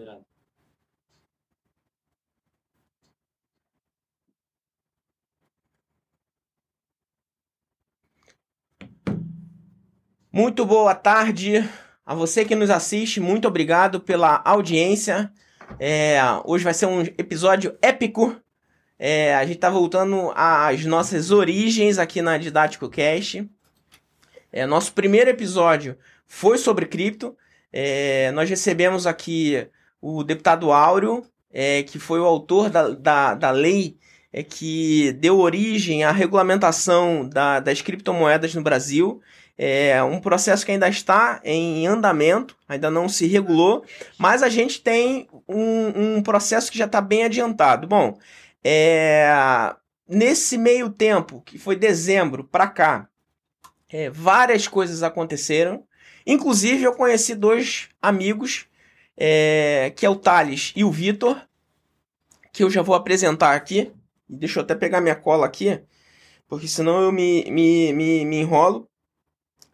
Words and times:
Liberado. 0.00 0.24
Muito 10.32 10.64
boa 10.64 10.94
tarde 10.94 11.68
a 12.06 12.14
você 12.14 12.46
que 12.46 12.54
nos 12.54 12.70
assiste. 12.70 13.20
Muito 13.20 13.46
obrigado 13.46 14.00
pela 14.00 14.40
audiência. 14.42 15.30
É, 15.78 16.18
hoje 16.46 16.64
vai 16.64 16.72
ser 16.72 16.86
um 16.86 17.02
episódio 17.02 17.76
épico. 17.82 18.40
É, 18.98 19.34
a 19.34 19.44
gente 19.44 19.56
está 19.56 19.68
voltando 19.68 20.32
às 20.34 20.84
nossas 20.86 21.30
origens 21.30 21.98
aqui 21.98 22.22
na 22.22 22.38
Didático 22.38 22.88
Cast. 22.88 23.46
É, 24.50 24.64
nosso 24.64 24.94
primeiro 24.94 25.28
episódio 25.28 25.98
foi 26.26 26.56
sobre 26.56 26.86
cripto. 26.86 27.36
É, 27.70 28.30
nós 28.32 28.48
recebemos 28.48 29.06
aqui 29.06 29.68
o 30.00 30.22
deputado 30.24 30.72
Áureo, 30.72 31.24
é, 31.52 31.82
que 31.82 31.98
foi 31.98 32.20
o 32.20 32.24
autor 32.24 32.70
da, 32.70 32.88
da, 32.90 33.34
da 33.34 33.50
lei 33.50 33.96
é, 34.32 34.42
que 34.42 35.12
deu 35.14 35.38
origem 35.38 36.04
à 36.04 36.12
regulamentação 36.12 37.28
da, 37.28 37.60
das 37.60 37.82
criptomoedas 37.82 38.54
no 38.54 38.62
Brasil. 38.62 39.20
É 39.62 40.02
um 40.02 40.18
processo 40.18 40.64
que 40.64 40.72
ainda 40.72 40.88
está 40.88 41.38
em 41.44 41.86
andamento, 41.86 42.56
ainda 42.66 42.90
não 42.90 43.10
se 43.10 43.26
regulou, 43.26 43.84
mas 44.16 44.42
a 44.42 44.48
gente 44.48 44.80
tem 44.80 45.28
um, 45.46 46.16
um 46.16 46.22
processo 46.22 46.72
que 46.72 46.78
já 46.78 46.86
está 46.86 46.98
bem 46.98 47.24
adiantado. 47.24 47.86
Bom, 47.86 48.16
é, 48.64 49.30
nesse 50.08 50.56
meio 50.56 50.88
tempo, 50.88 51.42
que 51.44 51.58
foi 51.58 51.76
dezembro 51.76 52.42
para 52.42 52.66
cá, 52.68 53.08
é, 53.92 54.08
várias 54.08 54.66
coisas 54.66 55.02
aconteceram. 55.02 55.84
Inclusive, 56.26 56.84
eu 56.84 56.94
conheci 56.94 57.34
dois 57.34 57.88
amigos, 58.00 58.66
é, 59.22 59.92
que 59.94 60.06
é 60.06 60.10
o 60.10 60.16
Thales 60.16 60.72
e 60.74 60.82
o 60.82 60.90
Vitor, 60.90 61.38
que 62.50 62.64
eu 62.64 62.70
já 62.70 62.80
vou 62.80 62.94
apresentar 62.94 63.54
aqui. 63.54 63.92
Deixa 64.26 64.58
eu 64.58 64.62
até 64.64 64.74
pegar 64.74 65.02
minha 65.02 65.14
cola 65.14 65.44
aqui, 65.44 65.78
porque 66.48 66.66
senão 66.66 67.02
eu 67.02 67.12
me, 67.12 67.44
me, 67.50 67.92
me, 67.92 68.24
me 68.24 68.36
enrolo. 68.40 68.88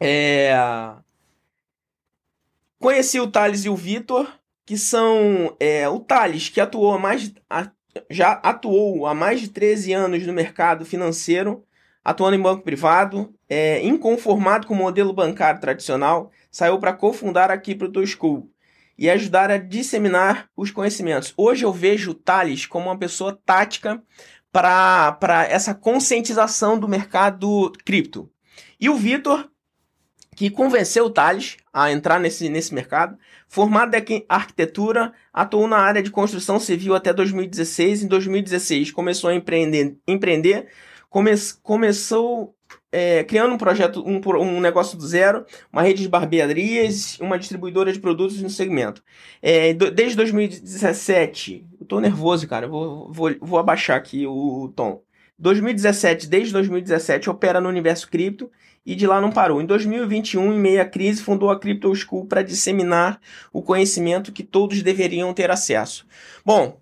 É... 0.01 0.53
Conheci 2.81 3.21
o 3.21 3.31
Thales 3.31 3.65
e 3.65 3.69
o 3.69 3.77
Vitor, 3.77 4.29
que 4.65 4.77
são 4.77 5.57
é, 5.61 5.89
o 5.89 6.01
Thales, 6.01 6.49
que 6.49 6.61
atuou 6.61 6.95
há 6.95 6.99
mais, 6.99 7.33
a, 7.49 7.71
já 8.11 8.33
atuou 8.33 9.07
há 9.07 9.15
mais 9.15 9.41
de 9.41 9.49
13 9.49 9.93
anos 9.93 10.27
no 10.27 10.33
mercado 10.33 10.85
financeiro, 10.85 11.65
atuando 12.05 12.37
em 12.37 12.43
banco 12.43 12.65
privado, 12.65 13.33
é, 13.49 13.81
inconformado 13.87 14.67
com 14.67 14.75
o 14.75 14.77
modelo 14.77 15.13
bancário 15.13 15.61
tradicional, 15.61 16.31
saiu 16.51 16.79
para 16.79 16.93
cofundar 16.93 17.51
a 17.51 17.59
Crypto 17.59 18.05
School 18.07 18.51
e 18.99 19.11
ajudar 19.11 19.51
a 19.51 19.59
disseminar 19.59 20.49
os 20.57 20.71
conhecimentos. 20.71 21.33
Hoje 21.37 21.65
eu 21.65 21.73
vejo 21.73 22.13
o 22.13 22.15
Thales 22.15 22.67
como 22.67 22.87
uma 22.87 22.99
pessoa 22.99 23.39
tática 23.45 24.03
para 24.51 25.47
essa 25.51 25.75
conscientização 25.75 26.79
do 26.79 26.89
mercado 26.89 27.73
cripto. 27.85 28.31
E 28.81 28.89
o 28.89 28.97
Vitor, 28.97 29.51
que 30.35 30.51
convenceu 30.51 31.07
o 31.07 31.11
Thales 31.11 31.59
a 31.73 31.93
entrar 31.93 32.19
nesse, 32.19 32.49
nesse 32.49 32.75
mercado, 32.75 33.19
formado 33.49 33.95
em 33.95 34.25
arquitetura, 34.29 35.13
atuou 35.33 35.69
na 35.69 35.79
área 35.79 36.03
de 36.03 36.11
construção 36.11 36.59
civil 36.59 36.95
até 36.95 37.13
2016. 37.13 38.05
Em 38.05 38.07
2016 38.07 38.91
começou 38.93 39.29
a 39.29 39.35
empreender, 39.35 39.97
empreender 40.09 40.69
come, 41.11 41.33
começou 41.63 42.56
é, 42.93 43.25
criando 43.25 43.55
um 43.55 43.59
projeto, 43.59 44.03
um, 44.07 44.21
um 44.41 44.61
negócio 44.61 44.97
do 44.97 45.07
zero, 45.07 45.45
uma 45.73 45.83
rede 45.83 46.03
de 46.03 46.09
barbearias, 46.09 47.19
uma 47.21 47.39
distribuidora 47.39 47.93
de 47.93 48.01
produtos 48.01 48.41
no 48.41 48.51
segmento. 48.51 49.03
É, 49.43 49.75
do, 49.75 49.91
desde 49.91 50.17
2017, 50.17 51.67
eu 51.81 51.87
tô 51.87 52.01
nervoso, 52.01 52.47
cara, 52.49 52.69
vou, 52.69 53.13
vou, 53.13 53.35
vou 53.41 53.59
abaixar 53.59 53.97
aqui 53.97 54.27
o 54.27 54.73
tom. 54.75 55.03
2017, 55.39 56.27
desde 56.27 56.53
2017, 56.53 57.29
opera 57.29 57.61
no 57.61 57.69
universo 57.69 58.09
cripto 58.09 58.51
e 58.85 58.95
de 58.95 59.07
lá 59.07 59.21
não 59.21 59.31
parou. 59.31 59.61
Em 59.61 59.67
2021, 59.67 60.55
em 60.55 60.59
meio 60.59 60.81
à 60.81 60.85
crise, 60.85 61.23
fundou 61.23 61.51
a 61.51 61.59
Crypto 61.59 61.95
School 61.95 62.27
para 62.27 62.43
disseminar 62.43 63.21
o 63.53 63.61
conhecimento 63.61 64.33
que 64.33 64.43
todos 64.43 64.83
deveriam 64.83 65.35
ter 65.35 65.51
acesso. 65.51 66.07
Bom, 66.45 66.81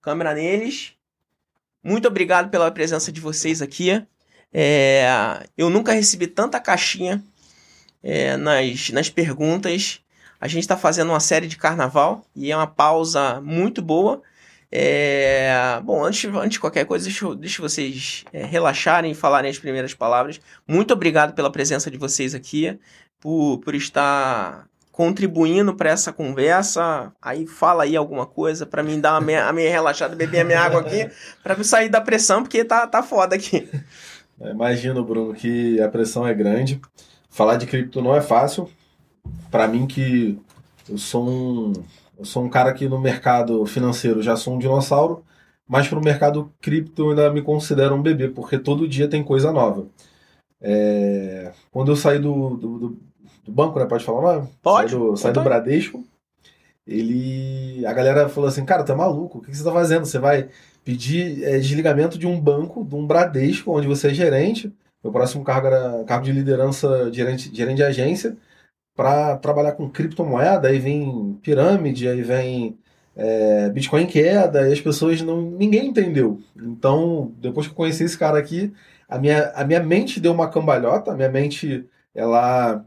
câmera 0.00 0.34
neles. 0.34 0.94
Muito 1.84 2.08
obrigado 2.08 2.50
pela 2.50 2.70
presença 2.72 3.12
de 3.12 3.20
vocês 3.20 3.62
aqui. 3.62 4.04
É, 4.52 5.44
eu 5.56 5.68
nunca 5.70 5.92
recebi 5.92 6.26
tanta 6.26 6.58
caixinha 6.60 7.22
é, 8.02 8.36
nas, 8.36 8.90
nas 8.90 9.10
perguntas. 9.10 10.00
A 10.40 10.46
gente 10.46 10.62
está 10.62 10.76
fazendo 10.76 11.10
uma 11.10 11.20
série 11.20 11.46
de 11.46 11.56
carnaval 11.56 12.24
e 12.34 12.50
é 12.50 12.56
uma 12.56 12.66
pausa 12.66 13.40
muito 13.40 13.82
boa. 13.82 14.22
É, 14.70 15.80
bom, 15.82 16.04
antes, 16.04 16.24
antes 16.34 16.52
de 16.52 16.60
qualquer 16.60 16.84
coisa, 16.84 17.06
deixa, 17.06 17.34
deixa 17.34 17.62
vocês 17.62 18.24
é, 18.32 18.44
relaxarem 18.44 19.12
e 19.12 19.14
falarem 19.14 19.50
as 19.50 19.58
primeiras 19.58 19.94
palavras. 19.94 20.40
Muito 20.66 20.92
obrigado 20.92 21.34
pela 21.34 21.50
presença 21.50 21.90
de 21.90 21.96
vocês 21.96 22.34
aqui, 22.34 22.78
por, 23.18 23.58
por 23.58 23.74
estar 23.74 24.68
contribuindo 24.92 25.74
para 25.74 25.90
essa 25.90 26.12
conversa. 26.12 27.12
Aí 27.22 27.46
fala 27.46 27.84
aí 27.84 27.96
alguma 27.96 28.26
coisa 28.26 28.66
para 28.66 28.82
mim 28.82 29.00
dar 29.00 29.16
a 29.16 29.20
minha, 29.20 29.46
a 29.46 29.52
minha 29.52 29.70
relaxada, 29.70 30.14
beber 30.14 30.40
a 30.40 30.44
minha 30.44 30.60
água 30.60 30.80
aqui, 30.80 31.08
para 31.42 31.62
sair 31.64 31.88
da 31.88 32.00
pressão, 32.00 32.42
porque 32.42 32.64
tá, 32.64 32.86
tá 32.86 33.02
foda 33.02 33.36
aqui. 33.36 33.68
Imagino, 34.40 35.04
Bruno, 35.04 35.34
que 35.34 35.80
a 35.80 35.88
pressão 35.88 36.26
é 36.26 36.32
grande. 36.34 36.80
Falar 37.28 37.56
de 37.56 37.66
cripto 37.66 38.00
não 38.00 38.14
é 38.14 38.20
fácil. 38.20 38.68
Para 39.50 39.68
mim 39.68 39.86
que 39.86 40.38
eu 40.88 40.98
sou 40.98 41.28
um 41.28 41.72
eu 42.18 42.24
sou 42.24 42.42
um 42.42 42.48
cara 42.48 42.72
que 42.74 42.88
no 42.88 42.98
mercado 43.00 43.64
financeiro 43.64 44.20
já 44.22 44.34
sou 44.34 44.54
um 44.54 44.58
dinossauro, 44.58 45.24
mas 45.68 45.86
para 45.86 45.98
o 45.98 46.04
mercado 46.04 46.52
cripto 46.60 47.02
eu 47.02 47.10
ainda 47.10 47.32
me 47.32 47.42
considero 47.42 47.94
um 47.94 48.02
bebê, 48.02 48.28
porque 48.28 48.58
todo 48.58 48.88
dia 48.88 49.08
tem 49.08 49.22
coisa 49.22 49.52
nova. 49.52 49.86
É... 50.60 51.52
Quando 51.70 51.92
eu 51.92 51.96
saí 51.96 52.18
do, 52.18 52.56
do, 52.56 52.78
do, 52.78 52.98
do 53.44 53.52
banco, 53.52 53.78
né? 53.78 53.86
Pode 53.86 54.04
falar? 54.04 54.46
Pode. 54.60 54.90
Saí 54.90 54.98
do, 54.98 55.16
saí 55.16 55.32
do 55.32 55.42
Bradesco. 55.42 56.04
Ele. 56.86 57.84
A 57.86 57.92
galera 57.92 58.28
falou 58.28 58.48
assim, 58.48 58.64
cara, 58.64 58.82
tá 58.82 58.96
maluco? 58.96 59.38
O 59.38 59.40
que 59.42 59.54
você 59.54 59.62
tá 59.62 59.72
fazendo? 59.72 60.06
Você 60.06 60.18
vai 60.18 60.48
pedir 60.88 61.44
é, 61.44 61.58
desligamento 61.58 62.16
de 62.16 62.26
um 62.26 62.40
banco, 62.40 62.82
de 62.82 62.94
um 62.94 63.06
Bradesco, 63.06 63.76
onde 63.76 63.86
você 63.86 64.08
é 64.08 64.14
gerente. 64.14 64.72
Meu 65.04 65.12
próximo 65.12 65.44
cargo 65.44 65.66
era 65.66 66.02
cargo 66.04 66.24
de 66.24 66.32
liderança, 66.32 67.12
gerente, 67.12 67.54
gerente 67.54 67.76
de 67.76 67.82
agência, 67.82 68.34
para 68.96 69.36
trabalhar 69.36 69.72
com 69.72 69.90
criptomoeda. 69.90 70.68
Aí 70.68 70.78
vem 70.78 71.38
pirâmide, 71.42 72.08
aí 72.08 72.22
vem 72.22 72.78
é, 73.14 73.68
Bitcoin 73.68 74.06
queda, 74.06 74.66
e 74.66 74.72
as 74.72 74.80
pessoas 74.80 75.20
não. 75.20 75.42
ninguém 75.42 75.88
entendeu. 75.88 76.40
Então, 76.56 77.34
depois 77.36 77.66
que 77.66 77.72
eu 77.74 77.76
conheci 77.76 78.04
esse 78.04 78.16
cara 78.16 78.38
aqui, 78.38 78.72
a 79.06 79.18
minha, 79.18 79.50
a 79.50 79.64
minha 79.66 79.80
mente 79.80 80.18
deu 80.18 80.32
uma 80.32 80.48
cambalhota, 80.48 81.12
a 81.12 81.14
minha 81.14 81.28
mente 81.28 81.86
ela 82.14 82.82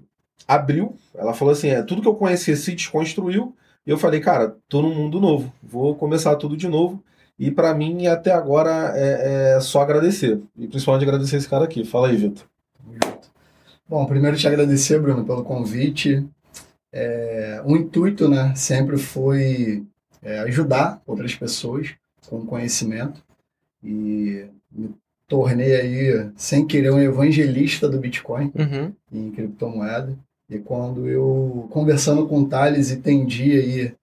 abriu, 0.48 0.98
ela 1.14 1.36
falou 1.36 1.52
assim: 1.52 1.70
é, 1.70 1.84
tudo 1.84 2.02
que 2.02 2.08
eu 2.08 2.16
conhecia 2.16 2.56
se 2.56 2.74
desconstruiu. 2.74 3.56
E 3.86 3.92
eu 3.92 3.98
falei, 4.00 4.20
cara, 4.20 4.58
tô 4.68 4.82
num 4.82 4.96
mundo 4.96 5.20
novo, 5.20 5.54
vou 5.62 5.96
começar 5.96 6.36
tudo 6.38 6.58
de 6.58 6.68
novo. 6.68 7.04
E 7.42 7.50
para 7.50 7.74
mim, 7.74 8.06
até 8.06 8.32
agora, 8.32 8.94
é, 8.96 9.56
é, 9.56 9.60
só 9.62 9.82
agradecer. 9.82 10.40
E 10.56 10.68
principalmente 10.68 11.02
agradecer 11.02 11.38
esse 11.38 11.50
cara 11.50 11.66
aqui. 11.66 11.84
Fala 11.84 12.10
aí, 12.10 12.16
Vitor. 12.16 12.46
Bom, 13.90 14.06
primeiro 14.06 14.38
te 14.38 14.48
agradecer, 14.48 15.02
Bruno, 15.02 15.26
pelo 15.26 15.44
convite. 15.44 16.24
É, 16.94 17.60
o 17.66 17.76
intuito, 17.76 18.30
né, 18.30 18.54
sempre 18.56 18.96
foi 19.00 19.84
é, 20.22 20.38
ajudar 20.42 21.02
outras 21.04 21.34
pessoas 21.34 21.90
com 22.30 22.46
conhecimento. 22.46 23.24
E 23.84 24.46
me 24.72 24.94
tornei 25.28 25.74
aí, 25.74 26.30
sem 26.36 26.68
querer, 26.68 26.92
um 26.92 27.00
evangelista 27.00 27.90
do 27.90 27.98
Bitcoin 27.98 28.52
uhum. 28.54 28.94
em 29.12 29.32
criptomoeda. 29.32 30.16
E 30.48 30.60
quando 30.60 31.08
eu, 31.08 31.68
conversando 31.72 32.28
com 32.28 32.42
o 32.42 32.48
Thales, 32.48 32.92
entendi 32.92 33.52
aí 33.54 33.94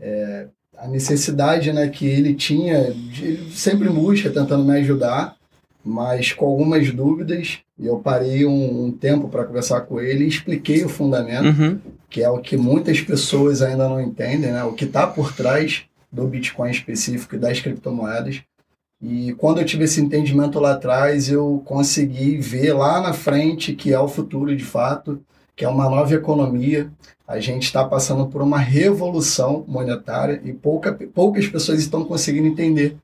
é, 0.00 0.48
a 0.78 0.86
necessidade 0.86 1.72
né, 1.72 1.88
que 1.88 2.06
ele 2.06 2.34
tinha, 2.34 2.94
ele 3.20 3.50
sempre 3.52 3.88
busca 3.88 4.30
tentando 4.30 4.64
me 4.64 4.78
ajudar, 4.78 5.36
mas 5.84 6.32
com 6.32 6.46
algumas 6.46 6.90
dúvidas. 6.92 7.58
E 7.78 7.86
eu 7.86 7.98
parei 7.98 8.46
um, 8.46 8.86
um 8.86 8.92
tempo 8.92 9.28
para 9.28 9.44
conversar 9.44 9.82
com 9.82 10.00
ele 10.00 10.24
e 10.24 10.28
expliquei 10.28 10.84
o 10.84 10.88
fundamento, 10.88 11.46
uhum. 11.46 11.78
que 12.08 12.22
é 12.22 12.28
o 12.28 12.38
que 12.38 12.56
muitas 12.56 13.00
pessoas 13.00 13.62
ainda 13.62 13.88
não 13.88 14.00
entendem, 14.00 14.52
né, 14.52 14.64
o 14.64 14.72
que 14.72 14.84
está 14.84 15.06
por 15.06 15.32
trás 15.32 15.84
do 16.10 16.26
Bitcoin 16.26 16.70
específico 16.70 17.34
e 17.34 17.38
das 17.38 17.60
criptomoedas. 17.60 18.42
E 19.00 19.34
quando 19.34 19.60
eu 19.60 19.64
tive 19.64 19.84
esse 19.84 20.00
entendimento 20.00 20.58
lá 20.58 20.72
atrás, 20.72 21.30
eu 21.30 21.62
consegui 21.66 22.38
ver 22.38 22.72
lá 22.72 23.00
na 23.00 23.12
frente 23.12 23.74
que 23.74 23.92
é 23.92 24.00
o 24.00 24.08
futuro 24.08 24.56
de 24.56 24.64
fato, 24.64 25.20
que 25.56 25.64
é 25.64 25.68
uma 25.68 25.88
nova 25.88 26.14
economia, 26.14 26.92
a 27.26 27.40
gente 27.40 27.64
está 27.64 27.82
passando 27.84 28.26
por 28.26 28.42
uma 28.42 28.58
revolução 28.58 29.64
monetária 29.66 30.40
e 30.44 30.52
pouca, 30.52 30.92
poucas 30.92 31.48
pessoas 31.48 31.80
estão 31.80 32.04
conseguindo 32.04 32.46
entender 32.46 32.96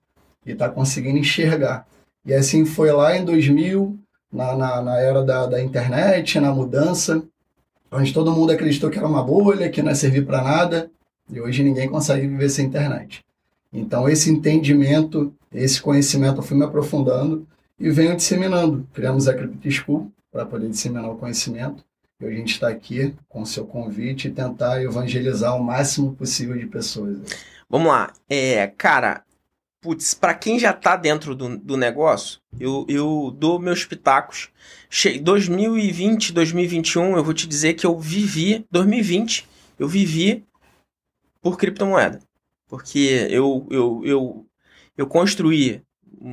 e 0.44 0.52
estão 0.52 0.68
tá 0.68 0.74
conseguindo 0.74 1.18
enxergar. 1.18 1.86
E 2.24 2.32
assim 2.34 2.64
foi 2.64 2.92
lá 2.92 3.16
em 3.16 3.24
2000, 3.24 3.98
na, 4.30 4.54
na, 4.54 4.82
na 4.82 5.00
era 5.00 5.24
da, 5.24 5.46
da 5.46 5.62
internet, 5.62 6.38
na 6.38 6.52
mudança, 6.52 7.22
onde 7.90 8.12
todo 8.12 8.32
mundo 8.32 8.52
acreditou 8.52 8.90
que 8.90 8.98
era 8.98 9.08
uma 9.08 9.22
bolha, 9.22 9.68
que 9.70 9.82
não 9.82 9.90
ia 9.90 9.94
servir 9.94 10.24
para 10.24 10.42
nada. 10.42 10.90
E 11.30 11.40
hoje 11.40 11.64
ninguém 11.64 11.88
consegue 11.88 12.26
viver 12.26 12.50
sem 12.50 12.66
internet. 12.66 13.24
Então, 13.72 14.08
esse 14.08 14.30
entendimento, 14.30 15.32
esse 15.52 15.80
conhecimento, 15.80 16.38
eu 16.38 16.42
fui 16.42 16.56
me 16.56 16.64
aprofundando 16.64 17.46
e 17.80 17.90
venho 17.90 18.14
disseminando. 18.14 18.86
Criamos 18.92 19.26
a 19.26 19.34
Crypto 19.34 19.70
School 19.70 20.12
para 20.30 20.44
poder 20.44 20.68
disseminar 20.68 21.10
o 21.10 21.16
conhecimento. 21.16 21.82
E 22.26 22.28
a 22.28 22.36
gente 22.36 22.52
está 22.52 22.68
aqui 22.68 23.14
com 23.28 23.42
o 23.42 23.46
seu 23.46 23.66
convite 23.66 24.28
e 24.28 24.30
tentar 24.30 24.82
evangelizar 24.82 25.56
o 25.56 25.62
máximo 25.62 26.14
possível 26.14 26.56
de 26.56 26.66
pessoas. 26.66 27.18
Vamos 27.68 27.88
lá. 27.88 28.12
É, 28.28 28.66
cara, 28.66 29.24
putz, 29.80 30.14
para 30.14 30.34
quem 30.34 30.58
já 30.58 30.72
tá 30.72 30.96
dentro 30.96 31.34
do, 31.34 31.58
do 31.58 31.76
negócio, 31.76 32.40
eu, 32.58 32.86
eu 32.88 33.34
dou 33.36 33.58
meus 33.58 33.84
pitacos. 33.84 34.50
Che 34.88 35.18
2020, 35.18 36.32
2021, 36.32 37.16
eu 37.16 37.24
vou 37.24 37.34
te 37.34 37.46
dizer 37.46 37.74
que 37.74 37.84
eu 37.84 37.98
vivi, 37.98 38.64
2020, 38.70 39.48
eu 39.78 39.88
vivi 39.88 40.44
por 41.40 41.58
criptomoeda. 41.58 42.20
Porque 42.68 43.26
eu, 43.30 43.66
eu, 43.70 44.02
eu, 44.04 44.46
eu 44.96 45.06
construí, 45.06 45.82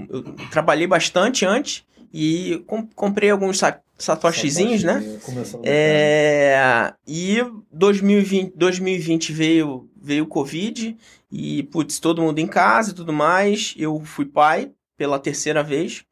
eu 0.09 0.23
trabalhei 0.51 0.85
bastante 0.85 1.45
antes 1.45 1.83
e 2.13 2.63
comprei 2.95 3.29
alguns 3.29 3.61
satoshizinhos, 3.97 4.83
né? 4.83 5.19
É, 5.63 6.93
e 7.07 7.37
2020, 7.71 8.53
2020 8.55 9.33
veio, 9.33 9.89
veio 10.01 10.23
o 10.23 10.27
Covid 10.27 10.97
e, 11.31 11.63
putz, 11.63 11.99
todo 11.99 12.21
mundo 12.21 12.39
em 12.39 12.47
casa 12.47 12.91
e 12.91 12.93
tudo 12.93 13.13
mais. 13.13 13.75
Eu 13.77 13.99
fui 14.03 14.25
pai 14.25 14.71
pela 14.97 15.19
terceira 15.19 15.63
vez. 15.63 16.03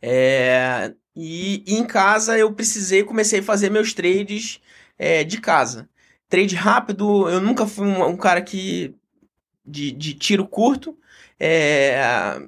É, 0.00 0.94
e, 1.14 1.64
e, 1.66 1.74
em 1.74 1.84
casa 1.84 2.38
eu 2.38 2.52
precisei, 2.52 3.02
comecei 3.02 3.40
a 3.40 3.42
fazer 3.42 3.70
meus 3.70 3.92
trades 3.92 4.60
é, 4.98 5.24
de 5.24 5.40
casa. 5.40 5.88
Trade 6.28 6.54
rápido, 6.54 7.28
eu 7.28 7.40
nunca 7.40 7.66
fui 7.66 7.86
um, 7.86 8.06
um 8.06 8.16
cara 8.16 8.40
que 8.40 8.94
de, 9.66 9.90
de 9.92 10.14
tiro 10.14 10.46
curto. 10.46 10.96
É, 11.38 12.40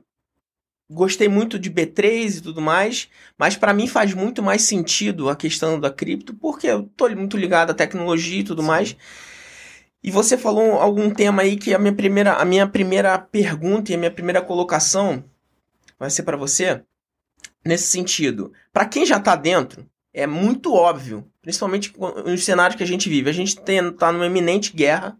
gostei 0.90 1.28
muito 1.28 1.58
de 1.58 1.70
B3 1.70 2.38
e 2.38 2.40
tudo 2.40 2.60
mais, 2.60 3.08
mas 3.38 3.56
para 3.56 3.72
mim 3.72 3.86
faz 3.86 4.12
muito 4.12 4.42
mais 4.42 4.62
sentido 4.62 5.30
a 5.30 5.36
questão 5.36 5.78
da 5.78 5.90
cripto, 5.90 6.34
porque 6.34 6.66
eu 6.66 6.82
tô 6.96 7.08
muito 7.10 7.36
ligado 7.36 7.70
à 7.70 7.74
tecnologia 7.74 8.40
e 8.40 8.44
tudo 8.44 8.60
Sim. 8.60 8.68
mais. 8.68 8.96
E 10.02 10.10
você 10.10 10.36
falou 10.36 10.72
algum 10.74 11.10
tema 11.10 11.42
aí 11.42 11.56
que 11.56 11.72
a 11.74 11.78
minha 11.78 11.92
primeira, 11.92 12.34
a 12.34 12.44
minha 12.44 12.66
primeira 12.66 13.16
pergunta 13.18 13.92
e 13.92 13.94
a 13.94 13.98
minha 13.98 14.10
primeira 14.10 14.42
colocação 14.42 15.22
vai 15.98 16.10
ser 16.10 16.24
para 16.24 16.36
você 16.36 16.82
nesse 17.64 17.84
sentido. 17.84 18.52
Para 18.72 18.86
quem 18.86 19.04
já 19.06 19.18
está 19.18 19.36
dentro, 19.36 19.86
é 20.12 20.26
muito 20.26 20.74
óbvio, 20.74 21.24
principalmente 21.42 21.92
nos 22.24 22.44
cenários 22.44 22.76
que 22.76 22.82
a 22.82 22.86
gente 22.86 23.08
vive. 23.08 23.30
A 23.30 23.34
gente 23.34 23.60
está 23.60 24.10
numa 24.10 24.26
eminente 24.26 24.72
guerra, 24.72 25.16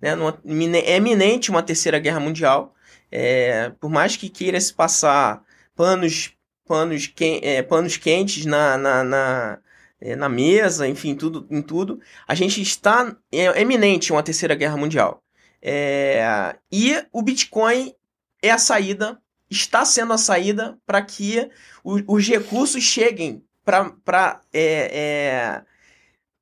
né, 0.00 0.14
numa, 0.14 0.38
é 0.78 0.96
eminente 0.96 1.50
uma 1.50 1.62
terceira 1.62 1.98
guerra 1.98 2.20
mundial. 2.20 2.74
É, 3.10 3.70
por 3.80 3.90
mais 3.90 4.16
que 4.16 4.28
queira 4.28 4.60
se 4.60 4.72
passar 4.72 5.42
panos, 5.74 6.32
panos, 6.66 7.06
quen, 7.06 7.40
é, 7.42 7.62
panos 7.62 7.96
quentes 7.96 8.44
na, 8.46 8.76
na, 8.76 9.04
na, 9.04 9.58
é, 10.00 10.14
na, 10.14 10.28
mesa, 10.28 10.86
enfim, 10.86 11.14
tudo, 11.14 11.46
em 11.50 11.62
tudo, 11.62 12.00
a 12.26 12.34
gente 12.34 12.60
está 12.62 13.16
é, 13.32 13.60
eminente 13.60 14.12
uma 14.12 14.22
terceira 14.22 14.54
guerra 14.54 14.76
mundial. 14.76 15.22
É, 15.62 16.56
e 16.70 16.94
o 17.12 17.22
Bitcoin 17.22 17.94
é 18.42 18.50
a 18.50 18.58
saída, 18.58 19.20
está 19.50 19.84
sendo 19.84 20.12
a 20.12 20.18
saída 20.18 20.78
para 20.86 21.02
que 21.02 21.50
o, 21.84 22.14
os 22.14 22.26
recursos 22.26 22.82
cheguem 22.82 23.44
para 23.64 24.40
é, 24.52 25.64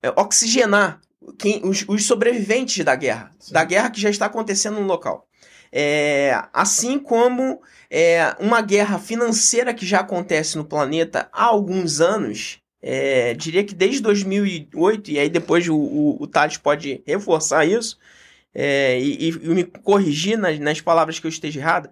é, 0.03 0.11
oxigenar 0.17 1.01
quem, 1.39 1.61
os, 1.65 1.85
os, 1.89 2.05
sobreviventes 2.05 2.85
da 2.85 2.95
guerra, 2.95 3.35
Sim. 3.39 3.53
da 3.53 3.65
guerra 3.65 3.91
que 3.91 4.01
já 4.01 4.09
está 4.09 4.27
acontecendo 4.27 4.81
no 4.81 4.87
local. 4.87 5.28
É, 5.73 6.43
assim 6.53 6.99
como 6.99 7.61
é, 7.91 8.35
uma 8.41 8.61
guerra 8.61 8.99
financeira 8.99 9.75
que 9.75 9.87
já 9.87 10.01
acontece 10.01 10.57
no 10.57 10.65
planeta 10.65 11.29
há 11.33 11.45
alguns 11.45 12.01
anos, 12.01 12.61
é, 12.83 13.35
diria 13.35 13.65
que 13.65 13.75
desde 13.75 14.01
2008, 14.01 15.11
e 15.11 15.19
aí 15.19 15.29
depois 15.29 15.69
o, 15.69 15.77
o, 15.77 16.23
o 16.23 16.27
Thales 16.27 16.57
pode 16.57 17.03
reforçar 17.07 17.65
isso 17.65 17.99
é, 18.55 18.99
e, 19.01 19.29
e, 19.29 19.49
me 19.49 19.65
corrigir 19.65 20.39
nas, 20.39 20.59
nas 20.59 20.81
palavras 20.81 21.19
que 21.19 21.27
eu 21.27 21.31
esteja 21.31 21.61
errado. 21.61 21.89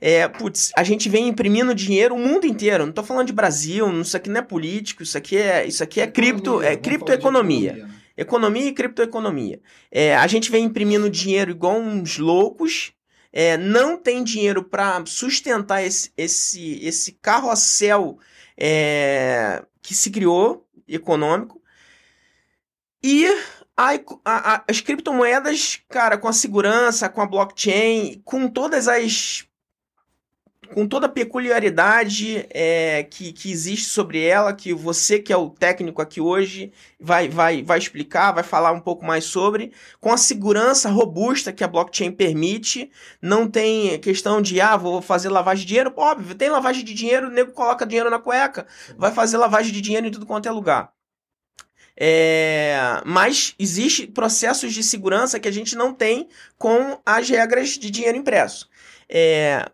É, 0.00 0.28
putz, 0.28 0.70
a 0.76 0.84
gente 0.84 1.08
vem 1.08 1.28
imprimindo 1.28 1.74
dinheiro 1.74 2.14
o 2.14 2.18
mundo 2.18 2.46
inteiro. 2.46 2.84
Não 2.84 2.90
estou 2.90 3.04
falando 3.04 3.26
de 3.26 3.32
Brasil, 3.32 3.88
isso 4.00 4.16
aqui 4.16 4.30
não 4.30 4.40
é 4.40 4.42
político, 4.42 5.02
isso 5.02 5.18
aqui 5.18 5.36
é, 5.36 5.66
isso 5.66 5.82
aqui 5.82 6.00
é 6.00 6.06
cripto, 6.06 6.62
é 6.62 6.76
criptoeconomia. 6.76 7.88
Economia 8.16 8.66
e 8.66 8.72
criptoeconomia. 8.72 9.60
É, 9.90 10.16
a 10.16 10.26
gente 10.26 10.50
vem 10.50 10.64
imprimindo 10.64 11.08
dinheiro 11.08 11.50
igual 11.50 11.78
uns 11.78 12.18
loucos 12.18 12.92
é, 13.32 13.56
não 13.56 13.96
tem 13.96 14.24
dinheiro 14.24 14.62
para 14.62 15.04
sustentar 15.06 15.82
esse, 15.82 16.12
esse, 16.16 16.84
esse 16.84 17.12
carrossel 17.12 18.18
é, 18.56 19.64
que 19.82 19.94
se 19.94 20.10
criou, 20.10 20.66
econômico. 20.86 21.62
E 23.02 23.26
a, 23.76 23.92
a, 24.24 24.64
as 24.68 24.80
criptomoedas, 24.80 25.80
cara, 25.88 26.18
com 26.18 26.26
a 26.26 26.32
segurança, 26.32 27.08
com 27.08 27.20
a 27.20 27.26
blockchain, 27.26 28.20
com 28.24 28.48
todas 28.48 28.88
as 28.88 29.47
com 30.74 30.86
toda 30.86 31.06
a 31.06 31.08
peculiaridade 31.08 32.46
é, 32.50 33.02
que, 33.02 33.32
que 33.32 33.50
existe 33.50 33.86
sobre 33.86 34.22
ela, 34.22 34.52
que 34.52 34.72
você 34.72 35.18
que 35.18 35.32
é 35.32 35.36
o 35.36 35.50
técnico 35.50 36.00
aqui 36.00 36.20
hoje 36.20 36.72
vai, 37.00 37.28
vai, 37.28 37.62
vai 37.62 37.78
explicar, 37.78 38.32
vai 38.32 38.42
falar 38.42 38.72
um 38.72 38.80
pouco 38.80 39.04
mais 39.04 39.24
sobre, 39.24 39.72
com 40.00 40.12
a 40.12 40.16
segurança 40.16 40.90
robusta 40.90 41.52
que 41.52 41.64
a 41.64 41.68
blockchain 41.68 42.12
permite, 42.12 42.90
não 43.20 43.48
tem 43.48 43.98
questão 44.00 44.40
de, 44.40 44.60
ah, 44.60 44.76
vou 44.76 45.02
fazer 45.02 45.28
lavagem 45.28 45.62
de 45.62 45.68
dinheiro, 45.68 45.92
óbvio, 45.96 46.34
tem 46.34 46.50
lavagem 46.50 46.84
de 46.84 46.94
dinheiro, 46.94 47.28
o 47.28 47.30
nego 47.30 47.52
coloca 47.52 47.86
dinheiro 47.86 48.10
na 48.10 48.18
cueca, 48.18 48.66
vai 48.96 49.12
fazer 49.12 49.36
lavagem 49.38 49.72
de 49.72 49.80
dinheiro 49.80 50.06
em 50.06 50.10
tudo 50.10 50.26
quanto 50.26 50.48
é 50.48 50.52
lugar. 50.52 50.92
É, 52.00 53.02
mas 53.04 53.54
existe 53.58 54.06
processos 54.06 54.72
de 54.72 54.84
segurança 54.84 55.40
que 55.40 55.48
a 55.48 55.52
gente 55.52 55.74
não 55.74 55.92
tem 55.92 56.28
com 56.56 57.00
as 57.04 57.28
regras 57.28 57.70
de 57.70 57.90
dinheiro 57.90 58.16
impresso. 58.16 58.68
É, 59.08 59.68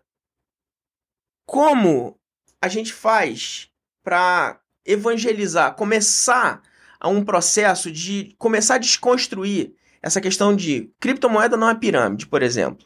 como 1.45 2.17
a 2.61 2.67
gente 2.67 2.93
faz 2.93 3.69
para 4.03 4.59
evangelizar, 4.85 5.75
começar 5.75 6.61
a 6.99 7.09
um 7.09 7.23
processo 7.23 7.91
de 7.91 8.35
começar 8.37 8.75
a 8.75 8.79
desconstruir 8.79 9.73
essa 10.01 10.21
questão 10.21 10.55
de 10.55 10.91
criptomoeda 10.99 11.57
não 11.57 11.69
é 11.69 11.75
pirâmide, 11.75 12.27
por 12.27 12.43
exemplo? 12.43 12.85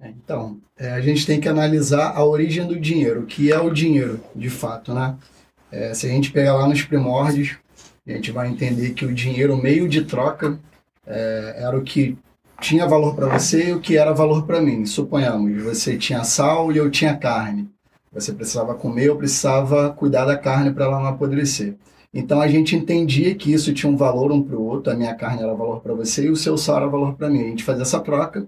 É, 0.00 0.08
então, 0.08 0.60
é, 0.76 0.90
a 0.90 1.00
gente 1.00 1.24
tem 1.24 1.40
que 1.40 1.48
analisar 1.48 2.16
a 2.16 2.24
origem 2.24 2.66
do 2.66 2.78
dinheiro, 2.78 3.20
o 3.22 3.26
que 3.26 3.52
é 3.52 3.58
o 3.58 3.70
dinheiro, 3.70 4.20
de 4.34 4.50
fato, 4.50 4.92
né? 4.92 5.16
É, 5.70 5.94
se 5.94 6.06
a 6.06 6.08
gente 6.08 6.32
pegar 6.32 6.54
lá 6.54 6.68
nos 6.68 6.82
primórdios, 6.82 7.56
a 8.06 8.10
gente 8.10 8.32
vai 8.32 8.48
entender 8.48 8.90
que 8.94 9.06
o 9.06 9.14
dinheiro, 9.14 9.54
o 9.54 9.62
meio 9.62 9.88
de 9.88 10.04
troca, 10.04 10.58
é, 11.06 11.54
era 11.58 11.78
o 11.78 11.82
que 11.82 12.18
tinha 12.60 12.86
valor 12.86 13.14
para 13.14 13.28
você 13.28 13.68
e 13.68 13.72
o 13.72 13.80
que 13.80 13.96
era 13.96 14.12
valor 14.12 14.46
para 14.46 14.60
mim. 14.60 14.86
Suponhamos, 14.86 15.62
você 15.62 15.96
tinha 15.96 16.24
sal 16.24 16.72
e 16.72 16.76
eu 16.78 16.90
tinha 16.90 17.16
carne. 17.16 17.68
Você 18.12 18.32
precisava 18.32 18.74
comer, 18.74 19.06
eu 19.06 19.16
precisava 19.16 19.90
cuidar 19.90 20.24
da 20.24 20.36
carne 20.36 20.72
para 20.72 20.84
ela 20.84 21.00
não 21.00 21.06
apodrecer. 21.06 21.76
Então 22.12 22.40
a 22.40 22.46
gente 22.46 22.76
entendia 22.76 23.34
que 23.34 23.52
isso 23.52 23.74
tinha 23.74 23.90
um 23.90 23.96
valor 23.96 24.30
um 24.30 24.40
para 24.40 24.56
o 24.56 24.64
outro, 24.64 24.92
a 24.92 24.96
minha 24.96 25.14
carne 25.14 25.42
era 25.42 25.52
valor 25.52 25.80
para 25.80 25.94
você 25.94 26.26
e 26.26 26.30
o 26.30 26.36
seu 26.36 26.56
sal 26.56 26.76
era 26.76 26.86
valor 26.86 27.14
para 27.14 27.28
mim. 27.28 27.40
A 27.40 27.48
gente 27.48 27.64
fazia 27.64 27.82
essa 27.82 27.98
troca 27.98 28.46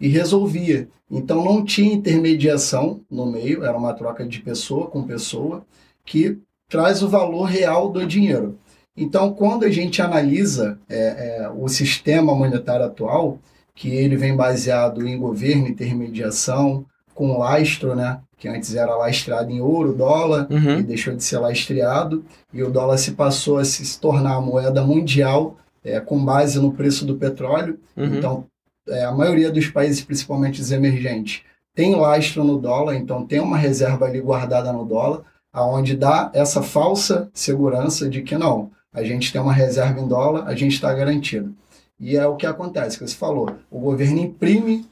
e 0.00 0.08
resolvia. 0.08 0.88
Então 1.10 1.44
não 1.44 1.62
tinha 1.62 1.92
intermediação 1.92 3.02
no 3.10 3.30
meio, 3.30 3.64
era 3.64 3.76
uma 3.76 3.92
troca 3.92 4.26
de 4.26 4.40
pessoa 4.40 4.86
com 4.86 5.02
pessoa 5.02 5.64
que 6.04 6.38
traz 6.68 7.02
o 7.02 7.08
valor 7.08 7.44
real 7.44 7.90
do 7.90 8.06
dinheiro. 8.06 8.58
Então, 8.96 9.32
quando 9.32 9.64
a 9.64 9.70
gente 9.70 10.02
analisa 10.02 10.78
é, 10.88 10.98
é, 11.40 11.50
o 11.50 11.68
sistema 11.68 12.34
monetário 12.34 12.84
atual, 12.84 13.38
que 13.74 13.88
ele 13.88 14.16
vem 14.16 14.36
baseado 14.36 15.06
em 15.06 15.18
governo, 15.18 15.66
intermediação, 15.66 16.84
com 17.14 17.38
lastro, 17.38 17.94
né? 17.94 18.20
Que 18.36 18.48
antes 18.48 18.74
era 18.74 18.94
lastrado 18.96 19.50
em 19.50 19.60
ouro, 19.60 19.94
dólar, 19.94 20.46
uhum. 20.50 20.78
e 20.78 20.82
deixou 20.82 21.14
de 21.14 21.22
ser 21.22 21.38
lastreado, 21.38 22.24
e 22.52 22.62
o 22.62 22.70
dólar 22.70 22.98
se 22.98 23.12
passou 23.12 23.58
a 23.58 23.64
se 23.64 23.98
tornar 23.98 24.34
a 24.34 24.40
moeda 24.40 24.84
mundial 24.84 25.56
é, 25.84 26.00
com 26.00 26.22
base 26.22 26.60
no 26.60 26.72
preço 26.72 27.06
do 27.06 27.16
petróleo. 27.16 27.78
Uhum. 27.96 28.16
Então, 28.16 28.46
é, 28.88 29.04
a 29.04 29.12
maioria 29.12 29.50
dos 29.50 29.68
países, 29.68 30.02
principalmente 30.02 30.60
os 30.60 30.72
emergentes, 30.72 31.42
tem 31.74 31.94
lastro 31.94 32.44
no 32.44 32.58
dólar, 32.58 32.96
então 32.96 33.26
tem 33.26 33.40
uma 33.40 33.56
reserva 33.56 34.04
ali 34.04 34.20
guardada 34.20 34.72
no 34.72 34.84
dólar, 34.84 35.22
aonde 35.52 35.96
dá 35.96 36.30
essa 36.34 36.62
falsa 36.62 37.30
segurança 37.32 38.08
de 38.08 38.22
que 38.22 38.36
não, 38.36 38.70
a 38.92 39.02
gente 39.02 39.32
tem 39.32 39.40
uma 39.40 39.52
reserva 39.52 40.00
em 40.00 40.06
dólar, 40.06 40.46
a 40.46 40.54
gente 40.54 40.74
está 40.74 40.92
garantido. 40.92 41.54
E 41.98 42.16
é 42.16 42.26
o 42.26 42.36
que 42.36 42.46
acontece, 42.46 42.98
que 42.98 43.06
você 43.06 43.14
falou, 43.16 43.50
o 43.70 43.78
governo 43.78 44.18
imprime 44.18 44.86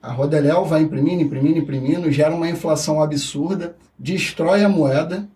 a 0.00 0.12
Rodeléu 0.12 0.64
vai 0.64 0.82
imprimindo, 0.82 1.22
imprimindo, 1.22 1.58
imprimindo, 1.58 2.10
gera 2.12 2.32
uma 2.34 2.48
inflação 2.48 3.02
absurda, 3.02 3.74
destrói 3.98 4.62
a 4.62 4.68
moeda. 4.68 5.26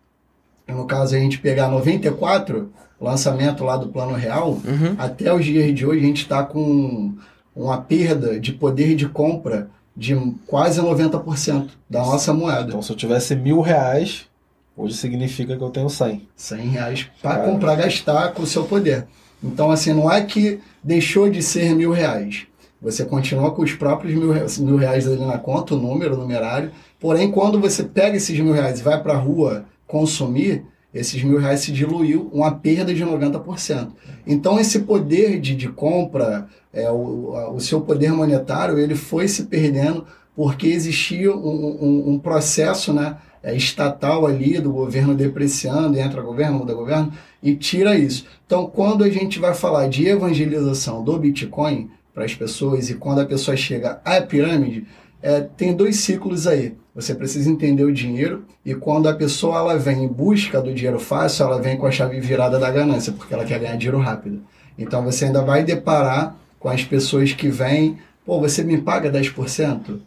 No 0.68 0.86
caso, 0.86 1.16
a 1.16 1.18
gente 1.18 1.38
pegar 1.40 1.66
94, 1.68 2.72
lançamento 3.00 3.64
lá 3.64 3.76
do 3.76 3.88
Plano 3.88 4.14
Real, 4.14 4.50
Uhum. 4.52 4.94
até 4.96 5.34
os 5.34 5.44
dias 5.44 5.74
de 5.74 5.84
hoje 5.84 5.98
a 6.04 6.06
gente 6.06 6.22
está 6.22 6.44
com 6.44 7.12
uma 7.54 7.78
perda 7.78 8.38
de 8.38 8.52
poder 8.52 8.94
de 8.94 9.08
compra 9.08 9.68
de 9.96 10.14
quase 10.46 10.80
90% 10.80 11.70
da 11.90 11.98
nossa 12.00 12.32
moeda. 12.32 12.68
Então, 12.68 12.80
se 12.80 12.90
eu 12.92 12.96
tivesse 12.96 13.34
mil 13.34 13.60
reais, 13.60 14.26
hoje 14.76 14.94
significa 14.96 15.56
que 15.56 15.62
eu 15.62 15.70
tenho 15.70 15.88
100. 15.88 16.28
100 16.36 16.58
reais 16.68 17.06
para 17.20 17.40
comprar, 17.44 17.76
gastar 17.76 18.32
com 18.32 18.42
o 18.42 18.46
seu 18.46 18.64
poder. 18.64 19.06
Então, 19.42 19.70
assim, 19.70 19.92
não 19.92 20.10
é 20.10 20.22
que 20.22 20.60
deixou 20.82 21.28
de 21.28 21.42
ser 21.42 21.74
mil 21.74 21.90
reais. 21.90 22.46
Você 22.80 23.04
continua 23.04 23.50
com 23.52 23.62
os 23.62 23.72
próprios 23.74 24.14
mil, 24.14 24.34
mil 24.60 24.76
reais 24.76 25.06
ali 25.06 25.24
na 25.24 25.38
conta, 25.38 25.74
o 25.74 25.78
número, 25.78 26.14
o 26.14 26.18
numerário. 26.18 26.70
Porém, 26.98 27.30
quando 27.30 27.60
você 27.60 27.84
pega 27.84 28.16
esses 28.16 28.38
mil 28.38 28.52
reais 28.52 28.80
e 28.80 28.82
vai 28.82 29.00
para 29.02 29.14
a 29.14 29.18
rua 29.18 29.64
consumir, 29.86 30.64
esses 30.92 31.22
mil 31.22 31.38
reais 31.38 31.60
se 31.60 31.72
diluiu, 31.72 32.28
uma 32.32 32.50
perda 32.52 32.92
de 32.92 33.04
90%. 33.04 33.88
Então, 34.26 34.58
esse 34.60 34.80
poder 34.80 35.40
de, 35.40 35.54
de 35.54 35.68
compra, 35.68 36.46
é, 36.72 36.90
o, 36.90 37.54
o 37.54 37.60
seu 37.60 37.80
poder 37.80 38.12
monetário, 38.12 38.78
ele 38.78 38.94
foi 38.94 39.26
se 39.28 39.44
perdendo 39.44 40.04
porque 40.34 40.66
existia 40.68 41.32
um, 41.34 41.38
um- 41.38 42.10
um 42.14 42.18
processo 42.18 42.92
né, 42.92 43.16
é, 43.42 43.54
estatal 43.56 44.26
ali 44.26 44.60
do 44.60 44.72
governo 44.72 45.14
depreciando, 45.14 45.98
entra 45.98 46.22
governo, 46.22 46.58
muda 46.58 46.74
governo, 46.74 47.12
e 47.42 47.54
tira 47.56 47.96
isso. 47.96 48.24
Então, 48.46 48.66
quando 48.66 49.02
a 49.02 49.10
gente 49.10 49.38
vai 49.38 49.54
falar 49.54 49.88
de 49.88 50.06
evangelização 50.06 51.02
do 51.02 51.18
Bitcoin 51.18 51.90
para 52.14 52.24
as 52.24 52.34
pessoas 52.34 52.90
e 52.90 52.94
quando 52.94 53.20
a 53.20 53.26
pessoa 53.26 53.56
chega 53.56 54.00
à 54.04 54.20
pirâmide, 54.20 54.86
é, 55.22 55.40
tem 55.40 55.74
dois 55.74 55.96
ciclos 55.96 56.46
aí. 56.46 56.74
Você 56.94 57.14
precisa 57.14 57.48
entender 57.50 57.84
o 57.84 57.92
dinheiro 57.92 58.44
e 58.64 58.74
quando 58.74 59.08
a 59.08 59.14
pessoa 59.14 59.58
ela 59.58 59.78
vem 59.78 60.04
em 60.04 60.08
busca 60.08 60.60
do 60.60 60.74
dinheiro 60.74 61.00
fácil, 61.00 61.46
ela 61.46 61.60
vem 61.60 61.76
com 61.76 61.86
a 61.86 61.90
chave 61.90 62.20
virada 62.20 62.58
da 62.58 62.70
ganância, 62.70 63.12
porque 63.12 63.32
ela 63.32 63.44
quer 63.44 63.58
ganhar 63.58 63.76
dinheiro 63.76 63.98
rápido. 63.98 64.42
Então 64.78 65.02
você 65.02 65.26
ainda 65.26 65.42
vai 65.42 65.64
deparar 65.64 66.36
com 66.58 66.68
as 66.68 66.84
pessoas 66.84 67.32
que 67.32 67.48
vêm, 67.48 67.98
pô, 68.26 68.38
você 68.38 68.62
me 68.62 68.78
paga 68.78 69.10
10%? 69.10 70.00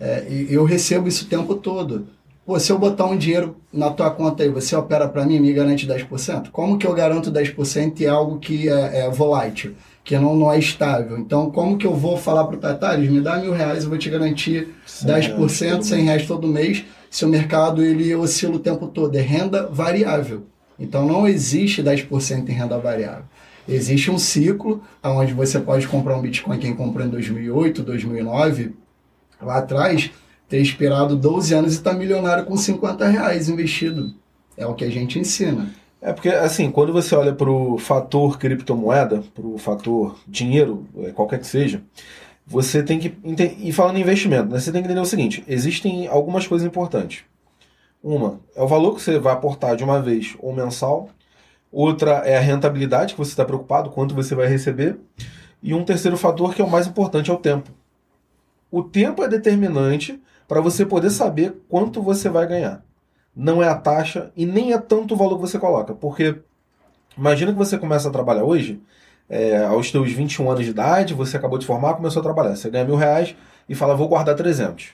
É, 0.00 0.26
eu 0.48 0.64
recebo 0.64 1.08
isso 1.08 1.26
o 1.26 1.28
tempo 1.28 1.54
todo. 1.56 2.06
Pô, 2.48 2.58
se 2.58 2.72
eu 2.72 2.78
botar 2.78 3.04
um 3.04 3.14
dinheiro 3.14 3.56
na 3.70 3.90
tua 3.90 4.10
conta 4.10 4.42
aí, 4.42 4.48
você 4.48 4.74
opera 4.74 5.06
para 5.06 5.26
mim 5.26 5.34
e 5.34 5.38
me 5.38 5.52
garante 5.52 5.86
10%? 5.86 6.48
Como 6.50 6.78
que 6.78 6.86
eu 6.86 6.94
garanto 6.94 7.30
10% 7.30 8.00
em 8.00 8.06
algo 8.06 8.38
que 8.38 8.70
é, 8.70 9.00
é 9.00 9.10
volátil, 9.10 9.74
que 10.02 10.18
não, 10.18 10.34
não 10.34 10.50
é 10.50 10.58
estável? 10.58 11.18
Então, 11.18 11.50
como 11.50 11.76
que 11.76 11.86
eu 11.86 11.94
vou 11.94 12.16
falar 12.16 12.44
para 12.44 12.56
o 12.56 12.58
Tatares, 12.58 13.10
me 13.10 13.20
dá 13.20 13.36
mil 13.36 13.52
reais, 13.52 13.84
eu 13.84 13.90
vou 13.90 13.98
te 13.98 14.08
garantir 14.08 14.66
10%, 14.86 15.82
100 15.82 16.04
reais 16.04 16.26
todo 16.26 16.48
mês, 16.48 16.86
se 17.10 17.22
o 17.26 17.28
mercado 17.28 17.84
ele 17.84 18.14
oscila 18.14 18.56
o 18.56 18.58
tempo 18.58 18.86
todo, 18.86 19.14
é 19.14 19.20
renda 19.20 19.66
variável. 19.66 20.46
Então, 20.78 21.04
não 21.04 21.28
existe 21.28 21.82
10% 21.82 22.48
em 22.48 22.52
renda 22.52 22.78
variável. 22.78 23.24
Existe 23.68 24.10
um 24.10 24.18
ciclo 24.18 24.82
onde 25.04 25.34
você 25.34 25.60
pode 25.60 25.86
comprar 25.86 26.16
um 26.16 26.22
Bitcoin, 26.22 26.58
quem 26.58 26.74
comprou 26.74 27.06
em 27.06 27.10
2008, 27.10 27.82
2009, 27.82 28.74
lá 29.38 29.58
atrás, 29.58 30.10
ter 30.48 30.60
esperado 30.60 31.14
12 31.14 31.54
anos 31.54 31.74
e 31.74 31.76
estar 31.76 31.92
milionário 31.92 32.44
com 32.44 32.56
50 32.56 33.06
reais 33.06 33.48
investido. 33.48 34.14
É 34.56 34.66
o 34.66 34.74
que 34.74 34.84
a 34.84 34.90
gente 34.90 35.18
ensina. 35.18 35.70
É 36.00 36.12
porque, 36.12 36.28
assim, 36.28 36.70
quando 36.70 36.92
você 36.92 37.14
olha 37.14 37.32
para 37.32 37.50
o 37.50 37.76
fator 37.76 38.38
criptomoeda, 38.38 39.22
para 39.34 39.46
o 39.46 39.58
fator 39.58 40.16
dinheiro, 40.26 40.86
é, 40.98 41.10
qualquer 41.10 41.40
que 41.40 41.46
seja, 41.46 41.82
você 42.46 42.82
tem 42.82 42.98
que. 42.98 43.14
E 43.60 43.72
falando 43.72 43.98
em 43.98 44.00
investimento, 44.00 44.50
né, 44.50 44.58
você 44.58 44.72
tem 44.72 44.80
que 44.80 44.86
entender 44.86 45.00
o 45.00 45.04
seguinte: 45.04 45.44
existem 45.46 46.06
algumas 46.06 46.46
coisas 46.46 46.66
importantes. 46.66 47.24
Uma 48.02 48.40
é 48.54 48.62
o 48.62 48.68
valor 48.68 48.94
que 48.94 49.02
você 49.02 49.18
vai 49.18 49.32
aportar 49.32 49.76
de 49.76 49.84
uma 49.84 50.00
vez 50.00 50.36
ou 50.38 50.54
mensal. 50.54 51.10
Outra 51.70 52.22
é 52.24 52.38
a 52.38 52.40
rentabilidade 52.40 53.12
que 53.12 53.18
você 53.18 53.32
está 53.32 53.44
preocupado, 53.44 53.90
quanto 53.90 54.14
você 54.14 54.34
vai 54.34 54.46
receber. 54.46 54.98
E 55.62 55.74
um 55.74 55.84
terceiro 55.84 56.16
fator 56.16 56.54
que 56.54 56.62
é 56.62 56.64
o 56.64 56.70
mais 56.70 56.86
importante 56.86 57.30
é 57.30 57.34
o 57.34 57.36
tempo. 57.36 57.70
O 58.70 58.82
tempo 58.82 59.22
é 59.22 59.28
determinante 59.28 60.18
para 60.48 60.60
você 60.60 60.84
poder 60.84 61.10
saber 61.10 61.62
quanto 61.68 62.02
você 62.02 62.28
vai 62.28 62.46
ganhar 62.46 62.82
não 63.38 63.62
é 63.62 63.68
a 63.68 63.76
taxa 63.76 64.32
e 64.36 64.44
nem 64.44 64.72
é 64.72 64.78
tanto 64.78 65.14
o 65.14 65.16
valor 65.16 65.36
que 65.36 65.42
você 65.42 65.60
coloca. 65.60 65.94
Porque 65.94 66.40
imagina 67.16 67.52
que 67.52 67.58
você 67.58 67.78
começa 67.78 68.08
a 68.08 68.10
trabalhar 68.10 68.42
hoje, 68.42 68.82
é, 69.30 69.64
aos 69.64 69.92
teus 69.92 70.10
21 70.10 70.50
anos 70.50 70.64
de 70.64 70.70
idade, 70.70 71.14
você 71.14 71.36
acabou 71.36 71.56
de 71.56 71.64
formar, 71.64 71.94
começou 71.94 72.18
a 72.18 72.22
trabalhar. 72.24 72.56
Você 72.56 72.68
ganha 72.68 72.84
mil 72.84 72.96
reais 72.96 73.36
e 73.68 73.76
fala, 73.76 73.94
vou 73.94 74.08
guardar 74.08 74.34
300. 74.34 74.88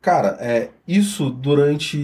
Cara, 0.00 0.36
é, 0.38 0.68
isso 0.86 1.28
durante 1.28 1.98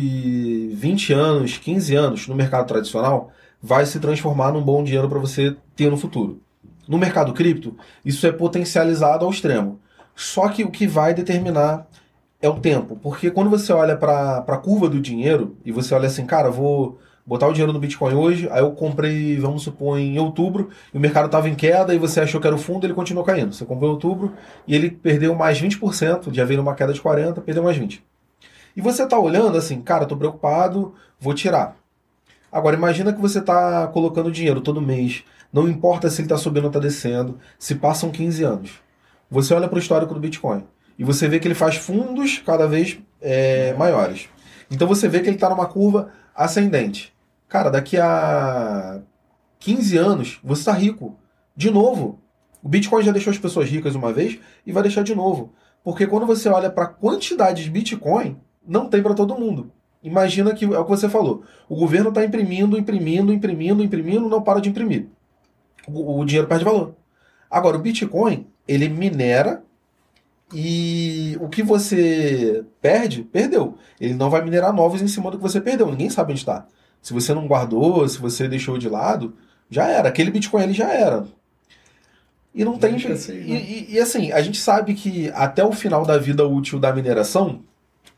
20 0.74 1.12
anos, 1.12 1.58
15 1.58 1.94
anos 1.94 2.26
no 2.26 2.34
mercado 2.34 2.66
tradicional 2.66 3.30
vai 3.62 3.86
se 3.86 4.00
transformar 4.00 4.50
num 4.50 4.62
bom 4.62 4.82
dinheiro 4.82 5.08
para 5.08 5.20
você 5.20 5.56
ter 5.76 5.88
no 5.88 5.96
futuro. 5.96 6.40
No 6.88 6.98
mercado 6.98 7.32
cripto, 7.32 7.76
isso 8.04 8.26
é 8.26 8.32
potencializado 8.32 9.24
ao 9.24 9.30
extremo. 9.30 9.78
Só 10.14 10.48
que 10.48 10.64
o 10.64 10.70
que 10.70 10.88
vai 10.88 11.14
determinar 11.14 11.86
é 12.46 12.50
o 12.50 12.60
tempo. 12.60 12.96
Porque 13.02 13.30
quando 13.30 13.50
você 13.50 13.72
olha 13.72 13.96
para 13.96 14.38
a 14.38 14.56
curva 14.58 14.88
do 14.88 15.00
dinheiro 15.00 15.56
e 15.64 15.72
você 15.72 15.94
olha 15.94 16.06
assim, 16.06 16.24
cara, 16.24 16.50
vou 16.50 16.98
botar 17.26 17.48
o 17.48 17.52
dinheiro 17.52 17.72
no 17.72 17.80
Bitcoin 17.80 18.14
hoje, 18.14 18.48
aí 18.52 18.60
eu 18.60 18.70
comprei, 18.70 19.36
vamos 19.38 19.64
supor, 19.64 19.98
em 19.98 20.16
outubro, 20.18 20.70
e 20.94 20.96
o 20.96 21.00
mercado 21.00 21.26
estava 21.26 21.48
em 21.48 21.56
queda 21.56 21.92
e 21.92 21.98
você 21.98 22.20
achou 22.20 22.40
que 22.40 22.46
era 22.46 22.54
o 22.54 22.58
fundo, 22.58 22.86
ele 22.86 22.94
continuou 22.94 23.24
caindo. 23.24 23.52
Você 23.52 23.64
comprou 23.64 23.90
em 23.90 23.92
outubro 23.94 24.32
e 24.66 24.74
ele 24.74 24.90
perdeu 24.90 25.34
mais 25.34 25.60
20%, 25.60 26.32
já 26.32 26.44
veio 26.44 26.58
numa 26.58 26.74
queda 26.74 26.92
de 26.92 27.00
40%, 27.00 27.40
perdeu 27.42 27.64
mais 27.64 27.76
20%. 27.76 28.00
E 28.76 28.80
você 28.80 29.04
está 29.04 29.18
olhando 29.18 29.56
assim, 29.56 29.80
cara, 29.80 30.04
estou 30.04 30.18
preocupado, 30.18 30.94
vou 31.18 31.34
tirar. 31.34 31.76
Agora, 32.52 32.76
imagina 32.76 33.12
que 33.12 33.20
você 33.20 33.40
está 33.40 33.86
colocando 33.88 34.30
dinheiro 34.30 34.60
todo 34.60 34.80
mês, 34.80 35.24
não 35.52 35.68
importa 35.68 36.08
se 36.08 36.20
ele 36.20 36.26
está 36.26 36.36
subindo 36.36 36.64
ou 36.64 36.70
está 36.70 36.78
descendo, 36.78 37.38
se 37.58 37.74
passam 37.74 38.10
15 38.10 38.44
anos. 38.44 38.70
Você 39.30 39.52
olha 39.52 39.66
para 39.66 39.76
o 39.76 39.80
histórico 39.80 40.14
do 40.14 40.20
Bitcoin 40.20 40.62
e 40.98 41.04
você 41.04 41.28
vê 41.28 41.38
que 41.38 41.46
ele 41.46 41.54
faz 41.54 41.76
fundos 41.76 42.38
cada 42.44 42.66
vez 42.66 42.98
é, 43.20 43.74
maiores. 43.74 44.28
Então 44.70 44.88
você 44.88 45.08
vê 45.08 45.20
que 45.20 45.28
ele 45.28 45.36
está 45.36 45.48
numa 45.48 45.66
curva 45.66 46.10
ascendente. 46.34 47.14
Cara, 47.48 47.70
daqui 47.70 47.98
a 47.98 49.00
15 49.60 49.96
anos 49.96 50.40
você 50.42 50.60
está 50.60 50.72
rico. 50.72 51.16
De 51.54 51.70
novo. 51.70 52.20
O 52.62 52.68
Bitcoin 52.68 53.02
já 53.02 53.12
deixou 53.12 53.30
as 53.30 53.38
pessoas 53.38 53.68
ricas 53.68 53.94
uma 53.94 54.12
vez 54.12 54.38
e 54.66 54.72
vai 54.72 54.82
deixar 54.82 55.02
de 55.02 55.14
novo. 55.14 55.52
Porque 55.84 56.06
quando 56.06 56.26
você 56.26 56.48
olha 56.48 56.68
para 56.68 56.84
a 56.84 56.88
quantidade 56.88 57.62
de 57.62 57.70
Bitcoin, 57.70 58.40
não 58.66 58.88
tem 58.88 59.02
para 59.02 59.14
todo 59.14 59.38
mundo. 59.38 59.70
Imagina 60.02 60.52
que 60.52 60.64
é 60.64 60.78
o 60.78 60.84
que 60.84 60.90
você 60.90 61.08
falou. 61.08 61.44
O 61.68 61.76
governo 61.76 62.08
está 62.08 62.24
imprimindo, 62.24 62.76
imprimindo, 62.76 63.32
imprimindo, 63.32 63.82
imprimindo, 63.82 64.28
não 64.28 64.42
para 64.42 64.60
de 64.60 64.68
imprimir. 64.68 65.08
O, 65.86 66.20
o 66.20 66.24
dinheiro 66.24 66.48
perde 66.48 66.64
valor. 66.64 66.96
Agora, 67.50 67.76
o 67.76 67.80
Bitcoin, 67.80 68.46
ele 68.66 68.88
minera 68.88 69.62
e 70.52 71.36
o 71.40 71.48
que 71.48 71.62
você 71.62 72.64
perde, 72.80 73.22
perdeu. 73.22 73.76
Ele 74.00 74.14
não 74.14 74.30
vai 74.30 74.42
minerar 74.44 74.72
novos 74.72 75.02
em 75.02 75.08
cima 75.08 75.30
do 75.30 75.36
que 75.38 75.42
você 75.42 75.60
perdeu. 75.60 75.90
Ninguém 75.90 76.08
sabe 76.10 76.32
onde 76.32 76.40
está. 76.40 76.66
Se 77.02 77.12
você 77.12 77.34
não 77.34 77.46
guardou, 77.46 78.08
se 78.08 78.18
você 78.18 78.46
deixou 78.48 78.78
de 78.78 78.88
lado, 78.88 79.34
já 79.70 79.86
era. 79.88 80.08
Aquele 80.08 80.30
Bitcoin 80.30 80.62
ali 80.62 80.72
já 80.72 80.92
era. 80.92 81.26
E 82.54 82.64
não 82.64 82.78
tem. 82.78 82.94
Assim, 82.94 83.32
e, 83.34 83.52
né? 83.52 83.60
e- 83.68 83.86
e 83.94 83.98
assim, 84.00 84.32
a 84.32 84.40
gente 84.40 84.58
sabe 84.58 84.94
que 84.94 85.30
até 85.34 85.64
o 85.64 85.72
final 85.72 86.04
da 86.06 86.16
vida 86.16 86.46
útil 86.46 86.78
da 86.78 86.92
mineração, 86.92 87.60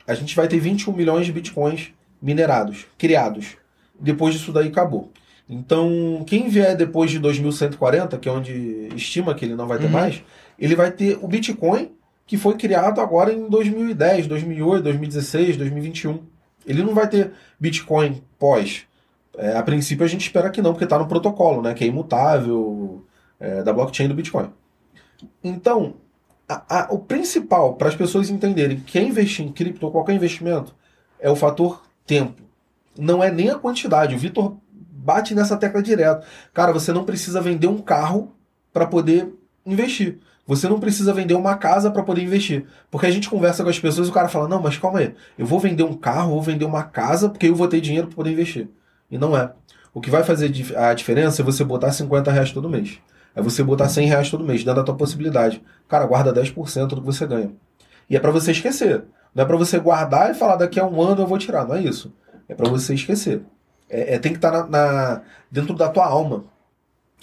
a 0.06 0.14
gente 0.14 0.36
vai 0.36 0.46
ter 0.46 0.58
21 0.60 0.92
milhões 0.92 1.26
de 1.26 1.32
Bitcoins 1.32 1.92
minerados, 2.20 2.86
criados. 2.96 3.56
Depois 3.98 4.34
disso 4.34 4.52
daí 4.52 4.68
acabou. 4.68 5.10
Então, 5.50 6.22
quem 6.26 6.48
vier 6.48 6.76
depois 6.76 7.10
de 7.10 7.18
2140, 7.18 8.18
que 8.18 8.28
é 8.28 8.32
onde 8.32 8.88
estima 8.94 9.34
que 9.34 9.44
ele 9.44 9.54
não 9.56 9.66
vai 9.66 9.78
ter 9.78 9.86
Uhum. 9.86 9.90
mais, 9.92 10.22
ele 10.58 10.76
vai 10.76 10.90
ter 10.92 11.18
o 11.22 11.26
Bitcoin 11.26 11.90
que 12.28 12.36
foi 12.36 12.54
criado 12.56 13.00
agora 13.00 13.32
em 13.32 13.48
2010, 13.48 14.28
2008, 14.28 14.84
2016, 14.84 15.56
2021. 15.56 16.20
Ele 16.66 16.82
não 16.84 16.94
vai 16.94 17.08
ter 17.08 17.32
Bitcoin 17.58 18.22
pós. 18.38 18.82
É, 19.36 19.56
a 19.56 19.62
princípio 19.62 20.04
a 20.04 20.08
gente 20.08 20.20
espera 20.20 20.50
que 20.50 20.60
não, 20.62 20.72
porque 20.72 20.84
está 20.84 20.98
no 20.98 21.08
protocolo, 21.08 21.62
né, 21.62 21.72
que 21.74 21.82
é 21.82 21.86
imutável 21.86 23.04
é, 23.40 23.62
da 23.62 23.72
blockchain 23.72 24.08
do 24.08 24.14
Bitcoin. 24.14 24.50
Então, 25.42 25.94
a- 26.48 26.80
a- 26.82 26.88
o 26.90 26.98
principal 26.98 27.74
para 27.74 27.88
as 27.88 27.96
pessoas 27.96 28.28
entenderem 28.30 28.78
que 28.80 28.98
é 28.98 29.02
investir 29.02 29.46
em 29.46 29.52
cripto 29.52 29.86
ou 29.86 29.92
qualquer 29.92 30.14
investimento 30.14 30.74
é 31.18 31.30
o 31.30 31.36
fator 31.36 31.82
tempo. 32.06 32.42
Não 32.98 33.22
é 33.24 33.30
nem 33.30 33.48
a 33.48 33.54
quantidade. 33.58 34.14
O 34.14 34.18
Vitor 34.18 34.56
bate 34.70 35.34
nessa 35.34 35.56
tecla 35.56 35.82
direto. 35.82 36.26
Cara, 36.52 36.72
você 36.72 36.92
não 36.92 37.04
precisa 37.04 37.40
vender 37.40 37.68
um 37.68 37.78
carro 37.78 38.32
para 38.72 38.86
poder 38.86 39.32
investir. 39.64 40.18
Você 40.48 40.66
não 40.66 40.80
precisa 40.80 41.12
vender 41.12 41.34
uma 41.34 41.54
casa 41.56 41.90
para 41.90 42.02
poder 42.02 42.22
investir. 42.22 42.64
Porque 42.90 43.04
a 43.06 43.10
gente 43.10 43.28
conversa 43.28 43.62
com 43.62 43.68
as 43.68 43.78
pessoas 43.78 44.08
e 44.08 44.10
o 44.10 44.14
cara 44.14 44.28
fala: 44.28 44.48
Não, 44.48 44.62
mas 44.62 44.78
calma 44.78 44.98
aí, 45.00 45.14
eu 45.38 45.44
vou 45.44 45.60
vender 45.60 45.82
um 45.82 45.92
carro, 45.92 46.30
vou 46.30 46.42
vender 46.42 46.64
uma 46.64 46.82
casa 46.82 47.28
porque 47.28 47.46
eu 47.48 47.54
vou 47.54 47.68
ter 47.68 47.82
dinheiro 47.82 48.06
para 48.08 48.16
poder 48.16 48.32
investir. 48.32 48.66
E 49.10 49.18
não 49.18 49.36
é. 49.36 49.52
O 49.92 50.00
que 50.00 50.08
vai 50.10 50.24
fazer 50.24 50.50
a 50.76 50.94
diferença 50.94 51.42
é 51.42 51.44
você 51.44 51.62
botar 51.62 51.92
50 51.92 52.32
reais 52.32 52.50
todo 52.50 52.68
mês. 52.68 52.98
É 53.36 53.42
você 53.42 53.62
botar 53.62 53.88
100 53.90 54.06
reais 54.08 54.30
todo 54.30 54.42
mês, 54.42 54.64
dando 54.64 54.80
a 54.80 54.84
tua 54.84 54.94
possibilidade. 54.96 55.62
Cara, 55.86 56.06
guarda 56.06 56.32
10% 56.32 56.86
do 56.88 56.96
que 57.02 57.06
você 57.06 57.26
ganha. 57.26 57.50
E 58.08 58.16
é 58.16 58.20
para 58.20 58.30
você 58.30 58.50
esquecer. 58.52 59.04
Não 59.34 59.44
é 59.44 59.46
para 59.46 59.56
você 59.56 59.78
guardar 59.78 60.30
e 60.30 60.34
falar 60.34 60.56
daqui 60.56 60.80
a 60.80 60.86
um 60.86 61.00
ano 61.02 61.22
eu 61.22 61.26
vou 61.26 61.36
tirar. 61.38 61.66
Não 61.68 61.74
é 61.76 61.82
isso. 61.82 62.12
É 62.48 62.54
para 62.54 62.68
você 62.70 62.94
esquecer. 62.94 63.42
É, 63.90 64.14
é- 64.14 64.18
tem 64.18 64.32
que 64.32 64.38
estar 64.38 64.50
na, 64.50 64.66
na- 64.66 65.22
dentro 65.50 65.74
da 65.74 65.88
tua 65.88 66.06
alma 66.06 66.44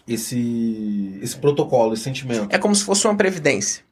esse, 0.08 1.20
esse 1.22 1.36
protocolo, 1.38 1.94
esse 1.94 2.04
sentimento. 2.04 2.48
É 2.50 2.58
como 2.58 2.76
se 2.76 2.84
fosse 2.84 3.06
uma 3.08 3.16
previdência. 3.16 3.84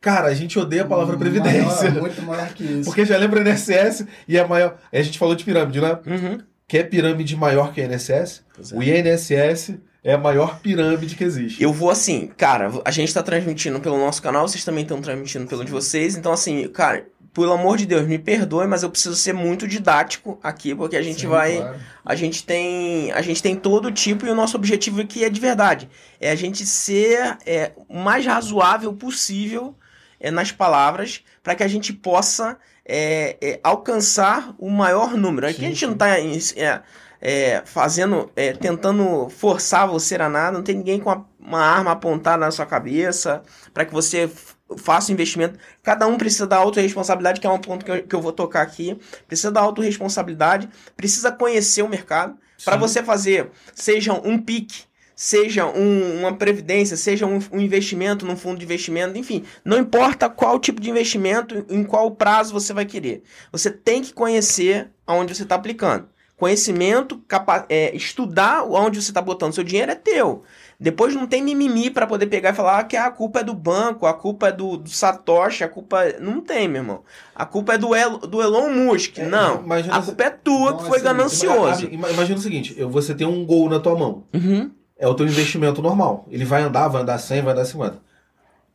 Cara, 0.00 0.28
a 0.28 0.34
gente 0.34 0.58
odeia 0.58 0.82
a 0.82 0.86
palavra 0.86 1.16
previdência. 1.16 1.90
Maior, 1.90 2.00
muito 2.00 2.22
maior 2.22 2.48
que 2.52 2.64
isso. 2.64 2.84
Porque 2.84 3.04
já 3.04 3.16
lembra 3.16 3.48
INSS 3.48 4.06
e 4.28 4.36
é 4.36 4.46
maior. 4.46 4.76
A 4.92 5.02
gente 5.02 5.18
falou 5.18 5.34
de 5.34 5.44
pirâmide, 5.44 5.80
né? 5.80 5.98
Uhum. 6.06 6.38
Quer 6.68 6.84
pirâmide 6.84 7.36
maior 7.36 7.72
que 7.72 7.80
o 7.80 7.84
INSS? 7.84 8.42
Pois 8.54 8.72
é. 8.72 8.76
O 8.76 8.82
INSS 8.82 9.74
é 10.06 10.12
a 10.12 10.18
maior 10.18 10.60
pirâmide 10.60 11.16
que 11.16 11.24
existe. 11.24 11.60
Eu 11.60 11.72
vou 11.72 11.90
assim, 11.90 12.28
cara, 12.36 12.70
a 12.84 12.90
gente 12.92 13.12
tá 13.12 13.22
transmitindo 13.24 13.80
pelo 13.80 13.98
nosso 13.98 14.22
canal, 14.22 14.46
vocês 14.46 14.64
também 14.64 14.82
estão 14.82 15.00
transmitindo 15.00 15.46
pelo 15.48 15.64
de 15.64 15.72
vocês, 15.72 16.16
então 16.16 16.32
assim, 16.32 16.68
cara, 16.68 17.04
pelo 17.42 17.52
amor 17.52 17.76
de 17.76 17.86
Deus, 17.86 18.06
me 18.06 18.18
perdoe, 18.18 18.66
mas 18.66 18.82
eu 18.82 18.90
preciso 18.90 19.14
ser 19.14 19.32
muito 19.34 19.68
didático 19.68 20.38
aqui, 20.42 20.74
porque 20.74 20.96
a 20.96 21.02
gente 21.02 21.20
Sim, 21.20 21.26
vai, 21.28 21.56
claro. 21.58 21.78
a 22.04 22.14
gente 22.14 22.44
tem, 22.44 23.12
a 23.12 23.20
gente 23.22 23.42
tem 23.42 23.54
todo 23.54 23.92
tipo 23.92 24.26
e 24.26 24.30
o 24.30 24.34
nosso 24.34 24.56
objetivo 24.56 25.00
aqui 25.02 25.22
é 25.24 25.28
de 25.30 25.40
verdade, 25.40 25.88
é 26.20 26.30
a 26.30 26.34
gente 26.34 26.64
ser 26.64 27.36
é, 27.44 27.72
o 27.88 27.98
mais 27.98 28.24
razoável 28.24 28.92
possível 28.94 29.74
é, 30.18 30.30
nas 30.30 30.50
palavras, 30.50 31.22
para 31.42 31.54
que 31.54 31.62
a 31.62 31.68
gente 31.68 31.92
possa 31.92 32.56
é, 32.84 33.36
é, 33.40 33.60
alcançar 33.62 34.54
o 34.58 34.70
maior 34.70 35.14
número. 35.16 35.46
Aqui 35.46 35.58
Sim, 35.58 35.64
a 35.66 35.68
gente 35.68 35.80
sim. 35.80 35.86
não 35.86 35.94
tá 35.94 36.18
em- 36.18 36.38
é, 36.56 36.80
é, 37.20 37.62
fazendo, 37.64 38.30
tentando 38.60 39.28
forçar 39.28 39.88
você 39.88 40.14
a 40.16 40.28
nada, 40.28 40.56
não 40.56 40.62
tem 40.64 40.76
ninguém 40.76 41.00
com 41.00 41.10
a- 41.10 41.24
uma 41.38 41.60
arma 41.60 41.92
apontada 41.92 42.38
na 42.38 42.50
sua 42.50 42.66
cabeça 42.66 43.42
para 43.74 43.84
que 43.84 43.92
você 43.92 44.28
f- 44.70 44.78
faça 44.80 45.10
o 45.10 45.12
investimento. 45.12 45.58
Cada 45.82 46.06
um 46.06 46.16
precisa 46.16 46.46
da 46.46 46.56
autorresponsabilidade, 46.56 47.40
que 47.40 47.46
é 47.46 47.50
um 47.50 47.58
ponto 47.58 47.84
que 47.84 47.90
eu, 47.90 48.02
que 48.02 48.14
eu 48.14 48.20
vou 48.20 48.32
tocar 48.32 48.62
aqui. 48.62 48.98
Precisa 49.26 49.50
da 49.50 49.60
autorresponsabilidade, 49.60 50.68
precisa 50.96 51.32
conhecer 51.32 51.82
o 51.82 51.88
mercado 51.88 52.36
para 52.64 52.76
você 52.76 53.02
fazer, 53.02 53.50
seja 53.74 54.12
um 54.14 54.38
pique, 54.38 54.84
seja 55.14 55.66
um- 55.66 56.20
uma 56.20 56.34
previdência, 56.36 56.96
seja 56.96 57.26
um, 57.26 57.38
um 57.52 57.60
investimento 57.60 58.24
num 58.26 58.36
fundo 58.36 58.58
de 58.58 58.64
investimento, 58.64 59.18
enfim, 59.18 59.44
não 59.64 59.78
importa 59.78 60.28
qual 60.28 60.58
tipo 60.58 60.80
de 60.80 60.90
investimento, 60.90 61.64
em 61.70 61.82
qual 61.84 62.10
prazo 62.10 62.52
você 62.52 62.72
vai 62.72 62.84
querer. 62.84 63.22
Você 63.52 63.70
tem 63.70 64.02
que 64.02 64.12
conhecer 64.12 64.90
aonde 65.06 65.34
você 65.34 65.42
está 65.42 65.54
aplicando. 65.54 66.08
Conhecimento, 66.36 67.18
capa- 67.26 67.64
é, 67.68 67.96
estudar 67.96 68.62
onde 68.64 69.02
você 69.02 69.10
está 69.10 69.22
botando 69.22 69.54
seu 69.54 69.64
dinheiro 69.64 69.90
é 69.90 69.94
teu. 69.94 70.42
Depois 70.78 71.14
não 71.14 71.26
tem 71.26 71.42
mimimi 71.42 71.90
para 71.90 72.06
poder 72.06 72.26
pegar 72.26 72.50
e 72.50 72.54
falar 72.54 72.84
que 72.84 72.96
a 72.98 73.10
culpa 73.10 73.40
é 73.40 73.42
do 73.42 73.54
banco, 73.54 74.04
a 74.06 74.12
culpa 74.12 74.48
é 74.48 74.52
do, 74.52 74.76
do 74.76 74.90
Satoshi, 74.90 75.64
a 75.64 75.68
culpa. 75.68 76.04
é- 76.04 76.20
Não 76.20 76.40
tem, 76.42 76.68
meu 76.68 76.82
irmão. 76.82 77.00
A 77.34 77.46
culpa 77.46 77.74
é 77.74 77.78
do, 77.78 77.94
El, 77.94 78.18
do 78.18 78.42
Elon 78.42 78.68
Musk. 78.70 79.18
É, 79.18 79.26
não. 79.26 79.62
imagina 79.62 79.96
A 79.96 80.02
culpa 80.02 80.24
é 80.24 80.30
tua 80.30 80.76
que 80.76 80.84
foi 80.84 80.96
assim, 80.96 81.04
ganancioso. 81.04 81.88
Ima- 81.90 82.10
Imagina 82.10 82.38
o 82.38 82.42
seguinte: 82.42 82.74
eu- 82.76 82.90
você 82.90 83.14
tem 83.14 83.26
um 83.26 83.44
gol 83.46 83.70
na 83.70 83.80
tua 83.80 83.96
mão. 83.96 84.24
Uhum. 84.34 84.70
É 84.98 85.08
o 85.08 85.14
teu 85.14 85.26
investimento 85.26 85.80
normal. 85.80 86.26
Ele 86.30 86.44
vai 86.44 86.62
andar, 86.62 86.88
vai 86.88 87.00
andar 87.02 87.16
100, 87.18 87.40
vai 87.42 87.52
andar 87.54 87.64
50. 87.64 87.98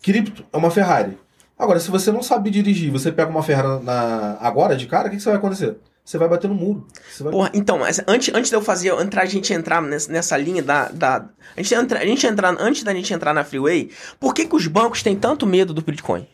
Cripto 0.02 0.44
é 0.52 0.58
uma 0.58 0.72
Ferrari. 0.72 1.18
Agora, 1.58 1.80
se 1.80 1.92
você 1.92 2.12
não 2.12 2.24
sabe 2.24 2.50
dirigir, 2.50 2.92
você 2.92 3.12
pega 3.12 3.30
uma 3.30 3.44
Ferrari 3.44 3.84
na, 3.84 4.38
agora 4.42 4.76
de 4.76 4.88
cara, 4.88 5.08
o 5.08 5.12
que, 5.12 5.18
que 5.18 5.22
você 5.22 5.30
vai 5.30 5.38
acontecer? 5.38 5.78
Você 6.04 6.18
vai 6.18 6.28
bater 6.28 6.48
no 6.48 6.56
muro. 6.56 6.86
Você 7.10 7.24
vai... 7.24 7.32
Porra, 7.32 7.52
então, 7.54 7.80
mas 7.80 8.02
antes, 8.08 8.34
antes 8.34 8.50
de 8.50 8.56
eu 8.56 8.62
fazer, 8.62 8.90
entrar, 9.00 9.22
a 9.22 9.26
gente 9.26 9.54
entrar 9.54 9.82
nessa, 9.82 10.12
nessa 10.12 10.36
linha 10.38 10.62
da. 10.64 10.90
da 10.90 11.26
a 11.56 11.62
gente 11.62 11.74
entra, 11.76 12.00
a 12.00 12.06
gente 12.06 12.26
entrar, 12.26 12.56
antes 12.60 12.84
da 12.84 12.94
gente 12.94 13.14
entrar 13.14 13.34
na 13.34 13.44
Freeway, 13.44 13.92
por 14.20 14.34
que, 14.34 14.46
que 14.46 14.56
os 14.56 14.68
bancos 14.68 15.04
têm 15.04 15.16
tanto 15.16 15.46
medo 15.46 15.74
do 15.74 15.82
Bitcoin? 15.82 16.28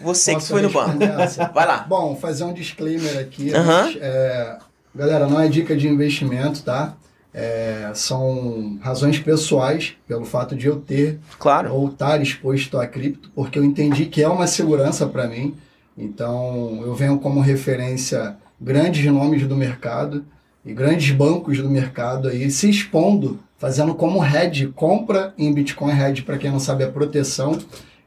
Você 0.00 0.32
Posso 0.32 0.46
que 0.46 0.52
foi 0.52 0.62
no 0.62 0.70
banco. 0.70 1.02
essa? 1.02 1.48
Vai 1.52 1.66
lá. 1.66 1.78
Bom, 1.88 2.14
fazer 2.16 2.44
um 2.44 2.52
disclaimer 2.52 3.18
aqui. 3.18 3.52
Aham. 3.52 3.86
antes, 3.86 3.98
é, 4.00 4.58
galera, 4.94 5.26
não 5.26 5.40
é 5.40 5.48
dica 5.48 5.76
de 5.76 5.88
investimento, 5.88 6.62
tá? 6.62 6.94
É, 7.34 7.90
são 7.94 8.78
razões 8.80 9.18
pessoais, 9.18 9.94
pelo 10.06 10.24
fato 10.24 10.56
de 10.56 10.66
eu 10.66 10.76
ter 10.80 11.18
Claro. 11.38 11.72
ou 11.74 11.88
estar 11.88 12.20
exposto 12.20 12.78
a 12.78 12.86
cripto, 12.86 13.30
porque 13.34 13.58
eu 13.58 13.64
entendi 13.64 14.06
que 14.06 14.22
é 14.22 14.28
uma 14.28 14.46
segurança 14.46 15.06
para 15.06 15.26
mim. 15.26 15.54
Então, 15.96 16.80
eu 16.84 16.94
venho 16.94 17.18
como 17.18 17.40
referência 17.40 18.36
grandes 18.60 19.04
nomes 19.12 19.46
do 19.46 19.56
mercado 19.56 20.24
e 20.64 20.72
grandes 20.72 21.10
bancos 21.14 21.58
do 21.58 21.70
mercado 21.70 22.28
aí 22.28 22.50
se 22.50 22.68
expondo, 22.68 23.38
fazendo 23.56 23.94
como 23.94 24.24
hedge, 24.24 24.68
compra 24.68 25.32
em 25.38 25.52
Bitcoin, 25.52 25.92
hedge 25.92 26.22
para 26.22 26.38
quem 26.38 26.50
não 26.50 26.60
sabe 26.60 26.84
é 26.84 26.86
proteção 26.86 27.58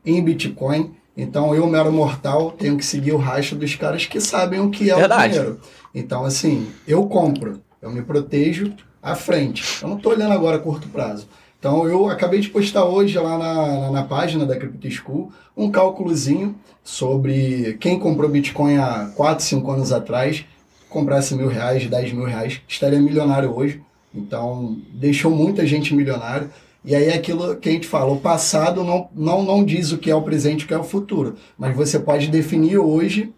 em 0.05 0.21
Bitcoin. 0.23 0.91
Então, 1.15 1.53
eu, 1.53 1.67
mero 1.67 1.91
mortal, 1.91 2.51
tenho 2.51 2.77
que 2.77 2.85
seguir 2.85 3.11
o 3.11 3.17
rastro 3.17 3.57
dos 3.57 3.75
caras 3.75 4.05
que 4.05 4.19
sabem 4.21 4.59
o 4.59 4.69
que 4.69 4.89
é 4.89 4.95
Verdade. 4.95 5.27
o 5.27 5.31
dinheiro. 5.31 5.61
Então, 5.93 6.23
assim, 6.23 6.67
eu 6.87 7.05
compro, 7.05 7.61
eu 7.81 7.91
me 7.91 8.01
protejo 8.01 8.73
à 9.01 9.13
frente. 9.13 9.81
Eu 9.81 9.89
não 9.89 9.97
estou 9.97 10.13
olhando 10.13 10.33
agora 10.33 10.57
a 10.57 10.59
curto 10.59 10.87
prazo. 10.87 11.27
Então, 11.61 11.87
eu 11.87 12.09
acabei 12.09 12.39
de 12.39 12.49
postar 12.49 12.85
hoje 12.85 13.19
lá 13.19 13.37
na, 13.37 13.67
na, 13.67 13.91
na 13.91 14.03
página 14.03 14.47
da 14.47 14.57
Crypto 14.57 14.89
School 14.89 15.31
um 15.55 15.69
cálculozinho 15.69 16.55
sobre 16.83 17.77
quem 17.79 17.99
comprou 17.99 18.27
Bitcoin 18.27 18.77
há 18.77 19.11
4, 19.15 19.45
5 19.45 19.71
anos 19.71 19.91
atrás, 19.91 20.43
comprasse 20.89 21.35
mil 21.35 21.47
reais, 21.47 21.85
10 21.85 22.13
mil 22.13 22.25
reais, 22.25 22.59
estaria 22.67 22.99
milionário 22.99 23.55
hoje. 23.55 23.79
Então, 24.11 24.75
deixou 24.91 25.29
muita 25.29 25.63
gente 25.63 25.93
milionário. 25.93 26.49
E 26.83 26.95
aí 26.95 27.09
é 27.09 27.13
aquilo 27.13 27.55
que 27.55 27.69
a 27.69 27.71
gente 27.71 27.85
fala, 27.85 28.11
o 28.11 28.19
passado 28.19 28.83
não, 28.83 29.07
não, 29.13 29.43
não 29.43 29.63
diz 29.63 29.91
o 29.91 29.99
que 29.99 30.09
é 30.09 30.15
o 30.15 30.23
presente 30.23 30.65
o 30.65 30.67
que 30.67 30.73
é 30.73 30.79
o 30.79 30.83
futuro. 30.83 31.35
Mas 31.59 31.75
você 31.75 31.99
pode 31.99 32.27
definir 32.29 32.79
hoje, 32.79 33.31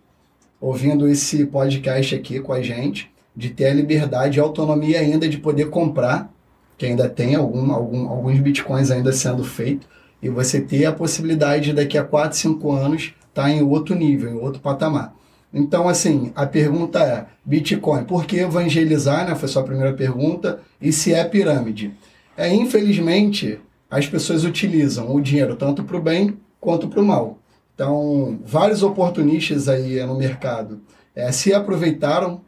ouvindo 0.61 1.09
esse 1.09 1.45
podcast 1.45 2.15
aqui 2.15 2.39
com 2.39 2.53
a 2.53 2.61
gente, 2.61 3.11
de 3.35 3.49
ter 3.49 3.65
a 3.65 3.73
liberdade 3.73 4.37
e 4.37 4.41
autonomia 4.41 5.01
ainda 5.01 5.27
de 5.27 5.37
poder 5.37 5.69
comprar, 5.69 6.32
que 6.77 6.85
ainda 6.85 7.09
tem 7.09 7.35
algum, 7.35 7.71
algum, 7.71 8.07
alguns 8.07 8.39
bitcoins 8.39 8.91
ainda 8.91 9.11
sendo 9.11 9.43
feito, 9.43 9.87
e 10.21 10.29
você 10.29 10.61
ter 10.61 10.85
a 10.85 10.93
possibilidade 10.93 11.65
de 11.65 11.73
daqui 11.73 11.97
a 11.97 12.03
4, 12.03 12.37
5 12.37 12.71
anos 12.71 13.13
estar 13.27 13.49
em 13.49 13.61
outro 13.61 13.95
nível, 13.95 14.29
em 14.29 14.39
outro 14.39 14.61
patamar. 14.61 15.13
Então, 15.53 15.87
assim, 15.87 16.31
a 16.35 16.45
pergunta 16.45 16.99
é: 16.99 17.25
Bitcoin, 17.45 18.05
por 18.05 18.25
que 18.25 18.37
evangelizar? 18.37 19.27
Né? 19.27 19.35
Foi 19.35 19.47
sua 19.47 19.63
primeira 19.63 19.93
pergunta. 19.93 20.59
E 20.81 20.91
se 20.91 21.13
é 21.13 21.23
pirâmide? 21.23 21.93
É, 22.35 22.51
infelizmente, 22.51 23.59
as 23.89 24.07
pessoas 24.07 24.43
utilizam 24.43 25.13
o 25.13 25.21
dinheiro 25.21 25.55
tanto 25.55 25.83
para 25.83 25.97
o 25.97 26.01
bem 26.01 26.37
quanto 26.59 26.87
para 26.87 26.99
o 26.99 27.05
mal. 27.05 27.37
Então, 27.75 28.39
vários 28.43 28.81
oportunistas 28.81 29.67
aí 29.67 30.03
no 30.05 30.17
mercado 30.17 30.81
é, 31.15 31.31
se 31.31 31.53
aproveitaram 31.53 32.41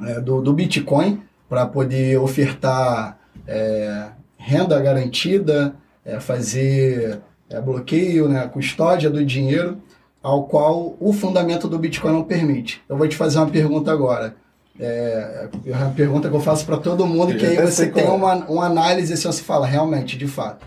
é, 0.00 0.20
do, 0.20 0.40
do 0.40 0.52
Bitcoin 0.52 1.22
para 1.48 1.66
poder 1.66 2.18
ofertar 2.18 3.18
é, 3.46 4.08
renda 4.36 4.80
garantida, 4.80 5.74
é, 6.04 6.18
fazer 6.20 7.20
é, 7.48 7.60
bloqueio, 7.60 8.28
né, 8.28 8.46
custódia 8.48 9.10
do 9.10 9.24
dinheiro, 9.24 9.80
ao 10.22 10.44
qual 10.44 10.96
o 11.00 11.12
fundamento 11.12 11.68
do 11.68 11.78
Bitcoin 11.78 12.12
não 12.12 12.24
permite. 12.24 12.82
Eu 12.88 12.96
vou 12.96 13.08
te 13.08 13.16
fazer 13.16 13.38
uma 13.38 13.50
pergunta 13.50 13.90
agora. 13.92 14.36
É, 14.78 15.48
é 15.66 15.76
uma 15.76 15.90
pergunta 15.90 16.28
que 16.28 16.34
eu 16.34 16.40
faço 16.40 16.64
para 16.64 16.76
todo 16.76 17.06
mundo, 17.06 17.32
Eu 17.32 17.38
que 17.38 17.46
aí 17.46 17.56
você 17.56 17.88
tem 17.88 18.08
uma, 18.08 18.34
uma 18.46 18.66
análise 18.66 19.12
assim, 19.12 19.24
você 19.24 19.42
fala, 19.42 19.66
realmente, 19.66 20.16
de 20.16 20.26
fato. 20.26 20.64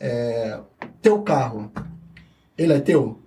É, 0.00 0.58
teu 1.02 1.20
carro, 1.22 1.70
ele 2.56 2.72
é 2.72 2.80
teu? 2.80 3.18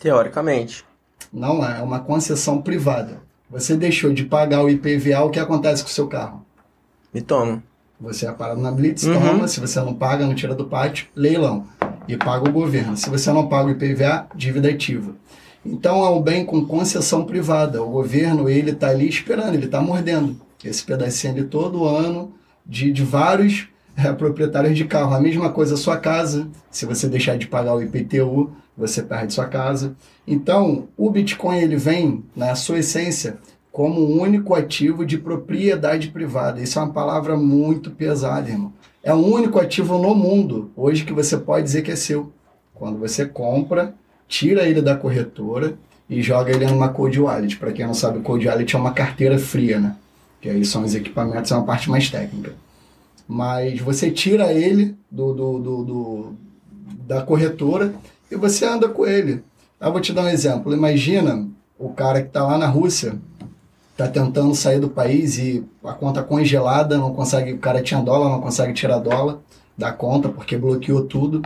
Teoricamente. 0.00 0.84
Não 1.32 1.64
é, 1.64 1.78
é 1.78 1.82
uma 1.82 2.00
concessão 2.00 2.60
privada. 2.60 3.20
Você 3.50 3.76
deixou 3.76 4.12
de 4.12 4.24
pagar 4.24 4.62
o 4.62 4.70
IPVA, 4.70 5.24
o 5.24 5.30
que 5.30 5.38
acontece 5.38 5.82
com 5.82 5.88
o 5.88 5.92
seu 5.92 6.06
carro? 6.06 6.39
Me 7.12 7.20
toma. 7.20 7.62
Você 8.00 8.26
é 8.26 8.32
parado 8.32 8.60
na 8.60 8.70
Blitz, 8.70 9.04
Uhum. 9.04 9.14
toma. 9.14 9.48
Se 9.48 9.60
você 9.60 9.80
não 9.80 9.94
paga, 9.94 10.26
não 10.26 10.34
tira 10.34 10.54
do 10.54 10.64
pátio, 10.66 11.06
leilão. 11.14 11.66
E 12.08 12.16
paga 12.16 12.48
o 12.48 12.52
governo. 12.52 12.96
Se 12.96 13.10
você 13.10 13.30
não 13.32 13.46
paga 13.48 13.68
o 13.68 13.70
IPVA, 13.70 14.26
dívida 14.34 14.68
ativa. 14.68 15.14
Então 15.64 16.04
é 16.04 16.10
um 16.10 16.20
bem 16.22 16.44
com 16.44 16.64
concessão 16.64 17.24
privada. 17.24 17.82
O 17.82 17.90
governo, 17.90 18.48
ele 18.48 18.70
está 18.70 18.88
ali 18.88 19.08
esperando, 19.08 19.54
ele 19.54 19.66
está 19.66 19.80
mordendo. 19.80 20.36
Esse 20.64 20.82
pedacinho 20.82 21.34
ali 21.34 21.44
todo 21.44 21.84
ano 21.84 22.32
de, 22.64 22.90
de 22.90 23.04
vários 23.04 23.68
eh, 23.96 24.12
proprietários 24.12 24.76
de 24.76 24.84
carro. 24.86 25.14
A 25.14 25.20
mesma 25.20 25.50
coisa 25.50 25.76
sua 25.76 25.98
casa. 25.98 26.48
Se 26.70 26.86
você 26.86 27.06
deixar 27.06 27.36
de 27.36 27.46
pagar 27.46 27.74
o 27.74 27.82
IPTU, 27.82 28.50
você 28.76 29.02
perde 29.02 29.34
sua 29.34 29.46
casa. 29.46 29.94
Então, 30.26 30.88
o 30.96 31.10
Bitcoin 31.10 31.58
ele 31.58 31.76
vem, 31.76 32.24
na 32.34 32.54
sua 32.54 32.78
essência, 32.78 33.38
como 33.80 34.04
único 34.20 34.54
ativo 34.54 35.06
de 35.06 35.16
propriedade 35.16 36.08
privada. 36.08 36.60
Isso 36.60 36.78
é 36.78 36.82
uma 36.82 36.92
palavra 36.92 37.34
muito 37.34 37.90
pesada, 37.90 38.50
irmão. 38.50 38.74
É 39.02 39.10
o 39.14 39.16
único 39.16 39.58
ativo 39.58 39.96
no 39.96 40.14
mundo 40.14 40.70
hoje 40.76 41.02
que 41.02 41.14
você 41.14 41.38
pode 41.38 41.64
dizer 41.64 41.80
que 41.80 41.90
é 41.90 41.96
seu. 41.96 42.30
Quando 42.74 42.98
você 42.98 43.24
compra, 43.24 43.94
tira 44.28 44.68
ele 44.68 44.82
da 44.82 44.94
corretora 44.94 45.78
e 46.10 46.20
joga 46.20 46.52
ele 46.52 46.66
numa 46.66 46.90
cold 46.90 47.18
wallet. 47.18 47.56
Para 47.56 47.72
quem 47.72 47.86
não 47.86 47.94
sabe, 47.94 48.20
cold 48.20 48.46
wallet 48.46 48.76
é 48.76 48.78
uma 48.78 48.92
carteira 48.92 49.38
fria, 49.38 49.80
né? 49.80 49.96
Que 50.42 50.50
aí 50.50 50.62
são 50.62 50.84
os 50.84 50.94
equipamentos, 50.94 51.50
é 51.50 51.54
uma 51.54 51.64
parte 51.64 51.88
mais 51.88 52.10
técnica. 52.10 52.52
Mas 53.26 53.80
você 53.80 54.10
tira 54.10 54.52
ele 54.52 54.94
do, 55.10 55.32
do, 55.32 55.58
do, 55.58 55.84
do- 55.86 56.32
da 57.06 57.22
corretora 57.22 57.94
e 58.30 58.36
você 58.36 58.66
anda 58.66 58.90
com 58.90 59.06
ele. 59.06 59.42
Eu 59.80 59.90
vou 59.90 60.02
te 60.02 60.12
dar 60.12 60.24
um 60.24 60.28
exemplo. 60.28 60.70
Imagina 60.74 61.48
o 61.78 61.88
cara 61.88 62.20
que 62.20 62.28
está 62.28 62.44
lá 62.44 62.58
na 62.58 62.66
Rússia, 62.66 63.14
tá 64.04 64.08
tentando 64.08 64.54
sair 64.54 64.80
do 64.80 64.88
país 64.88 65.38
e 65.38 65.64
a 65.84 65.92
conta 65.92 66.22
congelada, 66.22 66.96
não 66.96 67.12
consegue, 67.12 67.52
o 67.52 67.58
cara 67.58 67.82
tinha 67.82 68.00
dólar, 68.00 68.30
não 68.30 68.40
consegue 68.40 68.72
tirar 68.72 68.98
dólar 68.98 69.38
da 69.76 69.92
conta 69.92 70.28
porque 70.28 70.56
bloqueou 70.56 71.04
tudo. 71.04 71.42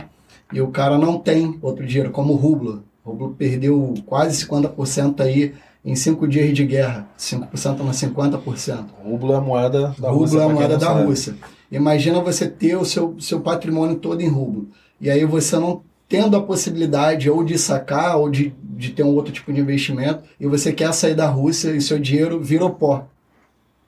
E 0.53 0.61
o 0.61 0.67
cara 0.67 0.97
não 0.97 1.17
tem 1.17 1.57
outro 1.61 1.85
dinheiro, 1.85 2.11
como 2.11 2.33
o 2.33 2.35
rublo. 2.35 2.83
O 3.03 3.11
rublo 3.11 3.35
perdeu 3.37 3.93
quase 4.05 4.45
50% 4.45 5.21
aí 5.21 5.53
em 5.83 5.95
cinco 5.95 6.27
dias 6.27 6.53
de 6.53 6.65
guerra. 6.65 7.07
5% 7.17 7.79
na 7.79 7.91
50%. 7.91 8.85
Rublo 9.03 9.33
é 9.33 9.37
a 9.37 9.41
moeda 9.41 9.95
da 9.99 10.09
rublo 10.09 10.21
Rússia. 10.21 10.39
é 10.39 10.43
a 10.43 10.49
moeda 10.49 10.73
não 10.73 10.79
da 10.79 10.87
sabe. 10.87 11.03
Rússia. 11.03 11.35
Imagina 11.71 12.21
você 12.21 12.47
ter 12.47 12.75
o 12.75 12.85
seu, 12.85 13.15
seu 13.19 13.41
patrimônio 13.41 13.97
todo 13.97 14.21
em 14.21 14.27
rublo. 14.27 14.69
E 14.99 15.09
aí 15.09 15.25
você 15.25 15.57
não 15.57 15.81
tendo 16.07 16.37
a 16.37 16.41
possibilidade 16.41 17.29
ou 17.29 17.43
de 17.43 17.57
sacar 17.57 18.17
ou 18.17 18.29
de, 18.29 18.53
de 18.61 18.91
ter 18.91 19.03
um 19.03 19.13
outro 19.15 19.33
tipo 19.33 19.51
de 19.51 19.59
investimento 19.59 20.23
e 20.39 20.45
você 20.47 20.71
quer 20.71 20.93
sair 20.93 21.15
da 21.15 21.27
Rússia 21.27 21.71
e 21.71 21.81
seu 21.81 21.99
dinheiro 21.99 22.39
virou 22.39 22.69
pó. 22.69 23.07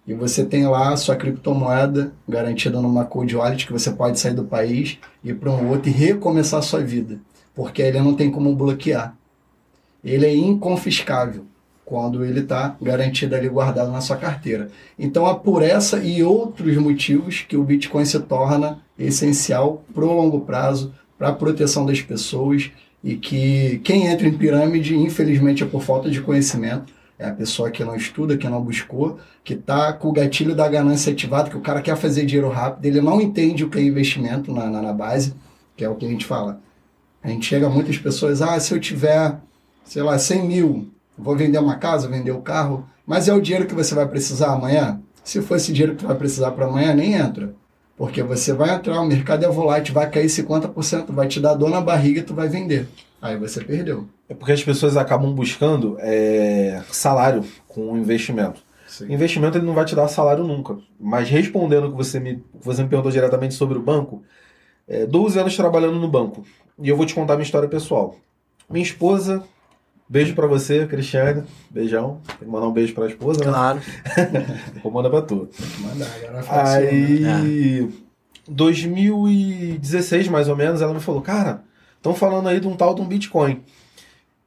E 0.08 0.14
você 0.14 0.46
tem 0.46 0.66
lá 0.66 0.94
a 0.94 0.98
sua 0.98 1.18
criptomoeda 1.18 2.14
garantida 2.28 2.82
numa 2.82 3.04
cold 3.04 3.36
wallet 3.36 3.66
que 3.66 3.74
você 3.74 3.92
pode 3.92 4.18
sair 4.20 4.34
do 4.34 4.46
país, 4.46 4.98
ir 5.22 5.36
para 5.36 5.52
um 5.52 5.70
outro 5.70 5.90
e 5.90 5.92
recomeçar 5.92 6.60
a 6.60 6.64
sua 6.64 6.80
vida. 6.80 7.20
Porque 7.54 7.82
ele 7.82 8.00
não 8.00 8.14
tem 8.14 8.32
como 8.32 8.56
bloquear. 8.56 9.18
Ele 10.02 10.26
é 10.26 10.34
inconfiscável 10.34 11.46
quando 11.84 12.24
ele 12.24 12.42
está 12.42 12.76
garantido 12.82 13.36
ali 13.36 13.50
guardado 13.50 13.92
na 13.92 14.00
sua 14.00 14.16
carteira. 14.16 14.70
Então 14.98 15.28
é 15.30 15.34
por 15.34 15.62
essa 15.62 16.00
e 16.00 16.24
outros 16.24 16.78
motivos 16.78 17.46
que 17.48 17.58
o 17.58 17.64
Bitcoin 17.64 18.06
se 18.06 18.20
torna 18.20 18.80
essencial 18.98 19.84
para 19.94 20.06
o 20.06 20.14
longo 20.14 20.42
prazo, 20.42 20.94
para 21.18 21.30
a 21.30 21.34
proteção 21.34 21.86
das 21.86 22.02
pessoas 22.02 22.72
e 23.04 23.16
que 23.16 23.80
quem 23.84 24.08
entra 24.08 24.28
em 24.28 24.34
pirâmide, 24.34 24.96
infelizmente, 24.96 25.64
é 25.64 25.66
por 25.66 25.82
falta 25.82 26.10
de 26.10 26.22
conhecimento. 26.22 26.94
É 27.20 27.28
a 27.28 27.34
pessoa 27.34 27.72
que 27.72 27.84
não 27.84 27.96
estuda, 27.96 28.38
que 28.38 28.48
não 28.48 28.62
buscou, 28.62 29.20
que 29.44 29.56
está 29.56 29.92
com 29.92 30.10
o 30.10 30.12
gatilho 30.12 30.54
da 30.54 30.68
ganância 30.68 31.12
ativado, 31.12 31.50
que 31.50 31.58
o 31.58 31.62
cara 31.62 31.82
quer 31.82 31.96
fazer 31.98 32.26
dinheiro 32.26 32.50
rápido, 32.50 32.86
ele 32.86 33.02
não 33.02 33.20
entende 33.20 33.64
o 33.64 33.70
que 33.70 33.80
é 33.80 33.82
investimento 33.82 34.54
na, 34.54 34.70
na, 34.70 34.84
na 34.84 34.94
base, 34.94 35.34
que 35.76 35.84
é 35.84 35.90
o 35.90 35.96
que 35.96 36.06
a 36.06 36.10
gente 36.10 36.26
fala. 36.26 36.62
A 37.24 37.30
gente 37.30 37.48
chega 37.48 37.66
a 37.66 37.70
muitas 37.70 37.98
pessoas, 37.98 38.42
ah, 38.42 38.60
se 38.60 38.72
eu 38.72 38.80
tiver, 38.80 39.36
sei 39.84 40.04
lá, 40.04 40.20
100 40.20 40.48
mil, 40.48 40.92
vou 41.18 41.36
vender 41.36 41.58
uma 41.58 41.78
casa, 41.78 42.08
vender 42.08 42.32
o 42.32 42.42
carro, 42.42 42.88
mas 43.06 43.28
é 43.28 43.34
o 43.34 43.42
dinheiro 43.42 43.66
que 43.66 43.74
você 43.74 43.96
vai 43.96 44.08
precisar 44.08 44.54
amanhã? 44.54 45.02
Se 45.24 45.42
for 45.42 45.56
esse 45.56 45.74
dinheiro 45.74 45.96
que 45.96 46.06
vai 46.06 46.16
precisar 46.16 46.52
para 46.52 46.68
amanhã, 46.68 46.94
nem 46.94 47.14
entra. 47.14 47.54
Porque 47.98 48.22
você 48.22 48.54
vai 48.54 48.76
entrar, 48.76 49.02
o 49.02 49.06
mercado 49.06 49.44
é 49.44 49.50
volátil, 49.50 49.94
vai 49.94 50.08
cair 50.10 50.28
50%, 50.28 51.08
vai 51.10 51.28
te 51.28 51.40
dar 51.40 51.56
dor 51.56 51.72
na 51.72 51.82
barriga 51.82 52.20
e 52.20 52.24
tu 52.24 52.36
vai 52.36 52.48
vender. 52.48 52.88
Aí 53.20 53.36
você 53.36 53.64
perdeu. 53.64 54.08
É 54.30 54.36
porque 54.36 54.52
as 54.52 54.64
pessoas 54.64 54.96
acabam 54.96 55.34
buscando 55.34 55.98
é, 56.00 56.84
salário 56.92 57.44
com 57.68 57.92
o 57.92 57.98
investimento. 57.98 58.62
Investimento 59.10 59.58
ele 59.58 59.66
não 59.66 59.74
vai 59.74 59.84
te 59.84 59.96
dar 59.96 60.08
salário 60.08 60.44
nunca. 60.44 60.78
Mas 61.00 61.28
respondendo 61.28 61.88
o 61.88 61.92
que 61.92 61.98
você 61.98 62.20
me, 62.20 62.44
você 62.62 62.84
me 62.84 62.90
perguntou 62.90 63.12
diretamente 63.12 63.56
sobre 63.56 63.78
o 63.78 63.82
banco, 63.82 64.24
é, 64.88 65.06
12 65.06 65.40
anos 65.40 65.56
trabalhando 65.58 66.00
no 66.00 66.08
banco. 66.08 66.46
E 66.80 66.88
eu 66.88 66.96
vou 66.96 67.06
te 67.06 67.16
contar 67.16 67.34
minha 67.34 67.44
história 67.44 67.68
pessoal. 67.68 68.16
Minha 68.70 68.84
esposa, 68.84 69.44
beijo 70.08 70.34
pra 70.34 70.48
você, 70.48 70.86
Cristiane. 70.88 71.44
Beijão. 71.70 72.22
Tem 72.28 72.38
que 72.40 72.46
mandar 72.46 72.68
um 72.68 72.74
beijo 72.74 72.94
pra 72.94 73.08
esposa, 73.08 73.40
né? 73.40 73.52
Claro. 73.52 73.82
Vou 74.84 74.92
mandar 74.92 75.10
pra 75.10 75.22
tu. 75.22 75.50
Mandar, 75.80 76.08
agora 76.18 76.44
fácil, 76.44 76.82
né? 77.22 77.34
Aí, 77.36 77.90
2016 78.48 80.28
mais 80.28 80.48
ou 80.48 80.56
menos, 80.56 80.82
ela 80.82 80.94
me 80.94 81.00
falou: 81.00 81.22
Cara, 81.22 81.64
estão 81.96 82.14
falando 82.14 82.48
aí 82.48 82.60
de 82.60 82.68
um 82.68 82.76
tal 82.76 82.96
de 82.96 83.02
um 83.02 83.08
Bitcoin. 83.08 83.64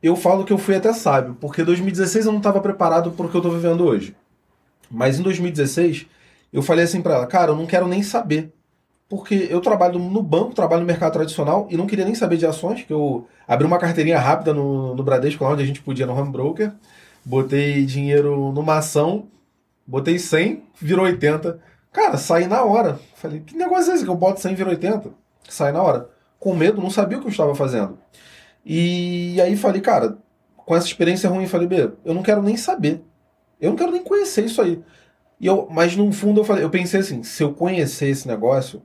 Eu 0.03 0.17
falo 0.17 0.45
que 0.45 0.53
eu 0.53 0.59
fui 0.59 0.75
até 0.75 0.93
sábio, 0.95 1.37
porque 1.39 1.63
2016 1.63 2.25
eu 2.25 2.33
não 2.33 2.39
estava 2.39 2.61
preparado 2.61 3.11
para 3.11 3.27
o 3.27 3.29
que 3.29 3.37
eu 3.37 3.41
estou 3.41 3.53
vivendo 3.53 3.85
hoje. 3.85 4.17
Mas 4.91 5.19
em 5.21 5.23
2016, 5.23 6.07
eu 6.53 6.63
falei 6.63 6.85
assim 6.85 7.03
para 7.03 7.15
ela: 7.15 7.27
Cara, 7.27 7.53
eu 7.53 7.57
não 7.57 7.67
quero 7.67 7.87
nem 7.87 8.03
saber. 8.03 8.53
Porque 9.11 9.49
eu 9.51 9.61
trabalho 9.61 9.99
no 9.99 10.23
banco, 10.23 10.55
trabalho 10.55 10.83
no 10.83 10.87
mercado 10.87 11.13
tradicional 11.13 11.67
e 11.69 11.77
não 11.77 11.85
queria 11.85 12.05
nem 12.05 12.15
saber 12.15 12.37
de 12.37 12.47
ações, 12.47 12.85
que 12.85 12.93
eu 12.93 13.27
abri 13.47 13.67
uma 13.67 13.77
carteirinha 13.77 14.21
rápida 14.21 14.55
no, 14.55 14.95
no 14.95 15.03
Bradesco, 15.03 15.43
lá 15.43 15.51
onde 15.51 15.65
a 15.65 15.67
gente 15.67 15.83
podia 15.83 16.07
no 16.07 16.17
home 16.17 16.31
broker, 16.31 16.73
botei 17.25 17.85
dinheiro 17.85 18.53
numa 18.53 18.79
ação, 18.79 19.27
botei 19.85 20.17
100, 20.17 20.63
virou 20.81 21.05
80. 21.07 21.59
Cara, 21.93 22.17
saí 22.17 22.47
na 22.47 22.63
hora. 22.63 23.01
Falei, 23.17 23.41
que 23.41 23.57
negócio 23.57 23.91
é 23.91 23.97
esse 23.97 24.05
que 24.05 24.11
eu 24.11 24.15
boto 24.15 24.41
100 24.41 24.53
e 24.53 24.55
vira 24.55 24.71
80? 24.71 25.11
Saí 25.49 25.73
na 25.73 25.83
hora. 25.83 26.09
Com 26.39 26.55
medo, 26.55 26.81
não 26.81 26.89
sabia 26.89 27.19
o 27.19 27.21
que 27.21 27.27
eu 27.27 27.33
estava 27.33 27.53
fazendo. 27.57 27.99
E 28.65 29.41
aí 29.41 29.57
falei, 29.57 29.81
cara, 29.81 30.19
com 30.57 30.77
essa 30.77 30.87
experiência 30.87 31.29
ruim, 31.29 31.49
falei, 31.49 31.67
B, 31.67 31.91
eu 32.05 32.15
não 32.15 32.23
quero 32.23 32.43
nem 32.43 32.57
saber. 32.57 33.03
Eu 33.61 33.71
não 33.71 33.77
quero 33.77 33.91
nem 33.91 34.05
conhecer 34.05 34.45
isso 34.45 34.63
aí. 34.63 34.81
E 35.41 35.47
eu, 35.47 35.67
mas 35.69 35.97
no 35.97 36.13
fundo 36.13 36.43
eu 36.43 36.45
falei, 36.45 36.63
eu 36.63 36.71
pensei 36.71 37.01
assim, 37.01 37.25
se 37.25 37.43
eu 37.43 37.53
conhecer 37.53 38.07
esse 38.07 38.29
negócio, 38.29 38.81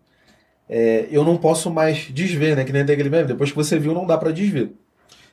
é, 0.69 1.07
eu 1.11 1.23
não 1.23 1.37
posso 1.37 1.69
mais 1.71 2.09
desver, 2.11 2.55
né? 2.55 2.63
Que 2.63 2.73
nem 2.73 2.85
tem 2.85 2.93
aquele 2.93 3.09
meme, 3.09 3.27
depois 3.27 3.51
que 3.51 3.55
você 3.55 3.77
viu, 3.77 3.93
não 3.93 4.05
dá 4.05 4.17
pra 4.17 4.31
desver. 4.31 4.71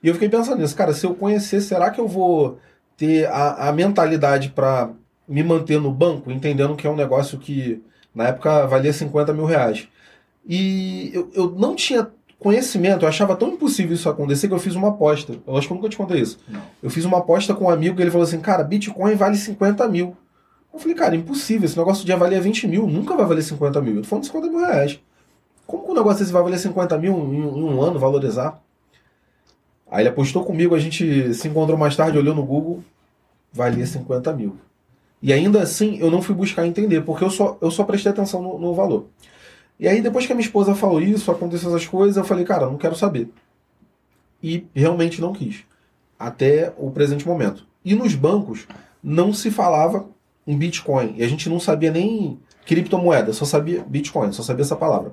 E 0.03 0.09
eu 0.09 0.15
fiquei 0.15 0.29
pensando 0.29 0.61
nisso, 0.61 0.77
cara, 0.77 0.93
se 0.93 1.07
eu 1.07 1.15
conhecer, 1.15 1.61
será 1.61 1.91
que 1.91 2.01
eu 2.01 2.09
vou 2.09 2.59
ter 2.97 3.27
a, 3.27 3.69
a 3.69 3.73
mentalidade 3.73 4.51
para 4.51 4.91
me 5.27 5.43
manter 5.43 5.81
no 5.81 5.93
banco, 5.93 6.31
entendendo 6.31 6.77
que 6.77 6.87
é 6.87 6.91
um 6.91 6.97
negócio 6.97 7.39
que 7.39 7.83
na 8.15 8.29
época 8.29 8.67
valia 8.67 8.93
50 8.93 9.33
mil 9.33 9.45
reais. 9.45 9.89
E 10.47 11.11
eu, 11.15 11.31
eu 11.35 11.51
não 11.51 11.75
tinha 11.75 12.09
conhecimento, 12.39 13.05
eu 13.05 13.09
achava 13.09 13.37
tão 13.37 13.51
impossível 13.51 13.95
isso 13.95 14.09
acontecer 14.09 14.49
que 14.49 14.55
eu 14.55 14.59
fiz 14.59 14.75
uma 14.75 14.89
aposta. 14.89 15.35
Eu 15.47 15.57
acho 15.57 15.69
que 15.69 15.73
eu 15.73 15.77
nunca 15.77 15.89
te 15.89 15.97
contei 15.97 16.21
isso. 16.21 16.39
Não. 16.49 16.61
Eu 16.83 16.91
fiz 16.91 17.05
uma 17.05 17.19
aposta 17.19 17.55
com 17.55 17.67
um 17.67 17.71
amigo 17.71 17.97
que 17.97 18.03
ele 18.03 18.11
falou 18.11 18.27
assim, 18.27 18.41
cara, 18.41 18.65
Bitcoin 18.65 19.15
vale 19.15 19.37
50 19.37 19.89
mil. 19.89 20.17
Eu 20.75 20.81
falei, 20.81 20.97
cara, 20.97 21.15
impossível, 21.15 21.67
esse 21.67 21.79
negócio 21.79 22.07
já 22.07 22.17
valia 22.17 22.41
20 22.41 22.67
mil, 22.67 22.87
nunca 22.87 23.15
vai 23.15 23.27
valer 23.27 23.43
50 23.43 23.81
mil. 23.81 23.97
Eu 23.97 24.03
tô 24.03 24.09
falando 24.09 24.23
de 24.23 24.29
50 24.29 24.49
mil 24.49 24.61
reais. 24.61 25.01
Como 25.73 25.85
que 25.85 25.91
um 25.91 25.95
negócio 25.95 26.19
desse 26.19 26.31
vai 26.31 26.43
valer 26.43 26.59
50 26.59 26.99
mil 26.99 27.15
em, 27.33 27.39
em 27.39 27.65
um 27.65 27.81
ano, 27.81 27.99
valorizar? 27.99 28.63
Aí 29.91 30.03
ele 30.03 30.11
apostou 30.11 30.45
comigo, 30.45 30.75
a 30.75 30.79
gente 30.79 31.33
se 31.33 31.49
encontrou 31.49 31.79
mais 31.79 31.97
tarde, 31.97 32.19
olhou 32.19 32.35
no 32.35 32.45
Google, 32.45 32.85
valia 33.51 33.87
50 33.87 34.35
mil. 34.35 34.55
E 35.23 35.33
ainda 35.33 35.63
assim, 35.63 35.97
eu 35.97 36.11
não 36.11 36.21
fui 36.21 36.35
buscar 36.35 36.67
entender, 36.67 37.01
porque 37.01 37.25
eu 37.25 37.31
só, 37.31 37.57
eu 37.59 37.71
só 37.71 37.85
prestei 37.85 38.13
atenção 38.13 38.43
no, 38.43 38.59
no 38.59 38.75
valor. 38.75 39.07
E 39.81 39.89
aí, 39.89 40.03
depois 40.03 40.27
que 40.27 40.33
a 40.33 40.35
minha 40.35 40.45
esposa 40.45 40.75
falou 40.75 41.01
isso, 41.01 41.31
aconteceu 41.31 41.71
essas 41.71 41.87
coisas, 41.87 42.19
eu 42.19 42.25
falei, 42.25 42.45
cara, 42.45 42.67
não 42.67 42.77
quero 42.77 42.95
saber. 42.95 43.31
E 44.43 44.67
realmente 44.75 45.23
não 45.23 45.33
quis. 45.33 45.65
Até 46.19 46.75
o 46.77 46.91
presente 46.91 47.27
momento. 47.27 47.67
E 47.83 47.95
nos 47.95 48.15
bancos, 48.15 48.67
não 49.03 49.33
se 49.33 49.51
falava 49.51 50.05
em 50.47 50.55
Bitcoin. 50.55 51.15
E 51.17 51.25
a 51.25 51.29
gente 51.29 51.49
não 51.49 51.59
sabia 51.59 51.91
nem 51.91 52.39
criptomoeda, 52.67 53.33
só 53.33 53.47
sabia 53.47 53.83
Bitcoin, 53.89 54.33
só 54.33 54.43
sabia 54.43 54.65
essa 54.65 54.77
palavra. 54.77 55.13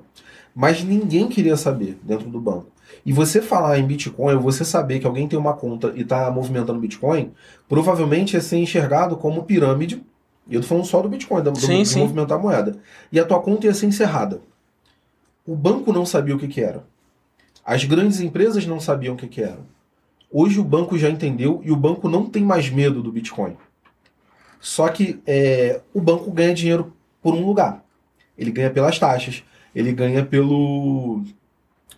Mas 0.54 0.82
ninguém 0.82 1.28
queria 1.28 1.56
saber 1.56 1.98
dentro 2.02 2.28
do 2.28 2.40
banco. 2.40 2.66
E 3.06 3.12
você 3.12 3.40
falar 3.40 3.78
em 3.78 3.86
Bitcoin, 3.86 4.34
ou 4.34 4.40
você 4.40 4.64
saber 4.64 4.98
que 4.98 5.06
alguém 5.06 5.28
tem 5.28 5.38
uma 5.38 5.54
conta 5.54 5.92
e 5.94 6.02
está 6.02 6.30
movimentando 6.30 6.78
Bitcoin, 6.80 7.32
provavelmente 7.68 8.36
é 8.36 8.40
ser 8.40 8.56
enxergado 8.58 9.16
como 9.16 9.44
pirâmide. 9.44 10.02
E 10.48 10.54
eu 10.56 10.60
tô 10.60 10.66
falando 10.66 10.84
só 10.86 11.00
do 11.00 11.08
Bitcoin, 11.08 11.42
do, 11.42 11.52
do- 11.52 11.60
Sim, 11.60 11.82
de 11.82 11.88
sim. 11.88 12.00
movimentar 12.00 12.38
a 12.38 12.42
moeda. 12.42 12.76
E 13.12 13.20
a 13.20 13.24
tua 13.24 13.40
conta 13.40 13.66
ia 13.66 13.74
ser 13.74 13.86
encerrada. 13.86 14.40
O 15.46 15.54
banco 15.54 15.92
não 15.92 16.04
sabia 16.04 16.34
o 16.34 16.38
que, 16.38 16.48
que 16.48 16.60
era. 16.60 16.84
As 17.64 17.84
grandes 17.84 18.20
empresas 18.20 18.66
não 18.66 18.80
sabiam 18.80 19.14
o 19.14 19.16
que, 19.16 19.28
que 19.28 19.40
era. 19.42 19.60
Hoje 20.32 20.58
o 20.60 20.64
banco 20.64 20.98
já 20.98 21.08
entendeu 21.08 21.60
e 21.64 21.70
o 21.70 21.76
banco 21.76 22.08
não 22.08 22.26
tem 22.26 22.42
mais 22.42 22.68
medo 22.70 23.02
do 23.02 23.12
Bitcoin. 23.12 23.56
Só 24.60 24.88
que 24.88 25.20
é, 25.26 25.80
o 25.94 26.00
banco 26.00 26.30
ganha 26.30 26.54
dinheiro 26.54 26.92
por 27.22 27.34
um 27.34 27.44
lugar. 27.46 27.84
Ele 28.36 28.50
ganha 28.50 28.70
pelas 28.70 28.98
taxas, 28.98 29.42
ele 29.74 29.92
ganha 29.92 30.24
pelo 30.24 31.22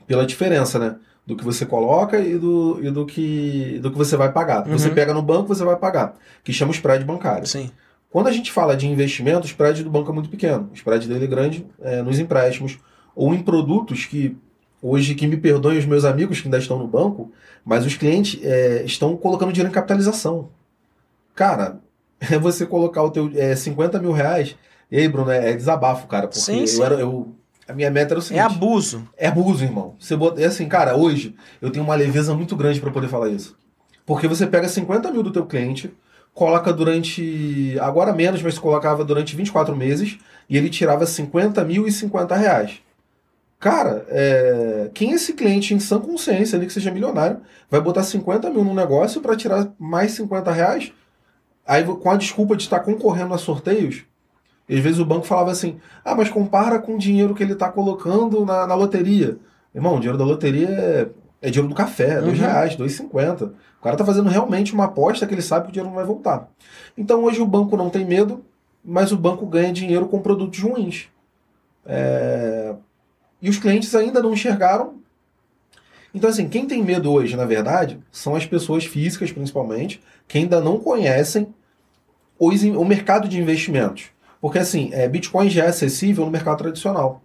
pela 0.06 0.26
diferença, 0.26 0.78
né? 0.78 0.96
Do 1.26 1.36
que 1.36 1.44
você 1.44 1.64
coloca 1.64 2.18
e 2.18 2.36
do, 2.36 2.78
e 2.82 2.90
do, 2.90 3.06
que, 3.06 3.78
do 3.80 3.90
que 3.92 3.96
você 3.96 4.16
vai 4.16 4.32
pagar. 4.32 4.62
Você 4.64 4.88
Uhum. 4.88 4.94
pega 4.94 5.14
no 5.14 5.22
banco, 5.22 5.48
você 5.54 5.64
vai 5.64 5.76
pagar. 5.76 6.16
Que 6.42 6.52
chama 6.52 6.72
spread 6.72 7.04
bancário. 7.04 7.46
Sim. 7.46 7.70
Quando 8.10 8.26
a 8.26 8.32
gente 8.32 8.50
fala 8.50 8.76
de 8.76 8.86
investimento, 8.88 9.42
o 9.44 9.46
spread 9.46 9.84
do 9.84 9.90
banco 9.90 10.10
é 10.10 10.14
muito 10.14 10.28
pequeno. 10.28 10.68
O 10.72 10.74
spread 10.74 11.06
dele 11.08 11.24
é 11.24 11.28
grande 11.28 11.64
é, 11.80 12.02
nos 12.02 12.18
empréstimos 12.18 12.78
ou 13.14 13.32
em 13.32 13.40
produtos 13.42 14.04
que 14.04 14.36
hoje, 14.82 15.14
que 15.14 15.26
me 15.28 15.36
perdoem 15.36 15.78
os 15.78 15.86
meus 15.86 16.04
amigos 16.04 16.40
que 16.40 16.48
ainda 16.48 16.58
estão 16.58 16.76
no 16.76 16.88
banco, 16.88 17.30
mas 17.64 17.86
os 17.86 17.94
clientes 17.96 18.40
é, 18.42 18.82
estão 18.84 19.16
colocando 19.16 19.52
dinheiro 19.52 19.70
em 19.70 19.74
capitalização. 19.74 20.48
Cara, 21.34 21.78
é 22.20 22.36
você 22.38 22.66
colocar 22.66 23.02
o 23.02 23.10
teu 23.10 23.30
é, 23.36 23.54
50 23.54 23.98
mil 24.00 24.12
reais. 24.12 24.56
E 24.90 24.98
aí, 24.98 25.08
Bruno, 25.08 25.30
é, 25.30 25.52
é 25.52 25.56
desabafo, 25.56 26.06
cara. 26.08 26.26
Porque 26.26 26.40
Sim, 26.40 26.60
eu 26.62 26.66
sim. 26.66 26.82
era. 26.82 26.96
Eu, 26.96 27.32
a 27.68 27.72
minha 27.72 27.90
meta 27.90 28.12
era 28.14 28.18
o 28.20 28.22
É 28.22 28.26
seguinte. 28.26 28.42
abuso. 28.42 29.08
É 29.16 29.26
abuso, 29.28 29.64
irmão. 29.64 29.94
Você 29.98 30.16
bota... 30.16 30.40
É 30.40 30.46
assim, 30.46 30.68
cara, 30.68 30.96
hoje 30.96 31.34
eu 31.60 31.70
tenho 31.70 31.84
uma 31.84 31.94
leveza 31.94 32.34
muito 32.34 32.56
grande 32.56 32.80
para 32.80 32.90
poder 32.90 33.08
falar 33.08 33.28
isso. 33.28 33.56
Porque 34.04 34.26
você 34.26 34.46
pega 34.46 34.68
50 34.68 35.10
mil 35.10 35.22
do 35.22 35.30
teu 35.32 35.46
cliente, 35.46 35.92
coloca 36.34 36.72
durante. 36.72 37.78
Agora 37.80 38.12
menos, 38.12 38.42
mas 38.42 38.58
colocava 38.58 39.04
durante 39.04 39.36
24 39.36 39.76
meses, 39.76 40.18
e 40.50 40.56
ele 40.56 40.68
tirava 40.68 41.06
50 41.06 41.64
mil 41.64 41.86
e 41.86 41.92
50 41.92 42.34
reais. 42.34 42.80
Cara, 43.60 44.04
é... 44.08 44.90
quem 44.92 45.12
é 45.12 45.14
esse 45.14 45.34
cliente 45.34 45.72
em 45.72 45.78
sã 45.78 46.00
consciência, 46.00 46.56
ali 46.56 46.66
que 46.66 46.72
seja 46.72 46.90
milionário, 46.90 47.40
vai 47.70 47.80
botar 47.80 48.02
50 48.02 48.50
mil 48.50 48.64
num 48.64 48.74
negócio 48.74 49.20
para 49.20 49.36
tirar 49.36 49.72
mais 49.78 50.10
50 50.12 50.50
reais? 50.50 50.92
Aí, 51.64 51.84
com 51.84 52.10
a 52.10 52.16
desculpa 52.16 52.56
de 52.56 52.64
estar 52.64 52.80
concorrendo 52.80 53.32
a 53.32 53.38
sorteios, 53.38 54.02
às 54.74 54.80
vezes 54.80 54.98
o 54.98 55.04
banco 55.04 55.26
falava 55.26 55.50
assim: 55.50 55.78
ah, 56.04 56.14
mas 56.14 56.28
compara 56.28 56.78
com 56.78 56.94
o 56.94 56.98
dinheiro 56.98 57.34
que 57.34 57.42
ele 57.42 57.52
está 57.54 57.68
colocando 57.70 58.44
na, 58.44 58.66
na 58.66 58.74
loteria. 58.74 59.36
Irmão, 59.74 59.94
o 59.96 60.00
dinheiro 60.00 60.18
da 60.18 60.24
loteria 60.24 60.68
é, 60.68 61.08
é 61.40 61.50
dinheiro 61.50 61.68
do 61.68 61.74
café, 61.74 62.18
é 62.18 62.20
dois 62.20 62.38
Uhum. 62.38 62.44
reais, 62.44 62.76
dois 62.76 62.92
cinquenta. 62.92 63.52
O 63.80 63.82
cara 63.82 63.96
tá 63.96 64.04
fazendo 64.04 64.28
realmente 64.28 64.72
uma 64.74 64.84
aposta 64.84 65.26
que 65.26 65.34
ele 65.34 65.42
sabe 65.42 65.64
que 65.64 65.70
o 65.70 65.72
dinheiro 65.72 65.88
não 65.90 65.96
vai 65.96 66.04
voltar. 66.06 66.48
Então 66.96 67.24
hoje 67.24 67.40
o 67.40 67.46
banco 67.46 67.76
não 67.76 67.90
tem 67.90 68.04
medo, 68.04 68.44
mas 68.84 69.10
o 69.12 69.16
banco 69.16 69.44
ganha 69.46 69.72
dinheiro 69.72 70.06
com 70.06 70.20
produtos 70.20 70.60
ruins. 70.60 71.08
É, 71.84 72.74
E 73.40 73.48
os 73.50 73.58
clientes 73.58 73.94
ainda 73.94 74.22
não 74.22 74.32
enxergaram. 74.32 74.94
Então, 76.14 76.28
assim, 76.28 76.46
quem 76.48 76.66
tem 76.66 76.82
medo 76.82 77.10
hoje, 77.10 77.36
na 77.36 77.44
verdade, 77.46 77.98
são 78.10 78.36
as 78.36 78.44
pessoas 78.46 78.84
físicas, 78.84 79.32
principalmente, 79.32 80.00
que 80.28 80.38
ainda 80.38 80.60
não 80.60 80.78
conhecem 80.78 81.48
os 82.38 82.62
o 82.62 82.84
mercado 82.84 83.26
de 83.28 83.40
investimentos. 83.40 84.10
Porque, 84.42 84.58
assim, 84.58 84.90
é, 84.92 85.08
Bitcoin 85.08 85.48
já 85.48 85.64
é 85.64 85.68
acessível 85.68 86.24
no 86.26 86.30
mercado 86.30 86.58
tradicional. 86.58 87.22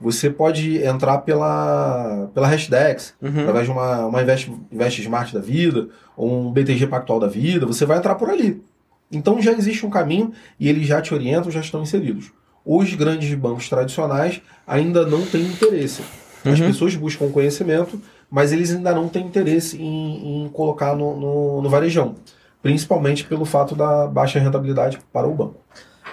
Você 0.00 0.30
pode 0.30 0.82
entrar 0.84 1.18
pela, 1.18 2.30
pela 2.32 2.46
Hashdex, 2.46 3.14
Uhum. 3.20 3.40
através 3.40 3.64
de 3.66 3.72
uma, 3.72 4.06
uma 4.06 4.22
Invest, 4.22 4.52
Invest 4.70 5.00
Smart 5.02 5.34
da 5.34 5.40
vida, 5.40 5.88
ou 6.16 6.30
um 6.48 6.52
BTG 6.52 6.86
Pactual 6.86 7.18
da 7.18 7.26
vida, 7.26 7.66
você 7.66 7.84
vai 7.84 7.98
entrar 7.98 8.14
por 8.14 8.30
ali. 8.30 8.62
Então 9.10 9.40
já 9.42 9.52
existe 9.52 9.84
um 9.84 9.90
caminho 9.90 10.32
e 10.60 10.68
eles 10.68 10.86
já 10.86 11.02
te 11.02 11.12
orientam, 11.14 11.50
já 11.50 11.60
estão 11.60 11.82
inseridos. 11.82 12.30
Os 12.64 12.92
grandes 12.94 13.32
bancos 13.34 13.68
tradicionais 13.68 14.40
ainda 14.66 15.06
não 15.06 15.24
têm 15.26 15.42
interesse. 15.46 16.02
As 16.44 16.60
Uhum. 16.60 16.66
pessoas 16.68 16.94
buscam 16.94 17.30
conhecimento, 17.30 18.00
mas 18.30 18.52
eles 18.52 18.72
ainda 18.74 18.92
não 18.94 19.08
têm 19.08 19.26
interesse 19.26 19.80
em, 19.80 20.44
em 20.44 20.48
colocar 20.48 20.94
no, 20.94 21.16
no, 21.18 21.62
no 21.62 21.68
varejão. 21.70 22.14
Principalmente 22.62 23.24
pelo 23.24 23.44
fato 23.44 23.74
da 23.74 24.06
baixa 24.06 24.38
rentabilidade 24.38 24.98
para 25.12 25.26
o 25.26 25.34
banco. 25.34 25.54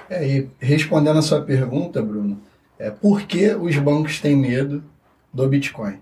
É, 0.09 0.27
e 0.27 0.49
respondendo 0.59 1.17
a 1.19 1.21
sua 1.21 1.41
pergunta, 1.41 2.01
Bruno, 2.01 2.39
é, 2.77 2.89
por 2.89 3.21
que 3.23 3.53
os 3.55 3.75
bancos 3.77 4.19
têm 4.19 4.35
medo 4.35 4.83
do 5.33 5.47
Bitcoin? 5.47 5.99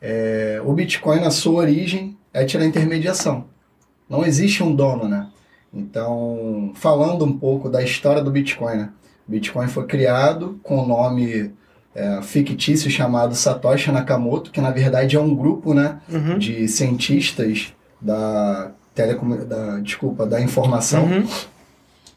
É, 0.00 0.60
o 0.64 0.72
Bitcoin, 0.72 1.20
na 1.20 1.30
sua 1.30 1.60
origem, 1.60 2.16
é 2.32 2.44
tirar 2.44 2.64
intermediação. 2.64 3.44
Não 4.08 4.24
existe 4.24 4.62
um 4.62 4.74
dono, 4.74 5.08
né? 5.08 5.28
Então, 5.72 6.72
falando 6.74 7.24
um 7.24 7.36
pouco 7.36 7.68
da 7.68 7.82
história 7.82 8.22
do 8.22 8.30
Bitcoin, 8.30 8.76
né? 8.76 8.90
O 9.28 9.30
Bitcoin 9.30 9.68
foi 9.68 9.86
criado 9.86 10.58
com 10.62 10.82
o 10.82 10.86
nome 10.86 11.52
é, 11.94 12.20
fictício 12.22 12.90
chamado 12.90 13.34
Satoshi 13.34 13.92
Nakamoto, 13.92 14.50
que 14.50 14.60
na 14.60 14.70
verdade 14.70 15.16
é 15.16 15.20
um 15.20 15.34
grupo, 15.34 15.72
né? 15.72 16.00
Uhum. 16.08 16.38
De 16.38 16.66
cientistas 16.66 17.72
da 18.00 18.72
telecom... 18.94 19.44
da, 19.44 19.78
desculpa, 19.80 20.26
da 20.26 20.40
informação 20.40 21.04
Uhum. 21.04 21.28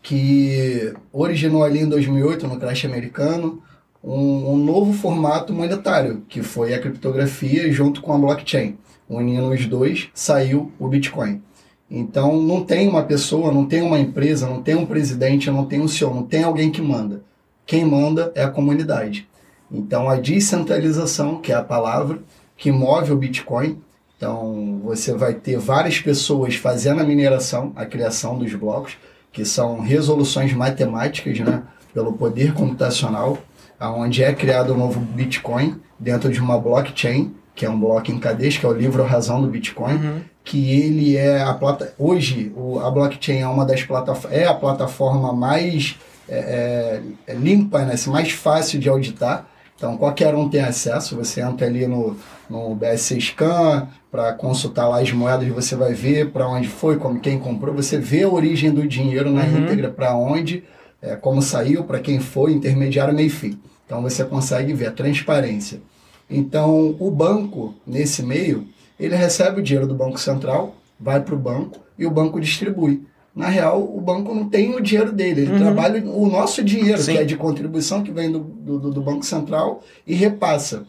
Que 0.03 0.93
originou 1.13 1.63
ali 1.63 1.79
em 1.79 1.87
2008, 1.87 2.45
no 2.45 2.59
crash 2.59 2.83
americano, 2.83 3.63
um, 4.03 4.51
um 4.51 4.57
novo 4.57 4.91
formato 4.91 5.53
monetário, 5.53 6.23
que 6.27 6.43
foi 6.43 6.73
a 6.73 6.79
criptografia 6.79 7.71
junto 7.71 8.01
com 8.01 8.13
a 8.13 8.17
blockchain. 8.17 8.77
Unindo 9.09 9.49
os 9.49 9.65
dois, 9.65 10.09
saiu 10.13 10.71
o 10.77 10.87
Bitcoin. 10.89 11.41
Então, 11.89 12.41
não 12.41 12.65
tem 12.65 12.87
uma 12.87 13.03
pessoa, 13.03 13.51
não 13.51 13.65
tem 13.65 13.81
uma 13.81 13.99
empresa, 13.99 14.47
não 14.47 14.61
tem 14.61 14.75
um 14.75 14.85
presidente, 14.85 15.49
não 15.49 15.65
tem 15.65 15.79
um 15.79 15.87
CEO, 15.87 16.13
não 16.13 16.23
tem 16.23 16.43
alguém 16.43 16.69
que 16.69 16.81
manda. 16.81 17.23
Quem 17.65 17.85
manda 17.85 18.31
é 18.35 18.43
a 18.43 18.49
comunidade. 18.49 19.27
Então, 19.71 20.09
a 20.09 20.15
descentralização, 20.15 21.39
que 21.39 21.51
é 21.51 21.55
a 21.55 21.63
palavra 21.63 22.19
que 22.57 22.71
move 22.71 23.11
o 23.13 23.17
Bitcoin. 23.17 23.79
Então, 24.17 24.81
você 24.83 25.13
vai 25.13 25.33
ter 25.33 25.57
várias 25.57 25.99
pessoas 25.99 26.55
fazendo 26.55 27.01
a 27.01 27.05
mineração, 27.05 27.71
a 27.75 27.85
criação 27.85 28.37
dos 28.37 28.53
blocos, 28.53 28.97
que 29.33 29.43
são 29.43 29.81
resoluções 29.81 30.53
matemáticas, 30.53 31.37
né, 31.39 31.63
pelo 31.93 32.13
poder 32.13 32.53
computacional, 32.53 33.37
aonde 33.79 34.23
é 34.23 34.31
criado 34.31 34.73
um 34.73 34.77
novo 34.77 34.99
Bitcoin 34.99 35.81
dentro 35.99 36.31
de 36.31 36.39
uma 36.39 36.57
blockchain, 36.57 37.33
que 37.55 37.65
é 37.65 37.69
um 37.69 37.79
bloco 37.79 38.11
em 38.11 38.19
cadeias, 38.19 38.57
que 38.57 38.65
é 38.65 38.69
o 38.69 38.73
livro 38.73 39.03
razão 39.03 39.41
do 39.41 39.47
Bitcoin, 39.47 39.95
Uhum. 39.95 40.21
que 40.43 40.71
ele 40.81 41.17
é 41.17 41.41
a 41.41 41.53
plata 41.53 41.93
hoje 41.97 42.51
o- 42.55 42.79
a 42.79 42.89
blockchain 42.91 43.39
é 43.39 43.47
uma 43.47 43.65
das 43.65 43.83
plataformas 43.83 44.37
é 44.37 44.45
a 44.45 44.53
plataforma 44.53 45.31
mais 45.33 45.95
é, 46.29 47.01
é, 47.27 47.33
limpa 47.33 47.79
né 47.83 47.95
mais 48.07 48.31
fácil 48.31 48.79
de 48.79 48.87
auditar 48.89 49.45
então 49.75 49.95
qualquer 49.97 50.33
um 50.35 50.49
tem 50.49 50.61
acesso 50.61 51.15
você 51.15 51.41
entra 51.41 51.65
ali 51.67 51.85
no, 51.87 52.17
no 52.53 52.75
BSC 52.75 53.19
Scan 53.19 53.87
para 54.11 54.31
consultar 54.33 54.87
lá 54.87 55.01
as 55.01 55.11
moedas 55.11 55.47
você 55.49 55.75
vai 55.75 55.93
ver 55.93 56.29
para 56.31 56.47
onde 56.47 56.67
foi 56.67 56.97
como 56.97 57.19
quem 57.19 57.39
comprou 57.39 57.73
você 57.73 57.97
vê 57.97 58.23
a 58.23 58.29
origem 58.29 58.71
do 58.71 58.87
dinheiro 58.87 59.31
na 59.31 59.43
Uhum. 59.43 59.57
íntegra 59.63 59.89
para 59.89 60.15
onde 60.15 60.63
é, 61.01 61.15
como 61.15 61.41
saiu 61.41 61.83
para 61.83 61.99
quem 61.99 62.19
foi 62.19 62.53
intermediário 62.53 63.13
meio 63.13 63.29
fim 63.29 63.59
então 63.85 64.01
você 64.01 64.23
consegue 64.23 64.71
ver 64.73 64.87
a 64.87 64.91
transparência 64.91 65.81
então 66.29 66.95
o 66.99 67.09
banco 67.11 67.73
nesse 67.85 68.23
meio 68.23 68.67
ele 68.99 69.15
recebe 69.15 69.59
o 69.59 69.63
dinheiro 69.63 69.87
do 69.87 69.95
Banco 69.95 70.19
Central, 70.19 70.75
vai 70.99 71.19
para 71.19 71.33
o 71.35 71.37
banco 71.37 71.79
e 71.97 72.05
o 72.05 72.11
banco 72.11 72.39
distribui. 72.39 73.01
Na 73.35 73.47
real, 73.47 73.81
o 73.83 73.99
banco 73.99 74.33
não 74.33 74.47
tem 74.47 74.73
o 74.75 74.79
dinheiro 74.79 75.11
dele, 75.11 75.41
ele 75.41 75.51
Uhum. 75.53 75.57
trabalha 75.57 76.01
o 76.05 76.29
nosso 76.29 76.63
dinheiro, 76.63 77.01
Sim. 77.01 77.13
que 77.13 77.17
é 77.17 77.23
de 77.25 77.35
contribuição 77.35 78.03
que 78.03 78.11
vem 78.11 78.31
do, 78.31 78.39
do, 78.39 78.91
do 78.91 79.01
Banco 79.01 79.25
Central 79.25 79.83
e 80.07 80.13
repassa. 80.13 80.85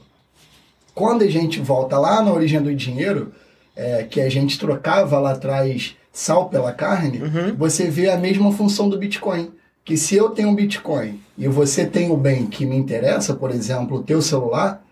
Quando 0.94 1.22
a 1.22 1.28
gente 1.28 1.60
volta 1.60 1.98
lá 1.98 2.22
na 2.22 2.32
origem 2.32 2.62
do 2.62 2.74
dinheiro, 2.74 3.32
é, 3.74 4.04
que 4.04 4.20
a 4.20 4.28
gente 4.28 4.58
trocava 4.58 5.18
lá 5.18 5.32
atrás 5.32 5.96
sal 6.12 6.48
pela 6.48 6.72
carne, 6.72 7.20
Uhum. 7.20 7.56
você 7.56 7.88
vê 7.90 8.08
a 8.08 8.16
mesma 8.16 8.52
função 8.52 8.88
do 8.88 8.96
Bitcoin. 8.98 9.50
Que 9.84 9.96
se 9.98 10.14
eu 10.14 10.30
tenho 10.30 10.48
um 10.48 10.54
Bitcoin 10.54 11.20
e 11.36 11.46
você 11.48 11.84
tem 11.84 12.10
o 12.10 12.16
bem 12.16 12.46
que 12.46 12.64
me 12.64 12.76
interessa, 12.76 13.34
por 13.34 13.50
exemplo, 13.50 13.98
o 13.98 14.02
teu 14.02 14.22
celular, 14.22 14.82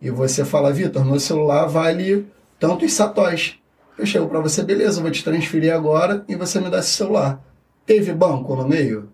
e 0.00 0.10
você 0.10 0.44
fala, 0.44 0.72
Vitor, 0.72 1.04
meu 1.04 1.20
celular 1.20 1.66
vale 1.66 2.26
tantos 2.58 2.92
satoshis. 2.92 3.54
Eu 3.96 4.04
chego 4.04 4.26
para 4.26 4.40
você, 4.40 4.62
beleza, 4.62 4.98
eu 4.98 5.02
vou 5.02 5.10
te 5.12 5.22
transferir 5.24 5.72
agora 5.72 6.24
e 6.28 6.34
você 6.34 6.60
me 6.60 6.68
dá 6.68 6.80
esse 6.80 6.90
celular. 6.90 7.40
Teve 7.86 8.12
banco 8.12 8.54
no 8.56 8.66
meio? 8.68 9.08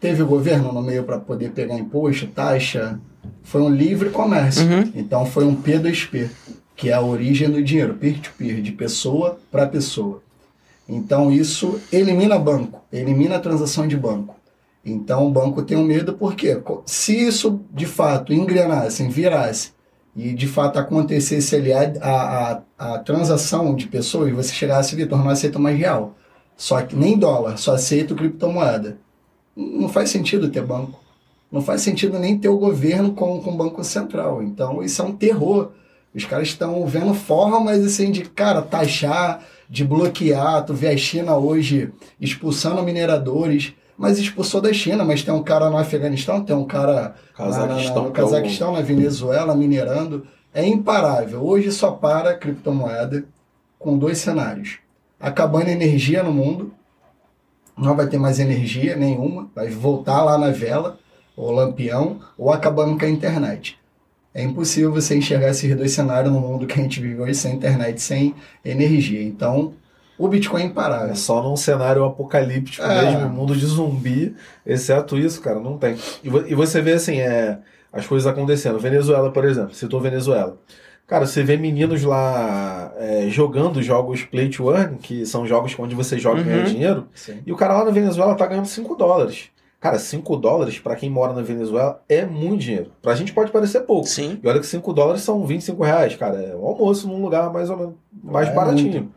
Teve 0.00 0.22
governo 0.22 0.72
no 0.72 0.80
meio 0.80 1.02
para 1.02 1.18
poder 1.18 1.50
pegar 1.50 1.74
imposto, 1.76 2.28
taxa? 2.28 3.00
Foi 3.42 3.60
um 3.62 3.68
livre 3.68 4.10
comércio. 4.10 4.64
Uhum. 4.64 4.92
Então 4.94 5.26
foi 5.26 5.44
um 5.44 5.56
P2P, 5.56 6.28
que 6.76 6.90
é 6.90 6.94
a 6.94 7.00
origem 7.00 7.50
do 7.50 7.62
dinheiro, 7.62 7.94
peer-to-peer, 7.94 8.60
de 8.60 8.72
pessoa 8.72 9.38
para 9.50 9.66
pessoa. 9.66 10.22
Então 10.88 11.30
isso 11.30 11.80
elimina 11.92 12.38
banco, 12.38 12.82
elimina 12.92 13.36
a 13.36 13.40
transação 13.40 13.86
de 13.86 13.96
banco. 13.96 14.36
Então 14.84 15.26
o 15.26 15.30
banco 15.30 15.62
tem 15.62 15.76
um 15.76 15.84
medo 15.84 16.14
porque 16.14 16.60
se 16.86 17.14
isso 17.14 17.60
de 17.72 17.84
fato 17.84 18.32
engrenasse, 18.32 19.06
virasse 19.08 19.72
e 20.16 20.32
de 20.32 20.46
fato 20.46 20.78
acontecesse 20.78 21.54
ali 21.54 21.72
a, 21.72 21.92
a, 22.02 22.62
a, 22.78 22.98
transação 22.98 23.74
de 23.74 23.86
pessoas, 23.86 24.32
você 24.32 24.52
chegasse, 24.52 24.96
Vitor, 24.96 25.18
não 25.18 25.30
aceita 25.30 25.58
mais 25.58 25.78
real. 25.78 26.16
Só 26.56 26.82
que 26.82 26.96
nem 26.96 27.16
dólar, 27.16 27.56
só 27.56 27.74
aceito 27.74 28.16
criptomoeda. 28.16 28.98
Não 29.54 29.88
faz 29.88 30.10
sentido 30.10 30.48
ter 30.48 30.64
banco. 30.64 30.98
Não 31.50 31.62
faz 31.62 31.80
sentido 31.80 32.18
nem 32.18 32.36
ter 32.38 32.48
o 32.48 32.58
governo 32.58 33.12
com, 33.12 33.40
com 33.40 33.50
o 33.50 33.56
Banco 33.56 33.82
Central. 33.82 34.42
Então, 34.42 34.82
isso 34.82 35.00
é 35.00 35.04
um 35.04 35.12
terror. 35.16 35.70
Os 36.14 36.24
caras 36.24 36.48
estão 36.48 36.86
vendo 36.86 37.14
formas 37.14 37.82
assim 37.84 38.10
de, 38.10 38.22
cara, 38.24 38.60
taxar, 38.62 39.40
de 39.68 39.84
bloquear. 39.84 40.64
Tu 40.64 40.74
vê 40.74 40.88
a 40.88 40.96
China 40.96 41.36
hoje 41.36 41.92
expulsando 42.20 42.82
mineradores, 42.82 43.72
mas 43.96 44.18
expulsou 44.18 44.60
da 44.60 44.72
China, 44.72 45.04
mas 45.04 45.22
tem 45.22 45.32
um 45.32 45.42
cara 45.42 45.70
no 45.70 45.78
Afeganistão, 45.78 46.44
tem 46.44 46.54
um 46.54 46.64
cara 46.66 46.92
na- 46.92 47.02
na- 47.02 47.14
Cazaquistão, 47.36 48.02
no 48.04 48.08
é 48.08 48.12
Cazaquistão, 48.12 48.72
na 48.72 48.80
Venezuela, 48.82 49.54
minerando. 49.54 50.26
É 50.52 50.66
imparável. 50.66 51.42
Hoje 51.44 51.70
só 51.72 51.92
para 51.92 52.30
a 52.30 52.34
criptomoeda 52.36 53.24
com 53.78 53.96
dois 53.96 54.18
cenários. 54.18 54.78
Acabando 55.20 55.68
energia 55.68 56.22
no 56.22 56.32
mundo, 56.32 56.72
não 57.76 57.94
vai 57.96 58.06
ter 58.06 58.18
mais 58.18 58.38
energia 58.40 58.96
nenhuma, 58.96 59.48
vai 59.54 59.68
voltar 59.68 60.22
lá 60.24 60.36
na 60.38 60.50
vela, 60.50 60.98
ou 61.38 61.52
lampião, 61.52 62.18
ou 62.36 62.52
acabando 62.52 62.98
com 62.98 63.04
a 63.04 63.08
internet. 63.08 63.78
É 64.34 64.42
impossível 64.42 64.92
você 64.92 65.16
enxergar 65.16 65.50
esses 65.50 65.74
dois 65.76 65.92
cenários 65.92 66.32
no 66.32 66.40
mundo 66.40 66.66
que 66.66 66.78
a 66.78 66.82
gente 66.82 67.00
vive 67.00 67.20
hoje 67.20 67.34
sem 67.34 67.54
internet, 67.54 68.00
sem 68.00 68.34
energia. 68.64 69.22
Então, 69.22 69.72
o 70.18 70.28
Bitcoin 70.28 70.62
é 70.62 70.66
imparável. 70.66 71.10
É 71.10 71.14
só 71.14 71.42
num 71.42 71.56
cenário 71.56 72.04
apocalíptico 72.04 72.84
É. 72.84 73.04
mesmo, 73.12 73.28
mundo 73.30 73.56
de 73.56 73.64
zumbi, 73.66 74.34
exceto 74.66 75.16
isso, 75.16 75.40
cara, 75.40 75.58
não 75.60 75.78
tem. 75.78 75.96
E, 76.22 76.28
e 76.28 76.54
você 76.54 76.80
vê 76.82 76.92
assim, 76.92 77.18
é, 77.20 77.58
as 77.92 78.06
coisas 78.06 78.26
acontecendo. 78.26 78.78
Venezuela, 78.78 79.30
por 79.32 79.44
exemplo, 79.44 79.74
citou 79.74 80.00
Venezuela. 80.00 80.56
Cara, 81.06 81.24
você 81.26 81.42
vê 81.42 81.56
meninos 81.56 82.02
lá 82.02 82.92
é, 82.98 83.28
jogando 83.30 83.82
jogos 83.82 84.22
play 84.24 84.50
to 84.50 84.70
earn, 84.70 84.98
que 84.98 85.24
são 85.24 85.46
jogos 85.46 85.74
onde 85.78 85.94
você 85.94 86.18
joga 86.18 86.40
e 86.40 86.44
ganha 86.44 86.58
Uhum. 86.58 86.64
dinheiro, 86.64 87.06
Sim. 87.14 87.38
e 87.46 87.50
o 87.52 87.56
cara 87.56 87.72
lá 87.78 87.84
na 87.84 87.90
Venezuela 87.90 88.34
tá 88.34 88.44
ganhando 88.46 88.66
5 88.66 88.94
dólares. 88.94 89.44
Cara, 89.80 89.98
5 89.98 90.36
dólares, 90.36 90.78
pra 90.80 90.96
quem 90.96 91.08
mora 91.08 91.32
na 91.32 91.42
Venezuela, 91.42 92.02
é 92.08 92.26
muito 92.26 92.62
dinheiro. 92.62 92.92
Pra 93.00 93.14
gente 93.14 93.32
pode 93.32 93.52
parecer 93.52 93.80
pouco. 93.82 94.08
Sim. 94.08 94.40
E 94.42 94.48
olha 94.48 94.58
que 94.58 94.66
5 94.66 94.92
dólares 94.92 95.22
são 95.22 95.46
25 95.46 95.84
reais, 95.84 96.16
cara. 96.16 96.42
É 96.42 96.56
um 96.56 96.66
almoço 96.66 97.06
num 97.06 97.22
lugar 97.22 97.52
mais 97.52 97.70
ou 97.70 97.76
menos 97.76 97.94
mais 98.22 98.48
É 98.48 98.52
baratinho. 98.52 99.12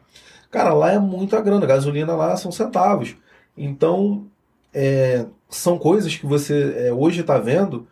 Cara, 0.51 0.73
lá 0.73 0.91
é 0.91 0.99
muita 0.99 1.41
grana. 1.41 1.63
A 1.63 1.67
gasolina 1.67 2.15
lá 2.15 2.37
são 2.37 2.51
centavos. 2.51 3.15
Então, 3.57 4.27
é, 4.73 5.25
são 5.49 5.79
coisas 5.79 6.15
que 6.15 6.25
você 6.25 6.75
é, 6.77 6.93
hoje 6.93 7.21
está 7.21 7.39
vendo 7.39 7.87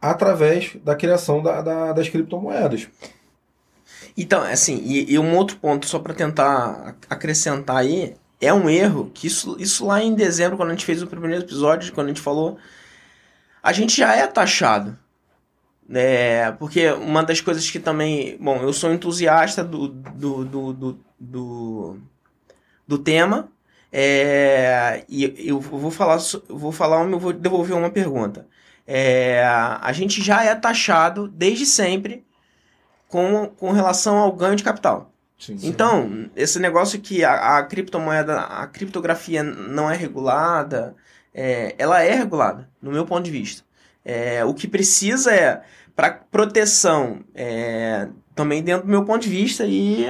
através 0.00 0.76
da 0.84 0.94
criação 0.94 1.42
da, 1.42 1.62
da, 1.62 1.92
das 1.92 2.08
criptomoedas. 2.08 2.88
Então, 4.16 4.42
assim, 4.42 4.80
e, 4.84 5.12
e 5.14 5.18
um 5.18 5.36
outro 5.36 5.56
ponto, 5.56 5.86
só 5.86 5.98
para 5.98 6.14
tentar 6.14 6.94
acrescentar 7.10 7.78
aí, 7.78 8.14
é 8.40 8.52
um 8.52 8.68
erro 8.68 9.10
que 9.14 9.26
isso, 9.26 9.56
isso 9.58 9.86
lá 9.86 10.02
em 10.02 10.14
dezembro, 10.14 10.56
quando 10.56 10.70
a 10.70 10.72
gente 10.72 10.84
fez 10.84 11.02
o 11.02 11.06
primeiro 11.06 11.42
episódio, 11.42 11.92
quando 11.92 12.06
a 12.06 12.10
gente 12.10 12.20
falou, 12.20 12.58
a 13.62 13.72
gente 13.72 13.96
já 13.96 14.14
é 14.14 14.26
taxado. 14.26 14.98
É, 15.90 16.50
porque 16.52 16.90
uma 16.92 17.22
das 17.22 17.40
coisas 17.40 17.70
que 17.70 17.78
também. 17.78 18.36
Bom, 18.38 18.56
eu 18.62 18.72
sou 18.72 18.92
entusiasta 18.92 19.62
do, 19.62 19.88
do, 19.88 20.44
do, 20.44 20.72
do, 20.72 20.98
do, 21.20 21.98
do 22.86 22.98
tema. 22.98 23.48
É, 23.92 25.04
e 25.08 25.48
eu 25.48 25.60
vou 25.60 25.90
falar, 25.90 26.18
vou 26.48 26.72
falar, 26.72 27.08
eu 27.08 27.18
vou 27.18 27.32
devolver 27.32 27.76
uma 27.76 27.90
pergunta. 27.90 28.46
É, 28.86 29.42
a 29.44 29.92
gente 29.92 30.22
já 30.22 30.44
é 30.44 30.54
taxado 30.54 31.28
desde 31.28 31.64
sempre 31.64 32.24
com, 33.08 33.46
com 33.46 33.70
relação 33.70 34.18
ao 34.18 34.32
ganho 34.32 34.56
de 34.56 34.64
capital. 34.64 35.13
Sim, 35.38 35.58
sim. 35.58 35.68
Então, 35.68 36.30
esse 36.36 36.58
negócio 36.58 37.00
que 37.00 37.24
a, 37.24 37.58
a, 37.58 37.62
criptomoeda, 37.64 38.40
a 38.40 38.66
criptografia 38.66 39.42
não 39.42 39.90
é 39.90 39.96
regulada, 39.96 40.94
é, 41.34 41.74
ela 41.76 42.02
é 42.02 42.14
regulada, 42.14 42.68
no 42.80 42.92
meu 42.92 43.04
ponto 43.04 43.24
de 43.24 43.30
vista. 43.30 43.64
É, 44.04 44.44
o 44.44 44.54
que 44.54 44.68
precisa 44.68 45.34
é, 45.34 45.62
para 45.96 46.12
proteção, 46.12 47.24
é, 47.34 48.08
também 48.34 48.62
dentro 48.62 48.86
do 48.86 48.90
meu 48.90 49.04
ponto 49.04 49.22
de 49.22 49.28
vista, 49.28 49.64
e 49.66 50.06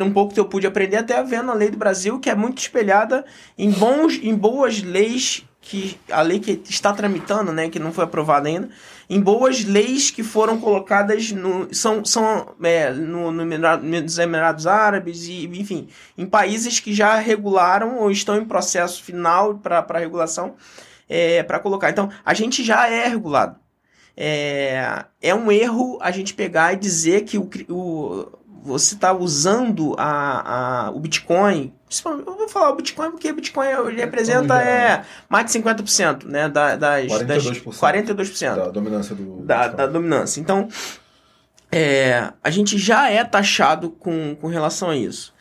um 0.00 0.12
pouco 0.12 0.34
que 0.34 0.40
eu 0.40 0.44
pude 0.44 0.66
aprender 0.66 0.96
até 0.96 1.22
vendo 1.22 1.50
a 1.50 1.54
lei 1.54 1.70
do 1.70 1.78
Brasil, 1.78 2.20
que 2.20 2.28
é 2.28 2.34
muito 2.34 2.58
espelhada 2.58 3.24
em, 3.56 3.70
bons, 3.70 4.18
em 4.22 4.34
boas 4.34 4.82
leis, 4.82 5.46
que 5.60 6.00
a 6.10 6.22
lei 6.22 6.40
que 6.40 6.60
está 6.68 6.92
tramitando, 6.92 7.52
né, 7.52 7.68
que 7.68 7.78
não 7.78 7.92
foi 7.92 8.04
aprovada 8.04 8.48
ainda, 8.48 8.70
em 9.08 9.20
boas 9.20 9.64
leis 9.64 10.10
que 10.10 10.22
foram 10.22 10.58
colocadas 10.58 11.30
no, 11.32 11.72
são, 11.74 12.04
são, 12.04 12.54
é, 12.62 12.90
no, 12.92 13.30
no, 13.30 13.44
nos 13.44 14.18
Emirados 14.18 14.66
Árabes 14.66 15.26
e, 15.26 15.46
enfim, 15.46 15.88
em 16.16 16.24
países 16.24 16.80
que 16.80 16.94
já 16.94 17.16
regularam 17.16 17.98
ou 17.98 18.10
estão 18.10 18.36
em 18.36 18.44
processo 18.44 19.02
final 19.02 19.56
para 19.58 19.98
regulação 19.98 20.54
é, 21.08 21.42
para 21.42 21.58
colocar. 21.58 21.90
Então, 21.90 22.08
a 22.24 22.32
gente 22.32 22.62
já 22.62 22.88
é 22.88 23.08
regulado. 23.08 23.56
É, 24.16 25.04
é 25.20 25.34
um 25.34 25.50
erro 25.50 25.98
a 26.00 26.10
gente 26.10 26.34
pegar 26.34 26.72
e 26.72 26.76
dizer 26.76 27.22
que 27.24 27.36
o, 27.36 27.48
o 27.68 28.39
você 28.62 28.94
está 28.94 29.12
usando 29.12 29.94
a, 29.98 30.86
a, 30.86 30.90
o 30.90 31.00
Bitcoin. 31.00 31.72
Eu 32.04 32.24
vou 32.24 32.48
falar 32.48 32.70
o 32.70 32.76
Bitcoin 32.76 33.10
porque 33.10 33.30
o 33.30 33.34
Bitcoin 33.34 33.68
representa 33.96 34.60
é, 34.62 35.04
mais 35.28 35.46
de 35.46 35.58
50% 35.58 36.24
né, 36.24 36.48
da, 36.48 36.76
das, 36.76 37.06
42%, 37.06 37.24
das 37.26 37.46
42% 37.46 38.54
da 38.56 38.68
dominância 38.68 39.14
do 39.14 39.42
da, 39.42 39.68
da 39.68 39.86
dominância. 39.86 40.40
Então, 40.40 40.68
é, 41.72 42.32
a 42.42 42.50
gente 42.50 42.78
já 42.78 43.08
é 43.10 43.24
taxado 43.24 43.90
com, 43.90 44.36
com 44.36 44.46
relação 44.48 44.90
a 44.90 44.96
isso. 44.96 45.32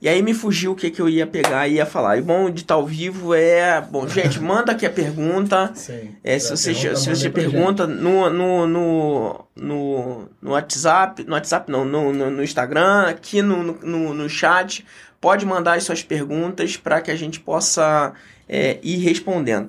E 0.00 0.08
aí 0.08 0.22
me 0.22 0.32
fugiu 0.32 0.72
o 0.72 0.76
que, 0.76 0.92
que 0.92 1.02
eu 1.02 1.08
ia 1.08 1.26
pegar 1.26 1.66
e 1.66 1.74
ia 1.74 1.86
falar. 1.86 2.16
E 2.16 2.22
bom, 2.22 2.48
de 2.48 2.64
tal 2.64 2.86
vivo 2.86 3.34
é. 3.34 3.80
Bom, 3.80 4.06
gente, 4.06 4.40
manda 4.40 4.70
aqui 4.70 4.86
a 4.86 4.90
pergunta. 4.90 5.72
Sim. 5.74 6.14
É, 6.22 6.38
se 6.38 6.50
você, 6.50 6.72
pergunta, 6.72 6.96
se 6.96 7.08
você 7.08 7.30
pergunta 7.30 7.86
no, 7.86 8.30
no, 8.30 8.66
no, 8.66 9.44
no, 9.56 10.28
no 10.40 10.50
WhatsApp, 10.52 11.24
no 11.24 11.32
WhatsApp 11.32 11.70
não, 11.70 11.84
no, 11.84 12.12
no, 12.12 12.30
no 12.30 12.44
Instagram, 12.44 13.08
aqui 13.08 13.42
no, 13.42 13.64
no, 13.64 14.14
no 14.14 14.28
chat, 14.28 14.86
pode 15.20 15.44
mandar 15.44 15.74
as 15.74 15.82
suas 15.82 16.00
perguntas 16.00 16.76
para 16.76 17.00
que 17.00 17.10
a 17.10 17.16
gente 17.16 17.40
possa 17.40 18.12
é, 18.48 18.78
ir 18.80 18.98
respondendo. 18.98 19.68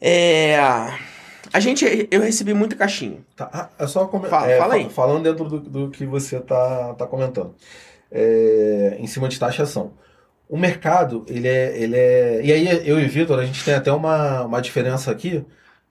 É, 0.00 0.58
a 1.52 1.60
gente, 1.60 2.08
eu 2.10 2.20
recebi 2.20 2.52
muita 2.52 2.74
caixinha. 2.74 3.18
Tá, 3.36 3.70
é 3.78 3.86
só 3.86 4.06
come... 4.06 4.28
fala, 4.28 4.50
é, 4.50 4.58
fala 4.58 4.74
aí. 4.74 4.90
Falando 4.90 5.22
dentro 5.22 5.44
do, 5.44 5.60
do 5.60 5.90
que 5.90 6.04
você 6.04 6.40
tá, 6.40 6.94
tá 6.94 7.06
comentando 7.06 7.54
é, 8.10 8.96
em 8.98 9.06
cima 9.06 9.28
de 9.28 9.38
taxação. 9.38 9.92
O 10.48 10.58
mercado, 10.58 11.24
ele 11.28 11.46
é, 11.46 11.78
ele 11.80 11.96
é. 11.96 12.40
E 12.42 12.52
aí, 12.52 12.88
eu 12.88 12.98
e 12.98 13.06
Vitor, 13.06 13.38
a 13.38 13.44
gente 13.44 13.64
tem 13.64 13.74
até 13.74 13.92
uma, 13.92 14.42
uma 14.42 14.60
diferença 14.60 15.10
aqui, 15.10 15.44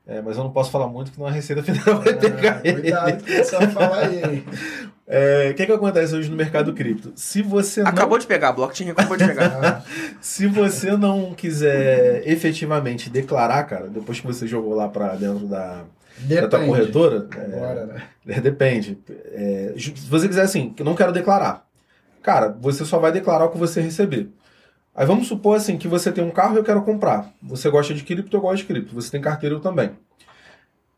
é, 0.05 0.21
mas 0.21 0.37
eu 0.37 0.43
não 0.43 0.51
posso 0.51 0.69
falar 0.69 0.87
muito, 0.87 1.11
que 1.11 1.19
não 1.19 1.27
a 1.27 1.31
Receita 1.31 1.63
Federal 1.63 2.01
vai 2.01 2.13
pegar 2.13 2.61
ele. 2.63 2.81
Cuidado, 2.81 3.23
que 3.23 3.43
você 3.43 3.67
falar 3.67 4.05
aí. 4.05 4.43
É, 5.11 5.49
o 5.49 5.55
que, 5.55 5.65
que 5.65 5.71
acontece 5.71 6.15
hoje 6.15 6.29
no 6.29 6.35
mercado 6.35 6.71
cripto? 6.71 7.11
Se 7.15 7.41
você 7.41 7.81
acabou 7.81 8.11
não... 8.11 8.19
de 8.19 8.27
pegar, 8.27 8.49
a 8.49 8.53
blockchain 8.53 8.91
acabou 8.91 9.17
de 9.17 9.25
pegar. 9.25 9.83
Se 10.21 10.45
você 10.45 10.95
não 10.95 11.33
quiser 11.33 12.21
efetivamente 12.27 13.09
declarar, 13.09 13.63
cara, 13.63 13.87
depois 13.87 14.19
que 14.19 14.27
você 14.27 14.45
jogou 14.45 14.75
lá 14.75 14.87
para 14.87 15.15
dentro 15.15 15.47
da, 15.47 15.81
da 16.19 16.47
tua 16.47 16.63
corretora, 16.63 17.27
Agora, 17.31 17.85
né? 17.87 18.03
é, 18.27 18.39
depende. 18.39 18.99
É, 19.31 19.73
se 19.75 19.91
você 20.07 20.27
quiser 20.27 20.43
assim, 20.43 20.69
que 20.69 20.83
não 20.83 20.93
quero 20.93 21.11
declarar, 21.11 21.67
Cara, 22.21 22.55
você 22.59 22.85
só 22.85 22.99
vai 22.99 23.11
declarar 23.11 23.45
o 23.45 23.49
que 23.49 23.57
você 23.57 23.81
receber. 23.81 24.29
Aí 24.95 25.05
vamos 25.05 25.27
supor 25.27 25.55
assim 25.55 25.77
que 25.77 25.87
você 25.87 26.11
tem 26.11 26.23
um 26.23 26.31
carro 26.31 26.55
e 26.55 26.57
eu 26.57 26.63
quero 26.63 26.81
comprar. 26.81 27.31
Você 27.41 27.69
gosta 27.69 27.93
de 27.93 28.03
cripto, 28.03 28.35
eu 28.35 28.41
gosto 28.41 28.57
de 28.57 28.65
cripto. 28.65 28.93
Você 28.93 29.09
tem 29.09 29.21
carteira, 29.21 29.55
eu 29.55 29.59
também. 29.59 29.91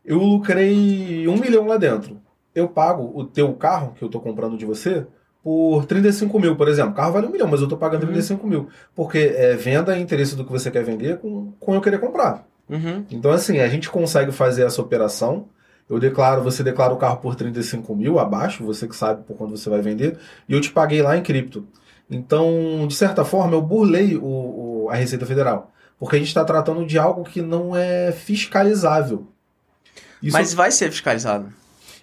Eu 0.04 0.18
lucrei 0.18 1.28
um 1.28 1.36
milhão 1.36 1.66
lá 1.66 1.76
dentro. 1.76 2.20
Eu 2.54 2.68
pago 2.68 3.12
o 3.14 3.24
teu 3.24 3.52
carro 3.54 3.94
que 3.94 4.02
eu 4.02 4.06
estou 4.06 4.20
comprando 4.20 4.58
de 4.58 4.66
você 4.66 5.06
por 5.42 5.84
35 5.86 6.38
mil, 6.40 6.56
por 6.56 6.68
exemplo. 6.68 6.92
O 6.92 6.94
carro 6.94 7.12
vale 7.12 7.26
um 7.26 7.30
milhão, 7.30 7.48
mas 7.48 7.60
eu 7.60 7.66
estou 7.66 7.78
pagando 7.78 8.02
uhum. 8.02 8.12
35 8.12 8.46
mil. 8.46 8.68
Porque 8.94 9.18
é 9.18 9.54
venda 9.54 9.96
e 9.96 10.02
interesse 10.02 10.34
do 10.34 10.44
que 10.44 10.50
você 10.50 10.70
quer 10.70 10.82
vender 10.82 11.18
com, 11.18 11.52
com 11.60 11.74
eu 11.74 11.80
querer 11.80 11.98
comprar. 11.98 12.46
Uhum. 12.68 13.04
Então, 13.10 13.30
assim, 13.30 13.60
a 13.60 13.68
gente 13.68 13.88
consegue 13.88 14.32
fazer 14.32 14.64
essa 14.64 14.80
operação 14.80 15.48
eu 15.88 15.98
declaro, 15.98 16.42
você 16.42 16.62
declara 16.62 16.92
o 16.92 16.96
carro 16.96 17.18
por 17.18 17.34
35 17.34 17.94
mil 17.94 18.18
abaixo, 18.18 18.64
você 18.64 18.86
que 18.86 18.96
sabe 18.96 19.24
por 19.24 19.36
quando 19.36 19.56
você 19.56 19.68
vai 19.68 19.80
vender, 19.80 20.18
e 20.48 20.52
eu 20.52 20.60
te 20.60 20.70
paguei 20.70 21.02
lá 21.02 21.16
em 21.16 21.22
cripto. 21.22 21.66
Então, 22.10 22.86
de 22.86 22.94
certa 22.94 23.24
forma, 23.24 23.54
eu 23.54 23.62
burlei 23.62 24.16
o, 24.16 24.22
o 24.84 24.88
a 24.90 24.94
Receita 24.94 25.24
Federal. 25.24 25.72
Porque 25.98 26.16
a 26.16 26.18
gente 26.18 26.28
está 26.28 26.44
tratando 26.44 26.84
de 26.84 26.98
algo 26.98 27.24
que 27.24 27.40
não 27.40 27.76
é 27.76 28.12
fiscalizável. 28.12 29.28
Isso, 30.22 30.36
Mas 30.36 30.52
vai 30.52 30.70
ser 30.70 30.90
fiscalizado. 30.90 31.52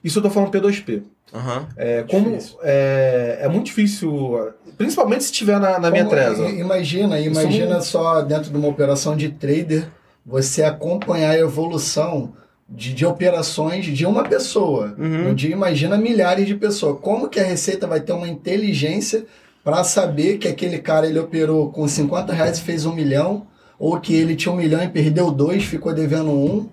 Isso 0.03 0.19
eu 0.19 0.25
estou 0.25 0.31
falando 0.31 0.51
P2P. 0.51 1.03
Uhum. 1.33 1.67
É, 1.77 2.03
como 2.09 2.37
é, 2.63 3.39
é, 3.41 3.47
muito 3.47 3.67
difícil, 3.67 4.53
principalmente 4.77 5.23
se 5.23 5.31
estiver 5.31 5.59
na, 5.59 5.77
na 5.77 5.91
minha 5.91 6.05
treza. 6.05 6.47
Imagina, 6.49 7.19
imagina 7.19 7.81
só 7.81 8.21
dentro 8.21 8.49
de 8.49 8.57
uma 8.57 8.67
operação 8.67 9.15
de 9.15 9.29
trader, 9.29 9.87
você 10.25 10.63
acompanhar 10.63 11.31
a 11.31 11.39
evolução 11.39 12.33
de, 12.69 12.93
de 12.93 13.05
operações 13.05 13.85
de 13.85 14.05
uma 14.05 14.23
pessoa. 14.23 14.95
Uhum. 14.97 15.29
Um 15.29 15.33
dia 15.33 15.51
imagina 15.51 15.97
milhares 15.97 16.45
de 16.45 16.55
pessoas. 16.55 16.99
Como 17.01 17.27
que 17.27 17.39
a 17.39 17.43
Receita 17.43 17.87
vai 17.87 17.99
ter 17.99 18.13
uma 18.13 18.27
inteligência 18.27 19.25
para 19.63 19.83
saber 19.83 20.37
que 20.37 20.47
aquele 20.47 20.77
cara 20.79 21.07
ele 21.07 21.19
operou 21.19 21.71
com 21.71 21.87
50 21.87 22.31
reais 22.31 22.59
e 22.59 22.61
fez 22.61 22.85
um 22.85 22.93
milhão, 22.93 23.47
ou 23.77 23.99
que 23.99 24.13
ele 24.13 24.35
tinha 24.35 24.51
um 24.51 24.57
milhão 24.57 24.83
e 24.83 24.87
perdeu 24.87 25.31
dois, 25.31 25.63
ficou 25.63 25.93
devendo 25.93 26.31
um. 26.31 26.67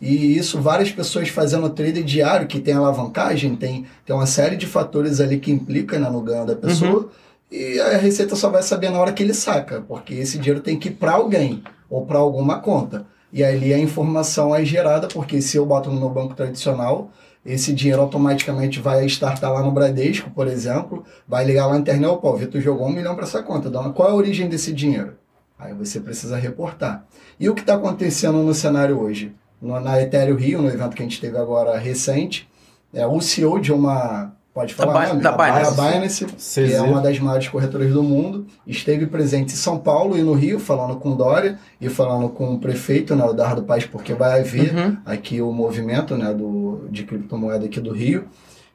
E 0.00 0.36
isso 0.36 0.60
várias 0.60 0.90
pessoas 0.90 1.28
fazendo 1.28 1.70
trade 1.70 2.02
diário, 2.02 2.48
que 2.48 2.58
tem 2.58 2.74
alavancagem, 2.74 3.54
tem, 3.54 3.86
tem 4.04 4.16
uma 4.16 4.26
série 4.26 4.56
de 4.56 4.66
fatores 4.66 5.20
ali 5.20 5.38
que 5.38 5.52
implica 5.52 5.98
né, 5.98 6.10
no 6.10 6.20
ganho 6.20 6.44
da 6.44 6.56
pessoa. 6.56 7.02
Uhum. 7.02 7.08
E 7.50 7.78
a 7.78 7.98
Receita 7.98 8.34
só 8.34 8.48
vai 8.48 8.62
saber 8.62 8.90
na 8.90 8.98
hora 8.98 9.12
que 9.12 9.22
ele 9.22 9.34
saca, 9.34 9.84
porque 9.86 10.14
esse 10.14 10.38
dinheiro 10.38 10.60
tem 10.60 10.78
que 10.78 10.88
ir 10.88 10.92
para 10.92 11.12
alguém 11.12 11.62
ou 11.88 12.06
para 12.06 12.18
alguma 12.18 12.58
conta. 12.58 13.06
E 13.32 13.42
ali 13.42 13.72
a 13.72 13.78
informação 13.78 14.54
é 14.54 14.64
gerada, 14.64 15.08
porque 15.08 15.40
se 15.40 15.56
eu 15.56 15.64
boto 15.64 15.90
no 15.90 15.98
meu 15.98 16.10
banco 16.10 16.34
tradicional, 16.34 17.10
esse 17.44 17.72
dinheiro 17.72 18.02
automaticamente 18.02 18.78
vai 18.78 19.06
estar 19.06 19.38
lá 19.40 19.62
no 19.62 19.72
Bradesco, 19.72 20.30
por 20.30 20.46
exemplo, 20.46 21.04
vai 21.26 21.44
ligar 21.44 21.66
lá 21.66 21.72
na 21.72 21.80
internet, 21.80 22.20
pô, 22.20 22.30
o 22.30 22.36
Vitor 22.36 22.60
jogou 22.60 22.86
um 22.86 22.92
milhão 22.92 23.14
para 23.14 23.24
essa 23.24 23.42
conta, 23.42 23.70
qual 23.90 24.08
é 24.08 24.12
a 24.12 24.14
origem 24.14 24.48
desse 24.48 24.72
dinheiro? 24.72 25.16
Aí 25.58 25.72
você 25.72 25.98
precisa 25.98 26.36
reportar. 26.36 27.06
E 27.38 27.48
o 27.48 27.54
que 27.54 27.60
está 27.60 27.74
acontecendo 27.74 28.38
no 28.38 28.52
cenário 28.52 29.00
hoje? 29.00 29.32
No, 29.60 29.78
na 29.80 30.00
Ethereum 30.00 30.36
Rio, 30.36 30.60
no 30.60 30.68
evento 30.68 30.94
que 30.94 31.02
a 31.02 31.06
gente 31.06 31.20
teve 31.20 31.38
agora 31.38 31.78
recente, 31.78 32.48
é, 32.92 33.06
o 33.06 33.20
CEO 33.20 33.58
de 33.58 33.72
uma 33.72 34.32
Pode 34.54 34.74
falar, 34.74 35.06
da, 35.06 35.08
nome? 35.08 35.22
da 35.22 35.32
Binance, 35.32 35.80
a 35.80 35.90
Binance 35.90 36.26
que 36.26 36.74
é 36.74 36.82
uma 36.82 37.00
das 37.00 37.18
maiores 37.18 37.48
corretoras 37.48 37.90
do 37.90 38.02
mundo, 38.02 38.46
esteve 38.66 39.06
presente 39.06 39.54
em 39.54 39.56
São 39.56 39.78
Paulo 39.78 40.16
e 40.16 40.22
no 40.22 40.34
Rio, 40.34 40.58
falando 40.60 40.96
com 40.96 41.16
Dória 41.16 41.58
e 41.80 41.88
falando 41.88 42.28
com 42.28 42.52
o 42.52 42.58
prefeito, 42.58 43.16
né, 43.16 43.24
o 43.24 43.32
Dardo 43.32 43.62
Paz, 43.62 43.86
porque 43.86 44.12
vai 44.12 44.40
haver 44.40 44.74
uhum. 44.74 44.96
aqui 45.06 45.40
o 45.40 45.50
movimento 45.52 46.18
né, 46.18 46.34
do, 46.34 46.86
de 46.90 47.04
criptomoeda 47.04 47.64
aqui 47.64 47.80
do 47.80 47.92
Rio. 47.92 48.26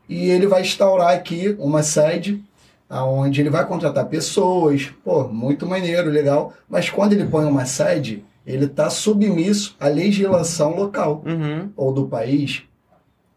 E 0.10 0.32
ele 0.32 0.48
vai 0.48 0.62
instaurar 0.62 1.14
aqui 1.14 1.56
uma 1.60 1.84
sede 1.84 2.44
onde 2.90 3.42
ele 3.42 3.50
vai 3.50 3.66
contratar 3.66 4.06
pessoas, 4.06 4.92
pô, 5.04 5.28
muito 5.28 5.68
maneiro, 5.68 6.10
legal, 6.10 6.54
mas 6.68 6.90
quando 6.90 7.14
ele 7.14 7.26
põe 7.26 7.46
uma 7.46 7.66
sede, 7.66 8.24
ele 8.46 8.66
está 8.66 8.90
submisso 8.90 9.76
à 9.80 9.88
legislação 9.90 10.76
local, 10.76 11.22
uhum. 11.26 11.70
ou 11.76 11.94
do 11.94 12.08
país, 12.08 12.64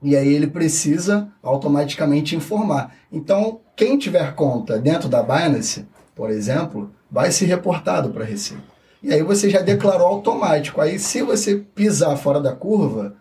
e 0.02 0.16
aí 0.16 0.32
ele 0.32 0.46
precisa 0.46 1.28
automaticamente 1.42 2.34
informar. 2.34 2.94
Então, 3.12 3.60
quem 3.76 3.98
tiver 3.98 4.34
conta 4.34 4.78
dentro 4.78 5.08
da 5.08 5.22
Binance, 5.22 5.86
por 6.14 6.30
exemplo, 6.30 6.90
vai 7.10 7.30
ser 7.30 7.46
reportado 7.46 8.10
para 8.10 8.24
a 8.24 8.26
Receita. 8.26 8.62
E 9.02 9.12
aí 9.12 9.22
você 9.22 9.48
já 9.48 9.60
declarou 9.60 10.06
automático. 10.06 10.80
Aí 10.80 10.98
se 10.98 11.22
você 11.22 11.56
pisar 11.56 12.16
fora 12.16 12.40
da 12.40 12.52
curva, 12.52 13.14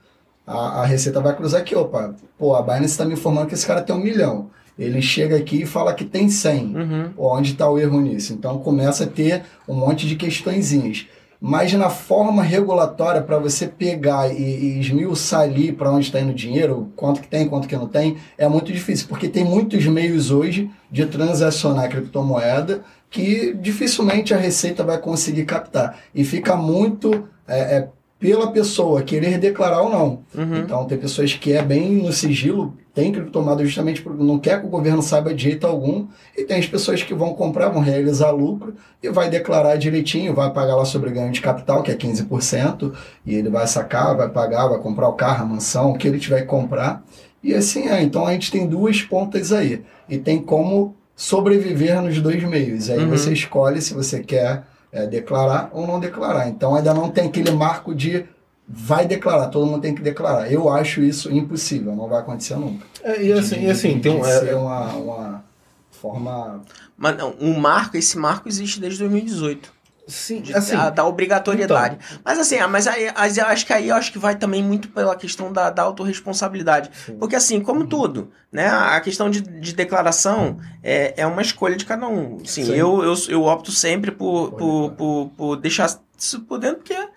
a, 0.45 0.81
a 0.81 0.85
Receita 0.85 1.21
vai 1.21 1.35
cruzar 1.35 1.61
aqui, 1.61 1.75
opa, 1.75 2.15
pô, 2.37 2.55
a 2.55 2.61
Binance 2.61 2.85
está 2.85 3.05
me 3.05 3.13
informando 3.13 3.47
que 3.47 3.53
esse 3.53 3.65
cara 3.65 3.81
tem 3.81 3.95
um 3.95 3.99
milhão. 3.99 4.49
Ele 4.77 5.01
chega 5.01 5.35
aqui 5.35 5.63
e 5.63 5.65
fala 5.65 5.93
que 5.93 6.05
tem 6.05 6.29
100. 6.29 6.75
Uhum. 6.75 7.13
Onde 7.17 7.51
está 7.51 7.69
o 7.69 7.77
erro 7.77 7.99
nisso? 7.99 8.31
Então 8.31 8.59
começa 8.59 9.03
a 9.03 9.07
ter 9.07 9.43
um 9.67 9.73
monte 9.73 10.07
de 10.07 10.15
questõezinhas. 10.15 11.05
Mas 11.41 11.71
na 11.73 11.89
forma 11.89 12.43
regulatória, 12.43 13.21
para 13.21 13.37
você 13.37 13.65
pegar 13.65 14.27
e, 14.29 14.41
e 14.41 14.79
esmiuçar 14.79 15.41
ali 15.41 15.71
para 15.71 15.89
onde 15.89 16.07
está 16.07 16.19
indo 16.19 16.31
o 16.31 16.35
dinheiro, 16.35 16.91
quanto 16.97 17.21
que 17.21 17.27
tem, 17.27 17.47
quanto 17.47 17.67
que 17.67 17.77
não 17.77 17.87
tem, 17.87 18.17
é 18.37 18.47
muito 18.49 18.73
difícil, 18.73 19.07
porque 19.07 19.29
tem 19.29 19.45
muitos 19.45 19.85
meios 19.85 20.31
hoje 20.31 20.69
de 20.91 21.05
transacionar 21.05 21.89
criptomoeda 21.89 22.83
que 23.09 23.53
dificilmente 23.53 24.33
a 24.33 24.37
Receita 24.37 24.83
vai 24.83 24.97
conseguir 24.97 25.45
captar. 25.45 25.97
E 26.13 26.23
fica 26.23 26.55
muito 26.55 27.27
é, 27.47 27.77
é, 27.77 27.87
pela 28.19 28.51
pessoa 28.51 29.01
querer 29.01 29.37
declarar 29.37 29.81
ou 29.81 29.89
não. 29.89 30.23
Uhum. 30.35 30.57
Então, 30.57 30.85
tem 30.85 30.97
pessoas 30.97 31.33
que 31.33 31.53
é 31.53 31.63
bem 31.63 31.89
no 31.93 32.11
sigilo, 32.11 32.77
tem 32.99 33.13
criptomoeda 33.13 33.63
justamente 33.63 34.01
porque 34.01 34.21
não 34.21 34.37
quer 34.37 34.59
que 34.59 34.65
o 34.65 34.69
governo 34.69 35.01
saiba 35.01 35.33
de 35.33 35.43
jeito 35.43 35.65
algum, 35.65 36.05
e 36.37 36.43
tem 36.43 36.59
as 36.59 36.67
pessoas 36.67 37.01
que 37.01 37.13
vão 37.13 37.33
comprar, 37.33 37.69
vão 37.69 37.81
realizar 37.81 38.29
lucro 38.31 38.73
e 39.01 39.09
vai 39.09 39.29
declarar 39.29 39.77
direitinho, 39.77 40.33
vai 40.35 40.51
pagar 40.51 40.75
lá 40.75 40.83
sobre 40.83 41.09
ganho 41.11 41.31
de 41.31 41.39
capital, 41.39 41.81
que 41.81 41.91
é 41.91 41.95
15%, 41.95 42.91
e 43.25 43.35
ele 43.35 43.49
vai 43.49 43.65
sacar, 43.67 44.17
vai 44.17 44.27
pagar, 44.27 44.67
vai 44.67 44.79
comprar 44.79 45.07
o 45.07 45.13
carro, 45.13 45.43
a 45.43 45.47
mansão, 45.47 45.91
o 45.91 45.97
que 45.97 46.09
ele 46.09 46.19
tiver 46.19 46.41
que 46.41 46.47
comprar. 46.47 47.01
E 47.41 47.53
assim 47.55 47.87
é. 47.87 48.01
Então, 48.01 48.27
a 48.27 48.33
gente 48.33 48.51
tem 48.51 48.67
duas 48.67 49.01
pontas 49.01 49.53
aí. 49.53 49.81
E 50.09 50.17
tem 50.17 50.41
como 50.41 50.93
sobreviver 51.15 52.01
nos 52.01 52.19
dois 52.21 52.43
meios. 52.43 52.89
Aí 52.89 52.99
Uhum. 52.99 53.09
você 53.09 53.31
escolhe 53.31 53.81
se 53.81 53.93
você 53.93 54.19
quer 54.19 54.63
é, 54.91 55.05
declarar 55.05 55.69
ou 55.71 55.87
não 55.87 55.99
declarar. 56.01 56.49
Então 56.49 56.75
ainda 56.75 56.93
não 56.93 57.09
tem 57.09 57.27
aquele 57.27 57.51
marco 57.51 57.95
de 57.95 58.25
vai 58.71 59.07
declarar, 59.07 59.47
todo 59.47 59.65
mundo 59.65 59.81
tem 59.81 59.95
que 59.95 60.01
declarar. 60.01 60.51
Eu 60.51 60.69
acho 60.69 61.01
isso 61.01 61.31
impossível, 61.31 61.95
não 61.95 62.07
vai 62.07 62.19
acontecer 62.19 62.55
nunca. 62.55 62.85
É, 63.03 63.21
e 63.23 63.33
assim, 63.33 63.55
De- 63.59 63.65
e 63.65 63.69
assim 63.71 63.99
tem 63.99 64.11
um. 64.11 64.25
é- 64.25 64.39
ser 64.39 64.55
uma, 64.55 64.93
uma 64.93 65.43
forma. 65.91 66.61
Mas 66.97 67.17
não, 67.17 67.31
o 67.31 67.59
marco, 67.59 67.97
esse 67.97 68.17
marco 68.17 68.47
existe 68.47 68.79
desde 68.79 68.99
2018. 68.99 69.71
sim, 70.07 70.41
de- 70.41 70.55
assim, 70.55 70.75
da, 70.75 70.89
da 70.89 71.05
obrigatoriedade. 71.05 71.97
mas 72.25 72.39
assim, 72.39 72.57
ah, 72.57 72.67
mas 72.67 72.87
aí 72.87 73.11
mas 73.15 73.37
eu 73.37 73.45
acho 73.45 73.63
que 73.65 73.71
aí 73.73 73.89
eu 73.89 73.95
acho 73.95 74.11
que 74.11 74.17
vai 74.17 74.35
também 74.35 74.63
muito 74.63 74.87
pela 74.89 75.15
questão 75.15 75.53
da, 75.53 75.69
da 75.69 75.83
autorresponsabilidade. 75.83 76.89
sim. 77.05 77.15
Porque 77.17 77.35
assim, 77.35 77.59
como 77.61 77.85
tudo, 77.85 78.31
né? 78.51 78.67
A 78.67 78.99
questão 79.01 79.29
de, 79.29 79.41
de 79.41 79.73
declaração 79.73 80.57
é, 80.83 81.13
é 81.17 81.25
uma 81.27 81.41
escolha 81.41 81.75
de 81.75 81.85
cada 81.85 82.07
um. 82.07 82.39
Sim, 82.45 82.65
Sim. 82.65 82.73
Eu, 82.75 83.03
eu, 83.03 83.13
eu 83.29 83.43
opto 83.43 83.71
sempre 83.71 84.11
por, 84.11 84.51
por, 84.51 84.57
Pode, 84.89 84.95
por, 84.95 85.31
por 85.37 85.55
deixar 85.57 85.89
isso 86.17 86.41
por 86.41 86.59
dentro, 86.59 86.77
porque. 86.77 87.08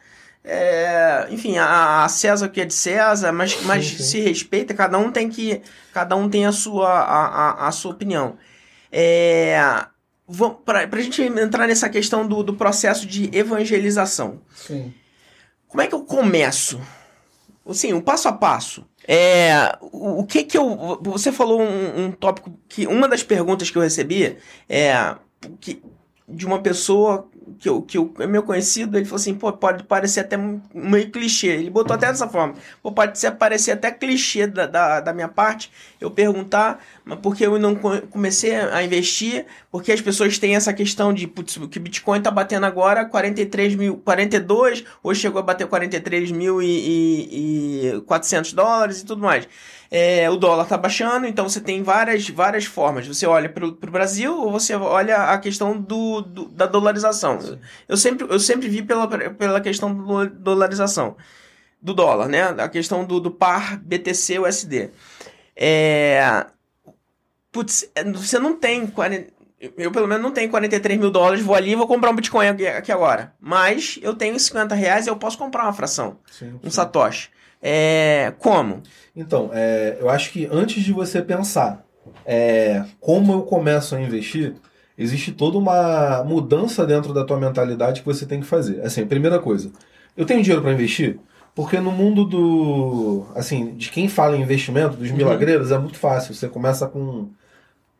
É, 0.44 1.28
enfim, 1.30 1.56
a, 1.56 2.04
a 2.04 2.08
César 2.08 2.48
que 2.48 2.60
é 2.60 2.64
de 2.64 2.74
César, 2.74 3.32
mas, 3.32 3.62
mas 3.62 3.86
sim. 3.86 4.02
se 4.02 4.20
respeita, 4.20 4.74
cada 4.74 4.98
um 4.98 5.10
tem 5.10 5.28
que. 5.28 5.62
Cada 5.92 6.16
um 6.16 6.28
tem 6.28 6.46
a 6.46 6.52
sua, 6.52 6.88
a, 6.88 7.26
a, 7.26 7.68
a 7.68 7.72
sua 7.72 7.92
opinião. 7.92 8.36
É, 8.90 9.56
pra, 10.64 10.86
pra 10.88 11.00
gente 11.00 11.22
entrar 11.22 11.66
nessa 11.66 11.88
questão 11.88 12.26
do, 12.26 12.42
do 12.42 12.54
processo 12.54 13.06
de 13.06 13.30
evangelização. 13.36 14.40
Sim. 14.54 14.92
Como 15.68 15.80
é 15.80 15.86
que 15.86 15.94
eu 15.94 16.02
começo? 16.02 16.80
Assim, 17.64 17.92
o 17.92 18.02
passo 18.02 18.28
a 18.28 18.32
passo. 18.32 18.84
É, 19.06 19.78
o, 19.80 20.20
o 20.20 20.26
que 20.26 20.42
que 20.42 20.58
eu. 20.58 20.98
Você 21.02 21.30
falou 21.30 21.60
um, 21.62 22.06
um 22.06 22.12
tópico 22.12 22.52
que. 22.68 22.86
Uma 22.88 23.06
das 23.06 23.22
perguntas 23.22 23.70
que 23.70 23.78
eu 23.78 23.82
recebi 23.82 24.36
é. 24.68 25.14
Que, 25.60 25.82
de 26.28 26.46
uma 26.46 26.60
pessoa 26.60 27.28
que, 27.58 27.68
eu, 27.68 27.82
que 27.82 27.98
eu, 27.98 28.12
é 28.18 28.26
meu 28.26 28.42
conhecido, 28.42 28.96
ele 28.96 29.04
falou 29.04 29.16
assim: 29.20 29.34
pô, 29.34 29.52
pode 29.52 29.84
parecer 29.84 30.20
até 30.20 30.36
meio 30.36 31.10
clichê. 31.10 31.48
Ele 31.48 31.70
botou 31.70 31.94
até 31.94 32.06
dessa 32.08 32.28
forma. 32.28 32.54
Pô, 32.82 32.92
pode 32.92 33.18
ser, 33.18 33.32
parecer 33.32 33.72
até 33.72 33.90
clichê 33.90 34.46
da, 34.46 34.66
da, 34.66 35.00
da 35.00 35.12
minha 35.12 35.28
parte 35.28 35.70
eu 36.00 36.10
perguntar, 36.10 36.82
mas 37.04 37.18
porque 37.20 37.46
eu 37.46 37.58
não 37.58 37.74
co- 37.74 38.02
comecei 38.10 38.54
a 38.56 38.82
investir, 38.82 39.46
porque 39.70 39.92
as 39.92 40.00
pessoas 40.00 40.38
têm 40.38 40.56
essa 40.56 40.72
questão 40.72 41.12
de, 41.12 41.26
putz, 41.26 41.58
que 41.70 41.78
Bitcoin 41.78 42.20
tá 42.20 42.30
batendo 42.30 42.66
agora 42.66 43.04
43 43.04 43.74
mil, 43.74 43.96
42, 43.98 44.84
hoje 45.02 45.20
chegou 45.20 45.38
a 45.40 45.42
bater 45.42 45.66
43 45.66 46.30
mil 46.32 46.60
e, 46.62 46.66
e, 46.66 47.96
e 47.96 48.00
400 48.02 48.52
dólares 48.52 49.00
e 49.00 49.04
tudo 49.06 49.22
mais. 49.22 49.48
É, 49.94 50.30
o 50.30 50.36
dólar 50.36 50.64
tá 50.64 50.78
baixando, 50.78 51.26
então 51.26 51.46
você 51.46 51.60
tem 51.60 51.82
várias, 51.82 52.26
várias 52.30 52.64
formas. 52.64 53.06
Você 53.06 53.26
olha 53.26 53.46
para 53.46 53.66
o 53.66 53.72
Brasil 53.72 54.34
ou 54.34 54.50
você 54.50 54.74
olha 54.74 55.16
a 55.24 55.36
questão 55.38 55.78
do, 55.78 56.22
do- 56.22 56.48
da 56.48 56.64
dolarização. 56.64 57.38
Eu 57.86 57.98
sempre, 57.98 58.26
eu 58.30 58.38
sempre 58.40 58.68
vi 58.68 58.80
pela, 58.82 59.06
pela 59.06 59.60
questão 59.60 59.94
da 59.94 60.24
dolarização. 60.24 61.14
Do 61.78 61.92
dólar, 61.92 62.26
né? 62.28 62.42
A 62.42 62.70
questão 62.70 63.04
do, 63.04 63.20
do 63.20 63.30
par 63.30 63.76
BTC-USD. 63.76 64.88
É... 65.54 66.46
Putz, 67.50 67.86
é, 67.94 68.02
você 68.04 68.38
não 68.38 68.56
tem 68.56 68.86
40... 68.86 69.30
Eu, 69.76 69.92
pelo 69.92 70.08
menos, 70.08 70.22
não 70.22 70.32
tenho 70.32 70.50
43 70.50 70.98
mil 70.98 71.10
dólares. 71.10 71.44
Vou 71.44 71.54
ali 71.54 71.72
e 71.72 71.76
vou 71.76 71.86
comprar 71.86 72.10
um 72.10 72.16
Bitcoin 72.16 72.48
aqui, 72.48 72.66
aqui 72.66 72.90
agora. 72.90 73.34
Mas 73.38 73.98
eu 74.02 74.14
tenho 74.14 74.38
50 74.40 74.74
reais 74.74 75.06
e 75.06 75.10
eu 75.10 75.16
posso 75.16 75.36
comprar 75.38 75.64
uma 75.64 75.72
fração. 75.72 76.18
sim, 76.30 76.54
Um 76.62 76.64
sim. 76.64 76.70
Satoshi. 76.70 77.28
É... 77.62 78.32
Como? 78.38 78.82
Então, 79.14 79.50
é, 79.52 79.96
eu 80.00 80.08
acho 80.10 80.32
que 80.32 80.48
antes 80.50 80.82
de 80.82 80.92
você 80.92 81.22
pensar 81.22 81.84
é, 82.26 82.84
como 83.00 83.32
eu 83.32 83.42
começo 83.42 83.94
a 83.94 84.00
investir, 84.00 84.54
existe 84.98 85.32
toda 85.32 85.58
uma 85.58 86.24
mudança 86.24 86.84
dentro 86.86 87.12
da 87.14 87.24
tua 87.24 87.38
mentalidade 87.38 88.00
que 88.00 88.06
você 88.06 88.26
tem 88.26 88.40
que 88.40 88.46
fazer. 88.46 88.80
Assim, 88.82 89.06
primeira 89.06 89.38
coisa, 89.38 89.70
eu 90.16 90.24
tenho 90.26 90.42
dinheiro 90.42 90.62
para 90.62 90.72
investir? 90.72 91.18
Porque 91.54 91.78
no 91.78 91.92
mundo 91.92 92.24
do. 92.24 93.26
Assim, 93.34 93.74
de 93.76 93.90
quem 93.90 94.08
fala 94.08 94.36
em 94.36 94.40
investimento, 94.42 94.96
dos 94.96 95.10
Uhum. 95.10 95.16
milagreiros, 95.16 95.70
é 95.70 95.78
muito 95.78 95.98
fácil. 95.98 96.34
Você 96.34 96.48
começa 96.48 96.86
com. 96.88 97.28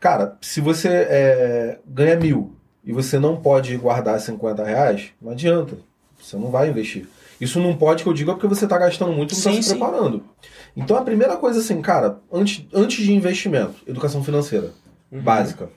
Cara, 0.00 0.36
se 0.40 0.60
você 0.60 0.88
é, 0.88 1.78
ganha 1.86 2.16
mil 2.16 2.56
e 2.84 2.92
você 2.92 3.18
não 3.18 3.36
pode 3.36 3.76
guardar 3.76 4.18
50 4.18 4.64
reais, 4.64 5.10
não 5.20 5.32
adianta. 5.32 5.76
Você 6.20 6.36
não 6.36 6.50
vai 6.50 6.70
investir. 6.70 7.06
Isso 7.42 7.58
não 7.58 7.76
pode 7.76 8.04
que 8.04 8.08
eu 8.08 8.12
diga 8.12 8.34
porque 8.34 8.46
você 8.46 8.66
está 8.66 8.78
gastando 8.78 9.12
muito 9.12 9.32
e 9.32 9.34
não 9.34 9.38
está 9.38 9.50
Sim, 9.50 9.62
se 9.62 9.70
sim. 9.70 9.76
preparando. 9.76 10.22
Então 10.76 10.96
a 10.96 11.02
primeira 11.02 11.36
coisa 11.36 11.58
assim, 11.58 11.82
cara, 11.82 12.20
antes, 12.32 12.64
antes 12.72 13.04
de 13.04 13.12
investimento, 13.12 13.74
educação 13.84 14.22
financeira 14.22 14.70
básica. 15.10 15.68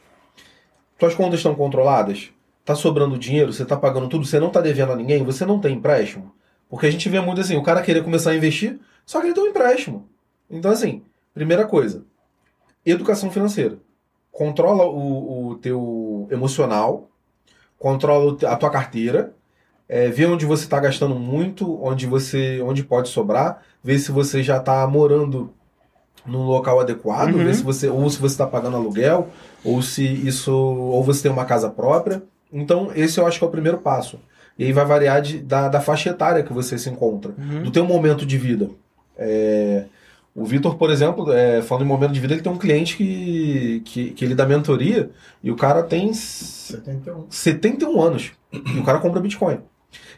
Tuas 0.99 1.15
contas 1.15 1.39
estão 1.39 1.55
controladas? 1.55 2.29
Tá 2.63 2.75
sobrando 2.75 3.17
dinheiro? 3.17 3.51
Você 3.51 3.65
tá 3.65 3.75
pagando 3.75 4.07
tudo? 4.07 4.27
Você 4.27 4.39
não 4.39 4.51
tá 4.51 4.61
devendo 4.61 4.91
a 4.91 4.95
ninguém? 4.95 5.23
Você 5.23 5.43
não 5.43 5.59
tem 5.59 5.73
empréstimo? 5.75 6.31
Porque 6.69 6.85
a 6.85 6.91
gente 6.91 7.09
vê 7.09 7.19
muito 7.19 7.41
assim, 7.41 7.55
o 7.55 7.63
cara 7.63 7.81
querer 7.81 8.03
começar 8.03 8.29
a 8.29 8.35
investir, 8.35 8.79
só 9.03 9.19
que 9.19 9.25
ele 9.25 9.33
tem 9.33 9.43
um 9.43 9.47
empréstimo. 9.47 10.07
Então, 10.47 10.69
assim, 10.69 11.01
primeira 11.33 11.65
coisa, 11.65 12.05
educação 12.85 13.31
financeira. 13.31 13.79
Controla 14.31 14.85
o, 14.85 15.49
o 15.49 15.55
teu 15.55 16.27
emocional, 16.29 17.09
controla 17.79 18.37
a 18.47 18.55
tua 18.55 18.69
carteira, 18.69 19.34
é, 19.87 20.09
vê 20.09 20.25
onde 20.25 20.45
você 20.45 20.63
está 20.63 20.79
gastando 20.79 21.15
muito, 21.15 21.79
onde 21.83 22.05
você, 22.07 22.61
onde 22.61 22.83
pode 22.83 23.09
sobrar, 23.09 23.61
vê 23.83 23.97
se 23.99 24.11
você 24.11 24.41
já 24.43 24.57
está 24.57 24.85
morando 24.87 25.51
num 26.25 26.43
local 26.45 26.79
adequado, 26.79 27.33
Uhum. 27.35 27.43
vê 27.45 27.53
se 27.53 27.61
você 27.63 27.87
ou 27.87 28.09
se 28.09 28.17
você 28.19 28.33
está 28.33 28.47
pagando 28.47 28.77
aluguel, 28.77 29.27
ou 29.63 29.81
se 29.81 30.03
isso 30.03 30.51
ou 30.53 31.03
você 31.03 31.23
tem 31.23 31.31
uma 31.31 31.45
casa 31.45 31.69
própria. 31.69 32.23
Então 32.51 32.89
esse 32.95 33.19
eu 33.19 33.27
acho 33.27 33.37
que 33.37 33.45
é 33.45 33.47
o 33.47 33.51
primeiro 33.51 33.77
passo. 33.77 34.19
E 34.57 34.63
aí 34.63 34.71
vai 34.73 34.85
variar 34.85 35.21
de, 35.21 35.39
da, 35.39 35.67
da 35.67 35.81
faixa 35.81 36.09
etária 36.09 36.41
que 36.41 36.53
você 36.53 36.77
se 36.77 36.89
encontra, 36.89 37.33
Uhum. 37.37 37.63
do 37.63 37.71
teu 37.71 37.85
momento 37.85 38.25
de 38.25 38.37
vida. 38.37 38.69
É, 39.17 39.85
o 40.33 40.43
Vitor, 40.45 40.75
por 40.77 40.89
exemplo, 40.89 41.31
é, 41.31 41.61
falando 41.61 41.83
em 41.85 41.87
momento 41.87 42.11
de 42.11 42.19
vida, 42.19 42.33
ele 42.33 42.41
tem 42.41 42.51
um 42.51 42.57
cliente 42.57 42.97
que, 42.97 43.81
que, 43.85 44.09
que 44.11 44.25
ele 44.25 44.33
dá 44.35 44.45
mentoria 44.45 45.11
e 45.43 45.51
o 45.51 45.55
cara 45.55 45.83
tem 45.83 46.11
71. 46.13 47.25
71 47.29 48.01
anos 48.01 48.31
e 48.51 48.79
o 48.79 48.83
cara 48.83 48.99
compra 48.99 49.21
Bitcoin. 49.21 49.59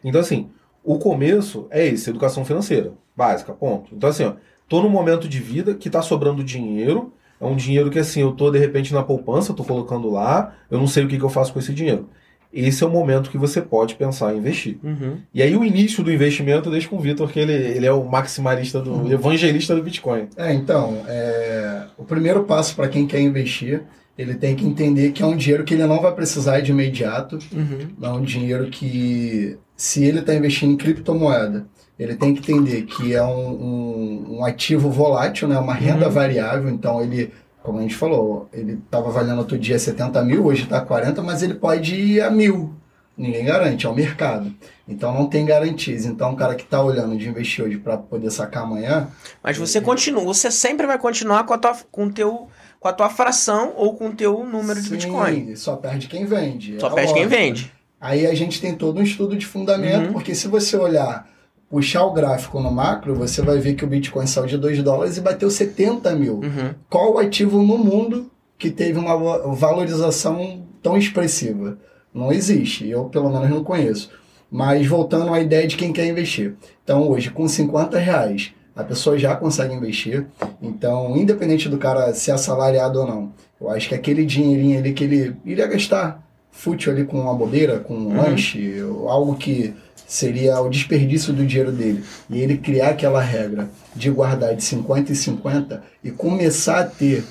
Então, 0.04 0.22
assim, 0.22 0.50
o 0.84 0.98
começo 0.98 1.68
é 1.70 1.86
esse, 1.86 2.10
educação 2.10 2.45
financeira, 2.45 2.93
básica, 3.16 3.54
ponto. 3.54 3.93
Então, 3.95 4.10
assim, 4.10 4.24
ó, 4.26 4.34
tô 4.70 4.82
num 4.82 4.89
momento 4.89 5.28
de 5.28 5.39
vida 5.39 5.74
que 5.74 5.89
tá 5.89 6.02
sobrando 6.02 6.43
dinheiro, 6.43 7.14
é 7.39 7.45
um 7.45 7.56
dinheiro 7.56 7.89
que, 7.91 8.00
assim, 8.00 8.22
eu 8.22 8.32
tô, 8.32 8.50
de 8.50 8.58
repente, 8.58 8.93
na 8.93 9.04
poupança, 9.04 9.54
tô 9.54 9.64
colocando 9.64 10.10
lá, 10.10 10.56
eu 10.72 10.80
não 10.80 10.88
sei 10.88 11.04
o 11.04 11.08
que, 11.08 11.18
que 11.18 11.24
eu 11.24 11.30
faço 11.30 11.54
com 11.54 11.60
esse 11.60 11.74
dinheiro. 11.74 12.10
Esse 12.54 12.84
é 12.84 12.88
o 12.88 12.89
momento 12.89 13.30
que 13.30 13.38
você 13.38 13.62
pode 13.62 13.95
pensar 13.95 14.34
em 14.34 14.38
investir. 14.38 14.80
Uhum. 14.82 15.18
E 15.34 15.43
aí, 15.43 15.56
o 15.56 15.66
início 15.66 16.02
do 16.02 16.12
investimento, 16.12 16.72
deixa 16.72 16.88
com 16.88 16.95
o 16.95 17.00
Vitor, 17.00 17.30
que 17.30 17.39
ele, 17.39 17.52
ele 17.54 17.86
é 17.86 17.91
o 17.91 18.06
maximalista, 18.06 18.80
do 18.80 18.91
Uhum. 18.93 19.12
evangelista 19.12 19.76
do 19.76 19.84
Bitcoin. 19.84 20.30
É, 20.38 20.54
então, 20.54 21.04
é, 21.08 21.84
o 21.98 22.06
primeiro 22.06 22.45
passo 22.45 22.74
para 22.76 22.88
quem 22.88 23.06
quer 23.06 23.20
investir, 23.20 23.84
ele 24.18 24.36
tem 24.36 24.55
que 24.55 24.65
entender 24.65 25.11
que 25.11 25.22
é 25.22 25.26
um 25.26 25.36
dinheiro 25.38 25.63
que 25.63 25.74
ele 25.74 25.86
não 25.86 26.01
vai 26.01 26.13
precisar 26.13 26.59
de 26.61 26.72
imediato, 26.72 27.38
Uhum. 27.53 27.88
é 28.01 28.09
um 28.09 28.22
dinheiro 28.22 28.68
que, 28.70 29.57
se 29.76 30.03
ele 30.03 30.20
está 30.20 30.34
investindo 30.34 30.74
em 30.74 30.78
criptomoeda, 30.78 31.65
ele 31.99 32.15
tem 32.15 32.34
que 32.34 32.39
entender 32.51 32.84
que 32.84 33.13
é 33.13 33.24
um, 33.24 33.49
um- 33.49 34.38
um 34.39 34.45
ativo 34.45 34.89
volátil, 34.89 35.47
né, 35.47 35.57
uma 35.57 35.74
renda 35.74 36.05
Uhum. 36.07 36.11
variável, 36.11 36.70
então 36.70 37.01
ele 37.01 37.32
como 37.63 37.80
a 37.80 37.82
gente 37.82 37.95
falou, 37.95 38.47
ele 38.53 38.80
estava 38.86 39.11
valendo 39.11 39.39
outro 39.39 39.57
dia 39.57 39.78
70 39.78 40.24
mil, 40.24 40.45
hoje 40.45 40.63
está 40.63 40.80
40, 40.80 41.22
mas 41.22 41.43
ele 41.43 41.53
pode 41.53 41.95
ir 41.95 42.22
a 42.22 42.32
mil. 42.32 42.74
Ninguém 43.18 43.43
garante, 43.43 43.86
é 43.86 43.89
o 43.89 43.93
mercado. 43.93 44.53
Então 44.88 45.13
não 45.13 45.26
tem 45.28 45.43
garantias. 45.45 46.05
Então 46.05 46.32
o 46.32 46.36
cara 46.38 46.55
que 46.55 46.63
está 46.63 46.82
olhando 46.82 47.18
de 47.18 47.28
investir 47.28 47.65
hoje 47.65 47.76
para 47.78 47.97
poder 47.97 48.32
sacar 48.32 48.63
amanhã. 48.63 49.09
Mas 49.43 49.57
você 49.57 49.82
continua, 49.82 50.24
você 50.24 50.49
sempre 50.49 50.88
vai 50.88 50.97
continuar 50.97 51.43
com 51.43 51.53
a 51.53 51.57
tua, 51.57 51.76
com 51.91 52.09
teu, 52.09 52.47
com 52.80 52.88
a 52.88 52.94
tua 52.94 53.10
fração 53.10 53.74
ou 53.76 53.96
com 53.96 54.10
o 54.10 54.14
teu 54.14 54.44
número 54.44 54.82
de 54.82 54.88
Sim, 54.88 54.96
Bitcoin. 54.96 55.56
Só 55.56 55.76
perde 55.76 56.08
quem 56.08 56.26
vende. 56.26 56.80
Só 56.80 56.88
é 56.90 56.94
perde 56.94 57.14
quem 57.14 57.28
vende. 57.28 57.72
Aí 58.00 58.28
a 58.28 58.34
gente 58.36 58.62
tem 58.62 58.76
todo 58.76 59.00
um 59.00 59.04
estudo 59.04 59.36
de 59.36 59.46
fundamento, 59.46 60.08
Uhum. 60.08 60.14
porque 60.14 60.36
se 60.36 60.48
você 60.48 60.78
olhar, 60.78 61.28
puxar 61.70 62.04
o 62.06 62.14
gráfico 62.14 62.60
no 62.60 62.72
macro, 62.72 63.16
você 63.16 63.42
vai 63.42 63.58
ver 63.60 63.74
que 63.74 63.84
o 63.84 63.88
Bitcoin 63.88 64.28
saiu 64.28 64.46
de 64.46 64.58
2 64.58 64.82
dólares 64.84 65.18
e 65.18 65.22
bateu 65.22 65.50
70 65.50 66.16
mil. 66.16 66.36
Uhum. 66.36 66.74
Qual 66.90 67.14
o 67.16 67.18
ativo 67.18 67.58
no 67.64 67.78
mundo 67.78 68.30
que 68.58 68.70
teve 68.70 69.00
uma 69.00 69.18
va- 69.18 69.48
valorização 69.54 70.64
tão 70.82 70.96
expressiva? 70.98 71.78
Não 72.14 72.32
existe, 72.32 72.88
eu 72.88 73.06
pelo 73.06 73.30
menos 73.32 73.50
não 73.50 73.64
conheço. 73.64 74.10
Mas 74.50 74.86
voltando 74.88 75.34
à 75.34 75.42
ideia 75.42 75.68
de 75.68 75.76
quem 75.76 75.92
quer 75.92 76.06
investir. 76.08 76.56
Então 76.84 77.08
hoje, 77.10 77.30
com 77.32 77.48
50 77.48 77.98
reais, 78.00 78.54
a 78.78 78.84
pessoa 78.84 79.18
já 79.18 79.36
consegue 79.36 79.74
investir. 79.74 80.26
Então, 80.62 81.18
independente 81.18 81.68
do 81.68 81.78
cara 81.78 82.14
ser 82.14 82.32
assalariado 82.32 83.02
ou 83.02 83.08
não, 83.08 83.32
eu 83.60 83.70
acho 83.72 83.90
que 83.90 83.96
aquele 83.96 84.24
dinheirinho 84.26 84.78
ali 84.80 84.94
que 84.94 85.04
ele 85.04 85.36
iria 85.44 85.66
gastar 85.68 86.24
fútil 86.52 86.92
ali 86.92 87.04
com 87.04 87.20
uma 87.20 87.34
bobeira, 87.34 87.80
com 87.80 87.94
um 87.94 88.08
Uhum. 88.08 88.18
lanche, 88.18 88.76
algo 89.08 89.36
que 89.36 89.74
seria 90.08 90.60
o 90.62 90.70
desperdício 90.70 91.34
do 91.34 91.46
dinheiro 91.46 91.72
dele, 91.72 92.04
e 92.30 92.40
ele 92.40 92.58
criar 92.58 92.90
aquela 92.90 93.22
regra 93.22 93.70
de 93.96 94.10
guardar 94.10 94.56
de 94.56 94.64
50 94.64 95.12
e 95.12 95.16
50 95.16 95.84
e 96.04 96.12
começar 96.12 96.80
a 96.80 96.84
ter 96.86 97.24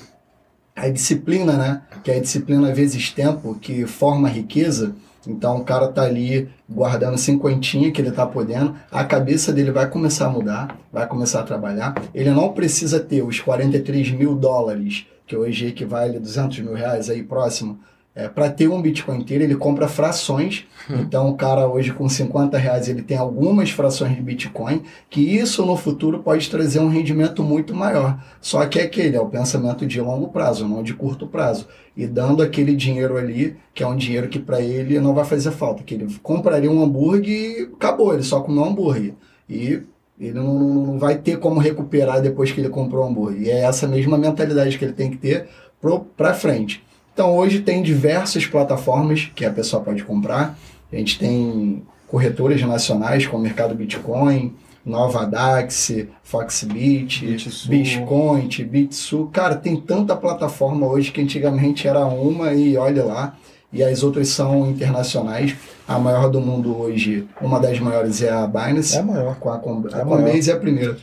a 0.75 0.87
disciplina, 0.89 1.53
né? 1.53 1.81
Que 2.03 2.11
é 2.11 2.17
a 2.17 2.21
disciplina 2.21 2.71
vezes 2.73 3.11
tempo, 3.11 3.55
que 3.59 3.85
forma 3.87 4.29
riqueza. 4.29 4.93
Então 5.27 5.57
o 5.57 5.63
cara 5.63 5.87
tá 5.87 6.03
ali 6.03 6.49
guardando 6.69 7.17
cinquentinha 7.17 7.91
que 7.91 8.01
ele 8.01 8.11
tá 8.11 8.25
podendo, 8.25 8.75
a 8.91 9.03
cabeça 9.03 9.51
dele 9.51 9.71
vai 9.71 9.89
começar 9.89 10.27
a 10.27 10.29
mudar, 10.29 10.79
vai 10.91 11.07
começar 11.07 11.41
a 11.41 11.43
trabalhar. 11.43 11.95
Ele 12.13 12.31
não 12.31 12.53
precisa 12.53 12.99
ter 12.99 13.21
os 13.21 13.39
43 13.39 14.11
mil 14.11 14.35
dólares, 14.35 15.05
que 15.25 15.35
hoje 15.35 15.67
equivale 15.67 16.17
a 16.17 16.19
200 16.19 16.59
mil 16.59 16.73
reais 16.73 17.09
aí 17.09 17.23
próximo, 17.23 17.79
é, 18.19 18.27
para 18.27 18.49
ter 18.49 18.67
um 18.67 18.81
Bitcoin 18.81 19.19
inteiro, 19.19 19.43
ele 19.43 19.55
compra 19.55 19.87
frações. 19.87 20.65
Então, 20.89 21.29
o 21.29 21.35
cara 21.35 21.67
hoje 21.67 21.91
com 21.93 22.09
50 22.09 22.57
reais 22.57 22.87
ele 22.89 23.01
tem 23.03 23.15
algumas 23.17 23.69
frações 23.69 24.15
de 24.15 24.21
Bitcoin, 24.21 24.81
que 25.09 25.21
isso 25.21 25.65
no 25.65 25.75
futuro 25.77 26.19
pode 26.19 26.49
trazer 26.49 26.79
um 26.79 26.87
rendimento 26.89 27.43
muito 27.43 27.75
maior. 27.75 28.17
Só 28.41 28.65
que 28.65 28.79
é 28.79 28.83
aquele, 28.83 29.15
é 29.15 29.21
o 29.21 29.27
pensamento 29.27 29.85
de 29.85 30.01
longo 30.01 30.29
prazo, 30.29 30.67
não 30.67 30.81
de 30.81 30.93
curto 30.93 31.27
prazo. 31.27 31.67
E 31.95 32.07
dando 32.07 32.41
aquele 32.41 32.75
dinheiro 32.75 33.17
ali, 33.17 33.55
que 33.73 33.83
é 33.83 33.87
um 33.87 33.95
dinheiro 33.95 34.27
que 34.29 34.39
para 34.39 34.61
ele 34.61 34.99
não 34.99 35.13
vai 35.13 35.25
fazer 35.25 35.51
falta, 35.51 35.83
que 35.83 35.93
ele 35.93 36.07
compraria 36.23 36.71
um 36.71 36.81
hambúrguer 36.83 37.29
e 37.59 37.61
acabou, 37.75 38.13
ele 38.13 38.23
só 38.23 38.39
comeu 38.41 38.63
um 38.63 38.65
hambúrguer. 38.65 39.13
E 39.49 39.81
ele 40.19 40.33
não, 40.33 40.53
não- 40.57 40.85
não 40.87 40.97
vai 40.99 41.17
ter 41.17 41.37
como 41.37 41.59
recuperar 41.59 42.21
depois 42.21 42.51
que 42.51 42.59
ele 42.61 42.69
comprou 42.69 43.03
o 43.05 43.07
hambúrguer. 43.09 43.41
E 43.43 43.49
é 43.51 43.59
essa 43.61 43.87
mesma 43.87 44.17
mentalidade 44.17 44.77
que 44.77 44.85
ele 44.85 44.93
tem 44.93 45.11
que 45.11 45.17
ter 45.17 45.47
para 46.15 46.33
frente. 46.33 46.83
Então 47.17 47.35
hoje 47.35 47.61
tem 47.61 47.81
diversas 47.81 48.45
plataformas 48.45 49.31
que 49.33 49.43
a 49.43 49.49
pessoa 49.51 49.81
pode 49.81 50.03
comprar. 50.03 50.55
A 50.93 50.95
gente 50.95 51.17
tem 51.17 51.81
corretoras 52.07 52.61
nacionais 52.61 53.25
como 53.25 53.41
Mercado 53.41 53.73
Bitcoin, 53.73 54.53
Nova 54.85 55.25
Dax, 55.25 55.91
Foxbit, 56.21 57.25
Bitsu. 57.25 57.69
Bitcoin, 57.69 58.47
Bitsu. 58.69 59.29
Cara, 59.33 59.55
tem 59.55 59.75
tanta 59.81 60.15
plataforma 60.15 60.85
hoje 60.85 61.11
que 61.11 61.19
antigamente 61.19 61.87
era 61.87 62.05
uma 62.05 62.53
e 62.53 62.77
olha 62.77 63.03
lá. 63.03 63.35
E 63.73 63.81
as 63.83 64.03
outras 64.03 64.27
são 64.27 64.69
internacionais. 64.69 65.55
A 65.87 65.97
maior 65.97 66.29
do 66.29 66.39
mundo 66.39 66.79
hoje, 66.79 67.27
uma 67.41 67.59
das 67.59 67.79
maiores 67.79 68.21
é 68.21 68.29
a 68.29 68.45
Binance. 68.45 68.95
É 68.95 69.01
maior. 69.01 69.35
Com 69.39 69.49
a, 69.49 69.57
Com- 69.57 69.83
É 69.91 70.01
a 70.01 70.05
maior. 70.05 70.21
Coinbase 70.21 70.51
é 70.51 70.53
a 70.53 70.57
primeira. 70.59 70.97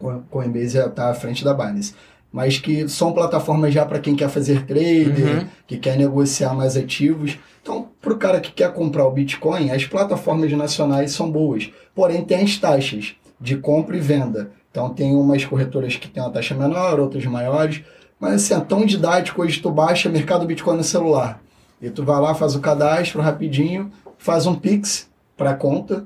A 0.00 0.14
Coinbase 0.30 0.78
está 0.78 1.10
à 1.10 1.14
frente 1.14 1.42
da 1.44 1.52
Binance. 1.52 1.94
Mas 2.32 2.58
que 2.58 2.88
são 2.88 3.12
plataformas 3.12 3.74
já 3.74 3.84
para 3.84 3.98
quem 3.98 4.16
quer 4.16 4.28
fazer 4.30 4.64
trader, 4.64 5.40
Uhum. 5.40 5.46
que 5.66 5.76
quer 5.76 5.98
negociar 5.98 6.54
mais 6.54 6.76
ativos. 6.76 7.38
Então, 7.60 7.88
para 8.00 8.12
o 8.12 8.16
cara 8.16 8.40
que 8.40 8.50
quer 8.50 8.72
comprar 8.72 9.06
o 9.06 9.10
Bitcoin, 9.12 9.70
as 9.70 9.84
plataformas 9.84 10.50
nacionais 10.52 11.12
são 11.12 11.30
boas. 11.30 11.70
Porém, 11.94 12.24
tem 12.24 12.42
as 12.42 12.56
taxas 12.56 13.14
de 13.40 13.56
compra 13.56 13.96
e 13.96 14.00
venda. 14.00 14.50
Então, 14.70 14.88
tem 14.88 15.14
umas 15.14 15.44
corretoras 15.44 15.96
que 15.96 16.08
têm 16.08 16.22
uma 16.22 16.30
taxa 16.32 16.54
menor, 16.54 16.98
outras 16.98 17.24
maiores. 17.26 17.82
Mas, 18.18 18.34
assim, 18.34 18.54
é 18.54 18.60
tão 18.60 18.86
didático. 18.86 19.42
Hoje, 19.42 19.60
tu 19.60 19.70
baixa 19.70 20.08
Mercado 20.08 20.46
Bitcoin 20.46 20.78
no 20.78 20.84
celular. 20.84 21.40
E 21.80 21.90
tu 21.90 22.02
vai 22.02 22.18
lá, 22.20 22.34
faz 22.34 22.54
o 22.56 22.60
cadastro 22.60 23.20
rapidinho, 23.20 23.90
faz 24.16 24.46
um 24.46 24.54
Pix 24.54 25.10
para 25.36 25.50
a 25.50 25.54
conta, 25.54 26.04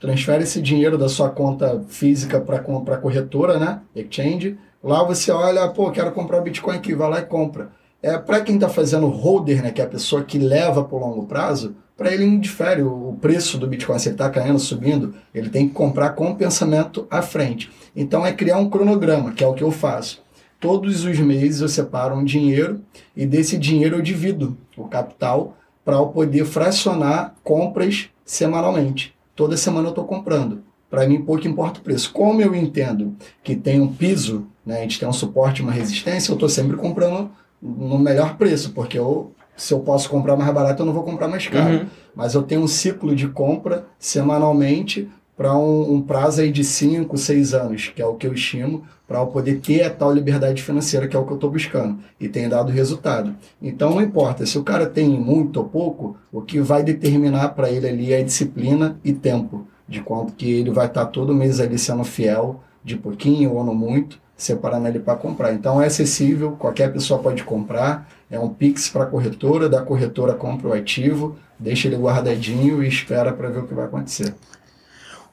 transfere 0.00 0.42
esse 0.42 0.60
dinheiro 0.60 0.96
da 0.98 1.08
sua 1.08 1.28
conta 1.28 1.84
física 1.88 2.40
para 2.40 2.56
a 2.56 2.96
corretora, 2.98 3.58
né? 3.58 3.80
Exchange. 3.94 4.56
Lá 4.82 5.02
você 5.02 5.30
olha, 5.32 5.68
pô, 5.68 5.90
quero 5.90 6.12
comprar 6.12 6.40
Bitcoin 6.40 6.76
aqui, 6.76 6.94
vai 6.94 7.10
lá 7.10 7.18
e 7.20 7.26
compra. 7.26 7.70
É, 8.00 8.16
para 8.16 8.40
quem 8.40 8.54
está 8.54 8.68
fazendo 8.68 9.08
holder, 9.08 9.62
né, 9.62 9.72
que 9.72 9.80
é 9.80 9.84
a 9.84 9.88
pessoa 9.88 10.22
que 10.22 10.38
leva 10.38 10.84
para 10.84 10.96
o 10.96 11.00
longo 11.00 11.26
prazo, 11.26 11.74
para 11.96 12.14
ele 12.14 12.24
indifere 12.24 12.80
o 12.80 13.18
preço 13.20 13.58
do 13.58 13.66
Bitcoin, 13.66 13.98
se 13.98 14.08
ele 14.08 14.14
está 14.14 14.30
caindo, 14.30 14.58
subindo, 14.60 15.14
ele 15.34 15.50
tem 15.50 15.66
que 15.66 15.74
comprar 15.74 16.10
com 16.10 16.30
o 16.30 16.36
pensamento 16.36 17.08
à 17.10 17.20
frente. 17.20 17.72
Então 17.96 18.24
é 18.24 18.32
criar 18.32 18.58
um 18.58 18.70
cronograma, 18.70 19.32
que 19.32 19.42
é 19.42 19.46
o 19.48 19.54
que 19.54 19.64
eu 19.64 19.72
faço. 19.72 20.22
Todos 20.60 21.04
os 21.04 21.18
meses 21.18 21.60
eu 21.60 21.68
separo 21.68 22.14
um 22.14 22.24
dinheiro 22.24 22.80
e 23.16 23.26
desse 23.26 23.58
dinheiro 23.58 23.96
eu 23.96 24.02
divido 24.02 24.56
o 24.76 24.84
capital 24.84 25.56
para 25.84 25.96
eu 25.96 26.06
poder 26.06 26.44
fracionar 26.44 27.34
compras 27.42 28.10
semanalmente. 28.24 29.14
Toda 29.34 29.56
semana 29.56 29.88
eu 29.88 29.90
estou 29.90 30.04
comprando. 30.04 30.62
Para 30.90 31.06
mim, 31.06 31.20
pouco 31.20 31.46
importa 31.46 31.80
o 31.80 31.82
preço. 31.82 32.12
Como 32.12 32.40
eu 32.40 32.54
entendo 32.54 33.14
que 33.42 33.54
tem 33.54 33.80
um 33.80 33.92
piso, 33.92 34.46
né, 34.68 34.80
a 34.80 34.82
gente 34.82 35.00
tem 35.00 35.08
um 35.08 35.12
suporte, 35.14 35.62
uma 35.62 35.72
resistência, 35.72 36.30
eu 36.30 36.34
estou 36.34 36.48
sempre 36.48 36.76
comprando 36.76 37.30
no 37.60 37.98
melhor 37.98 38.36
preço, 38.36 38.72
porque 38.72 38.98
eu, 38.98 39.32
se 39.56 39.72
eu 39.72 39.80
posso 39.80 40.10
comprar 40.10 40.36
mais 40.36 40.52
barato, 40.52 40.82
eu 40.82 40.86
não 40.86 40.92
vou 40.92 41.04
comprar 41.04 41.26
mais 41.26 41.48
caro. 41.48 41.74
Uhum. 41.74 41.86
Mas 42.14 42.34
eu 42.34 42.42
tenho 42.42 42.60
um 42.60 42.68
ciclo 42.68 43.16
de 43.16 43.28
compra 43.28 43.86
semanalmente 43.98 45.08
para 45.34 45.56
um, 45.56 45.94
um 45.94 46.02
prazo 46.02 46.42
aí 46.42 46.52
de 46.52 46.62
5, 46.62 47.16
6 47.16 47.54
anos, 47.54 47.88
que 47.88 48.02
é 48.02 48.06
o 48.06 48.14
que 48.14 48.26
eu 48.26 48.34
estimo, 48.34 48.82
para 49.06 49.20
eu 49.20 49.26
poder 49.28 49.60
ter 49.60 49.84
a 49.84 49.90
tal 49.90 50.12
liberdade 50.12 50.62
financeira, 50.62 51.08
que 51.08 51.16
é 51.16 51.18
o 51.18 51.24
que 51.24 51.32
eu 51.32 51.36
estou 51.36 51.50
buscando. 51.50 51.98
E 52.20 52.28
tem 52.28 52.46
dado 52.46 52.70
resultado. 52.70 53.34
Então 53.62 53.94
não 53.94 54.02
importa, 54.02 54.44
se 54.44 54.58
o 54.58 54.62
cara 54.62 54.84
tem 54.84 55.08
muito 55.08 55.56
ou 55.56 55.64
pouco, 55.64 56.16
o 56.30 56.42
que 56.42 56.60
vai 56.60 56.82
determinar 56.82 57.50
para 57.50 57.70
ele 57.70 57.88
ali 57.88 58.12
é 58.12 58.22
disciplina 58.22 58.98
e 59.02 59.14
tempo. 59.14 59.66
De 59.88 60.02
quanto 60.02 60.34
que 60.34 60.50
ele 60.50 60.70
vai 60.70 60.88
estar 60.88 61.06
todo 61.06 61.34
mês 61.34 61.58
ali 61.58 61.78
sendo 61.78 62.04
fiel, 62.04 62.60
de 62.84 62.96
pouquinho 62.96 63.54
ou 63.54 63.64
não 63.64 63.74
muito, 63.74 64.20
separando 64.38 64.86
ele 64.86 65.00
para 65.00 65.16
comprar. 65.16 65.52
Então 65.52 65.82
é 65.82 65.86
acessível, 65.86 66.52
qualquer 66.52 66.92
pessoa 66.92 67.20
pode 67.20 67.42
comprar. 67.42 68.08
É 68.30 68.38
um 68.38 68.48
Pix 68.48 68.88
para 68.88 69.02
a 69.02 69.06
corretora, 69.06 69.68
da 69.68 69.82
corretora 69.82 70.32
compra 70.32 70.68
o 70.68 70.72
ativo, 70.72 71.36
deixa 71.58 71.88
ele 71.88 71.96
guardadinho 71.96 72.82
e 72.82 72.88
espera 72.88 73.32
para 73.32 73.50
ver 73.50 73.58
o 73.58 73.66
que 73.66 73.74
vai 73.74 73.86
acontecer. 73.86 74.32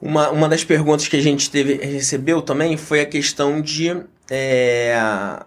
Uma, 0.02 0.30
uma 0.30 0.48
das 0.48 0.64
perguntas 0.64 1.08
que 1.08 1.16
a 1.16 1.22
gente 1.22 1.50
teve, 1.50 1.74
recebeu 1.76 2.42
também 2.42 2.76
foi 2.76 3.00
a 3.00 3.06
questão 3.06 3.60
de 3.62 3.96
é, 4.28 4.94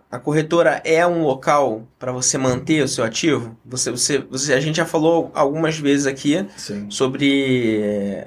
a 0.09 0.19
corretora 0.19 0.82
é 0.86 1.05
um 1.05 1.23
local 1.23 1.84
para 1.97 2.11
você 2.11 2.38
manter 2.38 2.82
o 2.84 2.88
seu 2.88 3.03
ativo? 3.03 3.57
Você, 3.65 3.91
você, 3.91 4.19
você, 4.19 4.53
a 4.53 4.59
gente 4.59 4.77
já 4.77 4.86
falou 4.86 5.32
algumas 5.34 5.77
vezes 5.77 6.05
aqui 6.07 6.45
Sim. 6.55 6.88
sobre. 6.89 7.80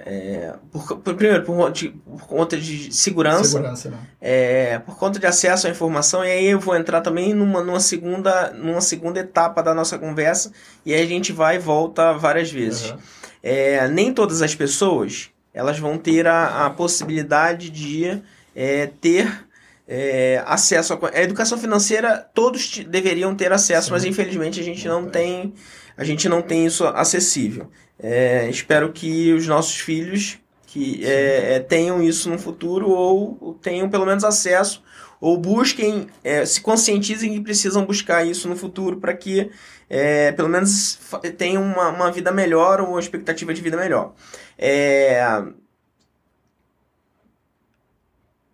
é, 0.04 0.54
por, 0.70 0.98
por- 0.98 1.14
primeiro, 1.14 1.42
por, 1.44 1.56
conta 1.56 1.72
de- 1.72 1.88
por 1.88 2.26
conta 2.26 2.56
de 2.58 2.94
segurança, 2.94 3.44
Segurança, 3.44 3.90
né? 3.90 3.96
é, 4.20 4.78
por 4.80 4.96
conta 4.98 5.18
de 5.18 5.26
acesso 5.26 5.66
à 5.66 5.70
informação, 5.70 6.24
e 6.24 6.30
aí 6.30 6.46
eu 6.46 6.60
vou 6.60 6.76
entrar 6.76 7.00
também 7.00 7.32
numa, 7.34 7.62
numa, 7.62 7.80
segunda, 7.80 8.50
numa 8.50 8.80
segunda 8.80 9.20
etapa 9.20 9.62
da 9.62 9.72
nossa 9.74 9.98
conversa, 9.98 10.52
e 10.84 10.92
aí 10.92 11.02
a 11.02 11.06
gente 11.06 11.32
vai 11.32 11.56
e 11.56 11.58
volta 11.58 12.12
várias 12.12 12.50
vezes. 12.50 12.90
Aham. 12.90 12.98
É, 13.42 13.88
nem 13.88 14.12
todas 14.14 14.40
as 14.40 14.54
pessoas 14.54 15.28
elas 15.52 15.78
vão 15.78 15.98
ter 15.98 16.26
a, 16.26 16.66
a 16.66 16.70
possibilidade 16.70 17.68
de 17.70 18.22
é, 18.54 18.86
ter 19.00 19.44
é, 19.86 20.42
acesso 20.46 20.92
à 20.94 20.96
co- 20.96 21.06
a 21.12 21.22
educação 21.22 21.58
financeira 21.58 22.18
todos 22.34 22.78
deveriam 22.78 23.34
ter 23.34 23.52
acesso 23.52 23.86
Sim. 23.86 23.92
mas 23.92 24.04
infelizmente 24.04 24.60
a 24.60 24.62
gente 24.62 24.86
Não 24.86 25.08
tem. 25.08 25.52
a 25.96 26.04
gente 26.04 26.28
não 26.28 26.40
tem 26.42 26.64
isso 26.66 26.84
acessível 26.86 27.70
É, 27.98 28.48
espero 28.48 28.92
que 28.92 29.32
os 29.32 29.46
nossos 29.46 29.78
filhos 29.78 30.38
que 30.66 31.04
é, 31.04 31.56
é, 31.56 31.60
tenham 31.60 32.02
isso 32.02 32.30
no 32.30 32.38
futuro 32.38 32.88
ou 32.90 33.54
tenham 33.60 33.88
pelo 33.90 34.06
menos 34.06 34.24
acesso 34.24 34.82
ou 35.20 35.36
busquem 35.38 36.06
é, 36.24 36.44
se 36.46 36.60
conscientizem 36.60 37.32
que 37.34 37.40
precisam 37.40 37.84
buscar 37.84 38.24
isso 38.26 38.48
no 38.48 38.56
futuro 38.56 38.96
para 38.98 39.14
que 39.14 39.50
é, 39.90 40.32
pelo 40.32 40.48
menos 40.48 40.98
tenham 41.36 41.62
uma, 41.62 41.90
uma 41.90 42.10
vida 42.10 42.32
melhor 42.32 42.80
ou 42.80 42.88
uma 42.88 43.00
expectativa 43.00 43.52
de 43.52 43.60
vida 43.60 43.76
melhor. 43.76 44.14
É, 44.58 45.22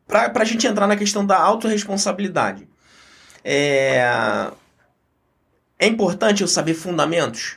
para 0.08 0.42
a 0.42 0.44
gente 0.44 0.66
entrar 0.66 0.86
na 0.88 0.96
questão 0.96 1.24
da 1.24 1.38
autorresponsabilidade. 1.38 2.66
é, 3.44 4.50
é 5.78 5.86
importante 5.86 6.42
eu 6.42 6.48
saber 6.48 6.74
fundamentos? 6.74 7.56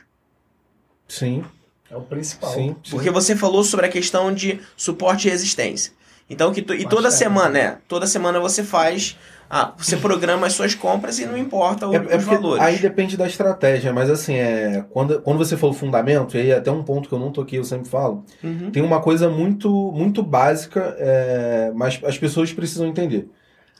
Sim, 1.08 1.44
É 1.90 1.96
o 1.96 2.02
principal. 2.02 2.54
sim. 2.54 2.76
Porque 2.90 3.10
você 3.10 3.34
falou 3.34 3.64
sobre 3.64 3.86
a 3.86 3.88
questão 3.88 4.32
de 4.32 4.60
suporte 4.76 5.26
e 5.26 5.30
resistência. 5.30 5.92
Então, 6.30 6.52
que 6.52 6.62
tu- 6.62 6.72
e 6.72 6.88
toda 6.88 7.10
semana, 7.10 7.48
né? 7.50 7.78
Toda 7.88 8.06
semana 8.06 8.38
você 8.40 8.62
faz. 8.62 9.18
Ah, 9.54 9.74
você 9.76 9.98
programa 9.98 10.46
as 10.46 10.54
suas 10.54 10.74
compras 10.74 11.18
e 11.18 11.26
não 11.26 11.36
importa 11.36 11.86
o- 11.86 11.94
É, 11.94 11.96
é 12.08 12.16
os 12.16 12.24
valores. 12.24 12.62
aí 12.64 12.78
depende 12.78 13.18
da 13.18 13.26
estratégia, 13.26 13.92
mas 13.92 14.08
assim, 14.08 14.34
é, 14.36 14.82
quando, 14.88 15.20
quando 15.20 15.36
você 15.36 15.58
falou 15.58 15.74
fundamento, 15.74 16.38
e 16.38 16.40
aí 16.40 16.52
até 16.54 16.70
um 16.72 16.82
ponto 16.82 17.06
que 17.06 17.14
eu 17.14 17.18
não 17.18 17.30
toquei, 17.30 17.58
eu 17.58 17.64
sempre 17.64 17.86
falo, 17.86 18.24
Uhum. 18.42 18.70
tem 18.70 18.82
uma 18.82 19.02
coisa 19.02 19.28
muito, 19.28 19.68
muito 19.94 20.22
básica, 20.22 20.96
é, 20.98 21.70
mas 21.74 22.00
as 22.02 22.16
pessoas 22.16 22.50
precisam 22.50 22.86
entender. 22.86 23.28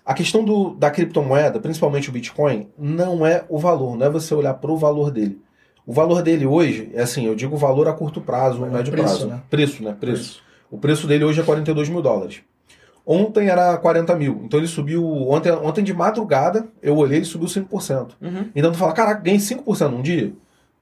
A 0.04 0.12
questão 0.12 0.44
do, 0.44 0.74
da 0.74 0.90
criptomoeda, 0.90 1.58
principalmente 1.58 2.10
o 2.10 2.12
Bitcoin, 2.12 2.68
não 2.78 3.24
é 3.24 3.42
o 3.48 3.56
valor, 3.56 3.96
não 3.96 4.04
é 4.04 4.10
você 4.10 4.34
olhar 4.34 4.52
para 4.54 4.70
o 4.70 4.76
valor 4.76 5.10
dele. 5.10 5.40
O 5.86 5.92
valor 5.94 6.20
dele 6.22 6.44
hoje, 6.44 6.90
é 6.92 7.00
assim, 7.00 7.24
eu 7.26 7.34
digo 7.34 7.56
valor 7.56 7.88
a 7.88 7.94
curto 7.94 8.20
prazo, 8.20 8.62
É 8.66 8.68
médio 8.68 8.92
preço, 8.92 9.06
prazo. 9.16 9.26
né? 9.28 9.40
Preço, 9.48 9.82
né? 9.82 9.96
Preço. 9.98 10.42
O 10.70 10.76
preço 10.76 11.06
dele 11.06 11.24
hoje 11.24 11.40
é 11.40 11.44
42 11.44 11.88
mil 11.88 12.02
dólares. 12.02 12.40
Ontem 13.04 13.48
era 13.48 13.76
40 13.78 14.14
mil. 14.16 14.42
Então 14.44 14.60
ele 14.60 14.68
subiu. 14.68 15.04
Ontem, 15.28 15.50
ontem 15.50 15.82
de 15.82 15.92
madrugada, 15.92 16.68
eu 16.80 16.96
olhei, 16.96 17.18
ele 17.18 17.24
subiu 17.24 17.48
5%. 17.48 18.12
Uhum. 18.20 18.50
Então 18.54 18.70
tu 18.70 18.78
fala, 18.78 18.92
caraca, 18.92 19.20
ganhei 19.20 19.40
5% 19.40 19.88
num 19.90 20.02
dia? 20.02 20.32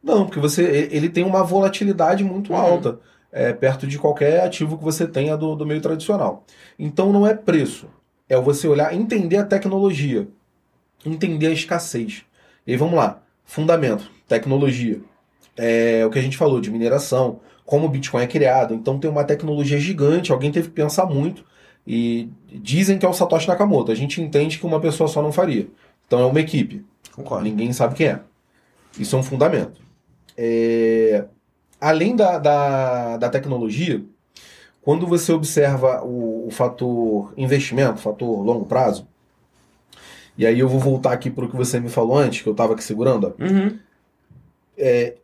Não, 0.03 0.25
porque 0.27 0.39
você 0.41 0.89
ele 0.93 1.09
tem 1.09 1.25
uma 1.25 1.43
volatilidade 1.43 2.23
muito 2.25 2.53
Uhum. 2.53 2.59
alta, 2.59 2.99
é, 3.33 3.53
perto 3.53 3.87
de 3.87 3.99
qualquer 3.99 4.45
ativo 4.45 4.77
que 4.79 4.85
você 4.85 5.07
tenha 5.07 5.37
do, 5.37 5.55
do 5.55 5.67
meio 5.67 5.81
tradicional. 5.81 6.45
Então 6.79 7.13
não 7.13 7.27
é 7.27 7.35
preço, 7.35 7.87
é 8.29 8.37
você 8.39 8.67
olhar, 8.69 8.95
entender 8.95 9.37
a 9.37 9.45
tecnologia, 9.45 10.27
entender 11.05 11.47
a 11.49 11.53
escassez. 11.53 12.23
E 12.67 12.73
aí 12.73 12.77
vamos 12.77 12.95
lá, 12.95 13.23
fundamento, 13.45 14.11
tecnologia. 14.29 15.01
É 15.57 16.05
o 16.07 16.11
que 16.11 16.19
a 16.19 16.23
gente 16.23 16.37
falou 16.37 16.61
de 16.61 16.71
mineração, 16.71 17.41
como 17.67 17.87
o 17.87 17.89
Bitcoin 17.89 18.23
é 18.23 18.27
criado. 18.27 18.73
Então 18.75 18.99
tem 18.99 19.11
uma 19.11 19.25
tecnologia 19.25 19.79
gigante, 19.79 20.33
alguém 20.33 20.51
teve 20.51 20.69
que 20.69 20.75
pensar 20.75 21.07
muito. 21.07 21.45
E 21.87 22.29
dizem 22.53 22.99
que 22.99 23.07
é 23.07 23.09
o 23.09 23.13
Satoshi 23.13 23.49
Nakamoto. 23.49 23.91
A 23.91 23.95
gente 23.95 24.21
entende 24.21 24.59
que 24.59 24.67
uma 24.67 24.81
pessoa 24.81 25.09
só 25.09 25.23
não 25.23 25.33
faria. 25.33 25.67
Então 26.07 26.21
é 26.21 26.25
uma 26.25 26.41
equipe. 26.41 26.85
Concordo. 27.15 27.45
Ninguém 27.45 27.73
sabe 27.73 27.95
quem 27.95 28.07
é. 28.09 28.21
Isso 28.99 29.17
é 29.17 29.19
um 29.19 29.23
fundamento. 29.23 29.81
É, 30.37 31.25
Além 31.81 32.15
da, 32.15 32.39
da, 32.39 33.17
da 33.17 33.29
tecnologia, 33.31 34.05
quando 34.83 35.07
você 35.07 35.33
observa 35.33 36.03
o, 36.05 36.47
o 36.47 36.51
fator 36.51 37.33
investimento, 37.37 38.01
fator 38.01 38.45
longo 38.45 38.67
prazo, 38.67 39.07
e 40.37 40.47
aí 40.47 40.59
eu 40.59 40.69
vou 40.69 40.79
voltar 40.79 41.13
aqui 41.13 41.31
para 41.31 41.45
o 41.45 41.49
que 41.49 41.57
você 41.57 41.81
me 41.81 41.89
falou 41.89 42.17
antes, 42.19 42.43
que 42.43 42.49
eu 42.49 42.53
estava 42.53 42.75
aqui 42.75 42.85
segurando. 42.85 43.35
Uhum. 43.39 43.79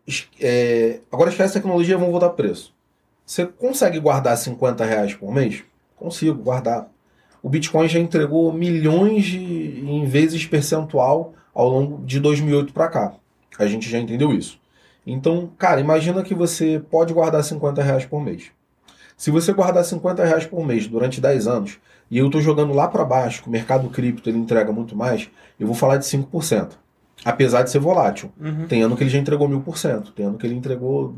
Es- 0.07 0.29
é, 0.41 1.01
agora 1.11 1.31
esquece 1.31 1.55
tecnologia, 1.55 1.97
vamos 1.97 2.11
voltar 2.13 2.29
pro 2.31 2.37
preço. 2.45 2.75
Você 3.25 3.47
consegue 3.47 3.99
guardar 3.99 4.37
50 4.37 4.85
reais 4.85 5.15
por 5.15 5.33
mês? 5.33 5.63
Consigo 5.97 6.43
guardar. 6.43 6.89
O 7.43 7.49
Bitcoin 7.49 7.89
já 7.89 7.99
entregou 7.99 8.53
milhões 8.53 9.25
de, 9.25 9.39
em 9.39 10.05
vezes 10.05 10.47
percentual 10.47 11.35
ao 11.55 11.69
longo 11.69 12.05
de 12.05 12.21
2008 12.21 12.73
para 12.73 12.89
cá. 12.89 13.15
A 13.59 13.67
gente 13.67 13.89
já 13.89 13.99
entendeu 13.99 14.33
isso. 14.33 14.61
Então, 15.07 15.51
cara, 15.57 15.81
imagina 15.81 16.23
que 16.23 16.35
você 16.35 16.83
pode 16.91 17.15
guardar 17.15 17.43
50 17.43 17.83
reais 17.83 18.05
por 18.05 18.21
mês. 18.21 18.51
Se 19.17 19.31
você 19.31 19.53
guardar 19.53 19.85
50 19.85 20.25
reais 20.25 20.45
por 20.45 20.67
mês 20.67 20.87
durante 20.87 21.21
10 21.21 21.47
anos, 21.47 21.79
e 22.11 22.19
eu 22.19 22.27
estou 22.27 22.41
jogando 22.41 22.73
lá 22.73 22.87
para 22.89 23.05
baixo, 23.05 23.43
que 23.43 23.49
o 23.49 23.53
mercado 23.53 23.89
cripto 23.89 24.29
ele 24.29 24.39
entrega 24.39 24.73
muito 24.73 24.95
mais, 24.95 25.31
eu 25.59 25.67
vou 25.67 25.75
falar 25.75 25.97
de 25.97 26.05
5%. 26.05 26.73
Apesar 27.25 27.63
de 27.63 27.71
ser 27.71 27.79
volátil. 27.79 28.31
Uhum. 28.39 28.67
Tem 28.67 28.83
ano 28.83 28.97
que 28.97 29.03
ele 29.03 29.11
já 29.11 29.19
entregou 29.19 29.49
mil 29.49 29.61
por 29.61 29.79
cento. 29.79 30.13
Tem 30.13 30.27
ano 30.27 30.37
que 30.37 30.47
ele 30.47 30.55
entregou 30.55 31.17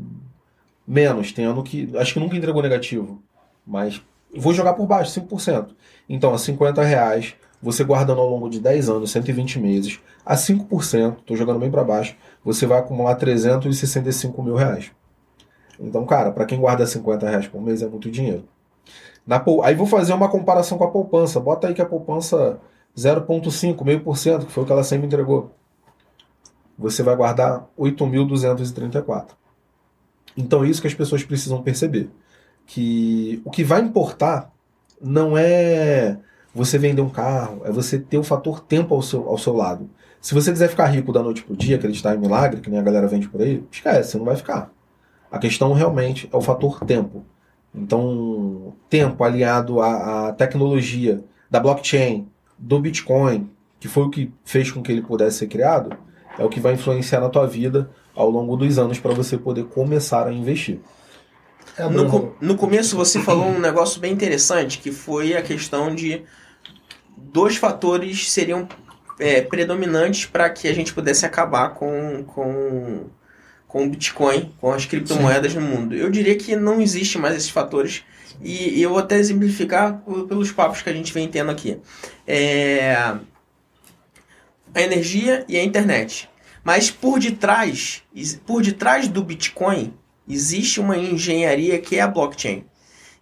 menos. 0.87 1.31
Tem 1.33 1.45
ano 1.45 1.61
que. 1.61 1.89
Acho 1.97 2.13
que 2.13 2.19
nunca 2.19 2.37
entregou 2.37 2.61
negativo. 2.61 3.21
Mas 3.67 4.01
vou 4.35 4.53
jogar 4.53 4.73
por 4.73 4.85
baixo, 4.85 5.19
5%. 5.19 5.69
Então, 6.07 6.33
a 6.33 6.37
50 6.37 6.83
reais, 6.83 7.35
você 7.61 7.83
guardando 7.83 8.21
ao 8.21 8.29
longo 8.29 8.49
de 8.49 8.59
10 8.59 8.89
anos, 8.89 9.11
120 9.11 9.59
meses, 9.59 9.99
a 10.25 10.35
5%, 10.35 11.19
estou 11.19 11.37
jogando 11.37 11.59
bem 11.59 11.71
para 11.71 11.83
baixo, 11.83 12.15
você 12.43 12.65
vai 12.65 12.79
acumular 12.79 13.15
365 13.15 14.41
mil 14.43 14.55
reais. 14.55 14.91
Então, 15.79 16.05
cara, 16.05 16.31
para 16.31 16.45
quem 16.45 16.59
guarda 16.59 16.85
50 16.85 17.29
reais 17.29 17.47
por 17.47 17.61
mês 17.61 17.81
é 17.81 17.87
muito 17.87 18.11
dinheiro. 18.11 18.45
Na 19.25 19.43
Aí 19.63 19.75
vou 19.75 19.85
fazer 19.85 20.13
uma 20.13 20.29
comparação 20.29 20.77
com 20.77 20.83
a 20.83 20.91
poupança. 20.91 21.39
Bota 21.39 21.67
aí 21.67 21.73
que 21.73 21.81
a 21.81 21.85
poupança 21.85 22.59
0,5, 22.97 23.85
meio 23.85 24.01
por 24.01 24.17
cento, 24.17 24.45
que 24.45 24.51
foi 24.51 24.63
o 24.63 24.65
que 24.65 24.71
ela 24.71 24.83
sempre 24.83 25.05
entregou 25.05 25.51
você 26.79 27.03
vai 27.03 27.15
guardar 27.15 27.67
8.234. 27.77 29.31
Então 30.37 30.63
é 30.63 30.69
isso 30.69 30.81
que 30.81 30.87
as 30.87 30.93
pessoas 30.93 31.23
precisam 31.23 31.61
perceber. 31.61 32.09
Que 32.71 33.41
o 33.43 33.49
que 33.49 33.63
vai 33.63 33.81
importar 33.81 34.53
não 35.01 35.35
é 35.35 36.19
você 36.53 36.77
vender 36.77 37.01
um 37.01 37.09
carro, 37.09 37.61
é 37.65 37.71
você 37.71 37.97
ter 37.97 38.17
o 38.17 38.23
fator 38.23 38.59
tempo 38.59 38.93
ao 38.93 39.01
seu, 39.01 39.27
ao 39.27 39.37
seu 39.37 39.55
lado. 39.55 39.89
Se 40.21 40.35
você 40.35 40.51
quiser 40.51 40.69
ficar 40.69 40.85
rico 40.85 41.11
da 41.11 41.23
noite 41.23 41.43
pro 41.43 41.55
dia, 41.55 41.77
acreditar 41.77 42.13
em 42.13 42.19
milagre, 42.19 42.61
que 42.61 42.69
nem 42.69 42.79
a 42.79 42.83
galera 42.83 43.07
vende 43.07 43.27
por 43.27 43.41
aí, 43.41 43.63
esquece, 43.71 44.11
você 44.11 44.17
não 44.17 44.25
vai 44.25 44.35
ficar. 44.35 44.71
A 45.31 45.39
questão 45.39 45.73
realmente 45.73 46.29
é 46.31 46.37
o 46.37 46.41
fator 46.41 46.83
tempo. 46.85 47.23
Então, 47.73 48.73
tempo 48.89 49.23
aliado 49.23 49.81
à, 49.81 50.27
à 50.27 50.33
tecnologia 50.33 51.23
da 51.49 51.59
blockchain, 51.59 52.27
do 52.57 52.79
Bitcoin, 52.79 53.49
que 53.79 53.87
foi 53.87 54.03
o 54.03 54.09
que 54.09 54.31
fez 54.43 54.69
com 54.71 54.83
que 54.83 54.91
ele 54.91 55.01
pudesse 55.01 55.37
ser 55.37 55.47
criado, 55.47 55.95
é 56.37 56.43
o 56.43 56.49
que 56.49 56.59
vai 56.59 56.73
influenciar 56.73 57.21
na 57.21 57.29
tua 57.29 57.47
vida 57.47 57.89
ao 58.15 58.29
longo 58.29 58.57
dos 58.57 58.77
anos 58.77 58.99
para 58.99 59.13
você 59.13 59.37
poder 59.37 59.65
começar 59.65 60.27
a 60.27 60.33
investir. 60.33 60.79
É, 61.77 61.87
No, 61.87 62.35
no 62.39 62.55
começo 62.55 62.95
você 62.95 63.19
falou 63.21 63.45
um 63.45 63.59
negócio 63.59 63.99
bem 63.99 64.11
interessante, 64.11 64.79
que 64.79 64.91
foi 64.91 65.35
a 65.35 65.41
questão 65.41 65.93
de 65.93 66.23
dois 67.17 67.57
fatores 67.57 68.31
seriam 68.31 68.67
é, 69.19 69.41
predominantes 69.41 70.25
para 70.25 70.49
que 70.49 70.67
a 70.67 70.73
gente 70.73 70.93
pudesse 70.93 71.25
acabar 71.25 71.69
com, 71.71 72.23
com, 72.25 73.05
com 73.67 73.85
o 73.85 73.89
Bitcoin, 73.89 74.51
com 74.59 74.71
as 74.71 74.85
criptomoedas 74.85 75.53
no 75.53 75.61
mundo. 75.61 75.93
Eu 75.93 76.09
diria 76.09 76.35
que 76.37 76.55
não 76.55 76.81
existe 76.81 77.17
mais 77.17 77.35
esses 77.35 77.49
fatores 77.49 78.03
e, 78.41 78.79
e 78.79 78.81
eu 78.81 78.89
vou 78.89 78.99
até 78.99 79.17
exemplificar 79.17 80.01
pelos 80.27 80.51
papos 80.51 80.81
que 80.81 80.89
a 80.89 80.93
gente 80.93 81.13
vem 81.13 81.27
tendo 81.27 81.51
aqui. 81.51 81.77
É, 82.25 82.95
a 84.73 84.81
energia 84.81 85.45
e 85.47 85.57
a 85.57 85.63
internet. 85.63 86.29
Mas 86.63 86.91
por 86.91 87.19
detrás, 87.19 88.03
por 88.45 88.61
detrás 88.61 89.07
do 89.07 89.23
Bitcoin, 89.23 89.93
existe 90.29 90.79
uma 90.79 90.97
engenharia 90.97 91.79
que 91.79 91.95
é 91.97 92.01
a 92.01 92.07
blockchain. 92.07 92.63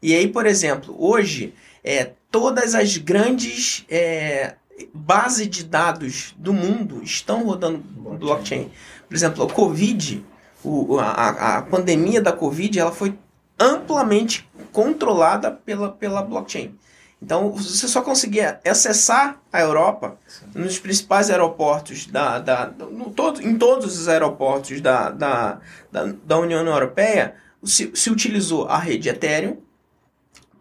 E 0.01 0.14
aí, 0.16 0.28
por 0.28 0.45
exemplo, 0.45 0.95
hoje, 0.99 1.53
é, 1.84 2.12
todas 2.30 2.76
as 2.76 2.97
grandes 2.97 3.86
é, 3.89 4.55
bases 4.93 5.47
de 5.49 5.64
dados 5.64 6.36
do 6.38 6.53
mundo 6.53 7.01
estão 7.03 7.43
rodando 7.43 7.84
no 7.95 8.18
blockchain. 8.18 8.70
Por 9.08 9.16
exemplo, 9.16 9.43
o 9.45 9.47
Covid, 9.51 10.24
o- 10.64 10.99
a, 10.99 11.05
a- 11.05 11.58
a 11.58 11.62
pandemia 11.64 12.22
da 12.22 12.32
Covid, 12.34 12.78
ela 12.80 12.91
foi 12.91 13.18
amplamente 13.60 14.47
controlada 14.72 15.49
pela, 15.49 15.89
pela 15.91 16.22
blockchain. 16.22 16.76
Então, 17.22 17.51
você 17.51 17.88
só 17.88 18.01
conseguia 18.01 18.59
acessar 18.65 19.41
a 19.51 19.59
Europa 19.59 20.18
nos 20.53 20.78
principais 20.78 21.30
aeroportos 21.30 22.05
da, 22.05 22.38
da 22.38 22.68
no 22.68 23.09
todo, 23.09 23.41
em 23.41 23.57
todos 23.57 23.99
os 23.99 24.07
aeroportos 24.07 24.82
da, 24.82 25.09
da, 25.09 25.59
da, 25.91 26.13
da 26.24 26.38
União 26.38 26.65
Europeia 26.65 27.36
se, 27.63 27.91
se 27.95 28.09
utilizou 28.09 28.68
a 28.68 28.78
rede 28.78 29.09
Ethereum 29.09 29.57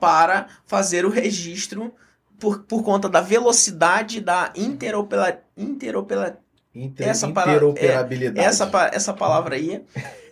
para 0.01 0.49
fazer 0.67 1.05
o 1.05 1.11
registro 1.11 1.93
por, 2.39 2.61
por 2.61 2.83
conta 2.83 3.09
da 3.09 3.21
velocidade 3.21 4.21
da 4.21 4.53
interopera, 4.55 5.43
interopera, 5.57 6.39
Inter, 6.77 7.09
Essa 7.09 7.27
interoperabilidade. 7.27 8.47
essa, 8.47 8.67
pa- 8.67 8.91
essa 8.93 9.13
palavra 9.15 9.57
aí 9.57 9.83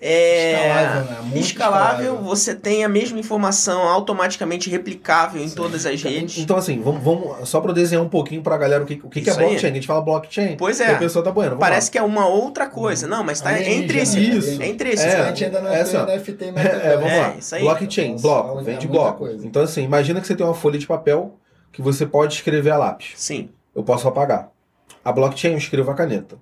é 0.01 0.53
Escalável, 0.53 1.05
né? 1.11 1.21
Muito 1.23 1.39
escalável, 1.39 2.05
escalável. 2.05 2.23
você 2.29 2.55
tem 2.55 2.85
a 2.85 2.89
mesma 2.89 3.19
informação 3.19 3.81
automaticamente 3.89 4.69
replicável 4.69 5.43
em 5.43 5.49
todas 5.49 5.87
as 5.87 6.03
redes. 6.03 6.37
Então, 6.39 6.57
assim, 6.57 6.81
vamos, 6.83 7.03
vamos 7.03 7.49
só 7.49 7.61
para 7.61 7.73
desenhar 7.73 8.05
um 8.05 8.09
pouquinho 8.09 8.43
para 8.43 8.55
a 8.55 8.59
galera 8.59 8.83
o 8.83 8.87
que, 8.87 9.01
o 9.03 9.09
que, 9.09 9.23
que 9.23 9.31
é 9.31 9.33
aí. 9.33 9.39
blockchain. 9.39 9.71
A 9.71 9.75
gente 9.75 9.87
fala 9.87 10.01
blockchain, 10.03 10.57
Pois 10.59 10.79
e 10.81 10.83
a 10.83 10.91
é, 10.93 10.95
pessoa 10.99 11.25
tá 11.25 11.31
boiando. 11.33 11.57
Parece 11.57 11.91
que 11.91 11.97
é 11.97 12.03
uma 12.03 12.27
outra 12.27 12.67
coisa. 12.69 13.07
Não, 13.07 13.25
mas 13.25 13.41
tá 13.41 13.49
Alienígena, 13.51 13.83
entre 13.85 13.99
esses. 13.99 14.17
Isso. 14.17 14.63
É 14.63 14.67
entre 14.69 14.89
esses. 14.91 15.07
É, 15.07 15.21
a 15.21 15.27
gente 15.29 15.45
ainda 15.47 15.61
não 15.63 15.71
é 15.71 15.79
é, 15.79 15.81
assim. 15.81 15.97
NFT 15.97 16.45
e 16.45 16.51
lá. 16.51 16.61
É, 16.63 16.97
vamos 16.97 17.13
É, 17.13 17.21
lá. 17.21 17.35
isso 17.39 17.55
aí. 17.55 17.63
Blockchain, 17.63 18.13
Nossa, 18.13 18.23
bloco, 18.23 18.49
fala 18.49 18.63
vem 18.63 18.79
de 18.79 18.87
muita 18.89 19.03
bloco. 19.03 19.19
coisa. 19.19 19.47
Então, 19.47 19.63
assim, 19.63 19.83
imagina 19.83 20.21
que 20.21 20.27
você 20.27 20.35
tem 20.37 20.45
uma 20.45 20.55
folha 20.55 20.79
de 20.79 20.87
papel 20.87 21.39
que 21.73 21.81
você 21.81 22.05
pode 22.05 22.35
escrever 22.35 22.71
a 22.71 22.77
lápis. 22.77 23.13
Sim. 23.17 23.49
Eu 23.75 23.83
posso 23.83 24.07
apagar. 24.07 24.51
A 25.05 25.13
blockchain 25.13 25.53
eu 25.53 25.59
escrevo 25.59 25.91
a 25.91 25.95
caneta. 25.95 26.39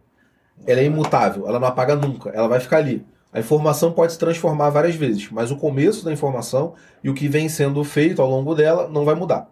Ela 0.66 0.80
é 0.80 0.84
imutável, 0.84 1.48
ela 1.48 1.58
não 1.58 1.66
apaga 1.66 1.96
nunca, 1.96 2.30
ela 2.30 2.48
vai 2.48 2.60
ficar 2.60 2.78
ali. 2.78 3.04
A 3.32 3.40
informação 3.40 3.92
pode 3.92 4.12
se 4.12 4.18
transformar 4.18 4.70
várias 4.70 4.94
vezes, 4.94 5.28
mas 5.30 5.50
o 5.50 5.56
começo 5.56 6.04
da 6.04 6.12
informação 6.12 6.74
e 7.02 7.10
o 7.10 7.14
que 7.14 7.28
vem 7.28 7.48
sendo 7.48 7.82
feito 7.82 8.22
ao 8.22 8.30
longo 8.30 8.54
dela 8.54 8.88
não 8.88 9.04
vai 9.04 9.14
mudar. 9.14 9.48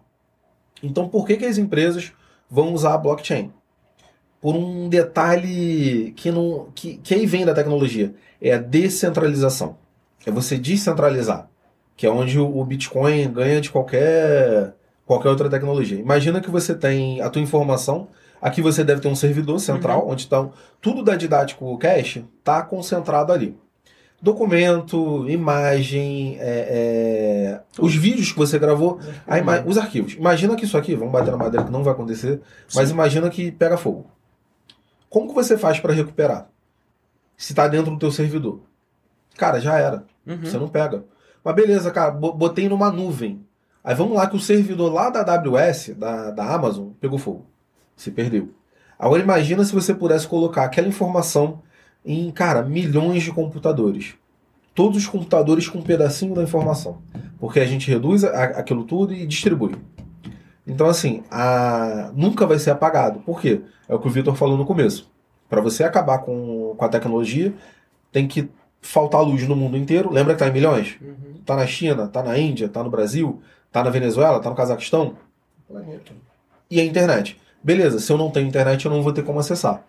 Então, 0.82 1.08
por 1.08 1.26
que, 1.26 1.36
que 1.36 1.46
as 1.46 1.58
empresas 1.58 2.12
vão 2.48 2.72
usar 2.72 2.94
a 2.94 2.98
blockchain? 2.98 3.52
por 4.40 4.56
um 4.56 4.88
detalhe 4.88 6.12
que 6.16 6.30
não 6.30 6.68
que, 6.74 6.96
que 6.98 7.14
aí 7.14 7.26
vem 7.26 7.44
da 7.44 7.54
tecnologia, 7.54 8.14
é 8.40 8.54
a 8.54 8.58
descentralização. 8.58 9.76
É 10.24 10.30
você 10.30 10.56
descentralizar, 10.56 11.48
que 11.96 12.06
é 12.06 12.10
onde 12.10 12.38
o 12.38 12.64
Bitcoin 12.64 13.30
ganha 13.30 13.60
de 13.60 13.70
qualquer 13.70 14.74
qualquer 15.04 15.28
outra 15.28 15.50
tecnologia. 15.50 15.98
Imagina 15.98 16.40
que 16.40 16.50
você 16.50 16.74
tem 16.74 17.20
a 17.20 17.28
tua 17.28 17.42
informação, 17.42 18.08
aqui 18.40 18.62
você 18.62 18.82
deve 18.82 19.00
ter 19.00 19.08
um 19.08 19.16
servidor 19.16 19.58
central, 19.58 20.04
uhum. 20.04 20.12
onde 20.12 20.22
estão 20.22 20.52
tudo 20.80 21.02
da 21.02 21.16
Didático 21.16 21.76
Cache 21.78 22.24
está 22.38 22.62
concentrado 22.62 23.32
ali. 23.32 23.56
Documento, 24.22 25.28
imagem, 25.30 26.36
é, 26.38 27.58
é, 27.58 27.60
os 27.80 27.94
vídeos 27.94 28.32
que 28.32 28.38
você 28.38 28.58
gravou, 28.58 29.00
os 29.64 29.78
arquivos. 29.78 30.12
Imagina 30.12 30.54
que 30.56 30.66
isso 30.66 30.76
aqui, 30.76 30.94
vamos 30.94 31.12
bater 31.12 31.30
na 31.30 31.38
madeira 31.38 31.64
que 31.64 31.72
não 31.72 31.82
vai 31.82 31.94
acontecer, 31.94 32.40
Sim. 32.68 32.78
mas 32.78 32.90
imagina 32.90 33.30
que 33.30 33.50
pega 33.50 33.78
fogo. 33.78 34.10
Como 35.08 35.28
que 35.28 35.34
você 35.34 35.56
faz 35.56 35.80
para 35.80 35.94
recuperar? 35.94 36.48
Se 37.36 37.52
está 37.52 37.66
dentro 37.66 37.90
do 37.90 37.98
teu 37.98 38.12
servidor. 38.12 38.60
Cara, 39.38 39.58
já 39.58 39.78
era. 39.78 40.04
Uhum. 40.26 40.42
Você 40.42 40.58
não 40.58 40.68
pega. 40.68 41.02
Mas 41.42 41.54
beleza, 41.54 41.90
cara, 41.90 42.10
botei 42.10 42.68
numa 42.68 42.92
nuvem. 42.92 43.44
Aí 43.82 43.94
vamos 43.94 44.14
lá 44.14 44.26
que 44.26 44.36
o 44.36 44.40
servidor 44.40 44.92
lá 44.92 45.08
da 45.08 45.20
AWS, 45.20 45.94
da, 45.96 46.30
da 46.30 46.54
Amazon, 46.54 46.90
pegou 47.00 47.18
fogo. 47.18 47.46
Se 48.00 48.10
perdeu. 48.10 48.48
Agora 48.98 49.22
imagina 49.22 49.62
se 49.62 49.74
você 49.74 49.92
pudesse 49.92 50.26
colocar 50.26 50.64
aquela 50.64 50.88
informação 50.88 51.60
em, 52.02 52.30
cara, 52.30 52.62
milhões 52.62 53.22
de 53.22 53.30
computadores. 53.30 54.14
Todos 54.74 54.96
os 54.96 55.06
computadores 55.06 55.68
com 55.68 55.80
um 55.80 55.82
pedacinho 55.82 56.34
da 56.34 56.42
informação. 56.42 57.02
Porque 57.38 57.60
a 57.60 57.66
gente 57.66 57.90
reduz 57.90 58.24
a, 58.24 58.44
aquilo 58.44 58.84
tudo 58.84 59.12
e 59.12 59.26
distribui. 59.26 59.76
Então, 60.66 60.86
assim, 60.86 61.22
a... 61.30 62.10
nunca 62.14 62.46
vai 62.46 62.58
ser 62.58 62.70
apagado. 62.70 63.20
Por 63.20 63.38
quê? 63.38 63.60
É 63.86 63.94
o 63.94 63.98
que 63.98 64.08
o 64.08 64.10
Vitor 64.10 64.34
falou 64.34 64.56
no 64.56 64.64
começo. 64.64 65.10
Para 65.46 65.60
você 65.60 65.84
acabar 65.84 66.20
com, 66.20 66.74
com 66.74 66.84
a 66.86 66.88
tecnologia, 66.88 67.52
tem 68.10 68.26
que 68.26 68.48
faltar 68.80 69.20
luz 69.20 69.46
no 69.46 69.54
mundo 69.54 69.76
inteiro. 69.76 70.10
Lembra 70.10 70.32
que 70.32 70.38
tá 70.38 70.48
em 70.48 70.52
milhões? 70.54 70.96
Uhum. 71.02 71.34
Tá 71.44 71.54
na 71.54 71.66
China, 71.66 72.08
tá 72.08 72.22
na 72.22 72.38
Índia, 72.38 72.66
tá 72.66 72.82
no 72.82 72.88
Brasil, 72.88 73.42
tá 73.70 73.84
na 73.84 73.90
Venezuela, 73.90 74.40
tá 74.40 74.48
no 74.48 74.56
Cazaquistão. 74.56 75.16
Planeta. 75.68 76.12
E 76.70 76.80
a 76.80 76.84
internet. 76.84 77.38
Beleza, 77.62 77.98
se 77.98 78.10
eu 78.10 78.16
não 78.16 78.30
tenho 78.30 78.48
internet, 78.48 78.84
eu 78.84 78.90
não 78.90 79.02
vou 79.02 79.12
ter 79.12 79.22
como 79.22 79.38
acessar. 79.38 79.84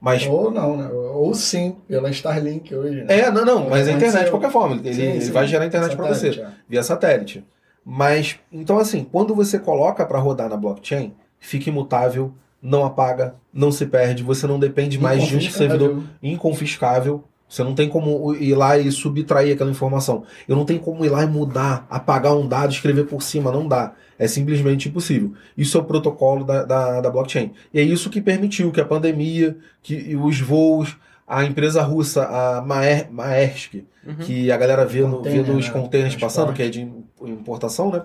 Mas... 0.00 0.26
Ou 0.26 0.50
não, 0.50 0.76
né? 0.76 0.88
Ou 0.88 1.34
sim, 1.34 1.76
pela 1.88 2.08
Starlink 2.10 2.72
hoje. 2.74 3.02
Né? 3.02 3.20
É, 3.20 3.30
não, 3.30 3.44
não, 3.44 3.68
mas 3.68 3.88
a 3.88 3.92
internet 3.92 4.26
de 4.26 4.30
qualquer 4.30 4.50
forma. 4.50 4.76
Ele, 4.76 4.94
sim, 4.94 5.02
ele 5.02 5.20
sim. 5.20 5.32
vai 5.32 5.46
gerar 5.46 5.66
internet 5.66 5.96
para 5.96 6.06
você, 6.06 6.28
é. 6.28 6.48
via 6.68 6.82
satélite. 6.82 7.44
Mas, 7.84 8.38
então 8.52 8.78
assim, 8.78 9.04
quando 9.10 9.34
você 9.34 9.58
coloca 9.58 10.06
para 10.06 10.18
rodar 10.18 10.48
na 10.48 10.56
blockchain, 10.56 11.14
fica 11.40 11.68
imutável, 11.70 12.32
não 12.62 12.84
apaga, 12.84 13.34
não 13.52 13.72
se 13.72 13.86
perde, 13.86 14.22
você 14.22 14.46
não 14.46 14.58
depende 14.58 14.98
mais 14.98 15.24
de 15.24 15.36
um 15.36 15.40
servidor 15.40 16.02
inconfiscável. 16.22 17.24
Você 17.48 17.64
não 17.64 17.74
tem 17.74 17.88
como 17.88 18.34
ir 18.34 18.54
lá 18.54 18.76
e 18.76 18.92
subtrair 18.92 19.54
aquela 19.54 19.70
informação. 19.70 20.24
Eu 20.46 20.54
não 20.54 20.64
tenho 20.64 20.80
como 20.80 21.04
ir 21.04 21.08
lá 21.08 21.24
e 21.24 21.26
mudar, 21.26 21.86
apagar 21.88 22.36
um 22.36 22.46
dado, 22.46 22.72
escrever 22.72 23.06
por 23.06 23.22
cima, 23.22 23.50
não 23.50 23.66
dá. 23.66 23.94
É 24.18 24.28
simplesmente 24.28 24.88
impossível. 24.88 25.32
Isso 25.56 25.78
é 25.78 25.80
o 25.80 25.84
protocolo 25.84 26.44
da, 26.44 26.64
da, 26.64 27.00
da 27.00 27.10
blockchain. 27.10 27.52
E 27.72 27.80
é 27.80 27.82
isso 27.82 28.10
que 28.10 28.20
permitiu 28.20 28.70
que 28.70 28.80
a 28.80 28.84
pandemia, 28.84 29.56
que 29.82 30.14
os 30.16 30.40
voos, 30.40 30.96
a 31.26 31.44
empresa 31.44 31.82
russa, 31.82 32.24
a 32.24 32.60
Maer, 32.60 33.10
Maersk, 33.10 33.74
uhum. 34.06 34.16
que 34.16 34.50
a 34.52 34.56
galera 34.56 34.84
vê, 34.84 35.02
no, 35.02 35.22
vê 35.22 35.42
nos 35.42 35.66
né? 35.66 35.72
containers 35.72 36.16
passando, 36.16 36.52
que 36.52 36.62
é 36.62 36.68
de 36.68 36.90
importação, 37.22 37.90
né? 37.90 38.02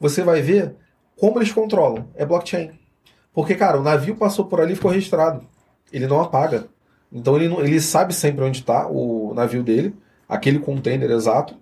Você 0.00 0.22
vai 0.22 0.40
ver 0.40 0.76
como 1.16 1.38
eles 1.38 1.52
controlam. 1.52 2.06
É 2.14 2.24
blockchain. 2.24 2.70
Porque, 3.32 3.54
cara, 3.54 3.78
o 3.78 3.82
navio 3.82 4.16
passou 4.16 4.46
por 4.46 4.60
ali 4.60 4.72
e 4.72 4.76
ficou 4.76 4.90
registrado. 4.90 5.42
Ele 5.92 6.06
não 6.06 6.20
apaga. 6.20 6.68
Então 7.12 7.36
ele, 7.36 7.48
não, 7.48 7.60
ele 7.60 7.80
sabe 7.80 8.14
sempre 8.14 8.44
onde 8.44 8.60
está 8.60 8.86
o 8.86 9.32
navio 9.34 9.62
dele, 9.62 9.94
aquele 10.28 10.58
container 10.58 11.10
exato. 11.10 11.56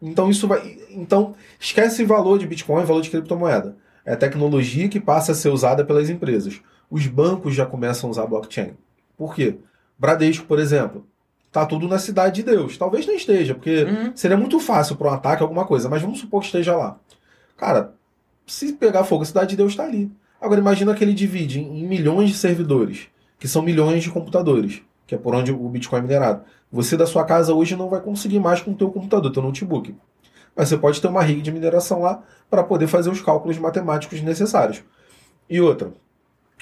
Então 0.00 0.30
isso 0.30 0.46
vai. 0.46 0.78
Então, 0.90 1.34
esquece 1.58 2.04
valor 2.04 2.38
de 2.38 2.46
Bitcoin, 2.46 2.84
valor 2.84 3.02
de 3.02 3.10
criptomoeda. 3.10 3.76
É 4.04 4.14
tecnologia 4.14 4.88
que 4.88 5.00
passa 5.00 5.32
a 5.32 5.34
ser 5.34 5.48
usada 5.48 5.84
pelas 5.84 6.10
empresas. 6.10 6.60
Os 6.90 7.06
bancos 7.06 7.54
já 7.54 7.64
começam 7.64 8.08
a 8.08 8.10
usar 8.10 8.26
blockchain. 8.26 8.74
Por 9.16 9.34
quê? 9.34 9.56
Bradesco, 9.98 10.46
por 10.46 10.58
exemplo, 10.58 11.06
tá 11.50 11.64
tudo 11.64 11.88
na 11.88 11.98
cidade 11.98 12.36
de 12.36 12.42
Deus. 12.42 12.76
Talvez 12.76 13.06
não 13.06 13.14
esteja, 13.14 13.54
porque 13.54 13.84
uhum. 13.84 14.12
seria 14.14 14.36
muito 14.36 14.60
fácil 14.60 14.96
para 14.96 15.08
um 15.08 15.14
ataque 15.14 15.42
alguma 15.42 15.64
coisa, 15.64 15.88
mas 15.88 16.02
vamos 16.02 16.18
supor 16.18 16.40
que 16.40 16.46
esteja 16.46 16.76
lá. 16.76 16.98
Cara, 17.56 17.94
se 18.46 18.72
pegar 18.74 19.04
fogo, 19.04 19.22
a 19.22 19.26
cidade 19.26 19.50
de 19.50 19.56
Deus 19.56 19.72
está 19.72 19.84
ali. 19.84 20.10
Agora 20.40 20.60
imagina 20.60 20.94
que 20.94 21.02
ele 21.02 21.14
divide 21.14 21.60
em 21.60 21.86
milhões 21.86 22.28
de 22.28 22.36
servidores, 22.36 23.08
que 23.44 23.48
são 23.48 23.60
milhões 23.60 24.02
de 24.02 24.10
computadores, 24.10 24.80
que 25.06 25.14
é 25.14 25.18
por 25.18 25.34
onde 25.34 25.52
o 25.52 25.68
Bitcoin 25.68 25.98
é 25.98 26.02
minerado. 26.02 26.44
Você 26.72 26.96
da 26.96 27.06
sua 27.06 27.24
casa 27.24 27.52
hoje 27.52 27.76
não 27.76 27.90
vai 27.90 28.00
conseguir 28.00 28.38
mais 28.38 28.62
com 28.62 28.70
o 28.70 28.74
teu 28.74 28.90
computador, 28.90 29.30
teu 29.30 29.42
notebook. 29.42 29.94
Mas 30.56 30.70
você 30.70 30.78
pode 30.78 30.98
ter 30.98 31.08
uma 31.08 31.20
rig 31.20 31.42
de 31.42 31.52
mineração 31.52 32.00
lá 32.00 32.22
para 32.48 32.64
poder 32.64 32.86
fazer 32.86 33.10
os 33.10 33.20
cálculos 33.20 33.58
matemáticos 33.58 34.22
necessários. 34.22 34.82
E 35.50 35.60
outra, 35.60 35.92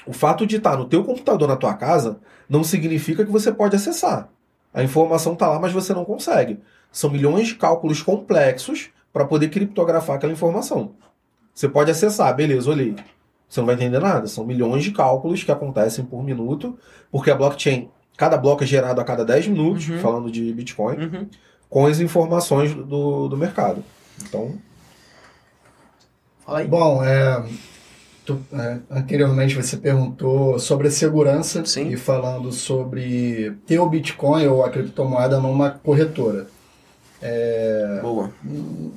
o 0.05 0.11
fato 0.11 0.45
de 0.45 0.57
estar 0.57 0.75
no 0.75 0.83
teu 0.83 1.05
computador 1.05 1.47
na 1.47 1.55
tua 1.55 1.73
casa 1.73 2.19
não 2.49 2.65
significa 2.65 3.23
que 3.23 3.31
você 3.31 3.49
pode 3.49 3.77
acessar. 3.77 4.27
A 4.73 4.83
informação 4.83 5.31
está 5.31 5.47
lá, 5.47 5.61
mas 5.61 5.71
você 5.71 5.93
não 5.93 6.03
consegue. 6.03 6.59
São 6.91 7.09
milhões 7.09 7.47
de 7.47 7.55
cálculos 7.55 8.01
complexos 8.01 8.89
para 9.13 9.23
poder 9.23 9.47
criptografar 9.47 10.17
aquela 10.17 10.33
informação. 10.33 10.95
Você 11.55 11.69
pode 11.69 11.89
acessar, 11.89 12.35
beleza, 12.35 12.69
olhei. 12.69 12.93
Você 13.53 13.59
não 13.59 13.67
vai 13.67 13.75
entender 13.75 13.99
nada. 13.99 14.25
São 14.25 14.43
milhões 14.43 14.83
de 14.83 14.91
cálculos 14.91 15.43
que 15.43 15.51
acontecem 15.51 16.03
por 16.03 16.23
minuto, 16.23 16.75
porque 17.11 17.29
a 17.29 17.35
blockchain, 17.35 17.87
cada 18.17 18.35
bloco 18.35 18.63
é 18.63 18.65
gerado 18.65 18.99
a 18.99 19.03
cada 19.03 19.23
10 19.23 19.49
minutos, 19.49 19.87
uhum. 19.87 19.99
falando 19.99 20.31
de 20.31 20.51
Bitcoin, 20.51 20.97
uhum. 20.97 21.27
com 21.69 21.85
as 21.85 21.99
informações 21.99 22.73
do, 22.73 23.27
do 23.27 23.37
mercado. 23.37 23.83
Então. 24.23 24.55
Fala 26.43 26.59
aí. 26.59 26.67
Bom, 26.67 27.03
é, 27.03 27.43
Tu, 28.25 28.39
é, 28.53 28.79
anteriormente 28.89 29.53
você 29.53 29.77
perguntou 29.77 30.57
sobre 30.57 30.87
a 30.87 30.91
segurança 30.91 31.63
Sim. 31.63 31.89
e 31.89 31.95
falando 31.95 32.51
sobre 32.51 33.55
ter 33.67 33.77
o 33.77 33.87
Bitcoin 33.87 34.47
ou 34.47 34.65
a 34.65 34.71
criptomoeda 34.71 35.39
numa 35.39 35.69
corretora. 35.69 36.47
É, 37.21 37.99
Boa. 38.01 38.31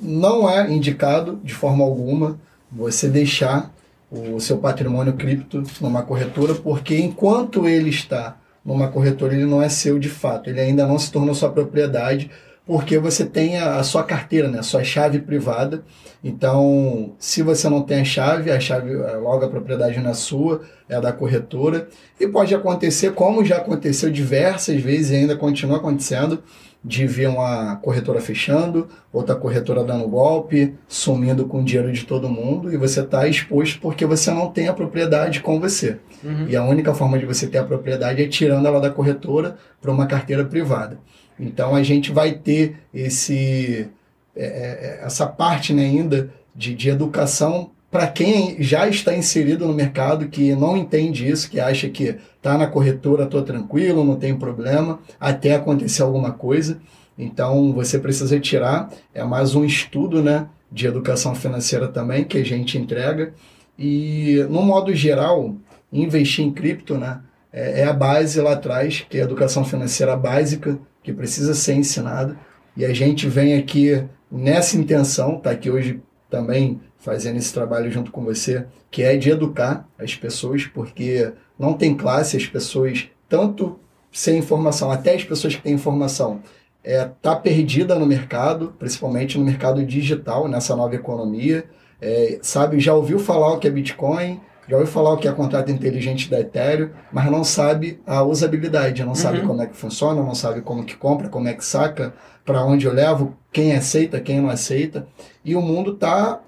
Não 0.01 0.49
é 0.49 0.71
indicado 0.71 1.39
de 1.43 1.53
forma 1.53 1.83
alguma 1.83 2.39
você 2.71 3.07
deixar 3.07 3.71
o 4.11 4.39
seu 4.39 4.57
patrimônio 4.57 5.13
cripto 5.13 5.63
numa 5.81 6.03
corretora, 6.03 6.55
porque 6.55 6.97
enquanto 6.97 7.67
ele 7.67 7.89
está 7.89 8.37
numa 8.63 8.89
corretora, 8.89 9.33
ele 9.33 9.45
não 9.45 9.61
é 9.61 9.69
seu 9.69 9.99
de 9.99 10.09
fato, 10.09 10.49
ele 10.49 10.59
ainda 10.59 10.85
não 10.85 10.97
se 10.97 11.11
tornou 11.11 11.33
sua 11.33 11.49
propriedade 11.49 12.29
porque 12.67 12.99
você 12.99 13.25
tem 13.25 13.57
a, 13.57 13.77
a, 13.77 13.83
sua 13.83 14.03
carteira, 14.03 14.49
né, 14.49 14.59
a 14.59 14.63
sua 14.63 14.83
chave 14.83 15.19
privada. 15.19 15.83
Então, 16.21 17.15
se 17.17 17.41
você 17.41 17.69
não 17.69 17.81
tem 17.81 18.01
a 18.01 18.03
chave, 18.03 18.51
a 18.51 18.59
chave, 18.59 18.91
é, 18.91 19.15
logo 19.15 19.45
a 19.45 19.49
propriedade 19.49 19.97
não 20.01 20.09
é 20.09 20.13
sua, 20.13 20.61
é 20.89 20.99
da 20.99 21.13
corretora. 21.13 21.87
E 22.19 22.27
pode 22.27 22.53
acontecer, 22.53 23.13
como 23.13 23.45
já 23.45 23.57
aconteceu 23.57 24.11
diversas 24.11 24.81
vezes 24.81 25.11
e 25.11 25.15
ainda 25.15 25.37
continua 25.37 25.77
acontecendo, 25.77 26.43
de 26.83 27.05
ver 27.05 27.27
uma 27.27 27.75
corretora 27.77 28.21
fechando, 28.21 28.87
outra 29.11 29.35
corretora 29.35 29.83
dando 29.83 30.07
golpe, 30.07 30.75
sumindo 30.87 31.45
com 31.45 31.61
o 31.61 31.63
dinheiro 31.63 31.91
de 31.91 32.05
todo 32.05 32.29
mundo, 32.29 32.71
e 32.71 32.77
você 32.77 33.01
está 33.01 33.27
exposto 33.27 33.79
porque 33.81 34.05
você 34.05 34.31
não 34.31 34.49
tem 34.49 34.67
a 34.67 34.73
propriedade 34.73 35.41
com 35.41 35.59
você. 35.59 35.97
Uhum. 36.23 36.47
E 36.47 36.55
a 36.55 36.63
única 36.63 36.93
forma 36.93 37.19
de 37.19 37.25
você 37.25 37.47
ter 37.47 37.57
a 37.57 37.63
propriedade 37.63 38.23
é 38.23 38.27
tirando 38.27 38.67
ela 38.67 38.79
da 38.79 38.89
corretora 38.89 39.57
para 39.81 39.91
uma 39.91 40.07
carteira 40.07 40.45
privada. 40.45 40.97
Então 41.39 41.75
a 41.75 41.83
gente 41.83 42.11
vai 42.11 42.33
ter 42.33 42.77
esse, 42.93 43.89
é, 44.35 44.45
é, 44.45 44.99
essa 45.03 45.27
parte 45.27 45.73
né, 45.73 45.83
ainda 45.83 46.31
de, 46.55 46.73
de 46.73 46.89
educação 46.89 47.71
para 47.89 48.07
quem 48.07 48.61
já 48.61 48.87
está 48.87 49.15
inserido 49.15 49.65
no 49.65 49.73
mercado, 49.73 50.27
que 50.27 50.53
não 50.55 50.75
entende 50.75 51.27
isso, 51.27 51.49
que 51.49 51.59
acha 51.59 51.87
que 51.89 52.17
está 52.35 52.57
na 52.57 52.67
corretora, 52.67 53.23
estou 53.23 53.41
tranquilo, 53.41 54.03
não 54.03 54.17
tem 54.17 54.37
problema, 54.37 54.99
até 55.19 55.55
acontecer 55.55 56.01
alguma 56.01 56.31
coisa. 56.31 56.79
Então 57.17 57.73
você 57.73 57.97
precisa 57.97 58.39
tirar, 58.39 58.91
é 59.13 59.23
mais 59.23 59.55
um 59.55 59.63
estudo 59.63 60.21
né, 60.21 60.47
de 60.71 60.85
educação 60.85 61.33
financeira 61.33 61.87
também 61.87 62.25
que 62.25 62.37
a 62.37 62.45
gente 62.45 62.77
entrega. 62.77 63.33
E 63.79 64.45
no 64.49 64.61
modo 64.61 64.93
geral, 64.93 65.55
investir 65.91 66.45
em 66.45 66.51
cripto 66.51 66.95
né, 66.97 67.21
é, 67.53 67.81
é 67.81 67.83
a 67.85 67.93
base 67.93 68.39
lá 68.41 68.53
atrás, 68.53 69.05
que 69.09 69.17
é 69.17 69.21
a 69.21 69.23
educação 69.23 69.63
financeira 69.63 70.15
básica 70.15 70.77
que 71.01 71.13
precisa 71.13 71.53
ser 71.53 71.75
ensinado. 71.75 72.37
E 72.75 72.83
a 72.85 72.93
gente 72.93 73.27
vem 73.27 73.55
aqui 73.55 74.03
nessa 74.29 74.77
intenção, 74.77 75.39
tá 75.39 75.51
aqui 75.51 75.69
hoje 75.69 76.01
também 76.29 76.81
fazendo 77.07 77.37
esse 77.37 77.53
trabalho 77.53 77.89
junto 77.89 78.11
com 78.11 78.21
você, 78.21 78.65
que 78.91 79.01
é 79.01 79.15
de 79.15 79.29
educar 79.29 79.87
as 79.97 80.13
pessoas, 80.13 80.65
porque 80.65 81.31
não 81.57 81.71
tem 81.71 81.95
classe, 81.95 82.35
as 82.35 82.45
pessoas, 82.45 83.07
tanto 83.29 83.79
sem 84.11 84.37
informação, 84.39 84.91
até 84.91 85.15
as 85.15 85.23
pessoas 85.23 85.55
que 85.55 85.61
têm 85.61 85.73
informação, 85.73 86.41
é, 86.83 87.09
tá 87.21 87.33
perdida 87.33 87.97
no 87.97 88.05
mercado, 88.05 88.73
principalmente 88.77 89.37
no 89.37 89.45
mercado 89.45 89.85
digital, 89.85 90.49
nessa 90.49 90.75
nova 90.75 90.95
economia. 90.95 91.63
É, 92.01 92.39
sabe, 92.41 92.77
já 92.81 92.93
ouviu 92.93 93.19
falar 93.19 93.53
o 93.53 93.57
que 93.57 93.67
é 93.69 93.71
Bitcoin, 93.71 94.41
já 94.67 94.75
ouviu 94.75 94.91
falar 94.91 95.13
o 95.13 95.17
que 95.17 95.29
é 95.29 95.31
contrato 95.31 95.71
inteligente 95.71 96.29
da 96.29 96.41
Ethereum, 96.41 96.89
mas 97.09 97.31
não 97.31 97.41
sabe 97.45 98.01
a 98.05 98.21
usabilidade, 98.21 99.01
não 99.05 99.15
sabe 99.15 99.39
Uhum. 99.39 99.47
como 99.47 99.61
é 99.61 99.65
que 99.67 99.77
funciona, 99.77 100.21
não 100.21 100.35
sabe 100.35 100.59
como 100.59 100.83
que 100.83 100.97
compra, 100.97 101.29
como 101.29 101.47
é 101.47 101.53
que 101.53 101.63
saca, 101.63 102.13
para 102.45 102.65
onde 102.65 102.85
eu 102.85 102.91
levo, 102.93 103.33
quem 103.49 103.73
aceita, 103.73 104.19
quem 104.19 104.41
não 104.41 104.49
aceita. 104.49 105.07
E 105.43 105.55
o 105.55 105.61
mundo 105.61 105.95
tá 105.95 106.41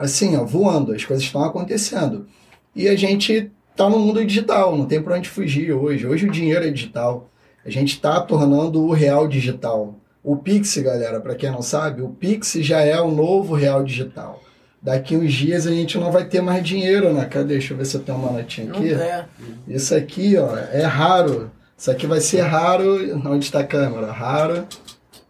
assim, 0.00 0.36
ó, 0.36 0.44
voando, 0.44 0.92
as 0.92 1.04
coisas 1.04 1.22
estão 1.24 1.44
acontecendo. 1.44 2.26
E 2.74 2.88
a 2.88 2.96
gente 2.96 3.52
tá 3.76 3.88
no 3.88 3.98
mundo 3.98 4.24
digital, 4.24 4.76
não 4.76 4.86
tem 4.86 5.00
para 5.02 5.16
onde 5.16 5.28
fugir 5.28 5.72
hoje. 5.72 6.06
Hoje 6.06 6.26
o 6.26 6.30
dinheiro 6.32 6.64
é 6.66 6.70
digital. 6.70 7.28
A 7.64 7.70
gente 7.70 7.94
está 7.94 8.20
tornando 8.20 8.82
o 8.82 8.92
real 8.92 9.28
digital. 9.28 9.94
O 10.24 10.36
Pix, 10.36 10.76
galera, 10.78 11.20
para 11.20 11.34
quem 11.34 11.50
não 11.50 11.62
sabe, 11.62 12.02
o 12.02 12.08
Pix 12.08 12.52
já 12.60 12.80
é 12.80 12.98
o 13.00 13.10
novo 13.10 13.54
real 13.54 13.84
digital. 13.84 14.42
Daqui 14.82 15.14
uns 15.14 15.32
dias 15.32 15.66
a 15.66 15.70
gente 15.70 15.98
não 15.98 16.10
vai 16.10 16.24
ter 16.24 16.40
mais 16.40 16.64
dinheiro, 16.64 17.12
né? 17.12 17.26
Cadê? 17.26 17.54
Deixa 17.54 17.74
eu 17.74 17.76
ver 17.78 17.84
se 17.84 17.96
eu 17.96 18.00
tenho 18.02 18.16
uma 18.16 18.32
notinha 18.32 18.68
Não 18.68 18.76
aqui. 18.76 18.94
é. 18.94 19.26
Isso 19.68 19.94
aqui, 19.94 20.36
ó, 20.38 20.56
é 20.56 20.84
raro. 20.84 21.50
Isso 21.76 21.90
aqui 21.90 22.06
vai 22.06 22.20
ser 22.20 22.40
raro. 22.40 22.96
Onde 23.26 23.44
está 23.44 23.60
a 23.60 23.64
câmera? 23.64 24.10
Raro. 24.10 24.66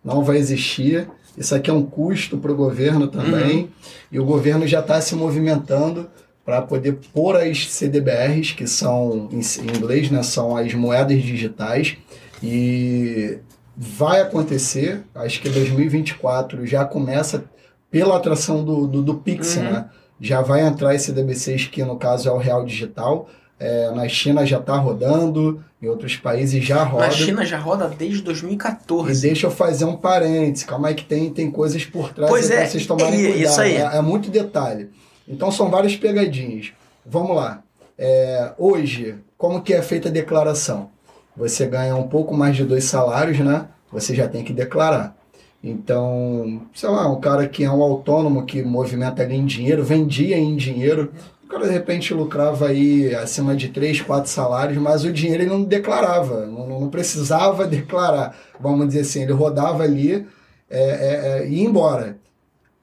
Não 0.05 0.23
vai 0.23 0.37
existir. 0.37 1.09
Isso 1.37 1.55
aqui 1.55 1.71
é 1.71 1.73
um 1.73 1.83
custo 1.85 2.37
para 2.39 2.53
o 2.53 2.57
governo 2.57 3.07
também. 3.09 3.71
E 4.11 4.19
o 4.19 4.25
governo 4.25 4.67
já 4.67 4.81
está 4.81 5.01
se 5.01 5.15
movimentando 5.15 6.09
para 6.45 6.61
poder 6.63 6.99
pôr 7.13 7.37
as 7.37 7.71
CDBRs, 7.71 8.53
que 8.53 8.67
são, 8.67 9.29
em 9.31 9.77
inglês, 9.77 10.11
né, 10.11 10.23
são 10.23 10.57
as 10.57 10.75
moedas 10.75 11.23
digitais. 11.23 11.97
E 12.43 13.39
vai 13.77 14.21
acontecer, 14.21 15.03
acho 15.15 15.41
que 15.41 15.49
2024 15.49 16.67
já 16.67 16.85
começa 16.85 17.45
pela 17.91 18.17
atração 18.17 18.65
do, 18.65 18.87
do, 18.87 19.03
do 19.03 19.15
Pix, 19.17 19.57
Uhum. 19.57 19.63
né? 19.65 19.87
Já 20.21 20.43
vai 20.43 20.61
entrar 20.67 20.95
esse 20.95 21.07
CDBCs, 21.07 21.67
que 21.69 21.83
no 21.83 21.97
caso 21.97 22.29
é 22.29 22.33
o 22.33 22.37
Real 22.37 22.65
Digital. 22.65 23.29
É, 23.63 23.91
na 23.91 24.09
China 24.09 24.47
já 24.47 24.59
está 24.59 24.75
rodando, 24.77 25.63
em 25.83 25.87
outros 25.87 26.17
países 26.17 26.65
já 26.65 26.83
roda. 26.83 27.05
Na 27.07 27.11
China 27.13 27.45
já 27.45 27.59
roda 27.59 27.87
desde 27.89 28.21
E 28.21 28.23
2014. 28.23 29.21
deixa 29.21 29.47
eu 29.47 29.51
fazer 29.51 29.85
um 29.85 29.97
parênteses, 29.97 30.65
calma 30.65 30.89
aí 30.89 30.95
que 30.95 31.05
tem, 31.05 31.29
tem 31.31 31.51
coisas 31.51 31.85
por 31.85 32.11
trás 32.13 32.31
Pois 32.31 32.51
é, 32.51 32.67
vocês 32.67 32.87
tomarem 32.87 33.21
é 33.21 33.33
cuidado. 33.33 33.51
isso 33.51 33.61
aí. 33.61 33.77
É, 33.77 33.97
é 33.99 34.01
muito 34.01 34.31
detalhe. 34.31 34.89
Então 35.29 35.53
são 35.53 35.71
várias 35.71 35.95
pegadinhas. 35.95 36.73
Vamos 37.05 37.37
lá. 37.37 37.63
É, 37.99 38.53
hoje, 38.57 39.17
como 39.37 39.61
que 39.61 39.75
é 39.75 39.83
feita 39.83 40.09
a 40.09 40.13
declaração? 40.13 40.89
Você 41.37 41.67
ganha 41.67 41.95
um 41.95 42.09
pouco 42.09 42.35
mais 42.35 42.57
de 42.57 42.65
dois 42.65 42.85
salários, 42.85 43.39
né? 43.41 43.67
Você 43.93 44.15
já 44.15 44.27
tem 44.27 44.43
que 44.43 44.55
declarar. 44.55 45.15
Então, 45.63 46.63
sei 46.75 46.89
lá, 46.89 47.07
um 47.11 47.21
cara 47.21 47.47
que 47.47 47.63
é 47.65 47.71
um 47.71 47.83
autônomo 47.83 48.47
que 48.47 48.63
movimenta 48.63 49.23
ali 49.23 49.37
em 49.37 49.45
dinheiro, 49.45 49.85
vendia 49.85 50.39
em 50.39 50.57
dinheiro, 50.57 51.13
cara 51.51 51.67
de 51.67 51.73
repente 51.73 52.15
lucrava 52.15 52.69
aí 52.69 53.15
acima 53.15 53.57
de 53.57 53.69
três, 53.69 54.01
quatro 54.01 54.31
salários, 54.31 54.79
mas 54.79 55.05
o 55.05 55.13
dinheiro 55.13 55.43
ele 55.43 55.51
não 55.51 55.65
declarava, 55.65 56.47
não, 56.47 56.81
não 56.81 56.89
precisava 56.89 57.67
declarar. 57.69 58.37
Vamos 58.59 58.87
dizer 58.89 59.01
assim, 59.01 59.23
ele 59.23 59.33
rodava 59.33 59.83
ali 59.83 60.27
é, 60.69 60.81
é, 60.81 61.43
é, 61.43 61.49
e 61.49 61.57
ia 61.57 61.65
embora. 61.65 62.17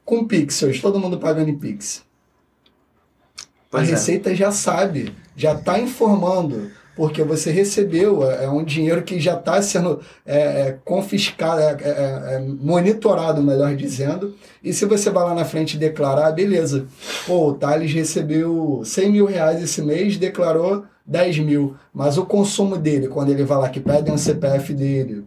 Com 0.04 0.26
Pix, 0.26 0.62
hoje 0.64 0.82
todo 0.82 1.00
mundo 1.00 1.18
pagando 1.18 1.50
em 1.50 1.58
Pix. 1.58 2.04
A 3.40 3.48
Pois 3.72 3.88
é. 3.88 3.92
Receita 3.92 4.36
já 4.36 4.52
sabe, 4.52 5.14
já 5.36 5.54
está 5.54 5.80
informando, 5.80 6.72
porque 6.98 7.24
você 7.24 7.52
recebeu, 7.52 8.30
é 8.30 8.46
é 8.46 8.50
um 8.50 8.64
dinheiro 8.64 9.04
que 9.04 9.20
já 9.20 9.36
está 9.36 9.62
sendo 9.62 10.02
é, 10.26 10.38
é, 10.40 10.78
confiscado, 10.84 11.62
é, 11.62 11.78
é, 11.84 12.36
é, 12.36 12.40
monitorado, 12.40 13.44
melhor 13.44 13.76
dizendo. 13.76 14.34
E 14.64 14.74
se 14.74 14.86
você 14.86 15.10
vai 15.12 15.24
lá 15.24 15.36
na 15.36 15.46
frente 15.46 15.76
e 15.76 15.80
declarar, 15.80 16.32
beleza. 16.32 16.88
Pô, 17.28 17.50
o 17.50 17.54
Thales 17.54 17.94
recebeu 17.94 18.82
100 18.84 19.12
mil 19.12 19.26
reais 19.26 19.62
esse 19.62 19.82
mês, 19.82 20.18
declarou 20.18 20.86
10 21.06 21.40
mil. 21.40 21.76
Mas 21.94 22.18
o 22.18 22.26
consumo 22.26 22.78
dele, 22.78 23.08
quando 23.08 23.30
ele 23.30 23.44
vai 23.44 23.58
lá 23.60 23.70
que 23.70 23.80
pede 23.80 24.10
um 24.10 24.18
CPF 24.18 24.74
dele, 24.74 25.24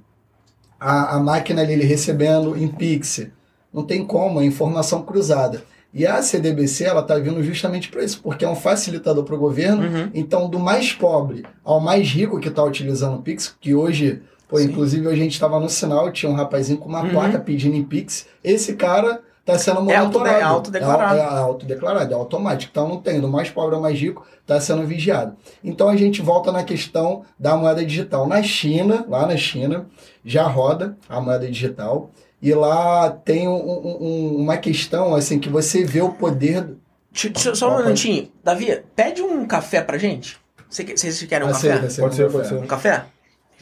a, 0.79 1.16
a 1.16 1.21
máquina 1.21 1.62
ali 1.62 1.75
ele 1.75 1.85
recebendo 1.85 2.57
em 2.57 2.66
Pix, 2.66 3.27
não 3.73 3.85
tem 3.85 4.05
como, 4.05 4.41
é 4.41 4.45
informação 4.45 5.03
cruzada. 5.03 5.62
E 5.93 6.07
a 6.07 6.22
CDBC, 6.22 6.84
ela 6.84 7.01
está 7.01 7.16
vindo 7.18 7.43
justamente 7.43 7.88
para 7.88 8.05
isso, 8.05 8.20
porque 8.22 8.45
é 8.45 8.49
um 8.49 8.55
facilitador 8.55 9.24
para 9.24 9.34
o 9.34 9.38
governo. 9.38 9.82
Uhum. 9.82 10.11
Então, 10.14 10.49
do 10.49 10.59
mais 10.59 10.93
pobre 10.93 11.45
ao 11.64 11.80
mais 11.80 12.09
rico 12.09 12.38
que 12.38 12.49
está 12.49 12.62
utilizando 12.62 13.16
o 13.18 13.22
Pix, 13.22 13.57
que 13.61 13.74
hoje, 13.74 14.22
pô, 14.49 14.59
Sim. 14.59 14.66
inclusive 14.66 15.09
a 15.09 15.16
gente 15.16 15.32
estava 15.32 15.59
no 15.59 15.68
sinal, 15.68 16.12
tinha 16.12 16.30
um 16.30 16.34
rapazinho 16.36 16.78
com 16.78 16.88
uma 16.88 17.03
Uhum. 17.03 17.11
placa 17.11 17.41
pedindo 17.41 17.74
em 17.76 17.82
Pix. 17.82 18.26
Esse 18.45 18.74
cara 18.74 19.20
está 19.41 19.59
sendo 19.59 19.78
É 19.91 19.99
monitorado. 19.99 20.07
autode- 20.16 20.28
é 20.38 20.43
autodeclarado. 20.43 21.16
É, 21.18 21.22
é 21.22 21.24
autodeclarado, 21.38 22.12
é 22.12 22.16
automático. 22.16 22.70
Então, 22.70 22.88
não 22.88 22.99
tem, 22.99 23.20
do 23.20 23.26
mais 23.28 23.51
pobre 23.51 23.74
ao 23.74 23.82
mais 23.82 23.99
rico, 23.99 24.24
está 24.43 24.61
sendo 24.61 24.86
vigiado. 24.86 25.34
Então, 25.64 25.88
a 25.88 25.97
gente 25.97 26.22
volta 26.22 26.53
na 26.53 26.62
questão 26.62 27.22
da 27.36 27.57
moeda 27.57 27.84
digital. 27.84 28.28
Na 28.28 28.41
China, 28.45 29.05
lá 29.09 29.26
na 29.26 29.36
China, 29.36 29.86
já 30.24 30.45
roda 30.45 30.97
a 31.09 31.20
moeda 31.20 31.49
digital. 31.51 32.12
E 32.43 32.55
lá 32.55 33.11
tem 33.11 33.47
um- 33.49 33.53
um- 33.53 33.97
um- 34.01 34.36
uma 34.36 34.57
questão, 34.57 35.14
assim, 35.14 35.38
que 35.38 35.49
você 35.49 35.84
vê 35.84 36.01
o 36.01 36.11
poder... 36.12 36.62
do- 36.62 36.80
Deixa- 37.12 37.55
só 37.55 37.74
um 37.74 37.82
minutinho. 37.82 38.30
Davi, 38.43 38.82
pede 38.97 39.20
um 39.20 39.47
café 39.47 39.82
pra 39.82 39.99
gente. 39.99 40.38
Vocês 40.68 41.22
querem 41.24 41.47
um 41.47 41.51
Aceita, 41.51 41.74
café? 41.76 41.86
aceita 41.88 42.03
Pode 42.03 42.14
ser, 42.14 42.24
um 42.28 42.30
pode 42.30 42.43
café. 42.45 42.49
ser. 42.57 42.62
Um 42.62 42.66
café? 42.66 43.05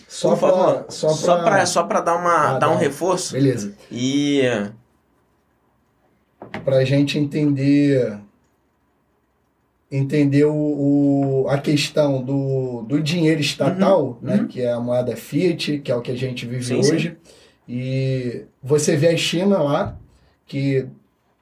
Só 0.07 0.29
Por 0.31 0.39
favor. 0.39 0.74
pra, 0.83 0.91
só 0.91 1.09
Só 1.11 1.35
pra... 1.37 1.45
pra, 1.45 1.66
só 1.66 1.83
pra 1.83 2.01
dar, 2.01 2.16
uma, 2.16 2.57
Ah, 2.57 2.59
dar 2.59 2.68
um 2.70 2.74
tá. 2.74 2.79
reforço. 2.81 3.33
Beleza. 3.33 3.74
E. 3.91 4.43
Pra 6.64 6.85
gente 6.85 7.18
entender 7.18 8.18
entender 9.91 10.45
o, 10.45 10.55
o- 10.55 11.47
a 11.49 11.57
questão 11.59 12.22
do, 12.22 12.83
do 12.83 13.01
dinheiro 13.03 13.41
estatal, 13.41 14.18
né, 14.20 14.37
uhum. 14.37 14.47
que 14.47 14.61
é 14.61 14.70
a 14.70 14.79
moeda 14.79 15.16
fiat, 15.16 15.79
que 15.79 15.91
é 15.91 15.97
o 15.97 16.03
que 16.03 16.11
a 16.11 16.16
gente 16.16 16.47
vive 16.47 16.62
Sim, 16.62 16.83
sim. 16.83 17.16
E 17.69 18.45
você 18.62 18.97
vê 18.97 19.09
a 19.09 19.16
China 19.16 19.59
lá, 19.59 19.97
que 20.47 20.87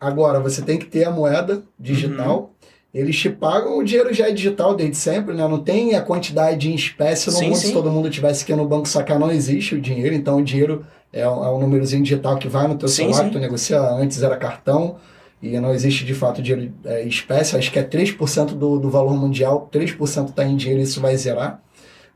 agora 0.00 0.40
você 0.40 0.60
tem 0.62 0.78
que 0.78 0.86
ter 0.86 1.04
a 1.04 1.10
moeda 1.10 1.62
digital. 1.78 2.38
Uhum. 2.40 2.46
Eles 2.92 3.16
te 3.18 3.28
pagam, 3.28 3.78
o 3.78 3.84
dinheiro 3.84 4.12
já 4.12 4.28
é 4.28 4.32
digital 4.32 4.74
desde 4.74 4.96
sempre, 4.96 5.34
né? 5.34 5.46
Não 5.46 5.58
tem 5.58 5.94
a 5.94 6.00
quantidade 6.00 6.70
em 6.70 6.74
espécie 6.74 7.26
no 7.26 7.32
Sim, 7.32 7.44
mundo. 7.48 7.56
sim. 7.56 7.66
Se 7.68 7.72
todo 7.74 7.90
mundo 7.90 8.08
tivesse 8.08 8.44
que 8.44 8.52
ir 8.52 8.56
no 8.56 8.66
banco 8.66 8.88
sacar, 8.88 9.18
não 9.18 9.30
existe 9.30 9.74
o 9.74 9.80
dinheiro. 9.80 10.14
Então 10.14 10.38
o 10.38 10.42
dinheiro 10.42 10.84
é, 11.12 11.28
um- 11.28 11.44
é 11.44 11.50
um 11.50 11.60
númerozinho 11.60 12.02
digital 12.02 12.38
que 12.38 12.48
vai 12.48 12.66
no 12.66 12.74
teu 12.76 12.88
Sim, 12.88 13.04
celular, 13.12 13.24
sim. 13.24 13.30
tu 13.30 13.38
negocia. 13.38 13.80
Antes 13.80 14.22
era 14.22 14.34
cartão 14.36 14.96
e 15.42 15.60
não 15.60 15.74
existe 15.74 16.06
de 16.06 16.14
fato 16.14 16.40
dinheiro 16.40 16.72
é, 16.86 17.02
espécie. 17.02 17.54
Acho 17.56 17.70
que 17.70 17.78
é 17.78 17.82
3% 17.84 18.54
do, 18.54 18.78
do 18.78 18.88
valor 18.88 19.14
mundial, 19.14 19.68
3% 19.70 20.30
está 20.30 20.44
em 20.46 20.56
dinheiro, 20.56 20.80
isso 20.82 20.98
vai 21.00 21.14
zerar. 21.18 21.60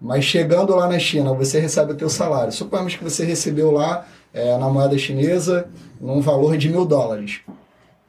Mas 0.01 0.25
chegando 0.25 0.75
lá 0.75 0.89
na 0.89 0.99
China, 0.99 1.35
você 1.35 1.61
recebe 1.61 1.93
o 1.93 1.97
teu 1.97 2.09
salário. 2.09 2.53
Suponhamos 2.53 2.97
que 2.97 3.05
você 3.05 3.25
recebeu 3.25 3.71
lá 3.71 4.07
é, 4.33 4.57
na 4.57 4.69
moeda 4.69 4.97
chinesa 4.97 5.69
num 6.01 6.21
valor 6.21 6.57
de 6.57 6.71
mil 6.71 6.87
dólares. 6.87 7.41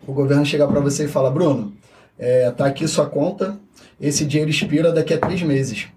O 0.08 0.14
governo 0.14 0.46
chega 0.46 0.68
para 0.68 0.80
você 0.80 1.06
e 1.06 1.08
fala, 1.08 1.30
Bruno, 1.30 1.74
é, 2.18 2.50
tá 2.52 2.66
aqui 2.66 2.88
sua 2.88 3.06
conta, 3.06 3.60
esse 4.00 4.26
dinheiro 4.26 4.50
expira 4.50 4.92
daqui 4.92 5.14
a 5.14 5.18
três 5.18 5.42
meses. 5.42 5.88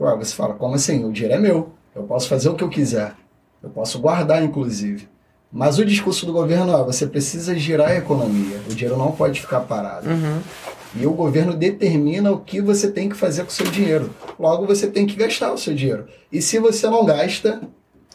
Ué, 0.00 0.16
você 0.16 0.34
fala, 0.34 0.54
como 0.54 0.74
assim? 0.74 1.04
O 1.04 1.12
dinheiro 1.12 1.34
é 1.34 1.38
meu, 1.38 1.72
eu 1.94 2.04
posso 2.04 2.28
fazer 2.28 2.48
o 2.48 2.54
que 2.54 2.64
eu 2.64 2.68
quiser, 2.68 3.14
eu 3.62 3.70
posso 3.70 3.98
guardar, 3.98 4.42
inclusive. 4.42 5.08
Mas 5.52 5.78
o 5.78 5.84
discurso 5.84 6.26
do 6.26 6.32
governo 6.32 6.76
é, 6.76 6.82
você 6.82 7.06
precisa 7.06 7.54
girar 7.56 7.90
a 7.90 7.96
economia, 7.96 8.60
o 8.68 8.74
dinheiro 8.74 8.96
não 8.96 9.12
pode 9.12 9.40
ficar 9.40 9.60
parado. 9.60 10.08
Uhum. 10.08 10.40
E 10.96 11.06
o 11.06 11.12
governo 11.12 11.54
determina 11.54 12.30
o 12.30 12.40
que 12.40 12.60
você 12.60 12.90
tem 12.90 13.08
que 13.08 13.16
fazer 13.16 13.42
com 13.42 13.50
o 13.50 13.52
seu 13.52 13.66
dinheiro. 13.66 14.14
Logo, 14.38 14.66
você 14.66 14.86
tem 14.86 15.06
que 15.06 15.16
gastar 15.16 15.52
o 15.52 15.58
seu 15.58 15.74
dinheiro. 15.74 16.06
E 16.30 16.40
se 16.40 16.58
você 16.58 16.88
não 16.88 17.04
gasta, 17.04 17.60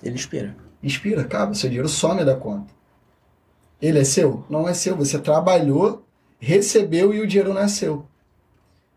Ele 0.02 0.16
expira. 0.16 0.56
expira, 0.82 1.22
acaba, 1.22 1.54
seu 1.54 1.70
dinheiro 1.70 1.90
some 1.90 2.24
da 2.24 2.36
conta. 2.36 2.74
Ele 3.82 4.00
é 4.00 4.04
seu? 4.04 4.46
Não 4.50 4.68
é 4.68 4.74
seu. 4.74 4.96
Você 4.96 5.20
trabalhou, 5.20 6.04
recebeu 6.40 7.14
e 7.14 7.20
o 7.20 7.28
dinheiro 7.28 7.54
não 7.54 7.62
é 7.62 7.68
seu. 7.68 8.06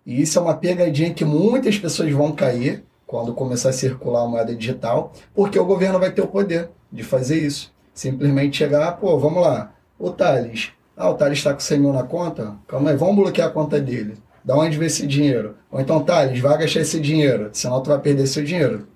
E 0.06 0.20
isso 0.20 0.38
é 0.38 0.42
uma 0.42 0.54
pegadinha 0.54 1.14
que 1.14 1.24
muitas 1.24 1.78
pessoas 1.78 2.10
vão 2.12 2.32
cair 2.32 2.84
quando 3.06 3.34
começar 3.34 3.68
a 3.70 3.72
circular 3.74 4.22
a 4.22 4.28
moeda 4.28 4.54
digital, 4.54 5.12
porque 5.34 5.58
o 5.58 5.64
governo 5.64 5.98
vai 5.98 6.10
ter 6.10 6.22
o 6.22 6.28
poder 6.28 6.70
de 6.90 7.02
fazer 7.02 7.38
isso. 7.38 7.72
Simplesmente 7.92 8.56
chegar, 8.56 8.92
pô, 8.92 9.18
vamos 9.18 9.42
lá, 9.42 9.74
o 9.98 10.10
Thales. 10.10 10.72
Ah, 10.97 11.11
o 11.11 11.14
Thales 11.14 11.38
está 11.38 11.53
com 11.55 11.61
100 11.61 11.78
mil 11.80 11.93
na 11.93 12.03
conta? 12.03 12.55
Calma 12.68 12.90
aí, 12.90 12.97
vamos 12.97 13.16
bloquear 13.16 13.49
a 13.49 13.51
conta 13.51 13.80
dele. 13.80 14.14
Da 14.45 14.57
onde 14.57 14.76
vem 14.76 14.86
esse 14.86 15.07
dinheiro? 15.07 15.55
Ou 15.70 15.80
então, 15.80 16.03
Thales, 16.03 16.38
vai 16.40 16.59
gastar 16.59 16.80
esse 16.80 17.01
dinheiro, 17.01 17.51
senão 17.53 17.80
tu 17.82 17.90
vai 17.90 17.99
perder 17.99 18.26
seu 18.26 18.45
dinheiro. 18.45 18.86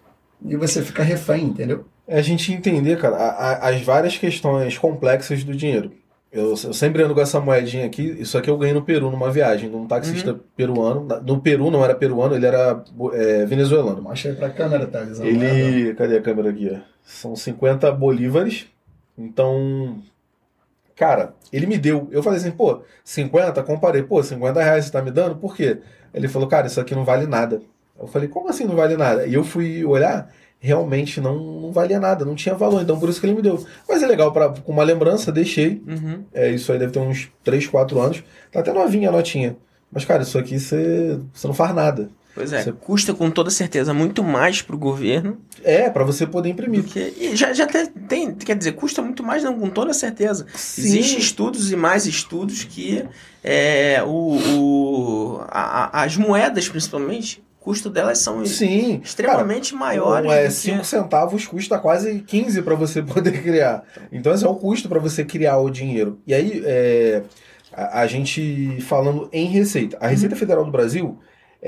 E 0.45 0.57
você 0.57 0.83
fica 0.83 1.03
refém, 1.03 1.45
entendeu? 1.45 1.85
É 2.07 2.19
a 2.19 2.23
gente 2.23 2.53
entender, 2.53 2.99
cara, 2.99 3.17
a- 3.17 3.31
a- 3.53 3.69
as 3.71 3.81
várias 3.83 4.17
questões 4.17 4.77
complexas 4.77 5.43
do 5.43 5.55
dinheiro. 5.55 5.91
Eu, 6.33 6.51
eu 6.51 6.75
sempre 6.75 7.03
ando 7.03 7.15
com 7.15 7.21
essa 7.21 7.41
moedinha 7.41 7.87
aqui. 7.87 8.03
Isso 8.21 8.37
aqui 8.37 8.51
eu 8.51 8.59
ganhei 8.59 8.75
no 8.75 8.83
Peru, 8.83 9.11
numa 9.11 9.31
viagem, 9.31 9.71
de 9.71 9.77
um 9.77 9.87
taxista 9.87 10.39
peruano. 10.55 11.05
Na- 11.07 11.21
No 11.21 11.41
Peru 11.41 11.71
não 11.71 11.83
era 11.83 11.95
peruano, 11.95 12.35
ele 12.35 12.45
era 12.45 12.83
é, 13.15 13.47
venezuelano. 13.47 14.03
Mostra 14.03 14.33
aí 14.33 14.37
pra 14.37 14.51
câmera, 14.51 14.87
Thales. 14.87 15.19
Ele. 15.21 15.95
Cadê 15.95 16.19
a 16.19 16.23
câmera 16.23 16.51
aqui? 16.51 16.79
São 17.03 17.35
50 17.35 17.91
bolívares. 17.91 18.67
Então. 19.17 19.99
Cara, 20.97 21.35
ele 21.53 21.67
me 21.67 21.77
deu. 21.77 22.09
Eu 22.11 22.23
falei 22.23 22.39
assim, 22.39 22.51
pô, 22.51 22.81
50? 23.05 23.63
Comparei, 23.63 24.03
pô, 24.03 24.23
50 24.23 24.63
reais 24.63 24.87
você 24.87 24.93
tá 24.93 25.03
me 25.03 25.11
dando? 25.11 25.37
Por 25.37 25.55
quê? 25.55 25.79
Ele 26.15 26.27
falou, 26.27 26.49
cara, 26.49 26.67
isso 26.67 26.81
aqui 26.81 26.95
não 26.95 27.05
vale 27.05 27.27
nada. 27.27 27.61
Eu 27.99 28.07
falei, 28.07 28.29
como 28.29 28.49
assim 28.49 28.65
não 28.65 28.75
vale 28.75 28.97
nada? 28.97 29.27
E 29.27 29.35
eu 29.35 29.45
fui 29.45 29.85
olhar, 29.85 30.31
realmente 30.59 31.21
não, 31.21 31.39
não 31.61 31.73
valia 31.73 32.01
nada, 32.01 32.25
não 32.25 32.35
tinha 32.35 32.55
valor, 32.55 32.83
então 32.83 32.99
por 32.99 33.09
isso 33.09 33.21
que 33.21 33.27
ele 33.27 33.35
me 33.35 33.43
deu. 33.43 33.65
Mas 33.89 34.03
é 34.03 34.07
legal, 34.07 34.33
pra, 34.33 34.49
com 34.49 34.73
uma 34.73 34.83
lembrança, 34.83 35.31
deixei. 35.31 35.83
Uhum. 35.87 36.25
É, 36.33 36.51
isso 36.51 36.73
aí 36.73 36.79
deve 36.79 36.93
ter 36.93 36.99
uns 36.99 37.31
3, 37.45 37.67
4 37.67 38.01
anos. 38.01 38.25
Tá 38.51 38.61
até 38.61 38.73
novinha 38.73 39.09
a 39.09 39.13
notinha. 39.13 39.57
Mas, 39.91 40.05
cara, 40.05 40.23
isso 40.23 40.39
aqui 40.39 40.59
você, 40.59 41.21
você 41.33 41.47
não 41.47 41.55
faz 41.55 41.75
nada. 41.75 42.09
Pois 42.37 42.53
é, 42.53 42.63
Você- 42.63 42.73
custa 42.73 43.13
com 43.15 43.31
toda 43.31 43.51
certeza 43.51 43.93
muito 43.93 44.23
mais 44.23 44.61
pro 44.63 44.77
governo 44.79 45.39
É, 45.65 45.91
pra 45.91 46.05
você 46.05 46.27
poder 46.27 46.51
imprimir. 46.51 46.85
que. 46.85 47.35
Já, 47.35 47.53
já 47.53 47.65
até 47.65 47.87
tem, 47.87 48.33
quer 48.35 48.55
dizer, 48.57 48.73
custa 48.73 49.01
muito 49.03 49.23
mais, 49.25 49.43
não, 49.43 49.59
com 49.59 49.69
toda 49.71 49.93
certeza. 49.95 50.47
Existem 50.55 51.19
estudos 51.19 51.73
e 51.73 51.77
mais 51.77 52.07
estudos 52.07 52.63
que 52.63 53.05
é, 53.43 54.03
o, 54.05 54.37
o- 54.61 55.41
a- 55.49 56.03
as 56.03 56.17
moedas, 56.17 56.69
principalmente, 56.69 57.43
o 57.61 57.65
custo 57.65 57.89
delas 57.91 58.19
são 58.19 58.45
Sim. 58.47 59.01
extremamente 59.03 59.75
maiores. 59.75 60.29
Um, 60.31 60.33
é, 60.33 60.43
do 60.43 60.49
que- 60.49 60.53
5 60.55 60.85
centavos 60.85 61.47
custa 61.47 61.79
quase 61.79 62.21
15 62.21 62.61
para 62.63 62.75
você 62.75 63.01
poder 63.03 63.43
criar. 63.43 63.83
Então, 64.13 64.33
esse 64.35 64.45
é 64.45 64.49
o 64.49 64.55
custo 64.55 64.89
para 64.89 65.01
você 65.01 65.25
criar 65.25 65.57
o 65.59 65.71
dinheiro. 65.71 66.19
E 66.27 66.35
aí, 66.35 66.63
é, 66.67 67.23
a, 67.73 68.01
a 68.03 68.07
gente 68.07 68.79
falando 68.83 69.29
em 69.33 69.47
Receita. 69.47 69.97
A 70.01 70.07
Receita 70.07 70.37
Federal 70.37 70.65
do 70.65 70.71
Brasil, 70.71 71.19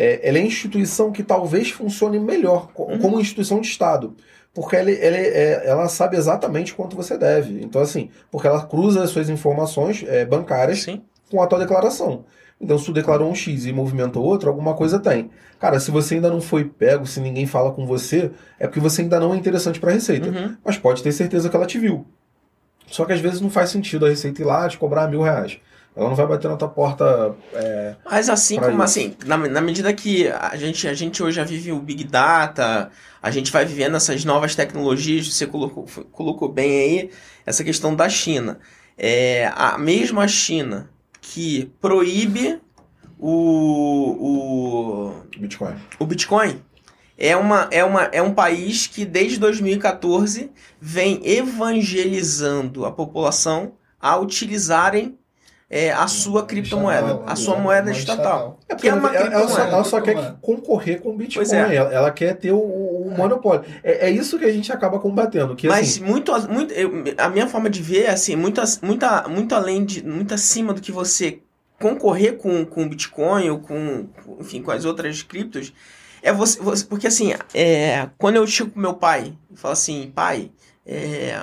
é, 0.00 0.20
ela 0.28 0.38
é 0.38 0.42
a 0.42 0.44
instituição 0.44 1.10
que 1.10 1.24
talvez 1.24 1.70
funcione 1.70 2.20
melhor 2.20 2.68
Uhum. 2.76 2.98
como 3.00 3.20
instituição 3.20 3.60
de 3.60 3.66
Estado. 3.66 4.14
Porque 4.54 4.76
ela, 4.76 4.90
ela, 4.90 5.16
é- 5.16 5.62
ela 5.68 5.88
sabe 5.88 6.16
exatamente 6.16 6.72
quanto 6.74 6.94
você 6.96 7.18
deve. 7.18 7.62
Então, 7.62 7.82
assim, 7.82 8.08
porque 8.30 8.46
ela 8.46 8.64
cruza 8.64 9.02
as 9.02 9.10
suas 9.10 9.28
informações 9.28 10.04
é, 10.06 10.24
bancárias 10.24 10.82
Sim. 10.84 11.02
com 11.30 11.42
a 11.42 11.46
tua 11.46 11.58
declaração. 11.58 12.24
Então, 12.60 12.76
se 12.78 12.86
tu 12.86 12.92
declarou 12.92 13.30
um 13.30 13.34
X 13.34 13.66
e 13.66 13.72
movimentou 13.72 14.24
outro, 14.24 14.48
alguma 14.48 14.74
coisa 14.74 14.98
tem. 14.98 15.30
Cara, 15.60 15.78
se 15.78 15.90
você 15.90 16.14
ainda 16.14 16.28
não 16.30 16.40
foi 16.40 16.64
pego, 16.64 17.06
se 17.06 17.20
ninguém 17.20 17.46
fala 17.46 17.70
com 17.72 17.86
você, 17.86 18.30
é 18.58 18.66
porque 18.66 18.80
você 18.80 19.02
ainda 19.02 19.20
não 19.20 19.32
é 19.34 19.36
interessante 19.36 19.78
para 19.78 19.90
a 19.90 19.94
Receita. 19.94 20.28
Uhum. 20.28 20.56
Mas 20.64 20.76
pode 20.78 21.02
ter 21.02 21.12
certeza 21.12 21.48
que 21.48 21.54
ela 21.56 21.66
te 21.66 21.78
viu. 21.78 22.04
Só 22.86 23.04
que 23.04 23.12
às 23.12 23.20
vezes 23.20 23.40
não 23.40 23.50
faz 23.50 23.70
sentido 23.70 24.06
a 24.06 24.08
Receita 24.08 24.40
ir 24.42 24.44
lá 24.44 24.68
te 24.68 24.78
cobrar 24.78 25.06
mil 25.08 25.22
reais. 25.22 25.58
Ela 25.98 26.10
não 26.10 26.14
vai 26.14 26.28
bater 26.28 26.48
na 26.48 26.56
tua 26.56 26.68
porta. 26.68 27.34
é, 27.52 27.96
Mas 28.08 28.28
assim 28.28 28.56
como 28.60 28.70
isso. 28.70 28.82
assim, 28.82 29.16
na, 29.26 29.36
na 29.36 29.60
medida 29.60 29.92
que 29.92 30.28
a 30.28 30.56
gente, 30.56 30.86
a 30.86 30.94
gente 30.94 31.20
hoje 31.20 31.34
já 31.34 31.42
vive 31.42 31.72
o 31.72 31.80
Big 31.80 32.04
Data, 32.04 32.88
a 33.20 33.30
gente 33.32 33.50
vai 33.50 33.64
vivendo 33.64 33.96
essas 33.96 34.24
novas 34.24 34.54
tecnologias, 34.54 35.34
você 35.34 35.44
colocou, 35.44 35.86
colocou 36.12 36.48
bem 36.48 36.70
aí 36.70 37.10
essa 37.44 37.64
questão 37.64 37.96
da 37.96 38.08
China. 38.08 38.60
É, 38.96 39.50
a 39.56 39.76
mesma 39.76 40.28
China 40.28 40.88
que 41.20 41.72
proíbe 41.80 42.60
o, 43.18 43.32
o, 44.20 45.14
Bitcoin. 45.36 45.74
o 45.98 46.06
Bitcoin 46.06 46.62
é, 47.18 47.36
uma, 47.36 47.68
é, 47.72 47.82
uma, 47.82 48.02
é 48.04 48.22
um 48.22 48.32
país 48.32 48.86
que 48.86 49.04
desde 49.04 49.40
2014 49.40 50.52
vem 50.80 51.20
evangelizando 51.24 52.86
a 52.86 52.92
população 52.92 53.72
a 54.00 54.16
utilizarem 54.16 55.18
é, 55.70 55.92
a 55.92 56.06
sua 56.08 56.46
criptomoeda, 56.46 57.22
a 57.26 57.36
sua 57.36 57.56
moeda 57.56 57.90
estatal. 57.90 58.58
É 58.68 58.74
Que 58.74 58.74
porque 58.76 58.88
é 58.88 58.94
uma 58.94 59.08
ela, 59.14 59.26
ela- 59.26 59.34
ela 59.34 59.48
só, 59.48 59.60
ela 59.60 59.84
só 59.84 60.00
quer 60.00 60.34
concorrer 60.40 61.00
com 61.00 61.10
o 61.10 61.16
Bitcoin. 61.16 61.44
Pois 61.44 61.52
é. 61.52 61.74
Ela, 61.76 61.92
ela 61.92 62.10
quer 62.10 62.34
ter 62.36 62.52
o, 62.52 62.58
o 62.58 63.10
monopólio. 63.16 63.64
É, 63.82 64.06
é 64.06 64.10
isso 64.10 64.38
que 64.38 64.44
a 64.46 64.52
gente 64.52 64.72
acaba 64.72 64.98
combatendo. 64.98 65.54
Que, 65.54 65.68
Mas 65.68 65.90
assim, 65.90 66.04
muito, 66.04 66.32
muito 66.48 66.72
eu- 66.72 66.90
a 67.18 67.28
minha 67.28 67.46
forma 67.48 67.68
de 67.68 67.82
ver 67.82 68.04
é 68.04 68.10
assim, 68.10 68.34
muito, 68.34 68.62
muita, 68.82 69.28
muito 69.28 69.54
além 69.54 69.84
de, 69.84 70.02
muito 70.04 70.32
acima 70.32 70.72
do 70.72 70.80
que 70.80 70.90
você 70.90 71.40
concorrer 71.78 72.36
com, 72.38 72.64
com 72.64 72.84
o 72.84 72.88
Bitcoin 72.88 73.50
ou 73.50 73.58
com, 73.60 74.06
enfim, 74.40 74.62
com 74.62 74.70
as 74.70 74.84
outras 74.86 75.22
criptos, 75.22 75.72
é 76.22 76.32
você, 76.32 76.58
você- 76.60 76.84
porque 76.84 77.06
assim, 77.06 77.34
é, 77.54 78.08
quando 78.16 78.36
eu 78.36 78.46
chego 78.46 78.70
pro 78.70 78.80
meu 78.80 78.94
pai 78.94 79.34
e 79.52 79.56
falo 79.56 79.72
assim, 79.74 80.10
pai, 80.14 80.50
é, 80.86 81.38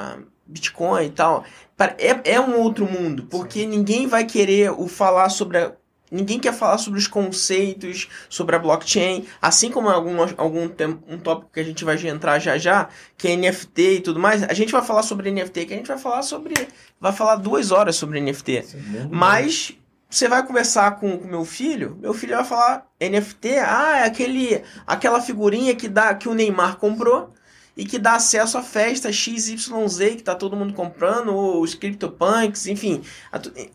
Bitcoin 0.48 1.06
e 1.06 1.10
tal, 1.10 1.44
é, 1.78 2.34
é 2.36 2.40
um 2.40 2.60
outro 2.60 2.86
mundo, 2.86 3.28
porque 3.30 3.66
ninguém 3.66 4.08
vai 4.08 4.26
querer 4.26 4.72
o 4.72 4.88
falar 4.88 5.30
sobre 5.30 5.58
a, 5.58 5.74
Ninguém 6.12 6.40
quer 6.40 6.54
falar 6.54 6.78
sobre 6.78 7.00
os 7.00 7.08
conceitos, 7.08 8.08
sobre 8.30 8.56
a 8.56 8.60
blockchain, 8.60 9.26
assim 9.42 9.72
como 9.72 9.90
algum, 9.90 10.16
algum 10.38 10.70
um 11.08 11.18
tópico 11.18 11.52
que 11.52 11.60
a 11.60 11.64
gente 11.64 11.84
vai 11.84 11.98
entrar 12.08 12.38
já 12.40 12.58
já, 12.58 12.90
que 13.18 13.28
é 13.28 13.36
NFT 13.36 13.82
e 13.82 14.00
tudo 14.00 14.20
mais. 14.20 14.44
A 14.44 14.54
gente 14.54 14.72
vai 14.72 14.84
falar 14.84 15.02
sobre 15.04 15.32
NFT, 15.32 15.66
que 15.66 15.74
a 15.74 15.78
gente 15.78 15.88
vai 15.88 15.98
falar 15.98 16.22
sobre. 16.22 16.54
Vai 17.02 17.12
falar 17.12 17.38
duas 17.38 17.72
horas 17.72 17.96
sobre 17.96 18.22
NFT. 18.22 18.64
Mas 19.10 19.74
você 20.10 20.30
vai 20.30 20.46
conversar 20.46 21.00
com 21.00 21.16
o 21.16 21.28
meu 21.28 21.44
filho, 21.44 21.98
meu 22.00 22.14
filho 22.14 22.36
vai 22.36 22.46
falar 22.46 22.88
NFT, 23.02 23.58
ah, 23.58 23.98
é 23.98 24.04
aquele, 24.06 24.64
aquela 24.88 25.20
figurinha 25.20 25.76
que 25.76 25.90
dá 25.90 26.14
que 26.14 26.30
o 26.30 26.34
Neymar 26.34 26.78
comprou 26.78 27.34
e 27.78 27.86
que 27.86 28.00
dá 28.00 28.16
acesso 28.16 28.58
à 28.58 28.64
festa 28.64 29.12
XYZ 29.12 30.16
que 30.16 30.24
tá 30.24 30.34
todo 30.34 30.56
mundo 30.56 30.74
comprando, 30.74 31.36
ou 31.36 31.62
os 31.62 31.76
CryptoPunks, 31.76 32.68
enfim. 32.68 33.02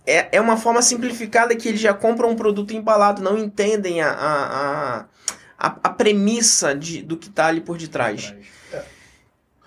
É, 0.06 0.36
é 0.36 0.40
uma 0.40 0.56
forma 0.56 0.80
simplificada 0.80 1.54
que 1.54 1.68
eles 1.68 1.80
já 1.80 1.92
compram 1.92 2.30
um 2.30 2.36
produto 2.36 2.72
embalado, 2.72 3.22
não 3.22 3.36
entendem 3.36 4.00
a, 4.00 4.10
a, 4.10 5.04
a, 5.58 5.76
a, 5.82 5.88
premissa 5.90 6.74
de, 6.74 7.02
do 7.02 7.16
que 7.16 7.28
tá 7.28 7.46
ali 7.46 7.60
por 7.60 7.76
detrás. 7.76 8.34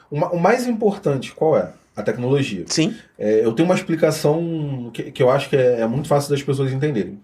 o 0.09 0.19
ma- 0.19 0.31
o 0.31 0.39
mais 0.39 0.65
importante, 0.67 1.31
qual 1.31 1.57
é? 1.57 1.71
A 1.95 2.01
tecnologia. 2.01 2.65
Sim. 2.67 2.95
É, 3.19 3.45
eu 3.45 3.53
tenho 3.53 3.67
uma 3.69 3.75
explicação 3.75 4.89
que, 4.91 5.11
que 5.11 5.21
eu 5.21 5.29
acho 5.29 5.47
que 5.47 5.55
é, 5.55 5.81
é 5.81 5.87
muito 5.87 6.07
fácil 6.07 6.31
das 6.31 6.41
pessoas 6.41 6.71
entenderem. 6.71 7.21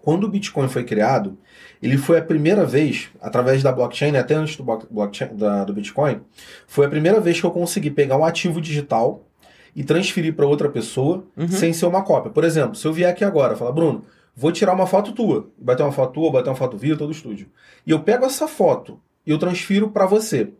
Quando 0.00 0.24
o 0.24 0.28
Bitcoin 0.28 0.66
foi 0.68 0.82
criado, 0.84 1.36
ele 1.82 1.98
foi 1.98 2.18
a 2.18 2.22
primeira 2.22 2.64
vez, 2.64 3.10
através 3.20 3.62
da 3.62 3.72
blockchain, 3.72 4.12
né, 4.12 4.20
até 4.20 4.34
antes 4.34 4.56
do, 4.56 4.62
block- 4.62 4.86
blockchain, 4.90 5.34
da- 5.36 5.64
do 5.64 5.74
Bitcoin, 5.74 6.20
foi 6.66 6.86
a 6.86 6.88
primeira 6.88 7.20
vez 7.20 7.40
que 7.40 7.44
eu 7.46 7.50
consegui 7.50 7.90
pegar 7.90 8.16
um 8.16 8.24
ativo 8.24 8.60
digital 8.60 9.26
e 9.74 9.82
transferir 9.82 10.34
para 10.34 10.46
outra 10.46 10.68
pessoa 10.68 11.24
Uhum. 11.36 11.48
sem 11.48 11.72
ser 11.72 11.86
uma 11.86 12.02
cópia. 12.02 12.30
Por 12.30 12.44
exemplo, 12.44 12.76
se 12.76 12.86
eu 12.86 12.92
vier 12.92 13.10
aqui 13.10 13.24
agora 13.24 13.54
e 13.54 13.56
falar, 13.56 13.72
Bruno, 13.72 14.04
vou 14.36 14.52
tirar 14.52 14.72
uma 14.74 14.86
foto 14.86 15.12
tua, 15.12 15.48
bater 15.58 15.82
uma 15.82 15.92
foto 15.92 16.12
tua, 16.12 16.30
bater 16.30 16.48
uma 16.50 16.56
foto 16.56 16.76
Vitor 16.76 17.06
do 17.06 17.12
estúdio, 17.12 17.48
e 17.86 17.90
eu 17.90 18.00
pego 18.00 18.24
essa 18.26 18.46
foto 18.46 19.00
e 19.26 19.30
eu 19.30 19.38
transfiro 19.38 19.90
para 19.90 20.06
você. 20.06 20.50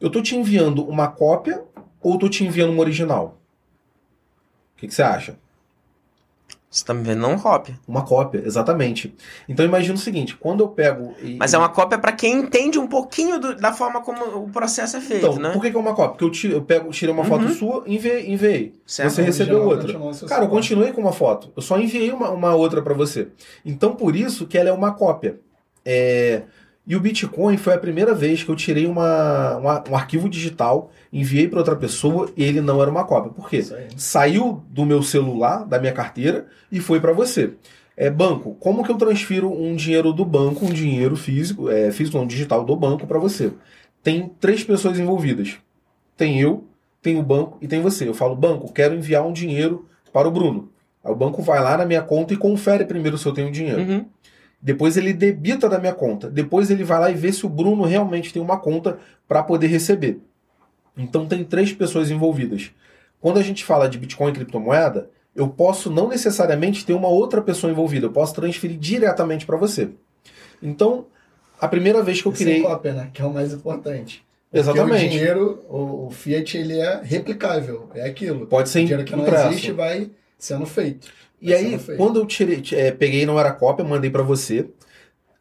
Eu 0.00 0.10
tô 0.10 0.20
te 0.20 0.36
enviando 0.36 0.84
uma 0.84 1.06
cópia 1.08 1.62
ou 2.00 2.18
tô 2.18 2.28
te 2.28 2.44
enviando 2.44 2.72
uma 2.72 2.80
original? 2.80 3.38
O 4.74 4.80
que, 4.82 4.88
que 4.88 4.94
você 4.94 5.02
acha? 5.02 5.38
Você 6.72 6.82
tá 6.86 6.94
me 6.94 7.02
vendo 7.02 7.20
não 7.20 7.38
cópia. 7.38 7.78
Uma 7.86 8.00
cópia, 8.02 8.42
exatamente. 8.46 9.14
Então 9.46 9.62
imagina 9.66 9.94
o 9.94 9.98
seguinte, 9.98 10.34
quando 10.34 10.64
eu 10.64 10.68
pego. 10.68 11.14
E, 11.22 11.36
Mas 11.36 11.52
é 11.52 11.58
uma 11.58 11.68
cópia 11.68 11.98
para 11.98 12.12
quem 12.12 12.32
entende 12.38 12.78
um 12.78 12.86
pouquinho 12.86 13.38
do- 13.38 13.54
da 13.54 13.74
forma 13.74 14.00
como 14.00 14.24
o 14.44 14.48
processo 14.48 14.96
é 14.96 15.00
feito, 15.02 15.26
Então, 15.26 15.38
né? 15.38 15.50
por 15.52 15.60
que, 15.60 15.70
que 15.70 15.76
é 15.76 15.78
uma 15.80 15.94
cópia? 15.94 16.10
Porque 16.12 16.24
eu, 16.24 16.30
ti- 16.30 16.50
eu 16.50 16.62
pego, 16.62 16.90
tirei 16.90 17.14
uma 17.14 17.24
foto 17.24 17.44
Uhum. 17.44 17.54
sua 17.54 17.82
e 17.86 17.96
enviei. 17.96 18.32
enviei. 18.32 18.72
Certo. 18.86 19.10
Você 19.10 19.20
recebeu 19.22 19.66
Original 19.68 20.00
outra. 20.02 20.14
seu 20.14 20.26
Cara, 20.26 20.44
eu 20.44 20.48
continuei 20.48 20.92
com 20.92 21.02
uma 21.02 21.12
foto. 21.12 21.52
Eu 21.54 21.60
só 21.60 21.78
enviei 21.78 22.10
uma, 22.10 22.30
uma 22.30 22.54
outra 22.54 22.80
para 22.80 22.94
você. 22.94 23.28
Então, 23.66 23.94
por 23.94 24.16
isso 24.16 24.46
que 24.46 24.56
ela 24.56 24.70
é 24.70 24.72
uma 24.72 24.92
cópia. 24.92 25.38
É, 25.84 26.42
E 26.86 26.96
o 26.96 27.00
Bitcoin 27.00 27.56
foi 27.56 27.74
a 27.74 27.78
primeira 27.78 28.12
vez 28.12 28.42
que 28.42 28.48
eu 28.50 28.56
tirei 28.56 28.86
uma, 28.86 29.56
uma- 29.56 29.84
um 29.88 29.94
arquivo 29.96 30.28
digital, 30.28 30.90
enviei 31.12 31.46
para 31.46 31.60
outra 31.60 31.76
pessoa 31.76 32.28
e 32.36 32.42
ele 32.42 32.60
não 32.60 32.82
era 32.82 32.90
uma 32.90 33.04
cópia. 33.04 33.30
Por 33.30 33.48
quê? 33.48 33.62
Saiu 33.96 34.64
do 34.68 34.84
meu 34.84 35.00
celular, 35.02 35.64
da 35.64 35.78
minha 35.78 35.92
carteira, 35.92 36.46
e 36.72 36.80
foi 36.80 36.98
para 37.00 37.12
você. 37.12 37.52
É, 37.96 38.10
banco, 38.10 38.56
como 38.58 38.82
que 38.82 38.90
eu 38.90 38.96
transfiro 38.96 39.52
um 39.52 39.76
dinheiro 39.76 40.12
do 40.12 40.24
banco, 40.24 40.64
um 40.64 40.72
dinheiro 40.72 41.14
físico, 41.14 41.70
é, 41.70 41.92
físico 41.92 42.16
não, 42.18 42.26
digital 42.26 42.64
do 42.64 42.74
banco 42.74 43.06
para 43.06 43.18
você? 43.18 43.52
Tem 44.02 44.28
três 44.40 44.64
pessoas 44.64 44.98
envolvidas. 44.98 45.56
Tem 46.16 46.40
eu, 46.40 46.64
tem 47.00 47.16
o 47.18 47.22
banco 47.22 47.58
e 47.60 47.68
tem 47.68 47.80
você. 47.80 48.08
Eu 48.08 48.14
falo, 48.14 48.34
banco, 48.34 48.72
quero 48.72 48.94
enviar 48.94 49.24
um 49.24 49.32
dinheiro 49.32 49.86
para 50.12 50.26
o 50.26 50.30
Bruno. 50.32 50.68
Aí 51.04 51.12
o 51.12 51.16
banco 51.16 51.42
vai 51.42 51.60
lá 51.62 51.76
na 51.76 51.84
minha 51.84 52.02
conta 52.02 52.32
e 52.34 52.36
confere 52.36 52.84
primeiro 52.84 53.16
se 53.18 53.26
eu 53.26 53.32
tenho 53.32 53.52
dinheiro. 53.52 53.80
Uhum. 53.82 54.04
Depois 54.62 54.96
ele 54.96 55.12
debita 55.12 55.68
da 55.68 55.78
minha 55.78 55.92
conta. 55.92 56.30
Depois 56.30 56.70
ele 56.70 56.84
vai 56.84 57.00
lá 57.00 57.10
e 57.10 57.14
vê 57.14 57.32
se 57.32 57.44
o 57.44 57.48
Bruno 57.48 57.82
realmente 57.82 58.32
tem 58.32 58.40
uma 58.40 58.58
conta 58.58 58.98
para 59.26 59.42
poder 59.42 59.66
receber. 59.66 60.20
Então 60.96 61.26
tem 61.26 61.42
três 61.42 61.72
pessoas 61.72 62.10
envolvidas. 62.10 62.70
Quando 63.20 63.38
a 63.38 63.42
gente 63.42 63.64
fala 63.64 63.88
de 63.88 63.98
Bitcoin 63.98 64.30
e 64.30 64.34
criptomoeda, 64.34 65.10
eu 65.34 65.48
posso 65.48 65.90
não 65.90 66.08
necessariamente 66.08 66.84
ter 66.84 66.92
uma 66.92 67.08
outra 67.08 67.40
pessoa 67.42 67.72
envolvida. 67.72 68.06
Eu 68.06 68.12
posso 68.12 68.34
transferir 68.34 68.78
diretamente 68.78 69.44
para 69.46 69.56
você. 69.56 69.88
Então, 70.62 71.06
a 71.60 71.66
primeira 71.66 72.02
vez 72.02 72.20
que 72.20 72.28
eu 72.28 72.32
E 72.32 72.36
sem 72.36 72.46
criei. 72.46 72.62
cópia, 72.62 72.92
né? 72.92 73.10
Que 73.12 73.22
é 73.22 73.24
o 73.24 73.32
mais 73.32 73.52
importante. 73.52 74.24
Exatamente. 74.52 75.06
o 75.06 75.08
dinheiro, 75.10 75.64
o, 75.68 76.06
o 76.06 76.10
Fiat, 76.10 76.58
ele 76.58 76.78
é 76.78 77.00
replicável. 77.02 77.88
É 77.94 78.06
aquilo. 78.06 78.46
Pode 78.46 78.68
ser 78.68 78.80
o 78.80 78.82
dinheiro 78.82 79.04
que 79.04 79.16
não 79.16 79.22
impresso. 79.22 79.48
existe 79.48 79.72
vai 79.72 80.10
sendo 80.38 80.66
feito. 80.66 81.08
E 81.42 81.52
aí, 81.52 81.78
quando 81.96 82.20
eu 82.20 82.26
tirei, 82.26 82.62
é, 82.72 82.90
peguei, 82.92 83.26
não 83.26 83.38
era 83.38 83.52
cópia, 83.52 83.84
mandei 83.84 84.10
para 84.10 84.22
você. 84.22 84.68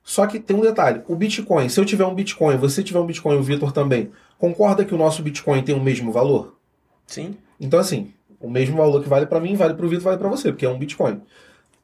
Só 0.03 0.25
que 0.25 0.39
tem 0.39 0.57
um 0.57 0.61
detalhe: 0.61 1.01
o 1.07 1.15
Bitcoin, 1.15 1.69
se 1.69 1.79
eu 1.79 1.85
tiver 1.85 2.05
um 2.05 2.15
Bitcoin, 2.15 2.57
você 2.57 2.83
tiver 2.83 2.99
um 2.99 3.05
Bitcoin, 3.05 3.37
o 3.37 3.43
Vitor 3.43 3.71
também, 3.71 4.11
concorda 4.37 4.83
que 4.83 4.95
o 4.95 4.97
nosso 4.97 5.21
Bitcoin 5.21 5.61
tem 5.61 5.75
o 5.75 5.79
mesmo 5.81 6.11
valor? 6.11 6.57
Sim. 7.05 7.35
Então, 7.59 7.79
assim, 7.79 8.13
O 8.43 8.49
mesmo 8.49 8.75
valor 8.77 9.03
que 9.03 9.07
vale 9.07 9.27
para 9.27 9.39
mim, 9.39 9.55
vale 9.55 9.75
para 9.75 9.85
o 9.85 9.89
Vitor, 9.89 10.03
vale 10.05 10.17
para 10.17 10.27
você, 10.27 10.51
porque 10.51 10.65
é 10.65 10.69
um 10.69 10.79
Bitcoin. 10.79 11.21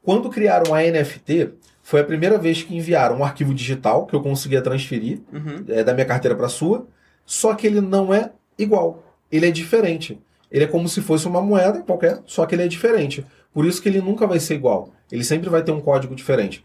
Quando 0.02 0.28
criaram 0.28 0.74
a 0.74 0.82
NFT, 0.82 1.52
foi 1.84 2.00
a 2.00 2.04
primeira 2.04 2.40
vez 2.40 2.64
que 2.64 2.76
enviaram 2.76 3.18
um 3.20 3.24
arquivo 3.24 3.54
digital 3.54 4.08
que 4.08 4.16
eu 4.16 4.22
conseguia 4.24 4.60
transferir 4.62 5.20
Uhum. 5.32 5.64
é, 5.68 5.84
da 5.84 5.94
minha 5.94 6.06
carteira 6.08 6.36
para 6.36 6.50
sua, 6.50 6.88
só 7.26 7.54
que 7.54 7.68
ele 7.68 7.80
não 7.80 8.12
é 8.12 8.32
igual. 8.58 9.04
Ele 9.32 9.46
é 9.48 9.52
diferente. 9.52 10.18
Ele 10.50 10.64
é 10.64 10.68
como 10.68 10.90
se 10.90 11.00
fosse 11.02 11.28
uma 11.28 11.42
moeda 11.42 11.82
qualquer, 11.84 12.22
só 12.26 12.46
que 12.48 12.56
ele 12.56 12.64
é 12.64 12.68
diferente. 12.68 13.24
Por 13.58 13.66
isso 13.66 13.82
que 13.82 13.90
ele 13.90 14.00
nunca 14.02 14.28
vai 14.28 14.40
ser 14.40 14.54
igual. 14.54 14.90
Ele 15.12 15.24
sempre 15.24 15.50
vai 15.50 15.64
ter 15.64 15.72
um 15.72 15.82
código 15.82 16.14
diferente. 16.14 16.64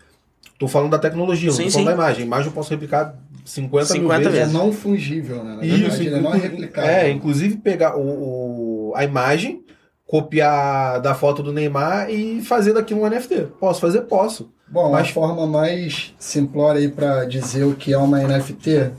Tô 0.59 0.69
falando 0.69 0.91
da 0.91 0.99
tecnologia, 0.99 1.49
não 1.49 1.57
Sim, 1.57 1.65
tô 1.65 1.71
falando 1.71 1.87
sim. 1.89 1.97
da 1.97 2.03
imagem. 2.03 2.23
A 2.23 2.27
imagem 2.27 2.47
eu 2.49 2.53
posso 2.53 2.69
replicar 2.69 3.15
50, 3.47 3.87
50 3.87 3.99
mil 3.99 4.09
vezes. 4.11 4.27
É 4.27 4.41
vezes. 4.41 4.53
não 4.53 4.71
fungível, 4.75 5.43
né? 5.43 5.57
Na 5.57 5.65
Isso, 5.65 5.79
verdade, 5.79 6.07
ele 6.07 6.21
não 6.21 6.35
é 6.35 6.37
inclu- 6.37 6.51
replicável. 6.51 6.91
É, 6.91 7.11
inclusive 7.11 7.57
pegar 7.57 7.97
o, 7.97 8.91
o- 8.91 8.93
a 8.95 9.05
imagem, 9.05 9.65
copiar 10.07 11.01
da 11.01 11.15
foto 11.15 11.43
do 11.43 11.51
Neymar 11.51 12.11
e 12.11 12.43
fazer 12.43 12.75
daquilo 12.75 13.01
um 13.01 13.07
NFT. 13.09 13.47
Posso 13.59 13.81
fazer? 13.81 14.03
Posso. 14.03 14.53
Bom, 14.69 14.93
Mas- 14.93 15.09
a 15.09 15.13
forma 15.13 15.47
mais 15.47 16.15
simplória 16.19 16.79
aí 16.79 16.89
para 16.91 17.25
dizer 17.25 17.65
o 17.65 17.75
que 17.75 17.93
é 17.95 17.97
uma 17.99 18.21
NFT 18.23 18.91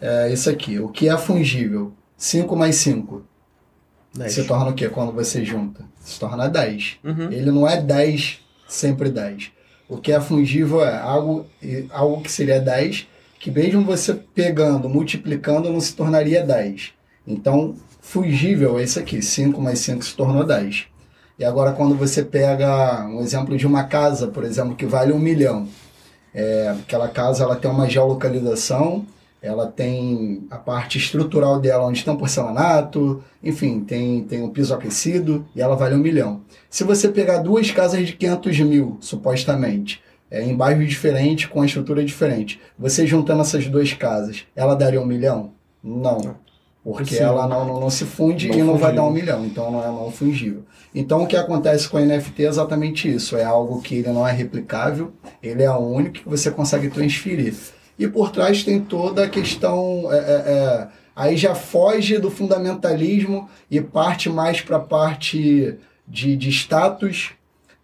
é 0.00 0.32
isso 0.32 0.50
aqui. 0.50 0.80
O 0.80 0.88
que 0.88 1.08
é 1.08 1.16
fungível? 1.16 1.92
5 2.16 2.56
mais 2.56 2.74
5 2.74 3.22
se 4.28 4.44
torna 4.44 4.70
o 4.70 4.74
quê 4.74 4.88
quando 4.88 5.12
você 5.12 5.44
junta? 5.44 5.84
Se 6.00 6.18
torna 6.18 6.48
10. 6.48 6.98
Uhum. 7.04 7.32
Ele 7.32 7.50
não 7.50 7.68
é 7.68 7.80
10, 7.80 8.40
sempre 8.66 9.10
10. 9.10 9.52
O 9.88 9.96
que 9.96 10.12
é 10.12 10.20
fungível 10.20 10.84
é 10.84 10.98
algo, 10.98 11.46
algo 11.90 12.22
que 12.22 12.30
seria 12.30 12.60
10, 12.60 13.06
que 13.38 13.50
mesmo 13.50 13.82
você 13.82 14.14
pegando, 14.14 14.88
multiplicando, 14.88 15.72
não 15.72 15.80
se 15.80 15.94
tornaria 15.94 16.42
10. 16.42 16.92
Então, 17.26 17.74
fungível 18.00 18.78
é 18.78 18.84
isso 18.84 18.98
aqui, 18.98 19.22
5 19.22 19.60
mais 19.60 19.78
5 19.80 20.04
se 20.04 20.16
tornou 20.16 20.44
10. 20.44 20.86
E 21.38 21.44
agora 21.44 21.72
quando 21.72 21.94
você 21.94 22.22
pega 22.22 23.06
um 23.06 23.20
exemplo 23.20 23.56
de 23.56 23.66
uma 23.66 23.84
casa, 23.84 24.26
por 24.26 24.44
exemplo, 24.44 24.74
que 24.74 24.84
vale 24.84 25.12
um 25.12 25.18
milhão. 25.18 25.68
É, 26.34 26.74
aquela 26.80 27.08
casa 27.08 27.44
ela 27.44 27.56
tem 27.56 27.70
uma 27.70 27.88
geolocalização, 27.88 29.06
ela 29.40 29.66
tem 29.66 30.46
a 30.50 30.56
parte 30.56 30.98
estrutural 30.98 31.60
dela, 31.60 31.86
onde 31.86 32.04
tem 32.04 32.12
um 32.12 32.16
porcelanato, 32.16 33.22
enfim, 33.42 33.80
tem, 33.80 34.24
tem 34.24 34.42
um 34.42 34.50
piso 34.50 34.74
aquecido, 34.74 35.46
e 35.54 35.62
ela 35.62 35.76
vale 35.76 35.94
um 35.94 35.98
milhão. 35.98 36.40
Se 36.68 36.84
você 36.84 37.08
pegar 37.08 37.38
duas 37.38 37.70
casas 37.70 38.06
de 38.06 38.14
500 38.14 38.60
mil, 38.60 38.98
supostamente, 39.00 40.02
é, 40.30 40.42
em 40.42 40.54
bairros 40.54 40.88
diferentes, 40.88 41.46
com 41.46 41.62
a 41.62 41.66
estrutura 41.66 42.04
diferente, 42.04 42.60
você 42.78 43.06
juntando 43.06 43.40
essas 43.40 43.66
duas 43.66 43.92
casas, 43.92 44.44
ela 44.54 44.74
daria 44.74 45.00
um 45.00 45.06
milhão? 45.06 45.52
Não. 45.82 46.36
Porque 46.84 47.16
Sim. 47.16 47.22
ela 47.22 47.46
não, 47.46 47.66
não, 47.66 47.80
não 47.80 47.90
se 47.90 48.04
funde 48.04 48.48
Não 48.48 48.58
e 48.58 48.62
não 48.62 48.78
vai 48.78 48.90
fungível. 48.90 48.94
dar 48.94 49.04
um 49.04 49.12
milhão, 49.12 49.44
então 49.44 49.70
não 49.70 49.82
é 49.82 49.86
não 49.86 50.10
fungível. 50.10 50.64
Então 50.94 51.22
o 51.22 51.26
que 51.26 51.36
acontece 51.36 51.88
com 51.88 51.98
a 51.98 52.00
NFT 52.00 52.44
é 52.44 52.48
exatamente 52.48 53.12
isso, 53.12 53.36
é 53.36 53.44
algo 53.44 53.80
que 53.82 53.96
ele 53.96 54.08
não 54.08 54.26
é 54.26 54.32
replicável, 54.32 55.12
ele 55.42 55.62
é 55.62 55.70
o 55.70 55.78
único 55.78 56.20
que 56.20 56.28
você 56.28 56.50
consegue 56.50 56.88
transferir. 56.88 57.54
E 57.98 58.06
por 58.06 58.30
trás 58.30 58.62
tem 58.62 58.80
toda 58.80 59.24
a 59.24 59.28
questão, 59.28 60.08
é, 60.12 60.16
é, 60.16 60.20
é, 60.20 60.88
aí 61.16 61.36
já 61.36 61.54
foge 61.54 62.18
do 62.18 62.30
fundamentalismo 62.30 63.48
e 63.70 63.80
parte 63.80 64.28
mais 64.28 64.60
para 64.60 64.76
a 64.76 64.80
parte 64.80 65.74
de, 66.06 66.36
de 66.36 66.48
status, 66.50 67.30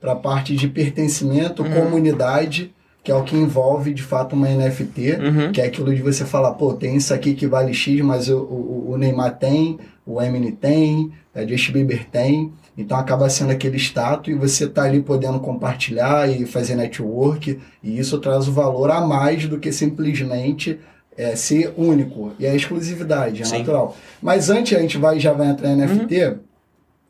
para 0.00 0.12
a 0.12 0.16
parte 0.16 0.54
de 0.54 0.68
pertencimento, 0.68 1.62
Uhum. 1.62 1.72
comunidade, 1.72 2.72
que 3.02 3.10
é 3.10 3.14
o 3.14 3.24
que 3.24 3.36
envolve 3.36 3.92
de 3.92 4.02
fato 4.02 4.34
uma 4.34 4.48
NFT. 4.48 5.12
Uhum. 5.12 5.52
Que 5.52 5.60
é 5.60 5.66
aquilo 5.66 5.94
de 5.94 6.00
você 6.00 6.24
falar, 6.24 6.52
pô, 6.52 6.72
tem 6.74 6.96
isso 6.96 7.12
aqui 7.12 7.34
que 7.34 7.46
vale 7.46 7.74
X, 7.74 8.00
mas 8.02 8.28
o, 8.28 8.38
o, 8.38 8.92
o 8.92 8.96
Neymar 8.96 9.36
tem, 9.36 9.78
o 10.06 10.22
Eminem 10.22 10.52
tem, 10.52 11.12
a 11.34 11.44
Justin 11.44 11.72
Bieber 11.72 12.06
tem. 12.10 12.52
Então 12.76 12.98
acaba 12.98 13.30
sendo 13.30 13.52
aquele 13.52 13.76
status 13.76 14.32
e 14.32 14.36
você 14.36 14.66
tá 14.66 14.82
ali 14.82 15.00
podendo 15.00 15.38
compartilhar 15.38 16.28
e 16.28 16.44
fazer 16.44 16.74
network. 16.74 17.60
E 17.82 17.98
isso 17.98 18.18
traz 18.18 18.48
o 18.48 18.52
valor 18.52 18.90
a 18.90 19.00
mais 19.00 19.46
do 19.46 19.58
que 19.58 19.70
simplesmente 19.72 20.80
é, 21.16 21.36
ser 21.36 21.72
único. 21.76 22.32
E 22.38 22.46
a 22.46 22.54
exclusividade, 22.54 23.42
é 23.42 23.44
Sim. 23.44 23.58
natural. 23.58 23.96
Mas 24.20 24.50
antes 24.50 24.76
a 24.76 24.80
gente 24.80 24.98
vai, 24.98 25.20
já 25.20 25.32
vai 25.32 25.48
entrar 25.48 25.70
em 25.70 25.76
NFT, 25.76 26.36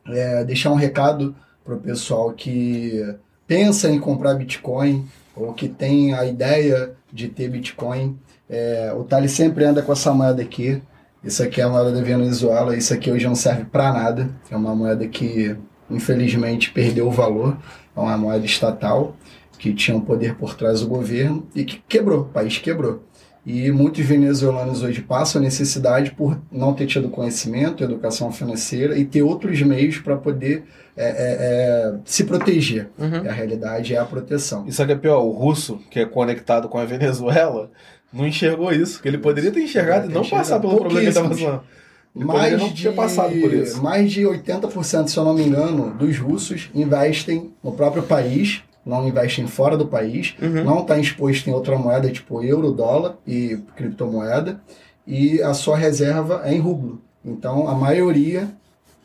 é, 0.09 0.45
deixar 0.45 0.71
um 0.71 0.77
recado 0.77 1.35
pro 1.65 1.79
pessoal 1.79 2.33
que 2.33 3.15
pensa 3.47 3.91
em 3.91 3.99
comprar 3.99 4.35
Bitcoin 4.35 5.07
ou 5.35 5.53
que 5.53 5.69
tem 5.69 6.15
a 6.15 6.27
ideia 6.27 6.93
de 7.13 7.29
ter 7.29 7.49
Bitcoin. 7.49 8.19
É, 8.49 8.93
o 8.95 9.05
Thales 9.05 9.33
sempre 9.33 9.65
anda 9.65 9.83
com 9.83 9.93
essa 9.93 10.13
moeda 10.13 10.43
aqui. 10.43 10.83
Isso 11.25 11.43
aqui 11.43 11.61
é 11.61 11.65
a 11.65 11.69
moeda 11.69 11.91
da 11.91 12.03
Venezuela. 12.03 12.77
Isso 12.77 12.93
aqui 12.93 13.11
hoje 13.11 13.27
não 13.27 13.35
serve 13.35 13.65
para 13.65 13.93
nada. 13.93 14.31
É 14.51 14.57
uma 14.57 14.75
moeda 14.75 15.07
que, 15.09 15.57
infelizmente, 15.91 16.71
perdeu 16.71 17.09
o 17.09 17.11
valor. 17.11 17.57
É 17.97 18.01
uma 18.01 18.17
moeda 18.17 18.45
estatal 18.45 19.17
que 19.59 19.73
tinha 19.73 19.97
um 19.97 20.01
poder 20.01 20.35
por 20.35 20.55
trás 20.55 20.81
do 20.81 20.87
governo 20.87 21.47
e 21.55 21.65
que 21.65 21.83
quebrou. 21.89 22.21
O 22.21 22.25
país 22.25 22.59
quebrou. 22.59 23.03
E 23.47 23.71
muitos 23.71 24.05
venezuelanos 24.05 24.83
hoje 24.83 25.03
passam 25.03 25.41
necessidade 25.41 26.13
por 26.13 26.41
não 26.51 26.73
ter 26.73 26.87
tido 26.87 27.11
conhecimento, 27.11 27.85
educação 27.85 28.33
financeira 28.33 28.97
e 28.97 29.05
ter 29.05 29.23
outros 29.23 29.61
meios 29.61 29.99
para 29.99 30.17
poder 30.17 30.65
é, 30.97 31.05
é, 31.05 31.13
é, 31.13 31.95
se 32.07 32.25
proteger. 32.25 32.89
Uhum. 32.99 33.23
E 33.23 33.29
a 33.29 33.33
realidade 33.33 33.95
é 33.95 33.99
a 33.99 34.05
proteção. 34.05 34.65
Isso 34.67 34.83
aqui 34.83 34.93
é 34.93 34.97
pior, 34.97 35.23
o 35.23 35.31
russo, 35.31 35.79
que 35.91 36.01
é 36.01 36.07
conectado 36.07 36.71
com 36.71 36.79
a 36.79 36.87
Venezuela, 36.87 37.71
não 38.15 38.27
enxergou 38.27 38.73
isso. 38.73 39.03
Que 39.03 39.09
ele 39.09 39.19
poderia 39.19 39.51
ter 39.51 39.61
enxergado 39.61 40.11
e 40.11 40.15
não 40.15 40.25
passar 40.25 40.61
pelo 40.61 40.77
problema 40.77 40.95
que 41.01 41.05
ele 41.05 41.09
estava 41.09 41.29
Pouquíssimos. 41.29 41.57
passando. 41.59 41.75
Ele 42.17 42.25
poderia 42.27 42.57
não 42.59 42.71
ter 42.73 42.93
passado 42.95 43.41
por 43.41 43.53
isso. 43.53 43.83
mais 43.83 44.13
de 44.13 44.23
80%, 44.23 45.09
se 45.09 45.17
eu 45.17 45.25
não 45.25 45.35
me 45.35 45.43
engano, 45.43 45.93
dos 45.95 46.17
russos 46.19 46.71
investem 46.75 47.51
no 47.63 47.73
próprio 47.73 48.05
país, 48.05 48.63
não 48.87 49.09
investem 49.09 49.47
fora 49.49 49.77
do 49.77 49.87
país, 49.87 50.35
Uhum. 50.41 50.63
não 50.63 50.81
está 50.83 50.97
exposto 50.99 51.49
em 51.51 51.53
outra 51.53 51.77
moeda, 51.77 52.09
tipo 52.11 52.43
euro, 52.45 52.71
dólar 52.71 53.17
e 53.27 53.59
criptomoeda, 53.77 54.61
e 55.07 55.43
a 55.43 55.53
sua 55.55 55.77
reserva 55.77 56.43
é 56.45 56.55
em 56.55 56.61
rublo. 56.61 57.01
Então, 57.25 57.67
a 57.67 57.75
maioria 57.75 58.49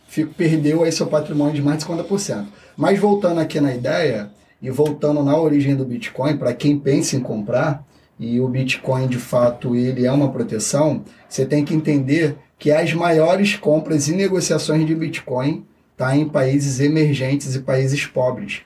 fica- 0.07 0.31
perdeu 0.37 0.83
aí 0.83 0.91
seu 0.91 1.07
patrimônio 1.07 1.53
de 1.55 1.61
mais 1.63 1.77
de 1.79 1.83
50%. 1.85 2.47
Mas 2.77 2.99
voltando 2.99 3.39
aqui 3.39 3.59
na 3.59 3.73
ideia, 3.73 4.29
e 4.61 4.69
voltando 4.69 5.23
na 5.23 5.37
origem 5.37 5.75
do 5.75 5.85
Bitcoin, 5.85 6.35
para 6.37 6.53
quem 6.53 6.77
pensa 6.77 7.15
em 7.15 7.21
comprar, 7.21 7.83
e 8.19 8.39
o 8.39 8.47
Bitcoin 8.47 9.07
de 9.07 9.17
fato 9.17 9.75
ele 9.75 10.05
é 10.05 10.11
uma 10.11 10.31
proteção, 10.31 11.03
você 11.27 11.45
tem 11.45 11.63
que 11.63 11.73
entender 11.73 12.37
que 12.57 12.71
as 12.71 12.93
maiores 12.93 13.55
compras 13.55 14.09
e 14.09 14.13
negociações 14.13 14.85
de 14.85 14.93
Bitcoin 14.93 15.65
tá 15.95 16.15
em 16.15 16.27
países 16.27 16.79
emergentes 16.79 17.55
e 17.55 17.59
países 17.59 18.05
pobres, 18.05 18.61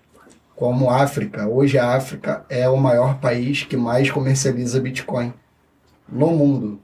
como 0.55 0.89
África. 0.89 1.47
Hoje 1.47 1.77
a 1.77 1.95
África 1.95 2.43
é 2.49 2.67
o 2.67 2.77
maior 2.77 3.19
país 3.19 3.63
que 3.63 3.77
mais 3.77 4.09
comercializa 4.09 4.81
Bitcoin 4.81 5.31
no 6.09 6.27
mundo. 6.27 6.79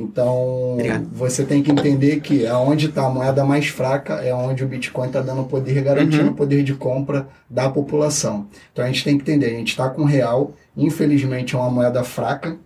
Então, 0.00 0.72
Obrigado. 0.74 1.08
você 1.12 1.44
tem 1.44 1.62
que 1.62 1.70
entender 1.70 2.20
que 2.20 2.46
aonde 2.46 2.86
está 2.86 3.06
a 3.06 3.10
moeda 3.10 3.44
mais 3.44 3.66
fraca 3.68 4.14
é 4.14 4.34
onde 4.34 4.64
o 4.64 4.68
Bitcoin 4.68 5.06
está 5.08 5.20
dando 5.20 5.44
poder, 5.44 5.82
garantindo 5.82 6.24
Uhum. 6.24 6.30
o 6.30 6.34
poder 6.34 6.62
de 6.62 6.74
compra 6.74 7.28
da 7.48 7.68
população. 7.68 8.46
Então 8.72 8.84
a 8.84 8.88
gente 8.88 9.04
tem 9.04 9.16
que 9.16 9.22
entender, 9.22 9.46
a 9.46 9.58
gente 9.58 9.68
está 9.70 9.88
com 9.88 10.02
o 10.02 10.06
real, 10.06 10.52
infelizmente 10.76 11.54
é 11.54 11.58
uma 11.58 11.70
moeda 11.70 12.02
fraca, 12.04 12.56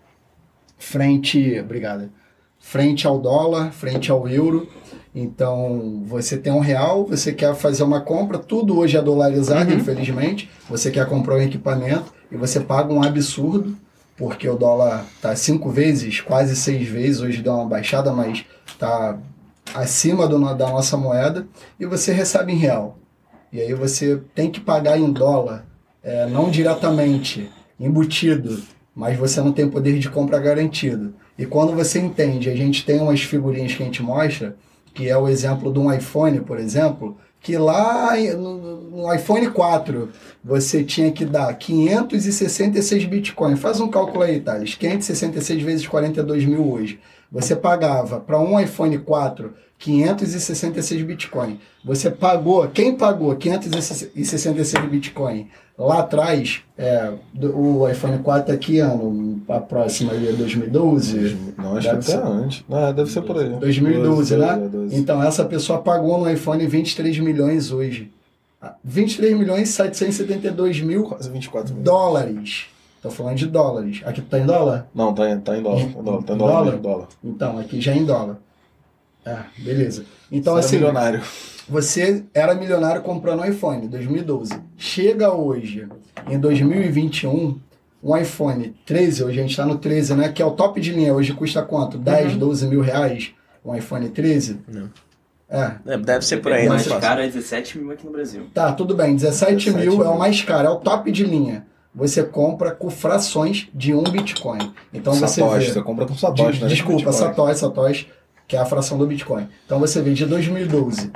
frente, 0.79 1.59
obrigada, 1.61 2.11
frente 2.59 3.07
ao 3.07 3.19
dólar, 3.19 3.73
frente 3.73 4.11
ao 4.11 4.29
euro. 4.29 4.69
Então, 5.15 6.03
você 6.07 6.37
tem 6.37 6.53
um 6.53 6.59
real, 6.59 7.07
você 7.07 7.33
quer 7.33 7.55
fazer 7.55 7.85
uma 7.85 8.01
compra, 8.01 8.37
tudo 8.39 8.77
hoje 8.77 8.97
é 8.97 9.03
dolarizado, 9.03 9.71
Uhum. 9.71 9.77
infelizmente. 9.79 10.51
Você 10.69 10.91
quer 10.91 11.07
comprar 11.07 11.37
um 11.37 11.41
equipamento 11.43 12.13
e 12.33 12.37
você 12.37 12.59
paga 12.59 12.93
um 12.93 13.01
absurdo, 13.03 13.77
porque 14.17 14.49
o 14.49 14.57
dólar 14.57 15.05
tá 15.21 15.35
cinco 15.35 15.71
vezes, 15.71 16.21
quase 16.21 16.55
seis 16.55 16.89
vezes, 16.89 17.21
hoje 17.21 17.43
deu 17.43 17.55
uma 17.55 17.67
baixada, 17.67 18.13
mas 18.13 18.45
tá 18.79 19.19
acima 19.75 20.27
do, 20.29 20.39
da 20.55 20.69
nossa 20.69 20.97
moeda, 20.97 21.47
e 21.79 21.87
você 21.87 22.13
recebe 22.13 22.53
em 22.53 22.57
real. 22.57 22.99
E 23.53 23.61
aí 23.61 23.73
você 23.75 24.21
tem 24.35 24.51
que 24.51 24.61
pagar 24.61 24.99
em 24.99 25.13
dólar, 25.13 25.65
é, 26.03 26.27
não 26.27 26.51
diretamente, 26.51 27.51
embutido, 27.79 28.63
mas 28.95 29.19
você 29.19 29.41
não 29.41 29.53
tem 29.53 29.69
poder 29.69 29.99
de 29.99 30.09
compra 30.09 30.39
garantido. 30.39 31.15
E 31.37 31.45
quando 31.45 31.75
você 31.75 31.99
entende, 31.99 32.49
a 32.49 32.55
gente 32.57 32.85
tem 32.85 33.01
umas 33.01 33.23
figurinhas 33.23 33.75
que 33.75 33.83
a 33.83 33.87
gente 33.87 34.03
mostra, 34.03 34.57
que 34.93 35.09
é 35.09 35.17
o 35.17 35.29
exemplo 35.29 35.73
de 35.73 35.79
um 35.81 35.93
iPhone, 35.93 36.41
por 36.41 36.59
exemplo, 36.59 37.17
que 37.45 37.59
lá 37.59 38.15
no 38.17 39.15
iPhone 39.15 39.51
4 39.51 40.09
você 40.43 40.83
tinha 40.83 41.13
que 41.13 41.27
dar 41.27 41.53
566 41.53 43.05
Bitcoin. 43.05 43.55
Faz 43.55 43.81
um 43.81 43.89
cálculo 43.89 44.25
aí, 44.25 44.41
Thales. 44.41 44.75
566 44.75 45.63
vezes 45.63 45.87
42 45.87 46.47
mil 46.47 46.73
hoje. 46.73 46.99
Você 47.31 47.55
pagava 47.55 48.19
para 48.19 48.41
um 48.41 48.59
iPhone 48.59 48.97
4 48.97 49.53
566 49.79 51.03
Bitcoin. 51.03 51.59
Você 51.85 52.11
pagou, 52.11 52.67
quem 52.69 52.97
pagou 52.97 53.35
566 53.37 54.85
Bitcoin 54.91 55.49
lá 55.77 56.01
atrás, 56.01 56.63
é, 56.79 57.13
do- 57.33 57.57
o 57.59 57.89
iPhone 57.89 58.19
4 58.19 58.55
aqui, 58.55 58.79
ano, 58.79 59.43
a 59.49 59.61
próxima 59.61 60.13
ali 60.13 60.29
é 60.29 60.33
2012, 60.33 61.37
Não, 61.59 61.77
acho 61.77 61.89
que 61.89 61.95
Deve 61.97 62.13
até 62.13 62.13
ser. 62.13 62.19
antes. 62.19 62.65
Não, 62.69 62.93
deve 62.95 63.11
ser 63.11 63.23
por 63.23 63.39
aí. 63.39 63.49
2012, 63.51 64.37
né? 64.37 64.69
12. 64.71 64.97
Então 64.97 65.23
essa 65.23 65.45
pessoa 65.45 65.81
pagou 65.81 66.19
no 66.19 66.31
iPhone 66.31 66.67
23 66.67 67.19
milhões 67.19 67.71
hoje. 67.73 68.11
Ah, 68.63 68.75
23 68.83 69.37
milhões 69.37 69.69
e 69.69 69.73
772 69.73 70.81
mil 70.81 71.03
Quase 71.05 71.29
24 71.29 71.75
mil. 71.75 71.83
dólares. 71.83 72.67
Tô 73.03 73.11
falando 73.11 73.37
de 73.37 73.47
dólares. 73.47 74.01
Aqui 74.07 74.23
tá 74.23 74.39
em 74.39 74.47
dólar? 74.47 74.87
Não, 74.95 75.13
tá 75.13 75.29
em, 75.31 75.39
tá 75.39 75.59
em 75.59 75.63
dólar. 75.63 75.81
Tá 75.81 75.87
em 75.87 76.03
dólar, 76.03 76.23
tá 76.23 76.33
em 76.33 76.35
Em 76.37 76.39
dólar, 76.39 76.53
dólar? 76.53 76.65
mesmo, 76.65 76.81
dólar. 76.81 77.09
Então, 77.23 77.59
aqui 77.59 77.79
já 77.79 77.93
é 77.93 77.97
em 77.99 78.05
dólar. 78.07 78.39
Ah, 79.27 79.45
beleza. 79.59 80.05
Então, 80.31 80.55
Você 80.55 80.59
era 80.59 80.67
assim, 80.67 80.77
milionário. 80.77 81.23
você 81.69 82.25
era 82.35 82.55
milionário 82.55 83.03
comprando 83.03 83.41
um 83.41 83.45
iPhone 83.45 83.87
em 83.87 83.89
2012. 83.89 84.53
Chega 84.77 85.33
hoje, 85.33 85.87
em 86.29 86.39
2021, 86.39 87.59
um 88.03 88.17
iPhone 88.17 88.75
13, 88.85 89.25
hoje 89.25 89.39
a 89.39 89.43
gente 89.43 89.57
tá 89.57 89.65
no 89.65 89.79
13, 89.79 90.15
né? 90.15 90.29
Que 90.31 90.43
é 90.43 90.45
o 90.47 90.51
top 90.51 90.81
de 90.81 90.93
linha. 90.93 91.15
Hoje 91.15 91.33
custa 91.33 91.63
quanto? 91.63 91.97
10, 91.97 92.33
Uhum. 92.35 92.39
12 92.39 92.67
mil 92.67 92.81
reais? 92.81 93.33
Um 93.65 93.75
iPhone 93.75 94.09
13? 94.11 94.61
Não. 94.69 94.91
É, 95.49 95.73
É, 95.87 95.97
Deve 95.99 96.25
ser 96.25 96.39
por 96.39 96.53
aí, 96.53 96.63
O 96.63 96.65
né? 96.65 96.69
mais 96.71 96.87
caro 96.87 97.21
é 97.21 97.27
17 97.27 97.79
mil 97.79 97.91
aqui 97.93 98.05
no 98.05 98.13
Brasil. 98.13 98.47
Tá, 98.53 98.73
tudo 98.73 98.95
bem. 98.95 99.15
17, 99.15 99.55
17 99.71 99.71
mil 99.89 100.03
é 100.03 100.07
o 100.07 100.11
mil. 100.11 100.19
mais 100.19 100.43
caro, 100.43 100.67
é 100.67 100.71
o 100.71 100.77
top 100.77 101.11
de 101.13 101.25
linha. 101.25 101.67
Você 101.95 102.25
compra 102.25 102.73
com 102.73 102.91
frações 102.91 103.69
de 103.73 103.95
um 103.95 104.03
Bitcoin. 104.03 104.73
Então 104.93 105.15
você 105.15 105.41
Satoshi, 105.41 105.67
vê. 105.69 105.73
você 105.75 105.83
compra 105.83 106.07
com 106.07 106.15
Satoshi, 106.17 106.59
de- 106.59 106.63
né? 106.65 106.69
desculpa, 106.69 106.97
Bitcoin. 107.11 107.13
Satoshi, 107.17 107.59
Satoshi, 107.61 108.09
que 108.47 108.57
é 108.57 108.59
a 108.59 108.65
fração 108.65 108.99
do 108.99 109.07
Bitcoin. 109.07 109.49
Então 109.67 109.79
você 109.81 110.01
vê 110.03 110.13
de 110.13 110.27
2012 110.27 111.11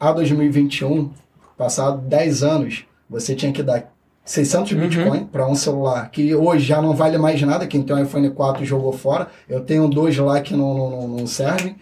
a 0.00 0.12
2021, 0.12 1.10
passado 1.56 2.00
10 2.08 2.42
anos, 2.42 2.84
você 3.08 3.34
tinha 3.34 3.52
que 3.52 3.62
dar 3.62 3.92
600 4.24 4.72
Uhum. 4.72 4.80
Bitcoin 4.80 5.24
para 5.26 5.46
um 5.48 5.54
celular 5.54 6.10
que 6.10 6.34
hoje 6.34 6.64
já 6.64 6.80
não 6.80 6.94
vale 6.94 7.18
mais 7.18 7.40
nada. 7.42 7.66
Quem 7.66 7.82
tem 7.82 7.94
um 7.96 8.02
iPhone 8.02 8.30
4 8.30 8.64
jogou 8.64 8.92
fora. 8.92 9.28
Eu 9.48 9.60
tenho 9.60 9.88
dois 9.88 10.16
lá 10.18 10.40
que 10.40 10.54
não, 10.54 10.90
não, 10.90 11.08
não, 11.08 11.26
servem. 11.26 11.76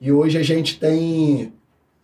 E 0.00 0.10
hoje 0.10 0.38
a 0.38 0.42
gente 0.42 0.78
tem 0.80 1.52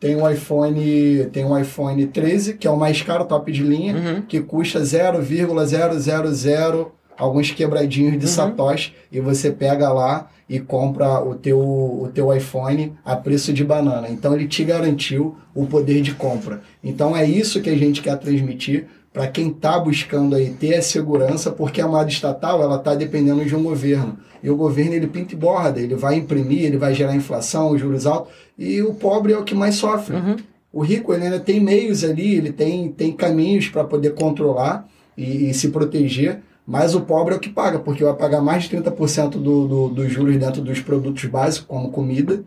tem 0.00 0.14
um 0.14 0.30
iPhone 0.30 1.26
tem 1.32 1.44
um 1.44 1.58
iPhone 1.58 2.06
13 2.06 2.54
que 2.54 2.68
é 2.68 2.70
o 2.70 2.76
mais 2.76 3.02
caro, 3.02 3.24
top 3.24 3.50
de 3.50 3.64
linha 3.64 3.94
Uhum. 3.96 4.22
que 4.22 4.40
custa 4.40 4.84
0,000 4.84 6.92
alguns 7.18 7.50
quebradinhos 7.50 8.12
de 8.18 8.26
Uhum. 8.26 8.32
satoshi 8.32 8.94
e 9.10 9.20
você 9.20 9.50
pega 9.50 9.90
lá 9.92 10.28
e 10.48 10.58
compra 10.58 11.20
o 11.22 11.34
teu, 11.34 11.58
o 11.58 12.10
teu 12.12 12.34
iPhone 12.34 12.94
a 13.04 13.14
preço 13.14 13.52
de 13.52 13.62
banana. 13.62 14.08
Então 14.08 14.34
ele 14.34 14.48
te 14.48 14.64
garantiu 14.64 15.36
o 15.54 15.66
poder 15.66 16.00
de 16.00 16.14
compra. 16.14 16.62
Então 16.82 17.16
é 17.16 17.24
isso 17.24 17.60
que 17.60 17.68
a 17.68 17.76
gente 17.76 18.00
quer 18.00 18.16
transmitir 18.16 18.86
para 19.12 19.26
quem 19.26 19.48
está 19.48 19.78
buscando 19.78 20.36
aí 20.36 20.50
ter 20.50 20.76
a 20.76 20.82
segurança, 20.82 21.50
porque 21.50 21.80
a 21.80 21.88
moeda 21.88 22.08
estatal 22.08 22.62
ela 22.62 22.76
está 22.76 22.94
dependendo 22.94 23.44
de 23.44 23.54
um 23.54 23.62
governo. 23.62 24.18
E 24.42 24.48
o 24.48 24.56
governo 24.56 24.94
ele 24.94 25.06
pinta 25.06 25.34
e 25.34 25.36
borda, 25.36 25.80
ele 25.80 25.94
vai 25.94 26.14
imprimir, 26.14 26.64
ele 26.64 26.76
vai 26.76 26.94
gerar 26.94 27.16
inflação, 27.16 27.76
juros 27.76 28.06
altos, 28.06 28.32
e 28.56 28.80
o 28.80 28.94
pobre 28.94 29.32
é 29.32 29.38
o 29.38 29.44
que 29.44 29.54
mais 29.54 29.74
sofre. 29.74 30.16
Uhum. 30.16 30.36
O 30.72 30.82
rico 30.82 31.12
ele 31.12 31.24
ainda 31.24 31.40
tem 31.40 31.58
meios 31.58 32.04
ali, 32.04 32.36
ele 32.36 32.52
tem, 32.52 32.92
tem 32.92 33.10
caminhos 33.10 33.68
para 33.68 33.82
poder 33.82 34.14
controlar 34.14 34.86
e, 35.16 35.50
e 35.50 35.54
se 35.54 35.70
proteger, 35.70 36.40
mas 36.68 36.94
o 36.94 37.00
pobre 37.00 37.32
é 37.32 37.36
o 37.38 37.40
que 37.40 37.48
paga, 37.48 37.78
porque 37.78 38.04
vai 38.04 38.12
pagar 38.12 38.42
mais 38.42 38.64
de 38.64 38.76
30% 38.76 39.30
do, 39.30 39.66
do, 39.66 39.88
dos 39.88 40.12
juros 40.12 40.36
dentro 40.36 40.60
dos 40.60 40.80
produtos 40.80 41.24
básicos, 41.24 41.66
como 41.66 41.90
comida, 41.90 42.44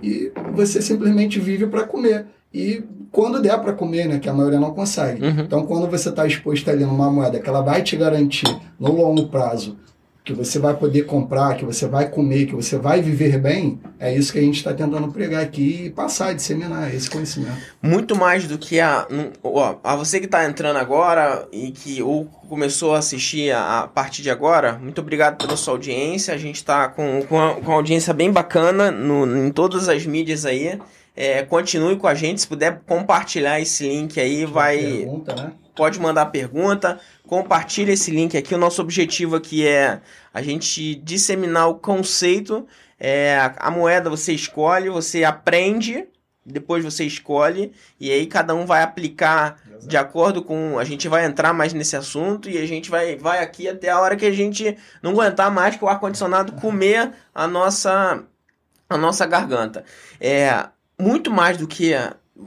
e 0.00 0.30
você 0.54 0.80
simplesmente 0.80 1.40
vive 1.40 1.66
para 1.66 1.82
comer. 1.82 2.24
E 2.52 2.84
quando 3.10 3.42
der 3.42 3.58
para 3.58 3.72
comer, 3.72 4.06
né, 4.06 4.20
que 4.20 4.28
a 4.28 4.32
maioria 4.32 4.60
não 4.60 4.70
consegue. 4.70 5.24
Uhum. 5.24 5.40
Então, 5.40 5.66
quando 5.66 5.90
você 5.90 6.08
está 6.08 6.24
exposto 6.24 6.70
ali 6.70 6.84
numa 6.84 7.10
moeda 7.10 7.40
que 7.40 7.48
ela 7.48 7.62
vai 7.62 7.82
te 7.82 7.96
garantir 7.96 8.46
no 8.78 8.92
longo 8.92 9.26
prazo 9.26 9.76
que 10.24 10.32
você 10.32 10.58
vai 10.58 10.74
poder 10.74 11.02
comprar, 11.02 11.54
que 11.54 11.66
você 11.66 11.86
vai 11.86 12.08
comer, 12.08 12.46
que 12.46 12.54
você 12.54 12.78
vai 12.78 13.02
viver 13.02 13.38
bem, 13.38 13.78
é 14.00 14.16
isso 14.16 14.32
que 14.32 14.38
a 14.38 14.42
gente 14.42 14.56
está 14.56 14.72
tentando 14.72 15.12
pregar 15.12 15.42
aqui 15.42 15.84
e 15.84 15.90
passar, 15.90 16.34
disseminar 16.34 16.94
esse 16.94 17.10
conhecimento. 17.10 17.58
muito 17.82 18.16
mais 18.16 18.48
do 18.48 18.56
que 18.56 18.80
a. 18.80 19.06
Ó, 19.42 19.76
a 19.84 19.94
você 19.94 20.18
que 20.18 20.26
tá 20.26 20.46
entrando 20.46 20.78
agora 20.78 21.46
e 21.52 21.70
que 21.70 22.02
ou 22.02 22.24
começou 22.48 22.94
a 22.94 23.00
assistir 23.00 23.52
a, 23.52 23.80
a 23.80 23.86
partir 23.86 24.22
de 24.22 24.30
agora, 24.30 24.78
muito 24.78 24.98
obrigado 25.02 25.36
pela 25.36 25.58
sua 25.58 25.74
audiência. 25.74 26.32
A 26.32 26.38
gente 26.38 26.64
tá 26.64 26.88
com, 26.88 27.20
com, 27.28 27.38
a, 27.38 27.54
com 27.56 27.60
uma 27.60 27.74
audiência 27.74 28.14
bem 28.14 28.32
bacana 28.32 28.90
no, 28.90 29.46
em 29.46 29.50
todas 29.50 29.90
as 29.90 30.06
mídias 30.06 30.46
aí. 30.46 30.78
É, 31.14 31.42
continue 31.42 31.96
com 31.96 32.06
a 32.06 32.14
gente, 32.14 32.40
se 32.40 32.48
puder 32.48 32.80
compartilhar 32.86 33.60
esse 33.60 33.86
link 33.86 34.18
aí, 34.18 34.46
vai 34.46 34.78
Pergunta, 34.78 35.34
né? 35.34 35.52
pode 35.74 36.00
mandar 36.00 36.26
pergunta, 36.26 36.98
compartilha 37.26 37.92
esse 37.92 38.10
link 38.10 38.36
aqui. 38.36 38.54
O 38.54 38.58
nosso 38.58 38.80
objetivo 38.80 39.36
aqui 39.36 39.66
é 39.66 40.00
a 40.32 40.42
gente 40.42 40.94
disseminar 40.96 41.68
o 41.68 41.76
conceito. 41.76 42.66
É, 42.98 43.52
a 43.56 43.70
moeda 43.70 44.08
você 44.08 44.32
escolhe, 44.32 44.88
você 44.88 45.24
aprende, 45.24 46.06
depois 46.44 46.84
você 46.84 47.04
escolhe, 47.04 47.72
e 47.98 48.10
aí 48.10 48.26
cada 48.26 48.54
um 48.54 48.66
vai 48.66 48.82
aplicar 48.82 49.60
de 49.82 49.96
acordo 49.96 50.42
com. 50.42 50.78
A 50.78 50.84
gente 50.84 51.08
vai 51.08 51.24
entrar 51.24 51.52
mais 51.52 51.72
nesse 51.72 51.96
assunto 51.96 52.48
e 52.48 52.58
a 52.58 52.66
gente 52.66 52.90
vai, 52.90 53.16
vai 53.16 53.42
aqui 53.42 53.68
até 53.68 53.90
a 53.90 54.00
hora 54.00 54.16
que 54.16 54.26
a 54.26 54.32
gente 54.32 54.76
não 55.02 55.12
aguentar 55.12 55.50
mais 55.50 55.76
que 55.76 55.84
o 55.84 55.88
ar-condicionado 55.88 56.52
comer 56.60 57.12
a 57.34 57.46
nossa, 57.46 58.22
a 58.88 58.96
nossa 58.96 59.26
garganta. 59.26 59.84
É, 60.20 60.66
muito 61.00 61.30
mais 61.30 61.56
do 61.56 61.66
que. 61.66 61.94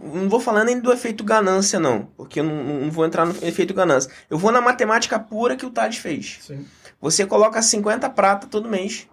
Não 0.03 0.29
vou 0.29 0.39
falar 0.39 0.63
nem 0.63 0.79
do 0.79 0.91
efeito 0.93 1.23
ganância, 1.23 1.79
não, 1.79 2.05
porque 2.17 2.39
eu 2.39 2.43
não, 2.43 2.63
não 2.81 2.91
vou 2.91 3.05
entrar 3.05 3.25
no 3.25 3.35
efeito 3.41 3.73
ganância. 3.73 4.11
Eu 4.29 4.37
vou 4.37 4.51
na 4.51 4.61
matemática 4.61 5.17
pura 5.19 5.55
que 5.55 5.65
o 5.65 5.69
Tades 5.71 5.97
fez. 5.99 6.39
Sim. 6.41 6.65
Você 7.01 7.25
coloca 7.25 7.61
50 7.61 8.09
prata 8.09 8.47
todo 8.47 8.69
mês. 8.69 9.07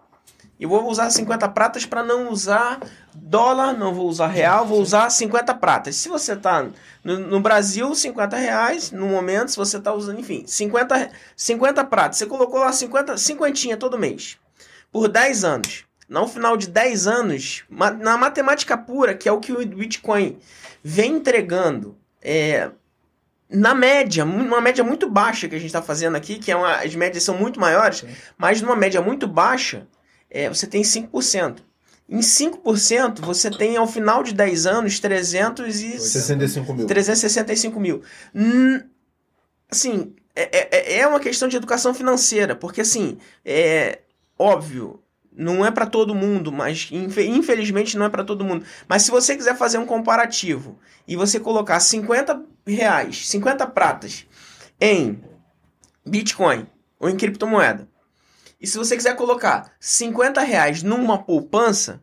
Eu 0.59 0.69
vou 0.69 0.89
usar 0.89 1.11
50 1.11 1.49
pratas 1.49 1.85
para 1.85 2.03
não 2.03 2.31
usar 2.31 2.79
dólar, 3.13 3.73
não 3.77 3.93
vou 3.93 4.07
usar 4.09 4.29
real, 4.29 4.65
vou 4.65 4.81
usar 4.81 5.11
50 5.11 5.53
pratas. 5.55 5.97
Se 5.97 6.09
você 6.09 6.37
tá 6.37 6.67
no, 7.03 7.19
no 7.19 7.41
Brasil, 7.41 7.93
50 7.95 8.37
reais 8.37 8.91
no 8.93 9.07
momento, 9.09 9.51
se 9.51 9.57
você 9.57 9.81
tá 9.81 9.93
usando, 9.93 10.21
enfim, 10.21 10.45
50, 10.47 10.95
re- 10.95 11.11
50 11.37 11.85
pratas. 11.85 12.19
Você 12.19 12.27
colocou 12.27 12.61
lá 12.61 12.73
50, 12.73 13.17
cinquentinha 13.19 13.77
todo 13.77 13.99
mês. 13.99 14.39
Por 14.93 15.09
10 15.09 15.45
anos. 15.45 15.85
No 16.09 16.29
final 16.29 16.57
de 16.57 16.69
10 16.69 17.07
anos, 17.07 17.65
na 17.71 18.17
matemática 18.17 18.77
pura, 18.77 19.15
que 19.15 19.29
é 19.29 19.33
o 19.33 19.41
que 19.41 19.53
o 19.53 19.67
Bitcoin 19.67 20.39
vem 20.83 21.13
entregando, 21.15 21.97
é, 22.23 22.71
na 23.49 23.75
média, 23.75 24.25
uma 24.25 24.61
média 24.61 24.83
muito 24.83 25.09
baixa 25.09 25.49
que 25.49 25.55
a 25.55 25.59
gente 25.59 25.69
está 25.69 25.83
fazendo 25.83 26.17
aqui, 26.17 26.39
que 26.39 26.51
é 26.51 26.57
uma, 26.57 26.77
as 26.77 26.95
médias 26.95 27.23
são 27.23 27.37
muito 27.37 27.61
maiores, 27.61 27.99
Sim. 27.99 28.09
mas 28.37 28.61
numa 28.61 28.77
média 28.77 29.01
muito 29.01 29.27
baixa, 29.27 29.87
é, 30.31 30.49
você 30.49 30.67
tem 30.67 30.83
5%. 30.83 31.59
Em 32.09 32.21
5%, 32.21 33.21
você 33.21 33.51
tem 33.51 33.77
ao 33.77 33.87
final 33.87 34.23
de 34.23 34.35
10 34.35 34.67
anos 34.67 35.01
300 35.01 35.81
e 35.81 35.99
65 35.99 36.75
mil. 36.75 36.87
365 36.87 37.81
mil. 37.81 38.03
Hum, 38.35 38.81
assim, 39.71 40.15
é, 40.37 40.97
é, 40.97 40.99
é 40.99 41.07
uma 41.07 41.21
questão 41.21 41.49
de 41.49 41.57
educação 41.57 41.95
financeira, 41.95 42.55
porque 42.55 42.83
assim, 42.83 43.19
é 43.45 44.01
óbvio, 44.39 45.01
não 45.37 45.65
é 45.65 45.71
para 45.71 45.87
todo 45.87 46.15
mundo, 46.15 46.53
mas 46.53 46.89
infe- 46.93 47.27
infelizmente 47.27 47.97
não 47.99 48.07
é 48.07 48.09
para 48.09 48.25
todo 48.25 48.45
mundo. 48.45 48.65
Mas 48.89 49.03
se 49.03 49.11
você 49.11 49.37
quiser 49.37 49.57
fazer 49.57 49.79
um 49.79 49.87
comparativo 49.87 50.79
e 51.09 51.17
você 51.17 51.41
colocar 51.41 51.81
50 51.81 52.43
reais, 52.67 53.27
50 53.29 53.67
pratas 53.67 54.27
em 54.81 55.21
Bitcoin 56.07 56.67
ou 57.01 57.09
em 57.09 57.17
criptomoeda, 57.17 57.89
e 58.61 58.67
se 58.67 58.79
você 58.79 58.97
quiser 58.97 59.17
colocar 59.17 59.73
50 59.81 60.41
reais 60.41 60.83
numa 60.83 61.19
poupança, 61.19 62.03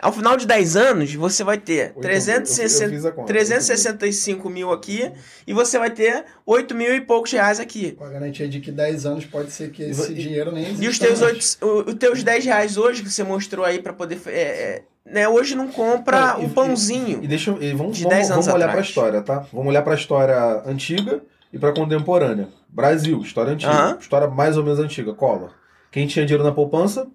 ao 0.00 0.12
final 0.12 0.36
de 0.36 0.46
10 0.46 0.76
anos 0.76 1.14
você 1.14 1.42
vai 1.44 1.56
ter 1.58 1.88
Oito- 1.96 2.00
360 2.00 2.84
eu 2.84 2.90
fiz 2.90 3.04
a 3.06 3.12
conta. 3.12 3.26
365 3.28 4.50
mil 4.50 4.70
aqui 4.72 5.10
e 5.46 5.52
você 5.52 5.78
vai 5.78 5.90
ter 5.90 6.24
8 6.44 6.74
mil 6.74 6.94
e 6.94 7.00
poucos 7.00 7.32
reais 7.32 7.58
aqui. 7.60 7.92
Com 7.92 8.04
a 8.04 8.10
garantia 8.10 8.48
de 8.48 8.60
que 8.60 8.70
10 8.72 9.06
anos 9.06 9.24
pode 9.24 9.50
ser 9.50 9.70
que 9.70 9.82
E 9.82 9.90
esse 9.90 10.08
vo- 10.08 10.14
dinheiro 10.14 10.52
nem 10.52 10.64
exista 10.64 10.84
E 10.84 10.88
os 10.88 10.98
teus, 10.98 11.20
mais. 11.20 11.58
oito, 11.62 11.66
o- 11.66 11.90
os 11.90 11.94
teus 11.94 12.22
10 12.22 12.44
reais 12.44 12.76
hoje 12.76 13.02
que 13.02 13.10
você 13.10 13.22
mostrou 13.22 13.64
aí 13.64 13.80
pra 13.80 13.92
poder. 13.92 14.20
É, 14.26 14.30
é, 14.30 14.82
né, 15.06 15.28
hoje 15.28 15.54
não 15.54 15.68
compra 15.68 16.36
e- 16.40 16.44
o 16.46 16.50
pãozinho. 16.50 17.20
E 17.22 17.26
deixa 17.28 17.50
eu- 17.50 17.62
e 17.62 17.72
vamos, 17.72 17.96
De 17.96 18.02
vamos, 18.04 18.16
10 18.16 18.30
anos 18.30 18.46
vamos 18.46 18.54
olhar 18.56 18.68
atrás. 18.70 18.86
pra 18.86 18.88
história, 18.88 19.22
tá? 19.22 19.46
Vamos 19.52 19.68
olhar 19.68 19.82
pra 19.82 19.94
história 19.94 20.62
antiga 20.66 21.22
e 21.52 21.58
pra 21.58 21.72
contemporânea. 21.72 22.48
Brasil, 22.68 23.20
história 23.20 23.52
antiga. 23.52 23.72
Aham. 23.72 23.98
História 24.00 24.28
mais 24.28 24.56
ou 24.56 24.64
menos 24.64 24.78
antiga. 24.80 25.14
Collor. 25.14 25.50
Quem 25.92 26.06
tinha 26.08 26.26
dinheiro 26.26 26.42
na 26.42 26.50
poupança, 26.52 27.06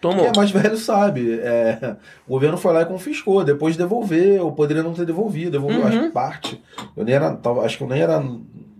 quem 0.00 0.10
Tomou. 0.10 0.26
é 0.26 0.32
mais 0.36 0.50
velho 0.50 0.76
sabe. 0.76 1.38
É, 1.40 1.96
o 2.26 2.32
governo 2.32 2.56
foi 2.56 2.72
lá 2.72 2.82
e 2.82 2.86
confiscou, 2.86 3.42
depois 3.44 3.76
devolveu, 3.76 4.44
ou 4.44 4.52
poderia 4.52 4.82
não 4.82 4.92
ter 4.94 5.04
devolvido, 5.06 5.50
devolveu, 5.52 5.80
Uhum. 5.80 5.86
acho 5.86 6.00
que 6.00 6.08
parte. 6.10 6.62
Eu 6.96 7.04
nem 7.04 7.14
era, 7.14 7.38
acho 7.64 7.76
que 7.78 7.84
eu 7.84 7.88
nem 7.88 8.00
era. 8.00 8.22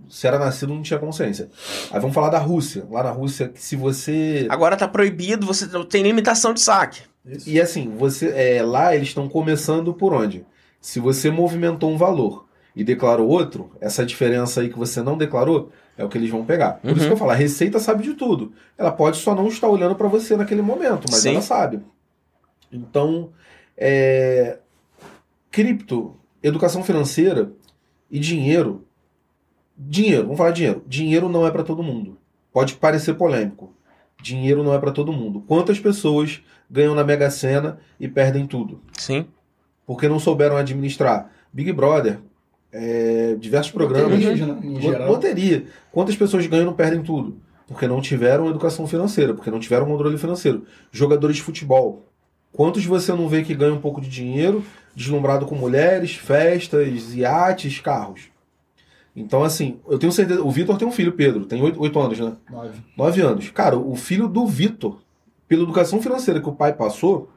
Se 0.08 0.26
era 0.26 0.38
nascido, 0.38 0.72
não 0.72 0.80
tinha 0.82 0.98
consciência. 0.98 1.50
Aí 1.90 2.00
vamos 2.00 2.14
falar 2.14 2.30
da 2.30 2.38
Rússia. 2.38 2.84
Lá 2.90 3.02
na 3.02 3.10
Rússia, 3.10 3.48
que 3.48 3.60
se 3.60 3.76
você. 3.76 4.46
Agora 4.48 4.74
tá 4.76 4.88
proibido, 4.88 5.46
você 5.46 5.66
tem 5.84 6.02
limitação 6.02 6.54
de 6.54 6.60
saque. 6.60 7.02
Isso. 7.26 7.48
E 7.50 7.60
assim, 7.60 7.92
você 7.98 8.28
é, 8.34 8.62
lá 8.62 8.94
eles 8.94 9.08
estão 9.08 9.28
começando 9.28 9.92
por 9.92 10.14
onde? 10.14 10.46
Se 10.80 10.98
você 10.98 11.30
movimentou 11.30 11.90
um 11.90 11.98
valor 11.98 12.46
e 12.74 12.82
declarou 12.82 13.28
outro, 13.28 13.70
essa 13.82 14.06
diferença 14.06 14.62
aí 14.62 14.70
que 14.70 14.78
você 14.78 15.02
não 15.02 15.18
declarou 15.18 15.70
é 15.98 16.04
o 16.04 16.08
que 16.08 16.16
eles 16.16 16.30
vão 16.30 16.44
pegar. 16.46 16.74
Por 16.80 16.92
isso 16.92 17.00
Uhum. 17.00 17.06
que 17.08 17.12
eu 17.12 17.16
falo, 17.16 17.32
a 17.32 17.34
Receita 17.34 17.78
sabe 17.78 18.02
de 18.04 18.14
tudo. 18.14 18.52
Ela 18.78 18.90
pode 18.92 19.18
só 19.18 19.34
não 19.34 19.48
estar 19.48 19.68
olhando 19.68 19.94
para 19.96 20.08
você 20.08 20.36
naquele 20.36 20.62
momento, 20.62 21.06
mas 21.10 21.20
Sim. 21.20 21.32
ela 21.32 21.42
sabe. 21.42 21.80
Então, 22.72 23.30
é, 23.76 24.58
cripto, 25.50 26.16
educação 26.42 26.82
financeira 26.82 27.52
e 28.10 28.18
dinheiro. 28.18 28.84
Dinheiro, 29.76 30.22
vamos 30.24 30.38
falar 30.38 30.50
dinheiro. 30.52 30.82
Dinheiro 30.86 31.28
não 31.28 31.46
é 31.46 31.50
para 31.50 31.62
todo 31.62 31.82
mundo. 31.82 32.18
Pode 32.52 32.74
parecer 32.74 33.14
polêmico. 33.14 33.72
Dinheiro 34.20 34.64
não 34.64 34.74
é 34.74 34.78
para 34.78 34.90
todo 34.90 35.12
mundo. 35.12 35.44
Quantas 35.46 35.78
pessoas 35.78 36.40
ganham 36.70 36.94
na 36.94 37.04
Mega 37.04 37.30
Sena 37.30 37.78
e 38.00 38.08
perdem 38.08 38.46
tudo? 38.46 38.80
Sim. 38.94 39.26
Porque 39.86 40.08
não 40.08 40.18
souberam 40.18 40.56
administrar. 40.56 41.30
Big 41.52 41.72
Brother, 41.72 42.18
é, 42.72 43.36
diversos 43.38 43.72
programas. 43.72 44.10
Loterias, 44.12 44.40
né, 44.40 44.58
em 44.62 44.74
Lo- 44.74 44.80
geral. 44.80 45.08
Loteria. 45.08 45.64
Quantas 45.92 46.16
pessoas 46.16 46.46
ganham 46.46 46.62
e 46.62 46.66
não 46.66 46.74
perdem 46.74 47.02
tudo? 47.02 47.36
Porque 47.66 47.86
não 47.86 48.00
tiveram 48.00 48.48
educação 48.48 48.86
financeira, 48.86 49.34
porque 49.34 49.50
não 49.50 49.60
tiveram 49.60 49.86
controle 49.86 50.16
financeiro. 50.18 50.64
Jogadores 50.90 51.36
de 51.36 51.42
futebol. 51.42 52.06
Quantos 52.52 52.84
você 52.86 53.12
não 53.12 53.28
vê 53.28 53.42
que 53.42 53.54
ganham 53.54 53.76
um 53.76 53.80
pouco 53.80 54.00
de 54.00 54.08
dinheiro, 54.08 54.64
deslumbrado 54.94 55.44
com 55.44 55.54
mulheres, 55.54 56.14
festas, 56.14 57.14
iates, 57.14 57.78
carros? 57.78 58.22
Então, 59.14 59.42
assim, 59.42 59.78
eu 59.88 59.98
tenho 59.98 60.12
certeza. 60.12 60.42
O 60.42 60.50
Vitor 60.50 60.78
tem 60.78 60.86
um 60.88 60.92
filho, 60.92 61.12
Pedro, 61.12 61.44
tem 61.44 61.60
oito 61.60 61.80
oito 61.82 61.98
anos, 62.00 62.18
né? 62.18 62.32
Nove. 62.50 62.78
Nove 62.96 63.20
anos. 63.20 63.50
Cara, 63.50 63.76
o 63.76 63.94
filho 63.96 64.28
do 64.28 64.46
Vitor, 64.46 64.98
pela 65.46 65.62
educação 65.62 66.00
financeira 66.00 66.40
que 66.40 66.48
o 66.48 66.52
pai 66.54 66.72
passou, 66.72 67.28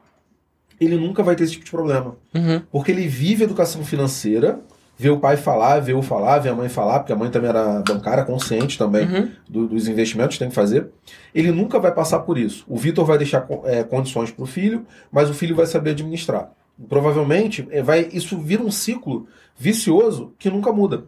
ele 0.80 0.96
nunca 0.96 1.24
vai 1.24 1.36
ter 1.36 1.44
esse 1.44 1.54
tipo 1.54 1.66
de 1.66 1.72
problema. 1.72 2.16
Uhum. 2.34 2.62
Porque 2.72 2.92
ele 2.92 3.08
vive 3.08 3.44
educação 3.44 3.84
financeira, 3.84 4.62
vê 5.02 5.10
o 5.10 5.20
pai 5.20 5.36
falar, 5.36 5.80
vê 5.80 5.94
o 5.94 6.02
falar, 6.04 6.38
vê 6.40 6.50
a 6.50 6.54
mãe 6.56 6.70
falar, 6.70 7.00
porque 7.00 7.12
a 7.12 7.16
mãe 7.16 7.30
também 7.32 7.50
era 7.50 7.80
bancária, 7.82 8.24
consciente 8.24 8.78
também 8.78 9.06
Uhum. 9.08 9.32
do- 9.50 9.68
dos 9.68 9.88
investimentos 9.88 10.36
que 10.36 10.40
tem 10.40 10.50
que 10.50 10.54
fazer. 10.56 10.90
Ele 11.34 11.52
nunca 11.52 11.80
vai 11.80 11.92
passar 11.92 12.20
por 12.20 12.38
isso. 12.38 12.64
O 12.68 12.78
Vitor 12.78 13.04
vai 13.06 13.18
deixar 13.18 13.48
é, 13.66 13.84
condições 13.84 14.30
para 14.30 14.44
o 14.44 14.46
filho, 14.46 14.86
mas 15.12 15.30
o 15.30 15.34
filho 15.34 15.56
vai 15.56 15.66
saber 15.66 15.92
administrar. 15.92 16.52
Provavelmente, 16.88 17.68
é, 17.72 17.82
vai, 17.82 18.10
isso 18.14 18.38
vira 18.38 18.62
um 18.62 18.70
ciclo 18.72 19.28
vicioso 19.58 20.34
que 20.38 20.50
nunca 20.50 20.72
muda. 20.72 21.06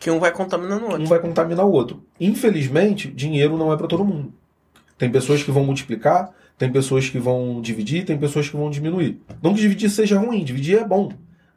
Que 0.00 0.10
um 0.10 0.18
vai 0.18 0.32
contaminando 0.32 0.84
o 0.84 0.88
Um 0.88 0.92
outro. 0.92 1.06
vai 1.06 1.18
contaminar 1.20 1.64
o 1.66 1.70
outro. 1.72 2.02
Infelizmente, 2.20 3.08
dinheiro 3.08 3.56
não 3.56 3.72
é 3.72 3.76
para 3.76 3.86
todo 3.88 4.04
mundo. 4.04 4.32
Tem 4.96 5.10
pessoas 5.10 5.42
que 5.42 5.50
vão 5.50 5.64
multiplicar, 5.64 6.30
tem 6.56 6.70
pessoas 6.72 7.08
que 7.08 7.18
vão 7.18 7.60
dividir, 7.60 8.04
tem 8.04 8.18
pessoas 8.18 8.48
que 8.48 8.56
vão 8.56 8.68
diminuir. 8.70 9.20
Não 9.42 9.54
que 9.54 9.60
dividir 9.60 9.90
seja 9.90 10.18
ruim, 10.18 10.42
dividir 10.44 10.78
é 10.78 10.84
bom. 10.84 11.10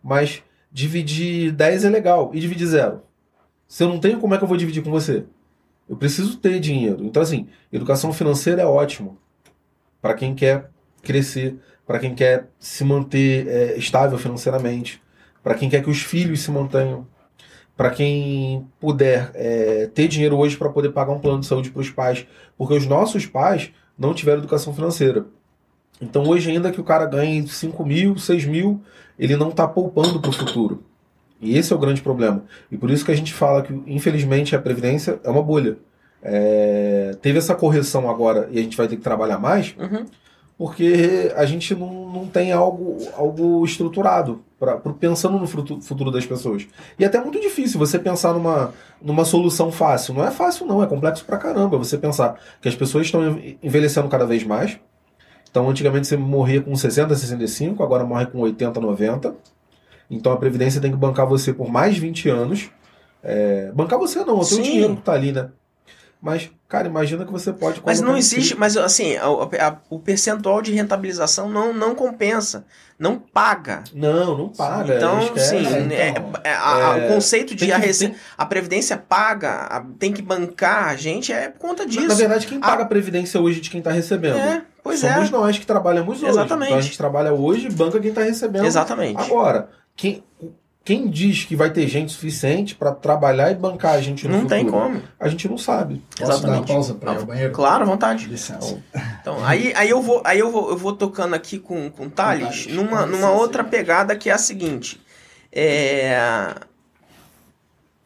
Mas 0.04 0.44
dividir 0.72 1.52
10 1.52 1.86
é 1.86 1.90
legal. 1.90 2.32
E 2.34 2.40
dividir 2.40 2.68
zero? 2.68 3.02
Se 3.68 3.84
eu 3.84 3.90
não 3.90 4.00
tenho, 4.00 4.20
como 4.20 4.34
é 4.34 4.38
que 4.38 4.44
eu 4.44 4.48
vou 4.48 4.58
dividir 4.58 4.84
com 4.84 4.92
você? 4.92 5.26
Eu 5.88 5.96
preciso 5.96 6.38
ter 6.38 6.60
dinheiro. 6.60 7.04
Então, 7.04 7.22
assim, 7.22 7.48
educação 7.72 8.14
financeira 8.14 8.62
é 8.62 8.66
ótimo. 8.66 9.18
Para 10.02 10.14
quem 10.14 10.34
quer 10.34 10.70
crescer, 11.02 11.58
para 11.86 12.00
quem 12.00 12.16
quer 12.16 12.48
se 12.60 12.84
manter 12.84 13.48
é, 13.48 13.78
estável 13.78 14.18
financeiramente, 14.18 15.02
para 15.44 15.56
quem 15.56 15.70
quer 15.70 15.84
que 15.84 15.90
os 15.90 16.02
filhos 16.02 16.42
se 16.42 16.52
mantenham, 16.52 17.08
para 17.76 17.90
quem 17.90 18.68
puder 18.80 19.32
é, 19.34 19.88
ter 19.88 20.08
dinheiro 20.08 20.38
hoje 20.38 20.56
para 20.56 20.70
poder 20.70 20.92
pagar 20.92 21.14
um 21.14 21.20
plano 21.20 21.40
de 21.40 21.48
saúde 21.48 21.72
para 21.72 21.82
os 21.82 21.90
pais, 21.90 22.28
porque 22.58 22.74
os 22.74 22.86
nossos 22.86 23.26
pais 23.26 23.72
não 23.98 24.14
tiveram 24.14 24.40
educação 24.40 24.74
financeira. 24.74 25.26
Então 26.00 26.24
hoje 26.24 26.50
ainda 26.50 26.72
que 26.72 26.82
o 26.82 26.84
cara 26.84 27.06
ganhe 27.06 27.48
5 27.48 27.86
mil, 27.86 28.18
6 28.18 28.46
mil, 28.46 28.82
ele 29.18 29.36
não 29.36 29.50
está 29.50 29.68
poupando 29.68 30.20
para 30.20 30.30
o 30.30 30.34
futuro. 30.34 30.84
E 31.40 31.58
esse 31.58 31.74
é 31.74 31.76
o 31.76 31.80
grande 31.80 32.02
problema. 32.02 32.44
E 32.72 32.78
por 32.78 32.92
isso 32.92 33.04
que 33.04 33.12
a 33.12 33.16
gente 33.16 33.34
fala 33.34 33.62
que, 33.64 33.74
infelizmente, 33.88 34.56
a 34.56 34.62
Previdência 34.62 35.20
é 35.24 35.30
uma 35.30 35.42
bolha. 35.42 35.78
É, 36.24 37.16
teve 37.22 37.40
essa 37.40 37.56
correção 37.56 38.10
agora 38.10 38.48
e 38.52 38.60
a 38.60 38.62
gente 38.62 38.78
vai 38.78 38.88
ter 38.88 38.96
que 38.96 39.02
trabalhar 39.02 39.40
mais, 39.40 39.76
Uhum. 39.80 40.06
porque 40.58 41.32
a 41.36 41.44
gente 41.46 41.74
não, 41.74 42.08
não 42.12 42.28
tem 42.28 42.52
algo, 42.52 42.98
algo 43.18 43.66
estruturado 43.66 44.44
pra, 44.60 44.78
pro- 44.78 44.94
pensando 44.94 45.40
no 45.40 45.48
futuro 45.48 46.12
das 46.12 46.24
pessoas. 46.26 46.68
E 47.00 47.04
é 47.04 47.08
até 47.08 47.20
muito 47.20 47.42
difícil 47.42 47.80
você 47.80 47.98
pensar 47.98 48.34
numa, 48.34 48.72
numa 49.02 49.26
solução 49.26 49.72
fácil. 49.72 50.14
Não 50.14 50.24
é 50.24 50.30
fácil, 50.30 50.68
não, 50.68 50.84
é 50.84 50.86
complexo 50.86 51.26
pra 51.26 51.38
caramba 51.40 51.76
você 51.80 51.98
pensar 51.98 52.40
que 52.62 52.70
as 52.70 52.76
pessoas 52.76 53.08
estão 53.08 53.28
enve- 53.28 53.58
envelhecendo 53.64 54.08
cada 54.08 54.26
vez 54.28 54.44
mais. 54.44 54.78
Então, 55.52 55.70
antigamente 55.70 56.08
você 56.08 56.16
morria 56.18 56.62
com 56.62 56.74
60, 56.76 57.14
65, 57.14 57.84
agora 57.84 58.06
morre 58.06 58.26
com 58.26 58.40
80, 58.40 58.80
90. 58.80 59.36
Então 60.10 60.32
a 60.32 60.38
Previdência 60.38 60.82
tem 60.82 60.92
que 60.92 60.98
bancar 60.98 61.28
você 61.28 61.54
por 61.54 61.70
mais 61.70 61.98
20 61.98 62.30
anos. 62.30 62.70
É, 63.24 63.72
bancar 63.74 64.00
você 64.00 64.24
não, 64.24 64.40
o 64.40 64.44
Sim. 64.44 64.62
dinheiro 64.62 64.96
que 64.96 65.02
tá 65.04 65.14
ali, 65.14 65.32
né? 65.32 65.50
Mas, 66.22 66.52
cara, 66.70 66.88
imagina 66.88 67.26
que 67.26 67.32
você 67.32 67.52
pode. 67.52 67.82
Mas 67.84 68.00
não 68.00 68.16
existe, 68.16 68.56
mas 68.56 68.78
assim, 68.78 69.16
a- 69.18 69.26
a- 69.68 69.78
o 69.90 69.98
percentual 69.98 70.62
de 70.62 70.72
rentabilização 70.72 71.50
não, 71.50 71.74
não 71.74 71.96
compensa, 71.96 72.64
não 73.00 73.18
paga. 73.18 73.84
Não, 73.92 74.38
não 74.38 74.50
paga. 74.50 74.98
então, 74.98 75.20
esquece. 75.24 75.50
sim, 75.50 75.66
É, 75.92 75.96
é- 75.96 76.10
então, 76.10 76.32
é- 76.44 76.54
a- 76.54 76.92
a- 76.94 76.98
é, 77.00 77.06
o 77.10 77.14
conceito 77.14 77.56
de 77.56 77.72
a, 77.74 77.80
que- 77.80 77.88
rece- 77.88 78.08
tem- 78.10 78.16
a 78.38 78.46
Previdência 78.46 78.98
paga, 78.98 79.50
a- 79.64 79.84
tem 79.98 80.14
que 80.14 80.22
bancar 80.22 80.90
a 80.90 80.96
gente 80.96 81.34
é 81.34 81.50
por 81.50 81.58
conta 81.60 81.88
disso. 81.88 82.08
Na 82.08 82.14
verdade, 82.14 82.46
quem 82.46 82.60
paga 82.60 82.84
a 82.84 82.88
previdência 82.88 83.42
hoje 83.42 83.60
de 83.60 83.70
quem 83.72 83.80
está 83.80 83.92
recebendo? 83.92 84.38
é, 84.38 84.62
pois 84.84 85.00
Somos 85.00 85.28
é. 85.30 85.32
nós 85.32 85.58
que 85.58 85.66
trabalhamos 85.66 86.18
hoje. 86.18 86.30
Exatamente. 86.30 86.68
Então 86.68 86.80
a 86.80 86.82
gente 86.82 86.98
trabalha 86.98 87.34
hoje 87.34 87.68
e 87.68 87.72
banca 87.72 88.00
quem 88.00 88.10
está 88.10 88.22
recebendo 88.24 88.66
Exatamente. 88.66 89.22
agora. 89.22 89.70
Quem, 89.96 90.24
quem 90.84 91.08
diz 91.10 91.44
que 91.44 91.56
vai 91.56 91.70
ter 91.70 91.88
gente 91.88 92.12
suficiente 92.12 92.74
para 92.74 92.92
trabalhar 92.92 93.52
e 93.52 93.56
bancar 93.56 93.94
a 93.94 94.02
gente 94.02 94.28
no 94.28 94.34
Não 94.34 94.42
futuro? 94.42 94.60
tem 94.60 94.70
como. 94.70 95.02
A 95.20 95.28
gente 95.28 95.48
não 95.48 95.58
sabe. 95.58 96.02
Posso 96.18 96.22
dar 96.22 96.28
uma 96.28 96.34
Exatamente. 96.36 96.68
pausa 96.68 96.94
para 96.96 97.14
ir 97.14 97.18
ao 97.18 97.26
banheiro? 97.26 97.54
Claro, 97.54 97.84
à 97.84 97.86
vontade. 97.86 98.26
Licença. 98.26 98.82
Então, 99.22 99.46
aí, 99.46 99.72
aí 99.76 99.90
eu 99.90 100.02
vou, 100.02 100.22
aí 100.26 100.40
eu 100.40 100.50
vou, 100.50 100.70
eu 100.72 100.78
vou 100.78 100.94
tocando 100.94 101.36
aqui 101.36 101.60
com, 101.60 101.90
com 101.92 102.06
o 102.06 102.10
Thales 102.10 102.66
numa, 102.68 103.02
Com 103.02 103.06
numa 103.06 103.06
licença. 103.08 103.30
outra 103.32 103.64
pegada 103.64 104.16
que 104.16 104.30
é 104.30 104.34
a 104.34 104.38
seguinte. 104.40 105.00
É... 105.52 106.56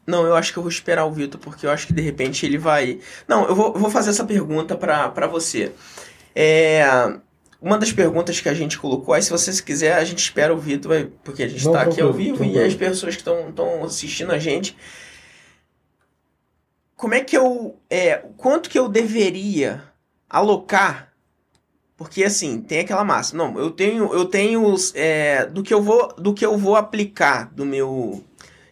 Não, 0.06 0.24
eu 0.24 0.36
acho 0.36 0.52
que 0.52 0.58
eu 0.58 0.62
vou 0.62 0.70
esperar 0.70 1.04
o 1.04 1.10
Vitor, 1.10 1.40
porque 1.40 1.66
eu 1.66 1.70
acho 1.70 1.86
que 1.86 1.92
de 1.92 2.02
repente 2.02 2.46
ele 2.46 2.58
vai. 2.58 3.00
Não, 3.26 3.44
eu 3.46 3.54
vou, 3.56 3.72
eu 3.74 3.80
vou 3.80 3.90
fazer 3.90 4.10
essa 4.10 4.24
pergunta 4.24 4.76
pra 4.76 5.26
você. 5.26 5.72
É... 6.36 6.84
Uma 7.60 7.78
das 7.78 7.90
perguntas 7.90 8.38
que 8.38 8.48
a 8.48 8.54
gente 8.54 8.78
colocou, 8.78 9.14
aí 9.14 9.22
se 9.22 9.30
você 9.30 9.50
quiser, 9.62 9.94
a 9.94 10.04
gente 10.04 10.18
espera 10.18 10.54
o 10.54 10.58
Vitor, 10.58 11.08
porque 11.24 11.42
a 11.42 11.48
gente 11.48 11.66
está 11.66 11.82
aqui 11.82 12.00
ao 12.00 12.12
vivo 12.12 12.44
e 12.44 12.62
as 12.62 12.74
pessoas 12.74 13.16
que 13.16 13.22
estão 13.22 13.82
assistindo 13.82 14.30
a 14.30 14.38
gente. 14.38 14.76
Como 16.94 17.14
é 17.14 17.24
que 17.24 17.36
eu. 17.36 17.76
É, 17.88 18.22
quanto 18.36 18.68
que 18.68 18.78
eu 18.78 18.88
deveria 18.88 19.82
alocar 20.28 21.06
porque 21.96 22.24
assim, 22.24 22.60
tem 22.60 22.80
aquela 22.80 23.04
massa. 23.04 23.36
Não, 23.36 23.58
eu 23.58 23.70
tenho, 23.70 24.12
eu 24.12 24.26
tenho 24.26 24.64
os, 24.66 24.94
é, 24.94 25.46
do 25.46 25.62
que 25.62 25.72
eu 25.72 25.82
vou, 25.82 26.12
do 26.18 26.34
que 26.34 26.44
eu 26.44 26.58
vou 26.58 26.76
aplicar 26.76 27.50
do 27.54 27.64
meu 27.64 28.22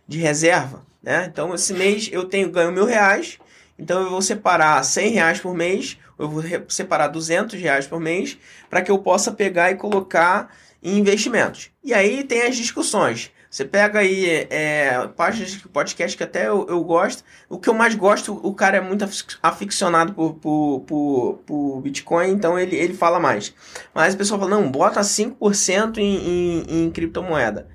de 0.06 0.18
reserva, 0.18 0.84
né? 1.02 1.26
Então 1.32 1.54
esse 1.54 1.72
mês 1.72 2.10
eu 2.12 2.24
tenho 2.26 2.50
ganho 2.50 2.70
mil 2.70 2.84
reais, 2.84 3.38
então 3.78 4.02
eu 4.02 4.10
vou 4.10 4.20
separar 4.20 4.82
100 4.84 5.10
reais 5.12 5.40
por 5.40 5.54
mês, 5.54 5.98
eu 6.18 6.28
vou 6.28 6.42
separar 6.68 7.08
200 7.08 7.60
reais 7.60 7.86
por 7.86 8.00
mês 8.00 8.38
para 8.70 8.82
que 8.82 8.90
eu 8.90 8.98
possa 8.98 9.32
pegar 9.32 9.70
e 9.70 9.76
colocar 9.76 10.54
em 10.82 10.98
investimentos. 10.98 11.70
E 11.82 11.94
aí 11.94 12.24
tem 12.24 12.42
as 12.42 12.56
discussões. 12.56 13.30
Você 13.50 13.64
pega 13.64 14.00
aí 14.00 14.48
é, 14.50 15.08
páginas 15.16 15.52
de 15.52 15.68
podcast 15.68 16.16
que 16.16 16.24
até 16.24 16.48
eu, 16.48 16.66
eu 16.68 16.82
gosto. 16.82 17.22
O 17.48 17.56
que 17.56 17.68
eu 17.68 17.74
mais 17.74 17.94
gosto, 17.94 18.34
o 18.42 18.52
cara 18.52 18.78
é 18.78 18.80
muito 18.80 19.04
afic- 19.04 19.36
aficionado 19.40 20.12
por, 20.12 20.34
por, 20.34 20.80
por, 20.80 21.34
por 21.46 21.80
Bitcoin, 21.80 22.30
então 22.32 22.58
ele, 22.58 22.74
ele 22.74 22.94
fala 22.94 23.20
mais. 23.20 23.54
Mas 23.94 24.14
o 24.14 24.16
pessoal 24.16 24.40
fala, 24.40 24.50
não, 24.50 24.68
bota 24.68 25.00
5% 25.00 25.98
em, 25.98 26.16
em, 26.16 26.84
em 26.84 26.90
criptomoeda. 26.90 27.68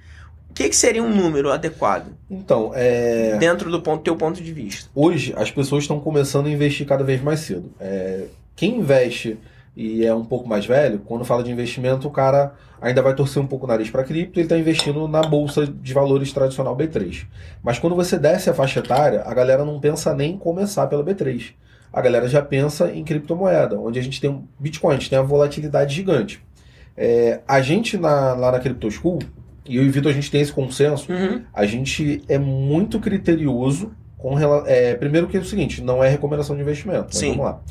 O 0.49 0.53
que, 0.53 0.67
que 0.69 0.75
seria 0.75 1.01
um 1.03 1.13
número 1.15 1.51
adequado 1.51 2.07
Então, 2.29 2.71
é, 2.75 3.37
dentro 3.37 3.71
do 3.71 3.81
ponto, 3.81 4.03
teu 4.03 4.15
ponto 4.15 4.41
de 4.41 4.51
vista? 4.51 4.89
hoje 4.93 5.33
as 5.37 5.49
pessoas 5.51 5.83
estão 5.83 5.99
começando 5.99 6.47
a 6.47 6.49
investir 6.49 6.85
cada 6.85 7.03
vez 7.03 7.21
mais 7.21 7.39
cedo. 7.41 7.71
É, 7.79 8.25
quem 8.55 8.77
investe 8.79 9.37
e 9.75 10.05
é 10.05 10.13
um 10.13 10.25
pouco 10.25 10.49
mais 10.49 10.65
velho, 10.65 10.99
quando 11.05 11.23
fala 11.23 11.41
de 11.43 11.51
investimento, 11.51 12.07
o 12.07 12.11
cara 12.11 12.53
ainda 12.81 13.01
vai 13.01 13.13
torcer 13.15 13.41
um 13.41 13.47
pouco 13.47 13.65
o 13.65 13.67
nariz 13.67 13.89
para 13.89 14.03
cripto, 14.03 14.37
ele 14.39 14.45
está 14.45 14.57
investindo 14.57 15.07
na 15.07 15.21
bolsa 15.21 15.65
de 15.65 15.93
valores 15.93 16.33
tradicional 16.33 16.75
B3. 16.75 17.25
Mas 17.63 17.79
quando 17.79 17.95
você 17.95 18.17
desce 18.17 18.49
a 18.49 18.53
faixa 18.53 18.79
etária, 18.79 19.21
a 19.25 19.33
galera 19.33 19.63
não 19.63 19.79
pensa 19.79 20.13
nem 20.13 20.33
em 20.33 20.37
começar 20.37 20.87
pela 20.87 21.03
B3. 21.03 21.51
A 21.93 22.01
galera 22.01 22.27
já 22.27 22.41
pensa 22.41 22.91
em 22.91 23.03
criptomoeda, 23.05 23.79
onde 23.79 23.97
a 23.99 24.01
gente 24.03 24.19
tem 24.19 24.29
um 24.29 24.43
Bitcoin, 24.59 24.95
a 24.95 24.97
gente 24.99 25.09
tem 25.09 25.17
uma 25.19 25.25
volatilidade 25.25 25.95
gigante. 25.95 26.41
É, 26.97 27.39
a 27.47 27.61
gente 27.61 27.97
na- 27.97 28.33
lá 28.33 28.51
na 28.51 28.59
Crypto 28.59 28.91
School, 28.91 29.19
e 29.69 29.77
eu 29.77 29.83
e 29.83 29.89
o 29.89 29.91
Vitor, 29.91 30.11
a 30.11 30.15
gente 30.15 30.29
tem 30.31 30.41
esse 30.41 30.51
consenso, 30.51 31.11
Uhum. 31.11 31.43
a 31.53 31.65
gente 31.65 32.21
é 32.27 32.37
muito 32.37 32.99
criterioso 32.99 33.93
com 34.17 34.37
é, 34.65 34.95
primeiro 34.95 35.27
que 35.27 35.37
é 35.37 35.39
o 35.39 35.45
seguinte, 35.45 35.81
não 35.81 36.03
é 36.03 36.09
recomendação 36.09 36.55
de 36.55 36.61
investimento. 36.61 37.15
Sim. 37.15 37.29
Vamos 37.29 37.45
lá. 37.45 37.61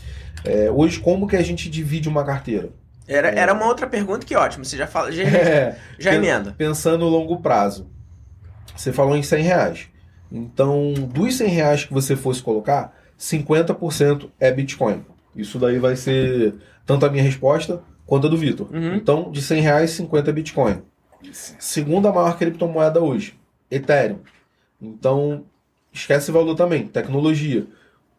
É, 0.44 0.70
hoje, 0.70 1.00
como 1.00 1.26
que 1.26 1.36
a 1.36 1.42
gente 1.42 1.68
divide 1.68 2.08
uma 2.08 2.24
carteira? 2.24 2.70
Era, 3.06 3.28
era 3.28 3.52
uma 3.52 3.66
outra 3.66 3.86
pergunta 3.86 4.24
que 4.24 4.34
ótimo. 4.36 4.64
Você 4.64 4.76
já 4.76 4.86
fala, 4.86 5.10
já, 5.10 5.22
É, 5.28 5.76
já 5.98 6.14
emenda. 6.14 6.54
Pensando 6.56 6.98
no 7.00 7.08
longo 7.08 7.38
prazo. 7.40 7.86
Você 8.76 8.92
falou 8.92 9.16
em 9.16 9.22
100 9.22 9.42
reais. 9.42 9.88
Então, 10.30 10.92
dos 10.94 11.34
100 11.36 11.48
reais 11.48 11.84
que 11.84 11.92
você 11.92 12.14
fosse 12.14 12.42
colocar, 12.42 12.94
50% 13.18 14.30
é 14.38 14.52
Bitcoin. 14.52 15.04
Isso 15.34 15.58
daí 15.58 15.78
vai 15.78 15.96
ser 15.96 16.54
tanto 16.86 17.04
a 17.06 17.10
minha 17.10 17.22
resposta 17.22 17.82
quanto 18.06 18.26
a 18.26 18.30
do 18.30 18.36
Vitor. 18.36 18.68
Uhum. 18.72 18.94
Então, 18.94 19.30
de 19.30 19.42
100 19.42 19.60
reais, 19.62 19.90
50 19.92 20.30
é 20.30 20.32
Bitcoin. 20.32 20.82
Segunda 21.32 22.12
maior 22.12 22.36
criptomoeda 22.39 23.01
hoje, 23.01 23.35
Ethereum. 23.70 24.19
Então, 24.81 25.45
esquece 25.93 26.31
valor 26.31 26.55
também. 26.55 26.86
Tecnologia. 26.86 27.66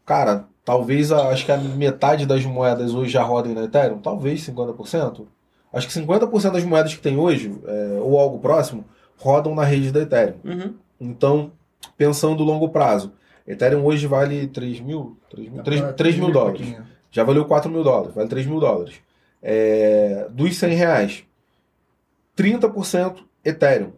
Cara, 0.06 0.46
talvez 0.66 1.12
a- 1.12 1.30
acho 1.30 1.46
que 1.46 1.52
a 1.52 1.58
metade 1.58 2.26
das 2.26 2.44
moedas 2.46 2.94
hoje 2.94 3.12
já 3.12 3.24
rodem 3.24 3.54
na 3.54 3.64
Ethereum. 3.64 4.00
Talvez 4.00 4.42
50%. 4.42 5.28
Acho 5.72 5.88
que 5.88 5.94
50% 5.94 6.54
das 6.54 6.64
moedas 6.64 6.94
que 6.96 7.02
tem 7.02 7.18
hoje, 7.18 7.54
é, 7.66 8.00
ou 8.02 8.20
algo 8.20 8.40
próximo, 8.40 8.84
rodam 9.18 9.54
na 9.56 9.64
rede 9.64 9.92
da 9.92 10.02
Ethereum. 10.02 10.36
Uhum. 10.44 10.74
Então, 11.00 11.52
pensando 11.98 12.44
longo 12.44 12.70
prazo, 12.70 13.14
Ethereum 13.48 13.86
hoje 13.86 14.06
vale 14.08 14.48
3 14.48 14.80
mil, 14.82 15.18
3 15.30 15.50
mil, 15.50 15.64
3, 15.64 15.82
3 15.96 16.16
mil 16.18 16.32
dólares. 16.32 16.76
Já 17.12 17.24
valeu 17.24 17.46
4 17.46 17.72
mil 17.72 17.84
dólares, 17.84 18.14
vale 18.16 18.28
3 18.28 18.46
mil 18.46 18.60
dólares. 18.60 18.96
É, 19.42 20.28
dos 20.32 20.56
100 20.58 20.74
reais, 20.76 21.24
30% 22.40 23.18
Ethereum. 23.44 23.92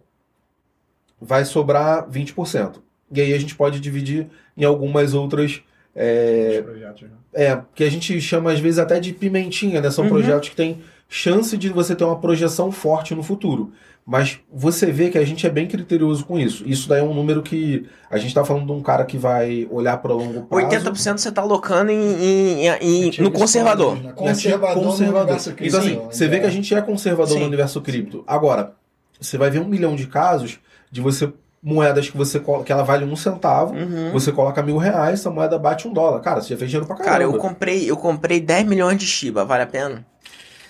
Vai 1.19 1.45
sobrar 1.45 2.07
20%. 2.09 2.81
E 3.11 3.22
aí 3.22 3.34
a 3.34 3.39
gente 3.39 3.55
pode 3.55 3.80
dividir 3.80 4.27
em 4.57 4.63
algumas 4.63 5.13
outras. 5.13 5.61
É, 5.95 6.61
projetos, 6.61 7.01
né? 7.03 7.09
é, 7.34 7.61
que 7.76 7.84
a 7.84 7.91
gente 7.91 8.19
chama 8.22 8.51
às 8.51 8.59
vezes 8.59 8.80
até 8.80 8.99
de 8.99 9.11
pimentinha, 9.13 9.81
né? 9.81 9.91
São 9.91 10.05
Uhum. 10.05 10.09
projetos 10.09 10.49
que 10.49 10.55
têm 10.55 10.81
chance 11.13 11.57
de 11.57 11.67
você 11.69 11.93
ter 11.93 12.05
uma 12.05 12.17
projeção 12.17 12.71
forte 12.71 13.13
no 13.13 13.21
futuro. 13.21 13.73
Mas 14.05 14.39
você 14.51 14.88
vê 14.91 15.09
que 15.09 15.17
a 15.17 15.25
gente 15.25 15.45
é 15.45 15.49
bem 15.49 15.67
criterioso 15.67 16.25
com 16.25 16.39
isso. 16.39 16.63
Isso 16.65 16.88
daí 16.89 17.01
é 17.01 17.03
um 17.03 17.13
número 17.13 17.43
que 17.43 17.85
a 18.09 18.17
gente 18.17 18.29
está 18.29 18.43
falando 18.43 18.65
de 18.65 18.71
um 18.71 18.81
cara 18.81 19.03
que 19.05 19.17
vai 19.17 19.67
olhar 19.69 19.97
para 19.97 20.13
longo 20.13 20.43
prazo. 20.43 20.65
80% 20.67 21.17
você 21.19 21.31
tá 21.31 21.41
alocando 21.41 21.91
em, 21.91 21.95
em- 21.95 22.65
em- 22.65 23.07
Ativos 23.09 23.19
no 23.19 23.31
conservador. 23.31 24.01
né? 24.01 24.13
Conservador, 24.13 24.83
Conservador. 24.83 25.13
no 25.13 25.19
universo 25.19 25.53
cripto. 25.53 25.77
Então, 25.77 25.79
assim, 25.79 26.07
você 26.11 26.27
vê 26.27 26.39
que 26.39 26.45
a 26.47 26.49
gente 26.49 26.73
é 26.73 26.81
conservador 26.81 27.33
Sim. 27.33 27.39
no 27.41 27.45
universo 27.45 27.79
cripto. 27.81 28.23
Agora, 28.25 28.73
você 29.19 29.38
vai 29.38 29.51
ver 29.51 29.59
um 29.59 29.67
milhão 29.67 29.95
de 29.95 30.07
casos 30.07 30.59
de 30.89 30.99
você 31.01 31.31
moedas 31.61 32.09
que 32.09 32.17
você 32.17 32.39
que 32.65 32.71
ela 32.71 32.81
vale 32.83 33.05
um 33.05 33.15
centavo, 33.15 33.75
Uhum. 33.75 34.11
você 34.11 34.31
coloca 34.31 34.63
mil 34.63 34.77
reais, 34.77 35.19
essa 35.19 35.29
moeda 35.29 35.59
bate 35.59 35.88
um 35.88 35.93
dólar. 35.93 36.19
Cara, 36.21 36.41
você 36.41 36.49
já 36.49 36.57
fez 36.57 36.71
dinheiro 36.71 36.88
pra 36.88 36.95
caramba. 36.95 37.11
Cara, 37.11 37.23
eu 37.23 37.33
comprei, 37.35 37.88
eu 37.88 37.95
comprei 37.97 38.39
10 38.41 38.65
milhões 38.65 38.97
de 38.97 39.05
Shiba, 39.05 39.45
vale 39.45 39.61
a 39.61 39.67
pena? 39.67 40.03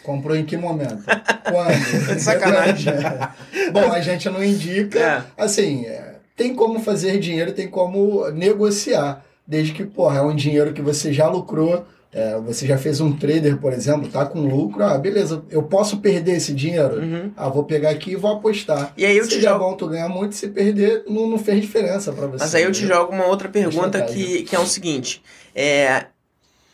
Comprou 0.03 0.35
em 0.35 0.45
que 0.45 0.57
momento? 0.57 1.03
Quando? 1.49 2.19
Sacanagem. 2.19 2.93
Bom, 3.71 3.91
a 3.91 4.01
gente 4.01 4.29
não 4.29 4.43
indica. 4.43 4.99
É. 4.99 5.23
Assim, 5.37 5.85
é, 5.85 6.15
tem 6.35 6.55
como 6.55 6.79
fazer 6.79 7.19
dinheiro, 7.19 7.51
tem 7.51 7.67
como 7.67 8.29
negociar. 8.31 9.23
Desde 9.45 9.73
que, 9.73 9.83
porra, 9.83 10.19
é 10.19 10.21
um 10.21 10.35
dinheiro 10.35 10.73
que 10.73 10.81
você 10.81 11.11
já 11.11 11.27
lucrou. 11.27 11.85
é, 12.13 12.37
você 12.39 12.65
já 12.65 12.77
fez 12.77 12.99
um 13.01 13.11
trader, 13.15 13.57
por 13.57 13.73
exemplo, 13.73 14.07
tá 14.09 14.25
com 14.25 14.39
lucro. 14.41 14.83
Ah, 14.83 14.97
beleza, 14.97 15.43
eu 15.49 15.63
posso 15.63 15.97
perder 15.97 16.35
esse 16.37 16.53
dinheiro? 16.53 16.99
Uhum. 16.99 17.31
Ah, 17.35 17.49
vou 17.49 17.63
pegar 17.63 17.89
aqui 17.89 18.11
e 18.11 18.15
vou 18.15 18.33
apostar. 18.33 18.93
E 18.97 19.05
aí 19.05 19.17
eu 19.17 19.23
se 19.23 19.31
te 19.31 19.41
jogo. 19.41 19.59
bom, 19.59 19.73
tu 19.75 19.87
ganha 19.87 20.09
muito. 20.09 20.35
Se 20.35 20.47
perder, 20.49 21.03
não, 21.07 21.27
não 21.27 21.37
fez 21.37 21.61
diferença 21.61 22.11
pra 22.11 22.27
você. 22.27 22.43
Mas 22.43 22.55
aí 22.55 22.63
eu 22.63 22.71
te 22.71 22.85
jogo 22.85 23.13
uma 23.13 23.25
outra 23.27 23.49
pergunta 23.49 24.01
que, 24.01 24.43
que 24.43 24.55
é 24.55 24.59
o 24.59 24.65
seguinte. 24.65 25.21
É, 25.55 26.05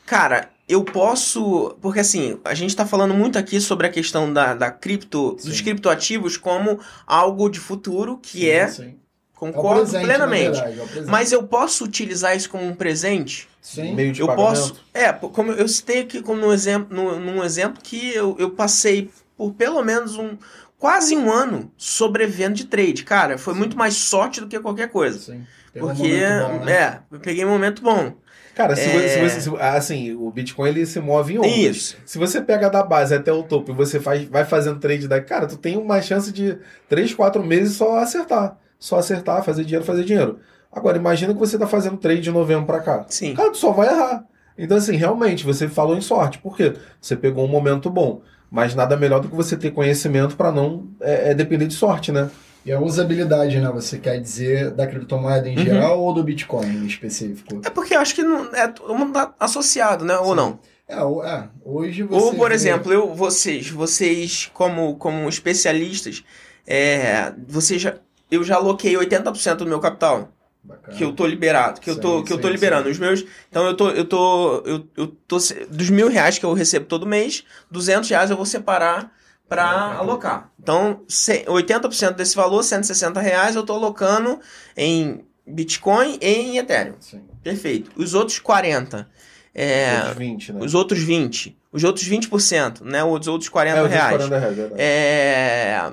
cara, 0.05 0.49
eu 0.67 0.83
posso. 0.83 1.75
Porque 1.81 1.99
assim, 1.99 2.39
a 2.43 2.53
gente 2.53 2.75
tá 2.75 2.85
falando 2.85 3.13
muito 3.13 3.37
aqui 3.37 3.59
sobre 3.61 3.87
a 3.87 3.89
questão 3.89 4.31
da, 4.31 4.53
da 4.53 4.69
cripto, 4.71 5.33
dos 5.35 5.57
Sim. 5.57 5.63
criptoativos 5.63 6.37
como 6.37 6.79
algo 7.05 7.49
de 7.49 7.59
futuro, 7.59 8.17
que 8.17 8.39
Sim, 8.41 8.47
é, 8.47 8.67
sim. 8.67 8.83
É 8.83 8.89
o 8.89 9.39
concordo 9.39 9.81
presente, 9.81 10.01
na 10.01 10.07
plenamente. 10.07 10.55
verdade, 10.55 10.79
é 10.79 10.83
o 10.83 10.87
presente. 10.87 11.11
Mas 11.11 11.31
eu 11.31 11.43
posso 11.43 11.83
utilizar 11.83 12.35
isso 12.35 12.49
como 12.49 12.65
um 12.65 12.73
presente? 12.75 13.47
Sim. 13.61 13.93
Meio 13.93 14.11
de 14.11 14.21
eu 14.21 14.27
pagamento. 14.27 14.49
posso. 14.49 14.75
É, 14.93 15.13
como 15.13 15.51
eu 15.51 15.67
citei 15.67 16.01
aqui 16.01 16.21
como 16.21 16.45
um 16.47 16.51
exemplo, 16.53 16.95
num, 16.95 17.19
num 17.19 17.43
exemplo 17.43 17.79
que 17.81 18.13
eu, 18.13 18.35
eu 18.39 18.49
passei 18.51 19.09
por 19.37 19.53
pelo 19.53 19.83
menos 19.83 20.17
um. 20.17 20.37
Quase 20.79 21.15
um 21.17 21.31
ano 21.31 21.71
sobrevivendo 21.75 22.53
de 22.55 22.65
trade. 22.65 23.03
Cara, 23.03 23.37
foi 23.39 23.55
muito 23.55 23.75
mais 23.75 23.95
sorte 23.95 24.39
do 24.39 24.47
que 24.47 24.59
qualquer 24.59 24.89
coisa. 24.89 25.17
Sim. 25.17 25.43
Um 25.75 25.79
Porque, 25.79 26.03
momento 26.03 26.59
bom, 26.59 26.65
né? 26.65 26.71
é, 26.73 26.99
eu 27.11 27.19
peguei 27.19 27.45
um 27.45 27.49
momento 27.49 27.81
bom. 27.81 28.13
Cara, 28.57 28.75
se, 28.75 28.81
É. 28.81 29.19
você, 29.19 29.39
se 29.41 29.49
você- 29.49 29.61
assim, 29.61 30.15
o 30.15 30.31
Bitcoin 30.31 30.69
ele 30.69 30.85
se 30.87 30.99
move 30.99 31.35
em 31.35 31.37
ondas. 31.37 31.51
Isso. 31.51 31.97
Se 32.03 32.17
você 32.17 32.41
pega 32.41 32.69
da 32.71 32.81
base 32.83 33.13
até 33.13 33.31
o 33.31 33.43
topo 33.43 33.71
e 33.71 33.75
você 33.75 33.99
faz, 33.99 34.23
vai 34.25 34.43
fazendo 34.45 34.79
trade 34.79 35.07
daqui, 35.07 35.27
cara, 35.29 35.45
tu 35.45 35.55
tem 35.57 35.77
uma 35.77 36.01
chance 36.01 36.31
de 36.31 36.57
3, 36.89 37.13
4 37.13 37.43
meses 37.43 37.75
só 37.77 37.99
acertar. 37.99 38.57
Só 38.79 38.97
acertar, 38.97 39.43
fazer 39.43 39.63
dinheiro, 39.63 39.85
fazer 39.85 40.03
dinheiro. 40.03 40.39
Agora, 40.71 40.97
imagina 40.97 41.33
que 41.33 41.39
você 41.39 41.55
tá 41.57 41.67
fazendo 41.67 41.97
trade 41.97 42.21
de 42.21 42.31
novembro 42.31 42.65
pra 42.65 42.79
cá. 42.79 43.05
Sim. 43.09 43.35
Cara, 43.35 43.51
tu 43.51 43.57
só 43.57 43.71
vai 43.71 43.87
errar. 43.89 44.25
Então, 44.57 44.75
assim, 44.75 44.95
realmente, 44.95 45.45
você 45.45 45.67
falou 45.69 45.95
em 45.95 46.01
sorte. 46.01 46.39
Por 46.39 46.57
quê? 46.57 46.73
Você 46.99 47.15
pegou 47.15 47.45
um 47.45 47.47
momento 47.47 47.91
bom. 47.91 48.21
Mas 48.49 48.73
nada 48.73 48.97
melhor 48.97 49.19
do 49.19 49.29
que 49.29 49.35
você 49.35 49.55
ter 49.55 49.69
conhecimento 49.71 50.35
pra 50.35 50.51
não 50.51 50.87
é, 51.01 51.31
é 51.31 51.33
depender 51.35 51.67
de 51.67 51.73
sorte, 51.75 52.11
né? 52.11 52.29
E 52.67 52.71
a 52.73 52.81
usabilidade, 52.81 53.57
né? 53.61 53.71
Você 53.71 53.97
quer 53.97 54.19
dizer 54.19 54.71
da 54.71 54.85
criptomoeda 54.85 55.47
em 55.47 55.57
Uhum. 55.57 55.63
geral 55.63 56.01
ou 56.01 56.13
do 56.13 56.21
Bitcoin 56.21 56.67
em 56.67 56.85
específico? 56.85 57.61
É 57.63 57.69
porque 57.69 57.95
eu 57.95 58.01
acho 58.01 58.13
que 58.13 58.21
não, 58.21 58.53
é 58.53 58.67
todo 58.67 58.93
mundo 58.93 59.13
tá 59.13 59.33
associado, 59.39 60.03
né? 60.03 60.17
Ou 60.17 60.31
Sim. 60.31 60.35
não? 60.35 60.59
É, 60.85 60.95
é, 60.97 61.43
hoje 61.63 62.03
você. 62.03 62.25
Ou, 62.25 62.33
por 62.33 62.49
vê- 62.49 62.55
exemplo, 62.55 62.91
eu, 62.91 63.15
vocês, 63.15 63.69
vocês 63.69 64.51
como, 64.53 64.97
como 64.97 65.29
especialistas, 65.29 66.25
é, 66.67 67.31
vocês 67.47 67.81
já, 67.81 67.95
eu 68.29 68.43
já 68.43 68.55
aloquei 68.57 68.95
80% 68.97 69.55
do 69.59 69.65
meu 69.65 69.79
capital 69.79 70.27
Bacana. 70.61 70.97
que 70.97 71.05
eu 71.05 71.13
tô 71.13 71.25
liberado, 71.25 71.79
que 71.79 71.89
eu 71.89 71.95
Sim, 71.95 72.01
tô, 72.01 72.23
que 72.23 72.33
eu 72.33 72.37
tô 72.37 72.47
sim, 72.47 72.53
liberando. 72.53 72.85
sim. 72.87 72.91
Os 72.91 72.99
meus, 72.99 73.23
então 73.49 73.65
eu 73.65 73.77
tô, 73.77 73.91
eu 73.91 74.03
tô, 74.03 74.57
eu, 74.65 74.85
eu 74.97 75.07
tô, 75.07 75.37
dos 75.69 75.89
mil 75.89 76.09
reais 76.09 76.37
que 76.37 76.45
eu 76.45 76.51
recebo 76.51 76.85
todo 76.85 77.05
mês, 77.05 77.45
200 77.71 78.09
reais 78.09 78.29
eu 78.29 78.35
vou 78.35 78.45
separar 78.45 79.15
para 79.47 79.63
Bacana. 79.65 79.99
alocar. 79.99 80.51
Então, 80.61 81.01
se- 81.07 81.45
80% 81.47 82.15
desse 82.15 82.35
valor, 82.35 82.63
160 82.63 83.19
reais, 83.21 83.55
eu 83.55 83.63
tô 83.63 83.73
alocando 83.73 84.39
em 84.75 85.23
Bitcoin 85.45 86.17
e 86.21 86.27
em 86.27 86.57
Ethereum. 86.57 86.95
Sim. 86.99 87.21
Perfeito. 87.41 87.91
Os 87.95 88.13
outros 88.13 88.39
40, 88.39 89.07
é, 89.55 89.95
Outros 89.99 90.17
20, 90.17 90.53
né? 90.53 90.59
os 90.61 90.73
outros 90.75 90.99
20, 91.01 91.57
os 91.71 91.83
outros 91.83 92.05
20%, 92.07 92.81
né? 92.83 93.03
Os 93.03 93.27
outros 93.27 93.49
40 93.49 93.77
é, 93.79 93.83
os 93.83 93.89
reais. 93.89 94.17
40 94.27 94.37
reais. 94.39 94.71
É, 94.77 95.91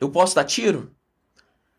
eu 0.00 0.10
posso 0.10 0.34
dar 0.34 0.44
tiro? 0.44 0.90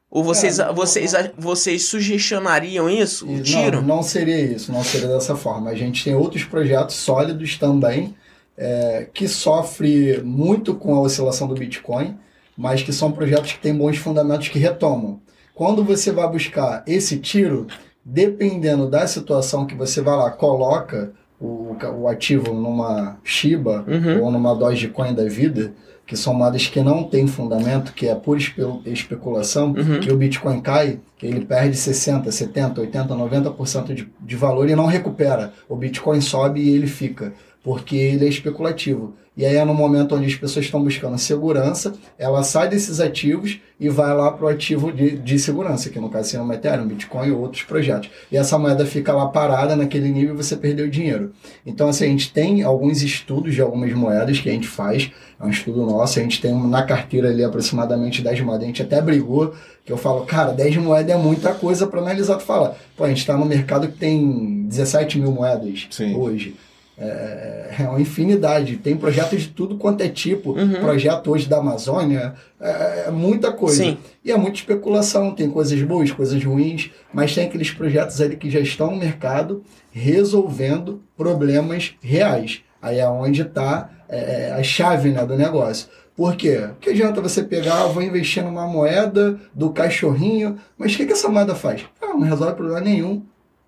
Ou 0.10 0.24
vocês, 0.24 0.60
É, 0.60 0.66
não- 0.66 0.74
vocês, 0.74 1.12
vocês 1.38 1.84
sugestionariam 1.86 2.90
isso? 2.90 3.30
O 3.30 3.42
tiro? 3.44 3.82
Não, 3.82 3.98
não 3.98 4.04
seria 4.04 4.40
isso, 4.40 4.72
não 4.72 4.84
seria 4.84 5.10
dessa 5.10 5.36
forma. 5.36 5.70
A 5.70 5.76
gente 5.76 6.04
tem 6.04 6.16
outros 6.16 6.44
projetos 6.46 6.96
sólidos 6.96 7.58
também, 7.58 8.16
é, 8.58 9.08
que 9.14 9.28
sofre 9.28 10.22
muito 10.24 10.76
com 10.76 10.96
a 10.96 11.02
oscilação 11.02 11.48
do 11.48 11.56
Bitcoin, 11.56 12.16
mas 12.58 12.82
que 12.84 12.94
são 12.94 13.12
projetos 13.12 13.52
que 13.54 13.60
têm 13.60 13.76
bons 13.76 13.98
fundamentos 13.98 14.48
que 14.48 14.58
retomam. 14.60 15.20
Quando 15.54 15.84
você 15.84 16.12
vai 16.12 16.30
buscar 16.30 16.84
esse 16.88 17.18
tiro, 17.18 17.68
dependendo 18.04 18.88
da 18.90 19.06
situação 19.08 19.66
que 19.66 19.76
você 19.76 20.00
vai 20.02 20.16
lá, 20.16 20.30
coloca 20.32 21.12
o, 21.40 21.76
o 22.00 22.08
ativo 22.08 22.54
numa 22.54 23.18
Shiba 23.24 23.84
Uhum. 23.88 24.24
ou 24.24 24.32
numa 24.32 24.56
Dogecoin 24.56 25.14
da 25.14 25.26
vida, 25.26 25.74
que 26.06 26.16
são 26.16 26.34
moedas 26.36 26.68
que 26.68 26.82
não 26.82 27.04
têm 27.04 27.26
fundamento, 27.26 27.92
que 27.94 28.08
é 28.08 28.14
pura 28.16 28.40
espe- 28.40 28.62
especulação, 28.86 29.74
Uhum. 29.74 30.00
que 30.00 30.12
o 30.14 30.18
Bitcoin 30.18 30.62
cai, 30.62 31.00
que 31.18 31.26
ele 31.26 31.44
perde 31.44 31.76
60, 31.76 32.32
70, 32.32 32.80
80, 32.82 33.14
90% 33.16 33.94
de, 33.94 34.08
de 34.22 34.36
valor 34.36 34.70
e 34.70 34.76
não 34.76 34.86
recupera. 34.86 35.52
O 35.68 35.76
Bitcoin 35.76 36.22
sobe 36.22 36.62
e 36.62 36.70
ele 36.70 36.88
fica, 36.88 37.34
porque 37.66 37.96
ele 37.96 38.26
é 38.26 38.30
especulativo. 38.30 39.16
E 39.36 39.44
aí 39.44 39.56
é 39.56 39.66
no 39.66 39.74
momento 39.74 40.16
onde 40.16 40.28
as 40.28 40.36
pessoas 40.36 40.66
estão 40.66 40.82
buscando 40.82 41.18
segurança, 41.18 41.94
ela 42.18 42.44
sai 42.44 42.70
desses 42.70 43.02
ativos 43.02 43.60
e 43.80 43.90
vai 43.90 44.16
lá 44.16 44.32
para 44.32 44.46
o 44.46 44.48
ativo 44.48 44.92
de, 44.94 45.18
de 45.18 45.40
segurança, 45.40 45.90
que 45.90 46.00
no 46.00 46.10
caso 46.10 46.30
seria 46.30 46.46
o 46.46 46.54
Ethereum, 46.54 46.88
Bitcoin 46.88 47.32
ou 47.32 47.42
outros 47.42 47.64
projetos. 47.64 48.10
E 48.32 48.38
essa 48.38 48.58
moeda 48.58 48.86
fica 48.86 49.12
lá 49.12 49.26
parada 49.28 49.76
naquele 49.76 50.10
nível 50.10 50.36
e 50.36 50.38
você 50.38 50.56
perdeu 50.56 50.88
dinheiro. 50.88 51.34
Então, 51.66 51.90
assim, 51.90 52.06
a 52.06 52.08
gente 52.08 52.32
tem 52.32 52.62
alguns 52.62 53.02
estudos 53.02 53.56
de 53.56 53.62
algumas 53.62 53.92
moedas 53.94 54.40
que 54.40 54.48
a 54.48 54.54
gente 54.54 54.68
faz, 54.68 55.12
é 55.38 55.44
um 55.44 55.50
estudo 55.50 55.86
nosso, 55.88 56.20
a 56.20 56.22
gente 56.22 56.40
tem 56.40 56.54
na 56.70 56.84
carteira 56.84 57.30
ali 57.30 57.44
aproximadamente 57.44 58.22
10 58.22 58.42
moedas, 58.42 58.64
a 58.64 58.68
gente 58.68 58.84
até 58.84 59.02
brigou, 59.02 59.56
que 59.84 59.92
eu 59.92 59.98
falo, 59.98 60.24
cara, 60.26 60.54
10 60.54 60.78
moedas 60.78 61.14
é 61.14 61.18
muita 61.18 61.52
coisa 61.52 61.88
para 61.88 62.00
analisar. 62.00 62.38
Tu 62.38 62.44
fala, 62.44 62.78
pô, 62.96 63.04
a 63.04 63.10
gente 63.10 63.20
está 63.20 63.36
no 63.36 63.44
mercado 63.44 63.88
que 63.88 63.98
tem 63.98 64.66
17 64.68 65.20
mil 65.20 65.32
moedas 65.32 65.88
Sim. 65.90 66.16
hoje. 66.16 66.56
É, 66.98 67.76
é 67.80 67.90
uma 67.90 68.00
infinidade. 68.00 68.78
Tem 68.78 68.96
projeto 68.96 69.36
de 69.36 69.50
tudo 69.50 69.78
quanto 69.78 70.02
é 70.02 70.08
tipo. 70.08 70.52
Uhum. 70.52 70.80
Projeto 70.80 71.32
hoje 71.32 71.48
da 71.48 71.58
Amazônia. 71.58 72.36
É, 72.60 73.06
é 73.08 73.12
muita 73.12 73.52
coisa. 73.52 73.84
Sim. 73.84 73.98
E 74.24 74.32
é 74.32 74.38
muita 74.38 74.58
especulação. 74.58 75.36
Tem 75.36 75.50
coisas 75.50 75.82
boas, 75.82 76.12
coisas 76.12 76.44
ruins. 76.44 76.92
Mas 77.14 77.36
tem 77.36 77.46
aqueles 77.46 77.72
projetos 77.72 78.22
ali 78.22 78.38
que 78.38 78.50
já 78.50 78.60
estão 78.60 78.92
no 78.92 78.98
mercado 78.98 79.64
resolvendo 79.92 81.02
problemas 81.18 81.96
reais. 82.02 82.62
Aí 82.82 83.00
é 83.00 83.08
onde 83.08 83.42
está 83.42 83.90
é, 84.08 84.54
a 84.58 84.64
chave 84.64 85.10
né, 85.10 85.26
do 85.26 85.36
negócio. 85.36 85.88
Por 86.16 86.36
quê? 86.36 86.70
Que 86.80 86.92
adianta 86.92 87.20
você 87.20 87.44
pegar, 87.44 87.82
ah, 87.82 87.88
vou 87.88 88.02
investir 88.02 88.42
numa 88.42 88.66
moeda 88.66 89.38
do 89.54 89.72
cachorrinho, 89.72 90.58
mas 90.78 90.94
o 90.94 90.98
que, 90.98 91.06
que 91.06 91.12
essa 91.12 91.28
moeda 91.28 91.54
faz? 91.54 91.86
Ela 92.02 92.14
não 92.14 92.22
resolve 92.22 92.54
problema 92.54 92.80
nenhum. 92.80 93.26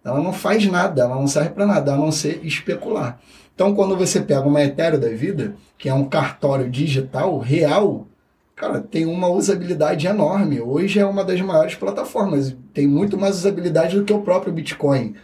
Ela 0.08 0.22
não 0.22 0.34
faz 0.34 0.66
nada, 0.68 1.04
ela 1.04 1.16
não 1.16 1.28
serve 1.28 1.50
para 1.50 1.66
nada, 1.66 1.94
a 1.94 1.98
não 1.98 2.12
ser 2.12 2.40
especular. 2.44 3.20
Então, 3.54 3.74
quando 3.74 3.96
você 3.98 4.22
pega 4.22 4.48
uma 4.48 4.64
Ethereum 4.64 5.00
da 5.00 5.10
vida, 5.10 5.56
que 5.78 5.90
é 5.90 5.94
um 5.94 6.06
cartório 6.06 6.70
digital 6.70 7.38
real, 7.40 8.08
cara, 8.56 8.80
tem 8.80 9.06
uma 9.06 9.28
usabilidade 9.28 10.06
enorme. 10.08 10.62
Hoje 10.62 11.00
é 11.00 11.06
uma 11.06 11.24
das 11.24 11.42
maiores 11.42 11.76
plataformas, 11.76 12.56
tem 12.74 12.88
muito 12.88 13.18
mais 13.18 13.36
usabilidade 13.38 13.96
do 13.96 14.04
que 14.04 14.14
o 14.14 14.22
próprio 14.22 14.54
Bitcoin, 14.54 15.16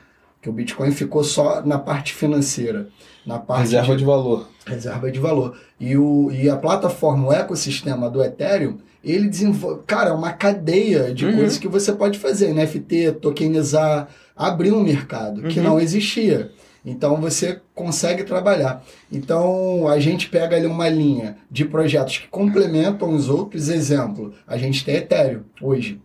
que 0.42 0.50
o 0.50 0.54
Bitcoin 0.54 0.92
ficou 0.92 1.24
só 1.24 1.62
na 1.66 1.78
parte 1.78 2.14
financeira, 2.14 2.88
na 3.26 3.38
parte 3.40 3.62
Reserva 3.72 3.96
de 3.96 4.04
valor. 4.04 4.48
reserva 4.66 5.12
de 5.12 5.20
valor. 5.20 5.56
E, 5.80 5.96
o, 5.96 6.30
e 6.32 6.50
a 6.50 6.56
plataforma, 6.58 7.28
o 7.30 7.34
ecossistema 7.34 8.10
do 8.10 8.24
Ethereum, 8.24 8.78
ele 9.04 9.28
desenvolve, 9.30 9.82
cara, 9.86 10.10
é 10.10 10.14
uma 10.14 10.32
cadeia 10.34 11.14
de 11.14 11.26
Uhum. 11.26 11.36
coisas 11.36 11.58
que 11.58 11.68
você 11.68 11.92
pode 11.94 12.18
fazer, 12.18 12.54
NFT, 12.54 13.14
tokenizar, 13.22 14.08
abrir 14.36 14.72
um 14.72 14.84
mercado 14.84 15.44
que 15.44 15.60
Uhum. 15.60 15.66
não 15.66 15.80
existia. 15.80 16.52
Então 16.86 17.16
você 17.22 17.62
consegue 17.74 18.24
trabalhar. 18.24 18.84
Então 19.12 19.88
a 19.88 20.00
gente 20.00 20.28
pega 20.30 20.56
ali 20.58 20.66
uma 20.66 20.90
linha 20.90 21.38
de 21.50 21.64
projetos 21.64 22.18
que 22.18 22.28
complementam 22.28 23.14
os 23.14 23.30
outros. 23.30 23.70
Exemplo, 23.70 24.34
a 24.46 24.58
gente 24.58 24.84
tem 24.84 24.96
Ethereum 24.96 25.44
hoje. 25.62 26.02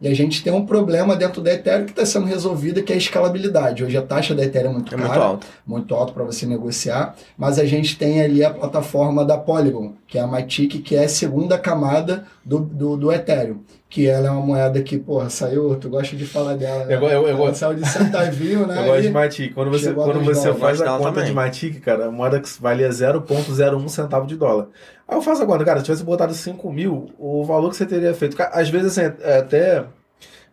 E 0.00 0.08
a 0.08 0.14
gente 0.14 0.42
tem 0.42 0.52
um 0.52 0.66
problema 0.66 1.14
dentro 1.14 1.40
da 1.40 1.52
Ethereum 1.52 1.84
que 1.84 1.92
está 1.92 2.04
sendo 2.04 2.26
resolvido, 2.26 2.82
que 2.82 2.92
é 2.92 2.96
a 2.96 2.98
escalabilidade. 2.98 3.84
Hoje 3.84 3.96
a 3.96 4.02
taxa 4.02 4.34
da 4.34 4.42
Ethereum 4.42 4.70
é 4.70 4.72
muito 4.72 4.92
É 4.92 4.96
cara 4.98 5.08
muito 5.08 5.22
alto. 5.22 5.46
muito 5.64 5.94
alto 5.94 6.12
para 6.12 6.24
você 6.24 6.44
negociar, 6.44 7.14
mas 7.38 7.56
a 7.58 7.64
gente 7.64 7.96
tem 7.96 8.20
ali 8.20 8.42
a 8.44 8.50
plataforma 8.50 9.24
da 9.24 9.38
Polygon, 9.38 9.92
que 10.08 10.18
é 10.18 10.20
a 10.20 10.26
Matic, 10.26 10.82
que 10.82 10.96
é 10.96 11.04
a 11.04 11.08
segunda 11.08 11.56
camada 11.56 12.24
do, 12.44 12.58
do, 12.58 12.96
do 12.96 13.12
Ethereum, 13.12 13.58
que 13.92 14.06
ela 14.08 14.28
é 14.28 14.30
uma 14.30 14.40
moeda 14.40 14.80
que, 14.82 14.96
porra, 14.98 15.28
saiu, 15.28 15.76
tu 15.76 15.90
gosta 15.90 16.16
de 16.16 16.24
falar 16.24 16.54
dela, 16.56 16.86
né? 16.86 16.94
Eu, 16.94 17.02
eu, 17.02 17.08
eu, 17.10 17.28
Ela 17.28 17.36
gosto- 17.36 17.56
saiu 17.56 17.74
de 17.74 17.86
centavinho, 17.86 18.66
né? 18.66 18.78
eu 18.80 18.86
gosto 18.86 19.02
de 19.02 19.10
Matic. 19.10 19.52
Quando 19.52 19.70
você, 19.70 19.92
quando 19.92 20.20
você 20.24 20.54
faz 20.54 20.80
a 20.80 20.86
conta 20.96 21.10
também. 21.12 21.24
de 21.26 21.32
Matic, 21.34 21.78
cara, 21.80 22.06
a 22.06 22.10
moeda 22.10 22.40
que 22.40 22.48
valia 22.58 22.88
0,01 22.88 23.88
centavo 23.90 24.26
de 24.26 24.34
dólar. 24.34 24.68
Aí 25.06 25.14
eu 25.14 25.20
faço 25.20 25.42
agora, 25.42 25.62
cara, 25.62 25.80
se 25.80 25.84
tivesse 25.84 26.02
botado 26.04 26.32
5 26.32 26.72
mil, 26.72 27.10
o 27.18 27.44
valor 27.44 27.68
que 27.68 27.76
você 27.76 27.84
teria 27.84 28.14
feito. 28.14 28.34
Às 28.50 28.70
vezes, 28.70 28.96
assim, 28.96 29.14
é 29.20 29.38
até 29.40 29.84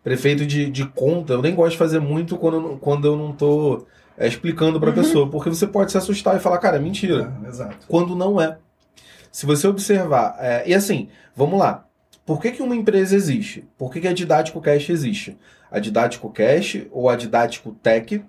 prefeito 0.04 0.44
de, 0.44 0.68
de 0.70 0.86
conta, 0.86 1.32
eu 1.32 1.40
nem 1.40 1.54
gosto 1.54 1.72
de 1.72 1.78
fazer 1.78 1.98
muito 1.98 2.36
quando, 2.36 2.54
eu 2.58 2.60
não- 2.60 2.76
quando 2.78 3.06
eu 3.06 3.16
não 3.16 3.32
tô 3.32 3.86
é, 4.18 4.26
explicando 4.26 4.78
pra 4.78 4.90
Uhum. 4.90 4.94
pessoa, 4.96 5.30
porque 5.30 5.48
você 5.48 5.66
pode 5.66 5.90
se 5.92 5.96
assustar 5.96 6.36
e 6.36 6.40
falar, 6.40 6.58
cara, 6.58 6.76
é 6.76 6.80
mentira. 6.80 7.32
É, 7.42 7.48
exato. 7.48 7.86
quando 7.88 8.14
não 8.14 8.38
é. 8.38 8.58
Se 9.32 9.46
você 9.46 9.66
observar, 9.66 10.36
é, 10.38 10.62
e 10.68 10.74
assim, 10.74 11.08
vamos 11.34 11.58
lá. 11.58 11.86
Por 12.30 12.40
que, 12.40 12.52
que 12.52 12.62
uma 12.62 12.76
empresa 12.76 13.16
existe? 13.16 13.64
Por 13.76 13.90
que, 13.92 14.00
que 14.00 14.06
a 14.06 14.12
Didático 14.12 14.60
Cash 14.60 14.88
existe? 14.88 15.36
A 15.68 15.80
Didático 15.80 16.30
Cash 16.30 16.82
ou 16.92 17.08
a 17.10 17.16
Didático 17.16 17.72
Tech, 17.82 18.22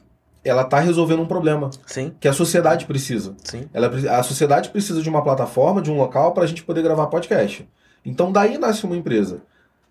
ela 0.43 0.63
está 0.63 0.79
resolvendo 0.79 1.21
um 1.21 1.27
problema 1.27 1.69
Sim, 1.85 2.11
que 2.19 2.27
a 2.27 2.33
sociedade 2.33 2.87
precisa. 2.87 3.35
sim. 3.43 3.65
Ela, 3.71 3.91
a 4.17 4.23
sociedade 4.23 4.69
precisa 4.69 5.03
de 5.03 5.07
uma 5.07 5.23
plataforma, 5.23 5.83
de 5.83 5.91
um 5.91 5.97
local 5.97 6.31
para 6.33 6.45
a 6.45 6.47
gente 6.47 6.63
poder 6.63 6.81
gravar 6.81 7.05
podcast. 7.07 7.69
Então 8.03 8.31
daí 8.31 8.57
nasce 8.57 8.87
uma 8.87 8.97
empresa. 8.97 9.43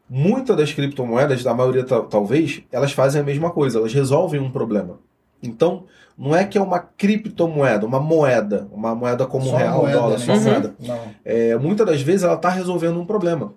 Muitas 0.08 0.56
das 0.56 0.72
criptomoedas, 0.72 1.44
da 1.44 1.54
maioria 1.54 1.84
ta- 1.84 2.00
talvez, 2.02 2.62
elas 2.72 2.90
fazem 2.90 3.20
a 3.20 3.24
mesma 3.24 3.52
coisa, 3.52 3.78
elas 3.78 3.94
resolvem 3.94 4.40
um 4.40 4.50
problema. 4.50 4.98
Então, 5.40 5.84
não 6.18 6.34
é 6.34 6.44
que 6.44 6.58
é 6.58 6.60
uma 6.60 6.80
criptomoeda, 6.80 7.86
uma 7.86 8.00
moeda, 8.00 8.66
uma 8.72 8.92
moeda 8.92 9.24
como 9.24 9.46
Só 9.46 9.56
real, 9.56 9.82
moeda, 9.82 9.98
dólar, 9.98 10.18
né? 10.18 10.24
só 10.26 10.32
Uhum. 10.34 10.40
moeda. 10.42 10.74
Não. 10.80 10.98
É, 11.24 11.56
muitas 11.56 11.86
das 11.86 12.02
vezes 12.02 12.24
ela 12.24 12.34
está 12.34 12.48
resolvendo 12.48 12.98
um 12.98 13.06
problema. 13.06 13.54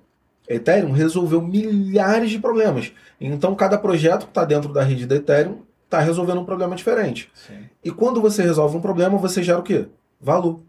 Ethereum 0.48 0.91
resolveu 0.91 1.41
milhares 1.41 2.30
de 2.32 2.40
problemas. 2.40 2.91
Então, 3.20 3.56
cada 3.56 3.78
projeto 3.78 4.24
que 4.26 4.32
está 4.32 4.44
dentro 4.45 4.72
da 4.74 4.84
rede 4.84 5.06
da 5.06 5.15
Ethereum 5.15 5.60
está 5.86 5.99
resolvendo 5.99 6.41
um 6.41 6.45
problema 6.45 6.76
diferente. 6.76 7.30
Sim, 7.34 7.53
E 7.84 7.91
quando 7.91 8.20
você 8.22 8.41
resolve 8.44 8.76
um 8.78 8.82
problema, 8.82 9.18
você 9.18 9.41
gera 9.44 9.60
o 9.60 9.64
quê? 9.64 9.86
Valor. 10.20 10.60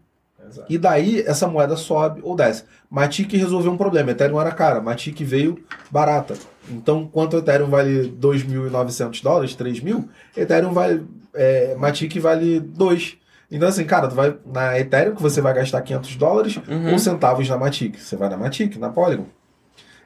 exato. 0.47 0.71
E 0.71 0.77
daí 0.77 1.21
essa 1.25 1.47
moeda 1.47 1.75
sobe 1.75 2.21
ou 2.23 2.35
desce. 2.35 2.63
Matic 2.89 3.33
resolveu 3.35 3.71
um 3.71 3.77
problema. 3.77 4.11
Ethereum 4.11 4.39
era 4.39 4.51
cara. 4.51 4.79
Matic 4.79 5.19
veio 5.23 5.63
barata. 5.89 6.35
Então, 6.69 7.07
quanto 7.11 7.37
Ethereum 7.37 7.67
vale 7.69 8.07
2.900 8.19 9.21
dólares, 9.23 9.55
3.000, 9.55 10.07
Ethereum 10.37 10.71
vale. 10.73 11.05
É, 11.33 11.75
Matic 11.75 12.17
vale 12.19 12.59
2. 12.59 13.17
Então, 13.51 13.67
assim, 13.67 13.83
cara, 13.85 14.07
tu 14.07 14.15
vai 14.15 14.35
na 14.45 14.79
Ethereum 14.79 15.15
que 15.15 15.21
você 15.21 15.41
vai 15.41 15.53
gastar 15.53 15.81
500 15.81 16.15
dólares 16.15 16.55
Uhum. 16.67 16.91
ou 16.93 16.99
centavos 16.99 17.47
na 17.49 17.57
Matic. 17.57 17.97
Você 17.99 18.15
vai 18.15 18.29
na 18.29 18.37
Matic, 18.37 18.77
na 18.77 18.89
Polygon. 18.89 19.25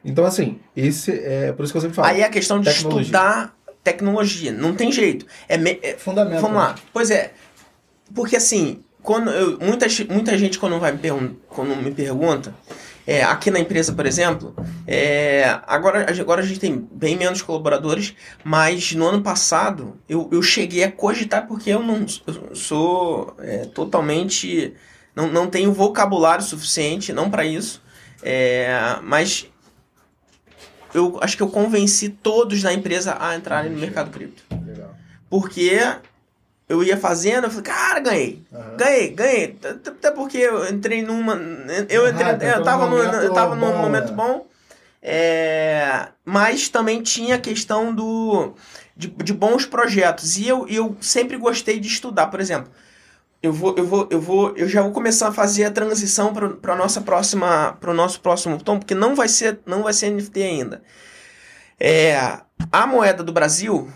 Então, 0.04 0.24
assim, 0.24 0.58
esse 0.76 1.10
é 1.12 1.52
por 1.52 1.64
isso 1.64 1.72
que 1.72 1.76
eu 1.76 1.82
sempre 1.82 1.96
falo. 1.96 2.08
Aí 2.08 2.20
é 2.20 2.24
a 2.24 2.28
questão 2.30 2.60
de 2.60 2.70
Tecnologia. 2.72 3.02
estudar 3.02 3.56
tecnologia. 3.82 4.52
Não 4.52 4.74
tem 4.74 4.90
jeito. 4.92 5.26
É, 5.48 5.56
me- 5.56 5.78
é- 5.82 5.96
Fundamento. 5.96 6.40
Vamos 6.40 6.56
né? 6.56 6.62
lá. 6.64 6.74
Pois 6.92 7.10
é. 7.10 7.32
Porque 8.14 8.36
assim, 8.36 8.80
quando 9.02 9.30
eu, 9.30 9.58
muita, 9.58 9.86
muita 10.10 10.36
gente 10.36 10.58
quando, 10.58 10.78
vai 10.78 10.92
me 10.92 10.98
pergun- 10.98 11.34
quando 11.48 11.74
me 11.76 11.90
pergunta, 11.90 12.54
é, 13.06 13.22
aqui 13.22 13.50
na 13.50 13.58
empresa, 13.58 13.92
por 13.92 14.04
exemplo, 14.06 14.54
é, 14.86 15.58
agora, 15.66 16.06
agora 16.20 16.42
a 16.42 16.46
gente 16.46 16.60
tem 16.60 16.86
bem 16.92 17.16
menos 17.16 17.40
colaboradores, 17.42 18.14
mas 18.44 18.92
no 18.92 19.06
ano 19.06 19.22
passado 19.22 19.96
eu, 20.08 20.28
eu 20.30 20.42
cheguei 20.42 20.84
a 20.84 20.92
cogitar 20.92 21.46
porque 21.46 21.70
eu 21.70 21.82
não 21.82 22.04
eu 22.26 22.54
sou 22.54 23.34
é, 23.38 23.64
totalmente. 23.66 24.74
Não, 25.16 25.26
não 25.26 25.46
tenho 25.48 25.72
vocabulário 25.72 26.44
suficiente, 26.44 27.12
não 27.12 27.30
para 27.30 27.44
isso. 27.44 27.82
É, 28.22 28.96
mas 29.02 29.46
eu 30.94 31.18
acho 31.20 31.36
que 31.36 31.42
eu 31.42 31.48
convenci 31.48 32.08
todos 32.08 32.62
da 32.62 32.72
empresa 32.72 33.16
a 33.20 33.36
entrarem 33.36 33.70
no 33.70 33.78
mercado 33.78 34.10
cripto. 34.10 34.42
Legal. 34.64 34.94
Porque 35.28 35.80
eu 36.68 36.82
ia 36.84 36.96
fazendo, 36.96 37.44
eu 37.44 37.50
falei, 37.50 37.64
cara, 37.64 38.00
ganhei. 38.00 38.42
Aham. 38.52 38.76
Ganhei, 38.76 39.08
ganhei. 39.10 39.58
Até 39.64 40.10
porque 40.10 40.38
eu 40.38 40.68
entrei 40.68 41.02
numa. 41.02 41.34
Eu, 41.88 42.08
entrei, 42.08 42.28
Ah, 42.30 42.56
eu 42.56 42.62
tava, 42.62 42.86
no, 42.86 42.96
eu 42.96 43.32
tava 43.32 43.54
num 43.56 43.76
momento 43.78 44.12
é. 44.12 44.14
bom. 44.14 44.46
É, 45.02 46.08
mas 46.24 46.68
também 46.68 47.02
tinha 47.02 47.36
a 47.36 47.40
questão 47.40 47.94
do, 47.94 48.54
de, 48.96 49.08
de 49.08 49.32
bons 49.32 49.64
projetos. 49.64 50.36
E 50.36 50.46
eu, 50.46 50.66
eu 50.68 50.96
sempre 51.00 51.36
gostei 51.36 51.80
de 51.80 51.88
estudar, 51.88 52.26
por 52.26 52.40
exemplo. 52.40 52.70
Eu 53.42 53.52
vou, 53.52 53.74
eu 53.76 53.86
vou, 53.86 54.08
eu 54.10 54.20
vou, 54.20 54.56
eu 54.56 54.68
já 54.68 54.82
vou 54.82 54.92
começar 54.92 55.28
a 55.28 55.32
fazer 55.32 55.64
a 55.64 55.70
transição 55.70 56.32
para 56.34 56.76
nossa 56.76 57.00
próxima, 57.00 57.72
para 57.80 57.90
o 57.90 57.94
nosso 57.94 58.20
próximo 58.20 58.62
tom, 58.62 58.78
porque 58.78 58.94
não 58.94 59.14
vai 59.14 59.28
ser, 59.28 59.60
não 59.64 59.82
vai 59.82 59.94
ser 59.94 60.10
NFT 60.10 60.42
ainda. 60.42 60.82
É, 61.78 62.40
a 62.70 62.86
moeda 62.86 63.24
do 63.24 63.32
Brasil, 63.32 63.90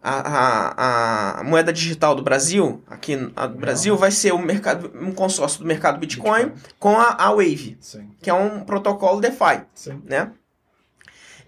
a, 0.00 0.20
a, 0.20 1.40
a 1.40 1.44
moeda 1.44 1.72
digital 1.72 2.14
do 2.14 2.22
Brasil, 2.22 2.80
aqui 2.86 3.16
do 3.16 3.58
Brasil, 3.58 3.96
vai 3.96 4.12
ser 4.12 4.32
o 4.32 4.38
mercado, 4.38 4.92
um 4.94 5.10
consórcio 5.10 5.58
do 5.58 5.66
mercado 5.66 5.98
Bitcoin, 5.98 6.52
com 6.78 6.96
a, 6.96 7.16
a 7.18 7.30
Wave, 7.30 7.76
Sim, 7.80 8.08
que 8.22 8.30
é 8.30 8.34
um 8.34 8.60
protocolo 8.60 9.20
DeFi 9.20 9.62
sim. 9.74 10.00
né? 10.04 10.30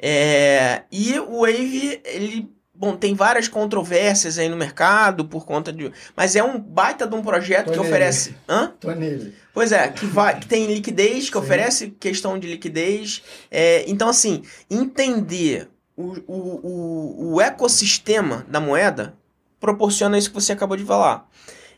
É, 0.01 0.82
e 0.90 1.19
o 1.20 1.43
Wave, 1.43 2.01
ele, 2.05 2.52
bom, 2.79 2.97
tem 2.97 3.13
várias 3.13 3.49
controvérsias 3.49 4.39
aí 4.39 4.49
no 4.49 4.57
mercado 4.57 5.25
por 5.25 5.45
conta 5.45 5.73
de, 5.73 5.91
mas 6.17 6.37
é 6.37 6.43
um 6.43 6.61
baita 6.61 7.07
de 7.07 7.15
um 7.15 7.23
projeto 7.23 7.67
Tô 7.67 7.73
que 7.73 7.79
nele. 7.79 7.89
oferece, 7.89 8.37
hã? 8.49 8.73
Tô 8.79 8.93
nele. 8.93 9.35
Pois 9.53 9.73
é, 9.73 9.89
que 9.89 10.07
vai, 10.07 10.39
que 10.39 10.47
tem 10.47 10.73
liquidez, 10.73 11.29
que 11.29 11.37
Sim. 11.37 11.45
oferece 11.45 11.91
questão 11.99 12.39
de 12.39 12.47
liquidez. 12.47 13.23
É, 13.51 13.85
então 13.89 14.09
assim, 14.09 14.43
entender 14.71 15.69
o, 15.97 16.15
o, 16.27 16.61
o, 16.63 17.35
o 17.35 17.41
ecossistema 17.41 18.47
da 18.49 18.61
moeda 18.61 19.15
proporciona 19.59 20.17
isso 20.17 20.29
que 20.31 20.41
você 20.41 20.53
acabou 20.53 20.77
de 20.77 20.85
falar. 20.85 21.29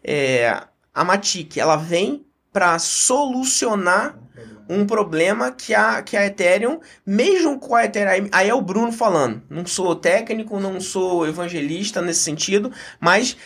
É, 0.04 0.62
a 0.94 1.04
Matic, 1.04 1.56
ela 1.56 1.76
vem 1.76 2.26
para 2.52 2.78
solucionar 2.78 4.18
um 4.70 4.86
problema 4.86 5.50
que 5.50 5.74
a, 5.74 6.00
que 6.02 6.16
a 6.16 6.24
Ethereum, 6.26 6.80
mesmo 7.04 7.58
com 7.58 7.74
a 7.74 7.84
Ethereum, 7.84 8.28
aí- 8.32 8.48
é 8.48 8.54
o 8.54 8.60
Bruno 8.62 8.92
falando, 8.92 9.42
não 9.50 9.66
sou 9.66 9.96
técnico, 9.96 10.60
não 10.60 10.80
sou 10.80 11.26
evangelista 11.26 12.00
nesse 12.00 12.20
sentido, 12.20 12.72
mas 13.00 13.36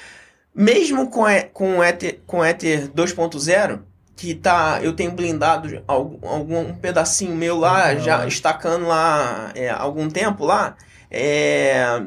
mesmo 0.54 1.08
com, 1.10 1.24
a, 1.24 1.42
com, 1.42 1.78
o 1.78 1.84
Ether, 1.84 2.20
com 2.26 2.44
Ether 2.44 2.88
2.0, 2.88 3.80
que 4.16 4.34
tá, 4.34 4.78
eu 4.82 4.92
tenho 4.92 5.10
blindado 5.12 5.82
algum, 5.88 6.28
algum 6.28 6.74
pedacinho 6.74 7.34
meu 7.34 7.58
lá, 7.58 7.86
Ah, 7.86 7.96
já 7.96 8.26
estacando 8.28 8.86
lá 8.86 9.50
é, 9.54 9.70
há 9.70 9.80
algum 9.80 10.08
tempo 10.08 10.44
lá, 10.44 10.76
é, 11.10 12.02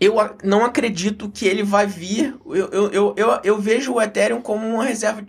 eu 0.00 0.14
não 0.44 0.64
acredito 0.64 1.28
que 1.28 1.46
ele 1.46 1.62
vai 1.62 1.86
vir, 1.86 2.34
eu, 2.46 2.68
eu, 2.70 2.90
eu, 2.92 3.14
eu, 3.16 3.40
eu 3.42 3.58
vejo 3.60 3.94
o 3.94 4.00
Ethereum 4.00 4.40
como 4.40 4.66
uma 4.66 4.84
reserva, 4.84 5.24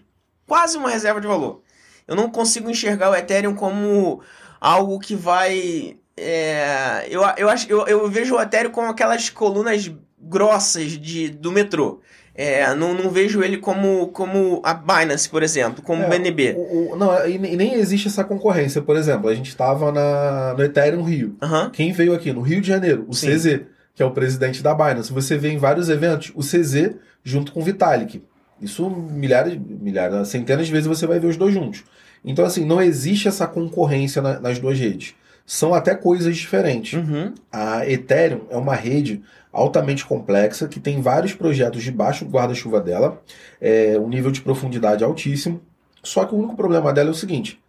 quase 0.47 0.77
uma 0.77 0.89
reserva 0.89 1.19
de 1.19 1.27
valor. 1.27 1.61
Eu 2.09 2.15
não 2.15 2.29
consigo 2.29 2.69
enxergar 2.69 3.11
o 3.11 3.15
Ethereum 3.15 3.53
como 3.55 4.19
algo 4.59 4.99
que 4.99 5.15
vai. 5.15 5.95
é, 6.17 7.07
eu, 7.09 7.21
eu, 7.37 7.49
acho, 7.49 7.69
eu, 7.69 7.87
eu 7.87 8.09
vejo 8.09 8.35
o 8.35 8.41
Ethereum 8.41 8.71
como 8.71 8.89
aquelas 8.89 9.29
colunas 9.29 9.89
grossas 10.21 10.91
de, 10.93 11.29
do 11.29 11.51
metrô. 11.51 12.01
É, 12.35 12.73
não, 12.73 12.93
não 12.93 13.09
vejo 13.09 13.43
ele 13.43 13.57
como, 13.57 14.07
como 14.09 14.61
a 14.63 14.73
Binance, 14.73 15.27
por 15.29 15.43
exemplo, 15.43 15.81
como 15.83 16.01
o 16.01 16.05
É, 16.05 16.09
BNB. 16.09 16.53
O- 16.57 16.93
o- 16.93 16.95
não, 16.95 17.27
e 17.27 17.37
nem 17.37 17.73
existe 17.73 18.07
essa 18.07 18.23
concorrência. 18.23 18.81
Por 18.81 18.95
exemplo, 18.95 19.29
a 19.29 19.35
gente 19.35 19.49
estava 19.49 19.91
no 19.91 20.63
Ethereum 20.63 21.03
Rio. 21.03 21.35
Aham. 21.41 21.69
Quem 21.71 21.91
veio 21.91 22.13
aqui 22.13 22.31
no 22.31 22.39
Rio 22.41 22.61
de 22.61 22.67
Janeiro? 22.67 23.05
O 23.09 23.13
Sim. 23.13 23.27
CZ, 23.35 23.61
que 23.93 24.01
é 24.01 24.05
o 24.05 24.11
presidente 24.11 24.63
da 24.63 24.73
Binance. 24.73 25.11
Você 25.11 25.37
vê 25.37 25.49
em 25.49 25.57
vários 25.57 25.89
eventos 25.89 26.31
o 26.33 26.41
CZ 26.41 26.95
junto 27.23 27.51
com 27.51 27.59
o 27.59 27.63
Vitalik. 27.63 28.23
Isso 28.61 28.89
milhares, 28.89 29.57
milhares, 29.57 30.27
centenas 30.29 30.65
de 30.67 30.71
vezes 30.71 30.87
você 30.87 31.05
vai 31.05 31.19
ver 31.19 31.27
os 31.27 31.35
dois 31.37 31.53
juntos. 31.53 31.83
Então, 32.23 32.45
assim, 32.45 32.65
não 32.65 32.81
existe 32.81 33.27
essa 33.27 33.47
concorrência 33.47 34.21
na- 34.21 34.39
nas 34.39 34.59
duas 34.59 34.77
redes. 34.79 35.15
São 35.45 35.73
até 35.73 35.95
coisas 35.95 36.35
diferentes. 36.37 36.93
Uhum. 36.93 37.33
A 37.51 37.87
Ethereum 37.89 38.41
é 38.49 38.57
uma 38.57 38.75
rede 38.75 39.21
altamente 39.51 40.05
complexa 40.05 40.67
que 40.67 40.79
tem 40.79 41.01
vários 41.01 41.33
projetos 41.33 41.81
debaixo 41.81 42.23
do 42.23 42.29
guarda-chuva 42.31 42.79
dela, 42.79 43.19
é, 43.59 43.97
um 43.99 44.07
nível 44.07 44.29
de 44.31 44.41
profundidade 44.41 45.03
altíssimo. 45.03 45.59
Só 46.03 46.23
que 46.25 46.35
o 46.35 46.37
único 46.37 46.55
problema 46.55 46.93
dela 46.93 47.09
é 47.09 47.11
o 47.11 47.15
seguinte: 47.15 47.59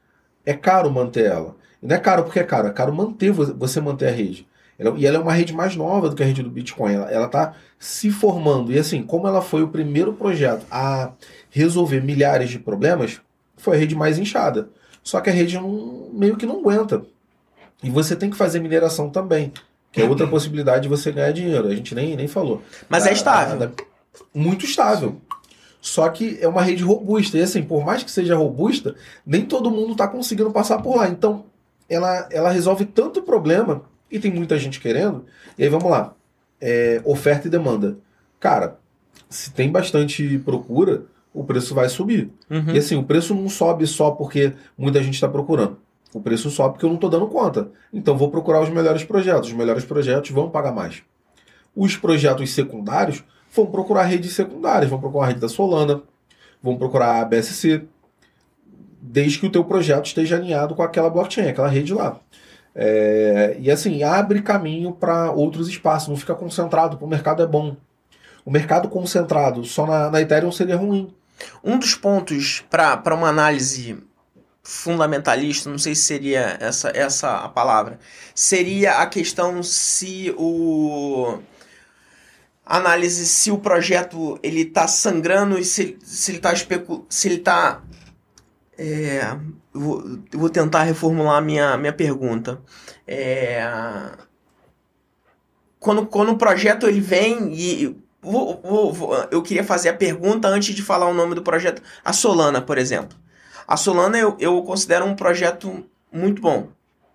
é 0.44 0.52
caro 0.52 0.90
manter 0.90 1.26
ela. 1.26 1.56
E 1.82 1.86
não 1.86 1.96
é 1.96 1.98
caro 1.98 2.22
porque 2.24 2.38
é 2.38 2.44
caro, 2.44 2.68
é 2.68 2.72
caro 2.72 2.92
manter 2.92 3.30
vo- 3.30 3.54
você 3.56 3.80
manter 3.80 4.08
a 4.08 4.12
rede. 4.12 4.46
Ela- 4.78 4.98
e 4.98 5.06
ela 5.06 5.16
é 5.16 5.20
uma 5.20 5.32
rede 5.32 5.54
mais 5.54 5.74
nova 5.74 6.08
do 6.10 6.14
que 6.16 6.22
a 6.22 6.26
rede 6.26 6.42
do 6.42 6.50
Bitcoin. 6.50 6.92
Ela 6.94 7.26
está 7.26 7.54
se 7.78 8.10
formando. 8.10 8.72
E 8.72 8.78
assim, 8.78 9.02
como 9.02 9.26
ela 9.26 9.40
foi 9.40 9.62
o 9.62 9.68
primeiro 9.68 10.12
projeto 10.12 10.66
a 10.70 11.12
resolver 11.50 12.00
milhares 12.02 12.50
de 12.50 12.58
problemas, 12.58 13.20
foi 13.60 13.76
a 13.76 13.80
rede 13.80 13.94
mais 13.94 14.18
inchada. 14.18 14.68
Só 15.02 15.20
que 15.20 15.30
a 15.30 15.32
rede 15.32 15.56
não- 15.56 16.08
meio 16.12 16.36
que 16.36 16.46
não 16.46 16.58
aguenta. 16.60 17.02
E 17.82 17.88
você 17.90 18.14
tem 18.14 18.28
que 18.30 18.36
fazer 18.36 18.60
mineração 18.60 19.08
também. 19.08 19.52
Que 19.92 20.02
é 20.02 20.04
outra 20.08 20.26
possibilidade 20.26 20.82
de 20.82 20.88
você 20.88 21.10
ganhar 21.10 21.32
dinheiro. 21.32 21.66
A 21.68 21.74
gente 21.74 21.94
nem, 21.94 22.14
nem 22.16 22.28
falou. 22.28 22.62
Mas 22.88 23.04
Da- 23.04 23.10
é 23.10 23.12
estável. 23.12 23.58
da- 23.58 23.70
muito 24.34 24.64
estável. 24.64 25.20
Só 25.80 26.08
que 26.10 26.38
é 26.40 26.46
uma 26.46 26.62
rede 26.62 26.84
robusta. 26.84 27.38
E 27.38 27.42
assim, 27.42 27.62
por 27.62 27.84
mais 27.84 28.02
que 28.02 28.10
seja 28.10 28.36
robusta, 28.36 28.94
nem 29.26 29.44
todo 29.46 29.70
mundo 29.70 29.92
está 29.92 30.06
conseguindo 30.06 30.50
passar 30.50 30.80
por 30.82 30.96
lá. 30.96 31.08
Então, 31.08 31.46
ela, 31.88 32.28
ela 32.30 32.50
resolve 32.50 32.84
tanto 32.84 33.22
problema 33.22 33.82
e 34.10 34.18
tem 34.18 34.30
muita 34.30 34.58
gente 34.58 34.78
querendo. 34.78 35.24
E 35.58 35.64
aí 35.64 35.68
vamos 35.68 35.90
lá. 35.90 36.14
É, 36.60 37.00
oferta 37.04 37.48
e 37.48 37.50
demanda. 37.50 37.96
Cara, 38.38 38.78
se 39.28 39.50
tem 39.52 39.70
bastante 39.72 40.38
procura, 40.44 41.04
o 41.32 41.44
preço 41.44 41.74
vai 41.74 41.88
subir. 41.88 42.30
Uhum. 42.50 42.74
E 42.74 42.78
assim, 42.78 42.96
o 42.96 43.04
preço 43.04 43.34
não 43.34 43.48
sobe 43.48 43.86
só 43.86 44.10
porque 44.10 44.52
muita 44.76 45.02
gente 45.02 45.14
está 45.14 45.28
procurando. 45.28 45.78
O 46.12 46.20
preço 46.20 46.50
sobe 46.50 46.74
porque 46.74 46.84
eu 46.84 46.88
não 46.88 46.96
estou 46.96 47.10
dando 47.10 47.26
conta. 47.28 47.70
Então 47.92 48.16
vou 48.16 48.30
procurar 48.30 48.60
os 48.60 48.68
melhores 48.68 49.04
projetos. 49.04 49.48
Os 49.48 49.54
melhores 49.54 49.84
projetos 49.84 50.30
vão 50.30 50.50
pagar 50.50 50.72
mais. 50.72 51.02
Os 51.74 51.96
projetos 51.96 52.50
secundários 52.50 53.22
vão 53.54 53.66
procurar 53.66 54.04
redes 54.04 54.32
secundárias, 54.32 54.90
vão 54.90 55.00
procurar 55.00 55.24
a 55.24 55.28
rede 55.28 55.40
da 55.40 55.48
Solana, 55.48 56.02
vão 56.62 56.76
procurar 56.76 57.20
a 57.20 57.24
BSC, 57.24 57.84
desde 59.00 59.38
que 59.38 59.46
o 59.46 59.50
teu 59.50 59.64
projeto 59.64 60.06
esteja 60.06 60.36
alinhado 60.36 60.74
com 60.74 60.82
aquela 60.82 61.10
blockchain, 61.10 61.48
aquela 61.48 61.68
rede 61.68 61.92
lá. 61.92 62.20
É, 62.74 63.56
e 63.58 63.70
assim, 63.70 64.02
abre 64.02 64.42
caminho 64.42 64.92
para 64.92 65.32
outros 65.32 65.68
espaços, 65.68 66.08
não 66.08 66.16
fica 66.16 66.34
concentrado, 66.34 66.98
o 67.00 67.08
mercado 67.08 67.42
é 67.42 67.46
bom. 67.46 67.76
O 68.44 68.50
mercado 68.50 68.88
concentrado 68.88 69.64
só 69.64 69.86
na, 69.86 70.10
na 70.10 70.20
Ethereum 70.20 70.52
seria 70.52 70.76
ruim. 70.76 71.12
Um 71.62 71.78
dos 71.78 71.94
pontos 71.94 72.64
para 72.70 73.14
uma 73.14 73.28
análise 73.28 73.98
fundamentalista, 74.62 75.70
não 75.70 75.78
sei 75.78 75.94
se 75.94 76.02
seria 76.02 76.56
essa, 76.60 76.92
essa 76.94 77.38
a 77.38 77.48
palavra, 77.48 77.98
seria 78.34 78.98
a 78.98 79.06
questão 79.06 79.62
se 79.62 80.34
o 80.36 81.38
análise 82.64 83.26
se 83.26 83.50
o 83.50 83.58
projeto 83.58 84.38
ele 84.42 84.64
tá 84.64 84.86
sangrando 84.86 85.58
e 85.58 85.64
se, 85.64 85.98
se 86.02 86.30
ele 86.30 86.38
tá 86.38 86.52
especu 86.52 87.04
se 87.08 87.26
ele 87.26 87.38
tá 87.38 87.82
é, 88.78 89.36
eu 89.74 89.80
vou, 89.80 90.02
vou 90.32 90.48
tentar 90.48 90.84
reformular 90.84 91.42
minha, 91.42 91.76
minha 91.76 91.92
pergunta. 91.92 92.62
É, 93.06 93.62
quando, 95.78 96.06
quando 96.06 96.32
o 96.32 96.38
projeto 96.38 96.86
ele 96.86 97.00
vem 97.00 97.52
e 97.52 97.96
vou- 98.22 98.60
vou- 98.62 98.92
vou- 98.92 99.28
eu 99.30 99.42
queria 99.42 99.64
fazer 99.64 99.88
a 99.90 99.94
pergunta 99.94 100.48
antes 100.48 100.74
de 100.74 100.82
falar 100.82 101.06
o 101.06 101.14
nome 101.14 101.34
do 101.34 101.42
projeto. 101.42 101.82
A 102.04 102.12
Solana, 102.12 102.60
por 102.60 102.78
exemplo. 102.78 103.16
A 103.66 103.76
Solana 103.76 104.18
eu, 104.18 104.36
eu 104.40 104.62
considero 104.62 105.04
um 105.04 105.14
projeto 105.14 105.84
muito 106.12 106.40
bom. 106.42 106.68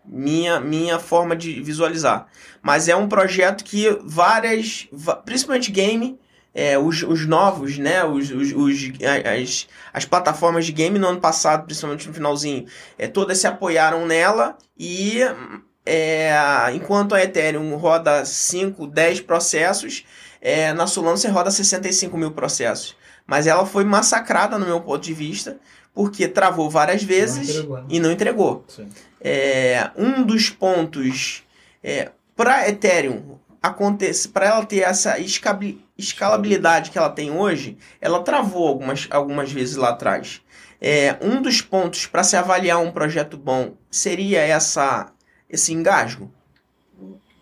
Minha, 0.08 0.60
minha 0.60 1.00
forma 1.00 1.36
de 1.36 1.62
visualizar. 1.62 2.28
Mas 2.62 2.88
é 2.88 2.96
um 2.96 3.08
projeto 3.08 3.64
que 3.64 3.90
várias, 4.04 4.88
principalmente 5.26 5.72
game, 5.72 6.20
é, 6.54 6.78
os, 6.78 7.02
os 7.04 7.26
novos, 7.26 7.78
né? 7.80 8.04
Os, 8.06 8.30
os, 8.30 8.54
os- 8.54 8.92
as, 9.42 9.68
as 9.92 10.06
plataformas 10.06 10.66
de 10.66 10.72
game 10.72 10.98
no 11.00 11.08
ano 11.08 11.20
passado, 11.20 11.66
principalmente 11.66 12.08
no 12.08 12.14
finalzinho, 12.14 12.66
é, 13.00 13.08
todas 13.08 13.40
se 13.40 13.48
apoiaram 13.48 14.06
nela 14.06 14.56
e 14.78 15.20
é, 15.86 16.32
enquanto 16.74 17.14
a 17.14 17.22
Ethereum 17.24 17.76
roda 17.76 18.24
5, 18.26 18.88
10 18.88 19.22
processos, 19.22 20.06
é, 20.46 20.72
na 20.74 20.86
Solana 20.86 21.18
você 21.18 21.28
roda 21.28 21.50
65 21.50 22.16
mil 22.16 22.30
processos. 22.30 22.96
Mas 23.26 23.48
ela 23.48 23.66
foi 23.66 23.84
massacrada 23.84 24.60
no 24.60 24.66
meu 24.68 24.80
ponto 24.80 25.04
de 25.04 25.12
vista, 25.12 25.58
porque 25.92 26.28
travou 26.28 26.70
várias 26.70 27.02
vezes 27.02 27.50
entregou, 27.50 27.78
né? 27.78 27.86
e 27.90 28.00
não 28.00 28.12
entregou. 28.12 28.66
É, 29.20 29.90
um 29.98 30.22
dos 30.22 30.52
pontos 30.52 31.44
é, 31.84 32.12
para 32.36 32.70
Ethereum 32.70 33.40
acontece 33.60 34.28
para 34.28 34.46
ela 34.46 34.64
ter 34.64 34.82
essa 34.82 35.16
escalabilidade 35.98 36.92
que 36.92 36.98
ela 37.00 37.10
tem 37.10 37.32
hoje, 37.32 37.76
ela 38.00 38.22
travou 38.22 38.68
algumas, 38.68 39.08
algumas 39.10 39.52
vezes 39.52 39.76
lá 39.76 39.90
atrás. 39.90 40.42
É, 40.80 41.18
um 41.22 41.42
dos 41.42 41.60
pontos 41.60 42.06
para 42.06 42.24
se 42.24 42.38
avaliar 42.38 42.80
um 42.80 42.92
projeto 42.92 43.36
bom 43.36 43.74
seria 43.90 44.42
essa 44.42 45.12
esse 45.50 45.74
engasgo. 45.74 46.32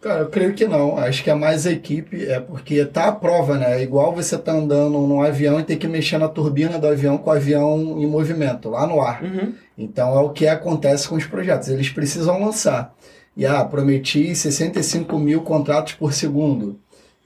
Cara, 0.03 0.19
eu 0.19 0.27
creio 0.27 0.53
que 0.53 0.67
não. 0.67 0.97
Acho 0.97 1.23
que 1.23 1.30
é 1.30 1.34
mais 1.34 1.65
a 1.65 1.71
equipe, 1.71 2.25
é 2.25 2.38
porque 2.38 2.84
tá 2.84 3.05
a 3.05 3.11
prova, 3.13 3.57
né? 3.57 3.80
É 3.80 3.81
igual 3.81 4.13
você 4.13 4.38
tá 4.38 4.51
andando 4.51 4.99
num 4.99 5.21
avião 5.21 5.61
e 5.61 5.63
ter 5.63 5.77
que 5.77 5.88
mexer 5.88 6.17
na 6.17 6.27
turbina 6.27 6.77
do 6.77 6.85
avião 6.85 7.17
com 7.17 7.30
o 7.30 7.34
avião 7.34 7.80
em 7.97 8.05
movimento, 8.05 8.69
lá 8.69 8.85
no 8.85 8.99
ar. 8.99 9.23
Uhum. 9.23 9.53
Então 9.77 10.13
é 10.13 10.19
o 10.19 10.31
que 10.31 10.45
acontece 10.45 11.07
com 11.07 11.15
os 11.15 11.25
projetos. 11.25 11.69
Eles 11.69 11.88
precisam 11.88 12.43
lançar. 12.43 12.93
E 13.35 13.45
ah, 13.45 13.63
prometi 13.63 14.35
65 14.35 15.17
mil 15.17 15.41
contratos 15.41 15.93
por 15.93 16.11
segundo. 16.11 16.77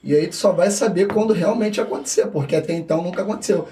E 0.02 0.14
aí 0.14 0.28
tu 0.28 0.36
só 0.36 0.52
vai 0.52 0.70
saber 0.70 1.08
quando 1.08 1.32
realmente 1.32 1.80
acontecer, 1.80 2.28
porque 2.28 2.54
até 2.54 2.74
então 2.74 3.02
nunca 3.02 3.22
aconteceu. 3.22 3.66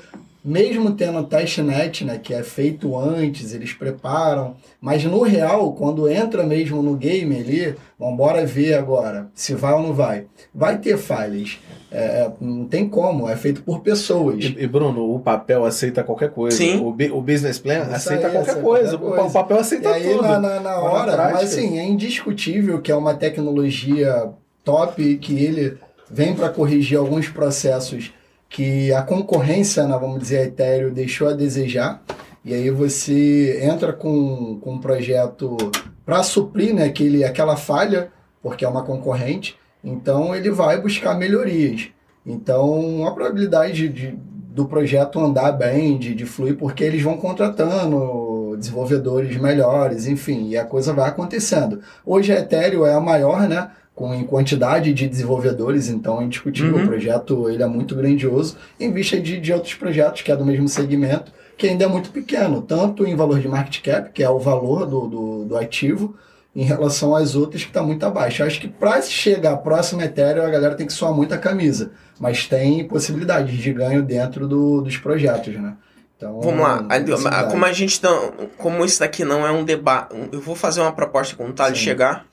Mesmo 0.49 0.93
tendo 0.93 1.25
testnet, 1.25 2.05
né, 2.05 2.19
que 2.23 2.33
é 2.33 2.41
feito 2.45 2.97
antes, 2.97 3.53
eles 3.53 3.73
preparam, 3.73 4.55
mas 4.81 5.03
no 5.03 5.23
real, 5.23 5.73
quando 5.73 6.09
entra 6.09 6.45
mesmo 6.45 6.81
no 6.85 6.95
game 6.95 7.37
ali, 7.37 7.75
vambora 7.99 8.47
ver 8.47 8.75
agora 8.75 9.27
se 9.35 9.55
vai 9.57 9.73
ou 9.73 9.83
não 9.83 9.93
vai. 9.93 10.27
Vai 10.55 10.79
ter 10.79 10.97
falhas. 10.97 11.59
É, 11.91 12.31
não 12.41 12.65
tem 12.65 12.89
como, 12.89 13.29
é 13.29 13.35
feito 13.35 13.63
por 13.65 13.81
pessoas. 13.81 14.45
E, 14.45 14.57
e, 14.63 14.67
Bruno, 14.69 15.13
o 15.15 15.19
papel 15.19 15.65
aceita 15.65 16.05
qualquer 16.05 16.31
coisa. 16.31 16.57
Sim. 16.57 16.79
O, 16.81 16.89
o 16.91 17.21
business 17.21 17.59
plan 17.59 17.83
Isso 17.83 17.93
aceita 17.95 18.27
aí, 18.29 18.33
qualquer 18.35 18.51
aceita 18.51 18.61
coisa. 18.63 18.99
qualquer 18.99 19.05
O 19.07 19.11
pa- 19.11 19.17
coisa. 19.17 19.29
O 19.31 19.33
papel 19.33 19.59
aceita 19.59 19.89
E 19.89 19.93
aí, 19.95 20.11
tudo. 20.15 20.23
na, 20.23 20.39
na, 20.39 20.55
na 20.55 20.61
Na 20.61 20.79
hora, 20.81 21.13
prática. 21.15 21.33
mas 21.41 21.53
assim, 21.53 21.77
é 21.79 21.85
indiscutível 21.85 22.81
que 22.81 22.93
é 22.93 22.95
uma 22.95 23.15
tecnologia 23.15 24.31
top 24.63 25.17
que 25.17 25.43
ele 25.45 25.77
vem 26.09 26.35
para 26.35 26.49
corrigir 26.51 26.99
alguns 26.99 27.29
processos 27.29 28.13
que 28.49 28.93
a 28.93 29.03
concorrência, 29.03 29.87
né, 29.87 29.97
vamos 30.01 30.21
dizer, 30.21 30.39
a 30.39 30.43
Ethereum 30.45 30.93
deixou 30.93 31.29
a 31.29 31.33
desejar. 31.33 32.03
E 32.45 32.55
aí 32.55 32.71
você 32.71 33.61
entra 33.63 33.93
com, 33.93 34.59
com 34.61 34.75
um 34.75 34.79
projeto 34.79 35.57
para 36.05 36.23
suprir 36.23 36.73
né, 36.75 36.85
aquele, 36.85 37.25
aquela 37.25 37.57
falha, 37.57 38.09
porque 38.41 38.65
é 38.65 38.69
uma 38.69 38.85
concorrente, 38.85 39.59
então 39.83 40.35
ele 40.35 40.51
vai 40.51 40.81
buscar 40.81 41.17
melhorias. 41.19 41.89
Então 42.25 43.05
a 43.07 43.11
probabilidade 43.13 43.73
de, 43.73 43.89
de- 43.89 44.19
do 44.57 44.65
projeto 44.67 45.19
andar 45.21 45.53
bem, 45.53 45.99
de, 45.99 46.15
de 46.15 46.25
fluir, 46.25 46.57
porque 46.57 46.83
eles 46.83 47.03
vão 47.03 47.19
contratando 47.19 48.57
desenvolvedores 48.57 49.37
melhores, 49.37 50.07
enfim, 50.07 50.49
e 50.49 50.57
a 50.57 50.65
coisa 50.65 50.93
vai 50.95 51.09
acontecendo. 51.11 51.81
Hoje 52.07 52.33
a 52.33 52.39
Ethereum 52.41 52.87
é 52.87 52.95
a 52.95 53.01
maior, 53.01 53.47
né? 53.49 53.71
Com, 53.97 54.15
em 54.15 54.25
quantidade 54.25 54.93
de 54.93 55.09
desenvolvedores, 55.09 55.89
então 55.89 56.21
é 56.21 56.25
indiscutível. 56.25 56.77
Uhum. 56.77 56.85
O 56.85 56.87
projeto 56.87 57.49
ele 57.49 57.63
é 57.63 57.67
muito 57.67 57.97
grandioso, 57.97 58.59
em 58.79 58.93
vista 58.93 59.19
de, 59.19 59.41
de 59.41 59.53
outros 59.55 59.73
projetos 59.73 60.21
que 60.21 60.31
é 60.31 60.37
do 60.37 60.45
mesmo 60.45 60.69
segmento, 60.69 61.33
que 61.57 61.67
ainda 61.67 61.85
é 61.85 61.89
muito 61.89 62.11
pequeno, 62.11 62.61
tanto 62.61 63.07
em 63.07 63.17
valor 63.17 63.41
de 63.41 63.49
market 63.49 63.83
cap, 63.83 64.11
que 64.13 64.23
é 64.23 64.29
o 64.29 64.39
valor 64.39 64.85
do, 64.85 65.09
do, 65.09 65.45
do 65.47 65.57
ativo, 65.57 66.15
em 66.55 66.63
relação 66.63 67.17
às 67.17 67.35
outras 67.35 67.63
que 67.63 67.69
está 67.69 67.83
muito 67.83 68.05
abaixo. 68.05 68.43
Eu 68.43 68.47
acho 68.47 68.61
que 68.61 68.69
para 68.69 69.01
chegar 69.01 69.53
à 69.53 69.57
próxima 69.57 70.05
Ethereum, 70.05 70.45
a 70.45 70.51
galera 70.51 70.75
tem 70.75 70.87
que 70.87 70.93
suar 70.93 71.13
muito 71.13 71.33
a 71.35 71.39
camisa, 71.39 71.93
mas 72.21 72.47
tem 72.47 72.87
possibilidades 72.87 73.57
de 73.57 73.73
ganho 73.73 74.03
dentro 74.03 74.47
do, 74.47 74.83
dos 74.83 74.99
projetos, 74.99 75.55
né? 75.55 75.75
Então, 76.17 76.41
Vamos 76.41 76.61
lá. 76.61 76.83
possibilidade. 77.13 77.51
Como 77.51 77.65
a 77.65 77.73
gente 77.73 78.03
não, 78.03 78.33
como 78.57 78.85
isso 78.85 79.01
daqui 79.01 79.25
não 79.25 79.47
é 79.47 79.53
um 79.53 79.65
debate, 79.65 80.15
eu 80.33 80.41
vou 80.41 80.55
fazer 80.55 80.81
uma 80.81 80.93
proposta 80.93 81.37
quando 81.37 81.51
o 81.51 81.53
Thales 81.53 81.79
chegar. 81.79 82.27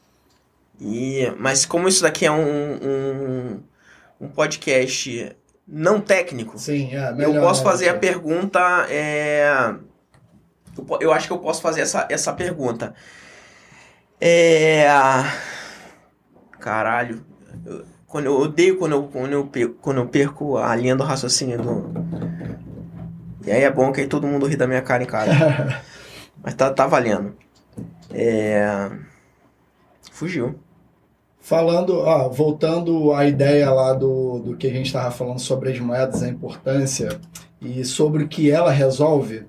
E 0.80 1.32
mas 1.38 1.66
como 1.66 1.88
isso 1.88 2.02
daqui 2.04 2.26
é 2.26 2.32
um, 2.32 2.74
um, 2.76 3.64
um 4.22 4.28
podcast 4.28 5.36
não 5.68 6.02
técnico, 6.02 6.58
Sim, 6.60 6.94
é. 6.96 7.12
Melhor, 7.14 7.36
eu 7.36 7.42
posso 7.42 7.64
fazer 7.64 7.86
a 7.86 7.94
Rafa? 7.94 8.00
pergunta. 8.02 8.60
É... 8.90 9.76
Eu, 10.78 10.98
eu 11.00 11.14
acho 11.14 11.28
que 11.28 11.34
eu 11.34 11.40
posso 11.40 11.62
fazer 11.62 11.82
essa, 11.82 12.06
essa 12.10 12.34
pergunta. 12.34 12.94
É. 14.20 14.86
Caralho. 16.60 17.24
Eu, 17.66 17.86
quando 18.08 18.26
eu 18.26 18.38
odeio 18.38 18.78
quando 18.78 18.92
eu, 18.94 19.04
quando, 19.08 19.32
eu, 19.34 19.46
pe- 19.48 19.68
quando 19.82 19.98
eu 19.98 20.08
perco 20.08 20.58
a 20.58 20.76
linha 20.76 20.96
do 20.96 21.04
raciocínio 21.04 21.62
do. 21.62 21.94
E 23.46 23.52
aí 23.52 23.64
é 23.64 23.72
bom 23.72 23.92
que 23.92 24.02
aí 24.02 24.08
todo 24.08 24.28
mundo 24.28 24.46
ri 24.46 24.56
da 24.56 24.68
minha 24.68 24.82
cara 24.82 25.04
em 25.04 25.08
casa. 25.08 25.32
Mas 26.44 26.54
tá, 26.54 26.72
tá 26.72 26.86
valendo. 26.88 27.36
É. 28.12 28.90
Fugiu. 30.14 30.56
Falando, 31.42 31.98
ó, 32.00 32.30
voltando 32.30 33.12
à 33.14 33.26
ideia 33.28 33.70
lá 33.72 33.94
do, 33.94 34.40
do 34.40 34.56
que 34.56 34.68
a 34.68 34.70
gente 34.70 34.86
estava 34.86 35.10
falando 35.12 35.40
sobre 35.40 35.72
as 35.72 35.80
moedas, 35.80 36.22
a 36.24 36.30
importância 36.30 37.20
e 37.60 37.84
sobre 37.84 38.24
o 38.24 38.28
que 38.28 38.50
ela 38.52 38.72
resolve, 38.72 39.44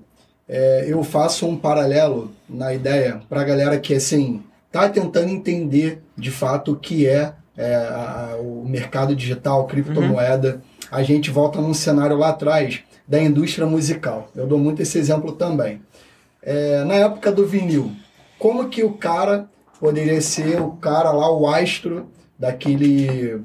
é, 0.49 0.85
eu 0.87 1.03
faço 1.03 1.47
um 1.47 1.55
paralelo 1.55 2.31
na 2.49 2.73
ideia 2.73 3.21
para 3.29 3.41
a 3.41 3.43
galera 3.45 3.79
que 3.79 3.93
assim 3.93 4.43
tá 4.71 4.89
tentando 4.89 5.29
entender 5.29 6.01
de 6.17 6.31
fato 6.31 6.73
o 6.73 6.75
que 6.75 7.07
é, 7.07 7.33
é, 7.55 7.75
a- 7.75 8.35
o 8.41 8.65
mercado 8.67 9.15
digital, 9.15 9.65
criptomoeda. 9.67 10.61
A 10.91 11.01
gente 11.03 11.29
volta 11.29 11.61
num 11.61 11.73
cenário 11.73 12.17
lá 12.17 12.29
atrás 12.29 12.79
da 13.07 13.21
indústria 13.21 13.65
musical. 13.67 14.29
Eu 14.35 14.47
dou 14.47 14.57
muito 14.59 14.81
esse 14.81 14.97
exemplo 14.97 15.31
também. 15.31 15.81
É, 16.41 16.83
na 16.83 16.95
época 16.95 17.31
do 17.31 17.45
vinil, 17.45 17.91
como 18.37 18.67
que 18.67 18.83
o 18.83 18.93
cara 18.93 19.47
poderia 19.79 20.21
ser 20.21 20.61
o 20.61 20.71
cara 20.71 21.11
lá, 21.11 21.31
o 21.31 21.47
astro 21.47 22.07
daquele, 22.37 23.39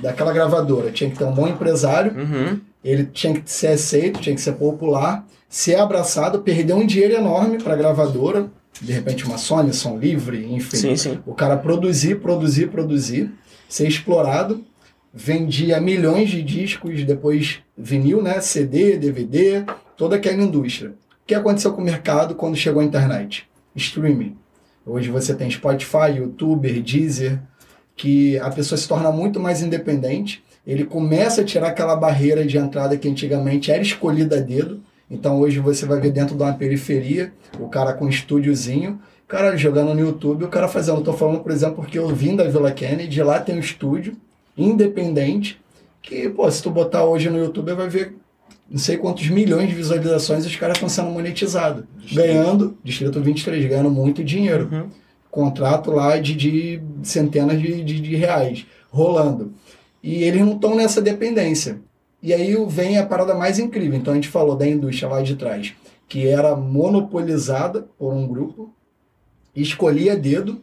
daquela 0.00 0.32
gravadora? 0.32 0.90
Tinha 0.90 1.10
que 1.10 1.16
ter 1.18 1.24
um 1.24 1.32
bom 1.32 1.46
empresário, 1.48 2.12
Uhum. 2.16 2.60
ele 2.84 3.04
tinha 3.04 3.34
que 3.40 3.50
ser 3.50 3.68
aceito, 3.68 4.20
tinha 4.20 4.34
que 4.34 4.40
ser 4.40 4.52
popular, 4.52 5.26
ser 5.48 5.76
abraçado, 5.76 6.40
perder 6.40 6.74
um 6.74 6.86
dinheiro 6.86 7.14
enorme 7.14 7.62
para 7.62 7.74
a 7.74 7.76
gravadora, 7.76 8.50
de 8.80 8.92
repente 8.92 9.24
uma 9.24 9.38
Sony, 9.38 9.72
Som 9.72 9.96
Livre, 9.98 10.44
enfim. 10.52 10.76
Sim, 10.76 10.96
sim. 10.96 11.18
O 11.26 11.34
cara 11.34 11.56
produzir, 11.56 12.20
produzir, 12.20 12.68
produzir, 12.68 13.30
ser 13.68 13.88
explorado, 13.88 14.64
vendia 15.12 15.80
milhões 15.80 16.28
de 16.28 16.42
discos, 16.42 17.02
depois 17.04 17.60
vinil, 17.76 18.22
né, 18.22 18.40
CD, 18.40 18.98
DVD, 18.98 19.64
toda 19.96 20.16
aquela 20.16 20.42
indústria. 20.42 20.90
O 20.90 21.26
que 21.26 21.34
aconteceu 21.34 21.72
com 21.72 21.80
o 21.80 21.84
mercado 21.84 22.34
quando 22.34 22.54
chegou 22.56 22.82
a 22.82 22.84
internet? 22.84 23.48
Streaming. 23.74 24.36
Hoje 24.88 25.10
você 25.10 25.34
tem 25.34 25.50
Spotify, 25.50 26.16
YouTuber, 26.16 26.80
Deezer, 26.80 27.40
que 27.96 28.38
a 28.38 28.48
pessoa 28.50 28.78
se 28.78 28.86
torna 28.86 29.10
muito 29.10 29.40
mais 29.40 29.60
independente. 29.60 30.44
Ele 30.64 30.84
começa 30.84 31.40
a 31.40 31.44
tirar 31.44 31.68
aquela 31.68 31.96
barreira 31.96 32.46
de 32.46 32.56
entrada 32.56 32.96
que 32.96 33.08
antigamente 33.08 33.72
era 33.72 33.82
escolhida 33.82 34.36
a 34.36 34.40
dedo. 34.40 34.80
Então 35.10 35.40
hoje 35.40 35.58
você 35.58 35.84
vai 35.84 35.98
ver 36.00 36.12
dentro 36.12 36.36
de 36.36 36.42
uma 36.42 36.52
periferia 36.52 37.32
o 37.58 37.68
cara 37.68 37.94
com 37.94 38.04
um 38.04 38.08
estúdiozinho, 38.08 39.00
o 39.24 39.26
cara 39.26 39.56
jogando 39.56 39.92
no 39.92 40.00
YouTube, 40.00 40.44
o 40.44 40.48
cara 40.48 40.68
fazendo. 40.68 41.02
Tô 41.02 41.12
falando, 41.12 41.40
por 41.40 41.50
exemplo, 41.50 41.76
porque 41.76 41.98
eu 41.98 42.06
vim 42.14 42.36
da 42.36 42.44
Vila 42.44 42.70
Kennedy, 42.70 43.20
lá 43.24 43.40
tem 43.40 43.56
um 43.56 43.60
estúdio 43.60 44.16
independente, 44.56 45.60
que, 46.00 46.28
pô, 46.28 46.48
se 46.48 46.62
tu 46.62 46.70
botar 46.70 47.04
hoje 47.04 47.28
no 47.28 47.38
YouTube, 47.38 47.74
vai 47.74 47.88
ver 47.88 48.14
não 48.68 48.78
sei 48.78 48.96
quantos 48.96 49.28
milhões 49.28 49.68
de 49.68 49.74
visualizações 49.74 50.44
os 50.44 50.56
caras 50.56 50.76
estão 50.76 50.88
sendo 50.88 51.10
monetizados. 51.10 51.84
Ganhando, 52.12 52.76
Distrito 52.82 53.20
23, 53.20 53.64
ganhando 53.66 53.90
muito 53.90 54.24
dinheiro. 54.24 54.68
Uhum. 54.70 54.88
Contrato 55.30 55.90
lá 55.90 56.18
de, 56.18 56.34
de 56.34 56.82
centenas 57.02 57.60
de, 57.60 57.84
de, 57.84 58.00
de 58.00 58.16
reais 58.16 58.66
rolando. 58.90 59.52
E 60.02 60.22
eles 60.22 60.40
não 60.40 60.54
estão 60.54 60.74
nessa 60.74 61.00
dependência. 61.00 61.80
E 62.22 62.32
aí 62.32 62.56
vem 62.68 62.98
a 62.98 63.06
parada 63.06 63.34
mais 63.34 63.58
incrível. 63.58 63.98
Então 63.98 64.12
a 64.12 64.16
gente 64.16 64.28
falou 64.28 64.56
da 64.56 64.66
indústria 64.66 65.08
lá 65.08 65.22
de 65.22 65.36
trás, 65.36 65.74
que 66.08 66.26
era 66.26 66.56
monopolizada 66.56 67.86
por 67.98 68.12
um 68.12 68.26
grupo, 68.26 68.72
escolhia 69.54 70.16
dedo 70.16 70.60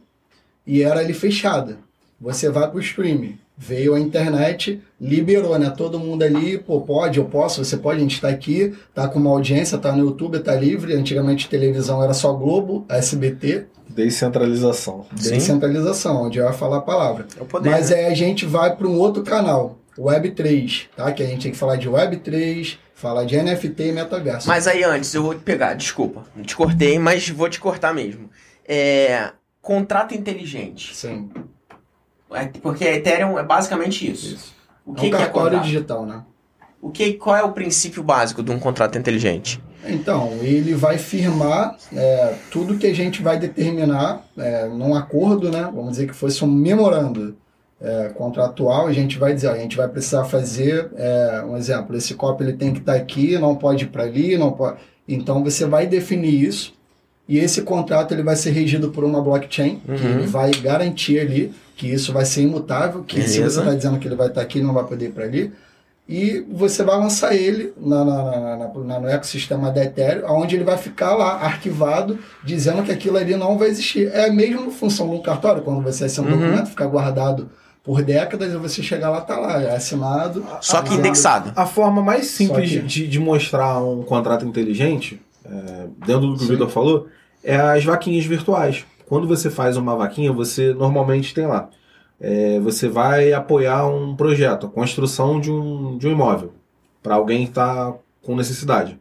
e 0.65 0.81
era 0.81 0.99
ali 0.99 1.13
fechada. 1.13 1.77
Você 2.19 2.49
vai 2.49 2.67
para 2.67 2.77
o 2.77 2.81
streaming, 2.81 3.37
veio 3.57 3.93
a 3.93 3.99
internet, 3.99 4.81
liberou, 4.99 5.57
né? 5.57 5.69
Todo 5.69 5.99
mundo 5.99 6.23
ali, 6.23 6.57
pô, 6.57 6.81
pode, 6.81 7.19
eu 7.19 7.25
posso, 7.25 7.63
você 7.63 7.77
pode, 7.77 7.99
a 7.99 8.01
gente 8.01 8.15
está 8.15 8.29
aqui, 8.29 8.73
tá 8.93 9.07
com 9.07 9.19
uma 9.19 9.29
audiência, 9.29 9.77
tá 9.77 9.91
no 9.91 10.05
YouTube, 10.05 10.39
tá 10.39 10.55
livre. 10.55 10.93
Antigamente 10.93 11.49
televisão 11.49 12.03
era 12.03 12.13
só 12.13 12.33
Globo, 12.33 12.85
SBT, 12.89 13.67
Descentralização. 13.89 15.05
Sim. 15.15 15.35
descentralização, 15.35 16.23
onde 16.23 16.39
eu 16.39 16.45
ia 16.45 16.53
falar 16.53 16.77
a 16.77 16.81
palavra. 16.81 17.27
É 17.37 17.41
o 17.41 17.45
poder. 17.45 17.69
Mas 17.69 17.89
né? 17.89 17.97
aí 17.97 18.05
a 18.05 18.15
gente 18.15 18.45
vai 18.45 18.75
para 18.75 18.87
um 18.87 18.97
outro 18.97 19.23
canal, 19.23 19.77
Web3, 19.97 20.87
tá? 20.95 21.11
Que 21.11 21.21
a 21.21 21.27
gente 21.27 21.43
tem 21.43 21.51
que 21.51 21.57
falar 21.57 21.75
de 21.75 21.89
Web3, 21.89 22.77
falar 22.95 23.23
de 23.25 23.37
NFT 23.37 23.83
e 23.83 23.91
metaverso. 23.91 24.47
Mas 24.47 24.67
aí 24.67 24.83
antes, 24.83 25.13
eu 25.13 25.21
vou 25.21 25.35
te 25.35 25.41
pegar, 25.41 25.75
desculpa. 25.75 26.23
Te 26.43 26.55
cortei, 26.55 26.97
mas 26.97 27.29
vou 27.29 27.49
te 27.49 27.59
cortar 27.59 27.93
mesmo. 27.93 28.29
É. 28.67 29.31
Contrato 29.61 30.13
inteligente. 30.13 30.95
Sim, 30.95 31.29
porque 32.61 32.85
a 32.85 32.95
Ethereum 32.95 33.37
é 33.39 33.43
basicamente 33.43 34.09
isso. 34.11 34.35
isso. 34.35 34.53
O 34.85 34.93
É 34.93 34.95
que, 34.95 35.07
um 35.07 35.09
que 35.09 35.15
é 35.15 35.19
cartório 35.19 35.49
contrato? 35.51 35.65
digital, 35.65 36.05
né? 36.05 36.21
O 36.81 36.89
que, 36.89 37.13
qual 37.13 37.35
é 37.35 37.43
o 37.43 37.51
princípio 37.51 38.03
básico 38.03 38.43
de 38.43 38.51
um 38.51 38.59
contrato 38.59 38.97
inteligente? 38.97 39.61
Então, 39.87 40.31
ele 40.41 40.73
vai 40.73 40.97
firmar 40.97 41.75
é, 41.95 42.35
tudo 42.51 42.77
que 42.77 42.87
a 42.87 42.93
gente 42.93 43.21
vai 43.21 43.37
determinar 43.39 44.21
é, 44.37 44.67
num 44.67 44.93
acordo, 44.95 45.49
né? 45.49 45.69
Vamos 45.73 45.91
dizer 45.91 46.07
que 46.07 46.13
fosse 46.13 46.43
um 46.43 46.47
memorando 46.47 47.35
é, 47.81 48.09
contratual. 48.09 48.87
A 48.87 48.93
gente 48.93 49.17
vai 49.17 49.33
dizer, 49.33 49.47
ó, 49.47 49.51
a 49.53 49.57
gente 49.57 49.75
vai 49.77 49.87
precisar 49.87 50.25
fazer 50.25 50.89
é, 50.95 51.43
um 51.45 51.55
exemplo. 51.57 51.95
Esse 51.95 52.13
copo 52.15 52.43
ele 52.43 52.53
tem 52.53 52.73
que 52.73 52.79
estar 52.79 52.93
aqui, 52.95 53.37
não 53.37 53.55
pode 53.55 53.85
ir 53.85 53.87
para 53.87 54.03
ali, 54.03 54.37
não 54.37 54.51
pode. 54.51 54.77
Então 55.07 55.43
você 55.43 55.65
vai 55.65 55.85
definir 55.87 56.33
isso 56.43 56.73
e 57.27 57.37
esse 57.37 57.61
contrato 57.61 58.13
ele 58.13 58.23
vai 58.23 58.35
ser 58.37 58.51
regido 58.51 58.89
por 58.89 59.03
uma 59.03 59.21
blockchain 59.21 59.79
que 59.85 59.91
Uhum. 59.91 60.09
ele 60.19 60.27
vai 60.27 60.51
garantir 60.51 61.19
ali 61.19 61.53
que 61.75 61.87
isso 61.87 62.13
vai 62.13 62.25
ser 62.25 62.41
imutável, 62.43 63.03
que 63.03 63.21
se 63.21 63.37
Beleza. 63.37 63.55
você 63.55 63.59
está 63.61 63.75
dizendo 63.75 63.99
que 63.99 64.07
ele 64.07 64.15
vai 64.15 64.27
estar 64.27 64.41
aqui, 64.41 64.61
não 64.61 64.73
vai 64.73 64.83
poder 64.83 65.07
ir 65.07 65.11
para 65.11 65.23
ali 65.25 65.51
e 66.07 66.45
você 66.51 66.83
vai 66.83 66.97
lançar 66.97 67.33
ele 67.33 67.73
na, 67.77 68.03
na- 68.03 68.23
na- 68.23 68.55
na- 68.57 68.67
na- 68.83 68.99
no 68.99 69.07
ecossistema 69.07 69.71
da 69.71 69.83
Ethereum, 69.85 70.25
onde 70.29 70.55
ele 70.55 70.63
vai 70.65 70.77
ficar 70.77 71.15
lá 71.15 71.35
arquivado, 71.41 72.19
dizendo 72.43 72.83
que 72.83 72.91
aquilo 72.91 73.17
ali 73.17 73.35
não 73.35 73.57
vai 73.57 73.69
existir. 73.69 74.11
É 74.13 74.25
a 74.27 74.33
mesma 74.33 74.69
função 74.69 75.13
um 75.13 75.21
cartório, 75.21 75.61
quando 75.61 75.81
você 75.81 76.05
assina 76.05 76.27
um 76.27 76.31
Uhum. 76.31 76.39
documento, 76.39 76.69
fica 76.71 76.85
guardado 76.85 77.49
por 77.83 78.01
décadas, 78.01 78.53
e 78.53 78.57
você 78.57 78.81
chegar 78.83 79.09
lá, 79.09 79.21
tá 79.21 79.37
lá, 79.37 79.61
é 79.61 79.75
assinado. 79.75 80.45
Só 80.61 80.81
que 80.81 80.93
indexado. 80.93 81.51
A 81.55 81.65
forma 81.65 82.01
mais 82.01 82.27
simples 82.27 82.69
que- 82.69 82.79
de, 82.79 83.07
de 83.07 83.19
mostrar 83.19 83.81
um 83.81 84.03
contrato 84.03 84.45
inteligente, 84.45 85.21
é, 85.45 85.85
dentro 86.05 86.27
do 86.27 86.33
que 86.33 86.39
Sim. 86.39 86.45
o 86.45 86.47
Vitor 86.49 86.69
falou, 86.69 87.07
é 87.43 87.55
as 87.55 87.83
vaquinhas 87.83 88.25
virtuais. 88.25 88.85
Quando 89.07 89.27
você 89.27 89.49
faz 89.49 89.77
uma 89.77 89.95
vaquinha, 89.95 90.31
você 90.31 90.73
normalmente 90.73 91.33
tem 91.33 91.45
lá. 91.47 91.69
é, 92.19 92.59
você 92.59 92.87
vai 92.87 93.33
apoiar 93.33 93.85
um 93.87 94.15
projeto, 94.15 94.67
a 94.67 94.69
construção 94.69 95.39
de 95.41 95.51
um, 95.51 95.97
de 95.97 96.07
um 96.07 96.11
imóvel, 96.11 96.53
para 97.01 97.15
alguém 97.15 97.43
que 97.43 97.49
está 97.51 97.93
com 98.21 98.35
necessidade. 98.35 98.97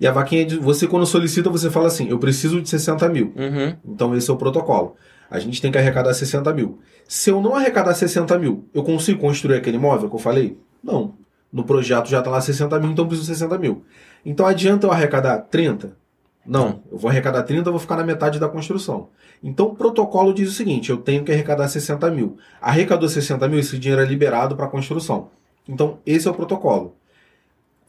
E 0.00 0.06
a 0.06 0.12
vaquinha, 0.12 0.44
de- 0.44 0.58
você 0.58 0.86
quando 0.86 1.06
solicita, 1.06 1.48
você 1.50 1.70
fala 1.70 1.86
assim: 1.86 2.08
eu 2.08 2.18
preciso 2.18 2.60
de 2.60 2.68
60 2.68 3.08
mil. 3.08 3.32
Uhum. 3.36 3.74
Então 3.86 4.14
esse 4.14 4.30
é 4.30 4.34
o 4.34 4.36
protocolo. 4.36 4.96
A 5.30 5.38
gente 5.38 5.60
tem 5.62 5.72
que 5.72 5.78
arrecadar 5.78 6.12
60 6.14 6.52
mil. 6.54 6.78
Se 7.06 7.30
eu 7.30 7.40
não 7.40 7.54
arrecadar 7.54 7.94
60 7.94 8.38
mil, 8.38 8.66
eu 8.74 8.82
consigo 8.82 9.20
construir 9.20 9.56
aquele 9.56 9.76
imóvel 9.76 10.08
que 10.08 10.14
eu 10.14 10.20
falei? 10.20 10.58
Não. 10.82 11.14
No 11.52 11.64
projeto 11.64 12.06
já 12.08 12.18
está 12.18 12.30
lá 12.30 12.40
60 12.40 12.78
mil, 12.78 12.90
então 12.90 13.04
eu 13.04 13.08
preciso 13.08 13.30
de 13.32 13.38
60 13.38 13.58
mil. 13.58 13.82
Então 14.24 14.44
adianta 14.46 14.86
eu 14.86 14.92
arrecadar 14.92 15.38
30? 15.38 15.96
Não. 16.48 16.80
Eu 16.90 16.96
vou 16.96 17.10
arrecadar 17.10 17.42
30, 17.42 17.68
eu 17.68 17.72
vou 17.72 17.80
ficar 17.80 17.96
na 17.96 18.04
metade 18.04 18.38
da 18.38 18.48
construção. 18.48 19.08
Então 19.42 19.66
o 19.66 19.74
protocolo 19.74 20.32
diz 20.32 20.48
o 20.48 20.52
seguinte: 20.52 20.88
eu 20.90 20.96
tenho 20.96 21.22
que 21.22 21.30
arrecadar 21.30 21.68
60 21.68 22.10
mil. 22.10 22.38
Arrecadou 22.60 23.08
60 23.08 23.46
mil, 23.48 23.58
esse 23.58 23.78
dinheiro 23.78 24.00
é 24.02 24.06
liberado 24.06 24.56
para 24.56 24.64
a 24.64 24.68
construção. 24.68 25.28
Então 25.68 25.98
esse 26.06 26.26
é 26.26 26.30
o 26.30 26.34
protocolo. 26.34 26.94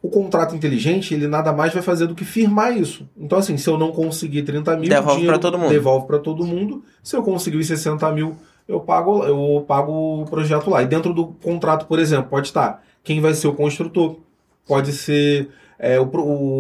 O 0.02 0.10
contrato 0.10 0.56
inteligente, 0.56 1.14
ele 1.14 1.28
nada 1.28 1.52
mais 1.52 1.74
vai 1.74 1.82
fazer 1.82 2.08
do 2.08 2.16
que 2.16 2.24
firmar 2.24 2.78
isso. 2.78 3.10
Então, 3.18 3.38
assim, 3.38 3.58
se 3.58 3.70
eu 3.70 3.78
não 3.78 3.92
conseguir 3.92 4.44
30 4.44 4.78
mil, 4.78 4.90
Devolve 4.90 5.26
pra 5.26 5.38
todo 5.38 5.58
mundo. 5.58 5.70
Devolve 5.70 6.08
para 6.08 6.20
todo 6.20 6.46
mundo. 6.46 6.84
Se 7.04 7.18
eu 7.18 7.24
conseguir 7.24 7.58
os 7.58 7.68
60 7.68 8.10
mil, 8.14 8.38
eu 8.66 8.80
pago, 8.80 9.26
eu 9.26 9.66
pago 9.68 10.22
o 10.22 10.26
projeto 10.26 10.70
lá. 10.70 10.84
E 10.84 10.88
dentro 10.88 11.14
do 11.14 11.28
contrato, 11.28 11.86
por 11.86 12.00
exemplo, 12.00 12.30
pode 12.30 12.48
estar 12.48 12.82
quem 13.04 13.20
vai 13.20 13.34
ser 13.34 13.48
o 13.48 13.54
construtor, 13.54 14.20
pode 14.66 14.94
ser 14.94 15.50
é, 15.78 16.00
o, 16.00 16.04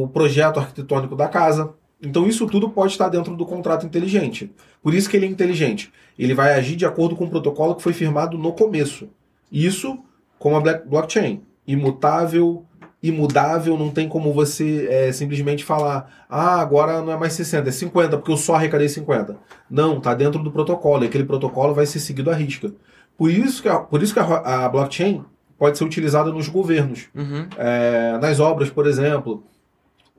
o 0.03 0.07
projeto 0.09 0.59
arquitetônico 0.59 1.15
da 1.15 1.30
casa. 1.30 1.73
Então, 2.01 2.27
isso 2.27 2.47
tudo 2.47 2.69
pode 2.69 2.93
estar 2.93 3.09
dentro 3.09 3.35
do 3.35 3.45
contrato 3.45 3.85
inteligente. 3.85 4.51
Por 4.81 4.93
isso 4.93 5.09
que 5.09 5.17
ele 5.17 5.26
é 5.26 5.30
inteligente. 5.30 5.91
Ele 6.17 6.34
vai 6.34 6.53
agir 6.53 6.76
de 6.76 6.85
acordo 6.85 7.15
com 7.15 7.26
o 7.26 7.30
protocolo 7.30 7.76
que 7.76 7.84
foi 7.84 7.93
firmado 7.93 8.38
no 8.38 8.53
começo. 8.53 9.09
Isso 9.51 9.99
com 10.38 10.55
a 10.55 10.61
blockchain. 10.61 11.41
Imutável, 11.67 12.65
imudável, 13.01 13.77
não 13.77 13.89
tem 13.89 14.07
como 14.07 14.34
você 14.34 14.88
é, 14.89 15.11
simplesmente 15.11 15.63
falar, 15.63 16.26
ah, 16.30 16.59
agora 16.59 17.01
não 17.01 17.13
é 17.13 17.17
mais 17.17 17.34
60, 17.34 17.69
é 17.69 17.71
50, 17.71 18.17
porque 18.17 18.31
eu 18.31 18.38
só 18.38 18.55
arrecadei 18.55 18.89
50. 18.89 19.38
Não, 19.69 19.99
tá 19.99 20.13
dentro 20.13 20.41
do 20.43 20.51
protocolo, 20.51 21.03
e 21.03 21.07
aquele 21.07 21.23
protocolo 21.23 21.73
vai 21.73 21.85
ser 21.85 21.99
seguido 21.99 22.30
à 22.30 22.34
risca. 22.34 22.71
Por 23.17 23.30
isso 23.31 23.61
que 23.61 23.69
a, 23.69 23.80
por 23.80 24.01
isso 24.01 24.13
que 24.13 24.19
a, 24.19 24.65
a 24.65 24.69
blockchain 24.69 25.23
pode 25.57 25.77
ser 25.77 25.84
utilizada 25.84 26.31
nos 26.31 26.47
governos. 26.47 27.07
Uhum. 27.13 27.47
É, 27.57 28.17
nas 28.21 28.39
obras, 28.39 28.69
por 28.69 28.88
exemplo, 28.88 29.43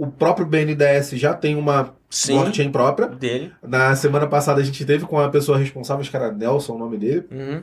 o 0.03 0.07
próprio 0.07 0.47
BNDES 0.47 1.11
já 1.11 1.35
tem 1.35 1.55
uma 1.57 1.95
Sim. 2.09 2.33
blockchain 2.35 2.73
própria. 2.73 3.07
Dele. 3.09 3.53
Na 3.63 3.95
semana 3.95 4.27
passada 4.27 4.59
a 4.61 4.65
gente 4.65 4.83
teve 4.87 5.05
com 5.05 5.19
a 5.21 5.29
pessoa 5.29 5.59
responsável, 5.59 6.01
acho 6.01 6.11
que 6.11 6.17
era 6.17 6.33
Nelson 6.33 6.75
o 6.75 6.79
nome 6.79 6.97
dele, 6.97 7.27
Uhum. 7.31 7.63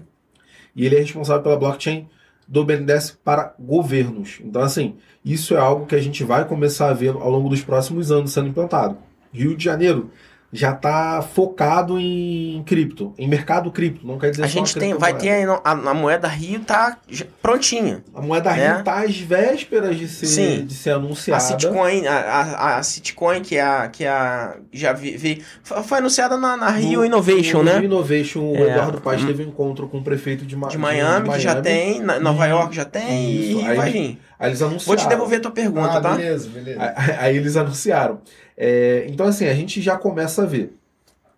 e 0.75 0.85
ele 0.85 0.95
é 0.95 0.99
responsável 0.99 1.41
pela 1.41 1.57
blockchain 1.57 2.07
do 2.47 2.63
BNDES 2.63 3.17
para 3.23 3.55
governos. 3.59 4.39
Então, 4.43 4.61
assim, 4.61 4.95
isso 5.25 5.55
é 5.55 5.57
algo 5.57 5.87
que 5.87 5.95
a 5.95 5.99
gente 6.01 6.23
vai 6.23 6.45
começar 6.45 6.89
a 6.89 6.93
ver 6.93 7.09
ao 7.09 7.29
longo 7.29 7.49
dos 7.49 7.61
próximos 7.63 8.11
anos 8.11 8.31
sendo 8.31 8.47
implantado. 8.49 8.97
Rio 9.33 9.57
de 9.57 9.63
Janeiro 9.65 10.11
já 10.51 10.71
está 10.71 11.21
focado 11.21 11.99
em 11.99 12.63
cripto, 12.65 13.13
em 13.17 13.27
mercado 13.27 13.69
cripto, 13.69 14.07
não 14.07 14.17
quer 14.17 14.31
dizer 14.31 14.43
A 14.43 14.47
só 14.47 14.59
gente 14.59 14.77
tem, 14.79 14.93
vai 14.93 15.13
ter 15.13 15.27
criptomoeda. 15.29 15.61
aí, 15.63 15.75
no- 15.75 15.87
a, 15.87 15.91
a 15.91 15.93
moeda 15.93 16.27
Rio 16.27 16.61
tá 16.61 16.97
prontinha. 17.41 18.01
A 18.15 18.21
moeda 18.21 18.51
né? 18.53 18.67
Rio 18.69 18.79
está 18.79 19.03
às 19.03 19.17
vésperas 19.17 19.97
de 19.97 20.07
ser, 20.07 20.25
Sim. 20.25 20.65
de 20.65 20.73
ser 20.73 20.91
A 20.91 20.95
anunciada. 20.95 21.41
Citcoin, 21.43 22.07
a, 22.07 22.13
a, 22.17 22.77
a 22.77 22.83
Citcoin, 22.83 23.41
que 23.41 23.57
é 23.57 23.61
a. 23.61 23.87
Que 23.89 24.05
é 24.05 24.09
a 24.09 24.55
já 24.71 24.93
vi, 24.93 25.17
vi- 25.17 25.43
foi 25.63 25.97
anunciada 25.97 26.37
na, 26.37 26.55
na 26.55 26.69
Rio 26.69 26.99
No- 26.99 27.05
Innovation, 27.05 27.57
no 27.57 27.63
né? 27.65 27.73
Rio 27.79 27.85
Innovation, 27.85 28.39
o 28.39 28.55
É, 28.55 28.71
Eduardo 28.71 29.01
Paz 29.01 29.21
hum. 29.21 29.27
teve 29.27 29.43
um 29.43 29.47
encontro 29.49 29.87
com 29.89 29.97
o 29.97 30.03
prefeito 30.03 30.45
de, 30.45 30.55
Ma 30.55 30.69
De 30.69 30.77
Miami, 30.77 31.29
que 31.29 31.39
já 31.39 31.61
tem, 31.61 31.99
na- 32.01 32.19
Nova 32.21 32.45
E- 32.47 32.49
York 32.51 32.73
já 32.75 32.85
tem, 32.85 33.31
Isso, 33.35 33.59
e 33.59 33.65
aí- 33.67 33.77
vai 33.77 33.91
vir. 33.91 34.19
Aí 34.39 34.49
eles 34.51 34.61
anunciaram. 34.61 34.85
Vou 34.85 34.95
te 34.95 35.09
devolver 35.09 35.39
a 35.39 35.41
tua 35.41 35.51
pergunta, 35.51 35.97
ah, 35.97 36.01
tá? 36.01 36.11
beleza, 36.15 36.47
beleza. 36.47 36.79
Aí, 36.95 37.15
aí 37.19 37.37
eles 37.37 37.57
anunciaram. 37.57 38.21
É, 38.57 39.05
então, 39.07 39.27
assim, 39.27 39.45
a 39.45 39.53
gente 39.53 39.81
já 39.81 39.95
começa 39.95 40.43
a 40.43 40.45
ver 40.45 40.75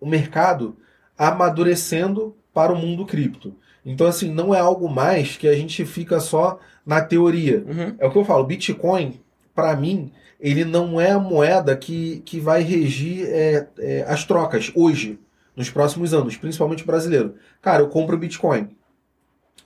o 0.00 0.06
mercado 0.06 0.76
amadurecendo 1.18 2.34
para 2.54 2.72
o 2.72 2.76
mundo 2.76 3.04
cripto. 3.04 3.54
Então, 3.84 4.06
assim, 4.06 4.32
não 4.32 4.54
é 4.54 4.58
algo 4.58 4.88
mais 4.88 5.36
que 5.36 5.46
a 5.46 5.54
gente 5.54 5.84
fica 5.84 6.18
só 6.18 6.58
na 6.84 7.00
teoria. 7.02 7.64
Uhum. 7.66 7.94
É 7.98 8.06
o 8.06 8.10
que 8.10 8.16
eu 8.16 8.24
falo, 8.24 8.44
Bitcoin, 8.44 9.20
para 9.54 9.76
mim, 9.76 10.12
ele 10.40 10.64
não 10.64 11.00
é 11.00 11.10
a 11.10 11.18
moeda 11.18 11.76
que, 11.76 12.22
que 12.24 12.40
vai 12.40 12.62
regir 12.62 13.26
é, 13.28 13.66
é, 13.78 14.04
as 14.08 14.24
trocas 14.24 14.72
hoje, 14.74 15.18
nos 15.54 15.68
próximos 15.68 16.14
anos, 16.14 16.36
principalmente 16.36 16.84
brasileiro. 16.86 17.34
Cara, 17.60 17.82
eu 17.82 17.88
compro 17.88 18.16
Bitcoin. 18.16 18.70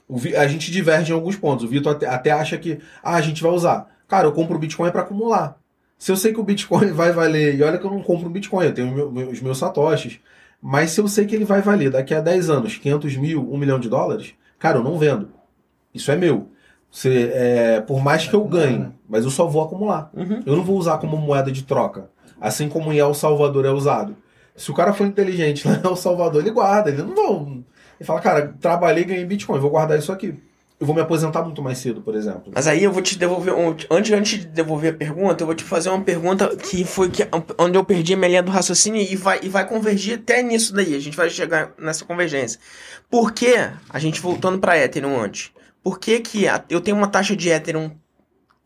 O 0.07 0.17
a 0.37 0.47
gente 0.47 0.71
diverge 0.71 1.11
em 1.11 1.15
alguns 1.15 1.35
pontos. 1.35 1.65
O 1.65 1.67
Vitor 1.67 1.93
até, 1.93 2.07
até 2.07 2.31
acha 2.31 2.57
que 2.57 2.79
ah, 3.01 3.15
a 3.15 3.21
gente 3.21 3.41
vai 3.41 3.51
usar. 3.51 3.87
Cara, 4.07 4.27
eu 4.27 4.33
compro 4.33 4.59
Bitcoin 4.59 4.91
para 4.91 5.01
acumular. 5.01 5.57
Se 5.97 6.11
eu 6.11 6.17
sei 6.17 6.33
que 6.33 6.39
o 6.39 6.43
Bitcoin 6.43 6.91
vai 6.91 7.11
valer, 7.11 7.55
e 7.55 7.63
olha 7.63 7.77
que 7.77 7.85
eu 7.85 7.91
não 7.91 8.01
compro 8.01 8.29
Bitcoin, 8.29 8.65
eu 8.65 8.73
tenho 8.73 9.29
os 9.29 9.41
meus 9.41 9.57
satoshis, 9.57 10.19
mas 10.61 10.91
se 10.91 10.99
eu 10.99 11.07
sei 11.07 11.25
que 11.25 11.35
ele 11.35 11.45
vai 11.45 11.61
valer 11.61 11.91
daqui 11.91 12.13
a 12.13 12.21
10 12.21 12.49
anos 12.49 12.77
500 12.77 13.17
mil, 13.17 13.51
1 13.51 13.57
milhão 13.57 13.79
de 13.79 13.89
dólares, 13.89 14.33
cara, 14.57 14.77
eu 14.77 14.83
não 14.83 14.97
vendo. 14.97 15.29
Isso 15.93 16.11
é 16.11 16.15
meu. 16.15 16.49
Você, 16.91 17.31
é, 17.33 17.81
por 17.81 18.01
mais 18.01 18.27
que 18.27 18.33
eu 18.33 18.43
ganhe, 18.45 18.79
né? 18.79 18.91
mas 19.07 19.25
eu 19.25 19.29
só 19.29 19.45
vou 19.45 19.63
acumular. 19.63 20.09
Uhum. 20.13 20.41
Eu 20.45 20.55
não 20.55 20.63
vou 20.63 20.77
usar 20.77 20.97
como 20.97 21.17
moeda 21.17 21.51
de 21.51 21.63
troca. 21.63 22.09
Assim 22.39 22.69
como 22.69 22.91
em 22.91 22.97
El 22.97 23.13
Salvador 23.13 23.65
é 23.65 23.69
usado. 23.69 24.15
Se 24.55 24.71
o 24.71 24.73
cara 24.73 24.93
for 24.93 25.05
inteligente 25.05 25.67
lá 25.67 25.75
em 25.75 25.85
El 25.85 25.95
Salvador, 25.95 26.41
ele 26.41 26.51
guarda. 26.51 26.89
Ele 26.89 27.03
não 27.03 27.13
vai. 27.13 27.63
Ele 27.99 28.05
fala, 28.05 28.21
cara, 28.21 28.55
trabalhei 28.59 29.03
e 29.03 29.07
ganhei 29.07 29.25
Bitcoin, 29.25 29.59
vou 29.59 29.69
guardar 29.69 29.97
isso 29.97 30.11
aqui. 30.11 30.37
Eu 30.85 30.87
vou 30.87 30.93
me 30.95 31.01
aposentar 31.01 31.41
muito 31.41 31.63
mais 31.63 31.79
cedo, 31.79 31.99
por 31.99 32.13
exemplo. 32.13 32.51
Mas 32.53 32.67
aí 32.67 32.83
eu 32.83 32.91
vou 32.91 33.01
te 33.01 33.17
devolver. 33.17 33.51
um- 33.55 33.75
Antes, 33.89 34.11
antes 34.11 34.39
de 34.41 34.45
devolver 34.45 34.93
a 34.93 34.95
pergunta, 34.95 35.41
eu 35.41 35.47
vou 35.47 35.55
te 35.55 35.63
fazer 35.63 35.89
uma 35.89 36.03
pergunta 36.03 36.55
que 36.55 36.85
foi 36.85 37.09
que, 37.09 37.27
onde 37.57 37.75
eu 37.75 37.83
perdi 37.83 38.13
a 38.13 38.17
minha 38.17 38.27
linha 38.29 38.43
do 38.43 38.51
raciocínio 38.51 39.01
e 39.01 39.15
vai, 39.15 39.39
e 39.41 39.49
vai 39.49 39.67
convergir 39.67 40.19
até 40.19 40.43
nisso 40.43 40.75
daí. 40.75 40.93
A 40.93 40.99
gente 40.99 41.17
vai 41.17 41.27
chegar 41.27 41.73
nessa 41.79 42.05
convergência. 42.05 42.59
Por 43.09 43.31
que, 43.31 43.55
a 43.89 43.97
gente 43.97 44.21
voltando 44.21 44.59
para 44.59 44.77
Ethereum 44.77 45.19
antes, 45.19 45.51
por 45.83 45.97
que, 45.97 46.19
que 46.19 46.47
a- 46.47 46.63
eu 46.69 46.79
tenho 46.79 46.95
uma 46.97 47.07
taxa 47.07 47.35
de 47.35 47.49
Ethereum 47.49 47.89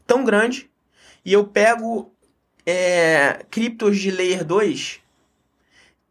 tão 0.06 0.26
grande 0.26 0.70
e 1.24 1.32
eu 1.32 1.46
pego 1.46 2.12
é, 2.66 3.46
criptos 3.50 3.98
de 3.98 4.12
Layer 4.12 4.44
2 4.44 5.00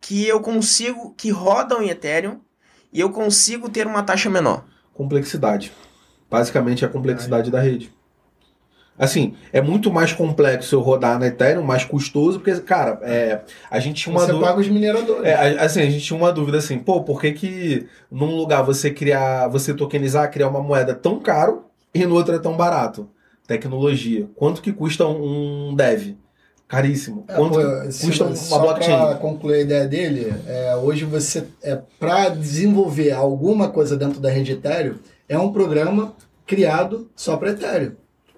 que 0.01 0.27
eu 0.27 0.41
consigo, 0.41 1.13
que 1.19 1.31
rodam 1.31 1.83
em 1.83 1.91
Ethereum 1.91 2.41
e 2.91 2.99
eu 2.99 3.11
consigo 3.11 3.69
ter 3.69 3.87
uma 3.87 4.03
taxa 4.03 4.31
menor? 4.31 4.65
Complexidade. 4.95 5.71
Basicamente 6.31 6.85
é 6.85 6.89
a 6.89 6.91
complexidade 6.91 7.51
da 7.51 7.61
rede. 7.61 7.91
Assim, 8.99 9.35
é 9.53 9.61
muito 9.61 9.93
mais 9.93 10.13
complexo 10.13 10.75
eu 10.75 10.81
rodar 10.81 11.21
na 11.21 11.29
Ethereum, 11.29 11.63
mais 11.63 11.85
custoso, 11.85 12.41
porque, 12.41 12.61
cara, 12.63 12.99
é, 13.03 13.43
a 13.71 13.79
gente 13.79 14.03
tinha 14.03 14.13
uma 14.13 14.23
Você 14.25 14.33
dúvida. 14.33 14.49
paga 14.49 14.61
os 14.61 14.69
mineradores. 14.69 15.23
É, 15.25 15.35
a- 15.61 15.63
assim, 15.65 15.81
a 15.83 15.89
gente 15.89 16.05
tinha 16.05 16.17
uma 16.17 16.33
dúvida 16.33 16.59
assim, 16.59 16.79
pô, 16.81 17.03
por 17.05 17.21
que 17.21 17.31
que 17.33 17.87
num 18.11 18.35
lugar 18.35 18.63
você 18.63 18.91
criar, 18.91 19.47
você 19.47 19.73
tokenizar, 19.73 20.29
criar 20.33 20.49
uma 20.49 20.61
moeda 20.61 20.97
tão 20.97 21.21
caro 21.21 21.63
e 21.95 22.05
no 22.05 22.17
outro 22.17 22.35
é 22.35 22.41
tão 22.41 22.57
barato? 22.57 23.09
Tecnologia. 23.47 24.27
Quanto 24.35 24.61
que 24.61 24.73
custa 24.73 25.07
um 25.07 25.75
dev? 25.77 26.17
Caríssimo. 26.67 27.25
É, 27.29 27.35
Quanto 27.35 27.55
pô, 27.55 27.81
que 27.83 27.93
se- 27.93 28.07
custa 28.07 28.25
uma 28.25 28.35
só 28.35 28.59
blockchain? 28.59 28.99
Pra 28.99 29.15
concluir 29.15 29.55
a 29.55 29.61
ideia 29.61 29.87
dele, 29.87 30.35
é, 30.45 30.75
hoje 30.77 31.05
você, 31.05 31.45
é, 31.63 31.79
para 32.01 32.31
desenvolver 32.31 33.13
alguma 33.13 33.69
coisa 33.71 33.97
dentro 33.97 34.19
da 34.21 34.29
rede 34.29 34.53
Ethereum, 34.53 34.97
é 35.29 35.39
um 35.39 35.53
programa 35.53 36.15
criado 36.47 37.09
só 37.15 37.37
para 37.37 37.51
Ethereum. 37.51 37.93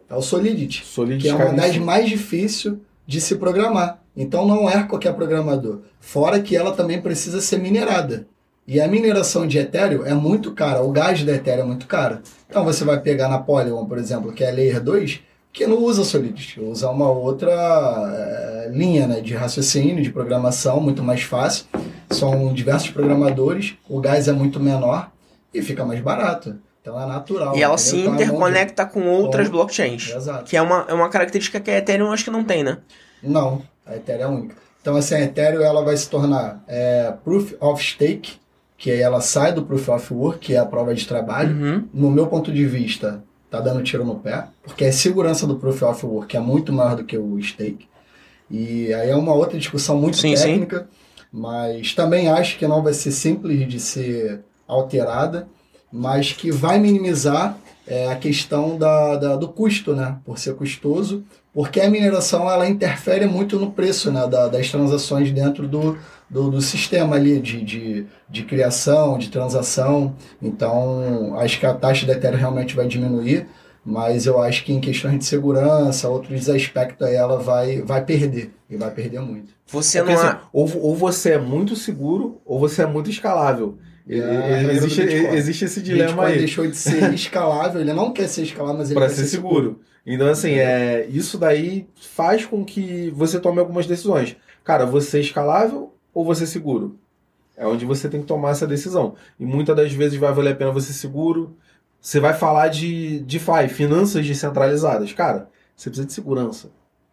É 0.08 0.14
o 0.14 0.22
Solidity, 0.22 0.84
Solidity 0.84 1.22
que 1.22 1.28
é 1.28 1.34
uma 1.34 1.52
das 1.52 1.78
mais 1.78 2.08
difíceis 2.08 2.74
de 3.06 3.20
se 3.20 3.36
programar. 3.36 4.02
Então 4.16 4.44
não 4.46 4.68
é 4.68 4.82
qualquer 4.82 5.14
programador. 5.14 5.80
Fora 6.00 6.40
que 6.40 6.56
ela 6.56 6.72
também 6.72 7.00
precisa 7.00 7.40
ser 7.40 7.58
minerada. 7.58 8.26
E 8.66 8.80
a 8.80 8.86
mineração 8.86 9.46
de 9.46 9.58
Ethereum 9.58 10.04
é 10.04 10.14
muito 10.14 10.52
cara, 10.52 10.82
o 10.82 10.92
gás 10.92 11.22
da 11.24 11.32
Ethereum 11.32 11.64
é 11.64 11.66
muito 11.66 11.86
caro. 11.86 12.20
Então 12.48 12.64
você 12.64 12.84
vai 12.84 13.00
pegar 13.00 13.28
na 13.28 13.38
Polygon, 13.38 13.84
por 13.86 13.98
exemplo, 13.98 14.32
que 14.32 14.44
é 14.44 14.50
Layer 14.50 14.82
2, 14.82 15.20
que 15.52 15.66
não 15.66 15.78
usa 15.78 16.04
Solidity, 16.04 16.60
usa 16.60 16.88
uma 16.90 17.10
outra 17.10 17.50
eh, 17.50 18.70
linha 18.72 19.06
né, 19.06 19.20
de 19.20 19.34
raciocínio, 19.34 20.02
de 20.02 20.10
programação, 20.10 20.80
muito 20.80 21.02
mais 21.02 21.22
fácil. 21.22 21.66
São 22.10 22.52
diversos 22.52 22.90
programadores, 22.90 23.74
o 23.88 24.00
gás 24.00 24.28
é 24.28 24.32
muito 24.32 24.60
menor 24.60 25.10
e 25.52 25.62
fica 25.62 25.84
mais 25.84 26.00
barato. 26.00 26.56
Então 26.82 27.00
é 27.00 27.06
natural. 27.06 27.56
E 27.56 27.62
ela 27.62 27.76
se 27.78 27.96
Então 27.98 28.12
é 28.12 28.16
interconecta 28.16 28.86
com 28.86 29.06
outras 29.08 29.46
Com- 29.48 29.52
blockchains. 29.52 30.10
Exato. 30.14 30.44
Que 30.44 30.56
é 30.56 30.62
uma, 30.62 30.86
é 30.88 30.94
uma 30.94 31.08
característica 31.08 31.60
que 31.60 31.70
a 31.70 31.78
Ethereum 31.78 32.10
acho 32.12 32.24
que 32.24 32.30
não 32.30 32.42
tem, 32.44 32.62
né? 32.64 32.78
Não, 33.22 33.62
a 33.86 33.96
Ethereum 33.96 34.22
é 34.22 34.26
única. 34.28 34.56
Então, 34.80 34.96
assim, 34.96 35.14
a 35.14 35.20
Ethereum 35.20 35.60
ela 35.62 35.84
vai 35.84 35.96
se 35.96 36.08
tornar 36.08 36.64
é, 36.66 37.12
Proof 37.22 37.52
of 37.60 37.84
Stake, 37.84 38.38
que 38.78 38.90
aí 38.90 39.00
ela 39.00 39.20
sai 39.20 39.52
do 39.52 39.62
Proof 39.62 39.88
of 39.90 40.14
Work, 40.14 40.38
que 40.38 40.54
é 40.54 40.58
a 40.58 40.64
prova 40.64 40.94
de 40.94 41.06
trabalho. 41.06 41.54
Uhum. 41.54 41.88
No 41.92 42.10
meu 42.10 42.26
ponto 42.28 42.50
de 42.50 42.64
vista, 42.64 43.22
tá 43.50 43.60
dando 43.60 43.82
tiro 43.82 44.04
no 44.06 44.14
pé, 44.14 44.46
porque 44.62 44.86
a 44.86 44.92
segurança 44.92 45.46
do 45.46 45.56
Proof 45.56 45.82
of 45.82 46.06
Work 46.06 46.34
é 46.34 46.40
muito 46.40 46.72
maior 46.72 46.96
do 46.96 47.04
que 47.04 47.18
o 47.18 47.38
Stake. 47.42 47.86
E 48.50 48.92
aí 48.94 49.10
é 49.10 49.14
uma 49.16 49.34
outra 49.34 49.58
discussão 49.58 49.96
muito 49.98 50.16
Sim, 50.16 50.34
sim. 50.34 50.44
técnica, 50.44 50.88
mas 51.30 51.94
também 51.94 52.28
acho 52.30 52.58
que 52.58 52.66
não 52.66 52.82
vai 52.82 52.94
ser 52.94 53.12
simples 53.12 53.68
de 53.68 53.78
ser 53.78 54.40
alterada, 54.66 55.46
mas 55.92 56.32
que 56.32 56.50
vai 56.50 56.78
minimizar 56.78 57.56
é, 57.86 58.10
a 58.10 58.16
questão 58.16 58.78
da, 58.78 59.16
da- 59.16 59.36
do 59.36 59.48
custo, 59.48 59.94
né? 59.94 60.18
Por 60.24 60.38
ser 60.38 60.54
custoso, 60.54 61.24
porque 61.52 61.80
a 61.80 61.90
mineração 61.90 62.48
ela 62.48 62.68
interfere 62.68 63.26
muito 63.26 63.58
no 63.58 63.72
preço 63.72 64.12
né? 64.12 64.26
da- 64.28 64.48
das 64.48 64.70
transações 64.70 65.32
dentro 65.32 65.66
do, 65.66 65.98
do, 66.28 66.50
do 66.50 66.60
sistema 66.60 67.16
ali 67.16 67.40
de, 67.40 67.62
de, 67.64 68.06
de 68.28 68.42
criação, 68.44 69.18
de 69.18 69.28
transação. 69.30 70.14
Então, 70.40 71.36
acho 71.38 71.58
que 71.58 71.66
a 71.66 71.74
taxa 71.74 72.06
da 72.06 72.12
Ethereum 72.12 72.38
realmente 72.38 72.76
vai 72.76 72.86
diminuir, 72.86 73.48
mas 73.84 74.26
eu 74.26 74.40
acho 74.40 74.64
que 74.64 74.72
em 74.72 74.80
questões 74.80 75.18
de 75.18 75.24
segurança, 75.24 76.08
outros 76.08 76.48
aspectos 76.48 77.06
aí 77.06 77.14
ela 77.16 77.38
vai, 77.38 77.80
vai 77.82 78.04
perder, 78.04 78.52
e 78.68 78.76
vai 78.76 78.90
perder 78.92 79.20
muito. 79.20 79.52
Você 79.66 79.98
Porque, 79.98 80.12
não 80.12 80.12
assim, 80.12 80.26
é. 80.26 80.40
ou, 80.52 80.68
ou 80.82 80.94
você 80.96 81.32
é 81.32 81.38
muito 81.38 81.74
seguro, 81.76 82.40
ou 82.44 82.58
você 82.58 82.82
é 82.82 82.86
muito 82.86 83.10
escalável. 83.10 83.78
É 84.08 84.72
existe, 84.72 85.00
existe 85.02 85.64
esse 85.66 85.82
dilema 85.82 86.26
aí. 86.26 86.38
deixou 86.38 86.66
de 86.66 86.76
ser 86.76 87.12
escalável, 87.14 87.80
ele 87.80 87.92
não 87.92 88.12
quer 88.12 88.28
ser 88.28 88.42
escalável, 88.42 88.78
mas 88.78 88.90
ele 88.90 88.98
para 88.98 89.08
quer 89.08 89.14
ser 89.14 89.26
seguro. 89.26 89.80
Então, 90.06 90.26
assim, 90.28 90.52
é, 90.54 91.06
isso 91.08 91.36
daí 91.38 91.86
faz 92.00 92.46
com 92.46 92.64
que 92.64 93.10
você 93.14 93.38
tome 93.38 93.60
algumas 93.60 93.86
decisões. 93.86 94.36
Cara, 94.64 94.86
você 94.86 95.18
é 95.18 95.20
escalável 95.20 95.92
ou 96.14 96.24
você 96.24 96.44
é 96.44 96.46
seguro? 96.46 96.98
É 97.56 97.66
onde 97.66 97.84
você 97.84 98.08
tem 98.08 98.20
que 98.22 98.26
tomar 98.26 98.50
essa 98.50 98.66
decisão. 98.66 99.14
E 99.38 99.44
muitas 99.44 99.76
das 99.76 99.92
vezes 99.92 100.18
vai 100.18 100.32
valer 100.32 100.52
a 100.52 100.56
pena 100.56 100.72
você 100.72 100.92
ser 100.92 100.98
seguro. 101.00 101.56
Você 102.00 102.18
vai 102.18 102.32
falar 102.32 102.68
de 102.68 103.20
DeFi, 103.20 103.68
finanças 103.68 104.26
descentralizadas. 104.26 105.12
Cara, 105.12 105.50
você 105.76 105.90
precisa 105.90 106.06
de 106.06 106.14
segurança. 106.14 106.70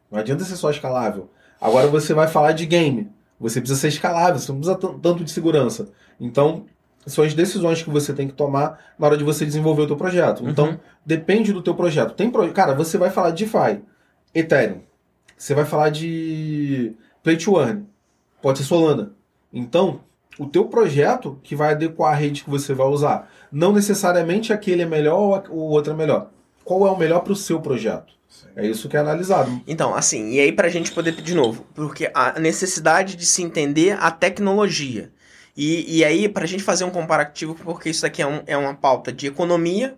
Não 0.09 0.17
adianta 0.19 0.45
ser 0.45 0.55
só 0.55 0.71
escalável. 0.71 1.29
Agora 1.59 1.87
você 1.87 2.13
vai 2.13 2.27
falar 2.29 2.53
de 2.53 2.65
game. 2.65 3.11
Você 3.39 3.59
precisa 3.59 3.79
ser 3.79 3.89
escalável, 3.89 4.39
você 4.39 4.51
não 4.51 4.59
precisa 4.59 4.77
tan- 4.79 4.97
tanto 4.99 5.23
de 5.25 5.31
segurança. 5.31 5.89
Então, 6.19 6.65
são 7.07 7.23
as 7.23 7.33
decisões 7.33 7.81
que 7.81 7.89
você 7.89 8.13
tem 8.13 8.27
que 8.27 8.33
tomar 8.33 8.79
na 8.99 9.07
hora 9.07 9.17
de 9.17 9.23
você 9.23 9.45
desenvolver 9.45 9.81
o 9.83 9.87
teu 9.87 9.95
projeto. 9.95 10.43
Então, 10.47 10.67
Uhum. 10.71 10.77
depende 11.05 11.51
do 11.53 11.61
teu 11.61 11.73
projeto. 11.73 12.13
Tem 12.13 12.29
pro... 12.29 12.51
Cara, 12.51 12.73
você 12.75 12.97
vai 12.97 13.09
falar 13.09 13.31
de 13.31 13.45
DeFi, 13.45 13.81
Ethereum. 14.35 14.81
Você 15.37 15.53
vai 15.55 15.65
falar 15.65 15.89
de 15.89 16.93
Play 17.23 17.37
to 17.37 17.59
Earn. 17.59 17.85
Pode 18.41 18.59
ser 18.59 18.65
Solana. 18.65 19.11
Então, 19.53 20.01
o 20.37 20.45
teu 20.45 20.65
projeto 20.65 21.39
que 21.43 21.55
vai 21.55 21.71
adequar 21.71 22.11
a 22.13 22.15
rede 22.15 22.43
que 22.43 22.49
você 22.49 22.73
vai 22.73 22.87
usar. 22.87 23.29
Não 23.51 23.71
necessariamente 23.73 24.51
aquele 24.53 24.81
é 24.83 24.85
melhor 24.85 25.17
ou 25.19 25.35
a- 25.35 25.43
o 25.49 25.59
outro 25.69 25.93
é 25.93 25.95
melhor. 25.95 26.29
qual 26.63 26.85
é 26.85 26.91
o 26.91 26.97
melhor 26.97 27.21
para 27.21 27.31
o 27.31 27.35
seu 27.35 27.61
projeto. 27.61 28.11
É 28.53 28.67
isso 28.67 28.89
que 28.89 28.97
é 28.97 28.99
analisado. 28.99 29.61
Então, 29.65 29.95
assim, 29.95 30.31
e 30.31 30.39
aí 30.41 30.51
pra 30.51 30.67
gente 30.67 30.91
poder, 30.91 31.13
de 31.13 31.33
novo, 31.33 31.65
porque 31.73 32.11
a 32.13 32.37
necessidade 32.41 33.15
de 33.15 33.25
se 33.25 33.41
entender 33.41 33.95
a 33.97 34.11
tecnologia. 34.11 35.09
E, 35.57 35.97
e 35.97 36.05
aí, 36.05 36.29
pra 36.29 36.45
gente 36.45 36.63
fazer 36.63 36.83
um 36.83 36.91
comparativo, 36.91 37.55
porque 37.55 37.89
isso 37.89 38.05
aqui 38.05 38.21
é, 38.21 38.27
um, 38.27 38.43
é 38.45 38.55
uma 38.55 38.75
pauta 38.75 39.11
de 39.11 39.25
economia, 39.25 39.97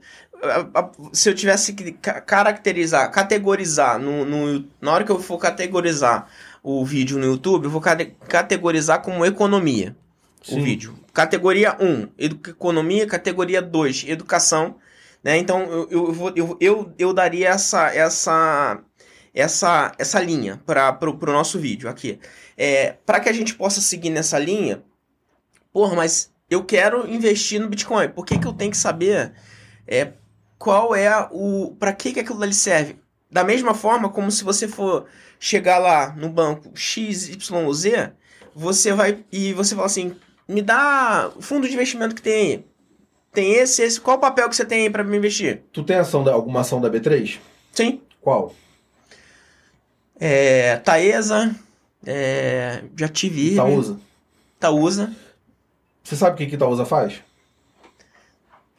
se 1.11 1.29
eu 1.29 1.35
tivesse 1.35 1.73
que 1.73 1.91
caracterizar, 1.91 3.11
categorizar, 3.11 3.99
no, 3.99 4.23
no, 4.23 4.65
na 4.79 4.93
hora 4.93 5.03
que 5.03 5.11
eu 5.11 5.19
for 5.19 5.37
categorizar 5.37 6.27
o 6.63 6.85
vídeo 6.85 7.17
no 7.17 7.25
YouTube, 7.25 7.65
eu 7.65 7.69
vou 7.69 7.81
categorizar 7.81 9.01
como 9.01 9.25
economia 9.25 9.95
Sim. 10.41 10.59
o 10.59 10.63
vídeo. 10.63 10.95
Categoria 11.13 11.75
1, 11.79 12.07
economia, 12.17 13.05
categoria 13.05 13.61
2, 13.61 14.05
educação, 14.07 14.75
né? 15.21 15.37
Então 15.37 15.63
eu, 15.63 15.87
eu, 15.91 16.33
eu, 16.35 16.57
eu, 16.61 16.93
eu 16.97 17.13
daria 17.13 17.49
essa 17.49 17.93
essa 17.93 18.79
essa 19.33 19.91
essa 19.97 20.19
linha 20.21 20.61
para 20.65 20.93
pro 20.93 21.33
nosso 21.33 21.59
vídeo 21.59 21.89
aqui. 21.89 22.19
É, 22.57 22.95
para 23.05 23.19
que 23.19 23.27
a 23.27 23.33
gente 23.33 23.55
possa 23.55 23.81
seguir 23.81 24.09
nessa 24.09 24.37
linha, 24.39 24.81
porra, 25.71 25.95
mas 25.95 26.31
eu 26.49 26.63
quero 26.63 27.09
investir 27.09 27.59
no 27.59 27.69
Bitcoin. 27.69 28.09
Por 28.09 28.25
que, 28.25 28.37
que 28.37 28.47
eu 28.47 28.53
tenho 28.53 28.71
que 28.71 28.77
saber 28.77 29.33
é, 29.87 30.13
qual 30.57 30.95
é 30.95 31.27
o 31.31 31.75
para 31.79 31.93
que 31.93 32.13
que 32.13 32.19
aquilo 32.19 32.41
ali 32.43 32.53
serve? 32.53 32.97
Da 33.31 33.43
mesma 33.43 33.73
forma 33.73 34.09
como 34.09 34.31
se 34.31 34.43
você 34.43 34.67
for 34.67 35.05
chegar 35.39 35.77
lá 35.77 36.13
no 36.15 36.29
banco 36.29 36.71
XYZ, 36.75 38.11
você 38.55 38.91
vai 38.93 39.23
e 39.31 39.53
você 39.53 39.75
fala 39.75 39.87
assim: 39.87 40.15
"Me 40.47 40.61
dá 40.61 41.31
o 41.35 41.41
fundo 41.41 41.67
de 41.67 41.73
investimento 41.73 42.15
que 42.15 42.21
tem 42.21 42.33
aí. 42.33 42.65
Tem 43.31 43.53
esse, 43.53 43.83
esse. 43.83 44.01
Qual 44.01 44.17
o 44.17 44.19
papel 44.19 44.49
que 44.49 44.55
você 44.55 44.65
tem 44.65 44.83
aí 44.83 44.89
pra 44.89 45.03
me 45.03 45.15
investir? 45.15 45.61
Tu 45.71 45.83
tem 45.83 45.97
ação 45.97 46.23
da, 46.23 46.33
alguma 46.33 46.61
ação 46.61 46.81
da 46.81 46.89
B3? 46.89 47.37
Sim. 47.71 48.01
Qual? 48.19 48.55
É. 50.19 50.77
Taesa. 50.77 51.55
É, 52.05 52.83
já 52.97 53.07
tive. 53.07 53.53
Itaúsa. 53.53 53.99
Itaúsa. 54.57 55.15
Você 56.09 56.15
sabe 56.15 56.33
o 56.33 56.37
que, 56.37 56.47
que 56.47 56.55
Itaúsa 56.55 56.85
faz? 56.85 57.21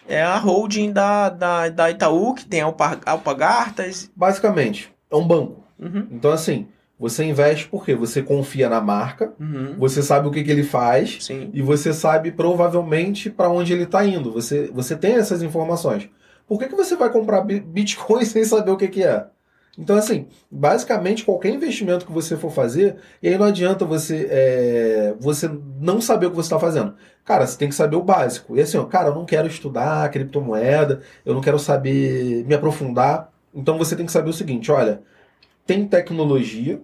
É 0.09 0.21
a 0.21 0.37
holding 0.37 0.91
da, 0.91 1.29
da, 1.29 1.69
da 1.69 1.89
Itaú, 1.89 2.35
que 2.35 2.45
tem 2.45 2.61
Alpagartas. 2.61 4.11
Basicamente, 4.17 4.93
é 5.09 5.15
um 5.15 5.25
banco. 5.25 5.63
Uhum. 5.79 6.09
Então, 6.11 6.33
assim, 6.33 6.67
você 6.99 7.23
investe 7.23 7.69
porque 7.69 7.95
você 7.95 8.21
confia 8.21 8.69
na 8.69 8.81
marca, 8.81 9.33
uhum. 9.39 9.77
você 9.79 10.03
sabe 10.03 10.27
o 10.27 10.33
que, 10.33 10.43
que 10.43 10.51
ele 10.51 10.65
faz 10.65 11.19
Sim. 11.21 11.51
e 11.55 11.63
você 11.63 11.93
sabe 11.93 12.33
provavelmente 12.33 13.31
para 13.31 13.49
onde 13.49 13.73
ele 13.73 13.85
está 13.85 14.05
indo. 14.05 14.33
Você, 14.33 14.69
você 14.75 14.97
tem 14.97 15.15
essas 15.15 15.41
informações. 15.41 16.11
Por 16.49 16.59
que, 16.59 16.67
que 16.67 16.75
você 16.75 16.97
vai 16.97 17.11
comprar 17.11 17.43
Bitcoin 17.43 18.25
sem 18.27 18.45
saber 18.45 18.73
o 18.73 18.77
que, 18.77 18.89
que 18.89 19.05
é? 19.05 19.25
Então, 19.81 19.97
assim, 19.97 20.27
basicamente 20.51 21.25
qualquer 21.25 21.49
investimento 21.55 22.05
que 22.05 22.13
você 22.13 22.37
for 22.37 22.51
fazer, 22.51 22.97
e 23.23 23.29
aí 23.29 23.39
não 23.39 23.47
adianta 23.47 23.83
você, 23.87 24.29
é, 24.31 25.15
você 25.19 25.51
não 25.81 26.03
saber 26.03 26.27
o 26.27 26.31
que 26.31 26.37
você 26.37 26.49
está 26.49 26.61
fazendo. 26.61 26.95
Cara, 27.25 27.47
você 27.47 27.57
tem 27.57 27.71
que 27.71 27.75
saber 27.75 27.97
o 27.97 28.03
básico. 28.03 28.55
E 28.55 28.61
assim, 28.61 28.77
ó, 28.77 28.85
cara, 28.85 29.09
eu 29.09 29.15
não 29.15 29.25
quero 29.25 29.49
estudar 29.49 30.11
criptomoeda, 30.11 31.01
eu 31.25 31.33
não 31.33 31.41
quero 31.41 31.59
saber 31.59 32.45
me 32.45 32.55
aprofundar. 32.55 33.33
Então 33.55 33.79
você 33.79 33.97
tem 33.97 34.05
que 34.05 34.13
saber 34.13 34.29
o 34.29 34.35
seguinte: 34.35 34.71
olha, 34.71 35.03
tem 35.67 35.87
tecnologia, 35.89 36.83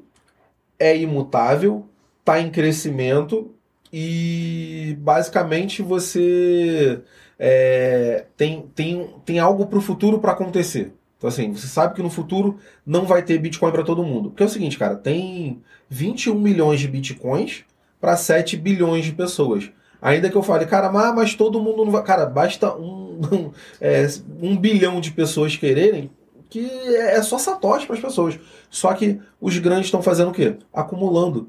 é 0.78 0.96
imutável, 0.96 1.84
está 2.20 2.40
em 2.40 2.50
crescimento 2.50 3.54
e 3.92 4.96
basicamente 5.00 5.82
você 5.82 7.02
é, 7.38 8.24
tem, 8.38 8.62
tem, 8.74 9.14
tem 9.26 9.38
algo 9.38 9.66
para 9.66 9.78
o 9.78 9.82
futuro 9.82 10.18
para 10.18 10.32
acontecer. 10.32 10.95
Então, 11.16 11.28
assim, 11.28 11.52
você 11.52 11.66
sabe 11.66 11.94
que 11.94 12.02
no 12.02 12.10
futuro 12.10 12.58
não 12.84 13.06
vai 13.06 13.22
ter 13.22 13.38
Bitcoin 13.38 13.72
para 13.72 13.82
todo 13.82 14.04
mundo. 14.04 14.30
Porque 14.30 14.42
é 14.42 14.46
o 14.46 14.50
seguinte, 14.50 14.78
cara, 14.78 14.96
tem 14.96 15.62
21 15.88 16.38
milhões 16.38 16.80
de 16.80 16.88
Bitcoins 16.88 17.64
para 18.00 18.16
7 18.16 18.56
bilhões 18.56 19.04
de 19.04 19.12
pessoas. 19.12 19.70
Ainda 20.00 20.28
que 20.28 20.36
eu 20.36 20.42
fale, 20.42 20.66
cara, 20.66 20.90
mas, 20.90 21.34
todo 21.34 21.60
mundo 21.60 21.84
não 21.84 21.90
vai. 21.90 22.02
Cara, 22.02 22.26
basta 22.26 22.74
um, 22.76 23.20
um, 23.32 23.50
é, 23.80 24.06
um 24.42 24.56
bilhão 24.56 25.00
de 25.00 25.10
pessoas 25.10 25.56
quererem 25.56 26.10
que 26.48 26.68
é 26.94 27.20
só 27.22 27.38
satoshi 27.38 27.86
para 27.86 27.96
as 27.96 28.02
pessoas. 28.02 28.38
Só 28.70 28.92
que 28.92 29.18
os 29.40 29.58
grandes 29.58 29.86
estão 29.86 30.02
fazendo 30.02 30.30
o 30.30 30.34
quê? 30.34 30.56
Acumulando. 30.72 31.48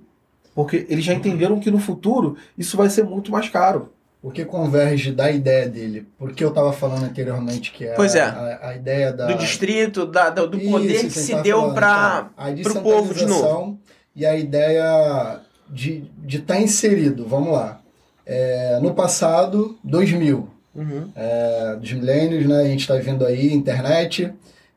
Porque 0.55 0.87
eles 0.89 1.05
já 1.05 1.13
entenderam 1.13 1.59
que 1.59 1.69
no 1.69 1.77
futuro 1.77 2.35
isso 2.57 2.75
vai 2.75 2.89
ser 2.89 3.03
muito 3.03 3.31
mais 3.31 3.47
caro. 3.47 3.91
O 4.27 4.29
que 4.29 4.43
converge 4.43 5.13
da 5.13 5.31
ideia 5.31 5.69
dele? 5.69 6.05
Porque 6.19 6.43
eu 6.43 6.49
estava 6.49 6.73
falando 6.73 7.05
anteriormente 7.05 7.71
que 7.71 7.85
é, 7.87 7.93
pois 7.93 8.13
é. 8.13 8.23
A, 8.23 8.59
a, 8.61 8.75
ideia 8.75 9.13
da... 9.13 9.27
do 9.27 9.37
distrito, 9.37 10.05
da, 10.05 10.29
do 10.29 10.59
poder 10.59 10.95
isso, 10.95 11.05
que 11.05 11.11
se 11.11 11.35
deu 11.35 11.71
para 11.71 12.29
o 12.75 12.81
povo 12.81 13.13
de 13.13 13.25
novo. 13.25 13.79
E 14.13 14.25
a 14.25 14.35
ideia 14.35 15.39
de 15.69 16.03
estar 16.27 16.55
tá 16.55 16.59
inserido, 16.59 17.25
vamos 17.25 17.53
lá. 17.53 17.79
É, 18.25 18.77
no 18.81 18.93
passado, 18.93 19.77
2000, 19.81 20.49
uhum. 20.75 21.09
é, 21.15 21.77
dos 21.79 21.93
milênios, 21.93 22.45
né, 22.45 22.63
a 22.63 22.67
gente 22.67 22.81
está 22.81 22.95
vendo 22.95 23.25
aí, 23.25 23.53
internet, 23.53 24.33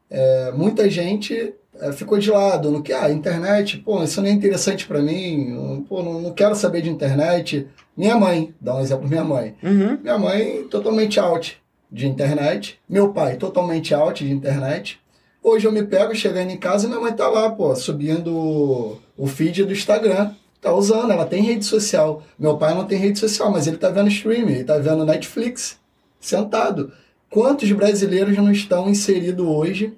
é, 0.09 0.53
muita 0.53 0.89
gente 0.89 1.53
é, 1.81 1.91
ficou 1.91 2.19
de 2.19 2.31
lado 2.31 2.71
no 2.71 2.85
que, 2.85 2.93
ah, 2.93 3.11
internet, 3.11 3.79
pô, 3.79 4.01
isso 4.05 4.23
não 4.23 4.29
é 4.29 4.33
interessante 4.33 4.87
para 4.87 5.01
mim, 5.01 5.85
pô, 5.89 6.05
não, 6.05 6.21
não, 6.21 6.33
quero 6.33 6.55
saber 6.55 6.83
de 6.83 6.91
internet. 6.91 7.67
Minha 8.01 8.17
mãe, 8.17 8.55
dá 8.59 8.77
um 8.77 8.81
exemplo, 8.81 9.07
minha 9.07 9.23
mãe. 9.23 9.55
Uhum. 9.63 9.99
Minha 10.01 10.17
mãe 10.17 10.65
totalmente 10.71 11.21
out 11.21 11.61
de 11.93 12.09
internet, 12.09 12.81
meu 12.89 13.13
pai 13.13 13.37
totalmente 13.37 13.93
out 13.93 14.25
de 14.25 14.33
internet. 14.33 14.99
Hoje 15.43 15.67
eu 15.67 15.73
me 15.73 15.83
pego 15.83 16.15
chegando 16.15 16.49
em 16.49 16.57
casa 16.57 16.87
e 16.87 16.89
minha 16.89 16.99
mãe 16.99 17.13
tá 17.13 17.29
lá, 17.29 17.51
pô, 17.51 17.77
subindo 17.77 18.99
o 19.19 19.27
feed 19.27 19.67
do 19.67 19.73
Instagram. 19.75 20.33
Tá 20.63 20.73
usando, 20.73 21.13
ela 21.13 21.27
tem 21.27 21.43
rede 21.43 21.67
social. 21.67 22.23
Meu 22.39 22.57
pai 22.57 22.75
não 22.75 22.87
tem 22.87 22.99
rede 22.99 23.19
social, 23.19 23.51
mas 23.51 23.67
ele 23.67 23.77
tá 23.77 23.91
vendo 23.91 24.09
streaming, 24.09 24.53
ele 24.53 24.65
tá 24.65 24.79
vendo 24.79 25.05
Netflix, 25.05 25.79
sentado. 26.19 26.91
Quantos 27.29 27.71
brasileiros 27.71 28.35
não 28.35 28.51
estão 28.51 28.89
inseridos 28.89 29.47
hoje 29.47 29.93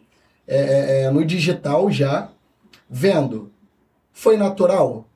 é, 0.48 0.56
é, 0.58 1.02
é, 1.02 1.10
no 1.12 1.24
digital 1.24 1.88
já, 1.88 2.30
vendo? 2.90 3.52
Foi 4.12 4.36
natural? 4.36 5.06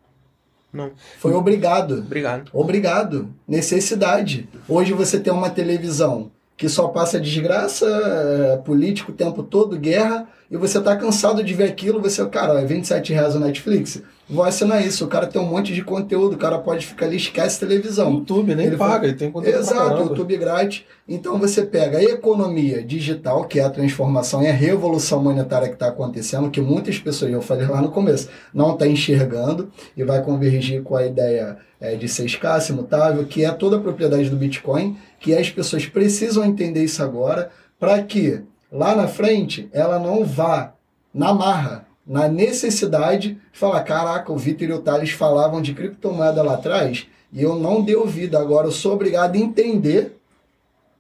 Não. 0.76 0.90
Foi 1.18 1.32
obrigado. 1.32 2.00
Obrigado. 2.00 2.50
Obrigado. 2.52 3.28
Necessidade. 3.48 4.46
Hoje 4.68 4.92
você 4.92 5.18
tem 5.18 5.32
uma 5.32 5.48
televisão 5.48 6.30
que 6.56 6.68
só 6.68 6.88
passa 6.88 7.20
desgraça, 7.20 7.86
é, 7.86 8.56
político 8.58 9.12
o 9.12 9.14
tempo 9.14 9.42
todo, 9.42 9.78
guerra, 9.78 10.28
e 10.50 10.56
você 10.56 10.80
tá 10.80 10.96
cansado 10.96 11.42
de 11.42 11.52
ver 11.54 11.64
aquilo, 11.64 12.00
você, 12.00 12.24
cara, 12.26 12.60
é 12.60 12.64
27 12.64 13.12
reais 13.12 13.34
o 13.34 13.40
Netflix 13.40 14.02
vou 14.28 14.44
assinar 14.44 14.84
isso. 14.84 15.04
O 15.04 15.08
cara 15.08 15.26
tem 15.26 15.40
um 15.40 15.46
monte 15.46 15.72
de 15.72 15.82
conteúdo, 15.82 16.34
o 16.34 16.38
cara 16.38 16.58
pode 16.58 16.86
ficar 16.86 17.06
ali, 17.06 17.16
esquece 17.16 17.60
televisão. 17.60 18.12
YouTube 18.12 18.54
nem 18.54 18.66
ele 18.66 18.76
paga, 18.76 19.06
ele 19.06 19.16
tem 19.16 19.30
conteúdo 19.30 19.58
Exato, 19.58 20.02
YouTube 20.02 20.36
grátis. 20.36 20.84
Então 21.08 21.38
você 21.38 21.62
pega 21.62 21.98
a 21.98 22.02
economia 22.02 22.82
digital, 22.82 23.44
que 23.44 23.60
é 23.60 23.64
a 23.64 23.70
transformação 23.70 24.42
e 24.42 24.48
a 24.48 24.52
revolução 24.52 25.22
monetária 25.22 25.68
que 25.68 25.74
está 25.74 25.88
acontecendo, 25.88 26.50
que 26.50 26.60
muitas 26.60 26.98
pessoas, 26.98 27.32
eu 27.32 27.40
falei 27.40 27.66
lá 27.66 27.80
no 27.80 27.90
começo, 27.90 28.28
não 28.52 28.72
está 28.72 28.86
enxergando 28.86 29.70
e 29.96 30.02
vai 30.02 30.22
convergir 30.22 30.82
com 30.82 30.96
a 30.96 31.06
ideia 31.06 31.58
é, 31.80 31.94
de 31.94 32.08
ser 32.08 32.24
escasso, 32.24 32.72
imutável, 32.72 33.24
que 33.24 33.44
é 33.44 33.50
toda 33.52 33.76
a 33.76 33.80
propriedade 33.80 34.28
do 34.28 34.36
Bitcoin, 34.36 34.96
que 35.20 35.34
as 35.34 35.50
pessoas 35.50 35.86
precisam 35.86 36.44
entender 36.44 36.82
isso 36.82 37.02
agora 37.02 37.50
para 37.78 38.02
que 38.02 38.40
lá 38.72 38.94
na 38.96 39.06
frente 39.06 39.68
ela 39.72 39.98
não 39.98 40.24
vá 40.24 40.72
na 41.14 41.32
marra 41.32 41.85
na 42.06 42.28
necessidade 42.28 43.34
de 43.52 43.58
falar: 43.58 43.82
caraca, 43.82 44.32
o 44.32 44.36
Vitor 44.36 44.68
e 44.68 44.72
o 44.72 44.80
Thales 44.80 45.10
falavam 45.10 45.60
de 45.60 45.74
criptomoeda 45.74 46.42
lá 46.42 46.54
atrás 46.54 47.06
e 47.32 47.42
eu 47.42 47.56
não 47.56 47.82
dei 47.82 47.96
ouvido. 47.96 48.38
Agora 48.38 48.68
eu 48.68 48.72
sou 48.72 48.94
obrigado 48.94 49.34
a 49.34 49.38
entender 49.38 50.16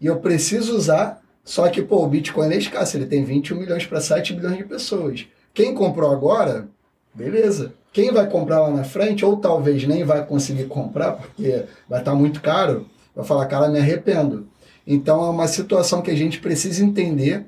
e 0.00 0.06
eu 0.06 0.16
preciso 0.16 0.76
usar. 0.76 1.22
Só 1.44 1.68
que, 1.68 1.80
pô, 1.80 2.02
o 2.02 2.08
Bitcoin 2.08 2.52
é 2.52 2.56
escasso, 2.56 2.96
ele 2.96 3.06
tem 3.06 3.24
21 3.24 3.56
milhões 3.56 3.86
para 3.86 4.00
7 4.00 4.34
bilhões 4.34 4.56
de 4.56 4.64
pessoas. 4.64 5.26
Quem 5.54 5.72
comprou 5.72 6.10
agora, 6.10 6.66
beleza. 7.14 7.72
Quem 7.92 8.12
vai 8.12 8.28
comprar 8.28 8.62
lá 8.62 8.70
na 8.70 8.82
frente, 8.82 9.24
ou 9.24 9.36
talvez 9.36 9.86
nem 9.86 10.02
vai 10.02 10.26
conseguir 10.26 10.64
comprar, 10.64 11.12
porque 11.12 11.64
vai 11.88 12.00
estar 12.00 12.14
muito 12.16 12.42
caro, 12.42 12.86
vai 13.14 13.24
falar, 13.24 13.46
cara, 13.46 13.68
me 13.68 13.78
arrependo. 13.78 14.48
Então 14.84 15.24
é 15.24 15.30
uma 15.30 15.46
situação 15.46 16.02
que 16.02 16.10
a 16.10 16.16
gente 16.16 16.40
precisa 16.40 16.84
entender 16.84 17.46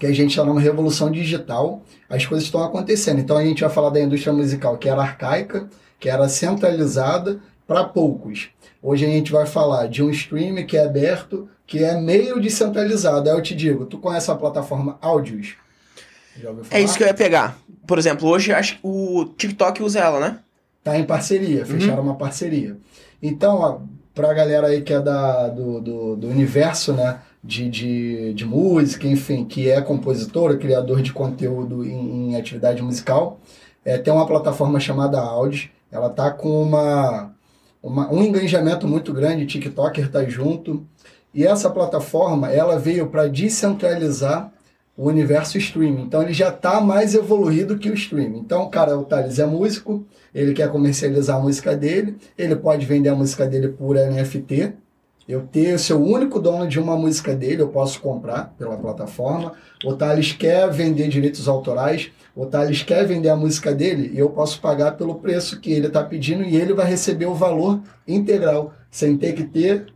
que 0.00 0.06
a 0.06 0.12
gente 0.14 0.30
está 0.30 0.42
numa 0.42 0.60
revolução 0.60 1.10
digital, 1.10 1.82
as 2.08 2.24
coisas 2.24 2.46
estão 2.46 2.64
acontecendo. 2.64 3.20
Então 3.20 3.36
a 3.36 3.44
gente 3.44 3.60
vai 3.60 3.68
falar 3.68 3.90
da 3.90 4.00
indústria 4.00 4.32
musical 4.32 4.78
que 4.78 4.88
era 4.88 5.02
arcaica, 5.02 5.68
que 6.00 6.08
era 6.08 6.26
centralizada 6.26 7.38
para 7.66 7.84
poucos. 7.84 8.48
Hoje 8.82 9.04
a 9.04 9.08
gente 9.08 9.30
vai 9.30 9.44
falar 9.44 9.88
de 9.88 10.02
um 10.02 10.08
stream 10.08 10.64
que 10.64 10.78
é 10.78 10.86
aberto, 10.86 11.46
que 11.66 11.84
é 11.84 12.00
meio 12.00 12.40
descentralizado. 12.40 13.28
Aí 13.28 13.36
eu 13.36 13.42
te 13.42 13.54
digo, 13.54 13.84
tu 13.84 13.98
conhece 13.98 14.30
a 14.30 14.34
plataforma 14.34 14.96
Audios? 15.02 15.54
É 16.70 16.80
isso 16.80 16.96
que 16.96 17.02
eu 17.02 17.06
ia 17.06 17.12
pegar. 17.12 17.58
Por 17.86 17.98
exemplo, 17.98 18.26
hoje 18.26 18.54
acho 18.54 18.76
que 18.76 18.80
o 18.82 19.26
TikTok 19.36 19.82
usa 19.82 20.00
ela, 20.00 20.18
né? 20.18 20.38
Tá 20.82 20.98
em 20.98 21.04
parceria, 21.04 21.66
fecharam 21.66 21.98
uhum. 21.98 22.08
uma 22.08 22.16
parceria. 22.16 22.74
Então, 23.22 23.86
para 24.14 24.30
a 24.30 24.34
galera 24.34 24.68
aí 24.68 24.80
que 24.80 24.94
é 24.94 25.00
da, 25.00 25.48
do, 25.48 25.78
do, 25.78 26.16
do 26.16 26.26
universo, 26.26 26.94
né? 26.94 27.20
De, 27.42 27.68
de, 27.68 28.34
de 28.34 28.44
música, 28.44 29.06
enfim, 29.06 29.44
que 29.44 29.70
é 29.70 29.80
compositor, 29.80 30.58
criador 30.58 31.02
de 31.02 31.12
conteúdo 31.12 31.84
em, 31.84 32.32
em 32.32 32.36
atividade 32.36 32.82
musical, 32.82 33.40
é, 33.84 33.96
tem 33.96 34.12
uma 34.12 34.26
plataforma 34.26 34.78
chamada 34.78 35.20
Audi. 35.20 35.72
Ela 35.90 36.10
tá 36.10 36.30
com 36.30 36.62
uma, 36.62 37.34
uma, 37.82 38.12
um 38.12 38.22
engajamento 38.22 38.86
muito 38.86 39.12
grande, 39.12 39.46
TikToker 39.46 40.10
tá 40.10 40.24
junto. 40.24 40.86
E 41.32 41.46
essa 41.46 41.70
plataforma, 41.70 42.50
ela 42.50 42.78
veio 42.78 43.06
para 43.06 43.28
descentralizar 43.28 44.52
o 44.96 45.08
universo 45.08 45.56
streaming. 45.56 46.02
Então 46.02 46.22
ele 46.22 46.34
já 46.34 46.50
está 46.50 46.78
mais 46.80 47.14
evoluído 47.14 47.78
que 47.78 47.88
o 47.88 47.94
streaming. 47.94 48.40
Então 48.40 48.64
o 48.64 48.68
cara, 48.68 48.98
o 48.98 49.04
Thales 49.04 49.38
é 49.38 49.46
músico, 49.46 50.04
ele 50.34 50.52
quer 50.52 50.70
comercializar 50.70 51.38
a 51.38 51.40
música 51.40 51.74
dele, 51.74 52.16
ele 52.36 52.54
pode 52.54 52.84
vender 52.84 53.08
a 53.08 53.14
música 53.14 53.46
dele 53.46 53.68
por 53.68 53.96
NFT, 53.96 54.74
eu 55.30 55.42
ter, 55.42 55.78
ser 55.78 55.94
o 55.94 56.04
único 56.04 56.40
dono 56.40 56.66
de 56.66 56.78
uma 56.78 56.96
música 56.96 57.34
dele, 57.34 57.62
eu 57.62 57.68
posso 57.68 58.00
comprar 58.00 58.54
pela 58.58 58.76
plataforma. 58.76 59.52
O 59.84 59.94
Thales 59.94 60.32
quer 60.32 60.70
vender 60.70 61.08
direitos 61.08 61.48
autorais, 61.48 62.10
o 62.34 62.46
Thales 62.46 62.82
quer 62.82 63.06
vender 63.06 63.28
a 63.28 63.36
música 63.36 63.74
dele 63.74 64.10
e 64.14 64.18
eu 64.18 64.30
posso 64.30 64.60
pagar 64.60 64.92
pelo 64.92 65.16
preço 65.16 65.60
que 65.60 65.72
ele 65.72 65.86
está 65.86 66.02
pedindo 66.02 66.42
e 66.42 66.56
ele 66.56 66.74
vai 66.74 66.86
receber 66.86 67.26
o 67.26 67.34
valor 67.34 67.80
integral, 68.06 68.74
sem 68.90 69.16
ter 69.16 69.34
que 69.34 69.44
ter 69.44 69.86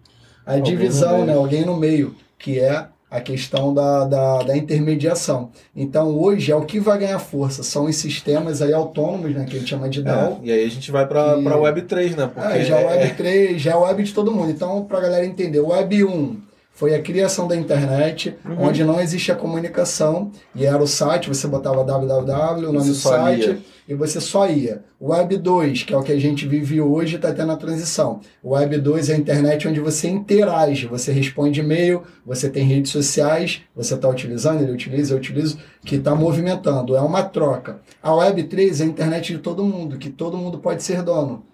a 0.45 0.59
divisão, 0.59 1.25
né? 1.25 1.35
Alguém 1.35 1.65
no 1.65 1.77
meio, 1.77 2.15
que 2.39 2.61
é 2.61 2.89
a 3.15 3.21
questão 3.21 3.73
da, 3.73 4.05
da, 4.07 4.39
da, 4.43 4.57
intermediação. 4.57 5.51
Então, 5.75 6.19
hoje, 6.19 6.51
é 6.51 6.57
o 6.57 6.63
que 6.63 6.81
vai 6.81 6.99
ganhar 6.99 7.21
força. 7.21 7.63
São 7.63 7.85
os 7.85 7.95
sistemas 7.95 8.61
aí 8.61 8.73
autônomos, 8.73 9.33
né, 9.33 9.45
que 9.49 9.55
a 9.55 9.59
gente 9.61 9.69
chama 9.69 9.89
de 9.89 10.03
DAO. 10.03 10.41
É, 10.43 10.49
e 10.49 10.53
aí 10.53 10.65
a 10.65 10.69
gente 10.69 10.91
vai 10.91 11.07
para 11.07 11.35
a 11.35 11.57
Web 11.57 11.83
3, 11.83 12.17
né? 12.17 12.27
Porque 12.27 12.59
é, 12.59 12.65
já 12.65 12.77
é 12.77 12.85
Web 12.85 13.15
3, 13.15 13.63
já 13.63 13.71
é 13.71 13.77
Web 13.77 14.03
de 14.03 14.13
todo 14.13 14.33
mundo. 14.33 14.51
Então, 14.51 14.85
para 14.85 14.99
a 14.99 15.01
galera 15.03 15.25
entender, 15.25 15.61
Web 15.61 16.05
1 16.05 16.37
foi 16.75 16.93
a 16.93 17.01
criação 17.01 17.47
da 17.47 17.55
internet, 17.55 18.37
uhum. 18.45 18.65
onde 18.65 18.83
não 18.83 19.01
existia 19.01 19.37
comunicação, 19.37 20.33
e 20.55 20.67
era 20.67 20.83
o 20.83 20.89
site, 20.89 21.29
você 21.29 21.47
botava 21.47 21.85
www, 21.85 22.69
o 22.69 22.73
nome 22.73 22.89
do 22.89 22.95
site, 22.95 23.47
ia. 23.47 23.59
e 23.89 23.95
você 23.95 24.21
só 24.21 24.49
ia. 24.49 24.83
O 24.99 25.13
Web 25.13 25.37
2, 25.37 25.85
que 25.85 25.95
é 25.95 25.97
o 25.97 26.03
que 26.03 26.11
a 26.11 26.19
gente 26.19 26.49
vive 26.49 26.81
hoje, 26.81 27.15
está 27.15 27.33
tendo 27.33 27.53
a 27.53 27.57
transição. 27.57 28.21
O 28.43 28.55
Web 28.55 28.79
2 28.79 29.09
é 29.09 29.15
a 29.15 29.19
internet 29.19 29.69
onde 29.69 29.79
você 29.79 30.09
interage, 30.09 30.87
você 30.87 31.13
responde 31.13 31.61
e-mail, 31.61 32.03
você 32.27 32.51
tem 32.51 32.65
redes 32.67 32.91
sociais, 32.91 33.63
você 33.75 33.95
está 33.95 34.09
utilizando, 34.09 34.61
ele 34.61 34.73
utiliza, 34.73 35.15
eu 35.15 35.19
utilizo, 35.19 35.59
que 35.85 35.95
está 35.95 36.13
movimentando, 36.13 36.97
é 36.97 37.01
uma 37.01 37.23
troca. 37.23 37.79
A 38.03 38.13
Web 38.13 38.43
3 38.45 38.81
é 38.81 38.85
a 38.85 38.87
internet 38.89 39.33
de 39.33 39.39
todo 39.39 39.65
mundo, 39.65 39.97
que 39.97 40.11
todo 40.11 40.37
mundo 40.37 40.59
pode 40.59 40.83
ser 40.83 41.03
dono. 41.03 41.45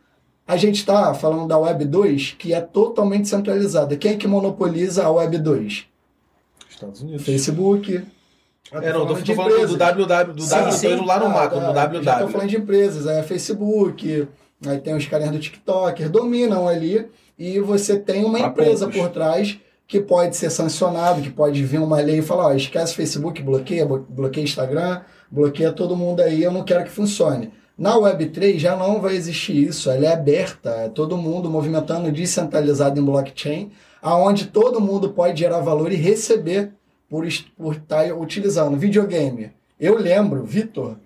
A 0.46 0.56
gente 0.56 0.76
está 0.76 1.14
falando 1.14 1.46
da 1.46 1.58
Web 1.58 1.84
2, 1.84 2.36
que 2.38 2.52
é 2.52 2.60
totalmente 2.60 3.28
centralizada. 3.28 3.96
Quem 3.96 4.12
é 4.12 4.16
que 4.16 4.26
monopoliza 4.26 5.04
a 5.04 5.10
Web 5.10 5.38
2? 5.38 5.86
Estados 6.68 7.02
Unidos. 7.02 7.24
Facebook. 7.24 8.04
É, 8.72 8.92
não, 8.92 9.06
tô, 9.06 9.14
tô 9.16 9.34
falando 9.34 9.66
do 9.66 9.76
WW, 9.76 10.34
do 10.34 10.42
sim, 10.42 10.50
W, 10.50 10.72
sim. 10.72 10.88
tô 10.88 10.94
indo 10.94 11.04
lá 11.04 11.18
no 11.18 11.26
ah, 11.26 11.28
macro, 11.28 11.60
no 11.60 11.72
WW. 11.72 12.02
Já 12.02 12.18
tô 12.20 12.28
falando 12.28 12.48
de 12.48 12.56
empresas, 12.56 13.06
é 13.06 13.22
Facebook, 13.22 14.28
aí 14.64 14.78
tem 14.78 14.94
os 14.94 15.06
carinhas 15.06 15.32
do 15.32 15.40
TikTok, 15.40 16.04
dominam 16.08 16.68
ali 16.68 17.08
e 17.36 17.58
você 17.58 17.98
tem 17.98 18.24
uma 18.24 18.38
pra 18.38 18.48
empresa 18.48 18.86
poucos. 18.86 19.00
por 19.02 19.10
trás 19.10 19.58
que 19.88 20.00
pode 20.00 20.36
ser 20.36 20.50
sancionado, 20.50 21.20
que 21.20 21.30
pode 21.30 21.64
vir 21.64 21.80
uma 21.80 22.00
lei 22.00 22.20
e 22.20 22.22
falar, 22.22 22.46
ó, 22.46 22.52
esquece 22.52 22.94
Facebook, 22.94 23.42
bloqueia, 23.42 23.84
bloqueia 23.84 24.44
Instagram, 24.44 25.00
bloqueia 25.28 25.72
todo 25.72 25.96
mundo 25.96 26.20
aí, 26.20 26.40
eu 26.40 26.52
não 26.52 26.62
quero 26.62 26.84
que 26.84 26.90
funcione. 26.90 27.52
Na 27.80 27.96
Web3 27.96 28.58
já 28.58 28.76
não 28.76 29.00
vai 29.00 29.16
existir 29.16 29.56
isso, 29.56 29.90
ela 29.90 30.04
é 30.04 30.12
aberta, 30.12 30.68
é 30.68 30.88
todo 30.90 31.16
mundo 31.16 31.48
movimentando 31.48 32.12
descentralizado 32.12 33.00
em 33.00 33.02
blockchain, 33.02 33.70
aonde 34.02 34.48
todo 34.48 34.82
mundo 34.82 35.14
pode 35.14 35.40
gerar 35.40 35.60
valor 35.60 35.90
e 35.90 35.96
receber 35.96 36.72
por, 37.08 37.26
por 37.56 37.76
estar 37.76 38.06
tá 38.06 38.14
utilizando 38.14 38.76
videogame. 38.76 39.52
Eu 39.80 39.96
lembro, 39.96 40.44
Vitor, 40.44 40.96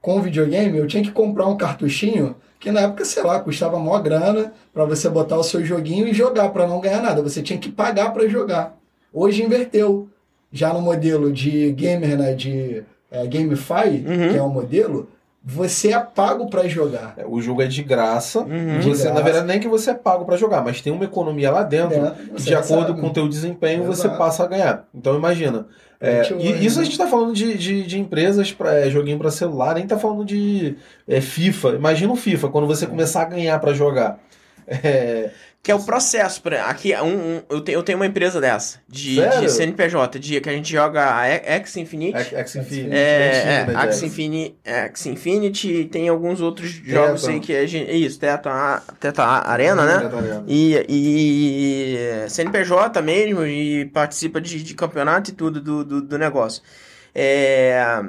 com 0.00 0.22
videogame 0.22 0.78
eu 0.78 0.86
tinha 0.86 1.02
que 1.02 1.10
comprar 1.10 1.46
um 1.46 1.56
cartuchinho 1.58 2.34
que 2.58 2.72
na 2.72 2.80
época, 2.80 3.04
sei 3.04 3.22
lá, 3.22 3.38
custava 3.38 3.78
mó 3.78 3.98
grana 3.98 4.54
para 4.72 4.86
você 4.86 5.10
botar 5.10 5.36
o 5.36 5.44
seu 5.44 5.62
joguinho 5.62 6.08
e 6.08 6.14
jogar 6.14 6.48
para 6.48 6.66
não 6.66 6.80
ganhar 6.80 7.02
nada. 7.02 7.20
Você 7.20 7.42
tinha 7.42 7.58
que 7.58 7.70
pagar 7.70 8.10
para 8.10 8.26
jogar. 8.26 8.78
Hoje 9.12 9.42
inverteu. 9.42 10.08
Já 10.50 10.72
no 10.72 10.80
modelo 10.80 11.30
de 11.30 11.72
gamer, 11.72 12.16
né, 12.16 12.32
de 12.32 12.84
é, 13.10 13.26
GameFi, 13.26 14.06
uhum. 14.06 14.30
que 14.30 14.36
é 14.38 14.42
o 14.42 14.48
modelo, 14.48 15.08
você 15.44 15.92
é 15.92 15.98
pago 15.98 16.48
para 16.48 16.68
jogar. 16.68 17.14
É, 17.16 17.24
o 17.26 17.40
jogo 17.40 17.62
é 17.62 17.66
de 17.66 17.82
graça. 17.82 18.40
Uhum. 18.40 18.78
De 18.78 18.88
você, 18.88 19.02
graça. 19.04 19.12
Na 19.12 19.20
verdade, 19.20 19.46
nem 19.46 19.58
que 19.58 19.66
você 19.66 19.90
é 19.90 19.94
pago 19.94 20.24
para 20.24 20.36
jogar, 20.36 20.62
mas 20.62 20.80
tem 20.80 20.92
uma 20.92 21.04
economia 21.04 21.50
lá 21.50 21.62
dentro, 21.64 22.00
dentro 22.00 22.42
de 22.42 22.54
acordo 22.54 22.94
com 22.94 23.08
o 23.08 23.12
teu 23.12 23.28
desempenho, 23.28 23.82
Exato. 23.82 23.96
você 23.96 24.08
passa 24.10 24.44
a 24.44 24.46
ganhar. 24.46 24.84
Então 24.94 25.16
imagina. 25.16 25.66
É, 26.00 26.32
e 26.32 26.64
isso 26.64 26.80
a 26.80 26.84
gente 26.84 26.92
está 26.92 27.06
falando 27.06 27.32
de, 27.32 27.56
de, 27.56 27.86
de 27.86 28.00
empresas 28.00 28.52
para 28.52 28.74
é, 28.74 28.90
joguinho 28.90 29.18
para 29.18 29.30
celular, 29.30 29.74
nem 29.74 29.84
está 29.84 29.96
falando 29.96 30.24
de 30.24 30.76
é, 31.06 31.20
FIFA. 31.20 31.70
Imagina 31.70 32.12
o 32.12 32.16
FIFA, 32.16 32.48
quando 32.48 32.66
você 32.66 32.86
começar 32.86 33.22
a 33.22 33.26
ganhar 33.26 33.58
para 33.60 33.72
jogar. 33.72 34.18
É, 34.66 35.30
que 35.62 35.70
é 35.70 35.74
o 35.74 35.82
processo. 35.82 36.42
Aqui, 36.66 36.92
um, 36.96 37.06
um, 37.06 37.42
eu, 37.48 37.60
tenho, 37.60 37.78
eu 37.78 37.82
tenho 37.84 37.96
uma 37.96 38.06
empresa 38.06 38.40
dessa, 38.40 38.80
de, 38.88 39.16
de 39.16 39.48
CNPJ, 39.48 40.18
de, 40.18 40.40
que 40.40 40.48
a 40.48 40.52
gente 40.52 40.70
joga 40.70 41.16
a 41.16 41.26
X 41.26 41.76
Infinity. 41.76 42.18
X 42.18 42.56
Infinity. 42.56 42.94
É, 42.94 43.66
é, 43.68 43.82
X 43.82 44.02
Infinity, 44.02 44.56
X 44.64 45.06
Infinity 45.06 45.84
tem 45.84 46.08
alguns 46.08 46.40
outros 46.40 46.74
Teta. 46.74 46.90
jogos 46.90 47.28
aí 47.28 47.38
que 47.38 47.52
é 47.52 47.62
isso, 47.64 48.18
Teta, 48.18 48.82
Teta 48.98 49.22
Arena, 49.22 49.86
né? 49.86 50.00
Teta 50.00 50.16
Arena. 50.16 50.44
E, 50.48 50.84
e 50.88 52.28
CNPJ 52.28 53.00
mesmo, 53.00 53.46
e 53.46 53.86
participa 53.86 54.40
de, 54.40 54.64
de 54.64 54.74
campeonato 54.74 55.30
e 55.30 55.32
tudo 55.32 55.60
do, 55.60 55.84
do, 55.84 56.02
do 56.02 56.18
negócio. 56.18 56.60
É... 57.14 58.02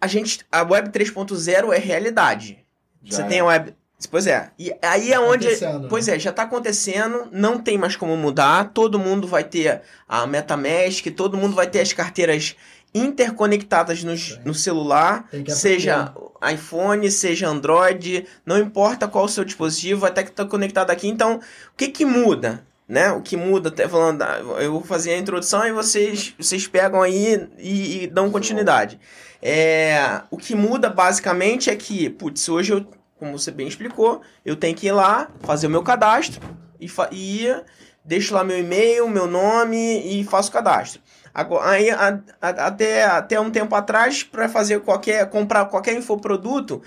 A 0.00 0.06
gente, 0.06 0.40
a 0.52 0.62
Web 0.62 0.90
3.0 0.90 1.72
é 1.72 1.78
realidade. 1.78 2.67
Já 3.04 3.16
Você 3.16 3.22
é. 3.22 3.26
tem 3.26 3.40
a 3.40 3.44
web. 3.44 3.74
Pois 4.10 4.26
é. 4.28 4.50
E 4.58 4.72
aí 4.80 5.12
é 5.12 5.16
tá 5.16 5.20
onde. 5.20 5.48
Pois 5.88 6.06
né? 6.06 6.16
é, 6.16 6.18
já 6.18 6.30
está 6.30 6.44
acontecendo, 6.44 7.26
não 7.32 7.58
tem 7.58 7.76
mais 7.76 7.96
como 7.96 8.16
mudar. 8.16 8.70
Todo 8.72 8.98
mundo 8.98 9.26
vai 9.26 9.42
ter 9.42 9.82
a 10.08 10.26
MetaMask, 10.26 11.06
todo 11.16 11.36
mundo 11.36 11.56
vai 11.56 11.66
ter 11.66 11.80
as 11.80 11.92
carteiras 11.92 12.54
interconectadas 12.94 14.02
no, 14.02 14.14
no 14.44 14.54
celular, 14.54 15.28
seja 15.48 16.14
iPhone, 16.52 17.10
seja 17.10 17.48
Android, 17.48 18.26
não 18.46 18.58
importa 18.58 19.06
qual 19.06 19.24
o 19.24 19.28
seu 19.28 19.44
dispositivo, 19.44 20.08
ter 20.10 20.24
que 20.24 20.30
estar 20.30 20.46
conectado 20.46 20.90
aqui. 20.90 21.08
Então, 21.08 21.36
o 21.36 21.76
que 21.76 21.88
que 21.88 22.04
muda? 22.04 22.66
Né? 22.88 23.10
O 23.12 23.20
que 23.20 23.36
muda, 23.36 23.68
até 23.68 23.86
falando, 23.86 24.24
eu 24.58 24.72
vou 24.72 24.82
fazer 24.82 25.12
a 25.12 25.18
introdução 25.18 25.66
e 25.66 25.72
vocês, 25.72 26.34
vocês 26.38 26.66
pegam 26.66 27.02
aí 27.02 27.46
e, 27.58 28.04
e 28.04 28.06
dão 28.06 28.30
continuidade. 28.30 28.98
É, 29.40 30.22
o 30.30 30.36
que 30.36 30.54
muda 30.54 30.90
basicamente 30.90 31.70
é 31.70 31.76
que, 31.76 32.10
putz, 32.10 32.48
hoje 32.48 32.72
eu 32.72 32.86
como 33.18 33.36
você 33.36 33.50
bem 33.50 33.66
explicou, 33.66 34.22
eu 34.44 34.56
tenho 34.56 34.76
que 34.76 34.86
ir 34.86 34.92
lá, 34.92 35.28
fazer 35.40 35.66
o 35.66 35.70
meu 35.70 35.82
cadastro 35.82 36.40
e, 36.80 36.88
e 37.12 37.62
deixo 38.04 38.32
lá 38.32 38.44
meu 38.44 38.58
e-mail, 38.58 39.08
meu 39.08 39.26
nome 39.26 40.00
e 40.00 40.24
faço 40.24 40.50
o 40.50 40.52
cadastro. 40.52 41.02
Agora, 41.34 41.70
aí, 41.70 41.90
a, 41.90 42.20
a, 42.40 42.48
até, 42.48 43.04
até 43.04 43.40
um 43.40 43.50
tempo 43.50 43.74
atrás, 43.74 44.22
para 44.22 44.48
fazer 44.48 44.80
qualquer, 44.80 45.28
comprar 45.30 45.66
qualquer 45.66 45.94
infoproduto, 45.94 46.82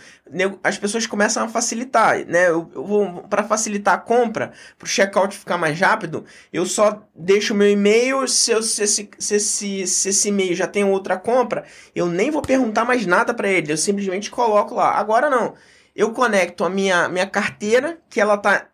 as 0.63 0.77
pessoas 0.77 1.05
começam 1.05 1.43
a 1.43 1.47
facilitar, 1.47 2.25
né? 2.25 2.47
Para 3.29 3.43
facilitar 3.43 3.95
a 3.95 3.97
compra, 3.97 4.51
para 4.77 4.85
o 4.85 4.89
checkout 4.89 5.37
ficar 5.37 5.57
mais 5.57 5.79
rápido, 5.79 6.25
eu 6.51 6.65
só 6.65 7.01
deixo 7.15 7.53
meu 7.53 7.69
e-mail, 7.69 8.27
se, 8.27 8.51
eu, 8.51 8.61
se, 8.61 8.87
se, 8.87 9.09
se, 9.17 9.39
se, 9.39 9.87
se 9.87 10.09
esse 10.09 10.29
e-mail 10.29 10.55
já 10.55 10.67
tem 10.67 10.83
outra 10.83 11.17
compra, 11.17 11.63
eu 11.95 12.07
nem 12.07 12.31
vou 12.31 12.41
perguntar 12.41 12.85
mais 12.85 13.05
nada 13.05 13.33
para 13.33 13.49
ele, 13.49 13.71
eu 13.71 13.77
simplesmente 13.77 14.31
coloco 14.31 14.75
lá. 14.75 14.91
Agora 14.97 15.29
não 15.29 15.53
eu 15.95 16.11
conecto 16.11 16.63
a 16.63 16.69
minha, 16.69 17.07
minha 17.09 17.27
carteira, 17.27 17.97
que 18.09 18.19
ela 18.19 18.37
tá 18.37 18.67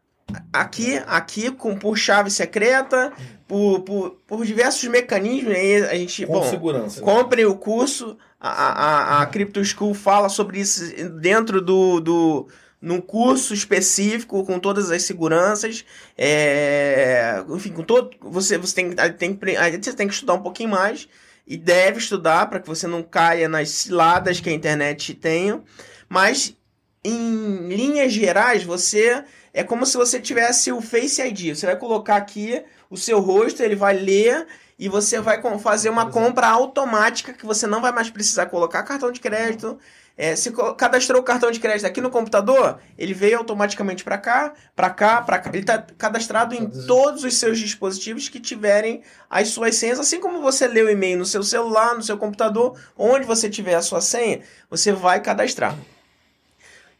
aqui, 0.52 1.02
aqui, 1.07 1.52
com, 1.52 1.76
por 1.76 1.98
chave 1.98 2.30
secreta, 2.30 3.11
por, 3.48 3.82
por, 3.82 4.11
por 4.28 4.45
diversos 4.45 4.84
mecanismos. 4.90 5.56
Aí 5.56 5.84
a 5.84 5.95
gente, 5.95 6.26
com 6.26 6.34
bom, 6.34 6.49
segurança. 6.49 7.02
Compre 7.02 7.45
o 7.45 7.56
curso, 7.56 8.18
a, 8.40 8.49
a, 8.49 9.22
a 9.22 9.26
Crypto 9.26 9.64
School 9.64 9.94
fala 9.94 10.30
sobre 10.30 10.60
isso 10.60 10.84
dentro 11.19 11.61
do, 11.61 11.99
do 11.99 12.48
num 12.82 13.02
curso 13.02 13.53
específico 13.53 14.45
com 14.45 14.60
todas 14.60 14.91
as 14.91 15.03
seguranças, 15.03 15.84
é, 16.15 17.44
enfim, 17.49 17.72
com 17.72 17.82
todo 17.82 18.11
você 18.22 18.57
você 18.57 18.76
tem, 18.76 18.91
tem 19.18 19.40
você 19.82 19.94
tem 19.94 20.07
que 20.07 20.14
estudar 20.14 20.36
um 20.36 20.44
pouquinho 20.44 20.69
mais 20.69 21.07
e 21.48 21.57
deve 21.57 21.98
estudar 21.98 22.48
para 22.48 22.60
que 22.60 22.68
você 22.68 22.86
não 22.86 23.02
caia 23.02 23.49
nas 23.49 23.69
ciladas 23.69 24.40
que 24.40 24.49
a 24.49 24.53
internet 24.53 25.15
tem, 25.15 25.60
mas 26.07 26.56
em 27.03 27.69
linhas 27.69 28.11
gerais, 28.11 28.64
você 28.64 29.24
é 29.53 29.64
como 29.64 29.86
se 29.86 29.95
você 29.95 30.19
tivesse 30.19 30.72
o 30.72 30.82
Face 30.82 31.22
ID. 31.22 31.56
Você 31.56 31.65
vai 31.65 31.78
colocar 31.78 32.18
aqui 32.18 32.61
o 32.89 32.97
seu 32.97 33.19
rosto, 33.19 33.61
ele 33.61 33.76
vai 33.76 33.97
ler 33.97 34.47
e 34.80 34.88
você 34.88 35.19
vai 35.19 35.41
fazer 35.59 35.89
uma 35.89 36.09
compra 36.11 36.47
automática 36.47 37.34
que 37.34 37.45
você 37.45 37.65
não 37.68 37.81
vai 37.81 37.91
mais 37.91 38.09
precisar 38.09 38.45
colocar 38.47 38.84
cartão 38.84 39.11
de 39.11 39.19
crédito. 39.19 39.77
É, 40.19 40.35
se 40.35 40.51
cadastrou 40.76 41.22
o 41.22 41.23
cartão 41.23 41.51
de 41.51 41.59
crédito 41.59 41.85
aqui 41.85 42.01
no 42.01 42.09
computador, 42.09 42.80
ele 42.97 43.14
veio 43.14 43.38
automaticamente 43.38 44.03
para 44.03 44.18
cá, 44.18 44.51
para 44.76 44.89
cá, 44.89 45.22
para 45.22 45.38
cá. 45.38 45.49
Ele 45.51 45.59
está 45.59 45.77
cadastrado 45.95 46.55
em 46.55 46.65
Todos 46.65 46.77
os- 46.80 46.85
todos 46.88 47.23
os 47.23 47.35
seus 47.38 47.59
dispositivos 47.59 48.27
que 48.27 48.39
tiverem 48.39 49.03
as 49.30 49.49
suas 49.49 49.76
senhas, 49.76 49.99
assim 49.99 50.19
como 50.19 50.41
você 50.41 50.68
lê 50.68 50.81
o 50.81 50.89
e-mail 50.89 51.19
no 51.19 51.26
seu 51.26 51.43
celular, 51.43 51.93
no 51.93 52.01
seu 52.01 52.18
computador, 52.18 52.80
onde 52.97 53.27
você 53.27 53.47
tiver 53.47 53.76
a 53.76 53.81
sua 53.84 54.01
senha, 54.01 54.41
você 54.72 54.91
vai 54.91 55.22
cadastrar. 55.22 55.76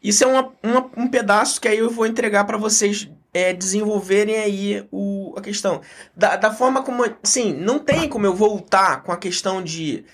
Isso 0.02 0.22
é 0.22 0.26
uma, 0.28 0.52
uma- 0.62 0.90
um 0.96 1.08
pedaço 1.08 1.60
que 1.60 1.66
aí 1.66 1.78
eu 1.78 1.90
vou 1.90 2.06
entregar 2.06 2.44
para 2.44 2.56
vocês 2.56 3.08
é, 3.38 3.52
desenvolverem 3.52 4.36
aí 4.36 4.86
o, 4.90 5.34
a 5.36 5.40
questão. 5.40 5.80
Da, 6.16 6.36
da 6.36 6.52
forma 6.52 6.82
como. 6.82 7.04
Sim, 7.22 7.52
não 7.54 7.78
tem 7.78 8.08
como 8.08 8.26
eu 8.26 8.34
voltar 8.34 9.02
com 9.02 9.12
a 9.12 9.16
questão 9.16 9.62
de. 9.62 10.04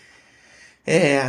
É, 0.86 1.22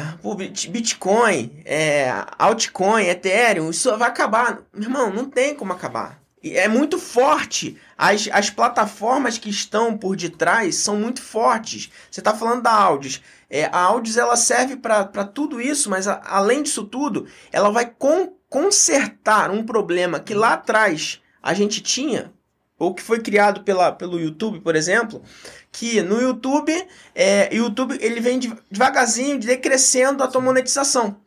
Bitcoin, 0.69 1.61
é, 1.63 2.11
altcoin, 2.37 3.05
Ethereum, 3.05 3.69
isso 3.69 3.95
vai 3.97 4.09
acabar. 4.09 4.59
Meu 4.73 4.83
irmão, 4.89 5.13
não 5.13 5.29
tem 5.29 5.55
como 5.55 5.71
acabar. 5.71 6.19
É 6.43 6.67
muito 6.67 6.99
forte. 6.99 7.77
As, 7.97 8.27
as 8.31 8.49
plataformas 8.49 9.37
que 9.37 9.49
estão 9.49 9.97
por 9.97 10.15
detrás 10.15 10.75
são 10.75 10.97
muito 10.97 11.21
fortes. 11.21 11.89
Você 12.11 12.19
está 12.19 12.35
falando 12.35 12.61
da 12.63 12.71
Audis. 12.71 13.21
É, 13.49 13.65
a 13.65 13.79
Audis 13.79 14.17
ela 14.17 14.35
serve 14.35 14.75
para 14.75 15.05
tudo 15.25 15.61
isso, 15.61 15.89
mas 15.89 16.07
a- 16.07 16.21
além 16.25 16.61
disso 16.61 16.83
tudo, 16.83 17.25
ela 17.51 17.71
vai 17.71 17.85
con- 17.85 18.33
consertar 18.49 19.49
um 19.49 19.63
problema 19.63 20.19
que 20.19 20.33
lá 20.33 20.53
atrás 20.53 21.21
a 21.45 21.53
gente 21.53 21.79
tinha, 21.81 22.31
ou 22.77 22.93
que 22.93 23.03
foi 23.03 23.19
criado 23.21 23.61
pela, 23.63 23.91
pelo 23.91 24.19
YouTube, 24.19 24.59
por 24.61 24.75
exemplo, 24.75 25.21
que 25.71 26.01
no 26.01 26.19
YouTube, 26.19 26.73
é, 27.13 27.55
YouTube 27.55 27.97
ele 28.01 28.19
vem 28.19 28.39
de- 28.39 28.53
devagarzinho 28.69 29.39
decrescendo 29.39 30.23
a 30.23 30.27
tua 30.27 30.41
monetização. 30.41 31.17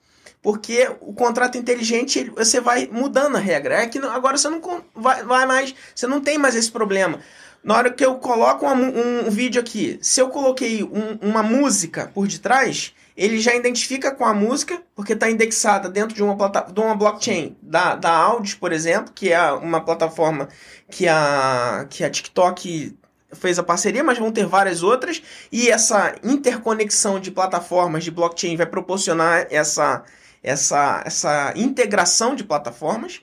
Porque 0.43 0.89
o 1.01 1.13
contrato 1.13 1.57
inteligente, 1.57 2.19
ele- 2.19 2.31
você 2.31 2.61
vai 2.61 2.89
mudando 2.91 3.37
a 3.37 3.41
regra. 3.41 3.83
É 3.83 3.87
que 3.87 3.99
agora 3.99 4.37
você 4.37 4.49
não 4.49 4.61
vai, 4.95 5.23
vai 5.25 5.47
mais, 5.47 5.75
você 5.95 6.07
não 6.07 6.21
tem 6.21 6.37
mais 6.37 6.55
esse 6.55 6.71
problema. 6.71 7.21
Na 7.63 7.77
hora 7.77 7.91
que 7.93 8.05
eu 8.05 8.17
coloco 8.17 8.65
uma 8.65 8.75
mu- 8.75 8.93
um, 9.27 9.31
vídeo 9.31 9.61
aqui, 9.61 9.99
se 10.03 10.21
eu 10.21 10.29
coloquei 10.31 10.83
um- 10.83 11.19
uma 11.23 11.43
música 11.43 12.11
por 12.15 12.27
detrás, 12.27 12.93
ele 13.19 13.41
já 13.41 13.53
identifica 13.53 14.15
com 14.15 14.25
a 14.25 14.33
música, 14.33 14.81
porque 14.95 15.13
está 15.13 15.29
indexada 15.29 15.89
dentro 15.89 16.15
de 16.15 16.23
uma, 16.23 16.37
de 16.49 16.81
uma 16.81 16.95
blockchain 16.95 17.57
da, 17.61 17.97
da 17.97 18.13
Audis, 18.13 18.55
por 18.55 18.73
exemplo, 18.73 19.13
que 19.13 19.33
é 19.33 19.51
uma 19.51 19.81
plataforma 19.81 20.49
que 20.89 21.09
a, 21.09 21.85
que 21.91 22.05
a 22.05 22.11
TikTok 22.11 22.97
fez 23.33 23.59
a 23.59 23.65
parceria, 23.65 24.05
mas 24.05 24.19
vão 24.19 24.31
ter 24.31 24.47
várias 24.47 24.85
outras, 24.85 25.21
e 25.51 25.69
essa 25.69 26.15
interconexão 26.23 27.19
de 27.19 27.33
plataformas 27.33 28.05
de 28.05 28.13
blockchain 28.13 28.57
vai 28.57 28.67
proporcionar 28.67 29.49
essa, 29.51 30.05
essa, 30.41 31.03
essa 31.05 31.53
integração 31.57 32.37
de 32.37 32.45
plataformas. 32.45 33.21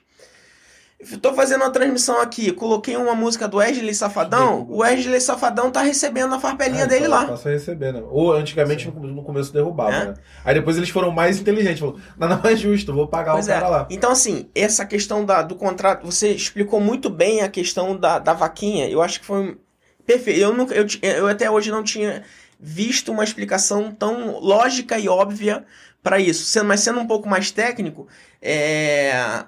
Estou 0.98 1.34
fazendo 1.34 1.60
uma 1.60 1.70
transmissão 1.70 2.20
aqui, 2.22 2.50
coloquei 2.50 2.96
uma 2.96 3.14
música 3.14 3.46
do 3.46 3.58
Wesley 3.58 3.94
Safadão, 3.94 4.66
o 4.68 4.78
Wesley 4.78 5.20
Safadão 5.20 5.70
tá 5.70 5.82
recebendo 5.82 6.34
a 6.34 6.40
farpelinha 6.40 6.84
Ah, 6.84 6.86
dele 6.86 7.04
então 7.04 7.18
lá. 7.18 7.26
Passa 7.26 7.50
a 7.50 7.52
receber, 7.52 7.92
né? 7.92 8.02
Ou 8.10 8.32
antigamente 8.32 8.88
no 8.90 9.06
no 9.06 9.22
começo 9.22 9.52
derrubava, 9.52 9.92
É. 9.94 10.04
né? 10.06 10.14
Aí 10.42 10.54
depois 10.54 10.78
eles 10.78 10.88
foram 10.88 11.10
mais 11.10 11.38
inteligentes. 11.38 11.80
Falaram, 11.80 12.00
nada 12.16 12.36
mais 12.42 12.58
justo, 12.58 12.94
vou 12.94 13.06
pagar 13.08 13.32
Pois 13.34 13.44
o 13.44 13.48
cara 13.48 13.66
é. 13.66 13.68
lá. 13.68 13.86
Então, 13.90 14.10
assim, 14.10 14.48
essa 14.54 14.86
questão 14.86 15.22
da, 15.22 15.42
do 15.42 15.54
contrato, 15.54 16.06
você 16.06 16.30
explicou 16.30 16.80
muito 16.80 17.10
bem 17.10 17.42
a 17.42 17.48
questão 17.48 17.94
da, 17.94 18.18
da 18.18 18.32
vaquinha. 18.32 18.88
Eu 18.88 19.02
acho 19.02 19.20
que 19.20 19.26
foi 19.26 19.58
perfeito. 20.06 20.40
Eu, 20.40 20.54
nunca, 20.54 20.74
eu, 20.74 20.86
eu 21.02 21.26
até 21.28 21.50
hoje 21.50 21.70
não 21.70 21.82
tinha 21.84 22.22
visto 22.58 23.12
uma 23.12 23.22
explicação 23.22 23.92
tão 23.92 24.38
lógica 24.40 24.98
e 24.98 25.10
óbvia 25.10 25.62
para 26.02 26.18
isso. 26.18 26.64
Mas 26.64 26.80
sendo 26.80 27.00
um 27.00 27.06
pouco 27.06 27.28
mais 27.28 27.50
técnico, 27.50 28.08
é, 28.40 29.44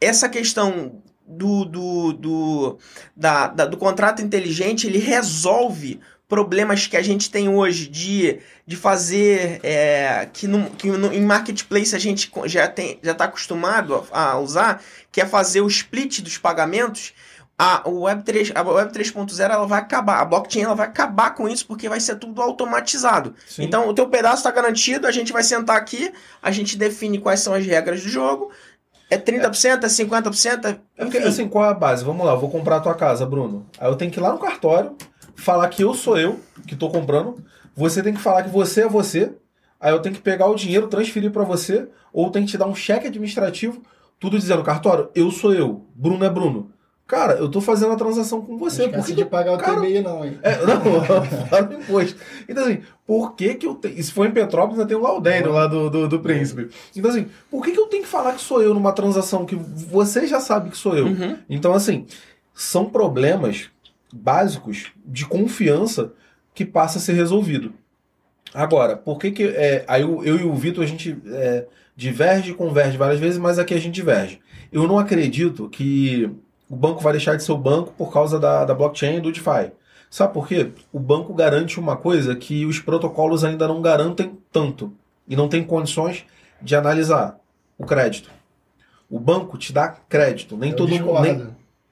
essa 0.00 0.28
questão 0.28 1.02
do, 1.26 1.64
do, 1.64 2.12
do, 2.12 2.78
da, 3.16 3.48
da- 3.48 3.66
do 3.66 3.76
contrato 3.76 4.22
inteligente, 4.22 4.86
ele 4.86 4.98
resolve 4.98 6.00
problemas 6.28 6.86
que 6.88 6.96
a 6.96 7.02
gente 7.02 7.30
tem 7.30 7.48
hoje 7.48 7.86
de, 7.88 8.40
de 8.66 8.76
fazer 8.76 9.60
é, 9.62 10.28
que, 10.32 10.46
no, 10.48 10.68
que 10.70 10.88
no- 10.90 11.12
em 11.12 11.22
marketplace 11.22 11.94
a 11.94 11.98
gente 11.98 12.30
já 12.46 12.66
tem 12.68 12.98
já 13.02 13.12
está 13.12 13.24
acostumado 13.26 14.04
a, 14.12 14.32
a 14.32 14.38
usar, 14.38 14.82
que 15.12 15.20
é 15.20 15.26
fazer 15.26 15.60
o 15.60 15.68
split 15.68 16.20
dos 16.20 16.36
pagamentos. 16.38 17.12
A 17.58 17.88
o 17.88 18.00
Web 18.02 18.22
3, 18.22 18.52
a 18.54 18.62
Web 18.62 18.92
3.0 18.92 19.40
ela 19.50 19.66
vai 19.66 19.80
acabar, 19.80 20.20
a 20.20 20.24
blockchain 20.26 20.64
ela 20.64 20.74
vai 20.74 20.86
acabar 20.88 21.30
com 21.34 21.48
isso 21.48 21.66
porque 21.66 21.88
vai 21.88 21.98
ser 22.00 22.16
tudo 22.16 22.42
automatizado. 22.42 23.34
Sim. 23.46 23.62
Então 23.64 23.88
o 23.88 23.94
teu 23.94 24.06
pedaço 24.08 24.38
está 24.38 24.50
garantido, 24.50 25.06
a 25.06 25.10
gente 25.12 25.32
vai 25.32 25.42
sentar 25.42 25.76
aqui, 25.76 26.12
a 26.42 26.50
gente 26.50 26.76
define 26.76 27.18
quais 27.18 27.40
são 27.40 27.54
as 27.54 27.64
regras 27.64 28.02
do 28.02 28.10
jogo. 28.10 28.50
É 29.08 29.16
30%, 29.16 29.84
é 29.84 29.86
50%, 29.86 30.64
é, 30.64 30.78
É 30.96 31.04
porque, 31.04 31.18
assim, 31.18 31.48
qual 31.48 31.64
é 31.64 31.68
a 31.68 31.74
base? 31.74 32.04
Vamos 32.04 32.26
lá, 32.26 32.32
eu 32.32 32.40
vou 32.40 32.50
comprar 32.50 32.76
a 32.76 32.80
tua 32.80 32.94
casa, 32.94 33.24
Bruno. 33.24 33.66
Aí 33.78 33.88
eu 33.88 33.96
tenho 33.96 34.10
que 34.10 34.18
ir 34.18 34.22
lá 34.22 34.32
no 34.32 34.38
cartório, 34.38 34.96
falar 35.36 35.68
que 35.68 35.82
eu 35.82 35.94
sou 35.94 36.18
eu 36.18 36.40
que 36.66 36.74
tô 36.74 36.90
comprando. 36.90 37.44
Você 37.74 38.02
tem 38.02 38.14
que 38.14 38.20
falar 38.20 38.42
que 38.42 38.48
você 38.50 38.82
é 38.82 38.88
você. 38.88 39.32
Aí 39.78 39.92
eu 39.92 40.00
tenho 40.00 40.14
que 40.14 40.20
pegar 40.20 40.46
o 40.46 40.54
dinheiro, 40.54 40.88
transferir 40.88 41.30
pra 41.30 41.44
você. 41.44 41.88
Ou 42.12 42.30
tem 42.30 42.44
que 42.44 42.52
te 42.52 42.58
dar 42.58 42.66
um 42.66 42.74
cheque 42.74 43.06
administrativo, 43.06 43.82
tudo 44.18 44.38
dizendo, 44.38 44.64
cartório, 44.64 45.10
eu 45.14 45.30
sou 45.30 45.54
eu. 45.54 45.86
Bruno 45.94 46.24
é 46.24 46.30
Bruno. 46.30 46.72
Cara, 47.06 47.34
eu 47.34 47.48
tô 47.48 47.60
fazendo 47.60 47.92
a 47.92 47.96
transação 47.96 48.42
com 48.42 48.52
Não 48.52 48.58
você. 48.58 48.84
esquece 48.84 48.98
porque 48.98 49.22
de 49.22 49.30
pagar 49.30 49.54
o 49.54 49.58
cara, 49.58 49.76
TBI, 49.80 50.02
não, 50.02 50.24
hein? 50.24 50.38
É, 50.42 50.58
não, 50.66 50.80
fora 51.48 51.74
imposto. 51.74 52.18
Então, 52.48 52.64
assim, 52.64 52.80
por 53.06 53.36
que 53.36 53.54
que 53.54 53.64
eu 53.66 53.76
tenho... 53.76 54.02
Se 54.02 54.10
for 54.10 54.26
em 54.26 54.32
Petrópolis, 54.32 54.80
ainda 54.80 54.88
tem 54.88 54.96
o 54.96 55.02
Laudênio 55.02 55.52
lá 55.52 55.68
do, 55.68 55.88
do, 55.88 56.08
do 56.08 56.18
Príncipe. 56.18 56.68
Então, 56.96 57.08
assim, 57.12 57.28
por 57.48 57.64
que 57.64 57.70
que 57.70 57.78
eu 57.78 57.86
tenho 57.86 58.02
que 58.02 58.08
falar 58.08 58.32
que 58.32 58.40
sou 58.40 58.60
eu 58.60 58.74
numa 58.74 58.92
transação 58.92 59.46
que 59.46 59.54
você 59.54 60.26
já 60.26 60.40
sabe 60.40 60.70
que 60.70 60.76
sou 60.76 60.96
eu? 60.96 61.06
Uhum. 61.06 61.38
Então, 61.48 61.72
assim, 61.72 62.06
são 62.52 62.86
problemas 62.86 63.70
básicos 64.12 64.86
de 65.04 65.24
confiança 65.26 66.12
que 66.52 66.64
passa 66.64 66.98
a 66.98 67.00
ser 67.00 67.12
resolvido. 67.12 67.72
Agora, 68.52 68.96
por 68.96 69.20
que 69.20 69.30
que... 69.30 69.44
É, 69.44 69.84
aí 69.86 70.02
eu, 70.02 70.24
eu 70.24 70.40
e 70.40 70.42
o 70.42 70.54
Vitor, 70.54 70.82
a 70.82 70.86
gente 70.88 71.16
é, 71.28 71.66
diverge 71.94 72.50
e 72.50 72.54
converge 72.54 72.96
várias 72.96 73.20
vezes, 73.20 73.38
mas 73.38 73.60
aqui 73.60 73.74
a 73.74 73.78
gente 73.80 73.94
diverge. 73.94 74.40
Eu 74.72 74.88
não 74.88 74.98
acredito 74.98 75.68
que 75.68 76.28
o 76.68 76.76
banco 76.76 77.00
vai 77.02 77.12
deixar 77.12 77.36
de 77.36 77.42
ser 77.44 77.52
o 77.52 77.58
banco 77.58 77.92
por 77.96 78.12
causa 78.12 78.38
da, 78.38 78.64
da 78.64 78.74
blockchain 78.74 79.16
e 79.16 79.20
do 79.20 79.30
DeFi. 79.32 79.70
Sabe 80.10 80.32
por 80.32 80.46
quê? 80.48 80.70
O 80.92 80.98
banco 80.98 81.34
garante 81.34 81.78
uma 81.80 81.96
coisa 81.96 82.34
que 82.36 82.64
os 82.64 82.78
protocolos 82.78 83.44
ainda 83.44 83.66
não 83.68 83.82
garantem 83.82 84.38
tanto 84.52 84.92
e 85.28 85.34
não 85.36 85.48
tem 85.48 85.62
condições 85.64 86.24
de 86.62 86.74
analisar 86.76 87.38
o 87.76 87.84
crédito. 87.84 88.30
O 89.10 89.18
banco 89.20 89.58
te 89.58 89.72
dá 89.72 89.88
crédito, 89.88 90.56
nem 90.56 90.70
Eu 90.70 90.76
todo 90.76 90.88
mundo 91.00 91.20
nem. 91.22 91.48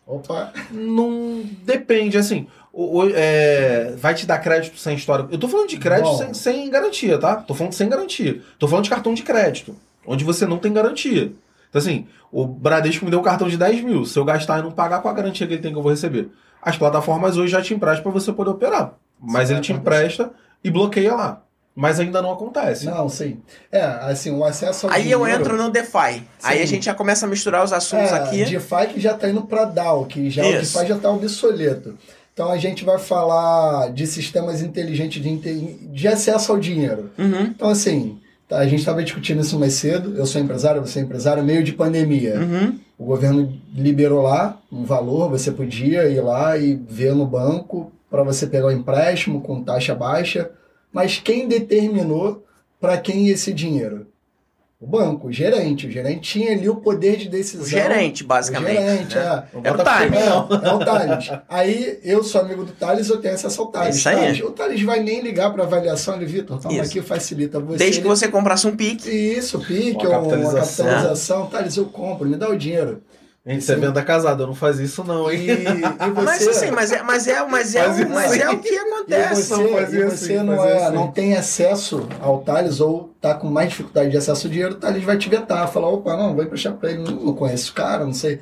Opa, 0.07 0.53
não 0.71 1.43
depende, 1.65 2.19
assim. 2.19 2.47
O, 2.73 3.01
o- 3.03 3.11
é, 3.15 3.95
vai 3.97 4.15
te 4.15 4.27
dar 4.27 4.39
crédito 4.39 4.77
sem 4.79 4.97
história. 4.97 5.27
Eu 5.31 5.39
tô 5.39 5.49
falando 5.49 5.69
de 5.69 5.79
crédito 5.79 6.09
sem, 6.19 6.35
sem 6.35 6.71
garantia, 6.71 7.19
tá? 7.19 7.37
Tô 7.37 7.55
falando 7.55 7.73
sem 7.73 7.89
garantia. 7.89 8.43
Tô 8.59 8.67
falando 8.69 8.85
de 8.85 8.91
cartão 8.91 9.15
de 9.15 9.23
crédito, 9.23 9.75
onde 10.07 10.25
você 10.25 10.45
não 10.47 10.59
tem 10.59 10.73
garantia. 10.73 11.33
Então, 11.75 11.81
assim, 11.83 12.07
o 12.31 12.47
Bradesco 12.47 13.05
me 13.05 13.11
deu 13.11 13.19
um 13.19 13.23
cartão 13.25 13.49
de 13.49 13.57
10 13.57 13.83
mil. 13.83 14.05
Se 14.05 14.17
eu 14.17 14.25
gastar 14.25 14.61
e 14.61 14.63
não 14.63 14.71
pagar, 14.71 15.01
qual 15.03 15.13
a 15.13 15.17
garantia 15.17 15.45
que 15.45 15.55
ele 15.55 15.61
tem 15.63 15.73
que 15.73 15.77
eu 15.79 15.83
vou 15.83 15.91
receber? 15.91 16.29
As 16.63 16.79
plataformas 16.79 17.37
hoje 17.37 17.51
já 17.51 17.61
te 17.61 17.75
emprestam 17.75 18.05
para 18.05 18.13
você 18.13 18.33
poder 18.33 18.51
operar. 18.51 18.95
Mas 19.21 19.45
Isso 19.49 19.55
ele 19.55 19.61
te 19.61 19.73
empresta 19.73 20.31
e 20.63 20.71
bloqueia 20.71 21.13
lá. 21.17 21.43
Mas 21.75 21.99
ainda 21.99 22.23
não 22.23 22.31
acontece. 22.33 22.87
não, 22.87 23.09
sim. 23.09 23.39
É, 23.73 23.83
assim, 23.83 24.31
o 24.31 24.45
acesso 24.45 24.87
ao 24.87 24.93
Aí 24.93 25.11
eu 25.11 25.19
dinheiro- 25.19 25.41
entro 25.43 25.57
no 25.57 25.69
DeFi. 25.69 26.23
Aí 26.45 26.59
a 26.59 26.61
Sim. 26.61 26.67
gente 26.67 26.85
já 26.85 26.95
começa 26.95 27.27
a 27.27 27.29
misturar 27.29 27.65
os 27.65 27.73
assuntos 27.73 28.13
É, 28.13 28.15
aqui. 28.19 28.45
DeFi 28.45 28.87
que 28.95 29.01
já 29.01 29.11
está 29.11 29.29
indo 29.29 29.43
para 29.43 29.65
DAO, 29.65 30.05
que 30.07 30.31
já 30.31 30.47
o. 30.47 30.53
DeFi 30.53 30.87
já 30.87 30.95
está 30.95 31.11
obsoleto. 31.11 31.99
Então 32.33 32.53
a 32.53 32.57
gente 32.57 32.85
vai 32.85 32.99
falar 33.01 33.91
de 33.93 34.07
sistemas 34.07 34.63
inteligentes 34.63 35.21
de, 35.21 35.37
de 35.89 36.07
acesso 36.07 36.53
ao 36.53 36.59
dinheiro. 36.59 37.11
Uhum. 37.19 37.43
Então, 37.43 37.69
assim, 37.69 38.21
tá, 38.21 38.24
a 38.57 38.65
gente 38.65 38.81
estava 38.81 39.03
discutindo 39.03 39.41
isso 39.41 39.59
mais 39.59 39.75
cedo. 39.75 40.17
Eu 40.17 40.27
sou 40.27 40.41
empresário, 40.41 40.81
você 40.81 40.99
é 40.99 41.03
empresário, 41.03 41.43
meio 41.43 41.63
de 41.63 41.73
pandemia. 41.73 42.39
Uhum. 42.39 42.79
O 42.99 43.05
governo 43.05 43.53
liberou 43.75 44.23
lá 44.23 44.61
um 44.71 44.85
valor, 44.85 45.29
você 45.29 45.51
podia 45.51 46.09
ir 46.09 46.21
lá 46.21 46.57
e 46.57 46.75
ver 46.75 47.15
no 47.15 47.27
banco 47.27 47.93
para 48.11 48.23
você 48.23 48.47
pegar 48.47 48.67
o 48.67 48.73
empréstimo 48.73 49.41
com 49.41 49.63
taxa 49.63 49.95
baixa. 49.95 50.51
Mas 50.93 51.19
quem 51.19 51.49
determinou 51.49 52.45
para 52.81 52.97
quem 52.97 53.29
esse 53.29 53.53
dinheiro? 53.53 54.07
O 54.85 54.87
banco, 54.87 55.29
o 55.29 55.33
gerente. 55.33 55.87
O 55.87 55.91
gerente 55.91 56.21
tinha 56.21 56.53
ali 56.53 56.69
o 56.69 56.77
poder 56.77 57.17
de 57.17 57.27
decisão. 57.27 57.65
O 57.65 57.67
gerente, 57.67 58.23
basicamente. 58.23 58.77
O 58.79 58.83
gerente, 58.83 59.17
né? 59.17 59.23
é. 59.55 59.59
Era 59.65 59.75
o 59.75 60.11
não. 60.11 60.59
É, 60.63 60.69
é 60.69 60.73
o 60.75 60.79
Thales. 60.79 61.31
Aí 61.49 61.99
eu 62.05 62.23
sou 62.23 62.43
amigo 62.43 62.65
do 62.67 62.73
Thales, 62.73 63.09
eu 63.09 63.17
tenho 63.17 63.33
acesso 63.33 63.63
ao 63.63 63.69
Thales. 63.69 63.97
Isso 63.97 64.09
aí. 64.11 64.17
Thales, 64.17 64.41
o 64.43 64.51
Thales 64.51 64.83
vai 64.83 65.01
nem 65.01 65.23
ligar 65.23 65.51
para 65.55 65.63
avaliação, 65.63 66.17
ele, 66.17 66.27
Vitor, 66.27 66.61
toma 66.61 66.75
Isso. 66.75 66.91
aqui, 66.91 67.01
facilita 67.01 67.59
você. 67.61 67.79
Desde 67.79 68.01
que 68.03 68.07
Ele- 68.07 68.15
você 68.15 68.29
comprasse 68.29 68.67
um 68.67 68.77
pique. 68.77 69.09
Isso, 69.09 69.59
pique, 69.61 70.07
Uma 70.07 70.19
ou 70.19 70.25
uma 70.25 70.31
capitalização. 70.31 70.85
capitalização. 70.87 71.47
Thales, 71.47 71.77
eu 71.79 71.87
compro, 71.87 72.29
me 72.29 72.37
dá 72.37 72.51
o 72.51 72.57
dinheiro. 72.57 73.03
Gente, 73.47 73.63
você 73.63 73.73
é 73.73 73.77
venda 73.77 74.03
casada, 74.03 74.43
eu 74.43 74.47
não 74.47 74.55
faz 74.55 74.79
isso 74.79 75.05
não, 75.05 75.31
hein? 75.31 75.41
E, 75.49 75.53
e 75.53 76.11
você, 76.11 76.23
Mas 76.25 76.49
assim, 76.49 76.71
mas 76.71 76.93
é, 76.93 77.03
mas 77.03 77.27
é, 77.29 77.45
mas 77.47 77.75
é, 77.75 77.87
o- 77.87 78.09
mas 78.11 78.33
é 78.33 78.45
assim. 78.45 78.55
o 78.55 78.59
que 78.59 78.69
e 78.73 78.79
acontece. 78.79 79.43
você, 79.43 79.55
não 79.55 79.69
e 79.69 79.79
assim, 79.85 80.09
você 80.09 80.43
não, 80.43 80.57
fazia 80.57 80.71
é, 80.73 80.85
assim. 80.87 80.95
não 80.97 81.11
tem 81.11 81.35
acesso 81.37 82.09
ao 82.23 82.41
Thales 82.41 82.81
ou 82.81 83.11
tá 83.21 83.35
com 83.35 83.47
mais 83.49 83.69
dificuldade 83.69 84.11
de 84.11 84.17
acesso 84.17 84.47
ao 84.47 84.51
dinheiro, 84.51 84.75
o 84.75 84.79
Thales 84.79 85.05
vai 85.05 85.19
te 85.19 85.29
vetar, 85.29 85.71
falar, 85.71 85.89
opa, 85.89 86.17
não, 86.17 86.35
vai 86.35 86.47
emprestar 86.47 86.73
pra 86.73 86.91
ele, 86.91 87.03
não, 87.05 87.13
não 87.17 87.35
conheço 87.35 87.71
o 87.73 87.75
cara, 87.75 88.07
não 88.07 88.15
sei. 88.15 88.41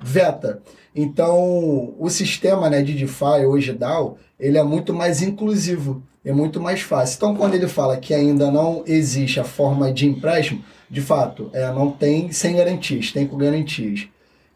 Veta. 0.00 0.62
Então, 0.94 1.94
o 1.98 2.08
sistema 2.08 2.70
né, 2.70 2.82
de 2.82 2.94
DeFi, 2.94 3.44
hoje 3.46 3.72
DAO, 3.72 4.16
ele 4.38 4.58
é 4.58 4.62
muito 4.62 4.94
mais 4.94 5.22
inclusivo, 5.22 6.02
é 6.24 6.32
muito 6.32 6.60
mais 6.60 6.80
fácil. 6.82 7.16
Então, 7.16 7.34
quando 7.34 7.54
ele 7.54 7.66
fala 7.68 7.96
que 7.96 8.14
ainda 8.14 8.48
não 8.50 8.84
existe 8.86 9.40
a 9.40 9.44
forma 9.44 9.92
de 9.92 10.06
empréstimo, 10.06 10.62
de 10.88 11.00
fato, 11.00 11.50
é, 11.52 11.66
não 11.72 11.90
tem 11.90 12.30
sem 12.32 12.56
garantias, 12.56 13.10
tem 13.12 13.26
com 13.26 13.36
garantias. 13.36 14.08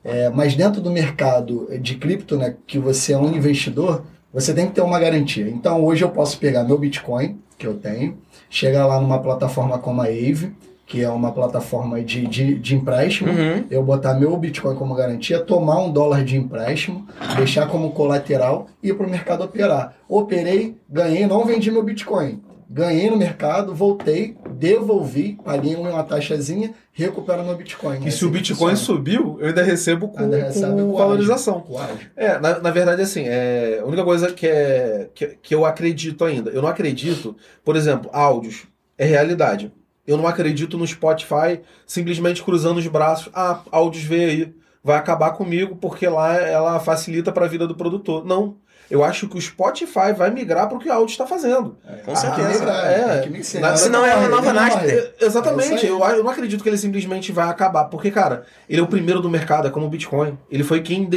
É, 0.05 0.29
mas 0.29 0.55
dentro 0.55 0.81
do 0.83 0.91
mercado 0.91 1.67
de 1.81 1.97
cripto, 1.97 2.37
né, 2.37 2.55
que 2.67 2.79
você 2.79 3.15
é 3.15 3.19
um 3.19 3.35
investidor, 3.35 4.03
você 4.33 4.53
tem 4.53 4.67
que 4.67 4.73
ter 4.75 4.83
uma 4.83 4.99
garantia. 5.01 5.49
Então, 5.49 5.83
hoje 5.85 6.05
eu 6.05 6.11
posso 6.11 6.39
pegar 6.39 6.65
meu 6.65 6.77
Bitcoin, 6.77 7.39
que 7.59 7.67
eu 7.67 7.75
tenho, 7.75 8.19
chegar 8.51 8.87
lá 8.87 9.01
numa 9.01 9.19
plataforma 9.19 9.79
como 9.79 10.03
a 10.03 10.07
Aave, 10.07 10.53
que 10.87 11.03
é 11.03 11.09
uma 11.09 11.33
plataforma 11.33 12.03
de, 12.03 12.27
de, 12.27 12.55
de 12.57 12.77
empréstimo, 12.77 13.31
Uhum. 13.31 13.65
eu 13.71 13.83
botar 13.83 14.13
meu 14.13 14.37
Bitcoin 14.37 14.75
como 14.77 14.95
garantia, 14.95 15.41
tomar 15.41 15.79
um 15.79 15.91
dólar 15.91 16.23
de 16.23 16.37
empréstimo, 16.37 17.07
deixar 17.37 17.67
como 17.69 17.91
colateral 17.93 18.67
e 18.83 18.91
ir 18.91 18.95
para 18.95 19.07
o 19.07 19.11
mercado 19.11 19.45
operar. 19.45 19.95
Operei, 20.07 20.77
ganhei, 20.91 21.27
não 21.27 21.47
vendi 21.47 21.71
meu 21.71 21.83
Bitcoin. 21.83 22.43
Ganhei 22.75 23.09
no 23.09 23.17
mercado, 23.17 23.73
voltei, 23.73 24.37
devolvi, 24.51 25.39
paguei 25.45 25.77
uma 25.77 26.03
taxazinha, 26.03 26.75
recupero 26.93 27.45
meu 27.45 27.57
Bitcoin. 27.57 28.05
E 28.05 28.09
É 28.09 28.11
se 28.11 28.25
o 28.25 28.31
Bitcoin 28.31 28.75
subiu, 28.75 29.37
eu 29.39 29.47
ainda 29.47 29.63
recebo 29.63 30.09
com, 30.09 30.19
Ainda 30.19 30.53
com 30.53 30.91
com 30.91 30.97
valorização. 30.97 31.61
Com. 31.61 31.79
É, 32.17 32.37
na, 32.41 32.59
na 32.59 32.71
verdade, 32.73 33.01
assim, 33.01 33.27
é, 33.29 33.79
a 33.81 33.87
única 33.87 34.03
coisa 34.03 34.33
que, 34.33 34.45
é, 34.49 35.09
que, 35.15 35.39
que 35.41 35.55
eu 35.55 35.65
acredito 35.65 36.25
ainda, 36.25 36.51
eu 36.51 36.61
não 36.61 36.69
acredito, 36.69 37.37
por 37.65 37.77
exemplo, 37.77 38.11
áudios, 38.13 38.67
é 38.99 39.05
realidade. 39.05 39.73
Eu 40.05 40.17
não 40.17 40.27
acredito 40.27 40.77
no 40.77 40.85
Spotify 40.85 41.61
simplesmente 41.87 42.43
cruzando 42.43 42.79
os 42.79 42.87
braços, 42.89 43.31
ah, 43.33 43.61
áudios 43.71 44.03
veio 44.03 44.31
aí, 44.31 44.55
vai 44.83 44.97
acabar 44.97 45.31
comigo 45.31 45.77
porque 45.77 46.09
lá 46.09 46.37
ela 46.37 46.81
facilita 46.81 47.31
para 47.31 47.45
a 47.45 47.49
vida 47.49 47.69
do 47.69 47.77
produtor. 47.77 48.25
Não. 48.25 48.57
Eu 48.91 49.03
acho 49.03 49.29
que 49.29 49.37
o 49.37 49.41
Spotify 49.41 50.13
vai 50.17 50.31
migrar 50.31 50.69
para 50.69 50.77
o 50.77 50.81
que 50.81 50.89
o 50.89 50.93
áudio 50.93 51.13
está 51.13 51.27
fazendo. 51.27 51.77
Com 52.05 52.13
Ah, 52.13 52.17
certeza. 52.17 52.65
é. 52.71 53.21
Que 53.23 53.31
mixar. 53.31 53.61
Na- 53.61 53.69
Na 53.69 53.69
hora 53.75 53.77
senão 53.79 54.03
que 54.05 54.09
é 54.11 54.15
uma 54.17 54.29
nova 54.29 54.53
não 54.53 54.63
Nasdaq. 54.63 54.91
É, 54.91 55.15
Exatamente, 55.21 55.73
É 55.73 55.79
aí. 55.79 55.87
eu, 55.87 55.99
eu 56.01 56.23
não 56.25 56.31
acredito 56.31 56.63
que 56.63 56.69
ele 56.69 56.77
simplesmente 56.79 57.33
vai 57.33 57.49
acabar, 57.49 57.85
porque, 57.87 58.11
cara, 58.11 58.45
ele 58.69 58.81
é 58.81 58.83
o 58.85 58.87
primeiro 58.87 59.21
do 59.21 59.31
mercado, 59.31 59.67
é 59.69 59.71
como 59.71 59.87
o 59.87 59.89
Bitcoin. 59.89 60.39
Ele 60.51 60.63
foi 60.63 60.81
quem 60.83 61.09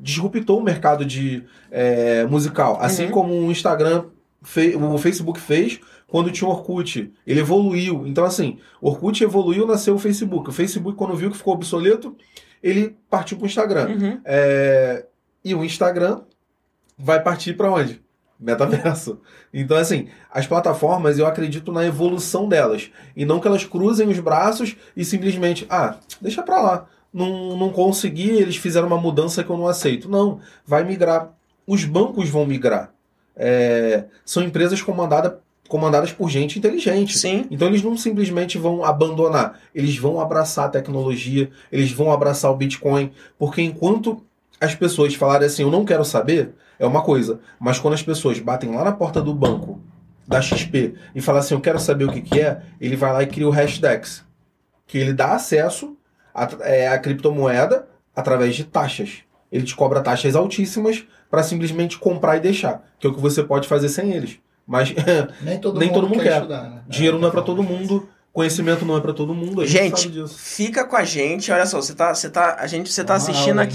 disruptou 0.00 0.58
o 0.60 0.62
mercado 0.62 1.04
de 1.04 1.44
é, 1.70 2.24
musical, 2.26 2.78
assim 2.80 3.06
Uhum. 3.06 3.10
como 3.10 3.32
o 3.34 3.50
Instagram, 3.50 4.04
fe- 4.42 4.76
o 4.76 4.98
Facebook 4.98 5.40
fez 5.40 5.80
quando 6.06 6.30
tinha 6.30 6.46
o 6.46 6.52
Orkut. 6.52 7.12
Ele 7.26 7.40
evoluiu. 7.40 8.06
Então, 8.06 8.24
assim, 8.24 8.58
o 8.80 8.88
Orkut 8.90 9.24
evoluiu, 9.24 9.66
nasceu 9.66 9.94
o 9.94 9.98
Facebook. 9.98 10.50
O 10.50 10.52
Facebook, 10.52 10.96
quando 10.96 11.16
viu 11.16 11.30
que 11.30 11.36
ficou 11.36 11.54
obsoleto, 11.54 12.14
ele 12.62 12.96
partiu 13.10 13.36
para 13.36 13.44
o 13.44 13.46
Instagram. 13.48 13.88
Uhum. 13.88 14.20
É, 14.24 15.04
e 15.44 15.54
o 15.54 15.64
Instagram 15.64 16.20
vai 16.98 17.22
partir 17.22 17.54
para 17.54 17.70
onde? 17.70 18.02
Metaverso. 18.38 19.20
Então, 19.52 19.76
assim, 19.76 20.08
as 20.30 20.46
plataformas, 20.46 21.18
eu 21.18 21.26
acredito 21.26 21.72
na 21.72 21.86
evolução 21.86 22.48
delas. 22.48 22.90
E 23.16 23.24
não 23.24 23.40
que 23.40 23.46
elas 23.46 23.64
cruzem 23.64 24.08
os 24.08 24.18
braços 24.18 24.76
e 24.96 25.04
simplesmente, 25.04 25.66
ah, 25.70 25.96
deixa 26.20 26.42
pra 26.42 26.60
lá. 26.60 26.86
Não, 27.12 27.56
não 27.56 27.70
consegui, 27.70 28.30
eles 28.30 28.56
fizeram 28.56 28.88
uma 28.88 29.00
mudança 29.00 29.44
que 29.44 29.50
eu 29.50 29.56
não 29.56 29.68
aceito. 29.68 30.08
Não, 30.08 30.40
vai 30.66 30.82
migrar. 30.82 31.32
Os 31.66 31.84
bancos 31.84 32.28
vão 32.28 32.44
migrar. 32.44 32.92
É, 33.36 34.04
são 34.24 34.42
empresas 34.42 34.82
comandada, 34.82 35.40
comandadas 35.68 36.12
por 36.12 36.28
gente 36.28 36.58
inteligente. 36.58 37.16
Sim. 37.16 37.46
Então 37.50 37.68
eles 37.68 37.82
não 37.82 37.96
simplesmente 37.96 38.58
vão 38.58 38.84
abandonar, 38.84 39.60
eles 39.74 39.96
vão 39.96 40.20
abraçar 40.20 40.66
a 40.66 40.70
tecnologia, 40.70 41.50
eles 41.70 41.92
vão 41.92 42.12
abraçar 42.12 42.50
o 42.50 42.56
Bitcoin, 42.56 43.12
porque 43.38 43.62
enquanto 43.62 44.22
as 44.60 44.74
pessoas 44.74 45.14
falarem 45.14 45.46
assim, 45.46 45.62
eu 45.62 45.70
não 45.70 45.84
quero 45.84 46.04
saber, 46.04 46.54
é 46.78 46.86
uma 46.86 47.02
coisa, 47.02 47.40
mas 47.58 47.78
quando 47.78 47.94
as 47.94 48.02
pessoas 48.02 48.38
batem 48.38 48.74
lá 48.74 48.84
na 48.84 48.92
porta 48.92 49.20
do 49.20 49.34
banco 49.34 49.80
da 50.26 50.40
XP 50.40 50.94
e 51.14 51.20
falam 51.20 51.40
assim, 51.40 51.54
eu 51.54 51.60
quero 51.60 51.78
saber 51.78 52.04
o 52.04 52.12
que, 52.12 52.20
que 52.22 52.40
é, 52.40 52.62
ele 52.80 52.96
vai 52.96 53.12
lá 53.12 53.22
e 53.22 53.26
cria 53.26 53.46
o 53.46 53.50
Hashdex, 53.50 54.24
que 54.86 54.98
ele 54.98 55.12
dá 55.12 55.32
acesso 55.34 55.96
à 56.34 56.48
é, 56.60 56.88
à 56.88 56.98
criptomoeda 56.98 57.86
através 58.14 58.54
de 58.54 58.64
taxas. 58.64 59.18
Ele 59.52 59.64
te 59.64 59.74
cobra 59.76 60.00
taxas 60.00 60.34
altíssimas 60.34 61.04
para 61.30 61.42
simplesmente 61.42 61.98
comprar 61.98 62.36
e 62.36 62.40
deixar, 62.40 62.84
que 62.98 63.06
é 63.06 63.10
o 63.10 63.14
que 63.14 63.20
você 63.20 63.42
pode 63.42 63.68
fazer 63.68 63.88
sem 63.88 64.12
eles. 64.12 64.38
Mas 64.66 64.94
Nem 65.42 65.58
todo 65.60 65.78
Nem 65.78 65.88
mundo, 65.88 65.94
todo 66.00 66.08
mundo 66.08 66.22
quer, 66.22 66.28
quer. 66.30 66.36
estudar, 66.38 66.62
né? 66.70 66.82
Dinheiro 66.88 67.18
não 67.18 67.28
é 67.28 67.30
pra 67.30 67.42
todo 67.42 67.62
mundo, 67.62 68.08
conhecimento 68.32 68.84
não 68.84 68.96
é 68.96 69.00
pra 69.00 69.12
todo 69.12 69.34
mundo, 69.34 69.60
a 69.60 69.66
gente, 69.66 69.82
Gente, 69.82 70.00
sabe 70.02 70.14
disso. 70.14 70.38
fica 70.38 70.84
com 70.86 70.96
a 70.96 71.04
gente. 71.04 71.52
Olha 71.52 71.66
só, 71.66 71.80
você 71.80 71.94
tá, 71.94 72.14
você 72.14 72.30
tá, 72.30 72.56
a 72.58 72.66
gente, 72.66 72.90
você 72.92 73.04
tá 73.04 73.12
Uma 73.14 73.16
assistindo 73.18 73.58
aula, 73.60 73.64
hein? 73.64 73.68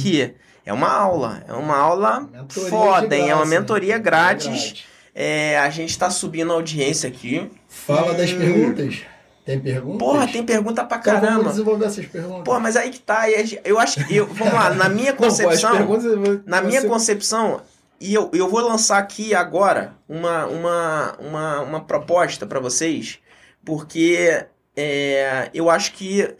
É 0.65 0.73
uma 0.73 0.90
aula, 0.91 1.44
é 1.48 1.53
uma 1.53 1.76
aula 1.77 2.22
Mentoria 2.31 2.69
foda, 2.69 3.15
hein? 3.15 3.30
É 3.30 3.34
uma 3.36 3.45
graça, 3.45 3.60
mentoria 3.60 3.95
hein? 3.95 4.02
grátis. 4.02 4.86
É, 5.15 5.57
a 5.60 5.69
gente 5.69 5.98
tá 5.98 6.10
subindo 6.10 6.52
a 6.52 6.56
audiência 6.56 7.10
aqui. 7.10 7.49
Fala 7.68 8.14
das 8.14 8.31
perguntas. 8.31 9.02
Tem 9.45 9.60
perguntas? 9.60 9.98
Porra, 9.99 10.27
tem 10.27 10.44
pergunta 10.45 10.84
pra 10.86 10.98
Então 10.98 11.14
vamos 11.14 11.27
caramba. 11.30 11.49
desenvolver 11.49 11.86
essas 11.86 12.06
perguntas. 12.06 12.44
Porra, 12.44 12.60
mas 12.60 12.76
aí 12.77 12.91
que 12.91 12.99
tá. 12.99 13.26
Eu 13.64 13.80
acho 13.80 14.06
que. 14.06 14.15
Eu, 14.15 14.27
vamos 14.27 14.53
lá, 14.53 14.69
na 14.76 14.88
minha 14.90 15.11
Não, 15.14 15.18
pô, 15.18 15.26
as 15.26 15.40
concepção. 15.40 15.72
perguntas, 15.76 16.41
Na 16.45 16.61
minha 16.61 16.81
você- 16.81 16.88
concepção, 16.88 17.61
e 17.99 18.14
eu, 18.14 18.30
eu 18.34 18.48
vou 18.48 18.60
lançar 18.61 18.99
aqui 18.99 19.34
agora 19.34 19.94
uma, 20.07 20.45
uma, 20.45 21.15
uma, 21.19 21.61
uma 21.61 21.81
proposta 21.84 22.45
para 22.45 22.60
vocês, 22.60 23.18
porque 23.65 24.45
é, 24.77 25.49
eu 25.53 25.69
acho 25.69 25.94
que 25.94 26.34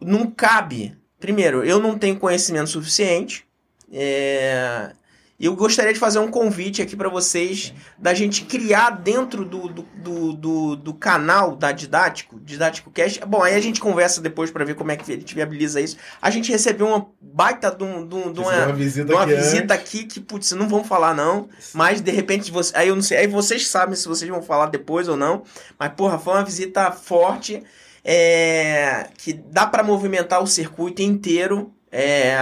não 0.00 0.26
cabe. 0.30 0.96
Primeiro, 1.20 1.64
eu 1.64 1.78
não 1.78 1.96
tenho 1.98 2.16
conhecimento 2.18 2.68
suficiente. 2.70 3.46
É, 3.92 4.92
e 5.40 5.46
eu 5.46 5.54
gostaria 5.54 5.92
de 5.92 6.00
fazer 6.00 6.18
um 6.18 6.28
convite 6.32 6.82
aqui 6.82 6.96
para 6.96 7.08
vocês 7.08 7.72
da 7.96 8.12
gente 8.12 8.44
criar 8.44 8.90
dentro 8.90 9.44
do, 9.44 9.68
do, 9.68 9.82
do, 9.94 10.32
do, 10.32 10.76
do 10.76 10.94
canal 10.94 11.54
da 11.54 11.70
Didático, 11.70 12.40
Didático 12.40 12.90
Cast. 12.90 13.20
Bom, 13.24 13.40
aí 13.44 13.54
a 13.54 13.60
gente 13.60 13.78
conversa 13.80 14.20
depois 14.20 14.50
para 14.50 14.64
ver 14.64 14.74
como 14.74 14.90
é 14.90 14.96
que 14.96 15.12
a 15.12 15.14
gente 15.14 15.32
viabiliza 15.36 15.80
isso. 15.80 15.96
A 16.20 16.28
gente 16.28 16.50
recebeu 16.50 16.88
uma 16.88 17.06
baita 17.20 17.70
de, 17.70 17.84
um- 17.84 18.04
de 18.04 18.14
um- 18.16 18.32
de 18.32 18.40
uma, 18.40 18.52
uma 18.66 18.72
visita 18.72 19.12
uma 19.12 19.22
aqui 19.22 19.34
visita 19.36 19.74
aqui 19.74 20.04
que, 20.06 20.18
putz, 20.20 20.50
não 20.52 20.68
vão 20.68 20.82
falar 20.82 21.14
não, 21.14 21.48
mas 21.72 22.00
de 22.00 22.10
repente 22.10 22.50
você, 22.50 22.76
aí 22.76 22.88
eu 22.88 22.96
não 22.96 23.02
sei, 23.02 23.18
aí 23.18 23.26
vocês 23.28 23.68
sabem 23.68 23.94
se 23.94 24.08
vocês 24.08 24.28
vão 24.28 24.42
falar 24.42 24.66
depois 24.66 25.06
ou 25.06 25.16
não, 25.16 25.44
mas 25.78 25.92
porra, 25.92 26.18
foi 26.18 26.32
uma 26.34 26.44
visita 26.44 26.90
forte, 26.90 27.62
é, 28.04 29.06
que 29.16 29.32
dá 29.32 29.66
para 29.66 29.84
movimentar 29.84 30.42
o 30.42 30.46
circuito 30.48 31.00
inteiro, 31.00 31.72
é, 31.92 32.36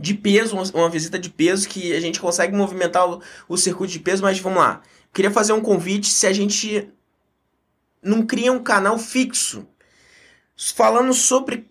de 0.00 0.14
peso, 0.14 0.56
uma, 0.74 0.88
visita 0.88 1.18
de 1.18 1.28
peso 1.28 1.68
que 1.68 1.92
a 1.92 2.00
gente 2.00 2.18
consegue 2.18 2.56
movimentar 2.56 3.08
o, 3.08 3.20
o 3.48 3.56
circuito 3.56 3.92
de 3.92 4.00
peso, 4.00 4.22
mas 4.22 4.38
vamos 4.38 4.58
lá. 4.58 4.82
Queria 5.12 5.30
fazer 5.30 5.52
um 5.52 5.60
convite 5.60 6.08
se 6.08 6.26
a 6.26 6.32
gente 6.32 6.88
não 8.02 8.24
cria 8.24 8.52
um 8.52 8.62
canal 8.62 8.98
fixo 8.98 9.66
falando 10.74 11.12
sobre 11.12 11.69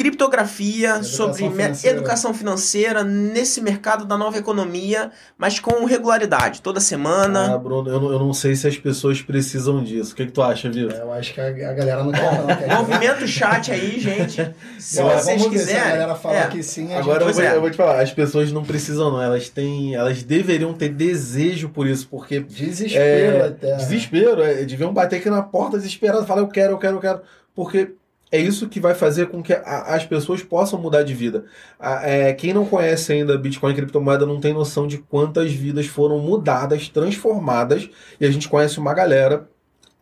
criptografia, 0.00 0.88
Educação 0.96 1.12
sobre 1.34 1.36
financeira. 1.50 1.96
educação 1.98 2.32
financeira 2.34 3.04
nesse 3.04 3.60
mercado 3.60 4.04
da 4.06 4.16
nova 4.16 4.38
economia, 4.38 5.10
mas 5.36 5.60
com 5.60 5.84
regularidade, 5.84 6.62
toda 6.62 6.80
semana. 6.80 7.54
Ah, 7.54 7.58
Bruno, 7.58 7.90
eu 7.90 8.00
não, 8.00 8.12
eu 8.12 8.18
não 8.18 8.32
sei 8.32 8.54
se 8.54 8.66
as 8.66 8.78
pessoas 8.78 9.20
precisam 9.20 9.84
disso. 9.84 10.12
O 10.12 10.16
que, 10.16 10.24
que 10.26 10.32
tu 10.32 10.42
acha, 10.42 10.70
Vitor? 10.70 10.92
É, 10.96 11.02
Eu 11.02 11.12
acho 11.12 11.34
que 11.34 11.40
a, 11.40 11.46
a 11.48 11.72
galera 11.74 12.02
não 12.02 12.12
quer 12.12 12.38
não. 12.38 12.46
Quer 12.46 12.68
Movimento 12.76 13.26
chat 13.28 13.70
aí, 13.70 14.00
gente. 14.00 14.54
Se 14.78 15.02
vocês 15.02 15.26
ver 15.26 15.40
se 15.40 15.46
a 15.46 15.50
quiserem. 15.50 15.88
galera 15.90 16.14
falar 16.14 16.36
é. 16.36 16.46
que 16.48 16.62
sim, 16.62 16.94
a 16.94 16.98
Agora 16.98 17.20
eu 17.20 17.24
Pois 17.26 17.36
vou, 17.36 17.44
é. 17.44 17.56
eu 17.56 17.60
vou 17.60 17.70
te 17.70 17.76
falar, 17.76 18.00
as 18.00 18.12
pessoas 18.12 18.50
não 18.50 18.64
precisam, 18.64 19.10
não. 19.12 19.22
Elas 19.22 19.48
têm. 19.50 19.94
Elas 19.94 20.22
deveriam 20.22 20.72
ter 20.72 20.88
desejo 20.88 21.68
por 21.68 21.86
isso, 21.86 22.08
porque 22.08 22.36
gente... 22.36 22.70
Desespero 22.70 23.36
É, 23.36 23.46
até. 23.48 23.76
Desespero, 23.76 24.42
é, 24.42 24.64
deviam 24.64 24.92
bater 24.92 25.16
aqui 25.16 25.28
na 25.28 25.42
porta 25.42 25.76
desesperados, 25.76 26.26
falar 26.26 26.40
eu 26.40 26.48
quero, 26.48 26.72
eu 26.72 26.78
quero, 26.78 26.96
eu 26.96 27.00
quero, 27.00 27.20
porque 27.54 27.94
é 28.32 28.38
isso 28.38 28.68
que 28.68 28.78
vai 28.80 28.94
fazer 28.94 29.28
com 29.28 29.42
que 29.42 29.52
a- 29.52 29.84
as 29.94 30.06
pessoas 30.06 30.42
possam 30.42 30.80
mudar 30.80 31.02
de 31.02 31.14
vida. 31.14 31.44
A- 31.78 32.08
é, 32.08 32.32
quem 32.32 32.52
não 32.54 32.64
conhece 32.64 33.12
ainda 33.12 33.36
Bitcoin 33.36 33.72
e 33.72 33.74
criptomoeda 33.76 34.24
não 34.24 34.40
tem 34.40 34.52
noção 34.54 34.86
de 34.86 34.98
quantas 34.98 35.52
vidas 35.52 35.86
foram 35.86 36.18
mudadas, 36.18 36.88
transformadas, 36.88 37.88
e 38.20 38.26
a 38.26 38.30
gente 38.30 38.48
conhece 38.48 38.78
uma 38.78 38.94
galera 38.94 39.48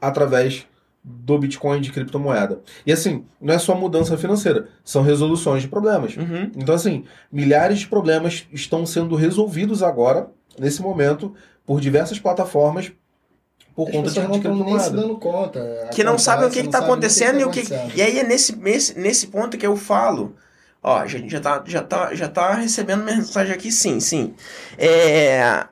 através 0.01 0.67
do 1.03 1.39
Bitcoin 1.39 1.81
de 1.81 1.91
criptomoeda. 1.91 2.61
E 2.85 2.93
assim, 2.93 3.25
não 3.41 3.55
é 3.55 3.59
só 3.59 3.75
mudança 3.75 4.17
financeira, 4.19 4.69
são 4.85 5.03
resoluções 5.03 5.63
de 5.63 5.69
problemas. 5.69 6.17
Uhum. 6.17 6.51
Então, 6.55 6.75
assim, 6.75 7.05
milhares 7.33 7.79
de 7.79 7.87
problemas 7.89 8.47
estão 8.53 8.85
sendo 8.85 9.15
resolvidos 9.15 9.83
agora, 9.83 10.29
nesse 10.59 10.83
momento, 10.83 11.35
por 11.65 11.81
diversas 11.81 12.19
plataformas, 12.19 12.93
por 13.79 13.87
As 13.87 13.95
conta 13.95 14.11
de, 14.11 14.27
de 14.27 14.37
estão 14.39 14.57
nem 14.57 14.81
se 14.81 14.91
dando 14.91 15.17
conta. 15.19 15.89
que 15.93 16.03
não 16.03 16.19
sabem 16.19 16.49
o 16.49 16.51
que 16.51 16.59
está 16.59 16.79
sabem 16.79 16.89
acontecendo 16.89 17.39
e 17.39 17.45
o 17.45 17.51
que. 17.51 17.63
tá. 17.63 17.87
E 17.95 18.03
aí 18.03 18.19
é 18.19 18.25
nesse, 18.25 18.57
nesse, 18.57 18.99
nesse 18.99 19.29
ponto 19.29 19.57
que 19.57 19.65
eu 19.65 19.77
falo. 19.77 20.35
Ó, 20.83 20.97
a 20.97 21.07
gente 21.07 21.31
já 21.31 21.39
tá, 21.39 21.63
já 21.65 21.81
tá, 21.81 22.13
já 22.13 22.29
tá 22.29 22.55
recebendo 22.55 23.05
mensagem 23.05 23.55
aqui, 23.55 23.71
sim, 23.71 24.01
sim. 24.01 24.35
É... 24.77 25.65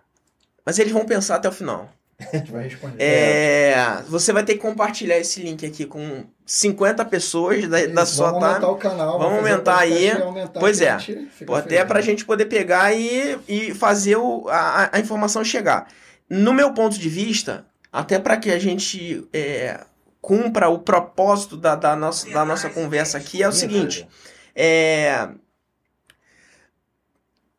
Mas 0.64 0.78
eles 0.78 0.92
vão 0.92 1.04
pensar 1.04 1.34
até 1.34 1.48
o 1.48 1.52
final. 1.52 1.90
A 2.32 2.36
gente 2.36 2.52
vai 2.52 2.64
responder. 2.64 3.02
É... 3.02 4.02
Você 4.08 4.32
vai 4.32 4.44
ter 4.44 4.54
que 4.54 4.60
compartilhar 4.60 5.18
esse 5.18 5.40
link 5.40 5.66
aqui 5.66 5.84
com 5.84 6.24
50 6.44 7.04
pessoas 7.06 7.68
da, 7.68 7.86
da 7.86 8.06
sua 8.06 8.30
vamos 8.30 8.38
time. 8.40 8.54
aumentar 8.54 8.70
o 8.70 8.76
canal. 8.76 9.18
Vamos 9.18 9.38
aumentar 9.38 9.78
aí. 9.78 10.10
aumentar 10.12 10.60
Pois 10.60 10.80
é. 10.80 10.90
a 10.90 10.98
gente 10.98 11.28
Até 11.52 11.84
pra 11.84 11.98
né? 11.98 12.02
gente 12.02 12.24
poder 12.24 12.46
pegar 12.46 12.92
e, 12.94 13.36
e 13.48 13.74
fazer 13.74 14.16
o, 14.16 14.48
a, 14.48 14.90
a 14.92 15.00
informação 15.00 15.42
chegar. 15.44 15.88
No 16.30 16.52
meu 16.52 16.72
ponto 16.72 16.98
de 16.98 17.08
vista, 17.08 17.66
até 17.97 18.18
para 18.18 18.36
que 18.36 18.51
a 18.51 18.59
gente 18.59 19.27
é, 19.32 19.81
cumpra 20.20 20.68
o 20.68 20.78
propósito 20.78 21.56
da, 21.56 21.74
da, 21.74 21.97
nossa, 21.97 22.28
da 22.28 22.44
nossa 22.44 22.68
conversa 22.68 23.16
aqui, 23.16 23.43
é 23.43 23.48
o 23.48 23.52
seguinte. 23.52 24.06
É, 24.55 25.28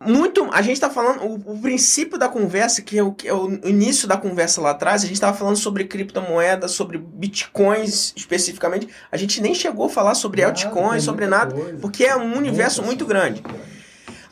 muito 0.06 0.48
a 0.52 0.62
gente 0.62 0.76
está 0.76 0.92
falando 0.92 1.24
o, 1.24 1.54
o 1.54 1.60
princípio 1.60 2.20
da 2.20 2.30
conversa 2.30 2.84
que 2.84 3.00
é, 3.00 3.04
o, 3.04 3.14
que 3.14 3.28
é 3.28 3.34
o 3.34 3.50
início 3.68 4.08
da 4.08 4.16
conversa 4.16 4.62
lá 4.62 4.70
atrás 4.70 5.02
a 5.02 5.08
gente 5.08 5.16
estava 5.16 5.36
falando 5.36 5.56
sobre 5.56 5.86
criptomoedas 5.86 6.72
sobre 6.72 7.00
bitcoins 7.00 8.14
especificamente 8.16 8.88
a 9.12 9.18
gente 9.18 9.42
nem 9.42 9.56
chegou 9.56 9.88
a 9.88 9.90
falar 9.90 10.14
sobre 10.14 10.44
altcoins 10.44 11.04
sobre 11.04 11.26
nada 11.26 11.56
coisa. 11.56 11.78
porque 11.80 12.04
é 12.04 12.16
um 12.16 12.38
universo 12.38 12.84
muito 12.84 13.06
coisa. 13.06 13.42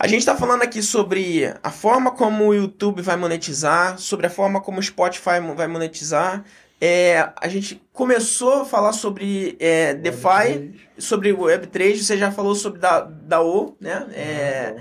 A 0.06 0.08
gente 0.08 0.20
está 0.20 0.36
falando 0.38 0.62
aqui 0.62 0.84
sobre 0.84 1.52
a 1.64 1.72
forma 1.72 2.12
como 2.12 2.46
o 2.46 2.54
YouTube 2.54 3.02
vai 3.02 3.16
monetizar, 3.16 3.98
sobre 3.98 4.28
a 4.28 4.30
forma 4.30 4.62
como 4.62 4.80
o 4.80 4.84
Spotify 4.84 5.40
vai 5.56 5.68
monetizar. 5.68 6.46
É, 6.80 7.28
a 7.36 7.48
gente 7.48 7.82
começou 7.92 8.62
a 8.62 8.66
falar 8.66 8.94
sobre 8.94 9.58
é, 9.60 9.96
DeFi, 9.96 10.76
sobre 11.00 11.34
o 11.34 11.40
Web3, 11.40 11.98
você 11.98 12.18
já 12.20 12.32
falou 12.32 12.54
sobre 12.54 12.80
da, 12.80 13.02
DAO, 13.02 13.76
né? 13.82 14.06
É, 14.14 14.76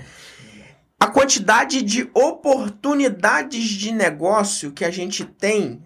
a 0.99 1.07
quantidade 1.07 1.81
de 1.81 2.07
oportunidades 2.13 3.63
de 3.63 3.91
negócio 3.91 4.73
que 4.73 4.85
a 4.85 4.91
gente 4.91 5.25
tem, 5.25 5.81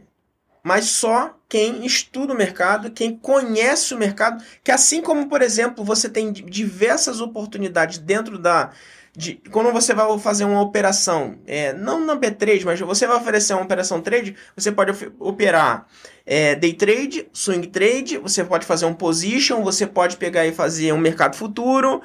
mas 0.61 0.83
só 0.85 1.33
quem 1.47 1.85
estuda 1.85 2.33
o 2.33 2.37
mercado, 2.37 2.91
quem 2.91 3.15
conhece 3.15 3.93
o 3.93 3.97
mercado, 3.97 4.43
que 4.61 4.71
assim 4.71 5.01
como, 5.01 5.29
por 5.29 5.41
exemplo, 5.41 5.85
você 5.85 6.09
tem 6.09 6.33
diversas 6.33 7.21
oportunidades 7.21 7.99
dentro 7.99 8.37
da. 8.37 8.71
De, 9.15 9.41
quando 9.51 9.71
você 9.71 9.93
vai 9.93 10.17
fazer 10.19 10.45
uma 10.45 10.61
operação, 10.61 11.35
é, 11.45 11.73
não 11.73 12.05
na 12.05 12.15
B3, 12.15 12.63
mas 12.63 12.79
você 12.79 13.07
vai 13.07 13.17
oferecer 13.17 13.53
uma 13.53 13.63
operação 13.63 14.01
trade, 14.01 14.35
você 14.55 14.71
pode 14.71 14.91
operar 15.19 15.87
é, 16.25 16.55
day 16.55 16.73
trade, 16.73 17.27
swing 17.33 17.67
trade, 17.67 18.17
você 18.17 18.43
pode 18.43 18.65
fazer 18.65 18.85
um 18.85 18.93
position, 18.93 19.63
você 19.63 19.87
pode 19.87 20.15
pegar 20.15 20.45
e 20.45 20.51
fazer 20.51 20.93
um 20.93 20.97
mercado 20.97 21.35
futuro, 21.35 22.01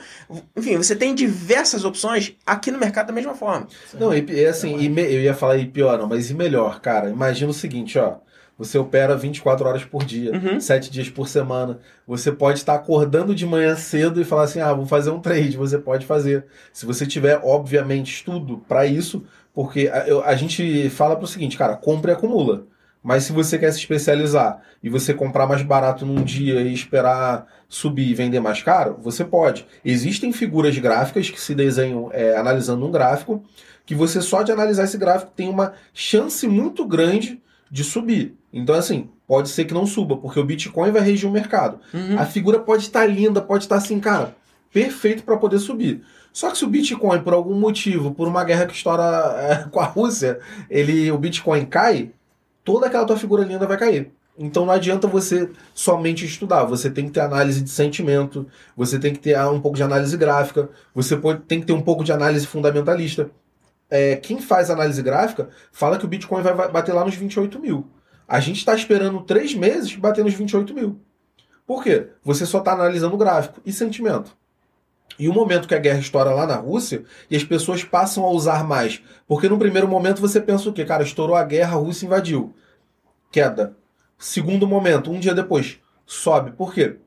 enfim, 0.56 0.76
você 0.78 0.96
tem 0.96 1.14
diversas 1.14 1.84
opções 1.84 2.34
aqui 2.44 2.70
no 2.70 2.78
mercado 2.78 3.08
da 3.08 3.12
mesma 3.12 3.34
forma. 3.34 3.68
Não, 3.92 4.12
e 4.14 4.46
assim, 4.46 4.78
e 4.78 4.88
me- 4.88 5.02
eu 5.02 5.20
ia 5.20 5.34
falar 5.34 5.58
e 5.58 5.66
pior, 5.66 5.98
não, 5.98 6.08
mas 6.08 6.30
e 6.30 6.34
melhor, 6.34 6.80
cara? 6.80 7.10
Imagina 7.10 7.50
o 7.50 7.54
seguinte, 7.54 7.98
ó. 7.98 8.16
Você 8.56 8.78
opera 8.78 9.16
24 9.16 9.66
horas 9.66 9.84
por 9.84 10.04
dia, 10.04 10.32
Uhum. 10.32 10.60
7 10.60 10.90
dias 10.90 11.08
por 11.08 11.28
semana. 11.28 11.80
Você 12.06 12.30
pode 12.30 12.58
estar 12.58 12.74
acordando 12.74 13.34
de 13.34 13.44
manhã 13.44 13.74
cedo 13.74 14.20
e 14.20 14.24
falar 14.24 14.44
assim: 14.44 14.60
ah, 14.60 14.72
vou 14.72 14.86
fazer 14.86 15.10
um 15.10 15.20
trade. 15.20 15.56
Você 15.56 15.76
pode 15.78 16.06
fazer. 16.06 16.46
Se 16.72 16.86
você 16.86 17.04
tiver, 17.06 17.40
obviamente, 17.42 18.12
estudo 18.14 18.58
para 18.68 18.86
isso, 18.86 19.24
porque 19.52 19.88
a, 19.88 20.28
a 20.28 20.36
gente 20.36 20.88
fala 20.90 21.16
pro 21.16 21.26
seguinte, 21.26 21.58
cara, 21.58 21.76
compra 21.76 22.12
e 22.12 22.14
acumula. 22.14 22.66
Mas 23.02 23.24
se 23.24 23.32
você 23.32 23.58
quer 23.58 23.70
se 23.70 23.78
especializar 23.80 24.62
e 24.82 24.88
você 24.88 25.12
comprar 25.12 25.46
mais 25.46 25.60
barato 25.62 26.06
num 26.06 26.22
dia 26.24 26.62
e 26.62 26.72
esperar 26.72 27.46
subir 27.68 28.08
e 28.08 28.14
vender 28.14 28.40
mais 28.40 28.62
caro, 28.62 28.96
você 28.98 29.22
pode. 29.22 29.66
Existem 29.84 30.32
figuras 30.32 30.78
gráficas 30.78 31.28
que 31.28 31.38
se 31.38 31.54
desenham 31.54 32.08
é, 32.14 32.34
analisando 32.34 32.86
um 32.86 32.90
gráfico, 32.90 33.44
que 33.84 33.94
você 33.94 34.22
só 34.22 34.42
de 34.42 34.52
analisar 34.52 34.84
esse 34.84 34.96
gráfico 34.96 35.32
tem 35.36 35.50
uma 35.50 35.74
chance 35.92 36.48
muito 36.48 36.86
grande 36.86 37.42
de 37.74 37.82
subir. 37.82 38.36
Então, 38.52 38.72
assim, 38.72 39.10
pode 39.26 39.48
ser 39.48 39.64
que 39.64 39.74
não 39.74 39.84
suba, 39.84 40.16
porque 40.16 40.38
o 40.38 40.44
Bitcoin 40.44 40.92
vai 40.92 41.02
regir 41.02 41.28
o 41.28 41.32
mercado. 41.32 41.80
Uhum. 41.92 42.16
A 42.16 42.24
figura 42.24 42.60
pode 42.60 42.84
estar 42.84 43.04
linda, 43.04 43.42
pode 43.42 43.64
estar 43.64 43.74
assim, 43.74 43.98
cara, 43.98 44.36
perfeito 44.72 45.24
para 45.24 45.36
poder 45.36 45.58
subir. 45.58 46.04
Só 46.32 46.52
que 46.52 46.58
se 46.58 46.64
o 46.64 46.68
Bitcoin, 46.68 47.20
por 47.22 47.32
algum 47.32 47.58
motivo, 47.58 48.14
por 48.14 48.28
uma 48.28 48.44
guerra 48.44 48.66
que 48.66 48.74
estoura 48.74 49.02
é, 49.02 49.66
com 49.68 49.80
a 49.80 49.86
Rússia, 49.86 50.38
ele, 50.70 51.10
o 51.10 51.18
Bitcoin 51.18 51.64
cai, 51.64 52.12
toda 52.62 52.86
aquela 52.86 53.04
tua 53.04 53.16
figura 53.16 53.42
linda 53.42 53.66
vai 53.66 53.76
cair. 53.76 54.12
Então 54.38 54.64
não 54.64 54.72
adianta 54.72 55.08
você 55.08 55.50
somente 55.74 56.24
estudar, 56.24 56.62
você 56.62 56.88
tem 56.88 57.06
que 57.06 57.10
ter 57.10 57.20
análise 57.22 57.60
de 57.60 57.70
sentimento, 57.70 58.46
você 58.76 59.00
tem 59.00 59.12
que 59.12 59.18
ter 59.18 59.34
ah, 59.34 59.50
um 59.50 59.60
pouco 59.60 59.76
de 59.76 59.82
análise 59.82 60.16
gráfica, 60.16 60.68
você 60.94 61.16
pode, 61.16 61.40
tem 61.40 61.58
que 61.58 61.66
ter 61.66 61.72
um 61.72 61.82
pouco 61.82 62.04
de 62.04 62.12
análise 62.12 62.46
fundamentalista. 62.46 63.30
É, 63.90 64.16
quem 64.16 64.40
faz 64.40 64.70
análise 64.70 65.02
gráfica 65.02 65.48
fala 65.70 65.98
que 65.98 66.04
o 66.04 66.08
Bitcoin 66.08 66.42
vai 66.42 66.54
bater 66.54 66.92
lá 66.92 67.04
nos 67.04 67.14
28 67.14 67.58
mil. 67.60 67.86
A 68.26 68.40
gente 68.40 68.58
está 68.58 68.74
esperando 68.74 69.22
três 69.22 69.54
meses 69.54 69.94
bater 69.96 70.24
nos 70.24 70.34
28 70.34 70.72
mil. 70.74 71.00
Por 71.66 71.82
quê? 71.82 72.08
Você 72.22 72.44
só 72.46 72.58
está 72.58 72.72
analisando 72.72 73.14
o 73.14 73.18
gráfico 73.18 73.60
e 73.64 73.72
sentimento. 73.72 74.36
E 75.18 75.28
o 75.28 75.32
momento 75.32 75.68
que 75.68 75.74
a 75.74 75.78
guerra 75.78 76.00
estoura 76.00 76.30
lá 76.30 76.46
na 76.46 76.56
Rússia 76.56 77.04
e 77.30 77.36
as 77.36 77.44
pessoas 77.44 77.84
passam 77.84 78.24
a 78.24 78.30
usar 78.30 78.64
mais. 78.64 79.02
Porque 79.26 79.48
no 79.48 79.58
primeiro 79.58 79.86
momento 79.86 80.20
você 80.20 80.40
pensa 80.40 80.68
o 80.68 80.72
quê? 80.72 80.84
Cara, 80.84 81.02
estourou 81.02 81.36
a 81.36 81.44
guerra, 81.44 81.76
a 81.76 81.80
Rússia 81.80 82.06
invadiu. 82.06 82.54
Queda. 83.30 83.76
Segundo 84.18 84.66
momento, 84.66 85.10
um 85.10 85.20
dia 85.20 85.34
depois, 85.34 85.78
sobe. 86.06 86.52
Por 86.52 86.72
quê? 86.72 86.98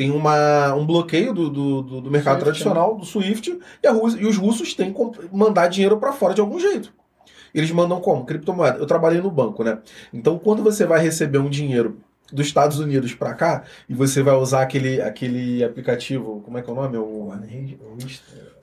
Tem 0.00 0.10
uma, 0.10 0.72
um 0.74 0.86
bloqueio 0.86 1.34
do, 1.34 1.50
do, 1.50 1.82
do- 1.82 2.00
do 2.00 2.10
mercado 2.10 2.36
Swift, 2.36 2.44
tradicional, 2.44 2.96
do 2.96 3.04
SWIFT, 3.04 3.58
e, 3.82 3.86
a 3.86 3.92
Rússia, 3.92 4.18
e 4.18 4.24
os 4.24 4.38
russos 4.38 4.72
têm 4.72 4.94
que 4.94 4.98
mandar 5.30 5.66
dinheiro 5.68 5.98
para 5.98 6.10
fora 6.10 6.32
de 6.32 6.40
algum 6.40 6.58
jeito. 6.58 6.90
Eles 7.54 7.70
mandam 7.70 8.00
como? 8.00 8.24
Criptomoeda. 8.24 8.78
Eu 8.78 8.86
trabalhei 8.86 9.20
no 9.20 9.30
banco, 9.30 9.62
né? 9.62 9.76
Então, 10.10 10.38
quando 10.38 10.62
você 10.62 10.86
vai 10.86 11.00
receber 11.02 11.36
um 11.36 11.50
dinheiro 11.50 11.98
dos 12.32 12.46
Estados 12.46 12.78
Unidos 12.78 13.12
para 13.12 13.34
cá 13.34 13.64
e 13.90 13.92
você 13.94 14.22
vai 14.22 14.34
usar 14.36 14.62
aquele, 14.62 15.02
aquele 15.02 15.62
aplicativo, 15.62 16.40
como 16.46 16.56
é 16.56 16.62
que 16.62 16.70
é 16.70 16.72
o 16.72 16.76
nome? 16.76 16.96
O, 16.96 17.30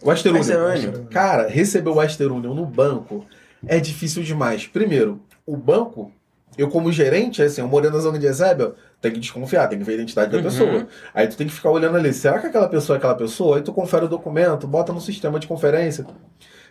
o 0.02 0.10
Western 0.10 0.40
Union. 0.40 1.06
Cara, 1.12 1.48
receber 1.48 1.92
o 1.92 1.98
Western 1.98 2.34
Union 2.34 2.56
no 2.56 2.66
banco 2.66 3.24
é 3.68 3.80
difícil 3.80 4.24
demais. 4.24 4.66
Primeiro, 4.66 5.20
o 5.46 5.56
banco, 5.56 6.12
eu 6.58 6.68
como 6.68 6.92
gerente, 6.92 7.44
assim, 7.44 7.62
eu 7.62 7.68
morando 7.68 7.94
na 7.94 8.00
zona 8.00 8.18
de 8.18 8.26
Eusébio, 8.26 8.74
tem 9.02 9.12
que 9.12 9.20
desconfiar, 9.20 9.68
tem 9.68 9.78
que 9.78 9.86
ver 9.86 9.94
a 9.94 9.96
identidade 9.96 10.32
da 10.32 10.38
Uhum. 10.38 10.44
pessoa. 10.44 10.88
Aí 11.14 11.28
tu 11.28 11.38
tem 11.38 11.48
que 11.48 11.54
ficar 11.54 11.70
olhando 11.72 11.98
ali, 11.98 12.14
será 12.14 12.40
que 12.40 12.48
aquela 12.48 12.68
pessoa 12.68 12.96
é 12.96 12.98
aquela 12.98 13.16
pessoa? 13.16 13.58
Aí 13.58 13.62
tu 13.62 13.72
confere 13.74 14.06
o 14.06 14.08
documento, 14.08 14.68
bota 14.68 14.92
no 14.92 15.00
sistema 15.02 15.40
de 15.40 15.48
conferência. 15.48 16.06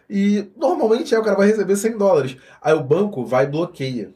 E 0.08 0.48
normalmente 0.56 1.14
é, 1.14 1.18
o 1.18 1.22
cara 1.22 1.36
vai 1.36 1.46
receber 1.48 1.76
100 1.76 1.98
dólares. 1.98 2.36
Aí 2.62 2.74
o 2.74 2.82
banco 2.82 3.24
vai 3.24 3.44
e 3.44 3.48
bloqueia. 3.48 4.10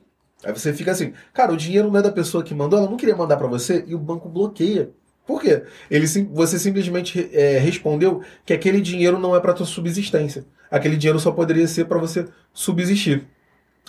Aí 0.45 0.53
você 0.53 0.73
fica 0.73 0.91
assim, 0.93 1.12
cara, 1.35 1.53
o 1.53 1.57
dinheiro 1.57 1.91
não 1.91 1.99
é 2.01 2.03
da 2.03 2.12
pessoa 2.12 2.43
que 2.43 2.55
mandou, 2.55 2.78
ela 2.78 2.89
não 2.89 2.97
queria 2.97 3.15
mandar 3.16 3.37
pra 3.37 3.47
você, 3.47 3.85
e 3.87 3.95
o 3.95 3.99
banco 3.99 4.28
bloqueia. 4.28 4.91
Por 5.27 5.41
quê? 5.41 5.62
Ele, 5.91 6.07
você 6.32 6.59
simplesmente 6.59 7.28
é, 7.32 7.59
respondeu 7.59 8.23
que 8.45 8.53
aquele 8.53 8.81
dinheiro 8.81 9.19
não 9.19 9.37
é 9.37 9.41
para 9.41 9.53
tua 9.53 9.66
subsistência. 9.66 10.45
Aquele 10.70 10.97
dinheiro 10.97 11.20
só 11.20 11.31
poderia 11.31 11.69
ser 11.69 11.85
para 11.85 11.99
você 11.99 12.27
subsistir. 12.53 13.27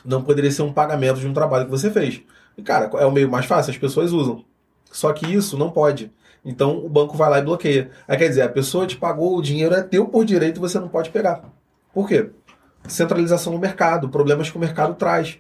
Não 0.04 0.22
poderia 0.24 0.52
ser 0.52 0.64
um 0.64 0.74
pagamento 0.74 1.20
de 1.20 1.28
um 1.28 1.34
trabalho 1.34 1.66
que 1.66 1.72
você 1.72 1.90
fez. 1.90 2.22
E, 2.58 2.62
cara, 2.62 2.90
é 3.00 3.06
o 3.06 3.12
meio 3.12 3.30
mais 3.30 3.46
fácil, 3.46 3.72
as 3.72 3.78
pessoas 3.78 4.12
usam. 4.12 4.44
Só 4.92 5.12
que 5.14 5.26
isso 5.34 5.58
não 5.58 5.72
pode. 5.72 6.12
Então 6.44 6.78
o 6.86 6.90
banco 6.90 7.16
vai 7.16 7.30
lá 7.30 7.40
e 7.40 7.44
bloqueia. 7.44 7.92
Aí 8.08 8.18
quer 8.18 8.28
dizer, 8.28 8.42
a 8.42 8.50
pessoa 8.50 8.86
te 8.88 8.98
pagou, 8.98 9.38
o 9.38 9.42
dinheiro 9.42 9.74
é 9.76 9.82
teu 9.82 10.06
por 10.08 10.26
direito 10.26 10.60
você 10.60 10.80
não 10.80 10.88
pode 10.90 11.10
pegar. 11.10 11.44
Por 11.94 12.08
quê? 12.08 12.30
Centralização 12.88 13.54
no 13.54 13.60
mercado, 13.60 14.10
problemas 14.10 14.50
que 14.50 14.58
o 14.58 14.60
mercado 14.60 14.96
traz. 14.96 15.38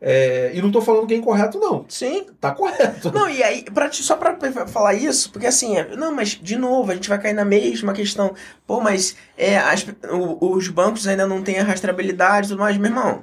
É, 0.00 0.52
e 0.54 0.62
não 0.62 0.70
tô 0.70 0.80
falando 0.80 1.06
que 1.08 1.14
é 1.14 1.16
incorreto, 1.16 1.58
não. 1.58 1.84
Sim. 1.88 2.26
Tá 2.40 2.52
correto. 2.52 3.10
Não, 3.12 3.28
e 3.28 3.42
aí, 3.42 3.62
pra, 3.64 3.88
te- 3.88 4.02
só 4.02 4.14
pra 4.16 4.36
falar 4.68 4.94
isso, 4.94 5.30
porque 5.32 5.46
assim, 5.46 5.76
é- 5.76 5.96
não, 5.96 6.14
mas 6.14 6.30
de 6.30 6.56
novo, 6.56 6.92
a 6.92 6.94
gente 6.94 7.08
vai 7.08 7.18
cair 7.20 7.32
na 7.32 7.44
mesma 7.44 7.92
questão. 7.92 8.32
Pô, 8.66 8.80
mas 8.80 9.16
é, 9.36 9.58
as- 9.58 9.84
o- 10.12 10.52
os 10.52 10.68
bancos 10.68 11.06
ainda 11.08 11.26
não 11.26 11.42
têm 11.42 11.58
a 11.58 11.64
rastreabilidade 11.64 12.46
e 12.46 12.50
tudo 12.50 12.60
mais, 12.60 12.76
meu 12.76 12.90
irmão. 12.90 13.22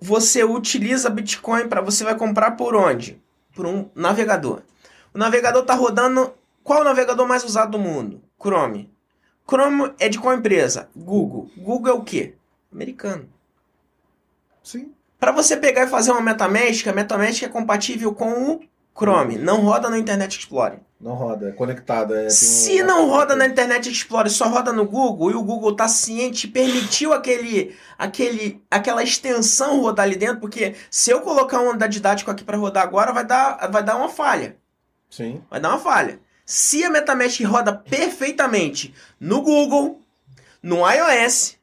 Você 0.00 0.44
utiliza 0.44 1.10
Bitcoin 1.10 1.68
para 1.68 1.80
você 1.80 2.04
vai 2.04 2.16
comprar 2.16 2.52
por 2.52 2.74
onde? 2.74 3.22
Por 3.54 3.66
um 3.66 3.88
navegador. 3.94 4.62
O 5.14 5.18
navegador 5.18 5.64
tá 5.64 5.74
rodando. 5.74 6.34
Qual 6.62 6.78
é 6.78 6.82
o 6.82 6.84
navegador 6.84 7.26
mais 7.26 7.44
usado 7.44 7.72
do 7.72 7.78
mundo? 7.78 8.20
Chrome. 8.40 8.92
Chrome 9.48 9.94
é 9.98 10.08
de 10.08 10.18
qual 10.18 10.34
empresa? 10.34 10.88
Google. 10.94 11.50
Google 11.56 11.92
é 11.92 11.94
o 11.94 12.02
quê? 12.02 12.34
Americano. 12.72 13.28
Sim. 14.62 14.92
Para 15.18 15.32
você 15.32 15.56
pegar 15.56 15.84
e 15.84 15.88
fazer 15.88 16.10
uma 16.10 16.20
MetaMask, 16.20 16.86
a 16.86 16.92
MetaMask 16.92 17.42
é 17.42 17.48
compatível 17.48 18.12
com 18.12 18.52
o 18.52 18.60
Chrome, 18.94 19.38
não 19.38 19.60
roda 19.60 19.88
no 19.88 19.96
Internet 19.96 20.38
Explorer. 20.38 20.80
Não 20.98 21.12
roda, 21.12 21.50
é 21.50 21.52
conectado. 21.52 22.14
É, 22.14 22.30
Se 22.30 22.82
um- 22.82 22.86
não 22.86 23.06
roda 23.08 23.36
na 23.36 23.46
Internet 23.46 23.90
Explorer, 23.90 24.30
só 24.32 24.48
roda 24.48 24.72
no 24.72 24.86
Google, 24.86 25.30
e 25.30 25.34
o 25.34 25.42
Google 25.42 25.76
tá 25.76 25.86
ciente, 25.88 26.48
permitiu 26.48 27.12
aquele, 27.12 27.76
aquele, 27.98 28.62
aquela 28.70 29.02
extensão 29.02 29.80
rodar 29.82 30.06
ali 30.06 30.16
dentro, 30.16 30.40
porque 30.40 30.74
se 30.90 31.10
eu 31.10 31.20
colocar 31.20 31.60
um 31.60 31.76
da 31.76 31.86
didático 31.86 32.30
aqui 32.30 32.42
para 32.42 32.56
rodar 32.56 32.82
agora, 32.82 33.12
vai 33.12 33.26
dar, 33.26 33.70
vai 33.70 33.82
dar 33.84 33.96
uma 33.96 34.08
falha. 34.08 34.56
Sim. 35.10 35.42
Vai 35.50 35.60
dar 35.60 35.68
uma 35.68 35.78
falha. 35.78 36.18
Se 36.46 36.82
a 36.82 36.88
MetaMask 36.90 37.40
roda 37.44 37.72
perfeitamente 37.74 38.94
no 39.20 39.42
Google, 39.42 40.00
no 40.62 40.78
iOS, 40.90 41.56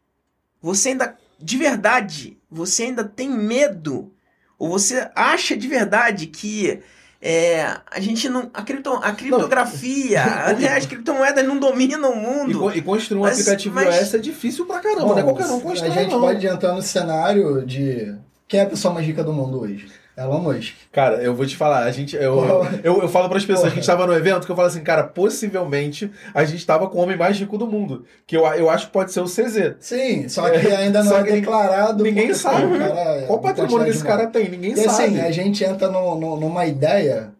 você 0.61 0.89
ainda, 0.89 1.17
de 1.39 1.57
verdade, 1.57 2.37
você 2.51 2.83
ainda 2.83 3.03
tem 3.03 3.29
medo? 3.29 4.13
Ou 4.59 4.69
você 4.69 5.09
acha 5.15 5.57
de 5.57 5.67
verdade 5.67 6.27
que 6.27 6.81
é, 7.25 7.77
a 7.89 7.99
gente 8.01 8.27
não. 8.27 8.49
A, 8.53 8.61
cripto, 8.63 8.89
a 9.01 9.11
criptografia, 9.13 10.21
até 10.51 10.75
as 10.75 10.85
criptomoedas 10.85 11.47
não 11.47 11.57
dominam 11.57 12.11
o 12.11 12.15
E, 12.15 12.17
mundo. 12.17 12.59
co- 12.59 12.71
e 12.71 12.81
construir 12.81 13.19
um 13.19 13.21
Mas- 13.21 13.39
aplicativo 13.39 13.75
mas- 13.75 13.95
iOS 13.95 14.13
é 14.13 14.17
difícil 14.17 14.65
pra 14.65 14.79
caramba, 14.81 15.01
Bom, 15.05 15.09
não 15.11 15.19
é 15.19 15.23
qualquer 15.23 15.45
um 15.45 15.59
que 15.59 15.65
a 15.65 15.69
constrói, 15.69 15.91
gente 15.91 16.11
não. 16.11 16.19
pode 16.19 16.45
entrar 16.45 16.73
no 16.73 16.81
cenário 16.81 17.65
de 17.65 18.13
quem 18.47 18.59
é 18.59 18.63
a 18.63 18.67
pessoa 18.67 18.93
mais 18.93 19.07
rica 19.07 19.23
do 19.23 19.31
mundo 19.31 19.61
hoje? 19.61 19.87
Elon 20.15 20.39
Musk. 20.39 20.73
Cara, 20.91 21.23
eu 21.23 21.33
vou 21.33 21.45
te 21.45 21.57
falar, 21.57 21.83
a 21.85 21.91
gente. 21.91 22.15
Eu, 22.15 22.63
eu, 22.83 23.01
eu 23.01 23.09
falo 23.09 23.27
pras 23.29 23.43
pessoas 23.43 23.61
Porra. 23.61 23.71
que 23.71 23.79
a 23.79 23.81
gente 23.81 23.87
tava 23.87 24.05
no 24.05 24.13
evento 24.13 24.45
que 24.45 24.51
eu 24.51 24.55
falo 24.55 24.67
assim, 24.67 24.83
cara, 24.83 25.03
possivelmente 25.03 26.11
a 26.33 26.43
gente 26.45 26.65
tava 26.65 26.87
com 26.87 26.99
o 26.99 27.01
homem 27.01 27.17
mais 27.17 27.37
rico 27.39 27.57
do 27.57 27.65
mundo. 27.65 28.05
Que 28.27 28.37
eu, 28.37 28.45
eu 28.45 28.69
acho 28.69 28.85
que 28.87 28.91
pode 28.93 29.11
ser 29.11 29.21
o 29.21 29.25
CZ. 29.25 29.75
Sim, 29.79 30.29
só 30.29 30.49
que 30.49 30.67
ainda 30.67 31.03
não 31.03 31.17
é 31.17 31.23
declarado. 31.23 32.03
ninguém 32.03 32.33
sabe. 32.33 32.77
cara, 32.77 32.99
é 32.99 33.21
Qual 33.25 33.39
uma 33.39 33.41
patrimônio 33.53 33.85
que 33.85 33.91
esse 33.91 34.03
cara 34.03 34.27
tem? 34.27 34.49
Ninguém 34.49 34.73
E 34.73 34.77
sabe. 34.77 34.89
assim, 34.89 35.19
a 35.19 35.31
gente 35.31 35.63
entra 35.63 35.89
no- 35.89 36.15
no- 36.19 36.39
numa 36.39 36.65
ideia. 36.65 37.31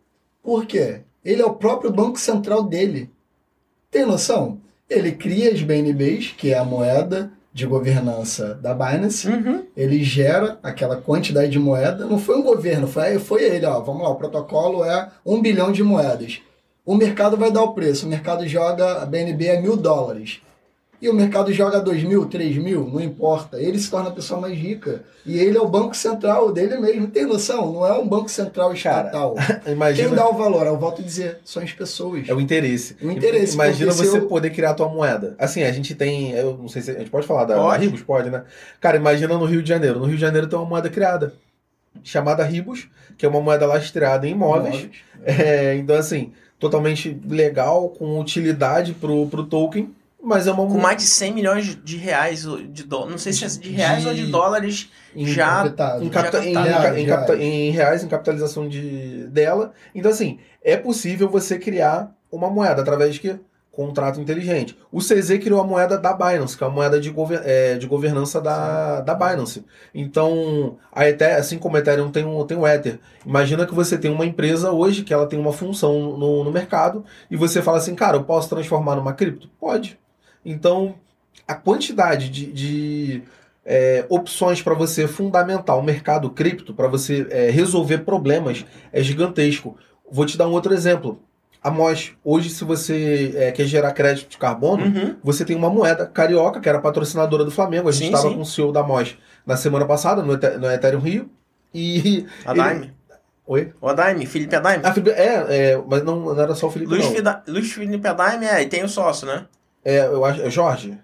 Por 0.41 0.66
quê? 0.66 1.02
Ele 1.24 1.41
é 1.41 1.45
o 1.45 1.54
próprio 1.54 1.91
banco 1.91 2.20
central 2.20 2.64
dele. 2.64 3.10
Tem 3.91 4.06
noção? 4.06 4.58
Ele 4.90 5.12
cria 5.12 5.52
as 5.52 5.62
BNBs, 5.62 6.34
que 6.38 6.52
é 6.52 6.58
a 6.58 6.66
moeda 6.66 7.32
de 7.54 7.68
governança 7.68 8.56
da 8.56 8.74
Binance. 8.74 9.28
Uhum. 9.28 9.64
Ele 9.78 10.04
gera 10.04 10.58
aquela 10.64 10.98
quantidade 10.98 11.52
de 11.52 11.60
moeda. 11.60 12.06
Não 12.06 12.18
foi 12.18 12.36
um 12.36 12.42
governo, 12.42 12.88
foi, 12.88 13.20
foi 13.20 13.44
ele. 13.44 13.66
Ó, 13.66 13.80
vamos 13.80 14.02
lá, 14.02 14.10
o 14.10 14.16
protocolo 14.16 14.84
é 14.84 15.10
um 15.26 15.42
bilhão 15.42 15.72
de 15.72 15.84
moedas. 15.84 16.42
O 16.86 16.96
mercado 16.96 17.38
vai 17.38 17.52
dar 17.52 17.62
o 17.62 17.74
preço. 17.74 18.06
O 18.06 18.10
mercado 18.10 18.48
joga 18.48 19.04
a 19.04 19.06
BNB 19.06 19.52
a 19.52 19.62
mil 19.62 19.78
dólares. 19.78 20.42
E 21.02 21.10
o 21.10 21.14
mercado 21.14 21.52
joga 21.52 21.82
dois 21.82 22.02
mil, 22.02 22.26
três 22.28 22.56
mil, 22.56 22.88
não 22.88 23.02
importa. 23.02 23.61
Ele 23.61 23.78
se 23.78 23.91
torna 23.91 24.07
a 24.10 24.14
pessoa 24.14 24.40
mais 24.40 24.57
rica. 24.57 25.03
E 25.26 25.38
ele 25.38 25.57
é 25.57 25.61
o 25.61 25.68
banco 25.68 25.94
central 25.98 26.53
dele 26.53 26.78
mesmo. 26.78 27.07
Tem 27.07 27.26
noção? 27.26 27.74
Não 27.74 27.86
é 27.86 27.91
um 27.99 28.07
banco 28.07 28.30
central 28.32 28.72
estatal. 28.74 29.36
Imagina. 29.68 30.07
Quem 30.07 30.15
dá 30.18 30.30
o 30.30 30.34
valor? 30.34 30.65
Eu 30.65 30.78
volto 30.78 31.02
a 31.02 31.03
dizer, 31.03 31.40
são 31.44 31.61
as 31.61 31.74
pessoas. 31.74 32.30
É 32.30 32.34
o 32.34 32.40
interesse. 32.40 32.95
O 33.02 33.11
interesse, 33.11 33.53
Imagina 33.56 33.91
você 33.91 34.18
eu- 34.18 34.28
poder 34.28 34.52
criar 34.52 34.70
a 34.70 34.74
tua 34.76 34.88
moeda. 34.88 35.36
Assim, 35.38 35.64
a 35.64 35.72
gente 35.74 35.94
tem. 35.94 36.32
Eu 36.32 36.57
não 36.57 36.70
sei 36.70 36.82
se 36.82 36.91
a 36.91 36.94
gente 36.98 37.10
pode 37.10 37.28
falar 37.28 37.44
da, 37.44 37.56
da 37.56 37.61
Pode. 37.61 37.84
Ribos, 37.84 38.02
pode, 38.02 38.30
né? 38.30 38.44
Cara, 38.80 38.95
imagina 38.95 39.38
no 39.38 39.44
Rio 39.45 39.61
de 39.61 39.68
Janeiro. 39.68 39.99
No 39.99 40.06
Rio 40.06 40.15
de 40.15 40.22
Janeiro 40.22 40.48
tem 40.48 40.57
uma 40.57 40.65
moeda 40.68 40.90
criada. 40.90 41.34
Chamada 42.02 42.44
Ribos, 42.45 42.88
que 43.18 43.26
é 43.26 43.30
uma 43.30 43.41
moeda 43.41 43.65
lastreada 43.65 44.26
em 44.26 44.32
imóveis. 44.32 44.90
É, 45.26 45.76
então, 45.76 45.95
assim, 45.95 46.32
totalmente 46.57 47.20
legal, 47.28 47.90
com 47.90 48.20
utilidade 48.20 48.94
pro, 48.94 49.28
pro 49.28 49.44
token, 49.44 49.94
mas 50.24 50.48
é 50.48 50.52
uma 50.52 50.66
Com 50.66 50.78
mais 50.80 50.98
de 50.98 51.04
100 51.04 51.34
milhões 51.34 51.78
de 51.84 51.98
reais, 51.98 52.44
de 52.70 52.84
dólares. 52.84 53.12
Não 53.12 53.18
sei 53.18 53.34
se 53.34 53.44
é 53.44 53.48
de 53.48 53.70
reais 53.72 54.02
De- 54.04 54.08
ou 54.08 54.14
de 54.14 54.26
dólares 54.28 54.90
em- 55.16 55.26
já. 55.28 55.62
Em, 55.68 55.70
capta- 55.74 56.00
em, 56.04 56.10
captado. 56.10 56.44
em, 56.45 56.54
Reais, 56.54 57.08
capta- 57.08 57.34
reais. 57.36 57.41
em 57.54 57.70
reais, 57.72 58.04
em 58.04 58.08
capitalização 58.08 58.68
de, 58.70 59.26
dela. 59.28 59.74
Então, 59.94 60.10
assim, 60.10 60.40
é 60.64 60.78
possível 60.78 61.28
você 61.30 61.60
criar 61.60 62.12
uma 62.32 62.50
moeda 62.50 62.82
através 62.82 63.14
de 63.14 63.20
quê? 63.20 63.36
Contrato 63.72 64.22
inteligente. 64.22 64.78
O 64.91 65.00
CZ 65.02 65.40
criou 65.40 65.60
a 65.60 65.64
moeda 65.66 65.98
da 65.98 66.14
Binance, 66.14 66.56
que 66.56 66.64
é 66.64 66.68
a 66.68 66.70
moeda 66.70 67.00
de, 67.00 67.10
gover- 67.10 67.41
é, 67.44 67.76
de 67.76 67.88
governança 67.88 68.40
da, 68.40 69.02
da 69.02 69.16
Binance. 69.16 69.66
Então, 69.95 70.78
a 70.91 71.08
Ether, 71.10 71.38
assim 71.38 71.58
como 71.58 71.76
a 71.76 71.80
Ethereum 71.80 72.12
tem 72.12 72.24
um, 72.24 72.45
tem 72.45 72.56
um 72.56 72.68
Ether, 72.68 73.00
imagina 73.26 73.66
que 73.66 73.74
você 73.74 73.98
tem 73.98 74.12
uma 74.12 74.28
empresa 74.28 74.72
hoje 74.72 75.02
que 75.04 75.12
ela 75.12 75.26
tem 75.26 75.40
uma 75.40 75.52
função 75.52 76.18
no, 76.18 76.44
no 76.44 76.52
mercado 76.52 77.04
e 77.32 77.36
você 77.36 77.64
fala 77.64 77.80
assim, 77.80 77.95
cara, 77.95 78.18
eu 78.18 78.24
posso 78.24 78.48
transformar 78.48 78.95
numa 78.95 79.12
cripto? 79.14 79.50
Pode. 79.60 79.98
Então, 80.45 80.95
a 81.48 81.53
quantidade 81.56 82.30
de, 82.30 82.45
de 82.52 83.24
é, 83.65 84.06
opções 84.10 84.61
para 84.61 84.74
você 84.74 85.07
fundamentar 85.07 85.78
o 85.78 85.84
mercado 85.84 86.30
cripto, 86.30 86.74
para 86.74 86.88
você 86.88 87.26
é, 87.30 87.49
resolver 87.49 87.99
problemas, 87.99 88.65
é 88.91 89.02
gigantesco. 89.02 89.78
Vou 90.11 90.26
te 90.26 90.38
dar 90.38 90.48
um 90.48 90.52
outro 90.52 90.74
exemplo. 90.74 91.20
A 91.64 91.72
MOS, 91.72 92.11
hoje, 92.26 92.49
se 92.49 92.65
você 92.65 93.34
é, 93.38 93.52
quer 93.53 93.65
gerar 93.65 93.94
crédito 93.94 94.30
de 94.32 94.38
carbono, 94.38 94.84
Uhum. 94.86 95.15
você 95.24 95.45
tem 95.45 95.56
uma 95.56 95.70
moeda 95.70 96.06
carioca, 96.06 96.60
que 96.60 96.68
era 96.68 96.80
patrocinadora 96.80 97.45
do 97.45 97.52
Flamengo. 97.52 97.88
A 97.88 97.91
gente 97.91 98.14
estava 98.14 98.34
com 98.34 98.41
o 98.41 98.45
CEO 98.45 98.74
da 98.74 98.84
MOS 98.84 99.15
na 99.45 99.56
semana 99.56 99.86
passada, 99.86 100.22
no, 100.22 100.34
no 100.36 100.72
Ethereum 100.72 100.99
Rio. 100.99 101.30
E. 101.74 102.26
A 102.45 102.53
Daime. 102.53 102.94
Oi? 103.48 103.74
O 103.82 103.88
Adaime, 103.90 104.26
Felipe 104.26 104.56
Adaime. 104.56 104.84
Ah, 104.86 104.94
Felipe- 104.94 105.11
é, 105.18 105.72
é, 105.72 105.82
mas 105.88 106.03
não, 106.03 106.20
não 106.34 106.40
era 106.41 106.53
só 106.53 106.68
o 106.68 106.72
Felipe, 106.72 106.91
Luiz, 106.91 107.06
não. 107.06 107.11
Fida- 107.14 107.44
Luiz 107.48 107.72
Felipe 107.72 108.07
Adaime 108.07 108.45
é, 108.45 108.61
e 108.61 108.68
tem 108.68 108.84
o 108.84 108.90
sócio, 108.90 109.26
né? 109.26 109.45
É, 109.84 110.06
eu 110.06 110.24
acho. 110.26 110.42
É 110.42 110.50
Jorge? 110.50 110.98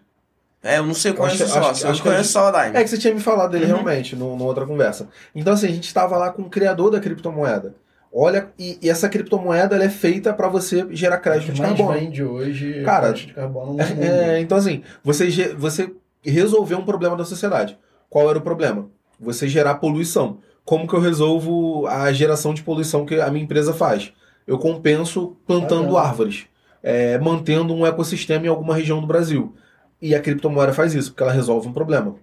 É, 0.61 0.77
eu 0.77 0.85
não 0.85 0.93
sei, 0.93 1.11
eu 1.11 1.15
Eu 1.15 1.23
acho 1.23 1.37
conheço 1.37 1.57
acho- 1.57 1.67
sócio. 1.67 1.89
acho 1.89 1.99
eu 1.99 2.01
a 2.01 2.03
conheço 2.03 2.23
gente- 2.23 2.33
só 2.33 2.43
o 2.43 2.47
Adaime. 2.47 2.75
É 2.77 2.83
que 2.83 2.89
você 2.89 2.97
tinha 2.97 3.13
me 3.13 3.19
falado 3.21 3.51
dele 3.51 3.65
Uhum. 3.65 3.71
realmente 3.71 4.15
no, 4.15 4.31
numa 4.35 4.45
outra 4.45 4.65
conversa. 4.65 5.07
Então, 5.33 5.53
assim, 5.53 5.67
a 5.67 5.71
gente 5.71 5.85
estava 5.85 6.17
lá 6.17 6.31
com 6.31 6.41
o 6.43 6.49
criador 6.49 6.91
da 6.91 6.99
criptomoeda. 6.99 7.75
Olha, 8.11 8.49
e, 8.57 8.77
e 8.81 8.89
essa 8.89 9.07
criptomoeda 9.07 9.75
ela 9.75 9.85
é 9.85 9.89
feita 9.89 10.33
para 10.33 10.47
você 10.49 10.85
gerar 10.91 11.19
crédito 11.19 11.53
de 11.53 11.61
mais 11.61 11.77
carbono. 11.77 11.97
vende 11.99 12.23
hoje 12.23 12.81
Cara, 12.83 13.07
crédito 13.09 13.27
de 13.27 13.33
carbono 13.33 13.65
no 13.67 13.73
mundo. 13.73 14.03
É, 14.03 14.39
então, 14.41 14.57
assim, 14.57 14.83
você, 15.03 15.29
você 15.55 15.93
resolveu 16.23 16.79
um 16.79 16.85
problema 16.85 17.15
da 17.15 17.23
sociedade. 17.23 17.77
Qual 18.09 18.27
era 18.29 18.37
o 18.37 18.41
problema? 18.41 18.89
Você 19.19 19.47
gerar 19.47 19.75
poluição. 19.75 20.39
Como 20.65 20.87
que 20.87 20.93
eu 20.93 20.99
resolvo 20.99 21.87
a 21.87 22.11
geração 22.11 22.53
de 22.53 22.63
poluição 22.63 23.05
que 23.05 23.19
a 23.21 23.29
minha 23.29 23.43
empresa 23.45 23.73
faz? 23.73 24.11
Eu 24.47 24.57
compenso 24.57 25.37
plantando 25.47 25.95
Ah, 25.97 26.07
árvores, 26.07 26.47
é, 26.81 27.17
mantendo 27.17 27.73
um 27.73 27.85
ecossistema 27.85 28.45
em 28.45 28.49
alguma 28.49 28.75
região 28.75 29.01
do 29.01 29.07
Brasil. 29.07 29.55
E 30.01 30.15
a 30.15 30.21
criptomoeda 30.21 30.73
faz 30.73 30.93
isso, 30.93 31.11
porque 31.11 31.23
ela 31.23 31.31
resolve 31.31 31.67
um 31.67 31.73
problema. 31.73 32.15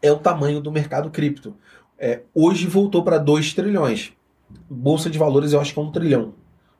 É 0.00 0.10
o 0.12 0.18
tamanho 0.18 0.60
do 0.60 0.70
mercado 0.70 1.10
cripto. 1.10 1.54
É, 1.98 2.20
hoje 2.34 2.66
voltou 2.66 3.02
para 3.02 3.18
2 3.18 3.54
trilhões. 3.54 4.12
Bolsa 4.68 5.08
de 5.08 5.18
valores 5.18 5.52
eu 5.52 5.60
acho 5.60 5.72
que 5.72 5.78
é 5.78 5.82
um 5.82 5.90
trilhão 5.90 6.34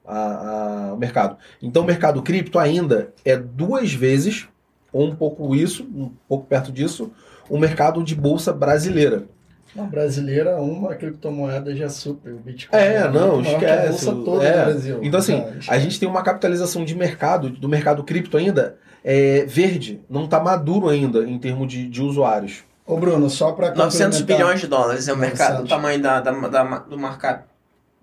a- 0.04 0.88
a- 0.90 0.94
o 0.94 0.96
mercado. 0.96 1.36
Então 1.62 1.82
o 1.82 1.86
mercado 1.86 2.22
cripto 2.22 2.58
ainda 2.58 3.12
é 3.24 3.36
duas 3.36 3.92
vezes, 3.92 4.48
ou 4.92 5.06
um 5.06 5.14
pouco 5.14 5.54
isso, 5.54 5.84
um 5.84 6.10
pouco 6.28 6.46
perto 6.46 6.70
disso, 6.72 7.10
o 7.48 7.58
mercado 7.58 8.02
de 8.02 8.14
bolsa 8.14 8.52
brasileira. 8.52 9.26
Uma 9.74 9.86
brasileira, 9.86 10.56
uma 10.60 10.94
criptomoeda 10.94 11.74
já 11.74 11.88
super. 11.88 12.32
O 12.34 12.38
Bitcoin 12.38 12.78
É, 12.78 13.08
muito 13.08 13.14
não, 13.18 13.40
esquece. 13.40 13.64
A 14.08 14.12
bolsa 14.12 14.24
toda 14.24 14.44
É. 14.44 14.58
do 14.58 14.64
Brasil. 14.70 14.98
Então, 15.02 15.18
assim, 15.20 15.44
Ah, 15.68 15.74
A 15.74 15.78
gente 15.78 15.98
tem 15.98 16.08
uma 16.08 16.22
capitalização 16.22 16.84
de 16.84 16.94
mercado, 16.94 17.48
do 17.48 17.68
mercado 17.68 18.04
cripto 18.04 18.36
ainda, 18.36 18.76
é, 19.04 19.44
verde, 19.46 20.00
não 20.10 20.24
está 20.26 20.38
maduro 20.40 20.88
ainda 20.88 21.20
em 21.24 21.38
termos 21.38 21.68
de, 21.68 21.88
de 21.88 22.02
usuários. 22.02 22.64
Ô, 22.86 22.96
Bruno, 22.98 23.30
só 23.30 23.52
para 23.52 23.74
900 23.74 24.20
bilhões 24.22 24.60
de 24.60 24.66
dólares 24.66 25.08
é 25.08 25.12
o 25.12 25.16
mercado, 25.16 25.60
900. 25.62 25.66
o 25.72 25.74
tamanho 25.74 26.02
da, 26.02 26.20
da, 26.20 26.30
da- 26.32 26.78
do 26.80 26.98
mercado. 26.98 27.44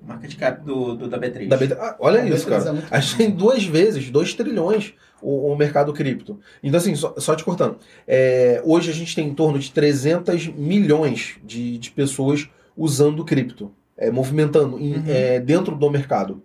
Market 0.02 0.38
cap 0.38 0.64
do, 0.64 0.96
do, 0.96 1.08
da 1.10 1.20
B3. 1.20 1.50
Da 1.50 1.58
B- 1.58 1.76
Ah, 1.78 1.96
olha 2.00 2.22
A 2.22 2.26
isso, 2.26 2.48
B3 2.50 2.64
cara. 2.64 2.78
é 2.78 2.84
A 2.90 3.00
gente 3.02 3.18
tem 3.18 3.30
duas 3.32 3.66
vezes, 3.66 4.10
2 4.10 4.34
trilhões 4.34 4.94
o, 5.22 5.52
o 5.52 5.56
mercado 5.58 5.92
cripto. 5.94 6.40
Então, 6.64 6.78
assim, 6.78 6.96
só, 6.96 7.14
só 7.18 7.36
te 7.36 7.44
cortando. 7.44 7.78
É, 8.08 8.62
hoje 8.66 8.90
a 8.92 8.94
gente 8.94 9.16
tem 9.16 9.28
em 9.28 9.34
torno 9.34 9.60
de 9.60 9.72
300 9.72 10.48
milhões 10.48 11.36
de, 11.44 11.78
de 11.78 11.92
pessoas 11.92 12.50
usando 12.78 13.26
cripto, 13.26 13.72
é, 13.98 14.10
movimentando 14.12 14.80
em- 14.80 14.96
Uhum. 14.96 15.04
é, 15.08 15.40
dentro 15.40 15.76
do 15.76 15.90
mercado. 15.90 16.42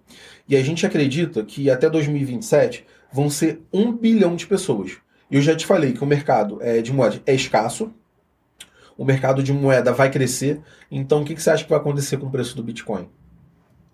E 0.48 0.56
a 0.56 0.62
gente 0.62 0.84
acredita 0.86 1.42
que 1.44 1.70
até 1.70 1.88
2027 1.88 2.84
vão 3.12 3.30
ser 3.30 3.60
um 3.72 3.92
bilhão 3.92 4.34
de 4.36 4.46
pessoas. 4.46 4.92
Eu 5.30 5.40
já 5.40 5.54
te 5.56 5.64
falei 5.64 5.92
que 5.92 6.02
o 6.02 6.06
mercado 6.06 6.58
é, 6.60 6.82
de 6.82 6.92
moeda 6.92 7.20
é 7.26 7.34
escasso, 7.34 7.92
o 8.96 9.04
mercado 9.04 9.42
de 9.42 9.52
moeda 9.52 9.92
vai 9.92 10.10
crescer. 10.10 10.60
Então, 10.90 11.22
o 11.22 11.24
que, 11.24 11.34
que 11.34 11.42
você 11.42 11.50
acha 11.50 11.64
que 11.64 11.70
vai 11.70 11.78
acontecer 11.78 12.16
com 12.16 12.26
o 12.26 12.30
preço 12.30 12.54
do 12.56 12.62
Bitcoin? 12.62 13.08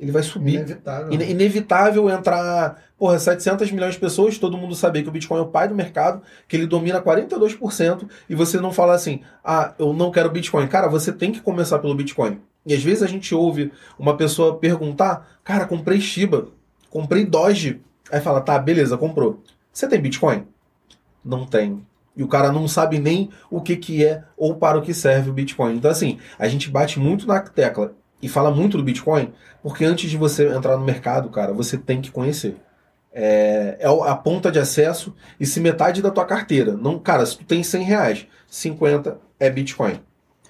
Ele 0.00 0.10
vai 0.10 0.22
subir. 0.22 0.54
Inevitável. 0.54 1.12
Ine- 1.12 1.30
inevitável 1.30 2.08
entrar, 2.08 2.82
porra, 2.98 3.18
700 3.18 3.70
milhões 3.70 3.94
de 3.94 4.00
pessoas, 4.00 4.38
todo 4.38 4.56
mundo 4.56 4.74
saber 4.74 5.02
que 5.02 5.10
o 5.10 5.12
Bitcoin 5.12 5.38
é 5.38 5.42
o 5.42 5.46
pai 5.48 5.68
do 5.68 5.74
mercado, 5.74 6.22
que 6.48 6.56
ele 6.56 6.66
domina 6.66 7.02
42%, 7.02 8.08
e 8.28 8.34
você 8.34 8.58
não 8.58 8.72
fala 8.72 8.94
assim, 8.94 9.20
ah, 9.44 9.74
eu 9.78 9.92
não 9.92 10.10
quero 10.10 10.30
Bitcoin. 10.30 10.66
Cara, 10.68 10.88
você 10.88 11.12
tem 11.12 11.30
que 11.30 11.40
começar 11.42 11.78
pelo 11.80 11.94
Bitcoin. 11.94 12.40
E 12.64 12.72
às 12.72 12.82
vezes 12.82 13.02
a 13.02 13.06
gente 13.06 13.34
ouve 13.34 13.70
uma 13.98 14.16
pessoa 14.16 14.56
perguntar, 14.56 15.38
cara, 15.44 15.66
comprei 15.66 16.00
Shiba, 16.00 16.48
comprei 16.88 17.26
Doge. 17.26 17.82
Aí 18.10 18.20
fala, 18.20 18.40
tá, 18.40 18.58
beleza, 18.58 18.96
comprou. 18.96 19.42
Você 19.72 19.86
tem 19.86 20.00
Bitcoin? 20.00 20.46
Não 21.22 21.44
tem. 21.44 21.84
E 22.16 22.22
o 22.22 22.28
cara 22.28 22.50
não 22.50 22.66
sabe 22.66 22.98
nem 22.98 23.30
o 23.50 23.60
que, 23.60 23.76
que 23.76 24.04
é 24.04 24.24
ou 24.36 24.54
para 24.56 24.78
o 24.78 24.82
que 24.82 24.92
serve 24.92 25.30
o 25.30 25.32
Bitcoin. 25.32 25.76
Então, 25.76 25.90
assim, 25.90 26.18
a 26.38 26.48
gente 26.48 26.68
bate 26.70 26.98
muito 26.98 27.26
na 27.26 27.40
tecla 27.40 27.92
e 28.22 28.28
fala 28.28 28.50
muito 28.50 28.76
do 28.76 28.82
Bitcoin, 28.82 29.32
porque 29.62 29.84
antes 29.84 30.10
de 30.10 30.16
você 30.16 30.48
entrar 30.48 30.76
no 30.76 30.84
mercado, 30.84 31.28
cara, 31.30 31.52
você 31.52 31.76
tem 31.76 32.00
que 32.00 32.10
conhecer. 32.10 32.56
É, 33.12 33.76
é 33.80 33.86
a 33.86 34.14
ponta 34.14 34.52
de 34.52 34.58
acesso 34.58 35.14
e 35.38 35.44
se 35.44 35.60
metade 35.60 36.00
da 36.00 36.10
tua 36.10 36.24
carteira. 36.24 36.76
Não, 36.76 36.98
cara, 36.98 37.26
se 37.26 37.36
tu 37.36 37.44
tem 37.44 37.62
100 37.62 37.82
reais, 37.82 38.26
50 38.48 39.18
é 39.38 39.50
Bitcoin. 39.50 40.00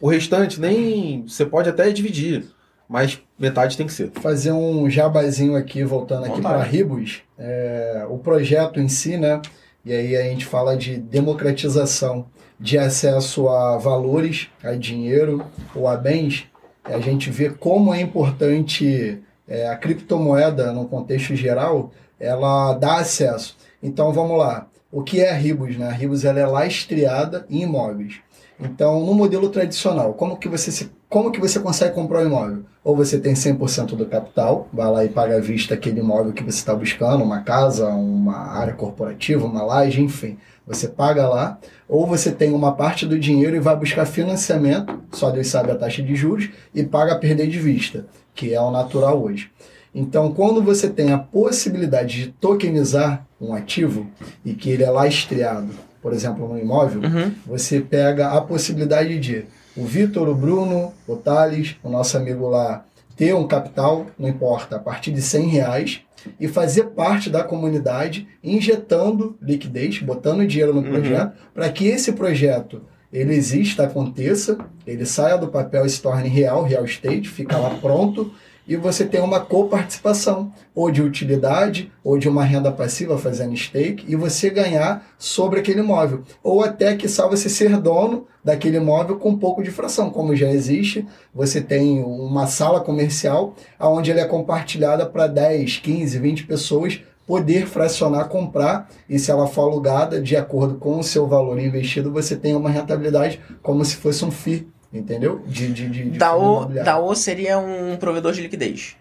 O 0.01 0.09
restante 0.09 0.61
nem. 0.61 1.23
Você 1.27 1.45
pode 1.45 1.69
até 1.69 1.91
dividir. 1.91 2.45
Mas 2.89 3.23
metade 3.39 3.77
tem 3.77 3.87
que 3.87 3.93
ser. 3.93 4.11
Fazer 4.21 4.51
um 4.51 4.91
jabazinho 4.91 5.55
aqui, 5.55 5.85
voltando 5.85 6.25
aqui 6.25 6.43
para 6.43 6.61
Ribos, 6.61 7.23
é, 7.39 8.05
o 8.11 8.19
projeto 8.19 8.81
em 8.81 8.89
si, 8.89 9.17
né? 9.17 9.41
E 9.85 9.93
aí 9.93 10.17
a 10.17 10.25
gente 10.25 10.45
fala 10.45 10.77
de 10.77 10.99
democratização 10.99 12.27
de 12.59 12.77
acesso 12.77 13.49
a 13.49 13.79
valores, 13.79 14.49
a 14.63 14.73
dinheiro 14.73 15.47
ou 15.73 15.87
a 15.87 15.97
bens. 15.97 16.50
A 16.93 17.01
gente 17.01 17.31
vê 17.31 17.51
como 17.51 17.95
é 17.95 18.01
importante 18.01 19.21
é, 19.49 19.69
a 19.69 19.77
criptomoeda 19.77 20.73
no 20.73 20.87
contexto 20.87 21.35
geral, 21.35 21.93
ela 22.19 22.75
dá 22.75 22.99
acesso. 22.99 23.57
Então 23.83 24.13
vamos 24.13 24.39
lá. 24.39 24.67
O 24.93 25.03
que 25.03 25.21
é 25.21 25.31
a 25.31 25.35
Ribos? 25.35 25.77
Né? 25.77 25.87
A 25.87 25.93
Ribos 25.93 26.25
ela 26.25 26.41
é 26.41 26.47
lastreada 26.47 27.47
em 27.49 27.63
imóveis. 27.63 28.21
Então, 28.63 29.05
no 29.05 29.15
modelo 29.15 29.49
tradicional, 29.49 30.13
como 30.13 30.37
que 30.37 30.49
você 30.49 30.71
se, 30.71 30.91
como 31.09 31.31
que 31.31 31.41
você 31.41 31.59
consegue 31.59 31.95
comprar 31.95 32.23
um 32.23 32.27
imóvel? 32.27 32.65
Ou 32.85 32.95
você 32.95 33.19
tem 33.19 33.33
100% 33.33 33.97
do 33.97 34.05
capital, 34.05 34.69
vai 34.73 34.91
lá 34.91 35.05
e 35.05 35.09
paga 35.09 35.37
à 35.37 35.41
vista 35.41 35.75
aquele 35.75 36.01
imóvel 36.01 36.33
que 36.33 36.43
você 36.43 36.59
está 36.59 36.75
buscando, 36.75 37.25
uma 37.25 37.41
casa, 37.41 37.89
uma 37.89 38.37
área 38.37 38.75
corporativa, 38.75 39.47
uma 39.47 39.63
laje, 39.63 40.03
enfim. 40.03 40.37
Você 40.71 40.87
paga 40.87 41.29
lá, 41.29 41.59
ou 41.89 42.07
você 42.07 42.31
tem 42.31 42.53
uma 42.53 42.71
parte 42.73 43.05
do 43.05 43.19
dinheiro 43.19 43.57
e 43.57 43.61
vai 43.61 43.75
buscar 43.75 44.07
financiamento, 44.07 45.01
só 45.11 45.29
Deus 45.31 45.49
sabe 45.49 45.73
a 45.73 45.75
taxa 45.75 46.01
de 46.01 46.15
juros, 46.15 46.49
e 46.73 46.85
paga 46.85 47.15
a 47.15 47.19
perder 47.19 47.49
de 47.49 47.59
vista, 47.59 48.07
que 48.37 48.55
é 48.55 48.61
o 48.61 48.71
natural 48.71 49.21
hoje. 49.21 49.51
Então, 49.93 50.33
quando 50.33 50.63
você 50.63 50.89
tem 50.89 51.13
a 51.13 51.19
possibilidade 51.19 52.23
de 52.23 52.29
tokenizar 52.31 53.27
um 53.41 53.53
ativo 53.53 54.07
e 54.45 54.55
que 54.55 54.71
ele 54.71 54.85
é 54.85 54.91
lastreado, 54.91 55.71
por 56.01 56.13
exemplo, 56.13 56.47
no 56.49 56.57
imóvel, 56.57 57.03
Uhum. 57.03 57.33
você 57.45 57.81
pega 57.81 58.29
a 58.31 58.41
possibilidade 58.41 59.19
de 59.19 59.47
o 59.77 59.85
Vitor, 59.85 60.29
o 60.29 60.35
Bruno, 60.37 60.93
o 61.09 61.17
Thales, 61.17 61.75
o 61.83 61.89
nosso 61.91 62.17
amigo 62.17 62.49
lá, 62.49 62.85
ter 63.17 63.35
um 63.35 63.47
capital, 63.49 64.07
não 64.17 64.29
importa, 64.29 64.77
a 64.77 64.79
partir 64.79 65.11
de 65.11 65.21
100 65.21 65.49
reais, 65.49 66.01
e 66.39 66.49
fazer 66.49 66.85
parte 66.91 67.31
da 67.31 67.43
comunidade, 67.45 68.27
injetando 68.43 69.37
liquidez, 69.41 69.99
botando 70.01 70.47
dinheiro 70.47 70.75
no 70.75 70.81
Uhum. 70.81 70.91
projeto, 70.91 71.33
para 71.55 71.69
que 71.71 71.87
esse 71.87 72.13
projeto 72.13 72.83
ele 73.13 73.35
exista, 73.35 73.85
aconteça, 73.85 74.57
ele 74.87 75.05
saia 75.05 75.37
do 75.37 75.49
papel 75.49 75.85
e 75.85 75.91
se 75.91 76.01
torne 76.01 76.29
real, 76.29 76.63
real 76.63 76.85
estate, 76.85 77.29
fica 77.29 77.57
lá 77.57 77.71
pronto, 77.81 78.33
e 78.71 78.77
você 78.77 79.05
tem 79.05 79.21
uma 79.21 79.41
coparticipação, 79.41 80.53
ou 80.73 80.93
de 80.93 81.03
utilidade, 81.03 81.91
ou 82.05 82.17
de 82.17 82.29
uma 82.29 82.45
renda 82.45 82.71
passiva 82.71 83.19
fazendo 83.19 83.57
stake, 83.57 84.05
e 84.07 84.15
você 84.15 84.49
ganhar 84.49 85.05
sobre 85.19 85.59
aquele 85.59 85.81
imóvel. 85.81 86.23
Ou 86.41 86.63
até, 86.63 86.95
que 86.95 87.09
só 87.09 87.29
você 87.29 87.49
ser 87.49 87.77
dono 87.79 88.29
daquele 88.45 88.77
imóvel 88.77 89.17
com 89.17 89.31
um 89.31 89.37
pouco 89.37 89.61
de 89.61 89.73
fração, 89.73 90.09
como 90.09 90.37
já 90.37 90.49
existe. 90.49 91.05
Você 91.35 91.61
tem 91.61 92.01
uma 92.01 92.47
sala 92.47 92.81
comercial 92.81 93.57
onde 93.81 94.13
ele 94.13 94.21
é 94.21 94.25
compartilhada 94.25 95.05
para 95.05 95.27
10, 95.27 95.79
15, 95.79 96.19
20 96.21 96.47
pessoas 96.47 97.01
poder 97.27 97.67
fracionar, 97.67 98.29
comprar, 98.29 98.89
e 99.09 99.19
se 99.19 99.33
ela 99.33 99.49
for 99.49 99.63
alugada, 99.63 100.23
de 100.23 100.37
acordo 100.37 100.77
com 100.77 101.01
o 101.01 101.03
seu 101.03 101.27
valor 101.27 101.59
investido, 101.59 102.13
você 102.13 102.37
tem 102.37 102.55
uma 102.55 102.71
rentabilidade 102.71 103.41
como 103.63 103.85
se 103.85 103.97
fosse 103.97 104.25
um 104.25 104.31
FII, 104.31 104.69
entendeu? 104.93 105.43
De, 105.47 105.73
de, 105.73 105.89
de, 105.89 106.11
de 106.11 106.19
DAO. 106.19 106.67
DAO 106.67 107.15
seria 107.15 107.59
um 107.59 107.97
provedor 107.97 108.33
de 108.33 108.43
liquidez. 108.43 108.97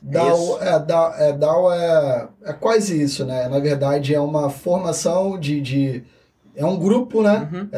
DAO, 0.00 0.34
Isso. 0.34 0.62
é, 0.62 0.78
DAO, 0.80 1.14
é, 1.14 1.32
DAO 1.32 1.72
é, 1.72 2.28
é 2.44 2.52
quase 2.52 3.00
isso, 3.00 3.24
né? 3.24 3.48
Na 3.48 3.58
verdade, 3.58 4.14
é 4.14 4.20
uma 4.20 4.50
formação 4.50 5.38
de. 5.38 5.60
de 5.60 6.04
é 6.56 6.66
um 6.66 6.78
grupo, 6.78 7.22
né? 7.22 7.48
Uhum. 7.52 7.68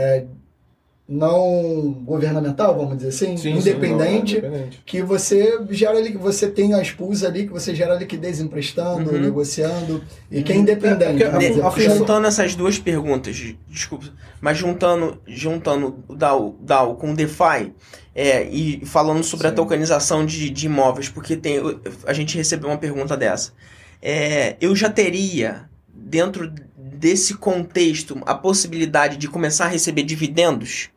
Não 1.07 1.93
governamental, 2.03 2.75
vamos 2.79 2.97
dizer 2.97 3.09
assim, 3.11 3.35
independente, 3.51 4.41
não, 4.41 4.45
é 4.49 4.49
independente. 4.49 4.83
que 4.87 5.03
você 5.03 5.59
gera 5.71 5.99
ali, 5.99 6.17
você 6.17 6.49
tem 6.49 6.73
as 6.73 6.91
pools 6.93 7.23
ali, 7.23 7.45
que 7.47 7.53
você 7.53 7.75
gera 7.75 7.95
liquidez 7.95 8.41
emprestando, 8.41 9.11
Uhum. 9.11 9.21
negociando, 9.21 10.03
e 10.31 10.43
que 10.43 10.51
é 10.51 10.57
independente. 10.57 11.23
É, 11.23 11.29
porque 11.31 11.47
a- 11.61 11.67
a 11.69 11.71
puxa- 11.71 11.91
Juntando 11.95 12.27
essas 12.27 12.55
duas 12.55 12.79
perguntas, 12.79 13.37
desculpa, 13.69 14.07
mas 14.41 14.57
juntando, 14.57 15.21
juntando 15.27 16.03
o 16.09 16.17
DAO, 16.17 16.57
DAO 16.63 16.95
com 16.95 17.11
o 17.13 17.15
DeFi 17.15 17.75
é, 18.15 18.45
e 18.49 18.81
falando 18.87 19.23
sobre 19.23 19.47
a 19.47 19.51
Sim. 19.51 19.57
tokenização 19.57 20.25
de, 20.25 20.49
de 20.49 20.65
imóveis, 20.67 21.11
porque 21.11 21.37
tem, 21.37 21.59
a 22.07 22.15
gente 22.15 22.35
recebeu 22.35 22.71
uma 22.71 22.79
pergunta 22.79 23.15
dessa. 23.15 23.53
É, 24.01 24.57
eu 24.59 24.75
já 24.75 24.89
teria, 24.89 25.69
dentro 25.93 26.51
desse 26.79 27.35
contexto, 27.35 28.19
a 28.25 28.35
possibilidade 28.35 29.19
de 29.19 29.29
começar 29.29 29.67
a 29.67 29.69
receber 29.69 30.03
dividendos? 30.05 30.89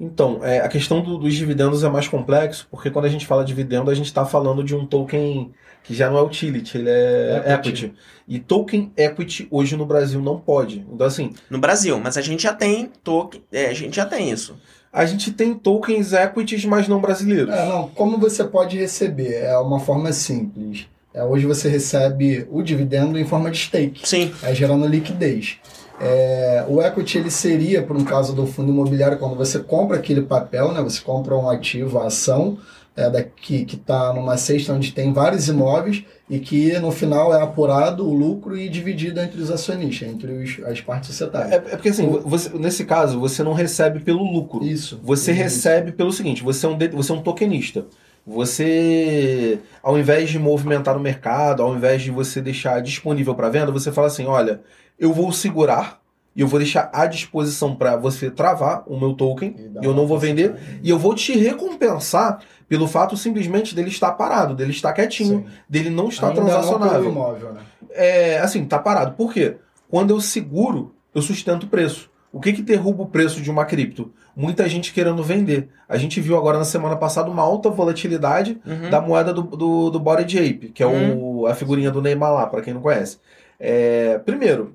Então, 0.00 0.40
é, 0.44 0.60
a 0.60 0.68
questão 0.68 1.00
do- 1.00 1.18
dos 1.18 1.34
dividendos 1.34 1.84
é 1.84 1.88
mais 1.88 2.08
complexo, 2.08 2.66
porque 2.70 2.90
quando 2.90 3.04
a 3.04 3.08
gente 3.08 3.26
fala 3.26 3.44
dividendo, 3.44 3.90
a 3.90 3.94
gente 3.94 4.06
está 4.06 4.24
falando 4.24 4.64
de 4.64 4.74
um 4.74 4.84
token 4.86 5.52
que 5.84 5.94
já 5.94 6.08
não 6.10 6.18
é 6.18 6.22
utility, 6.22 6.78
ele 6.78 6.90
é 6.90 7.54
Equity. 7.54 7.86
equity. 7.86 7.94
E 8.28 8.38
token 8.38 8.92
equity 8.96 9.48
hoje 9.50 9.76
no 9.76 9.84
Brasil 9.84 10.20
não 10.22 10.38
pode. 10.38 10.84
Então, 10.92 11.06
assim, 11.06 11.32
No 11.50 11.58
Brasil, 11.58 11.98
mas 11.98 12.16
a 12.16 12.20
gente 12.22 12.42
já 12.42 12.52
tem 12.52 12.90
token, 13.02 13.42
é, 13.52 13.66
a 13.66 13.74
gente 13.74 13.96
já 13.96 14.06
tem 14.06 14.30
isso. 14.30 14.56
a 14.92 15.06
gente 15.06 15.32
tem 15.32 15.54
tokens 15.54 16.12
equities, 16.12 16.64
mas 16.66 16.86
não 16.86 17.00
brasileiros. 17.00 17.52
É, 17.54 17.66
não, 17.66 17.88
como 17.88 18.18
você 18.18 18.44
pode 18.44 18.76
receber? 18.76 19.36
É 19.42 19.56
uma 19.58 19.80
forma 19.80 20.12
simples. 20.12 20.86
É, 21.14 21.24
hoje 21.24 21.46
você 21.46 21.68
recebe 21.68 22.46
o 22.50 22.62
dividendo 22.62 23.18
em 23.18 23.24
forma 23.24 23.50
de 23.50 23.58
stake. 23.58 24.06
Sim. 24.06 24.32
é, 24.42 24.54
gerando 24.54 24.86
liquidez. 24.86 25.56
É, 26.04 26.64
o 26.68 26.82
equity 26.82 27.18
ele 27.18 27.30
seria, 27.30 27.82
por 27.82 27.96
um 27.96 28.02
caso 28.04 28.34
do 28.34 28.44
fundo 28.46 28.72
imobiliário, 28.72 29.18
quando 29.18 29.36
você 29.36 29.60
compra 29.60 29.98
aquele 29.98 30.22
papel, 30.22 30.72
né, 30.72 30.82
você 30.82 31.00
compra 31.00 31.36
um 31.36 31.48
ativo, 31.48 31.98
a 32.00 32.06
ação, 32.06 32.58
é, 32.96 33.08
daqui, 33.08 33.64
que 33.64 33.76
está 33.76 34.12
numa 34.12 34.36
cesta 34.36 34.72
onde 34.72 34.92
tem 34.92 35.12
vários 35.12 35.48
imóveis 35.48 36.04
e 36.28 36.38
que 36.40 36.76
no 36.80 36.90
final 36.90 37.32
é 37.32 37.40
apurado 37.40 38.06
o 38.06 38.12
lucro 38.12 38.56
e 38.56 38.68
dividido 38.68 39.20
entre 39.20 39.40
os 39.40 39.50
acionistas, 39.50 40.08
entre 40.08 40.32
os, 40.32 40.58
as 40.64 40.80
partes 40.80 41.10
É, 41.10 41.12
societárias. 41.12 41.52
é 41.52 41.76
porque 41.76 41.88
assim, 41.90 42.06
você- 42.06 42.50
nesse 42.58 42.84
caso, 42.84 43.20
você 43.20 43.42
não 43.42 43.52
recebe 43.54 44.00
pelo 44.00 44.22
lucro. 44.24 44.62
Isso. 44.64 45.00
Você 45.04 45.32
Isso. 45.32 45.40
recebe 45.40 45.92
pelo 45.92 46.12
seguinte, 46.12 46.42
você 46.42 46.66
é 46.66 46.68
um, 46.68 46.76
você 46.94 47.12
é 47.12 47.14
um 47.14 47.22
tokenista. 47.22 47.86
Você, 48.26 49.60
ao 49.82 49.98
invés 49.98 50.30
de 50.30 50.38
movimentar 50.38 50.96
o 50.96 51.00
mercado, 51.00 51.62
ao 51.62 51.74
invés 51.76 52.02
de 52.02 52.10
você 52.10 52.40
deixar 52.40 52.80
disponível 52.82 53.34
para 53.34 53.48
venda, 53.48 53.72
você 53.72 53.90
fala 53.92 54.06
assim, 54.08 54.26
olha, 54.26 54.60
eu 55.02 55.12
vou 55.12 55.32
segurar 55.32 56.00
e 56.34 56.40
eu 56.40 56.46
vou 56.48 56.58
deixar 56.58 56.88
à 56.94 57.04
disposição 57.06 57.74
para 57.76 57.94
você 57.96 58.30
travar 58.30 58.84
o 58.86 58.98
meu 58.98 59.12
token, 59.12 59.54
E 59.82 59.84
eu 59.84 59.92
não 59.94 60.06
vou 60.06 60.18
vender, 60.18 60.54
e 60.82 60.88
eu 60.88 60.98
vou 60.98 61.14
te 61.14 61.36
recompensar 61.36 62.38
pelo 62.68 62.88
fato 62.88 63.16
simplesmente 63.18 63.74
dele 63.74 63.88
estar 63.90 64.12
parado, 64.12 64.54
dele 64.54 64.70
estar 64.70 64.92
quietinho, 64.94 65.40
Sim. 65.40 65.46
dele 65.68 65.90
não 65.90 66.08
estar 66.08 66.28
Ainda 66.28 66.40
não 66.40 66.48
transacionável. 66.48 67.10
imóvel, 67.10 67.52
né? 67.52 67.60
É, 67.90 68.38
assim, 68.38 68.64
tá 68.64 68.78
parado. 68.78 69.12
Por 69.14 69.30
quê? 69.34 69.56
Quando 69.90 70.08
eu 70.10 70.20
seguro, 70.22 70.94
eu 71.14 71.20
sustento 71.20 71.64
o 71.64 71.66
preço. 71.66 72.10
O 72.32 72.40
que 72.40 72.54
que 72.54 72.62
derruba 72.62 73.02
o 73.02 73.06
preço 73.06 73.42
de 73.42 73.50
uma 73.50 73.66
cripto? 73.66 74.10
Muita 74.34 74.66
gente 74.66 74.94
querendo 74.94 75.22
vender. 75.22 75.68
A 75.86 75.98
gente 75.98 76.18
viu 76.18 76.34
agora 76.38 76.56
na 76.56 76.64
semana 76.64 76.96
passada 76.96 77.28
uma 77.30 77.42
alta 77.42 77.68
volatilidade 77.68 78.58
Uhum. 78.64 78.88
da 78.88 79.02
moeda 79.02 79.34
do, 79.34 79.42
do, 79.42 79.90
do 79.90 80.00
Body 80.00 80.38
Ape, 80.38 80.70
que 80.72 80.82
é 80.82 80.86
o, 80.86 81.46
a 81.46 81.54
figurinha 81.54 81.90
do 81.90 82.00
Neymar 82.00 82.32
lá, 82.32 82.46
pra 82.46 82.62
quem 82.62 82.72
não 82.72 82.80
conhece. 82.80 83.18
É, 83.60 84.18
primeiro, 84.24 84.74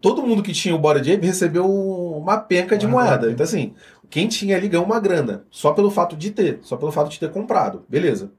todo 0.00 0.22
mundo 0.22 0.42
que 0.42 0.52
tinha 0.52 0.74
o 0.74 0.78
Body 0.78 1.12
Ape 1.12 1.26
recebeu 1.26 1.66
uma 1.70 2.38
penca 2.38 2.76
de 2.76 2.86
moeda. 2.86 3.30
Então, 3.30 3.44
assim, 3.44 3.74
quem 4.10 4.28
tinha 4.28 4.56
ali 4.56 4.68
ganhou 4.68 4.84
uma 4.86 4.98
grana, 5.00 5.44
só 5.50 5.72
pelo 5.72 5.90
fato 5.90 6.16
de 6.16 6.30
ter, 6.30 6.58
só 6.62 6.76
pelo 6.76 6.92
fato 6.92 7.10
de 7.10 7.18
ter 7.20 7.30
comprado. 7.30 7.84
Beleza. 7.88 8.30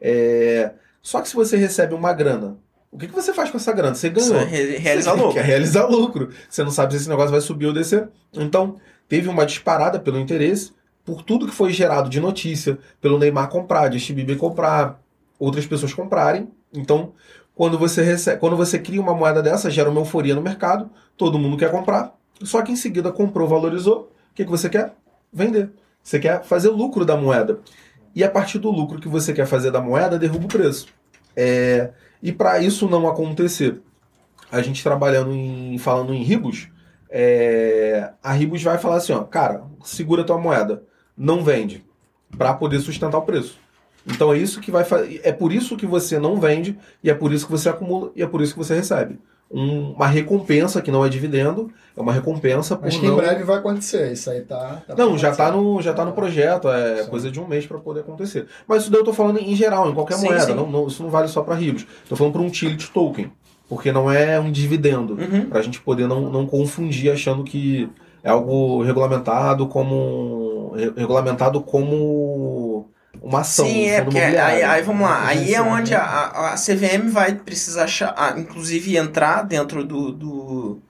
É, 0.00 0.72
só 1.00 1.20
que 1.20 1.28
se 1.28 1.34
você 1.34 1.56
recebe 1.56 1.94
uma 1.94 2.12
grana, 2.12 2.56
o 2.90 2.98
que, 2.98 3.06
que 3.06 3.14
você 3.14 3.32
faz 3.32 3.50
com 3.50 3.56
essa 3.56 3.72
grana? 3.72 3.94
Você 3.94 4.10
ganhou. 4.10 4.44
Re- 4.44 4.76
realizar 4.76 5.12
Você 5.12 5.20
lucro. 5.20 5.34
Quer 5.34 5.44
realizar 5.44 5.86
lucro. 5.86 6.28
Você 6.50 6.62
não 6.62 6.70
sabe 6.70 6.92
se 6.92 7.00
esse 7.00 7.08
negócio 7.08 7.30
vai 7.30 7.40
subir 7.40 7.66
ou 7.66 7.72
descer. 7.72 8.08
Então, 8.32 8.76
teve 9.08 9.28
uma 9.28 9.46
disparada 9.46 9.98
pelo 9.98 10.18
interesse, 10.18 10.72
por 11.04 11.22
tudo 11.22 11.46
que 11.46 11.54
foi 11.54 11.72
gerado 11.72 12.10
de 12.10 12.20
notícia, 12.20 12.78
pelo 13.00 13.18
Neymar 13.18 13.48
comprar, 13.48 13.88
de 13.88 13.98
Justin 13.98 14.14
Bieber 14.14 14.36
comprar, 14.36 15.00
outras 15.38 15.66
pessoas 15.66 15.94
comprarem. 15.94 16.48
Então, 16.74 17.12
quando 17.62 17.78
você 17.78 18.02
recebe, 18.02 18.40
quando 18.40 18.56
você 18.56 18.76
cria 18.76 19.00
uma 19.00 19.14
moeda 19.14 19.40
dessa, 19.40 19.70
gera 19.70 19.88
uma 19.88 20.00
euforia 20.00 20.34
no 20.34 20.42
mercado, 20.42 20.90
todo 21.16 21.38
mundo 21.38 21.56
quer 21.56 21.70
comprar. 21.70 22.12
Só 22.42 22.60
que 22.60 22.72
em 22.72 22.76
seguida 22.76 23.12
comprou, 23.12 23.46
valorizou. 23.46 24.10
O 24.32 24.34
que, 24.34 24.44
que 24.44 24.50
você 24.50 24.68
quer? 24.68 24.94
Vender. 25.32 25.70
Você 26.02 26.18
quer 26.18 26.42
fazer 26.42 26.70
lucro 26.70 27.04
da 27.04 27.16
moeda. 27.16 27.60
E 28.16 28.24
a 28.24 28.28
partir 28.28 28.58
do 28.58 28.68
lucro 28.68 28.98
que 28.98 29.06
você 29.06 29.32
quer 29.32 29.46
fazer 29.46 29.70
da 29.70 29.80
moeda, 29.80 30.18
derruba 30.18 30.46
o 30.46 30.48
preço. 30.48 30.88
É, 31.36 31.92
e 32.20 32.32
para 32.32 32.58
isso 32.58 32.88
não 32.88 33.08
acontecer, 33.08 33.80
a 34.50 34.60
gente 34.60 34.82
trabalhando 34.82 35.30
em 35.30 35.78
falando 35.78 36.12
em 36.12 36.20
Ribos, 36.20 36.68
é, 37.08 38.10
a 38.20 38.32
Ribos 38.32 38.60
vai 38.60 38.76
falar 38.76 38.96
assim, 38.96 39.12
ó, 39.12 39.22
cara, 39.22 39.62
segura 39.84 40.24
tua 40.24 40.36
moeda, 40.36 40.82
não 41.16 41.44
vende, 41.44 41.86
para 42.36 42.54
poder 42.54 42.80
sustentar 42.80 43.18
o 43.18 43.22
preço. 43.22 43.61
Então 44.06 44.32
é 44.32 44.38
isso 44.38 44.60
que 44.60 44.70
vai 44.70 44.84
fa- 44.84 45.04
é 45.22 45.30
por 45.32 45.52
isso 45.52 45.76
que 45.76 45.86
você 45.86 46.18
não 46.18 46.40
vende 46.40 46.76
e 47.04 47.10
é 47.10 47.14
por 47.14 47.32
isso 47.32 47.46
que 47.46 47.52
você 47.52 47.68
acumula 47.68 48.10
e 48.16 48.22
é 48.22 48.26
por 48.26 48.40
isso 48.42 48.52
que 48.52 48.58
você 48.58 48.74
recebe. 48.74 49.18
um- 49.54 49.90
uma 49.92 50.06
recompensa 50.06 50.80
que 50.80 50.90
não 50.90 51.04
é 51.04 51.10
dividendo, 51.10 51.70
é 51.94 52.00
uma 52.00 52.10
recompensa 52.14 52.74
por 52.74 52.86
Mas 52.86 52.96
que 52.96 53.06
não... 53.06 53.12
em 53.12 53.16
breve 53.18 53.44
vai 53.44 53.58
acontecer. 53.58 54.10
Isso 54.10 54.30
aí 54.30 54.40
tá. 54.40 54.80
tá 54.86 54.94
Não, 54.96 55.18
já 55.18 55.30
tá 55.30 55.48
acontecendo. 55.48 55.74
no, 55.74 55.82
já 55.82 55.92
tá 55.92 56.04
no 56.06 56.12
projeto, 56.12 56.70
é 56.70 57.02
Sim. 57.02 57.10
coisa 57.10 57.30
de 57.30 57.38
um 57.38 57.46
mês 57.46 57.66
para 57.66 57.76
poder 57.78 58.00
acontecer. 58.00 58.46
Mas 58.66 58.80
isso 58.84 58.90
daí 58.90 59.00
eu 59.02 59.04
tô 59.04 59.12
falando 59.12 59.38
em 59.38 59.54
geral, 59.54 59.90
em 59.90 59.94
qualquer 59.94 60.14
Sim, 60.16 60.24
moeda, 60.28 60.40
sim. 60.46 60.54
Não, 60.54 60.66
não- 60.70 60.86
isso 60.86 61.02
não 61.02 61.10
vale 61.10 61.28
só 61.28 61.42
para 61.42 61.54
Ribos. 61.54 61.86
Tô 62.08 62.16
falando 62.16 62.32
para 62.32 62.40
um 62.40 62.46
utility 62.46 62.90
token, 62.92 63.30
porque 63.68 63.92
não 63.92 64.10
é 64.10 64.40
um 64.40 64.50
dividendo, 64.50 65.18
Uhum. 65.20 65.44
para 65.50 65.58
a 65.58 65.62
gente 65.62 65.78
poder 65.82 66.08
não, 66.08 66.30
não 66.30 66.46
confundir 66.46 67.12
achando 67.12 67.44
que 67.44 67.90
é 68.24 68.30
algo 68.30 68.82
regulamentado 68.82 69.66
como 69.66 70.72
re- 70.74 70.92
regulamentado 70.96 71.60
como 71.60 72.71
uma 73.22 73.40
ação. 73.40 73.66
Sim, 73.66 73.86
um 73.86 73.88
é 73.88 74.02
porque 74.02 74.18
aí, 74.18 74.62
aí 74.62 74.82
vamos 74.82 75.02
lá, 75.02 75.26
aí 75.26 75.54
é 75.54 75.58
Agenciado, 75.58 75.68
onde 75.68 75.94
a, 75.94 76.02
a- 76.52 76.54
CVM 76.56 77.10
vai 77.10 77.34
precisar, 77.34 77.84
achar, 77.84 78.38
inclusive, 78.38 78.96
entrar 78.96 79.42
dentro 79.42 79.84
do, 79.84 80.12
do, 80.12 80.82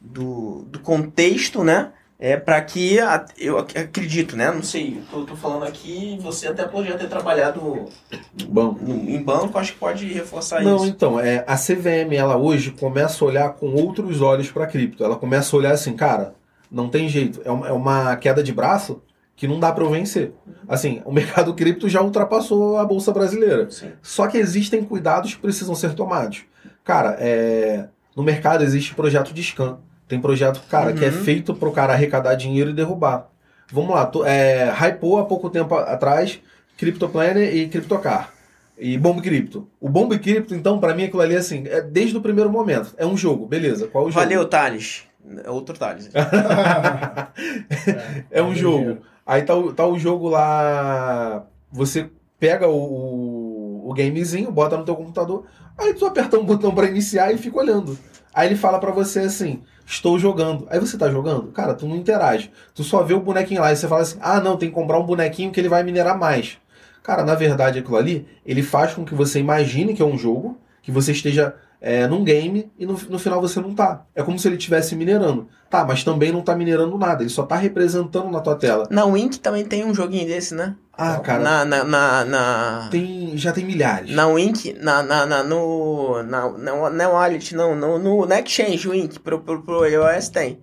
do, 0.00 0.64
do 0.68 0.78
contexto, 0.80 1.64
né? 1.64 1.92
É 2.22 2.36
para 2.36 2.60
que, 2.60 3.00
a- 3.00 3.24
eu 3.38 3.58
ac- 3.58 3.78
acredito, 3.78 4.36
né? 4.36 4.50
Não 4.52 4.62
sei, 4.62 4.98
eu 4.98 5.02
tô, 5.10 5.24
tô 5.26 5.36
falando 5.36 5.64
aqui, 5.64 6.18
você 6.20 6.48
até 6.48 6.66
pode 6.66 6.88
já 6.88 6.98
ter 6.98 7.08
trabalhado 7.08 7.88
no- 8.48 9.08
em 9.08 9.22
banco, 9.22 9.58
acho 9.58 9.72
que 9.72 9.78
pode 9.78 10.06
reforçar 10.12 10.62
Não, 10.62 10.76
isso. 10.76 10.86
então, 10.86 11.18
é, 11.18 11.44
a 11.46 11.56
CVM, 11.56 12.14
ela 12.16 12.36
hoje 12.36 12.72
começa 12.72 13.24
a 13.24 13.28
olhar 13.28 13.52
com 13.54 13.68
outros 13.74 14.20
olhos 14.20 14.50
para 14.50 14.66
cripto. 14.66 15.02
Ela 15.04 15.16
começa 15.16 15.54
a 15.54 15.58
olhar 15.58 15.72
assim, 15.72 15.94
cara, 15.96 16.34
não 16.70 16.88
tem 16.88 17.08
jeito. 17.08 17.40
É 17.44 17.50
uma, 17.50 17.68
é 17.68 17.72
uma 17.72 18.16
queda 18.16 18.42
de 18.42 18.52
braço 18.52 19.02
que 19.40 19.48
não 19.48 19.58
dá 19.58 19.72
para 19.72 19.82
eu 19.82 19.88
vencer. 19.90 20.32
Assim, 20.68 21.00
o 21.02 21.10
mercado 21.10 21.54
cripto 21.54 21.88
já 21.88 22.02
ultrapassou 22.02 22.76
a 22.76 22.84
bolsa 22.84 23.10
brasileira. 23.10 23.70
Sim. 23.70 23.92
Só 24.02 24.26
que 24.26 24.36
existem 24.36 24.84
cuidados 24.84 25.32
que 25.34 25.40
precisam 25.40 25.74
ser 25.74 25.94
tomados. 25.94 26.42
Cara, 26.84 27.16
é, 27.18 27.86
no 28.14 28.22
mercado 28.22 28.62
existe 28.62 28.94
projeto 28.94 29.32
de 29.32 29.42
scan. 29.42 29.78
Tem 30.06 30.20
projeto, 30.20 30.60
cara, 30.68 30.92
que 30.92 31.02
é 31.02 31.08
Uhum. 31.08 31.24
feito 31.24 31.54
pro 31.54 31.72
cara 31.72 31.94
arrecadar 31.94 32.34
dinheiro 32.34 32.68
e 32.68 32.74
derrubar. 32.74 33.28
Vamos 33.72 33.94
lá, 33.94 34.04
tu, 34.04 34.26
é, 34.26 34.70
hypou 34.78 35.18
há 35.18 35.24
pouco 35.24 35.48
tempo 35.48 35.74
atrás 35.74 36.38
CryptoPlanner 36.76 37.56
e 37.56 37.66
CryptoCar. 37.66 38.34
E 38.78 38.98
Bomb 38.98 39.22
Crypto. 39.22 39.66
O 39.80 39.88
Bomb 39.88 40.18
Crypto, 40.18 40.54
então, 40.54 40.78
pra 40.78 40.94
mim, 40.94 41.04
aquilo 41.04 41.22
ali, 41.22 41.34
assim, 41.36 41.64
é 41.66 41.80
desde 41.80 42.14
o 42.14 42.20
primeiro 42.20 42.50
momento. 42.50 42.92
É 42.98 43.06
um 43.06 43.16
jogo, 43.16 43.46
beleza. 43.46 43.86
Qual 43.88 44.04
é 44.04 44.08
o 44.08 44.10
jogo? 44.10 44.22
Valeu, 44.22 44.44
Thales. 44.46 45.04
É 45.44 45.50
outro 45.50 45.78
Thales. 45.78 46.10
É 48.30 48.42
um 48.42 48.48
Valeu, 48.48 48.60
jogo. 48.60 48.98
Aí 49.30 49.42
tá, 49.42 49.54
o- 49.54 49.72
tá 49.72 49.86
o 49.86 49.96
jogo 49.96 50.28
lá. 50.28 51.46
Você 51.70 52.10
pega 52.36 52.66
o, 52.66 53.88
o, 53.88 53.94
gamezinho, 53.94 54.50
bota 54.50 54.76
no 54.76 54.84
teu 54.84 54.96
computador, 54.96 55.44
aí 55.78 55.94
tu 55.94 56.04
aperta 56.04 56.36
um 56.36 56.44
botão 56.44 56.74
pra 56.74 56.88
iniciar 56.88 57.32
e 57.32 57.38
fica 57.38 57.56
olhando. 57.56 57.96
Aí 58.34 58.48
ele 58.48 58.56
fala 58.56 58.80
pra 58.80 58.90
você 58.90 59.20
assim: 59.20 59.62
Estou 59.86 60.18
jogando. 60.18 60.66
Aí 60.68 60.80
você 60.80 60.98
tá 60.98 61.08
jogando? 61.08 61.52
Cara, 61.52 61.74
tu 61.74 61.86
não 61.86 61.94
interage. 61.94 62.50
Tu 62.74 62.82
só 62.82 63.04
vê 63.04 63.14
o 63.14 63.20
bonequinho 63.20 63.60
lá 63.60 63.72
e 63.72 63.76
você 63.76 63.86
fala 63.86 64.02
assim: 64.02 64.18
Ah, 64.20 64.40
não, 64.40 64.56
tem 64.56 64.68
que 64.68 64.74
comprar 64.74 64.98
um 64.98 65.06
bonequinho 65.06 65.52
que 65.52 65.60
ele 65.60 65.68
vai 65.68 65.84
minerar 65.84 66.18
mais. 66.18 66.58
Cara, 67.00 67.22
na 67.24 67.36
verdade, 67.36 67.78
aquilo 67.78 67.98
ali, 67.98 68.26
ele 68.44 68.64
faz 68.64 68.94
com 68.94 69.04
que 69.04 69.14
você 69.14 69.38
imagine 69.38 69.94
que 69.94 70.02
é 70.02 70.04
um 70.04 70.18
jogo, 70.18 70.58
que 70.82 70.90
você 70.90 71.12
esteja 71.12 71.54
é, 71.80 72.06
num 72.06 72.22
game 72.22 72.70
e 72.78 72.84
no, 72.84 72.92
no 73.08 73.18
final 73.18 73.40
você 73.40 73.60
não 73.60 73.74
tá. 73.74 74.04
É 74.14 74.22
como 74.22 74.38
se 74.38 74.46
ele 74.46 74.56
estivesse 74.56 74.94
minerando. 74.94 75.48
Tá, 75.70 75.84
mas 75.84 76.02
também 76.02 76.32
não 76.32 76.42
tá 76.42 76.56
minerando 76.56 76.98
nada, 76.98 77.22
ele 77.22 77.30
só 77.30 77.44
tá 77.44 77.54
representando 77.54 78.28
na 78.28 78.40
tua 78.40 78.56
tela. 78.56 78.88
Na 78.90 79.04
Wink 79.04 79.38
também 79.38 79.64
tem 79.64 79.84
um 79.84 79.94
joguinho 79.94 80.26
desse, 80.26 80.52
né? 80.52 80.74
Ah, 80.92 81.18
cara, 81.20 81.42
Na, 81.42 81.64
na, 81.64 81.84
na, 81.84 82.24
na... 82.24 82.88
tem, 82.90 83.36
já 83.36 83.52
tem 83.52 83.64
milhares. 83.64 84.10
Na 84.10 84.26
Wink, 84.26 84.72
na, 84.80 85.02
na, 85.02 85.24
na, 85.24 85.44
no, 85.44 86.22
na, 86.24 86.50
na, 86.50 86.90
na 86.90 87.08
Wallet, 87.08 87.54
não, 87.54 87.76
no, 87.76 87.98
no, 87.98 88.26
na 88.26 88.40
Exchange 88.40 88.88
Wink, 88.88 89.20
pro, 89.20 89.40
pro, 89.40 89.62
pro 89.62 89.86
iOS 89.86 90.28
tem. 90.28 90.58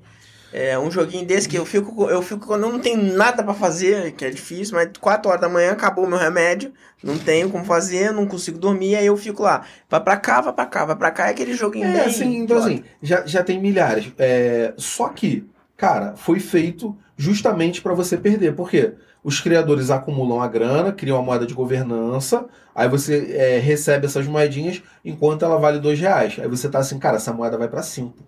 É 0.60 0.80
um 0.80 0.90
joguinho 0.90 1.24
desse 1.24 1.48
que 1.48 1.56
eu 1.56 1.66
fico, 1.66 2.10
eu 2.10 2.20
fico 2.20 2.48
quando 2.48 2.64
eu 2.64 2.72
não 2.72 2.80
tenho 2.80 3.16
nada 3.16 3.44
pra 3.44 3.54
fazer, 3.54 4.14
que 4.14 4.26
é 4.26 4.32
difícil, 4.32 4.76
mas 4.76 4.90
4 5.00 5.30
horas 5.30 5.42
da 5.42 5.48
manhã 5.48 5.72
acabou 5.72 6.06
o 6.06 6.10
meu 6.10 6.18
remédio, 6.18 6.74
não 7.04 7.16
tenho 7.16 7.48
como 7.52 7.64
fazer, 7.64 8.12
não 8.12 8.26
consigo 8.26 8.58
dormir, 8.58 8.96
aí 8.96 9.06
eu 9.06 9.16
fico 9.16 9.44
lá. 9.44 9.66
Vai 9.88 10.02
pra 10.02 10.18
cá, 10.18 10.42
vai 10.42 10.54
pra 10.54 10.66
cá, 10.66 10.84
vai 10.84 10.96
pra 10.96 11.12
cá, 11.12 11.28
é 11.28 11.30
aquele 11.30 11.54
joguinho 11.54 11.86
É, 11.86 12.06
assim, 12.06 12.38
então 12.38 12.58
assim, 12.58 12.84
já, 13.04 13.24
já 13.24 13.44
tem 13.44 13.62
milhares. 13.62 14.12
É, 14.18 14.74
só 14.78 15.10
que, 15.10 15.48
cara, 15.76 16.16
foi 16.16 16.40
feito 16.40 16.98
justamente 17.16 17.80
para 17.80 17.94
você 17.94 18.18
perder. 18.18 18.56
Por 18.56 18.68
quê? 18.68 18.96
Os 19.24 19.40
criadores 19.40 19.92
acumulam 19.92 20.42
a 20.42 20.48
grana, 20.48 20.92
criam 20.92 21.20
a 21.20 21.22
moeda 21.22 21.46
de 21.46 21.54
governança, 21.54 22.48
aí 22.74 22.90
você 22.90 23.32
é, 23.32 23.60
recebe 23.60 24.08
essas 24.08 24.26
moedinhas 24.26 24.82
enquanto 25.06 25.46
ela 25.46 25.60
vale 25.60 25.80
dois 25.80 26.00
reais. 26.00 26.38
Aí 26.40 26.48
você 26.48 26.68
tá 26.68 26.80
assim, 26.80 26.98
cara, 26.98 27.18
essa 27.18 27.32
moeda 27.32 27.60
vai 27.60 27.68
para 27.68 27.84
cinco. 27.84 28.24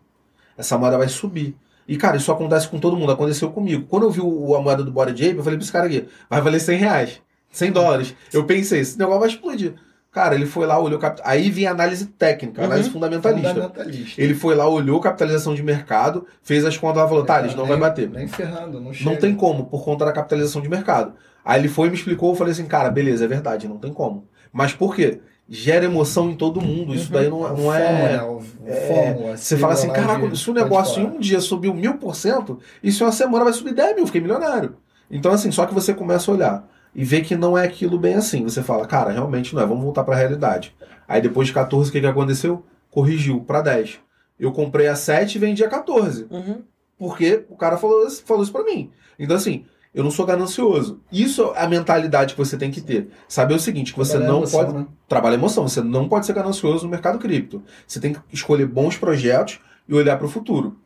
Essa 0.56 0.78
moeda 0.78 0.96
vai 0.96 1.10
subir. 1.10 1.56
E, 1.90 1.98
cara, 1.98 2.18
isso 2.18 2.32
acontece 2.32 2.68
com 2.68 2.80
todo 2.80 2.96
mundo, 2.96 3.12
aconteceu 3.12 3.50
comigo. 3.50 3.86
Quando 3.90 4.04
eu 4.04 4.12
vi 4.12 4.22
o, 4.22 4.56
a 4.56 4.62
moeda 4.62 4.84
do 4.84 4.92
Bora 4.92 5.10
Ape, 5.12 5.36
eu 5.36 5.44
falei 5.44 5.58
pra 5.58 5.64
esse 5.64 5.72
cara 5.72 5.88
aqui, 5.88 6.08
vai 6.30 6.40
valer 6.40 6.60
100 6.60 6.78
reais, 6.78 7.22
100 7.52 7.72
dólares. 7.72 8.16
Eu 8.32 8.44
pensei, 8.46 8.80
esse 8.82 8.98
negócio 9.00 9.20
vai 9.22 9.30
explodir. 9.30 9.74
Cara, 10.12 10.34
ele 10.36 10.46
foi 10.48 10.66
lá, 10.66 10.80
olhou... 10.80 10.98
Cap... 11.00 11.22
Aí 11.24 11.52
vinha 11.52 11.70
análise 11.72 12.06
técnica, 12.08 12.64
análise 12.64 12.88
Uhum. 12.90 12.94
fundamentalista. 12.94 13.50
Fundamentalista. 13.54 14.22
Ele 14.22 14.34
foi 14.34 14.56
lá, 14.56 14.68
olhou 14.68 15.00
capitalização 15.00 15.54
de 15.54 15.62
mercado, 15.62 16.26
fez 16.42 16.66
as 16.66 16.76
contas 16.78 16.98
lá 16.98 17.06
e 17.06 17.10
falou, 17.10 17.24
Thales, 17.26 17.54
não 17.56 17.64
vai 17.66 17.74
Nem- 17.78 17.80
bater. 17.80 18.10
Nem 18.10 18.28
ferrando, 18.28 18.80
não 18.82 18.92
chega. 18.94 19.10
Não 19.10 19.18
tem 19.18 19.36
como, 19.36 19.66
por 19.66 19.84
conta 19.84 20.06
da 20.06 20.12
capitalização 20.12 20.62
de 20.62 20.70
mercado. 20.70 21.14
Aí 21.46 21.60
ele 21.62 21.68
foi 21.68 21.88
e 21.88 21.92
me 21.92 21.96
explicou, 21.98 22.30
eu 22.32 22.36
falei 22.36 22.52
assim, 22.54 22.66
cara, 22.66 22.90
beleza, 22.90 23.26
é 23.26 23.28
verdade, 23.28 23.68
não 23.68 23.78
tem 23.78 23.94
como. 23.94 24.28
Mas 24.52 24.74
por 24.74 24.96
quê? 24.96 25.20
Gera 25.52 25.86
emoção 25.86 26.30
em 26.30 26.36
todo 26.36 26.62
mundo, 26.62 26.94
isso 26.94 27.12
daí 27.12 27.28
não, 27.28 27.40
O 27.40 27.50
não 27.50 27.56
FOMO, 27.56 27.74
é... 27.74 27.92
né? 27.92 28.40
É, 28.68 29.36
Você 29.36 29.58
fala 29.58 29.74
assim, 29.74 29.88
sigla 29.88 30.02
lá 30.02 30.16
caraca, 30.16 30.36
se 30.36 30.50
o 30.50 30.54
negócio 30.54 31.02
em 31.02 31.06
um 31.08 31.20
dia 31.20 31.40
subiu 31.40 31.74
mil 31.74 31.98
por 31.98 32.16
cento, 32.16 32.60
isso 32.84 33.02
em 33.02 33.08
uma 33.08 33.12
semana 33.12 33.46
vai 33.46 33.54
subir 33.54 33.74
10 33.74 33.96
mil, 33.96 34.06
fiquei 34.06 34.22
milionário. 34.22 34.76
Então 35.10 35.32
assim, 35.32 35.50
só 35.52 35.66
que 35.66 35.74
você 35.74 35.92
começa 35.92 36.30
a 36.30 36.34
olhar 36.36 36.70
e 36.94 37.04
vê 37.04 37.22
que 37.22 37.36
não 37.36 37.58
é 37.58 37.66
aquilo 37.66 37.98
bem 37.98 38.14
assim. 38.14 38.44
Você 38.44 38.62
fala, 38.62 38.86
cara, 38.86 39.12
realmente 39.12 39.56
não 39.56 39.62
é, 39.62 39.66
vamos 39.66 39.84
voltar 39.84 40.04
para 40.04 40.16
a 40.16 40.18
realidade. 40.20 40.76
Aí 41.08 41.22
depois 41.22 41.48
de 41.48 41.54
14, 41.54 41.90
o 41.90 41.92
que, 41.92 42.00
que 42.00 42.06
aconteceu? 42.06 42.64
Corrigiu 42.92 43.42
para 43.42 43.62
10. 43.62 44.00
Eu 44.40 44.52
comprei 44.52 44.88
a 44.88 44.96
7 44.96 45.36
e 45.36 45.40
vendi 45.40 45.64
a 45.64 45.70
14. 45.70 46.28
Uhum. 46.30 46.62
Porque 46.98 47.46
o 47.50 47.56
cara 47.56 47.78
falou, 47.78 48.08
falou 48.26 48.44
isso 48.44 48.52
pra 48.52 48.64
mim. 48.64 48.92
Então, 49.18 49.36
assim, 49.36 49.66
eu 49.94 50.04
não 50.04 50.12
sou 50.12 50.26
ganancioso. 50.26 51.00
Isso 51.12 51.52
é 51.56 51.64
a 51.64 51.68
mentalidade 51.68 52.34
que 52.34 52.38
você 52.38 52.58
tem 52.58 52.70
que 52.70 52.82
ter. 52.82 53.10
Saber 53.28 53.56
o 53.56 53.60
seguinte, 53.60 53.92
que 53.92 53.98
você 53.98 54.12
Trabalhar 54.14 54.32
não 54.32 54.38
emoção, 54.40 54.66
pode. 54.66 54.78
né? 54.78 54.86
Trabalha 55.08 55.34
emoção, 55.34 55.68
você 55.68 55.82
não 55.82 56.08
pode 56.08 56.26
ser 56.26 56.34
ganancioso 56.34 56.86
no 56.86 56.92
mercado 56.92 57.18
cripto. 57.18 57.64
Você 57.88 58.00
tem 58.00 58.14
que 58.14 58.20
escolher 58.32 58.68
bons 58.68 58.98
projetos 58.98 59.60
e 59.88 59.94
olhar 59.94 60.18
para 60.18 60.28
o 60.28 60.30
futuro. 60.30 60.78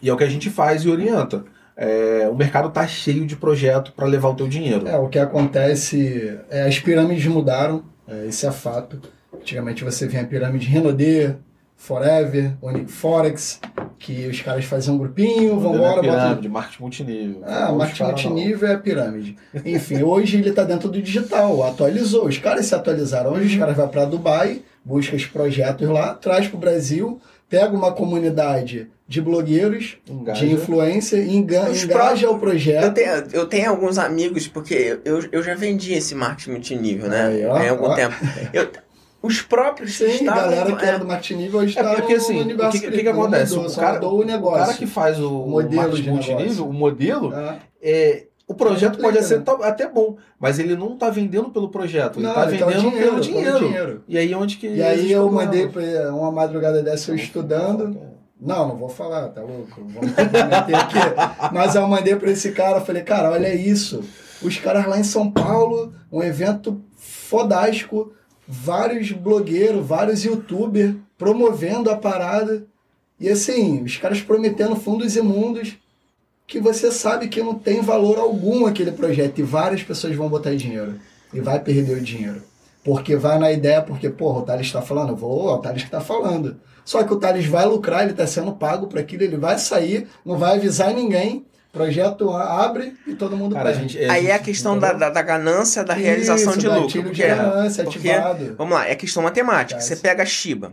E 0.00 0.08
é 0.08 0.12
o 0.12 0.16
que 0.16 0.24
a 0.24 0.28
gente 0.28 0.48
faz 0.48 0.84
e 0.84 0.88
orienta. 0.88 1.44
É, 1.76 2.28
o 2.30 2.34
mercado 2.34 2.70
tá 2.70 2.86
cheio 2.86 3.26
de 3.26 3.36
projeto 3.36 3.92
para 3.92 4.06
levar 4.06 4.28
o 4.30 4.34
teu 4.34 4.48
dinheiro. 4.48 4.86
É, 4.88 4.98
o 4.98 5.08
que 5.08 5.18
acontece 5.18 6.38
é 6.50 6.62
as 6.62 6.78
pirâmides 6.78 7.26
mudaram, 7.26 7.84
é, 8.08 8.26
esse 8.26 8.46
é 8.46 8.50
fato. 8.50 9.00
Antigamente 9.34 9.84
você 9.84 10.06
via 10.06 10.22
a 10.22 10.26
pirâmide 10.26 10.66
Renaudet, 10.66 11.36
Forever, 11.84 12.52
Unique 12.60 12.92
Forex, 12.92 13.58
que 13.98 14.26
os 14.26 14.42
caras 14.42 14.66
faziam 14.66 14.96
um 14.96 14.98
grupinho, 14.98 15.58
vambora, 15.58 16.02
bota 16.02 16.02
pirâmide, 16.02 16.48
marketing 16.50 16.82
multinível. 16.82 17.42
Ah, 17.46 17.72
marketing 17.72 17.98
caras 18.04 18.24
não. 18.24 18.30
multinível 18.32 18.68
é 18.68 18.74
a 18.74 18.78
pirâmide. 18.78 19.36
Enfim, 19.64 20.02
hoje 20.02 20.36
ele 20.36 20.50
está 20.50 20.62
dentro 20.62 20.90
do 20.90 21.00
digital, 21.00 21.62
atualizou. 21.66 22.26
Os 22.26 22.36
caras 22.36 22.66
se 22.66 22.74
atualizaram. 22.74 23.32
Hoje 23.32 23.54
os 23.54 23.58
caras 23.58 23.74
vão 23.74 23.88
para 23.88 24.04
Dubai, 24.04 24.60
busca 24.84 25.16
os 25.16 25.24
projetos 25.24 25.88
lá, 25.88 26.12
traz 26.12 26.46
para 26.48 26.56
o 26.58 26.60
Brasil, 26.60 27.18
pega 27.48 27.74
uma 27.74 27.92
comunidade 27.92 28.86
de 29.08 29.20
blogueiros, 29.22 29.96
Engaja. 30.06 30.46
de 30.46 30.52
influencer, 30.52 31.26
enga 31.28 31.70
Os 31.70 31.82
engaja 31.84 32.28
o 32.28 32.34
Eu 32.34 32.38
projeto. 32.38 32.92
tenho, 32.94 33.10
eu 33.32 33.46
tenho 33.46 33.70
alguns 33.70 33.96
amigos, 33.96 34.46
porque 34.46 34.98
eu, 35.02 35.24
eu 35.32 35.42
já 35.42 35.54
vendi 35.54 35.94
esse 35.94 36.14
marketing 36.14 36.50
multinível, 36.50 37.08
né? 37.08 37.26
Aí, 37.28 37.46
ó, 37.46 37.56
Há 37.56 37.70
algum 37.70 37.86
ó. 37.86 37.94
tempo. 37.94 38.14
Eu- 38.52 38.68
os 39.22 39.42
próprios 39.42 39.96
Sim, 39.98 40.06
estavam. 40.06 40.42
galera 40.42 40.76
que 40.76 40.84
é, 40.84 40.88
era 40.88 40.98
do 40.98 41.06
marketing 41.06 41.34
nível 41.34 41.60
hoje 41.60 41.78
É 41.78 41.82
está 41.82 41.94
porque 41.94 42.14
assim, 42.14 42.42
no 42.44 42.54
o 42.66 42.70
que, 42.70 42.78
o 42.78 42.90
que, 42.92 43.02
que 43.02 43.08
acontece? 43.08 43.54
mudou, 43.56 43.70
o, 43.70 43.74
cara, 43.76 44.06
o 44.06 44.20
o 44.20 44.24
negócio. 44.24 44.58
cara 44.64 44.74
que 44.74 44.86
faz 44.86 45.20
o, 45.20 45.28
O 45.42 45.48
modelo 45.50 45.94
de 46.00 46.10
multinível, 46.10 46.66
o 46.68 46.72
modelo, 46.72 47.32
Ah, 47.34 47.56
é, 47.82 48.24
o 48.48 48.54
projeto 48.54 48.94
Não 48.94 49.02
pode 49.04 49.18
aplica, 49.18 49.22
ser 49.36 49.42
tá- 49.42 49.58
até 49.68 49.88
bom, 49.88 50.16
mas 50.38 50.58
ele 50.58 50.74
não 50.74 50.96
tá 50.96 51.08
vendendo 51.10 51.50
pelo 51.50 51.68
projeto, 51.68 52.18
não, 52.18 52.32
tá 52.34 52.48
ele 52.48 52.58
tá 52.58 52.66
o 52.66 52.68
vendendo 52.70 52.90
dinheiro, 52.90 53.00
pelo 53.10 53.12
tá 53.12 53.18
o 53.18 53.22
dinheiro. 53.22 53.58
dinheiro. 53.58 54.04
E 54.08 54.18
aí 54.18 54.34
onde 54.34 54.56
que 54.56 54.66
E 54.68 54.82
aí 54.82 55.12
eu 55.12 55.30
mandei 55.30 55.68
pra 55.68 55.82
uma 56.14 56.32
madrugada 56.32 56.82
dessa 56.82 57.10
eu 57.10 57.14
estudando. 57.14 58.00
Não, 58.40 58.68
não 58.68 58.76
vou 58.76 58.88
falar, 58.88 59.28
tá 59.28 59.42
louco? 59.42 59.68
Vamos 59.76 60.18
aqui. 60.18 60.98
Mas 61.52 61.74
eu 61.74 61.86
mandei 61.86 62.16
pra 62.16 62.30
esse 62.30 62.52
cara, 62.52 62.80
falei, 62.80 63.02
cara, 63.02 63.30
olha 63.30 63.54
isso. 63.54 64.02
Os 64.42 64.56
caras 64.56 64.86
lá 64.86 64.98
em 64.98 65.04
São 65.04 65.30
Paulo, 65.30 65.92
um 66.10 66.22
evento 66.22 66.80
fodástico, 66.96 68.12
vários 68.50 69.12
blogueiros, 69.12 69.86
vários 69.86 70.24
youtubers 70.24 70.96
promovendo 71.16 71.88
a 71.88 71.96
parada. 71.96 72.66
E 73.18 73.28
assim, 73.28 73.84
os 73.84 73.96
caras 73.96 74.20
prometendo 74.20 74.74
fundos 74.74 75.14
imundos 75.14 75.76
que 76.48 76.58
você 76.58 76.90
sabe 76.90 77.28
que 77.28 77.40
não 77.40 77.54
tem 77.54 77.80
valor 77.80 78.18
algum 78.18 78.66
aquele 78.66 78.90
projeto 78.90 79.38
e 79.38 79.44
várias 79.44 79.84
pessoas 79.84 80.16
vão 80.16 80.28
botar 80.28 80.56
dinheiro 80.56 80.98
e 81.32 81.40
vai 81.40 81.60
perder 81.60 81.98
o 81.98 82.02
dinheiro. 82.02 82.42
Porque 82.82 83.14
vai 83.14 83.38
na 83.38 83.52
ideia, 83.52 83.82
porque, 83.82 84.10
porra, 84.10 84.40
o 84.40 84.42
Thales 84.42 84.66
está 84.66 84.82
falando, 84.82 85.14
vou, 85.14 85.46
o 85.46 85.58
Thales 85.58 85.84
está 85.84 86.00
falando. 86.00 86.56
Só 86.84 87.04
que 87.04 87.12
o 87.12 87.18
Thales 87.18 87.46
vai 87.46 87.64
lucrar, 87.66 88.02
ele 88.02 88.12
está 88.12 88.26
sendo 88.26 88.52
pago 88.52 88.88
para 88.88 89.00
aquilo, 89.00 89.22
ele 89.22 89.36
vai 89.36 89.58
sair, 89.58 90.08
não 90.24 90.36
vai 90.36 90.56
avisar 90.56 90.92
ninguém, 90.92 91.46
projeto 91.72 92.30
abre 92.30 92.94
e 93.06 93.14
todo 93.14 93.36
mundo 93.36 93.54
Cara, 93.54 93.72
gente, 93.72 93.98
a 94.04 94.12
Aí 94.12 94.26
é 94.26 94.32
a 94.32 94.36
gente- 94.36 94.44
questão 94.46 94.78
da, 94.78 94.92
da, 94.92 95.10
da 95.10 95.22
ganância, 95.22 95.84
da 95.84 95.94
realização 95.94 96.50
Isso, 96.52 96.58
de 96.60 96.68
lucro. 96.68 97.02
Porque, 97.02 97.22
de 97.22 97.28
ganância 97.28 97.84
porque- 97.84 98.10
ativado. 98.10 98.54
vamos 98.56 98.74
lá, 98.74 98.88
é 98.88 98.94
questão 98.94 99.22
matemática. 99.22 99.80
Você 99.80 99.96
pega 99.96 100.22
a 100.22 100.26
Shiba, 100.26 100.72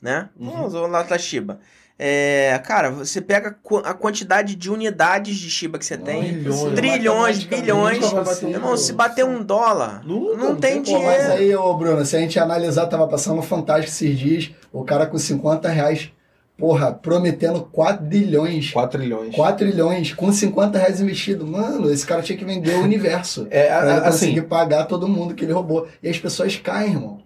né? 0.00 0.28
Uhum. 0.38 0.68
Vamos 0.68 0.90
lá 0.90 1.02
da 1.02 1.18
Shiba. 1.18 1.58
É, 1.98 2.60
cara, 2.66 2.90
você 2.90 3.22
pega 3.22 3.56
a 3.84 3.94
quantidade 3.94 4.54
de 4.54 4.70
unidades 4.70 5.34
de 5.38 5.48
Shiba 5.48 5.78
que 5.78 5.86
você 5.86 5.96
tem. 5.96 6.34
Milhões. 6.34 6.74
Trilhões, 6.74 7.44
bilhões. 7.44 7.98
Irmão, 8.42 8.76
se 8.76 8.92
bater 8.92 9.24
um 9.24 9.42
dólar, 9.42 10.02
Nunca, 10.04 10.36
não 10.36 10.48
não 10.50 10.56
tem 10.56 10.82
tem 10.82 10.94
Pô, 10.94 11.02
mas 11.02 11.22
dinheiro. 11.22 11.32
aí, 11.32 11.56
ô 11.56 11.72
Bruno, 11.74 12.04
se 12.04 12.14
a 12.14 12.20
gente 12.20 12.38
analisar, 12.38 12.86
tava 12.86 13.08
passando 13.08 13.38
um 13.38 13.42
fantástico 13.42 13.88
esses 13.90 14.18
dias, 14.18 14.50
o 14.70 14.84
cara 14.84 15.06
com 15.06 15.16
50 15.16 15.70
reais, 15.70 16.10
porra, 16.56 16.92
prometendo 16.92 17.60
4 17.70 18.04
bilhões. 18.04 18.70
4 18.70 18.98
trilhões. 18.98 19.34
4 19.34 19.66
trilhões 19.66 20.12
com 20.14 20.32
50 20.32 20.78
reais 20.78 21.00
investido. 21.00 21.46
Mano, 21.46 21.90
esse 21.90 22.06
cara 22.06 22.22
tinha 22.22 22.38
que 22.38 22.44
vender 22.44 22.74
o 22.76 22.82
universo. 22.82 23.46
É, 23.50 23.70
a- 23.72 23.78
pra 23.80 23.90
ele 23.90 24.00
assim, 24.00 24.10
conseguir 24.26 24.42
pagar 24.42 24.84
todo 24.84 25.06
mundo 25.08 25.34
que 25.34 25.44
ele 25.44 25.52
roubou. 25.52 25.86
E 26.02 26.08
as 26.08 26.18
pessoas 26.18 26.56
caem, 26.56 26.92
irmão. 26.92 27.18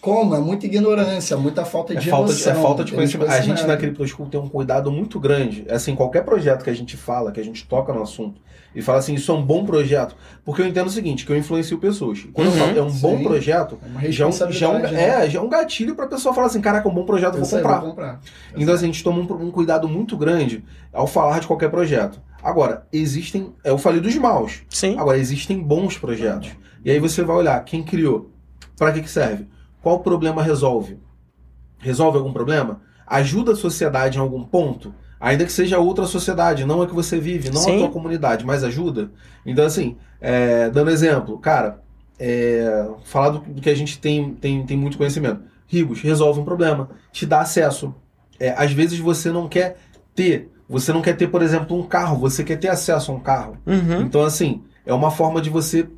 Como? 0.00 0.34
É 0.34 0.40
muita 0.40 0.66
ignorância, 0.66 1.36
muita 1.36 1.64
falta 1.64 1.92
É 1.92 1.96
de 1.96 2.10
falta 2.10 2.34
de, 2.34 2.48
é 2.48 2.54
falta 2.54 2.82
de 2.84 2.92
conhecimento. 2.92 3.30
A 3.30 3.36
gente 3.36 3.46
na 3.48 3.54
desconhecimento. 3.54 3.96
Crypto 3.96 4.08
School 4.08 4.28
tem 4.28 4.40
um 4.40 4.48
cuidado 4.48 4.90
muito 4.90 5.20
grande. 5.20 5.64
Assim, 5.70 5.94
qualquer 5.94 6.24
projeto 6.24 6.64
que 6.64 6.70
a 6.70 6.74
gente 6.74 6.96
fala, 6.96 7.30
que 7.30 7.38
a 7.38 7.44
gente 7.44 7.64
toca 7.68 7.92
no 7.92 8.02
assunto, 8.02 8.40
e 8.74 8.80
fala 8.82 8.98
assim, 8.98 9.14
isso 9.14 9.30
é 9.30 9.34
um 9.34 9.42
bom 9.44 9.64
projeto. 9.64 10.16
Porque 10.44 10.62
eu 10.62 10.66
entendo 10.66 10.86
o 10.86 10.90
seguinte, 10.90 11.24
que 11.26 11.32
eu 11.32 11.36
influencio 11.36 11.78
pessoas. 11.78 12.20
E 12.20 12.28
Quando 12.28 12.48
Uhum, 12.48 12.54
eu 12.54 12.58
falo 12.66 12.78
é 12.78 12.82
um 12.82 12.90
bom 12.92 13.18
sim. 13.18 13.22
projeto, 13.24 13.78
É 14.02 14.10
já 14.10 14.24
é 14.24 14.28
um, 14.28 14.32
já 14.32 14.66
é 14.66 14.68
um- 14.68 14.72
responsabilidade. 14.72 14.94
né? 14.94 15.24
é, 15.26 15.30
já 15.30 15.38
é 15.38 15.42
um 15.42 15.48
gatilho 15.48 15.94
pra 15.94 16.06
pessoa 16.06 16.34
falar 16.34 16.46
assim, 16.48 16.60
caraca, 16.60 16.88
é 16.88 16.90
um 16.90 16.94
bom 16.94 17.04
projeto, 17.04 17.34
eu 17.34 17.40
vou 17.40 17.44
sei, 17.44 17.60
comprar. 17.60 17.78
vou 17.80 17.90
comprar. 17.90 18.20
Então, 18.56 18.74
assim, 18.74 18.84
a 18.84 18.86
gente 18.88 19.04
toma 19.04 19.18
um, 19.20 19.46
um 19.46 19.50
cuidado 19.50 19.88
muito 19.88 20.16
grande 20.16 20.64
ao 20.92 21.06
falar 21.06 21.38
de 21.40 21.46
qualquer 21.46 21.70
projeto. 21.70 22.20
Agora, 22.42 22.86
existem. 22.92 23.52
Eu 23.64 23.78
falei 23.78 24.00
dos 24.00 24.16
maus. 24.16 24.62
Sim. 24.68 24.98
Agora, 24.98 25.16
existem 25.18 25.60
bons 25.62 25.96
projetos. 25.98 26.50
E 26.84 26.90
aí 26.90 26.98
você 26.98 27.22
vai 27.22 27.36
olhar 27.36 27.62
quem 27.64 27.82
criou, 27.84 28.30
para 28.76 28.90
que, 28.92 29.00
que 29.02 29.08
serve, 29.10 29.46
qual 29.80 30.00
problema 30.00 30.42
resolve. 30.42 30.98
Resolve 31.78 32.18
algum 32.18 32.32
problema? 32.32 32.80
Ajuda 33.06 33.52
a 33.52 33.56
sociedade 33.56 34.18
em 34.18 34.20
algum 34.20 34.42
ponto? 34.42 34.94
Ainda 35.22 35.44
que 35.44 35.52
seja 35.52 35.78
outra 35.78 36.04
sociedade, 36.04 36.64
não 36.64 36.82
a 36.82 36.86
que 36.88 36.92
você 36.92 37.16
vive, 37.16 37.48
não 37.48 37.60
Sim. 37.60 37.76
a 37.76 37.78
tua 37.78 37.90
comunidade, 37.90 38.44
mas 38.44 38.64
ajuda. 38.64 39.12
Então, 39.46 39.64
assim, 39.64 39.96
é, 40.20 40.68
dando 40.68 40.90
exemplo, 40.90 41.38
cara, 41.38 41.80
é, 42.18 42.88
falar 43.04 43.28
do, 43.30 43.38
do 43.38 43.62
que 43.62 43.70
a 43.70 43.74
gente 43.74 44.00
tem, 44.00 44.34
tem, 44.34 44.66
tem 44.66 44.76
muito 44.76 44.98
conhecimento. 44.98 45.40
Ribos 45.68 46.00
resolve 46.02 46.40
um 46.40 46.44
problema, 46.44 46.90
te 47.12 47.24
dá 47.24 47.40
acesso. 47.40 47.94
É, 48.40 48.50
às 48.58 48.72
vezes 48.72 48.98
você 48.98 49.30
não 49.30 49.48
quer 49.48 49.78
ter, 50.12 50.50
você 50.68 50.92
não 50.92 51.00
quer 51.00 51.16
ter, 51.16 51.28
por 51.28 51.40
exemplo, 51.40 51.78
um 51.78 51.84
carro, 51.84 52.18
você 52.18 52.42
quer 52.42 52.56
ter 52.56 52.66
acesso 52.66 53.12
a 53.12 53.14
um 53.14 53.20
carro. 53.20 53.56
Uhum. 53.64 54.00
Então, 54.00 54.24
assim, 54.24 54.64
é 54.84 54.92
uma 54.92 55.12
forma 55.12 55.40
de 55.40 55.48
você 55.48 55.88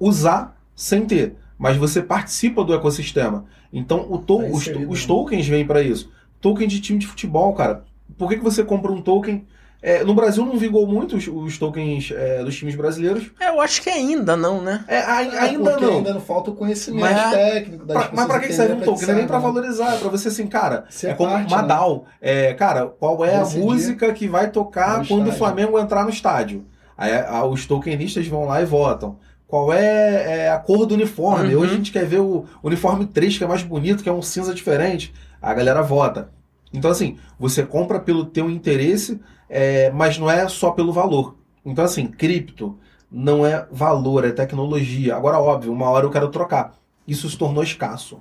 usar 0.00 0.60
sem 0.74 1.06
ter, 1.06 1.36
mas 1.56 1.76
você 1.76 2.02
participa 2.02 2.64
do 2.64 2.74
ecossistema. 2.74 3.44
Então, 3.72 4.08
o 4.10 4.18
to 4.18 4.38
Tá 4.38 4.46
os, 4.46 4.66
os 4.66 5.02
né? 5.02 5.06
tokens 5.06 5.46
vêm 5.46 5.64
para 5.64 5.82
isso. 5.82 6.10
Token 6.40 6.66
de 6.66 6.80
time 6.80 6.98
de 6.98 7.06
futebol, 7.06 7.54
cara. 7.54 7.84
Por 8.18 8.28
que, 8.28 8.36
que 8.36 8.44
você 8.44 8.62
compra 8.64 8.90
um 8.92 9.00
token? 9.00 9.46
É, 9.82 10.02
no 10.02 10.14
Brasil 10.14 10.44
não 10.44 10.56
vingou 10.56 10.86
muito 10.86 11.16
os, 11.16 11.28
os 11.28 11.58
tokens 11.58 12.10
é, 12.10 12.42
dos 12.42 12.56
times 12.56 12.74
brasileiros. 12.74 13.30
É, 13.38 13.50
eu 13.50 13.60
acho 13.60 13.82
que 13.82 13.90
ainda 13.90 14.34
não, 14.36 14.60
né? 14.60 14.82
É, 14.88 15.00
ai- 15.02 15.28
É, 15.28 15.38
ainda 15.38 15.76
não. 15.78 15.96
ainda 15.98 16.14
não 16.14 16.20
falta 16.20 16.50
o 16.50 16.54
conhecimento 16.54 17.02
Mas- 17.02 17.30
técnico 17.30 17.84
das 17.84 17.96
Pra- 17.96 18.10
mas 18.12 18.26
pra 18.26 18.40
que 18.40 18.46
que 18.48 18.52
serve 18.54 18.72
um 18.72 18.80
token? 18.80 19.06
Não 19.06 19.14
é 19.14 19.16
nem 19.18 19.26
pra 19.26 19.36
né? 19.36 19.42
valorizar, 19.42 19.94
é 19.94 19.98
pra 19.98 20.08
você 20.08 20.28
assim, 20.28 20.46
cara. 20.46 20.86
Ser 20.88 21.08
é 21.08 21.14
como 21.14 21.30
parte, 21.30 21.52
uma 21.52 21.62
né? 21.62 21.68
DAO. 21.68 22.06
É, 22.20 22.54
cara, 22.54 22.86
qual 22.86 23.22
é 23.24 23.36
a 23.36 23.44
música 23.44 24.12
que 24.14 24.26
vai 24.26 24.50
tocar 24.50 25.06
quando 25.06 25.26
o 25.26 25.28
estádio. 25.28 25.32
Flamengo 25.34 25.78
entrar 25.78 26.04
no 26.04 26.10
estádio? 26.10 26.64
Aí 26.96 27.12
a- 27.14 27.44
os 27.44 27.66
tokenistas 27.66 28.26
vão 28.26 28.46
lá 28.46 28.62
e 28.62 28.64
votam. 28.64 29.18
Qual 29.46 29.72
é, 29.72 30.46
é 30.46 30.50
a 30.50 30.58
cor 30.58 30.86
do 30.86 30.94
uniforme? 30.94 31.54
Uhum. 31.54 31.60
Hoje 31.60 31.74
a 31.74 31.76
gente 31.76 31.92
quer 31.92 32.06
ver 32.06 32.18
o 32.20 32.46
uniforme 32.64 33.06
3, 33.06 33.38
que 33.38 33.44
é 33.44 33.46
mais 33.46 33.62
bonito, 33.62 34.02
que 34.02 34.08
é 34.08 34.12
um 34.12 34.22
cinza 34.22 34.52
diferente. 34.54 35.14
A 35.40 35.52
galera 35.54 35.82
vota. 35.82 36.30
Então, 36.72 36.90
assim, 36.90 37.16
você 37.38 37.64
compra 37.64 37.98
pelo 38.00 38.24
teu 38.24 38.50
interesse, 38.50 39.20
é, 39.48 39.90
mas 39.90 40.18
não 40.18 40.30
é 40.30 40.48
só 40.48 40.70
pelo 40.72 40.92
valor. 40.92 41.36
Então, 41.64 41.84
assim, 41.84 42.06
cripto 42.06 42.76
não 43.10 43.46
é 43.46 43.66
valor, 43.70 44.24
é 44.24 44.30
tecnologia. 44.32 45.16
Agora, 45.16 45.38
óbvio, 45.38 45.72
uma 45.72 45.88
hora 45.88 46.06
eu 46.06 46.10
quero 46.10 46.28
trocar. 46.28 46.74
Isso 47.06 47.28
se 47.30 47.38
tornou 47.38 47.62
escasso. 47.62 48.20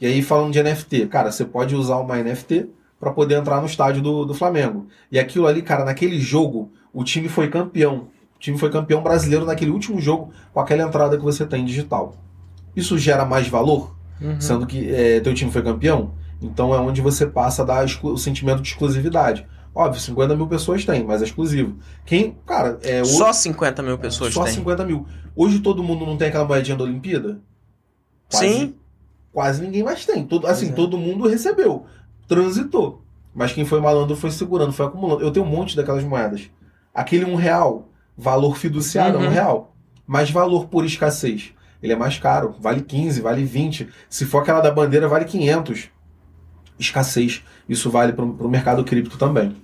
E 0.00 0.06
aí, 0.06 0.22
falando 0.22 0.52
de 0.52 0.62
NFT, 0.62 1.06
cara, 1.06 1.30
você 1.30 1.44
pode 1.44 1.74
usar 1.76 1.96
uma 1.96 2.16
NFT 2.16 2.68
para 2.98 3.12
poder 3.12 3.36
entrar 3.36 3.60
no 3.60 3.66
estádio 3.66 4.02
do, 4.02 4.24
do 4.24 4.34
Flamengo. 4.34 4.86
E 5.12 5.18
aquilo 5.18 5.46
ali, 5.46 5.62
cara, 5.62 5.84
naquele 5.84 6.18
jogo, 6.18 6.72
o 6.92 7.04
time 7.04 7.28
foi 7.28 7.48
campeão. 7.48 8.08
O 8.34 8.38
time 8.38 8.58
foi 8.58 8.70
campeão 8.70 9.02
brasileiro 9.02 9.44
naquele 9.44 9.70
último 9.70 10.00
jogo 10.00 10.32
com 10.52 10.60
aquela 10.60 10.82
entrada 10.82 11.16
que 11.16 11.22
você 11.22 11.46
tem 11.46 11.64
digital. 11.64 12.14
Isso 12.74 12.98
gera 12.98 13.24
mais 13.24 13.46
valor, 13.46 13.94
Uhum. 14.20 14.40
sendo 14.40 14.66
que 14.66 14.88
é, 14.94 15.20
teu 15.20 15.34
time 15.34 15.50
foi 15.50 15.62
campeão? 15.62 16.12
Então 16.44 16.74
é 16.74 16.78
onde 16.78 17.00
você 17.00 17.26
passa 17.26 17.62
a 17.62 17.64
dar 17.64 17.86
o 18.02 18.18
sentimento 18.18 18.60
de 18.60 18.68
exclusividade. 18.68 19.46
Óbvio, 19.74 20.00
50 20.00 20.36
mil 20.36 20.46
pessoas 20.46 20.84
tem, 20.84 21.02
mas 21.02 21.20
é 21.20 21.24
exclusivo. 21.24 21.78
Quem, 22.04 22.36
cara, 22.46 22.78
é 22.82 23.00
o- 23.02 23.06
Só 23.06 23.32
50 23.32 23.82
mil 23.82 23.98
pessoas 23.98 24.32
só 24.34 24.44
têm. 24.44 24.52
50 24.52 24.84
mil. 24.84 25.06
Hoje 25.34 25.58
todo 25.60 25.82
mundo 25.82 26.04
não 26.06 26.16
tem 26.16 26.28
aquela 26.28 26.44
moedinha 26.44 26.76
da 26.76 26.84
Olimpíada? 26.84 27.40
Quase- 28.30 28.48
Sim. 28.48 28.74
Quase 29.32 29.62
ninguém 29.62 29.82
mais 29.82 30.04
tem. 30.06 30.24
Todo, 30.24 30.46
assim, 30.46 30.68
é. 30.68 30.72
todo 30.72 30.96
mundo 30.96 31.26
recebeu. 31.26 31.86
Transitou. 32.28 33.02
Mas 33.34 33.52
quem 33.52 33.64
foi 33.64 33.80
malandro 33.80 34.14
foi 34.14 34.30
segurando, 34.30 34.72
foi 34.72 34.86
acumulando. 34.86 35.22
Eu 35.22 35.30
tenho 35.32 35.44
um 35.44 35.48
monte 35.48 35.74
daquelas 35.74 36.04
moedas. 36.04 36.48
Aquele 36.94 37.24
um 37.24 37.34
real, 37.34 37.88
valor 38.16 38.56
fiduciário 38.56 39.16
é 39.16 39.18
Uhum. 39.22 39.26
um 39.26 39.30
real. 39.30 39.74
Mas 40.06 40.30
valor 40.30 40.66
por 40.68 40.84
escassez. 40.84 41.52
Ele 41.82 41.92
é 41.92 41.96
mais 41.96 42.16
caro. 42.18 42.54
Vale 42.60 42.80
15, 42.82 43.20
vale 43.20 43.44
20. 43.44 43.88
Se 44.08 44.24
for 44.24 44.38
aquela 44.38 44.60
da 44.60 44.70
bandeira, 44.70 45.08
vale 45.08 45.24
500. 45.24 45.90
Escassez. 46.78 47.42
Isso 47.68 47.90
vale 47.90 48.12
para 48.12 48.24
o 48.24 48.48
mercado 48.48 48.84
cripto 48.84 49.16
também. 49.16 49.56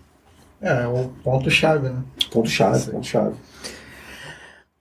É, 0.61 0.83
é 0.83 0.87
o 0.87 1.09
ponto-chave, 1.25 1.89
né? 1.89 2.03
Ponto-chave, 2.31 2.91
ponto-chave. 2.91 3.35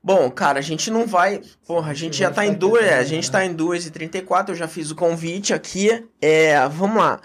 Bom, 0.01 0.29
cara, 0.31 0.59
a 0.59 0.61
gente 0.61 0.89
não 0.89 1.05
vai. 1.05 1.41
Porra, 1.67 1.91
a 1.91 1.93
gente 1.93 2.17
já 2.17 2.29
Vai 2.29 2.47
tá 2.47 2.53
em 2.53 2.55
duas. 2.55 2.83
É, 2.83 2.97
a 2.97 3.03
gente 3.03 3.27
né? 3.27 3.31
tá 3.31 3.45
em 3.45 3.53
2h34, 3.55 4.49
eu 4.49 4.55
já 4.55 4.67
fiz 4.67 4.91
o 4.91 4.95
convite 4.95 5.53
aqui. 5.53 6.05
É, 6.21 6.67
vamos 6.69 6.97
lá. 6.97 7.19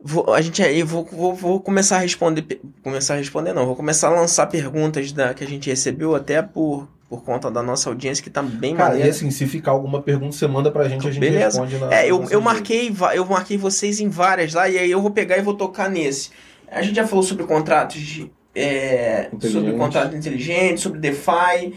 Vou, 0.00 0.32
a 0.32 0.40
gente 0.40 0.62
aí, 0.62 0.82
vou, 0.82 1.04
vou, 1.04 1.34
vou 1.34 1.60
começar 1.60 1.96
a 1.96 2.00
responder. 2.00 2.60
Começar 2.82 3.14
a 3.14 3.16
responder, 3.18 3.52
não. 3.52 3.66
Vou 3.66 3.76
começar 3.76 4.08
a 4.08 4.20
lançar 4.20 4.46
perguntas 4.46 5.12
da, 5.12 5.32
que 5.32 5.44
a 5.44 5.46
gente 5.46 5.70
recebeu, 5.70 6.14
até 6.14 6.42
por, 6.42 6.88
por 7.08 7.22
conta 7.24 7.50
da 7.50 7.62
nossa 7.62 7.88
audiência, 7.88 8.22
que 8.22 8.28
tá 8.28 8.42
bem 8.42 8.74
Cara, 8.76 8.90
e 8.90 8.92
maneira. 8.92 9.10
assim, 9.10 9.30
se 9.30 9.46
ficar 9.46 9.70
alguma 9.70 10.02
pergunta, 10.02 10.36
você 10.36 10.46
manda 10.46 10.70
pra 10.70 10.88
gente, 10.88 11.08
a 11.08 11.10
gente 11.10 11.20
Beleza. 11.20 11.62
responde 11.62 11.78
na 11.78 11.94
É, 11.94 12.06
eu, 12.10 12.22
eu 12.30 12.40
marquei, 12.40 12.94
eu 13.14 13.24
marquei 13.24 13.56
vocês 13.56 13.98
em 13.98 14.08
várias 14.10 14.52
lá, 14.52 14.68
e 14.68 14.78
aí 14.78 14.90
eu 14.90 15.00
vou 15.00 15.10
pegar 15.10 15.38
e 15.38 15.42
vou 15.42 15.54
tocar 15.54 15.88
nesse. 15.88 16.30
A 16.70 16.82
gente 16.82 16.96
já 16.96 17.06
falou 17.06 17.22
sobre 17.22 17.44
contratos 17.44 17.98
de. 17.98 18.30
é, 18.54 19.30
sobre 19.40 19.72
contrato 19.72 20.14
inteligente, 20.14 20.80
sobre 20.80 21.00
DeFi. 21.00 21.74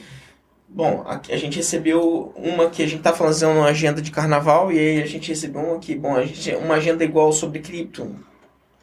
Bom, 0.67 1.03
aqui 1.05 1.33
a 1.33 1.37
gente 1.37 1.57
recebeu 1.57 2.33
uma 2.35 2.69
que 2.69 2.81
a 2.83 2.87
gente 2.87 3.01
tá 3.01 3.13
fazendo 3.13 3.51
uma 3.53 3.67
agenda 3.67 4.01
de 4.01 4.11
carnaval, 4.11 4.71
e 4.71 4.79
aí 4.79 5.01
a 5.01 5.05
gente 5.05 5.29
recebeu 5.29 5.61
uma 5.61 5.79
que, 5.79 5.95
bom, 5.95 6.15
a 6.15 6.25
gente 6.25 6.53
uma 6.55 6.75
agenda 6.75 7.03
igual 7.03 7.31
sobre 7.31 7.59
cripto, 7.59 8.15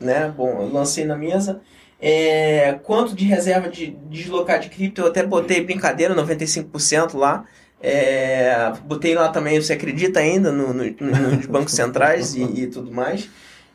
né? 0.01 0.33
Bom, 0.35 0.63
eu 0.63 0.73
lancei 0.73 1.05
na 1.05 1.17
mesa. 1.17 1.61
É, 2.01 2.75
quanto 2.85 3.15
de 3.15 3.25
reserva 3.25 3.69
de 3.69 3.91
deslocar 4.09 4.61
de 4.61 4.69
cripto, 4.69 5.01
eu 5.01 5.07
até 5.09 5.25
botei 5.27 5.61
brincadeira, 5.63 6.15
95% 6.15 7.17
lá. 7.17 7.45
É, 7.81 8.73
botei 8.85 9.15
lá 9.15 9.29
também, 9.29 9.61
você 9.61 9.73
acredita 9.73 10.21
ainda 10.21 10.51
no, 10.53 10.73
no- 10.73 10.85
no- 11.01 11.31
nos 11.37 11.47
bancos 11.47 11.73
centrais 11.73 12.35
e, 12.35 12.43
e 12.43 12.67
tudo 12.69 12.93
mais. 12.93 13.29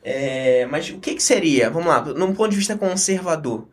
É, 0.03 0.65
mas 0.67 0.89
o 0.89 0.99
que, 0.99 1.15
que 1.15 1.23
seria? 1.23 1.69
Vamos 1.69 1.87
lá, 1.87 2.01
num 2.01 2.33
ponto 2.33 2.49
de 2.51 2.57
vista 2.57 2.77
conservador. 2.77 3.67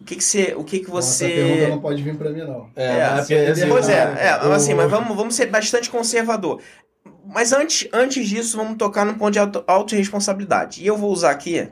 O 0.00 0.04
que, 0.04 0.16
que 0.16 0.24
você. 0.24 0.54
O 0.56 0.64
que, 0.64 0.80
que 0.80 0.96
Essa 0.96 1.28
pergunta 1.28 1.56
você. 1.56 1.68
não 1.68 1.80
pode 1.80 2.02
vir 2.02 2.16
pra 2.16 2.30
mim, 2.30 2.40
não. 2.40 2.68
É, 2.74 2.84
É, 2.86 3.10
mas 3.10 3.20
assim, 3.20 3.34
assim, 3.36 3.68
Pois 3.68 3.88
é, 3.88 3.94
é 3.98 4.28
assim, 4.54 4.74
mas 4.74 4.90
vamos, 4.90 5.16
vamos 5.16 5.34
ser 5.34 5.46
bastante 5.46 5.88
conservador. 5.90 6.60
Mas 7.24 7.52
antes, 7.52 7.88
antes 7.92 8.28
disso, 8.28 8.56
vamos 8.56 8.76
tocar 8.76 9.04
no 9.04 9.14
ponto 9.14 9.30
de 9.32 9.38
auto, 9.38 9.62
autorresponsabilidade. 9.66 10.82
E 10.82 10.86
eu 10.86 10.96
vou 10.96 11.10
usar 11.12 11.30
aqui, 11.30 11.68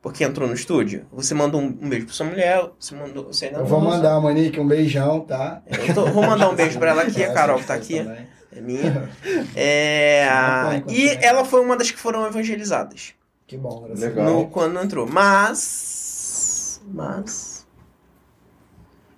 porque 0.00 0.24
entrou 0.24 0.48
no 0.48 0.54
estúdio. 0.54 1.06
Você 1.12 1.34
mandou 1.34 1.60
um, 1.60 1.66
um 1.66 1.88
beijo 1.88 2.06
pra 2.06 2.14
sua 2.14 2.26
mulher, 2.26 2.68
você 2.78 2.94
mandou. 2.94 3.26
Você 3.32 3.46
ainda 3.46 3.58
Eu 3.58 3.62
não 3.62 3.68
vou 3.68 3.80
mandou. 3.80 3.96
mandar 3.96 4.14
a 4.14 4.20
Monique 4.20 4.58
um 4.60 4.66
beijão, 4.68 5.20
tá? 5.20 5.62
Eu 5.66 5.94
tô- 5.94 6.06
vou 6.06 6.22
mandar 6.24 6.48
um 6.50 6.54
beijo 6.54 6.78
pra 6.78 6.90
ela 6.90 7.02
aqui, 7.02 7.22
a 7.24 7.32
Carol 7.32 7.58
que 7.58 7.66
tá 7.66 7.74
aqui. 7.74 7.98
É 8.50 8.60
minha. 8.60 9.10
É, 9.54 10.26
e 10.88 11.06
enquanto- 11.06 11.24
ela 11.24 11.44
foi 11.44 11.60
uma 11.60 11.76
das 11.76 11.90
que 11.90 11.98
foram 11.98 12.26
evangelizadas. 12.26 13.14
Que 13.46 13.56
bom, 13.56 13.82
graças 13.82 14.00
Legal. 14.00 14.24
No, 14.26 14.48
quando 14.48 14.78
entrou. 14.80 15.06
Mas. 15.06 16.80
Mas. 16.86 17.66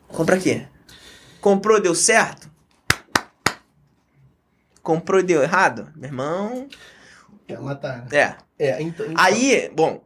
Compra 0.09 0.37
quê? 0.39 0.67
Comprou, 1.41 1.81
deu 1.81 1.95
certo? 1.95 2.51
comprou 4.83 5.21
e 5.21 5.23
deu 5.23 5.43
errado, 5.43 5.93
meu 5.95 6.09
irmão. 6.09 6.67
Quer 7.47 7.61
matar, 7.61 7.99
né? 7.99 8.07
É. 8.13 8.37
É, 8.59 8.83
então, 8.83 9.07
então- 9.07 9.23
Aí, 9.23 9.71
bom, 9.75 10.03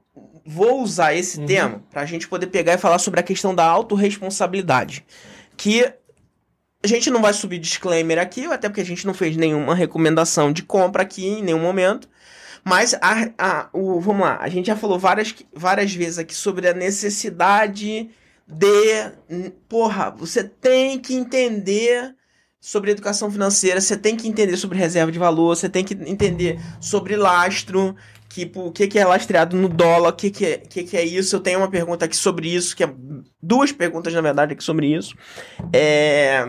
vou 0.46 0.82
usar 0.82 1.14
esse 1.14 1.40
Uhum. 1.40 1.46
tema 1.46 1.82
pra 1.90 2.04
gente 2.06 2.28
poder 2.28 2.46
pegar 2.48 2.74
e 2.74 2.78
falar 2.78 2.98
sobre 2.98 3.20
a 3.20 3.22
questão 3.22 3.54
da 3.54 3.64
autorresponsabilidade. 3.64 5.04
Que 5.56 5.84
a 6.82 6.86
gente 6.86 7.10
não 7.10 7.22
vai 7.22 7.32
subir 7.32 7.58
disclaimer 7.58 8.18
aqui, 8.18 8.44
até 8.46 8.68
porque 8.68 8.80
a 8.80 8.84
gente 8.86 9.06
não 9.06 9.14
fez 9.14 9.36
nenhuma 9.36 9.74
recomendação 9.74 10.52
de 10.52 10.62
compra 10.62 11.02
aqui 11.02 11.26
em 11.26 11.42
nenhum 11.42 11.60
momento. 11.60 12.08
Mas 12.62 12.94
a, 12.94 13.30
a- 13.38 13.68
o, 13.72 14.00
vamos 14.00 14.22
lá, 14.22 14.38
a 14.40 14.48
gente 14.48 14.66
já 14.66 14.76
falou 14.76 14.98
várias, 14.98 15.34
várias 15.54 15.94
vezes 15.94 16.18
aqui 16.18 16.34
sobre 16.34 16.66
a 16.68 16.74
necessidade 16.74 18.10
de. 18.46 19.12
Porra, 19.68 20.10
você 20.10 20.44
tem 20.44 20.98
que 20.98 21.14
entender 21.14 22.14
sobre 22.60 22.90
educação 22.90 23.30
financeira, 23.30 23.80
você 23.80 23.96
tem 23.96 24.16
que 24.16 24.26
entender 24.26 24.56
sobre 24.56 24.78
reserva 24.78 25.12
de 25.12 25.18
valor, 25.18 25.54
você 25.56 25.68
tem 25.68 25.84
que 25.84 25.92
entender 26.06 26.58
sobre 26.80 27.16
lastro, 27.16 27.94
tipo, 28.34 28.66
o 28.66 28.72
que, 28.72 28.88
que 28.88 28.98
é 28.98 29.04
lastreado 29.04 29.56
no 29.56 29.68
dólar, 29.68 30.10
o 30.10 30.16
que, 30.16 30.30
que, 30.30 30.44
é, 30.46 30.58
que, 30.58 30.84
que 30.84 30.96
é 30.96 31.04
isso. 31.04 31.36
Eu 31.36 31.40
tenho 31.40 31.58
uma 31.60 31.70
pergunta 31.70 32.04
aqui 32.04 32.16
sobre 32.16 32.48
isso, 32.54 32.76
que 32.76 32.84
é 32.84 32.92
duas 33.42 33.72
perguntas, 33.72 34.12
na 34.12 34.20
verdade, 34.20 34.52
aqui 34.54 34.64
sobre 34.64 34.88
isso. 34.94 35.14
É, 35.72 36.44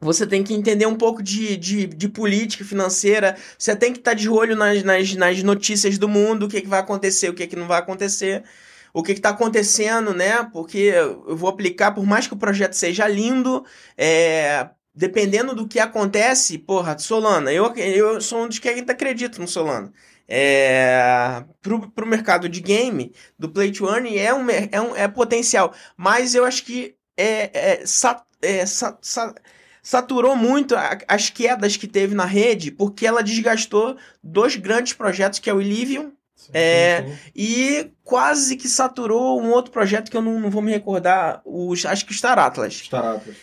Você 0.00 0.26
tem 0.26 0.42
que 0.42 0.54
entender 0.54 0.86
um 0.86 0.96
pouco 0.96 1.22
de, 1.22 1.56
de, 1.58 1.86
de 1.86 2.08
política 2.08 2.64
financeira, 2.64 3.36
você 3.58 3.76
tem 3.76 3.92
que 3.92 3.98
estar 3.98 4.14
de 4.14 4.28
olho 4.30 4.56
nas, 4.56 4.82
nas, 4.82 5.14
nas 5.14 5.42
notícias 5.42 5.98
do 5.98 6.08
mundo, 6.08 6.46
o 6.46 6.48
que, 6.48 6.62
que 6.62 6.68
vai 6.68 6.80
acontecer, 6.80 7.28
o 7.28 7.34
que, 7.34 7.46
que 7.46 7.56
não 7.56 7.66
vai 7.66 7.78
acontecer. 7.78 8.42
O 8.92 9.02
que 9.02 9.12
está 9.12 9.30
acontecendo, 9.30 10.12
né? 10.14 10.42
Porque 10.52 10.78
eu 10.78 11.36
vou 11.36 11.48
aplicar, 11.48 11.92
por 11.92 12.04
mais 12.04 12.26
que 12.26 12.34
o 12.34 12.36
projeto 12.36 12.72
seja 12.74 13.06
lindo, 13.06 13.64
é, 13.96 14.68
dependendo 14.94 15.54
do 15.54 15.68
que 15.68 15.78
acontece, 15.78 16.58
porra, 16.58 16.98
Solana, 16.98 17.52
eu, 17.52 17.72
eu 17.76 18.20
sou 18.20 18.44
um 18.44 18.48
dos 18.48 18.58
que 18.58 18.68
ainda 18.68 18.92
acredito 18.92 19.40
no 19.40 19.46
Solana. 19.46 19.92
É, 20.32 21.42
pro, 21.60 21.90
pro 21.90 22.06
mercado 22.06 22.48
de 22.48 22.60
game, 22.60 23.12
do 23.36 23.48
Play 23.48 23.72
to 23.72 23.86
Earn, 23.88 24.16
é, 24.16 24.32
um, 24.32 24.46
é, 24.48 24.80
um, 24.80 24.94
é 24.96 25.08
potencial. 25.08 25.74
Mas 25.96 26.34
eu 26.36 26.44
acho 26.44 26.64
que 26.64 26.94
é, 27.16 27.50
é, 27.80 27.86
sa- 27.86 28.22
é, 28.40 28.64
sa- 28.64 28.96
sa- 29.02 29.34
saturou 29.82 30.36
muito 30.36 30.76
a- 30.76 30.98
as 31.08 31.28
quedas 31.30 31.76
que 31.76 31.88
teve 31.88 32.14
na 32.14 32.24
rede, 32.24 32.70
porque 32.70 33.04
ela 33.06 33.22
desgastou 33.24 33.96
dois 34.22 34.54
grandes 34.54 34.92
projetos, 34.92 35.40
que 35.40 35.50
é 35.50 35.54
o 35.54 35.60
Illivium, 35.60 36.12
é, 36.52 37.02
Sim, 37.02 37.08
sim. 37.12 37.18
e 37.34 37.90
quase 38.02 38.56
que 38.56 38.68
saturou 38.68 39.40
um 39.40 39.50
outro 39.50 39.72
projeto 39.72 40.10
que 40.10 40.16
eu 40.16 40.22
não, 40.22 40.38
não 40.40 40.50
vou 40.50 40.62
me 40.62 40.70
recordar, 40.70 41.42
os, 41.44 41.84
acho 41.84 42.06
que 42.06 42.12
o 42.12 42.14
Star 42.14 42.38
Atlas. 42.38 42.74
Star 42.74 43.04
Atlas. 43.04 43.36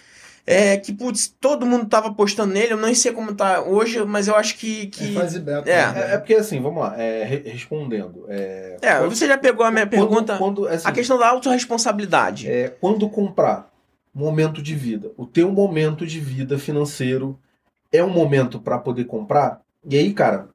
É, 0.49 0.77
que, 0.77 0.93
putz, 0.93 1.27
todo 1.41 1.65
mundo 1.65 1.87
tava 1.87 2.07
apostando 2.07 2.53
nele, 2.53 2.71
eu 2.71 2.77
não 2.77 2.95
sei 2.95 3.11
como 3.11 3.35
tá 3.35 3.61
hoje, 3.61 4.01
mas 4.05 4.29
eu 4.29 4.35
acho 4.35 4.57
que... 4.57 4.83
É 4.83 4.85
que... 4.85 5.13
fase 5.13 5.41
beta. 5.41 5.69
É. 5.69 5.91
né? 5.91 6.11
É, 6.11 6.13
é 6.13 6.17
porque 6.17 6.35
assim, 6.35 6.61
vamos 6.61 6.81
lá, 6.81 6.95
é, 6.97 7.25
re- 7.25 7.43
respondendo. 7.49 8.23
É, 8.29 8.77
É, 8.81 8.99
você 9.01 9.27
já 9.27 9.37
pegou 9.37 9.65
a 9.65 9.71
minha 9.71 9.85
quando- 9.85 9.89
pergunta, 10.07 10.37
Quando, 10.37 10.65
assim, 10.65 10.87
a 10.87 10.91
questão 10.93 11.17
da 11.19 11.27
autorresponsabilidade. 11.27 12.49
é, 12.49 12.69
quando 12.69 13.09
comprar 13.09 13.69
momento 14.15 14.61
de 14.61 14.73
vida, 14.73 15.11
o 15.17 15.25
teu 15.25 15.51
momento 15.51 16.05
de 16.07 16.19
vida 16.19 16.57
financeiro 16.57 17.37
é 17.91 18.01
um 18.03 18.09
momento 18.09 18.57
para 18.59 18.77
poder 18.77 19.03
comprar. 19.03 19.59
E 19.87 19.97
aí, 19.97 20.13
cara, 20.13 20.47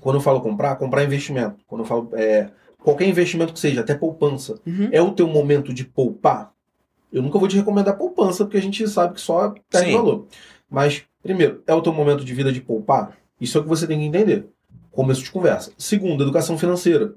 quando 0.00 0.16
eu 0.16 0.20
falo 0.22 0.40
comprar, 0.40 0.76
comprar 0.76 1.02
investimento. 1.04 1.56
Quando 1.66 1.80
eu 1.82 1.84
falo 1.86 2.10
é, 2.14 2.48
qualquer 2.78 3.06
investimento 3.08 3.52
que 3.52 3.58
seja, 3.58 3.80
até 3.80 3.94
poupança, 3.94 4.54
Uhum. 4.64 4.88
é 4.92 5.02
o 5.02 5.10
teu 5.10 5.26
momento 5.26 5.74
de 5.74 5.84
poupar. 5.84 6.52
Eu 7.16 7.22
nunca 7.22 7.38
vou 7.38 7.48
te 7.48 7.56
recomendar 7.56 7.96
poupança, 7.96 8.44
porque 8.44 8.58
a 8.58 8.62
gente 8.62 8.86
sabe 8.86 9.14
que 9.14 9.22
só 9.22 9.54
perde 9.70 9.88
Sim. 9.88 9.96
valor. 9.96 10.26
Mas, 10.68 11.02
primeiro, 11.22 11.62
é 11.66 11.72
o 11.72 11.80
teu 11.80 11.90
momento 11.90 12.22
de 12.22 12.34
vida 12.34 12.52
de 12.52 12.60
poupar? 12.60 13.16
Isso 13.40 13.56
é 13.56 13.60
o 13.62 13.62
que 13.62 13.70
você 13.70 13.86
tem 13.86 13.98
que 13.98 14.04
entender. 14.04 14.46
Começo 14.92 15.22
de 15.22 15.30
conversa. 15.30 15.72
Segundo, 15.78 16.22
educação 16.22 16.58
financeira. 16.58 17.14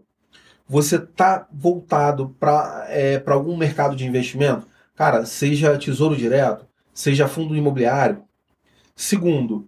Você 0.69 0.95
está 0.95 1.45
voltado 1.51 2.33
para 2.39 2.85
é, 2.87 3.19
pra 3.19 3.33
algum 3.33 3.57
mercado 3.57 3.93
de 3.93 4.07
investimento? 4.07 4.65
Cara, 4.95 5.25
seja 5.25 5.77
tesouro 5.77 6.15
direto, 6.15 6.65
seja 6.93 7.27
fundo 7.27 7.53
imobiliário. 7.53 8.23
Segundo, 8.95 9.67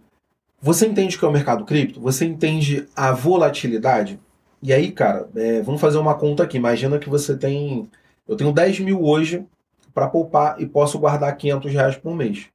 você 0.61 0.87
entende 0.87 1.17
o 1.17 1.19
que 1.19 1.25
é 1.25 1.27
o 1.27 1.33
mercado 1.33 1.65
cripto? 1.65 1.99
Você 1.99 2.23
entende 2.23 2.87
a 2.95 3.11
volatilidade? 3.11 4.17
E 4.63 4.71
aí, 4.71 4.93
cara, 4.93 5.27
é, 5.35 5.61
vamos 5.61 5.81
fazer 5.81 5.97
uma 5.97 6.15
conta 6.15 6.43
aqui. 6.43 6.55
Imagina 6.55 6.99
que 6.99 7.09
você 7.09 7.35
tem. 7.35 7.89
Eu 8.25 8.37
tenho 8.37 8.53
10 8.53 8.79
mil 8.79 9.03
hoje 9.03 9.45
para 9.93 10.07
poupar 10.07 10.59
e 10.61 10.65
posso 10.65 10.97
guardar 10.99 11.35
500 11.35 11.71
reais 11.71 11.95
por 11.97 12.15
mês. 12.15 12.47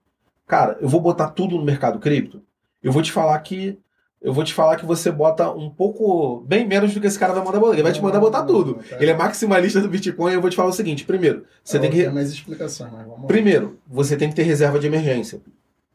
Cara, 0.46 0.76
eu 0.80 0.88
vou 0.88 1.00
botar 1.00 1.28
tudo 1.30 1.56
no 1.56 1.64
mercado 1.64 1.98
cripto? 1.98 2.42
Eu 2.82 2.92
vou 2.92 3.02
te 3.02 3.10
falar 3.12 3.38
que. 3.40 3.78
Eu 4.22 4.32
vou 4.32 4.42
te 4.42 4.54
falar 4.54 4.76
que 4.76 4.86
você 4.86 5.10
bota 5.10 5.50
um 5.50 5.68
pouco. 5.68 6.40
Bem 6.46 6.66
menos 6.66 6.92
do 6.94 7.00
que 7.00 7.06
esse 7.06 7.18
cara 7.18 7.32
vai 7.32 7.44
mandar 7.44 7.60
botar. 7.60 7.74
Ele 7.74 7.82
vai 7.82 7.92
te 7.92 8.02
mandar 8.02 8.18
botar 8.20 8.44
tudo. 8.44 8.80
Ele 8.98 9.10
é 9.10 9.14
maximalista 9.14 9.80
do 9.80 9.88
Bitcoin. 9.88 10.32
Eu 10.32 10.40
vou 10.40 10.50
te 10.50 10.56
falar 10.56 10.68
o 10.70 10.72
seguinte: 10.72 11.04
primeiro, 11.04 11.44
você 11.62 11.76
É, 11.76 11.80
tem 11.80 11.90
que. 11.90 12.02
Tem 12.02 12.12
mais 12.12 12.30
explicações, 12.30 12.90
mas 12.92 13.06
vamos. 13.06 13.26
Primeiro, 13.26 13.78
você 13.86 14.16
tem 14.16 14.28
que 14.28 14.34
ter 14.34 14.42
reserva 14.42 14.78
de 14.78 14.86
emergência. 14.86 15.40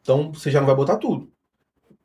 Então, 0.00 0.32
você 0.32 0.50
já 0.50 0.60
não 0.60 0.66
vai 0.66 0.76
botar 0.76 0.96
tudo. 0.96 1.28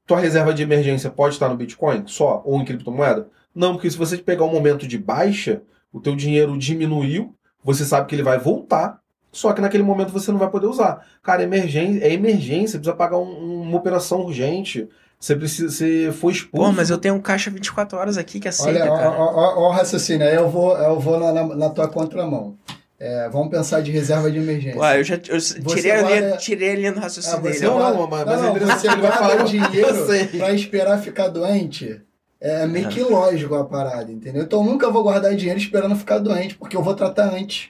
Tua 0.06 0.19
reserva 0.19 0.53
de 0.53 0.64
emergência 0.64 1.09
pode 1.09 1.33
estar 1.35 1.49
no 1.49 1.57
Bitcoin 1.57 2.03
só 2.07 2.41
ou 2.45 2.59
em 2.61 2.66
criptomoeda? 2.66 3.27
Não, 3.53 3.74
porque 3.74 3.90
se 3.91 3.98
você 3.98 4.17
pegar 4.17 4.45
um 4.45 4.51
momento 4.51 4.88
de 4.88 4.98
baixa, 4.98 5.61
o 5.91 5.99
teu 5.99 6.16
dinheiro 6.16 6.57
diminuiu, 6.57 7.35
você 7.64 7.83
sabe 7.83 8.07
que 8.07 8.16
ele 8.16 8.24
vai 8.24 8.38
voltar, 8.40 9.01
só 9.38 9.53
que 9.53 9.61
naquele 9.61 9.83
momento 9.83 10.11
você 10.11 10.32
não 10.32 10.40
vai 10.40 10.49
poder 10.49 10.67
usar. 10.67 11.06
Cara, 11.22 11.43
emergência, 11.43 12.03
é 12.03 12.11
emergência, 12.11 12.80
precisa 12.80 12.95
pagar 12.95 13.17
um- 13.17 13.61
uma 13.61 13.77
operação 13.77 14.22
urgente, 14.22 14.88
você 15.19 15.35
precisa, 15.35 15.69
você 15.69 16.11
foi 16.11 16.33
expulso. 16.33 16.66
Pô, 16.66 16.72
mas 16.72 16.90
eu 16.90 16.98
tenho 16.98 17.16
um 17.16 17.19
caixa 17.22 17.49
24 17.51 17.98
horas 17.98 18.17
aqui 18.17 18.40
que 18.40 18.48
aceita, 18.48 18.80
Olha, 18.83 18.91
cara. 18.91 19.09
ó, 19.11 19.59
ó 19.66 19.67
o 19.69 19.72
raciocínio. 19.72 20.25
Aí 20.27 20.35
eu 20.35 20.49
vou, 20.49 20.77
eu 20.77 20.99
vou 20.99 21.19
na, 21.19 21.32
na, 21.32 21.56
na 21.56 21.69
tua 21.69 21.88
contramão. 21.88 22.56
É, 22.99 23.30
vamos 23.30 23.49
pensar 23.49 23.82
de 23.82 23.91
reserva 23.91 24.32
de 24.32 24.40
emergência. 24.40 24.80
Ué, 24.80 24.99
eu 24.99 25.03
já 25.03 25.16
eu 25.16 25.40
tirei, 25.40 25.91
a 25.91 26.01
linha, 26.01 26.19
guarda- 26.22 26.38
tirei 26.38 26.72
a 26.72 26.75
linha 26.75 26.91
do 26.93 26.99
raciocínio 26.99 27.38
Ah, 27.38 27.41
você 27.41 27.51
dele. 27.51 27.66
Não, 27.67 27.74
guarda- 27.77 27.98
não, 27.98 28.07
mas- 28.07 28.25
não, 28.25 28.53
mas 28.53 28.61
não, 28.67 28.75
você 28.80 28.88
vai 28.88 28.98
guarda 29.01 29.17
falar. 29.17 29.43
dinheiro 29.43 30.06
pra 30.40 30.51
esperar 30.53 30.98
ficar 30.99 31.27
doente. 31.27 32.01
É 32.41 32.66
meio 32.67 32.88
que 32.90 33.01
lógico 33.01 33.53
a 33.56 33.66
parada, 33.66 34.11
entendeu? 34.11 34.43
Então 34.43 34.59
eu 34.59 34.66
nunca 34.66 34.90
vou 34.91 35.03
guardar 35.03 35.35
dinheiro 35.35 35.59
esperando 35.59 35.95
ficar 35.95 36.19
doente, 36.19 36.56
porque 36.56 36.75
eu 36.77 36.83
vou 36.83 36.93
tratar 36.95 37.33
antes. 37.33 37.69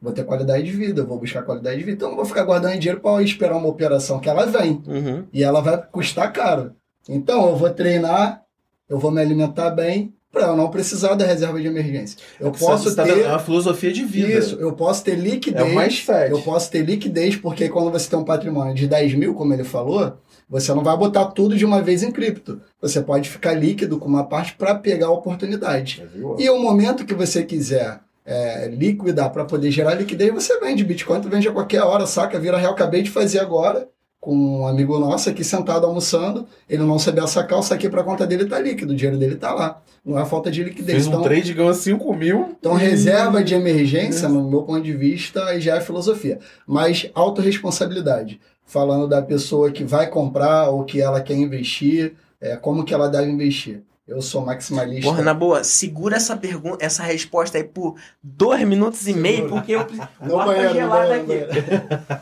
Vou 0.00 0.12
ter 0.12 0.24
qualidade 0.24 0.62
de 0.64 0.72
vida, 0.72 1.04
vou 1.04 1.18
buscar 1.18 1.42
qualidade 1.42 1.78
de 1.78 1.84
vida. 1.84 1.96
Então 1.96 2.08
eu 2.08 2.10
não 2.10 2.16
vou 2.18 2.26
ficar 2.26 2.44
guardando 2.44 2.78
dinheiro 2.78 3.00
para 3.00 3.22
esperar 3.22 3.56
uma 3.56 3.68
operação 3.68 4.20
que 4.20 4.28
ela 4.28 4.46
vem. 4.46 4.82
Uhum. 4.86 5.24
E 5.32 5.42
ela 5.42 5.60
vai 5.60 5.82
custar 5.90 6.32
caro. 6.32 6.72
Então 7.08 7.48
eu 7.48 7.56
vou 7.56 7.70
treinar, 7.70 8.42
eu 8.88 8.98
vou 8.98 9.10
me 9.10 9.20
alimentar 9.20 9.70
bem, 9.70 10.12
para 10.30 10.48
eu 10.48 10.56
não 10.56 10.68
precisar 10.68 11.14
da 11.14 11.24
reserva 11.24 11.58
de 11.58 11.66
emergência. 11.66 12.18
Eu 12.38 12.50
posso 12.52 12.90
Você 12.90 12.96
tá 12.96 13.04
ter. 13.04 13.20
É 13.20 13.28
uma 13.28 13.38
filosofia 13.38 13.90
de 13.90 14.04
vida. 14.04 14.32
Isso, 14.38 14.56
eu 14.56 14.74
posso 14.74 15.02
ter 15.02 15.12
É 15.12 15.14
liquidez. 15.14 15.64
o 15.72 15.74
mindset. 15.74 16.30
Eu 16.30 16.42
posso 16.42 16.70
ter 16.70 16.82
liquidez, 16.84 17.36
porque 17.36 17.70
quando 17.70 17.90
você 17.90 18.10
tem 18.10 18.18
um 18.18 18.24
patrimônio 18.24 18.74
de 18.74 18.86
10 18.86 19.14
mil, 19.14 19.34
como 19.34 19.54
ele 19.54 19.64
falou, 19.64 20.18
você 20.46 20.74
não 20.74 20.84
vai 20.84 20.94
botar 20.94 21.24
tudo 21.26 21.56
de 21.56 21.64
uma 21.64 21.80
vez 21.80 22.02
em 22.02 22.12
cripto. 22.12 22.60
Você 22.82 23.00
pode 23.00 23.30
ficar 23.30 23.54
líquido 23.54 23.98
com 23.98 24.08
uma 24.08 24.24
parte 24.24 24.54
para 24.56 24.74
pegar 24.74 25.06
a 25.06 25.10
oportunidade. 25.10 26.06
E 26.38 26.50
o 26.50 26.58
momento 26.60 27.06
que 27.06 27.14
você 27.14 27.42
quiser 27.42 28.00
é, 28.26 28.68
liquidar 28.68 29.30
para 29.30 29.44
poder 29.44 29.70
gerar 29.70 29.94
liquidez, 29.94 30.34
você 30.34 30.58
vende 30.58 30.82
Bitcoin, 30.84 31.20
tu 31.20 31.28
vende 31.28 31.48
a 31.48 31.52
qualquer 31.52 31.82
hora, 31.82 32.06
saca? 32.06 32.38
Vira 32.40 32.58
real. 32.58 32.72
Acabei 32.72 33.02
de 33.02 33.10
fazer 33.10 33.38
agora 33.38 33.88
com 34.20 34.34
um 34.36 34.66
amigo 34.66 34.98
nosso 34.98 35.30
aqui 35.30 35.44
sentado 35.44 35.86
almoçando. 35.86 36.48
Ele 36.68 36.82
não 36.82 36.98
sabia 36.98 37.26
sacar, 37.28 37.58
eu 37.58 37.62
saquei 37.62 37.88
para 37.88 38.02
conta 38.02 38.26
dele, 38.26 38.46
tá 38.46 38.58
líquido. 38.58 38.92
O 38.92 38.96
dinheiro 38.96 39.16
dele 39.16 39.36
tá 39.36 39.54
lá. 39.54 39.80
Não 40.04 40.18
é 40.18 40.24
falta 40.24 40.50
de 40.50 40.64
liquidez. 40.64 40.96
Fez 40.96 41.06
um 41.06 41.10
Então, 41.10 41.22
trade, 41.22 41.54
ganhou 41.54 41.72
5 41.72 42.14
mil. 42.14 42.56
então, 42.58 42.74
reserva 42.74 43.42
de 43.44 43.54
emergência, 43.54 44.28
no 44.28 44.48
meu 44.50 44.62
ponto 44.62 44.82
de 44.82 44.92
vista, 44.92 45.58
já 45.60 45.76
é 45.76 45.80
filosofia. 45.80 46.40
Mas 46.66 47.08
autorresponsabilidade. 47.14 48.40
Falando 48.64 49.06
da 49.06 49.22
pessoa 49.22 49.70
que 49.70 49.84
vai 49.84 50.08
comprar 50.08 50.70
ou 50.70 50.84
que 50.84 51.00
ela 51.00 51.20
quer 51.20 51.34
investir, 51.36 52.14
é, 52.40 52.56
como 52.56 52.84
que 52.84 52.92
ela 52.92 53.08
deve 53.08 53.30
investir. 53.30 53.82
Eu 54.06 54.22
sou 54.22 54.44
maximalista. 54.44 55.02
Porra, 55.02 55.22
na 55.22 55.34
boa, 55.34 55.64
segura 55.64 56.16
essa 56.16 56.36
pergunta, 56.36 56.84
essa 56.84 57.02
resposta 57.02 57.58
aí 57.58 57.64
por 57.64 57.96
dois 58.22 58.62
minutos 58.62 59.08
e 59.08 59.12
meio, 59.12 59.48
porque 59.48 59.72
eu 59.72 59.84
Bota 60.24 60.46
banheiro, 60.46 60.74
gelada 60.74 61.14
aqui. 61.16 61.32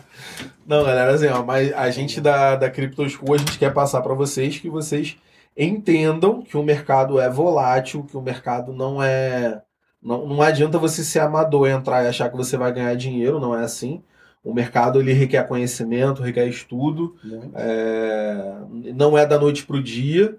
Não, 0.66 0.82
galera, 0.82 1.12
assim, 1.12 1.26
ó, 1.26 1.42
mas 1.42 1.72
a 1.74 1.90
gente 1.90 2.22
da, 2.22 2.56
da 2.56 2.70
Crypto 2.70 3.06
School, 3.08 3.34
a 3.34 3.38
gente 3.38 3.58
quer 3.58 3.72
passar 3.72 4.00
para 4.00 4.14
vocês 4.14 4.58
que 4.58 4.70
vocês 4.70 5.16
entendam 5.54 6.40
que 6.40 6.56
o 6.56 6.62
mercado 6.62 7.20
é 7.20 7.28
volátil, 7.28 8.02
que 8.04 8.16
o 8.16 8.22
mercado 8.22 8.72
não 8.72 9.02
é. 9.02 9.60
Não, 10.02 10.26
não 10.26 10.42
adianta 10.42 10.78
você 10.78 11.04
ser 11.04 11.20
amador, 11.20 11.68
entrar 11.68 12.02
e 12.02 12.08
achar 12.08 12.30
que 12.30 12.36
você 12.36 12.56
vai 12.56 12.72
ganhar 12.72 12.94
dinheiro, 12.94 13.38
não 13.38 13.54
é 13.54 13.62
assim. 13.62 14.02
O 14.42 14.52
mercado 14.52 15.00
ele 15.00 15.12
requer 15.12 15.46
conhecimento, 15.46 16.22
requer 16.22 16.46
estudo, 16.46 17.14
é, 17.54 18.54
não 18.94 19.16
é 19.16 19.24
da 19.24 19.38
noite 19.38 19.66
para 19.66 19.76
o 19.76 19.82
dia. 19.82 20.36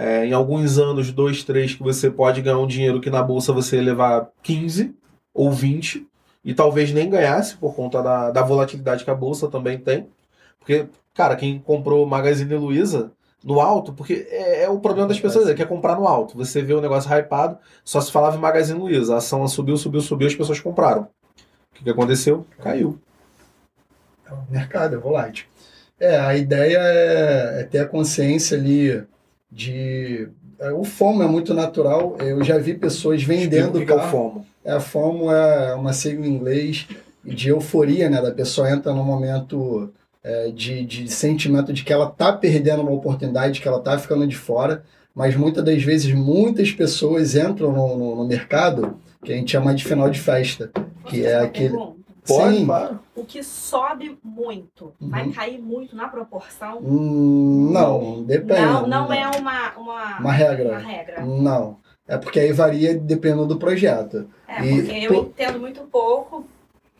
É, 0.00 0.24
em 0.24 0.32
alguns 0.32 0.78
anos, 0.78 1.10
dois, 1.10 1.42
três, 1.42 1.74
que 1.74 1.82
você 1.82 2.08
pode 2.08 2.40
ganhar 2.40 2.58
um 2.58 2.68
dinheiro 2.68 3.00
que 3.00 3.10
na 3.10 3.20
bolsa 3.20 3.52
você 3.52 3.76
ia 3.76 3.82
levar 3.82 4.28
15 4.44 4.94
ou 5.34 5.50
20 5.50 6.06
e 6.44 6.54
talvez 6.54 6.92
nem 6.92 7.10
ganhasse 7.10 7.56
por 7.56 7.74
conta 7.74 8.00
da, 8.00 8.30
da 8.30 8.42
volatilidade 8.42 9.02
que 9.02 9.10
a 9.10 9.14
bolsa 9.14 9.48
também 9.48 9.76
tem. 9.76 10.08
Porque, 10.60 10.86
cara, 11.12 11.34
quem 11.34 11.58
comprou 11.58 12.06
Magazine 12.06 12.54
Luiza 12.54 13.10
no 13.44 13.60
alto, 13.60 13.92
porque 13.92 14.28
é, 14.30 14.62
é 14.62 14.68
o 14.70 14.78
problema 14.78 15.08
das 15.08 15.18
pessoas, 15.18 15.48
é 15.48 15.54
que 15.54 15.62
é 15.62 15.66
comprar 15.66 15.96
no 15.96 16.06
alto. 16.06 16.36
Você 16.36 16.62
vê 16.62 16.74
o 16.74 16.80
negócio 16.80 17.12
hypado, 17.12 17.58
só 17.84 18.00
se 18.00 18.12
falava 18.12 18.36
em 18.36 18.40
Magazine 18.40 18.78
Luiza. 18.78 19.14
A 19.14 19.18
ação 19.18 19.48
subiu, 19.48 19.76
subiu, 19.76 20.00
subiu, 20.00 20.28
as 20.28 20.34
pessoas 20.36 20.60
compraram. 20.60 21.08
O 21.72 21.74
que, 21.74 21.82
que 21.82 21.90
aconteceu? 21.90 22.46
Caiu. 22.62 23.00
É 24.24 24.32
o 24.32 24.44
mercado, 24.48 24.94
é 24.94 24.98
volátil. 24.98 25.46
É, 25.98 26.16
a 26.20 26.36
ideia 26.36 26.78
é, 26.78 27.60
é 27.62 27.64
ter 27.64 27.80
a 27.80 27.86
consciência 27.86 28.56
ali 28.56 29.04
de. 29.50 30.28
é, 30.58 30.72
O 30.72 30.84
FOMO 30.84 31.22
é 31.22 31.26
muito 31.26 31.54
natural. 31.54 32.16
Eu 32.20 32.42
já 32.44 32.58
vi 32.58 32.74
pessoas 32.74 33.22
vendendo 33.22 33.76
o 33.76 33.80
que, 33.80 33.86
que 33.86 33.92
é 33.92 33.94
o 33.94 33.98
carro. 33.98 34.10
FOMO? 34.10 34.46
É, 34.64 34.80
FOMO 34.80 35.30
é 35.30 35.74
uma 35.74 35.92
sigla 35.92 36.26
em 36.26 36.30
inglês 36.30 36.86
de 37.24 37.48
euforia, 37.48 38.08
né? 38.08 38.20
Da 38.20 38.30
pessoa 38.30 38.70
entra 38.70 38.92
num 38.92 39.04
momento 39.04 39.90
é, 40.22 40.50
de, 40.50 40.84
de 40.84 41.08
sentimento 41.08 41.72
de 41.72 41.84
que 41.84 41.92
ela 41.92 42.08
tá 42.10 42.32
perdendo 42.32 42.82
uma 42.82 42.92
oportunidade, 42.92 43.60
que 43.60 43.68
ela 43.68 43.80
tá 43.80 43.98
ficando 43.98 44.26
de 44.26 44.36
fora, 44.36 44.82
mas 45.14 45.34
muitas 45.36 45.64
das 45.64 45.82
vezes 45.82 46.12
muitas 46.14 46.70
pessoas 46.70 47.34
entram 47.34 47.72
no, 47.72 47.96
no, 47.96 48.16
no 48.16 48.26
mercado 48.26 48.98
que 49.24 49.32
a 49.32 49.36
gente 49.36 49.50
chama 49.52 49.74
de 49.74 49.84
final 49.84 50.08
de 50.08 50.20
festa, 50.20 50.70
que 51.06 51.24
é 51.24 51.36
aquele... 51.36 51.76
Pode, 52.28 52.56
Sim. 52.58 52.66
claro. 52.66 53.00
O 53.16 53.24
que 53.24 53.42
sobe 53.42 54.18
muito, 54.22 54.92
vai 55.00 55.24
Uhum. 55.24 55.32
cair 55.32 55.58
muito 55.58 55.96
na 55.96 56.06
proporção? 56.08 56.78
Hum, 56.82 57.70
não, 57.72 58.22
depende. 58.22 58.60
Não, 58.60 58.86
não 58.86 59.12
é 59.12 59.26
uma, 59.36 59.72
uma, 59.76 60.18
Uma 60.20 60.32
regra. 60.32 60.68
uma 60.68 60.78
regra. 60.78 61.24
Não. 61.24 61.78
É 62.06 62.16
porque 62.18 62.38
aí 62.40 62.52
varia 62.52 62.94
dependendo 62.98 63.46
do 63.46 63.56
projeto. 63.58 64.28
É, 64.46 64.62
E, 64.64 64.82
porque 64.82 64.98
eu 65.06 65.14
pô- 65.14 65.20
entendo 65.30 65.58
muito 65.58 65.80
pouco, 65.82 66.44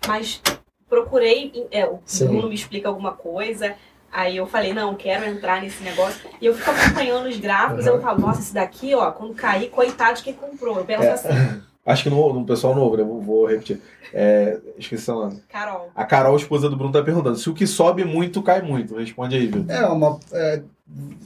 mas 0.07 0.41
procurei, 0.89 1.67
é, 1.71 1.87
o 1.87 1.99
Sim. 2.05 2.27
Bruno 2.29 2.49
me 2.49 2.55
explica 2.55 2.89
alguma 2.89 3.13
coisa, 3.13 3.75
aí 4.13 4.37
eu 4.39 4.47
falei, 4.47 4.73
não, 4.73 4.95
quero 4.95 5.27
entrar 5.27 5.61
nesse 5.63 5.83
negócio, 5.83 6.29
e 6.41 6.47
eu 6.47 6.55
fico 6.55 6.71
acompanhando 6.71 7.27
os 7.29 7.37
gráficos, 7.39 7.87
Uhum. 7.87 7.93
eu 7.95 8.01
falo, 8.03 8.21
nossa, 8.21 8.41
esse 8.41 8.55
daqui, 8.55 8.95
ó, 8.95 9.11
quando 9.13 9.35
cair, 9.35 9.69
coitado 9.71 10.17
de 10.19 10.23
quem 10.25 10.33
comprou. 10.35 10.79
Eu 10.79 10.85
penso 10.85 11.03
É. 11.05 11.11
assim, 11.13 11.63
Acho 11.91 12.03
que 12.05 12.11
no, 12.11 12.33
no 12.35 12.45
pessoal 12.45 12.75
novo, 12.75 12.97
né? 12.97 13.03
Vou, 13.03 13.21
vou 13.21 13.47
repetir. 13.47 13.81
É, 14.13 14.59
esqueci 14.79 15.11
o 15.11 15.15
nome. 15.15 15.43
Carol, 15.49 15.91
A 15.95 16.05
Carol, 16.05 16.37
esposa 16.37 16.69
do 16.69 16.77
Bruno, 16.77 16.93
tá 16.93 17.03
perguntando: 17.03 17.37
se 17.37 17.49
o 17.49 17.55
que 17.55 17.67
sobe 17.67 18.05
muito, 18.05 18.43
cai 18.43 18.61
muito. 18.63 18.95
Responde 18.97 19.37
aí, 19.37 19.47
Vitor. 19.47 19.65
É 19.69 19.87
uma. 19.87 20.19
é, 20.33 20.63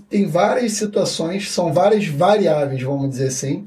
tem 0.08 0.26
várias 0.26 0.72
situações, 0.72 1.50
são 1.50 1.72
várias 1.72 2.06
variáveis, 2.06 2.82
vamos 2.82 3.10
dizer 3.10 3.28
assim, 3.28 3.66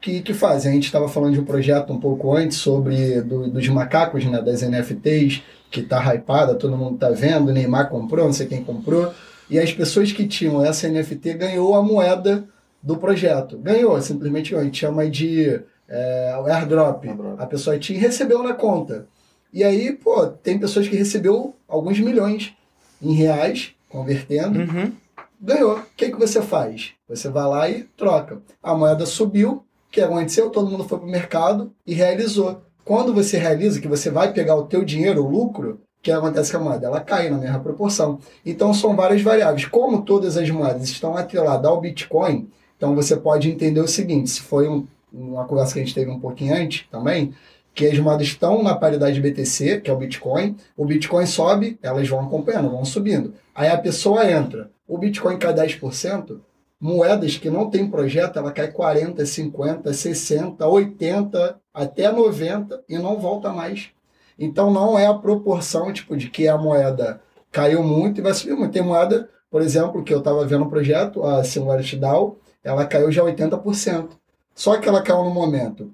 que, 0.00 0.20
que 0.20 0.34
fazem. 0.34 0.70
A 0.70 0.74
gente 0.74 0.86
estava 0.86 1.08
falando 1.08 1.34
de 1.34 1.40
um 1.40 1.44
projeto 1.44 1.92
um 1.92 2.00
pouco 2.00 2.34
antes 2.34 2.58
sobre 2.58 3.20
do- 3.22 3.48
dos 3.48 3.68
macacos, 3.68 4.24
né, 4.24 4.40
das 4.42 4.62
NFTs, 4.62 5.42
que 5.70 5.82
tá 5.82 6.14
hypada, 6.14 6.54
todo 6.54 6.76
mundo 6.76 6.98
tá 6.98 7.10
vendo, 7.10 7.52
Neymar 7.52 7.88
comprou, 7.88 8.24
não 8.26 8.32
sei 8.32 8.46
quem 8.46 8.62
comprou. 8.64 9.12
E 9.48 9.58
as 9.58 9.72
pessoas 9.72 10.10
que 10.12 10.26
tinham 10.26 10.64
essa 10.64 10.88
NFT 10.88 11.34
ganhou 11.34 11.74
a 11.76 11.82
moeda 11.82 12.44
do 12.82 12.96
projeto. 12.96 13.56
Ganhou, 13.58 14.00
simplesmente 14.00 14.50
ganhou. 14.50 14.62
A 14.62 14.64
gente 14.64 14.78
chama 14.78 15.08
de 15.08 15.60
é, 15.88 16.36
o 16.40 16.46
airdrop. 16.46 17.04
Airdrop. 17.06 17.40
A 17.40 17.46
pessoa 17.46 17.78
tinha 17.78 17.98
e 17.98 18.02
recebeu 18.02 18.42
na 18.42 18.54
conta. 18.54 19.06
E 19.52 19.62
aí, 19.64 19.92
pô, 19.92 20.26
tem 20.26 20.58
pessoas 20.58 20.88
que 20.88 20.96
recebeu 20.96 21.54
alguns 21.68 21.98
milhões 22.00 22.54
em 23.00 23.12
reais, 23.12 23.72
convertendo, 23.88 24.58
Uhum. 24.60 24.92
ganhou. 25.40 25.76
O 25.78 25.82
que, 25.96 26.10
que 26.10 26.18
você 26.18 26.42
faz? 26.42 26.90
Você 27.08 27.28
vai 27.28 27.46
lá 27.46 27.68
e 27.70 27.84
troca. 27.96 28.38
A 28.62 28.74
moeda 28.74 29.06
subiu, 29.06 29.52
o 29.52 29.90
que 29.90 30.00
aconteceu? 30.00 30.50
Todo 30.50 30.70
mundo 30.70 30.84
foi 30.84 30.98
para 30.98 31.06
o 31.06 31.10
mercado 31.10 31.72
e 31.86 31.94
realizou. 31.94 32.62
Quando 32.84 33.14
você 33.14 33.38
realiza, 33.38 33.80
que 33.80 33.88
você 33.88 34.10
vai 34.10 34.32
pegar 34.32 34.56
o 34.56 34.64
teu 34.66 34.84
dinheiro, 34.84 35.24
o 35.24 35.28
lucro, 35.28 35.80
o 35.98 36.02
que 36.02 36.10
acontece 36.12 36.52
com 36.52 36.58
a 36.58 36.60
moeda? 36.60 36.86
Ela 36.86 37.00
cai 37.00 37.28
na 37.30 37.38
mesma 37.38 37.58
proporção. 37.60 38.18
Então 38.44 38.72
são 38.74 38.94
várias 38.94 39.22
variáveis. 39.22 39.64
Como 39.66 40.02
todas 40.02 40.36
as 40.36 40.48
moedas 40.50 40.84
estão 40.84 41.16
atreladas 41.16 41.64
ao 41.68 41.80
Bitcoin, 41.80 42.48
então 42.76 42.94
você 42.94 43.16
pode 43.16 43.50
entender 43.50 43.80
o 43.80 43.88
seguinte, 43.88 44.30
se 44.30 44.40
foi 44.40 44.68
um- 44.68 44.86
uma 45.16 45.44
conversa 45.46 45.72
que 45.72 45.80
a 45.80 45.82
gente 45.82 45.94
teve 45.94 46.10
um 46.10 46.20
pouquinho 46.20 46.54
antes 46.54 46.86
também, 46.90 47.32
que 47.74 47.86
as 47.86 47.98
moedas 47.98 48.26
estão 48.26 48.62
na 48.62 48.74
paridade 48.74 49.20
BTC, 49.20 49.80
que 49.80 49.90
é 49.90 49.92
o 49.92 49.98
Bitcoin, 49.98 50.56
o 50.76 50.84
Bitcoin 50.84 51.26
sobe, 51.26 51.78
elas 51.82 52.08
vão 52.08 52.20
acompanhando, 52.20 52.70
vão 52.70 52.84
subindo. 52.84 53.34
Aí 53.54 53.68
a 53.68 53.76
pessoa 53.76 54.30
entra, 54.30 54.70
o 54.88 54.96
Bitcoin 54.96 55.36
cai 55.38 55.52
10%, 55.52 56.40
moedas 56.80 57.36
que 57.36 57.50
não 57.50 57.68
tem 57.68 57.88
projeto, 57.90 58.38
ela 58.38 58.52
cai 58.52 58.70
40, 58.70 59.24
50, 59.24 59.92
60, 59.92 60.66
80, 60.66 61.60
até 61.72 62.10
90 62.10 62.82
e 62.88 62.98
não 62.98 63.18
volta 63.18 63.50
mais. 63.52 63.90
Então 64.38 64.70
não 64.70 64.98
é 64.98 65.06
a 65.06 65.14
proporção 65.14 65.92
tipo 65.92 66.16
de 66.16 66.28
que 66.28 66.48
a 66.48 66.56
moeda 66.56 67.20
caiu 67.50 67.82
muito 67.82 68.20
e 68.20 68.22
vai 68.22 68.34
subir 68.34 68.54
muito. 68.54 68.72
Tem 68.72 68.82
moeda, 68.82 69.28
por 69.50 69.62
exemplo, 69.62 70.02
que 70.02 70.12
eu 70.12 70.18
estava 70.18 70.44
vendo 70.46 70.64
o 70.64 70.70
projeto, 70.70 71.22
a 71.24 71.42
Singularity 71.42 71.96
DAO, 71.96 72.38
ela 72.62 72.84
caiu 72.86 73.10
já 73.10 73.22
80%. 73.22 74.10
Só 74.56 74.78
que 74.78 74.88
ela 74.88 75.02
caiu 75.02 75.22
no 75.22 75.30
momento 75.30 75.92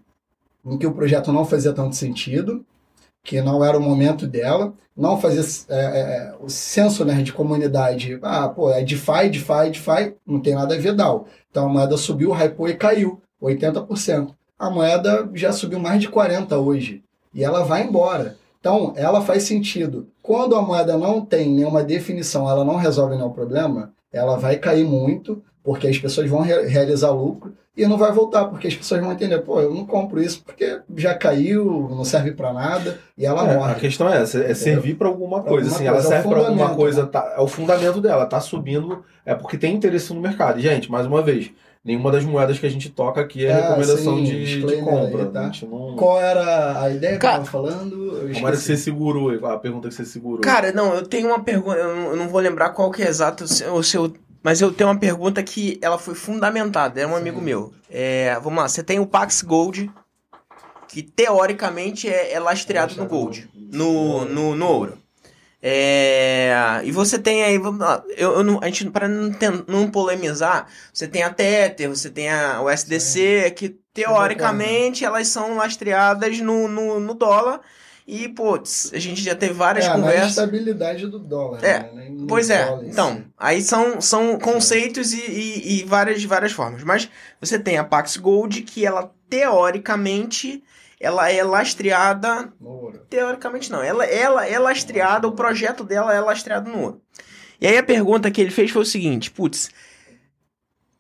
em 0.65 0.79
que 0.79 0.87
o 0.87 0.95
projeto 0.95 1.33
não 1.33 1.45
fazia 1.45 1.73
tanto 1.73 1.97
sentido, 1.97 2.65
que 3.25 3.43
não 3.43 3.65
era 3.65 3.77
o 3.77 3.83
momento 3.83 4.27
dela, 4.27 4.73
não 4.97 5.21
fazia 5.21 5.43
é, 5.69 5.81
é, 5.81 6.35
o 6.41 6.49
senso 6.49 7.05
né, 7.05 7.21
de 7.23 7.33
comunidade. 7.33 8.19
Ah, 8.23 8.49
pô, 8.49 8.71
é 8.71 8.83
DeFi, 8.83 9.31
DeFi, 9.31 9.71
DeFi, 9.73 10.15
não 10.25 10.41
tem 10.41 10.55
nada 10.55 10.75
a 10.75 10.79
ver 10.79 10.95
DAO. 10.95 11.27
Então 11.51 11.67
a 11.67 11.69
moeda 11.69 11.97
subiu, 11.97 12.33
hypou 12.33 12.69
e 12.69 12.75
caiu, 12.75 13.21
80%. 13.43 14.33
A 14.57 14.71
moeda 14.71 15.29
já 15.35 15.53
subiu 15.53 15.81
mais 15.81 16.01
de 16.01 16.09
40% 16.09 16.53
hoje, 16.65 17.03
e 17.35 17.43
ela 17.43 17.65
vai 17.65 17.83
embora. 17.83 18.37
Então, 18.61 18.93
ela 18.95 19.21
faz 19.21 19.43
sentido. 19.43 20.07
Quando 20.23 20.55
a 20.55 20.63
moeda 20.63 20.97
não 20.97 21.21
tem 21.21 21.51
nenhuma 21.51 21.83
definição, 21.83 22.49
ela 22.49 22.65
não 22.65 22.77
resolve 22.77 23.17
nenhum 23.17 23.33
problema, 23.33 23.93
ela 24.13 24.37
vai 24.37 24.57
cair 24.57 24.85
muito, 24.85 25.43
porque 25.63 25.87
as 25.89 25.99
pessoas 25.99 26.29
vão 26.29 26.41
re- 26.41 26.67
realizar 26.67 27.11
lucro, 27.11 27.53
e 27.75 27.87
não 27.87 27.97
vai 27.97 28.13
voltar, 28.13 28.45
porque 28.47 28.69
as 28.69 28.75
pessoas 28.75 29.01
vão 29.01 29.13
entender, 29.13 29.39
pô, 29.39 29.59
eu 29.61 29.73
não 29.73 29.87
compro 29.87 30.23
isso 30.23 30.43
porque 30.45 30.81
já 30.95 31.15
caiu, 31.15 31.89
não 31.91 32.05
serve 32.05 32.33
para 32.33 32.53
nada, 32.53 32.99
e 33.17 33.25
ela 33.25 33.49
É, 33.51 33.55
a 33.55 33.59
morre. 33.59 33.75
questão 33.77 34.13
é 34.13 34.21
essa, 34.21 34.41
é 34.45 34.53
servir 34.53 34.95
pra 34.97 35.09
alguma 35.09 35.41
coisa. 35.43 35.69
alguma 35.71 35.77
assim, 35.77 35.87
ela 35.87 35.97
coisa, 35.97 36.09
é 36.09 36.11
o 36.11 36.13
serve 36.23 36.29
pra 36.29 36.39
alguma 36.39 36.57
fundamento, 36.59 36.77
coisa, 36.77 37.03
né? 37.05 37.09
tá- 37.11 37.35
é 37.37 37.41
o 37.41 37.47
fundamento 37.49 38.01
dela, 38.01 38.27
tá 38.27 38.41
subindo, 38.41 39.03
é 39.25 39.35
porque 39.35 39.57
tem 39.57 39.75
interesse 39.75 40.13
no 40.13 40.21
mercado. 40.21 40.59
E, 40.59 40.63
gente, 40.63 40.91
mais 40.91 41.07
uma 41.07 41.23
vez, 41.23 41.51
nenhuma 41.83 42.13
das 42.13 42.25
moedas 42.27 42.59
que 42.59 42.67
a 42.67 42.71
gente 42.71 42.91
toca 42.91 43.23
aqui 43.23 43.47
é 43.47 43.51
É, 43.51 43.55
recomendação 43.55 44.17
sim, 44.19 44.23
de, 44.25 44.61
de 44.67 44.77
compra. 44.83 45.23
aí, 45.23 45.31
tá? 45.31 45.51
A 45.51 45.67
não. 45.67 45.97
Qual 45.97 46.21
era 46.21 46.79
a 46.83 46.91
ideia 46.91 47.15
que 47.15 47.21
Cara, 47.21 47.37
eu 47.37 47.39
tava 47.39 47.51
falando? 47.51 47.95
Eu 48.29 48.35
Como 48.35 48.49
era 48.49 48.57
que 48.57 48.63
você 48.63 48.77
segurou? 48.77 49.47
A 49.47 49.57
pergunta 49.59 49.89
que 49.89 49.95
você 49.95 50.05
segurou. 50.05 50.41
Cara, 50.43 50.73
não, 50.73 50.93
eu 50.95 51.07
tenho 51.07 51.29
uma 51.29 51.43
pergunta, 51.43 51.79
eu 51.79 52.15
não, 52.17 52.29
vou 52.29 52.39
lembrar 52.41 52.69
qual 52.71 52.91
que 52.91 53.03
é 53.03 53.09
exato 53.09 53.45
o 53.45 53.83
seu- 53.83 54.13
mas 54.43 54.61
eu 54.61 54.73
tenho 54.73 54.91
uma 54.91 54.99
pergunta 54.99 55.43
que 55.43 55.79
ela 55.81 55.99
foi 55.99 56.15
fundamentada, 56.15 57.01
é 57.01 57.07
um 57.07 57.11
Sim. 57.11 57.17
amigo 57.17 57.41
meu. 57.41 57.73
É, 57.91 58.39
vamos 58.43 58.59
lá, 58.61 58.69
você 58.69 58.83
tem 58.83 58.99
o 58.99 59.07
Pax 59.07 59.43
Gold, 59.43 59.91
que 60.89 61.03
teoricamente 61.03 62.09
é, 62.09 62.33
é 62.33 62.41
lastreado 62.41 62.97
no 62.97 63.07
Gold, 63.07 63.49
no, 63.55 64.25
no, 64.25 64.55
no 64.55 64.67
ouro. 64.67 64.99
É, 65.65 66.81
e 66.83 66.91
você 66.91 67.21
tem 67.21 67.45
aí, 67.45 67.57
vamos 67.57 67.79
lá, 67.79 68.03
eu, 68.17 68.33
eu 68.33 68.43
não, 68.43 68.59
a 68.61 68.67
gente, 68.67 68.91
para 68.91 69.07
não, 69.07 69.31
não 69.69 69.91
polemizar, 69.91 70.67
você 70.93 71.07
tem 71.07 71.23
a 71.23 71.31
Tether, 71.31 71.89
você 71.89 72.11
tem 72.11 72.29
a, 72.29 72.61
o 72.61 72.69
SDC, 72.69 73.53
que 73.55 73.69
teoricamente 73.95 75.05
elas 75.05 75.29
são 75.29 75.57
lastreadas 75.57 76.41
no, 76.41 76.67
no, 76.67 76.99
no 76.99 77.15
dólar. 77.15 77.61
E, 78.07 78.29
putz, 78.29 78.93
a 78.93 78.99
gente 78.99 79.23
já 79.23 79.35
teve 79.35 79.53
várias 79.55 79.87
é, 79.87 79.93
conversas. 79.93 80.31
estabilidade 80.31 81.07
do 81.07 81.19
dólar. 81.19 81.65
É, 81.65 81.89
né? 81.95 82.13
Pois 82.27 82.51
é, 82.51 82.65
dólar 82.67 82.85
então, 82.87 83.25
aí 83.39 83.63
são, 83.63 84.01
são 84.01 84.39
conceitos 84.39 85.13
e, 85.13 85.21
e, 85.21 85.81
e 85.81 85.85
várias, 85.85 86.23
várias 86.25 86.53
formas. 86.53 86.83
Mas 86.83 87.09
você 87.41 87.59
tem 87.59 87.79
a 87.79 87.85
Pax 87.85 88.17
Gold, 88.17 88.63
que 88.63 88.85
ela, 88.85 89.13
teoricamente, 89.29 90.63
ela 91.01 91.31
é 91.31 91.43
lastreada... 91.43 92.53
No 92.61 92.69
ouro. 92.69 92.99
Teoricamente 93.09 93.71
não, 93.71 93.83
ela, 93.83 94.05
ela 94.05 94.47
é 94.47 94.59
lastreada, 94.59 95.29
o 95.29 95.33
projeto 95.33 95.85
dela 95.85 96.13
é 96.15 96.21
lastreado 96.21 96.71
no 96.71 96.81
ouro. 96.81 97.01
E 97.61 97.67
aí 97.67 97.79
a 97.79 97.83
pergunta 97.83 98.31
que 98.31 98.41
ele 98.41 98.51
fez 98.51 98.71
foi 98.73 98.83
o 98.83 98.87
seguinte, 98.87 99.31
putz, 99.31 99.71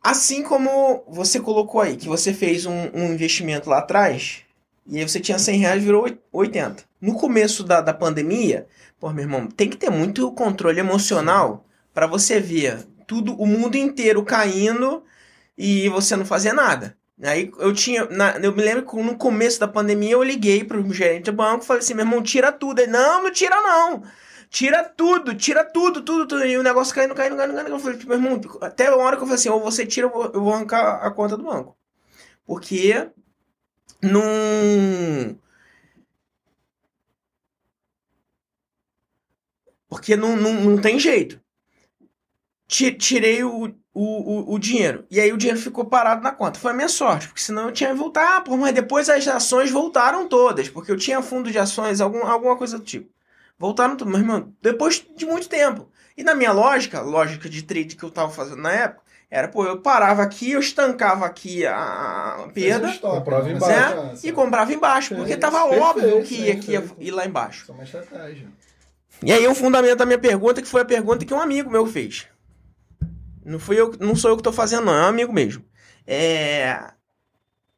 assim 0.02 0.42
como 0.42 1.02
você 1.08 1.40
colocou 1.40 1.80
aí, 1.80 1.96
que 1.96 2.06
você 2.08 2.32
fez 2.32 2.66
um, 2.66 2.90
um 2.94 3.12
investimento 3.12 3.68
lá 3.68 3.78
atrás, 3.78 4.42
e 4.86 4.98
aí 4.98 5.08
você 5.08 5.20
tinha 5.20 5.38
100 5.38 5.58
reais, 5.58 5.82
virou 5.82 6.04
oit- 6.04 6.20
80. 6.32 6.84
No 7.02 7.14
começo 7.14 7.64
da, 7.64 7.80
da 7.82 7.92
pandemia, 7.92 8.66
pô, 9.00 9.10
meu 9.12 9.24
irmão, 9.24 9.48
tem 9.48 9.68
que 9.68 9.76
ter 9.76 9.90
muito 9.90 10.30
controle 10.32 10.80
emocional 10.80 11.66
pra 11.92 12.06
você 12.06 12.40
ver 12.40 12.86
tudo, 13.06 13.34
o 13.34 13.46
mundo 13.46 13.76
inteiro 13.76 14.24
caindo 14.24 15.02
e 15.58 15.88
você 15.88 16.16
não 16.16 16.24
fazer 16.24 16.52
nada. 16.52 16.96
Aí 17.22 17.52
eu 17.58 17.74
tinha, 17.74 18.06
na- 18.06 18.38
eu 18.38 18.52
me 18.54 18.62
lembro 18.62 18.86
que 18.86 18.96
no 19.02 19.16
começo 19.16 19.60
da 19.60 19.68
pandemia 19.68 20.12
eu 20.12 20.22
liguei 20.22 20.64
pro 20.64 20.92
gerente 20.92 21.24
do 21.26 21.32
banco 21.32 21.64
e 21.64 21.66
falei 21.66 21.82
assim, 21.82 21.94
meu 21.94 22.04
irmão, 22.04 22.22
tira 22.22 22.52
tudo. 22.52 22.80
Ele, 22.80 22.92
não, 22.92 23.24
não 23.24 23.32
tira 23.32 23.60
não. 23.60 24.02
Tira 24.50 24.84
tudo, 24.84 25.34
tira 25.34 25.64
tudo, 25.64 26.02
tudo, 26.02 26.26
tudo. 26.26 26.44
E 26.46 26.56
o 26.58 26.62
negócio 26.62 26.94
caindo, 26.94 27.14
caindo, 27.14 27.36
caindo, 27.36 27.54
caindo. 27.54 27.70
Eu 27.70 27.78
falei, 27.80 27.98
meu 28.06 28.16
irmão, 28.16 28.40
até 28.60 28.86
a 28.88 28.96
hora 28.96 29.16
que 29.16 29.22
eu 29.22 29.26
falei 29.26 29.34
assim, 29.40 29.48
ou 29.48 29.60
você 29.60 29.86
tira, 29.86 30.06
eu 30.06 30.10
vou, 30.12 30.24
eu 30.26 30.42
vou 30.42 30.52
arrancar 30.54 31.04
a 31.04 31.10
conta 31.10 31.36
do 31.36 31.44
banco. 31.44 31.76
Porque 32.46 33.08
não... 34.02 35.36
Porque 39.92 40.16
não, 40.16 40.34
não, 40.38 40.54
não 40.54 40.78
tem 40.78 40.98
jeito. 40.98 41.38
Ti- 42.66 42.92
Tirei 42.94 43.44
o, 43.44 43.64
o, 43.64 43.72
o, 43.92 44.54
o 44.54 44.58
dinheiro. 44.58 45.04
E 45.10 45.20
aí 45.20 45.30
o 45.30 45.36
dinheiro 45.36 45.60
ficou 45.60 45.84
parado 45.84 46.22
na 46.22 46.32
conta. 46.32 46.58
Foi 46.58 46.70
a 46.70 46.74
minha 46.74 46.88
sorte, 46.88 47.26
porque 47.28 47.42
senão 47.42 47.66
eu 47.66 47.72
tinha 47.72 47.90
que 47.90 47.96
voltar. 47.96 48.36
Ah, 48.38 48.40
pô, 48.40 48.56
mas 48.56 48.74
depois 48.74 49.10
as 49.10 49.28
ações 49.28 49.70
voltaram 49.70 50.26
todas, 50.26 50.70
porque 50.70 50.90
eu 50.90 50.96
tinha 50.96 51.20
fundo 51.20 51.50
de 51.52 51.58
ações, 51.58 52.00
algum, 52.00 52.24
alguma 52.26 52.56
coisa 52.56 52.78
do 52.78 52.84
tipo. 52.86 53.10
Voltaram 53.58 53.94
tudo, 53.94 54.10
meu 54.10 54.20
irmão, 54.20 54.50
depois 54.62 55.04
de 55.14 55.26
muito 55.26 55.46
tempo. 55.46 55.90
E 56.16 56.24
na 56.24 56.34
minha 56.34 56.52
lógica, 56.52 57.02
lógica 57.02 57.50
de 57.50 57.62
trade 57.62 57.94
que 57.94 58.02
eu 58.02 58.10
tava 58.10 58.32
fazendo 58.32 58.62
na 58.62 58.72
época, 58.72 59.02
era, 59.30 59.46
pô, 59.46 59.66
eu 59.66 59.78
parava 59.82 60.22
aqui, 60.22 60.52
eu 60.52 60.60
estancava 60.60 61.26
aqui 61.26 61.66
a, 61.66 62.48
perda 62.54 62.88
um 62.88 62.90
stop, 62.90 63.16
comprava 63.18 63.44
né? 63.48 63.52
embaixo. 63.52 63.94
né? 63.94 64.18
e 64.24 64.32
comprava 64.32 64.72
embaixo, 64.72 65.14
porque 65.14 65.36
tava 65.36 65.60
Perfeito, 65.68 65.84
óbvio 65.84 66.22
que 66.22 66.34
ia, 66.34 66.56
que 66.56 66.72
ia 66.72 66.84
ir 66.98 67.10
lá 67.10 67.26
embaixo. 67.26 67.62
Isso 67.64 67.72
é 67.72 67.74
uma 67.74 67.84
estratégia. 67.84 68.48
E 69.24 69.32
aí 69.32 69.46
o 69.46 69.54
fundamento 69.54 69.98
da 69.98 70.06
minha 70.06 70.18
pergunta, 70.18 70.60
que 70.60 70.68
foi 70.68 70.82
a 70.82 70.84
pergunta 70.84 71.24
que 71.24 71.32
um 71.32 71.40
amigo 71.40 71.70
meu 71.70 71.86
fez. 71.86 72.26
Não, 73.44 73.58
fui 73.58 73.78
eu, 73.80 73.94
não 74.00 74.16
sou 74.16 74.30
eu 74.30 74.36
que 74.36 74.42
tô 74.42 74.52
fazendo, 74.52 74.86
não, 74.86 74.94
é 74.94 75.02
um 75.02 75.08
amigo 75.08 75.32
mesmo. 75.32 75.64
É... 76.06 76.92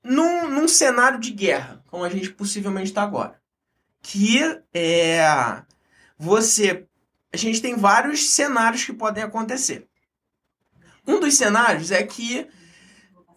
Num, 0.02 0.48
num 0.48 0.68
cenário 0.68 1.18
de 1.18 1.30
guerra, 1.30 1.82
como 1.86 2.04
a 2.04 2.08
gente 2.08 2.30
possivelmente 2.30 2.88
está 2.88 3.02
agora, 3.02 3.40
que 4.02 4.40
é... 4.72 5.22
você... 6.18 6.86
A 7.32 7.36
gente 7.36 7.60
tem 7.60 7.76
vários 7.76 8.30
cenários 8.30 8.84
que 8.84 8.92
podem 8.92 9.22
acontecer. 9.22 9.88
Um 11.06 11.18
dos 11.18 11.34
cenários 11.34 11.90
é 11.90 12.02
que 12.02 12.46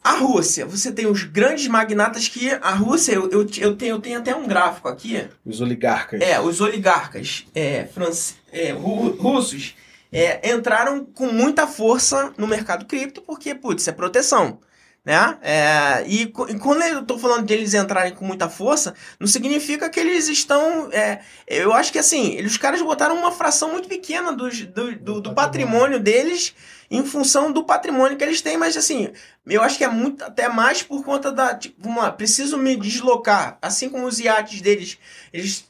a 0.10 0.18
Rússia, 0.20 0.66
você 0.66 0.92
tem 0.92 1.06
os 1.08 1.24
grandes 1.24 1.68
magnatas 1.68 2.28
que 2.28 2.50
a 2.50 2.72
Rússia, 2.72 3.14
eu, 3.14 3.30
eu, 3.32 3.48
eu, 3.58 3.76
tenho, 3.76 3.96
eu 3.96 4.00
tenho 4.00 4.20
até 4.20 4.36
um 4.36 4.48
gráfico 4.48 4.88
aqui, 4.88 5.28
Os 5.46 5.62
oligarcas. 5.62 6.22
é, 6.22 6.40
os 6.40 6.62
oligarcas 6.62 7.46
é, 7.54 7.86
france- 7.94 8.36
é, 8.52 8.72
ru- 8.72 9.16
russos 9.22 9.76
é, 10.12 10.52
entraram 10.54 11.04
com 11.06 11.28
muita 11.28 11.68
força 11.68 12.34
no 12.38 12.48
mercado 12.48 12.86
cripto 12.86 13.22
porque, 13.22 13.54
putz, 13.54 13.88
é 13.88 13.92
proteção. 13.92 14.60
Né? 15.06 15.38
É, 15.42 16.04
e, 16.06 16.24
e 16.24 16.60
quando 16.60 16.82
eu 16.84 17.02
tô 17.02 17.18
falando 17.18 17.46
deles 17.46 17.74
entrarem 17.74 18.14
com 18.14 18.26
muita 18.26 18.50
força, 18.50 18.94
não 19.18 19.26
significa 19.26 19.90
que 19.90 20.02
eles 20.02 20.28
estão. 20.28 20.90
é, 20.92 21.20
eu 21.48 21.72
acho 21.72 21.94
que 21.94 21.98
assim, 22.00 22.34
eles, 22.34 22.52
os 22.52 22.58
caras 22.58 22.82
botaram 22.82 23.16
uma 23.18 23.32
fração 23.32 23.72
muito 23.72 23.88
pequena 23.88 24.34
dos- 24.34 24.64
do, 24.66 24.96
do, 24.98 25.22
do 25.22 25.34
patrimônio 25.34 25.98
deles 25.98 26.54
em 26.90 27.04
função 27.06 27.52
do 27.52 27.64
patrimônio 27.66 28.18
que 28.18 28.24
eles 28.24 28.42
têm, 28.42 28.58
mas 28.58 28.78
assim, 28.78 29.10
eu 29.46 29.62
acho 29.62 29.78
que 29.78 29.84
é 29.84 29.90
muito 29.90 30.24
até 30.24 30.48
mais 30.48 30.82
por 30.82 31.04
conta 31.04 31.32
da. 31.32 31.54
Tipo, 31.54 31.76
vamos 31.82 32.02
lá, 32.02 32.12
preciso 32.12 32.58
me 32.58 32.76
deslocar. 32.78 33.58
Assim 33.62 33.90
como 33.90 34.06
os 34.06 34.20
iates 34.20 34.62
deles, 34.62 34.98
eles 35.34 35.66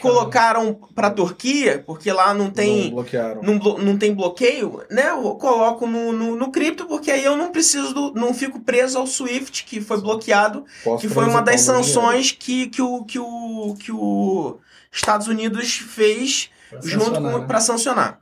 colocaram 0.00 0.74
pra 0.94 1.10
Turquia, 1.10 1.82
porque 1.86 2.12
lá 2.12 2.34
não 2.34 2.46
Não 2.46 2.50
tem. 2.50 2.90
bloquearam. 2.90 3.42
Não, 3.42 3.54
não 3.78 3.96
tem 3.96 4.14
bloqueio, 4.14 4.82
né? 4.90 5.08
Eu 5.10 5.34
coloco 5.36 5.86
no, 5.86 6.12
no, 6.12 6.36
no 6.36 6.50
cripto, 6.50 6.86
porque 6.86 7.10
aí 7.10 7.24
eu 7.24 7.36
não 7.36 7.50
preciso 7.50 7.92
do. 7.94 8.12
não 8.14 8.34
fico 8.34 8.60
preso 8.60 8.98
ao 8.98 9.06
SWIFT, 9.06 9.64
que 9.64 9.80
foi 9.80 10.00
bloqueado, 10.00 10.64
Posso 10.84 11.00
que 11.00 11.08
foi 11.08 11.24
uma 11.24 11.40
das 11.42 11.60
sanções 11.62 12.32
que, 12.32 12.66
que, 12.66 12.82
o, 12.82 13.04
que, 13.04 13.18
o, 13.18 13.76
que 13.78 13.92
o 13.92 14.58
Estados 14.90 15.28
Unidos 15.28 15.76
fez 15.76 16.50
Pra 16.70 16.80
junto 16.82 17.20
né? 17.20 17.44
para 17.46 17.60
sancionar. 17.60 18.12
Pra- 18.12 18.21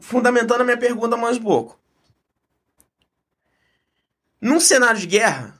Fundamentando 0.00 0.60
a 0.60 0.64
minha 0.64 0.76
pergunta 0.76 1.16
mais 1.16 1.36
um 1.36 1.42
pouco. 1.42 1.78
Num 4.40 4.60
cenário 4.60 5.00
de 5.00 5.06
guerra, 5.06 5.54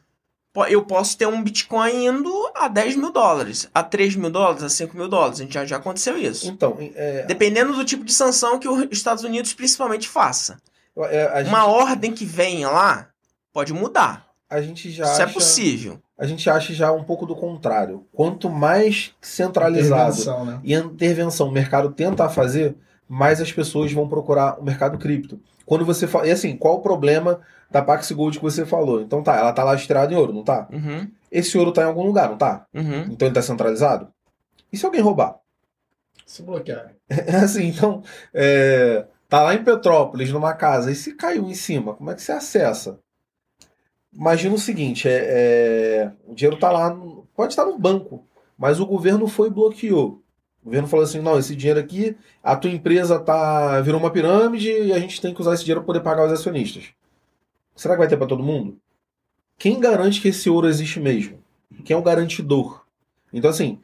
eu 0.68 0.84
posso 0.84 1.16
ter 1.16 1.26
um 1.26 1.42
Bitcoin 1.42 2.06
indo 2.06 2.50
a 2.54 2.68
10 2.68 2.96
mil 2.96 3.12
dólares, 3.12 3.68
a 3.74 3.82
3 3.82 4.16
mil 4.16 4.30
dólares, 4.30 4.62
a 4.62 4.68
5 4.68 4.96
mil 4.96 5.08
dólares. 5.08 5.40
A 5.40 5.42
gente 5.42 5.54
já, 5.54 5.64
já 5.64 5.76
aconteceu 5.76 6.16
isso. 6.16 6.48
Então, 6.48 6.76
é, 6.94 7.24
Dependendo 7.26 7.72
do 7.74 7.84
tipo 7.84 8.04
de 8.04 8.12
sanção 8.12 8.58
que 8.58 8.68
os 8.68 8.86
Estados 8.90 9.24
Unidos 9.24 9.52
principalmente 9.52 10.08
faça. 10.08 10.60
é, 10.96 11.26
a, 11.26 11.42
gente, 11.42 11.48
Uma 11.52 11.66
ordem 11.66 12.12
que 12.12 12.24
venha 12.24 12.70
lá 12.70 13.08
pode 13.52 13.72
mudar. 13.72 14.26
a 14.48 14.60
gente 14.60 14.90
já 14.90 15.04
Isso 15.12 15.20
é 15.20 15.24
acha, 15.24 15.32
possível. 15.32 16.00
a 16.18 16.26
gente 16.26 16.48
acha 16.48 16.72
já 16.74 16.92
um 16.92 17.02
pouco 17.04 17.26
do 17.26 17.34
contrário. 17.34 18.06
Quanto 18.12 18.48
mais 18.48 19.14
centralizado 19.20 20.12
Intervenção, 20.14 20.44
né? 20.44 20.60
e 20.62 20.74
a 20.74 20.78
intervenção 20.78 21.48
o 21.48 21.52
mercado 21.52 21.90
tenta 21.90 22.28
fazer, 22.28 22.76
mais 23.08 23.40
as 23.40 23.52
pessoas 23.52 23.92
vão 23.92 24.08
procurar 24.08 24.58
o 24.58 24.64
mercado 24.64 24.98
cripto. 24.98 25.40
Quando 25.64 25.84
você 25.84 26.06
fala. 26.06 26.26
E 26.26 26.30
assim, 26.30 26.56
qual 26.56 26.76
o 26.76 26.80
problema 26.82 27.40
da 27.70 27.82
Pax 27.82 28.10
Gold 28.12 28.38
que 28.38 28.44
você 28.44 28.64
falou? 28.64 29.00
Então 29.00 29.22
tá, 29.22 29.36
ela 29.36 29.52
tá 29.52 29.64
lastrada 29.64 30.12
em 30.12 30.16
ouro, 30.16 30.32
não 30.32 30.44
tá? 30.44 30.68
Uhum, 30.72 31.10
Esse 31.30 31.58
ouro 31.58 31.72
tá 31.72 31.82
em 31.82 31.86
algum 31.86 32.04
lugar, 32.04 32.28
não 32.30 32.36
tá? 32.38 32.66
uhum. 32.72 33.02
Então 33.10 33.26
ele 33.26 33.34
tá 33.34 33.42
centralizado? 33.42 34.08
E 34.72 34.76
se 34.76 34.86
alguém 34.86 35.00
roubar? 35.00 35.36
Se 36.24 36.42
bloquear. 36.42 36.92
É 37.08 37.36
assim, 37.42 37.66
então. 37.68 38.02
é, 38.34 39.06
tá 39.28 39.42
lá 39.42 39.54
em 39.54 39.62
Petrópolis, 39.64 40.30
numa 40.32 40.54
casa, 40.54 40.90
e 40.90 40.94
se 40.94 41.14
caiu 41.14 41.44
em 41.48 41.54
cima, 41.54 41.94
como 41.94 42.10
é 42.10 42.14
que 42.14 42.22
você 42.22 42.32
acessa? 42.32 42.98
Imagina 44.12 44.54
o 44.54 44.58
seguinte: 44.58 45.08
é, 45.08 45.24
é, 45.28 46.12
o 46.26 46.34
dinheiro 46.34 46.58
tá 46.58 46.70
lá, 46.70 46.96
pode 47.34 47.52
estar 47.52 47.64
no 47.64 47.78
banco, 47.78 48.24
mas 48.56 48.80
o 48.80 48.86
governo 48.86 49.26
foi 49.26 49.48
e 49.48 49.52
bloqueou. 49.52 50.22
O 50.66 50.68
governo 50.68 50.88
falou 50.88 51.04
assim: 51.04 51.20
não, 51.20 51.38
esse 51.38 51.54
dinheiro 51.54 51.78
aqui, 51.78 52.16
a 52.42 52.56
tua 52.56 52.68
empresa 52.68 53.20
tá 53.20 53.80
virou 53.82 54.00
uma 54.00 54.10
pirâmide 54.10 54.68
e 54.68 54.92
a 54.92 54.98
gente 54.98 55.20
tem 55.20 55.32
que 55.32 55.40
usar 55.40 55.54
esse 55.54 55.62
dinheiro 55.62 55.80
para 55.82 55.86
poder 55.86 56.00
pagar 56.00 56.26
os 56.26 56.32
acionistas. 56.32 56.86
Será 57.76 57.94
que 57.94 58.00
vai 58.00 58.08
ter 58.08 58.16
para 58.16 58.26
todo 58.26 58.42
mundo? 58.42 58.76
Quem 59.56 59.78
garante 59.78 60.20
que 60.20 60.26
esse 60.26 60.50
ouro 60.50 60.66
existe 60.66 60.98
mesmo? 60.98 61.38
Quem 61.84 61.94
é 61.94 61.96
o 61.96 62.02
garantidor? 62.02 62.84
Então, 63.32 63.48
assim, 63.48 63.78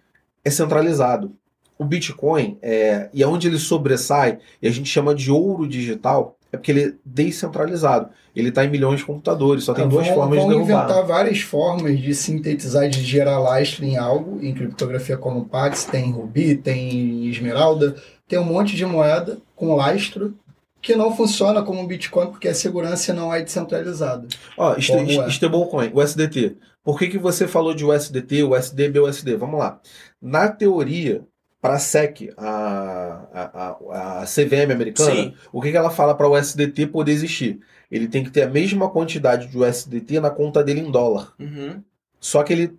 é 0.44 0.51
centralizado. 0.51 1.33
O 1.78 1.85
Bitcoin, 1.85 2.59
é, 2.61 3.09
e 3.12 3.23
aonde 3.23 3.47
ele 3.47 3.59
sobressai, 3.59 4.41
e 4.61 4.67
a 4.67 4.70
gente 4.70 4.89
chama 4.89 5.15
de 5.15 5.31
ouro 5.31 5.69
digital, 5.69 6.36
é 6.52 6.56
porque 6.56 6.70
ele 6.70 6.82
é 6.84 6.92
descentralizado. 7.05 8.10
Ele 8.36 8.50
está 8.50 8.64
em 8.64 8.70
milhões 8.70 9.00
de 9.00 9.06
computadores, 9.06 9.64
só 9.64 9.72
tem 9.74 9.84
Ah, 9.84 9.89
duas 9.89 10.06
vão, 10.06 10.14
formas 10.16 10.39
vão 10.39 10.48
de 10.48 10.55
derrubar. 10.55 10.84
inventar 10.84 11.06
várias 11.06 11.40
formas 11.40 11.98
de 11.98 12.14
sintetizar, 12.14 12.89
de 12.89 13.02
gerar 13.02 13.39
lastro 13.39 13.84
em 13.84 13.97
algo, 13.97 14.39
em 14.44 14.52
criptografia 14.55 15.16
como 15.16 15.44
Pax, 15.47 15.84
tem 15.84 16.10
Ruby, 16.12 16.56
tem 16.56 17.26
Esmeralda, 17.28 17.97
tem 18.28 18.39
um 18.39 18.44
monte 18.44 18.76
de 18.76 18.84
moeda 18.86 19.39
com 19.56 19.74
lastro 19.74 20.34
que 20.81 20.97
não 20.97 21.14
funciona 21.16 21.62
como 21.62 21.86
Bitcoin 21.86 22.26
porque 22.28 22.48
a 22.48 22.55
segurança 22.55 23.12
não 23.12 23.32
é 23.32 23.40
descentralizada. 23.42 24.26
Ó, 24.58 24.74
este- 24.74 24.92
é? 24.92 25.02
este- 25.05 25.31
stablecoin, 25.31 25.90
o 25.94 26.00
USDT. 26.00 26.56
Por 26.84 26.98
que, 26.98 27.06
que 27.08 27.18
você 27.18 27.47
falou 27.47 27.72
de 27.74 27.84
USDT, 27.84 28.42
USD, 28.42 28.89
BUSD? 28.89 29.36
Vamos 29.36 29.60
lá. 29.60 29.78
Na 30.20 30.48
teoria, 30.48 31.22
para 31.62 31.74
a 31.74 31.78
SEC, 31.78 32.34
a, 32.36 33.24
a, 33.32 34.20
a, 34.20 34.24
CVM 34.26 34.73
americana, 34.73 35.15
Sim. 35.15 35.34
o 35.52 35.62
que, 35.62 35.70
que 35.70 35.76
ela 35.76 35.91
fala 35.91 36.12
para 36.15 36.26
o 36.28 36.36
USDT 36.36 36.89
poder 36.89 37.12
existir? 37.12 37.60
Ele 37.89 38.08
tem 38.08 38.24
que 38.24 38.31
ter 38.32 38.42
a 38.42 38.49
mesma 38.50 38.91
quantidade 38.91 39.47
de 39.47 39.57
USDT 39.57 40.18
na 40.18 40.28
conta 40.28 40.65
dele 40.65 40.81
em 40.81 40.91
dólar. 40.91 41.32
Uhum. 41.39 41.81
Só 42.18 42.42
que 42.42 42.52
ele 42.52 42.76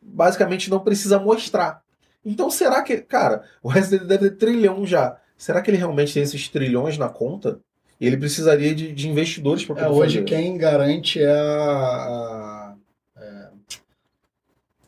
basicamente 0.00 0.70
não 0.70 0.78
precisa 0.78 1.18
mostrar. 1.18 1.82
Então 2.24 2.48
será 2.48 2.80
que, 2.82 2.98
cara, 2.98 3.42
o 3.60 3.70
USDT 3.72 4.04
deve 4.04 4.30
ter 4.30 4.36
trilhão 4.36 4.86
já. 4.86 5.16
Será 5.36 5.60
que 5.60 5.68
ele 5.70 5.78
realmente 5.78 6.14
tem 6.14 6.22
esses 6.22 6.48
trilhões 6.48 6.96
na 6.96 7.08
conta? 7.08 7.58
E 8.00 8.06
ele 8.06 8.16
precisaria 8.16 8.72
de, 8.72 8.92
de 8.92 9.08
investidores 9.08 9.64
para 9.64 9.80
É, 9.80 9.84
poder 9.84 9.98
hoje 9.98 10.14
fazer. 10.20 10.24
quem 10.26 10.56
garante 10.56 11.20
é 11.20 11.28
a, 11.28 11.34
a- 11.34 12.74
é, 13.16 13.48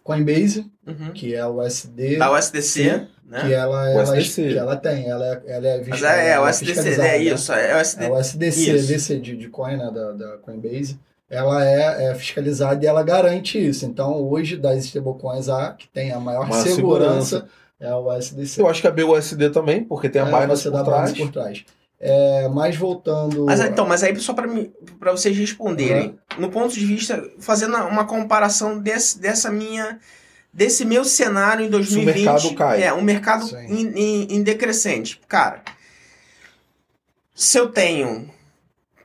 Coinbase, 0.05 0.71
Uhum. 0.87 1.13
que 1.13 1.35
é 1.35 1.45
o 1.47 1.61
USD, 1.63 2.21
A 2.21 2.31
USDC, 2.31 3.09
né? 3.27 3.41
que 3.41 3.53
ela, 3.53 3.83
O 3.83 3.87
ela, 4.01 4.17
que 4.23 4.57
ela 4.57 4.77
tem, 4.77 5.09
ela, 5.09 5.27
é- 5.27 5.43
ela 5.47 5.67
é, 5.69 5.77
Mas 5.79 5.87
fiscal- 5.87 6.11
é, 6.11 6.29
é, 6.31 6.41
o 6.41 6.53
fiscalizada, 6.53 7.09
é 7.09 7.19
né? 7.19 7.25
isso, 7.25 7.53
é 7.53 7.77
o 7.77 7.81
USD. 7.81 8.05
É 8.05 8.11
o 8.11 8.19
SDC, 8.19 8.71
Isso. 8.77 8.89
DC 8.89 9.19
de, 9.19 9.37
de 9.37 9.49
coin 9.49 9.77
né, 9.77 9.91
da, 9.91 10.13
da 10.13 10.37
Coinbase, 10.39 10.99
ela 11.29 11.67
é, 11.67 12.11
é 12.11 12.15
fiscalizada 12.15 12.85
e 12.85 12.87
ela 12.87 13.03
garante 13.03 13.59
isso. 13.59 13.87
Então, 13.87 14.23
hoje, 14.23 14.57
das 14.57 14.85
stablecoins, 14.85 15.49
a 15.49 15.73
que 15.73 15.89
tem 15.89 16.13
a 16.13 16.21
maior 16.21 16.49
Maior 16.49 16.63
segurança, 16.63 17.47
é 17.81 17.93
o 17.95 18.13
SDC. 18.13 18.61
Eu 18.61 18.69
acho 18.69 18.81
que 18.81 18.87
a 18.87 18.91
BUSD 18.91 19.51
também, 19.51 19.83
porque 19.83 20.09
tem 20.09 20.23
a 20.23 20.29
é, 20.29 20.31
Binance 20.31 20.71
por 20.71 20.85
trás. 20.85 21.13
Por 21.13 21.33
trás. 21.33 21.65
É, 21.99 22.49
mas 22.49 22.77
voltando... 22.77 23.47
Mas 23.47 23.61
então, 23.61 23.87
mas 23.87 24.03
aí 24.03 24.15
só 24.17 24.35
para 24.35 24.47
para 25.01 25.13
vocês 25.13 25.37
responderem, 25.37 26.19
no 26.39 26.51
ponto 26.51 26.75
de 26.75 26.85
vista, 26.85 27.23
fazendo 27.39 27.77
uma 27.77 28.05
comparação 28.05 28.79
desse, 28.79 29.19
dessa 29.19 29.51
minha 29.51 29.99
desse 30.55 30.85
meu 30.85 31.05
cenário 31.05 31.67
em 31.67 31.69
2020, 31.71 32.15
mercado 32.25 32.55
cai. 32.55 32.83
é 32.83 32.93
um 32.95 33.03
mercado 33.03 33.45
em, 33.69 33.87
em- 33.99 34.37
em 34.37 34.43
decrescente, 34.43 35.21
cara. 35.29 35.63
Se 37.35 37.59
eu 37.59 37.69
tenho 37.71 38.31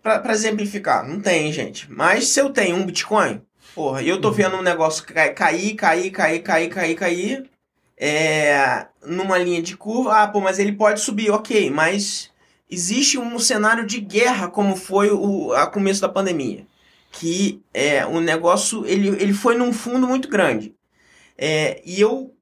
para 0.03 0.32
exemplificar, 0.32 1.06
não 1.08 1.19
tem, 1.19 1.52
gente, 1.52 1.92
mas 1.92 2.28
se 2.28 2.40
eu 2.40 2.52
tenho 2.52 2.76
um 2.78 2.86
Bitcoin, 2.86 3.42
porra, 3.76 4.02
e 4.02 4.08
eu 4.10 4.22
tô 4.22 4.32
vendo 4.32 4.56
um 4.58 4.61
negócio 4.61 5.03
ca- 5.03 5.34
cair, 5.34 5.76
cair, 5.76 6.10
cair, 6.11 6.40
cair, 6.42 6.69
cair, 6.69 6.95
cair, 6.95 7.50
é, 7.98 8.86
numa 9.06 9.38
linha 9.38 9.61
de 9.61 9.76
curva, 9.76 10.22
ah, 10.24 10.28
pô, 10.28 10.40
mas 10.40 10.58
ele 10.60 10.72
pode 10.72 11.02
subir, 11.02 11.32
ok, 11.32 11.69
mas 11.69 12.30
existe 12.69 13.18
um 13.18 13.38
cenário 13.40 13.86
de 13.86 14.00
guerra 14.00 14.48
como 14.48 14.76
foi 14.76 15.10
o 15.11 15.52
a 15.53 15.68
começo 15.68 16.00
da 16.02 16.08
pandemia, 16.08 16.66
que 17.11 17.61
é 17.74 18.06
um 18.06 18.22
negócio 18.22 18.86
ele, 18.86 19.10
ele 19.22 19.34
foi 19.34 19.56
num 19.58 19.74
fundo 19.74 20.08
muito 20.08 20.30
grande, 20.30 20.74
É, 21.42 21.82
e 21.85 22.01
eu 22.01 22.35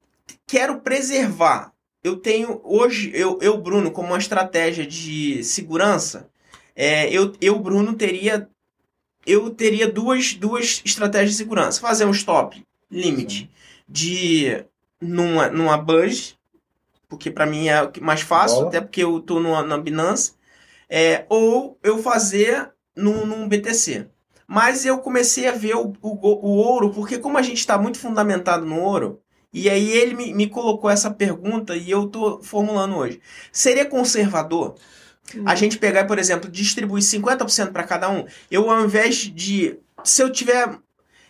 quero 0.47 0.81
preservar. 0.81 1.71
Eu 2.03 2.15
tenho 2.17 2.61
hoje 2.63 3.11
eu, 3.13 3.37
eu 3.41 3.57
Bruno 3.57 3.91
como 3.91 4.09
uma 4.09 4.17
estratégia 4.17 4.85
de 4.85 5.43
segurança 5.43 6.29
é, 6.77 7.09
eu, 7.11 7.33
eu, 7.41 7.57
Bruno, 7.57 7.95
teria 7.95 8.47
eu 9.25 9.49
teria 9.49 9.91
duas, 9.91 10.35
duas 10.35 10.79
estratégias 10.85 11.31
de 11.31 11.37
segurança. 11.37 11.81
Fazer 11.81 12.05
um 12.05 12.11
stop 12.11 12.63
limit 12.89 13.49
de 13.89 14.63
numa, 15.01 15.49
numa 15.49 15.75
Buzz, 15.75 16.37
porque 17.09 17.31
para 17.31 17.47
mim 17.47 17.67
é 17.67 17.81
o 17.81 17.91
que 17.91 17.99
mais 17.99 18.21
fácil, 18.21 18.57
Bola. 18.57 18.69
até 18.69 18.79
porque 18.79 19.03
eu 19.03 19.19
tô 19.19 19.39
numa, 19.39 19.63
na 19.63 19.77
Binance, 19.77 20.33
é, 20.87 21.25
ou 21.27 21.77
eu 21.83 21.97
fazer 21.97 22.71
num, 22.95 23.25
num 23.25 23.49
BTC. 23.49 24.07
Mas 24.47 24.85
eu 24.85 24.99
comecei 24.99 25.47
a 25.47 25.51
ver 25.51 25.75
o, 25.75 25.93
o, 26.01 26.47
o 26.47 26.55
ouro, 26.55 26.91
porque 26.91 27.17
como 27.17 27.37
a 27.37 27.41
gente 27.41 27.57
está 27.57 27.77
muito 27.77 27.99
fundamentado 27.99 28.65
no 28.65 28.79
ouro, 28.79 29.21
e 29.51 29.69
aí 29.69 29.91
ele 29.91 30.13
me, 30.15 30.33
me 30.33 30.47
colocou 30.47 30.89
essa 30.89 31.11
pergunta 31.11 31.75
e 31.75 31.89
eu 31.91 32.07
tô 32.07 32.41
formulando 32.41 32.95
hoje. 32.95 33.19
Seria 33.51 33.85
conservador 33.85 34.75
a 35.45 35.55
gente 35.55 35.77
pegar, 35.77 36.05
por 36.05 36.17
exemplo, 36.19 36.49
distribuir 36.49 37.03
50% 37.03 37.71
para 37.71 37.83
cada 37.83 38.09
um? 38.09 38.25
Eu, 38.49 38.69
ao 38.69 38.85
invés 38.85 39.15
de. 39.17 39.77
Se 40.03 40.21
eu 40.21 40.31
tiver. 40.31 40.77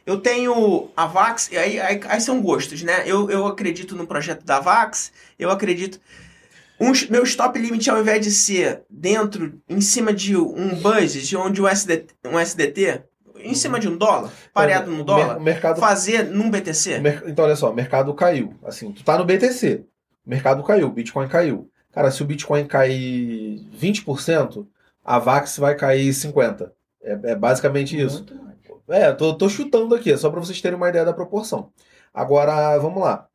Eu 0.06 0.22
tenho 0.22 0.90
a 0.96 1.06
Vax, 1.06 1.50
e 1.52 1.58
aí, 1.58 1.82
aí, 1.82 2.00
aí 2.06 2.22
são 2.22 2.42
gostos, 2.42 2.82
né? 2.82 3.04
Eu, 3.06 3.30
eu 3.30 3.46
acredito 3.46 3.94
no 3.94 4.08
projeto 4.08 4.46
da 4.46 4.58
Vax, 4.60 5.12
eu 5.38 5.50
acredito. 5.50 6.00
Um, 6.80 6.92
meu 7.10 7.24
stop 7.24 7.58
limit, 7.58 7.90
ao 7.90 8.00
invés 8.00 8.24
de 8.24 8.32
ser 8.32 8.84
dentro, 8.90 9.60
em 9.68 9.82
cima 9.82 10.14
de 10.14 10.36
um 10.38 10.76
budget, 10.76 11.36
onde 11.36 11.62
o 11.62 11.68
SDT, 11.68 12.14
um 12.26 12.38
SDT, 12.40 13.04
em 13.40 13.54
cima 13.56 13.80
de 13.80 13.88
um 13.88 13.98
dólar, 13.98 14.32
pareado 14.54 14.92
no 14.92 15.04
dólar, 15.04 15.38
O 15.38 15.42
mercado 15.42 15.80
fazer 15.80 16.24
num 16.26 16.50
BTC. 16.52 17.00
mer- 17.00 17.24
Então, 17.28 17.46
olha 17.46 17.56
só, 17.56 17.72
o 17.72 17.74
mercado 17.76 18.14
caiu. 18.14 18.54
Assim, 18.64 18.92
tu 18.92 19.04
tá 19.04 19.18
no 19.18 19.26
BTC. 19.26 19.84
O 20.26 20.30
mercado 20.30 20.64
caiu, 20.64 20.88
o 20.88 20.92
Bitcoin 20.92 21.28
caiu. 21.28 21.70
Cara, 21.92 22.12
se 22.12 22.22
o 22.22 22.26
Bitcoin 22.26 22.66
cair 22.68 23.60
20%, 23.76 24.68
a 25.04 25.18
VAX 25.20 25.58
vai 25.58 25.74
cair 25.76 26.14
50%. 26.14 26.70
É, 27.02 27.32
é 27.32 27.36
basicamente 27.36 28.00
isso. 28.00 28.26
É, 28.90 29.12
tô, 29.12 29.34
tô 29.34 29.50
chutando 29.50 29.96
aqui, 29.96 30.16
só 30.18 30.30
pra 30.30 30.40
vocês 30.40 30.62
terem 30.62 30.78
uma 30.78 30.90
ideia 30.90 31.06
da 31.06 31.14
proporção. 31.14 31.72
Agora, 32.14 32.78
vamos 32.78 33.02
lá. 33.02 33.28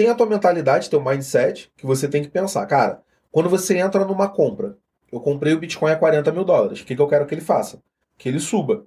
Tem 0.00 0.08
a 0.08 0.14
tua 0.14 0.24
mentalidade, 0.24 0.88
teu 0.88 0.98
mindset, 0.98 1.70
que 1.76 1.84
você 1.84 2.08
tem 2.08 2.22
que 2.22 2.30
pensar. 2.30 2.64
Cara, 2.64 3.02
quando 3.30 3.50
você 3.50 3.76
entra 3.76 4.02
numa 4.02 4.30
compra, 4.30 4.78
eu 5.12 5.20
comprei 5.20 5.52
o 5.52 5.58
Bitcoin 5.58 5.92
a 5.92 5.96
40 5.96 6.32
mil 6.32 6.42
dólares, 6.42 6.80
o 6.80 6.86
que, 6.86 6.96
que 6.96 7.02
eu 7.02 7.06
quero 7.06 7.26
que 7.26 7.34
ele 7.34 7.42
faça? 7.42 7.82
Que 8.16 8.30
ele 8.30 8.40
suba. 8.40 8.86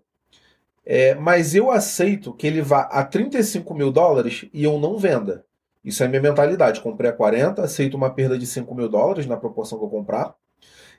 É, 0.84 1.14
mas 1.14 1.54
eu 1.54 1.70
aceito 1.70 2.34
que 2.34 2.48
ele 2.48 2.64
vá 2.64 2.90
a 2.92 3.06
35 3.06 3.76
mil 3.76 3.92
dólares 3.92 4.50
e 4.52 4.64
eu 4.64 4.80
não 4.80 4.98
venda. 4.98 5.46
Isso 5.86 6.04
é 6.04 6.08
minha 6.08 6.20
mentalidade. 6.20 6.82
Comprei 6.82 7.12
a 7.12 7.14
40, 7.14 7.62
aceito 7.62 7.96
uma 7.96 8.10
perda 8.10 8.36
de 8.36 8.48
5 8.48 8.74
mil 8.74 8.90
dólares 8.90 9.28
na 9.28 9.38
proporção 9.38 9.78
que 9.78 9.86
eu 9.86 9.90
comprar. 9.90 10.34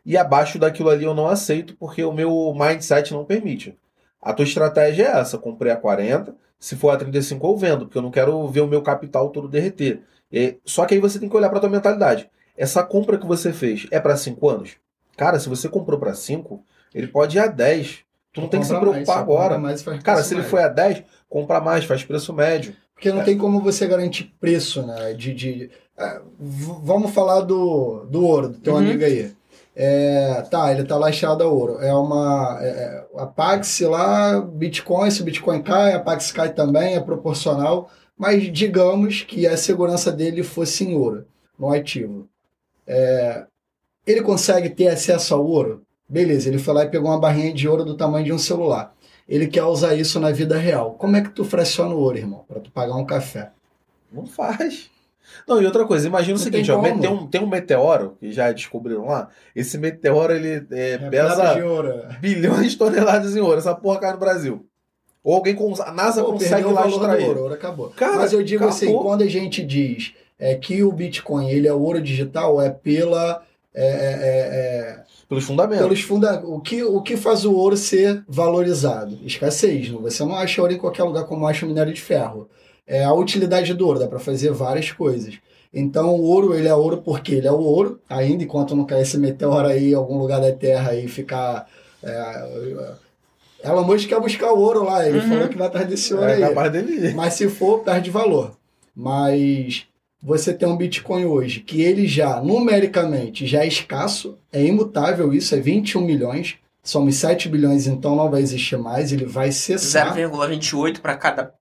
E 0.07 0.17
abaixo 0.17 0.61
daquilo 0.61 0.91
ali 0.91 1.03
eu 1.03 1.15
não 1.15 1.27
aceito 1.27 1.77
porque 1.77 2.05
o 2.05 2.13
meu 2.13 2.55
mindset 2.55 3.13
não 3.13 3.25
permite. 3.25 3.77
A 4.23 4.33
tua 4.33 4.45
estratégia 4.45 5.09
é 5.09 5.19
essa: 5.19 5.39
comprei 5.39 5.73
a 5.73 5.77
40, 5.77 6.37
se 6.59 6.77
for 6.77 6.91
a 6.91 6.97
35 6.97 7.47
eu 7.47 7.57
vendo, 7.57 7.85
porque 7.87 7.99
eu 7.99 8.03
não 8.03 8.11
quero 8.11 8.47
ver 8.49 8.61
o 8.61 8.67
meu 8.67 8.83
capital 8.83 9.31
todo 9.31 9.49
derreter. 9.49 10.01
E- 10.33 10.57
só 10.65 10.85
que 10.87 10.95
aí 10.95 11.01
você 11.01 11.19
tem 11.19 11.29
que 11.29 11.37
olhar 11.37 11.51
para 11.51 11.61
tua 11.61 11.69
mentalidade. 11.69 12.29
Essa 12.57 12.83
compra 12.83 13.19
que 13.19 13.27
você 13.27 13.53
fez 13.53 13.87
é 13.91 13.99
para 14.01 14.17
5 14.17 14.49
anos? 14.49 14.73
Cara, 15.17 15.39
se 15.39 15.49
você 15.49 15.69
comprou 15.69 15.99
para 15.99 16.15
5, 16.15 16.63
ele 16.95 17.07
pode 17.07 17.37
ir 17.37 17.41
a 17.41 17.47
10. 17.47 18.01
Tu 18.33 18.41
não 18.41 18.49
tem 18.49 18.59
que 18.61 18.67
se 18.67 18.73
Compra 18.73 18.91
mais, 18.91 19.05
preocupar 19.05 19.25
compra 19.25 19.35
agora. 19.45 19.59
mais 19.59 19.83
faz 19.83 20.03
Cara, 20.03 20.17
preço 20.17 20.29
se 20.29 20.35
ele 20.35 20.41
médio. 20.41 20.51
foi 20.51 20.63
a 20.65 20.69
10, 20.69 21.05
compra 21.29 21.61
mais, 21.61 21.85
faz 21.85 22.03
preço 22.05 22.33
médio. 22.33 22.75
Porque 22.95 23.13
não 23.13 23.23
tem 23.23 23.37
como 23.39 23.61
você 23.61 23.87
garantir 23.87 24.33
preço, 24.41 24.85
né? 24.87 25.13
De, 25.15 25.33
de, 25.35 25.71
é, 25.99 26.21
vamos 26.39 27.13
falar 27.13 27.41
do, 27.43 28.07
do 28.07 28.25
ouro, 28.25 28.49
do 28.49 28.59
teu 28.59 28.75
Uhum. 28.75 28.81
amigo 28.81 29.05
aí. 29.05 29.33
É, 29.77 30.43
tá, 30.51 30.71
ele 30.71 30.85
tá 30.85 30.97
laxado 30.97 31.43
a 31.43 31.49
ouro. 31.49 31.79
É 31.81 31.93
uma. 31.93 32.59
é, 32.61 32.69
é, 32.69 33.07
a 33.17 33.27
Pax 33.27 33.81
lá, 33.81 34.41
Bitcoin, 34.41 35.11
se 35.11 35.21
o 35.23 35.25
Bitcoin 35.25 35.63
cai, 35.63 35.95
a 35.95 36.01
Pax 36.01 36.31
cai 36.31 36.53
também, 36.53 36.95
é 36.95 37.01
proporcional. 37.01 37.91
Mas 38.17 38.53
digamos 38.53 39.23
que 39.23 39.47
a 39.47 39.57
segurança 39.57 40.13
dele 40.13 40.43
fosse 40.45 40.85
em 40.85 40.95
ouro, 40.95 41.27
no 41.59 41.73
ativo. 41.73 42.29
É, 42.87 43.45
ele 44.07 44.23
consegue 44.23 44.71
ter 44.71 44.89
acesso 44.89 45.35
ao 45.35 45.45
ouro? 45.45 45.83
Beleza, 46.09 46.49
ele 46.49 46.59
foi 46.59 46.75
lá 46.75 46.85
e 46.85 46.91
pegou 46.91 47.11
uma 47.11 47.19
barrinha 47.19 47.53
de 47.53 47.67
ouro 47.69 47.85
do 47.85 47.97
tamanho 47.97 48.25
de 48.25 48.33
um 48.33 48.39
celular. 48.39 48.95
Ele 49.29 49.47
quer 49.47 49.65
usar 49.65 49.95
isso 49.95 50.21
na 50.21 50.31
vida 50.31 50.57
real. 50.57 50.93
Como 50.95 51.17
é 51.17 51.23
que 51.23 51.31
tu 51.31 51.45
fraciona 51.45 51.95
o 51.95 51.99
ouro, 51.99 52.19
irmão? 52.19 52.45
Pra 52.47 52.61
tu 52.61 52.71
pagar 52.71 52.95
um 52.95 53.07
café. 53.07 53.51
Não 54.13 54.27
faz. 54.27 54.91
Não, 55.47 55.61
e 55.61 55.67
outra 55.67 55.85
coisa, 55.85 56.07
imagina 56.07 56.35
o 56.35 56.39
Não 56.39 56.45
seguinte, 56.45 56.67
tem 56.67 56.75
ó, 56.75 56.83
tem 56.83 57.11
um, 57.11 57.27
tem 57.27 57.41
um 57.41 57.47
meteoro, 57.47 58.17
que 58.19 58.33
já 58.33 58.51
descobriram 58.53 59.07
lá, 59.07 59.29
esse 59.55 59.79
meteoro, 59.79 60.33
ele 60.33 60.67
é, 60.71 60.93
É 60.93 60.99
pesa 60.99 61.55
de 61.55 62.19
bilhões 62.21 62.73
de 62.73 62.79
toneladas 62.79 63.37
em 63.37 63.41
ouro, 63.41 63.59
essa 63.59 63.75
porra 63.75 64.01
cai 64.01 64.13
no 64.13 64.19
Brasil. 64.19 64.67
Ou 65.23 65.37
alguém, 65.37 65.55
com, 65.55 65.73
a 65.83 65.91
NASA 65.91 66.23
Pô, 66.23 66.33
consegue 66.33 66.69
lá 66.69 66.87
extrair. 66.87 67.27
ouro, 67.27 67.43
ouro 67.43 67.55
acabou. 67.55 67.89
Cara, 67.91 68.17
Mas 68.17 68.33
eu 68.33 68.43
digo 68.43 68.65
assim, 68.67 68.87
acabou. 68.87 69.05
quando 69.05 69.23
a 69.23 69.27
gente 69.27 69.65
diz 69.65 70.13
é, 70.39 70.55
que 70.55 70.83
o 70.83 70.93
Bitcoin 70.93 71.49
ele 71.49 71.67
é 71.67 71.73
ouro 71.73 72.01
digital, 72.01 72.61
é 72.61 72.69
pela 72.69 73.43
é, 73.75 73.87
é, 73.87 73.91
é, 73.91 75.05
Pelos 75.29 75.45
fundamentos. 75.45 75.83
pelos 75.83 76.01
funda 76.03 76.41
o 76.45 76.61
que 76.61 76.85
o 76.85 77.01
que 77.03 77.17
faz 77.17 77.45
o 77.45 77.55
ouro 77.55 77.77
ser 77.77 78.23
valorizado? 78.29 79.19
Escassez. 79.25 79.91
não? 79.91 80.03
Você 80.03 80.23
não 80.23 80.35
acha 80.37 80.61
ouro 80.61 80.75
em 80.75 80.79
qualquer 80.79 81.03
lugar 81.03 81.25
como 81.25 81.47
acha 81.47 81.65
o 81.65 81.69
minério 81.69 81.93
de 81.93 82.01
ferro. 82.01 82.49
É 82.87 83.03
a 83.05 83.13
utilidade 83.13 83.73
do 83.75 83.87
ouro, 83.87 83.99
dá 83.99 84.07
para 84.07 84.19
fazer 84.19 84.51
várias 84.53 84.91
coisas. 84.93 85.35
Então 85.73 86.15
o 86.15 86.23
ouro 86.23 86.55
ele 86.55 86.69
é 86.69 86.75
ouro 86.75 86.99
porque 86.99 87.35
ele 87.35 87.47
é 87.49 87.53
o 87.53 87.59
ouro, 87.61 87.99
ainda 88.09 88.45
enquanto 88.45 88.77
não 88.77 88.85
cair 88.85 89.03
esse 89.03 89.19
meteoro 89.19 89.67
aí 89.69 89.91
em 89.91 89.95
algum 89.95 90.19
lugar 90.19 90.41
da 90.41 90.53
Terra 90.53 90.95
e 90.95 91.09
ficar 91.09 91.67
é, 92.03 92.49
Elon 93.65 93.83
Musk 93.85 94.09
quer 94.09 94.21
buscar 94.21 94.53
o 94.53 94.59
ouro 94.59 94.85
lá, 94.85 95.07
ele 95.09 95.19
Uhum. 95.19 95.29
falou 95.29 95.49
que 95.49 95.57
vai 95.57 95.67
atrás 95.67 95.89
desse 95.89 96.13
ouro 96.15 96.27
É 96.27 96.35
aí. 96.35 96.41
capaz 96.43 96.71
dele 96.71 97.07
ir. 97.09 97.15
Mas 97.15 97.35
se 97.35 97.49
for, 97.49 97.81
perde 97.81 98.11
valor. 98.11 98.53
Mas 98.95 99.85
você 100.23 100.53
tem 100.55 100.69
um 100.69 100.77
Bitcoin 100.77 101.25
hoje 101.25 101.61
que 101.61 101.83
ele 101.83 102.07
já, 102.07 102.41
numericamente, 102.41 103.47
já 103.47 103.65
é 103.65 103.67
escasso, 103.67 104.39
é 104.53 104.63
imutável 104.65 105.33
isso, 105.33 105.55
é 105.55 105.61
21 105.61 106.01
milhões. 106.03 106.57
Somos 106.83 107.17
7 107.17 107.49
bilhões, 107.49 107.87
então 107.87 108.15
não 108.15 108.31
vai 108.31 108.43
existir 108.43 108.77
mais, 108.77 109.11
ele 109.13 109.25
vai 109.25 109.51
cessar. 109.51 110.15
0,28 110.15 111.01
para 111.01 111.17
cada. 111.17 111.55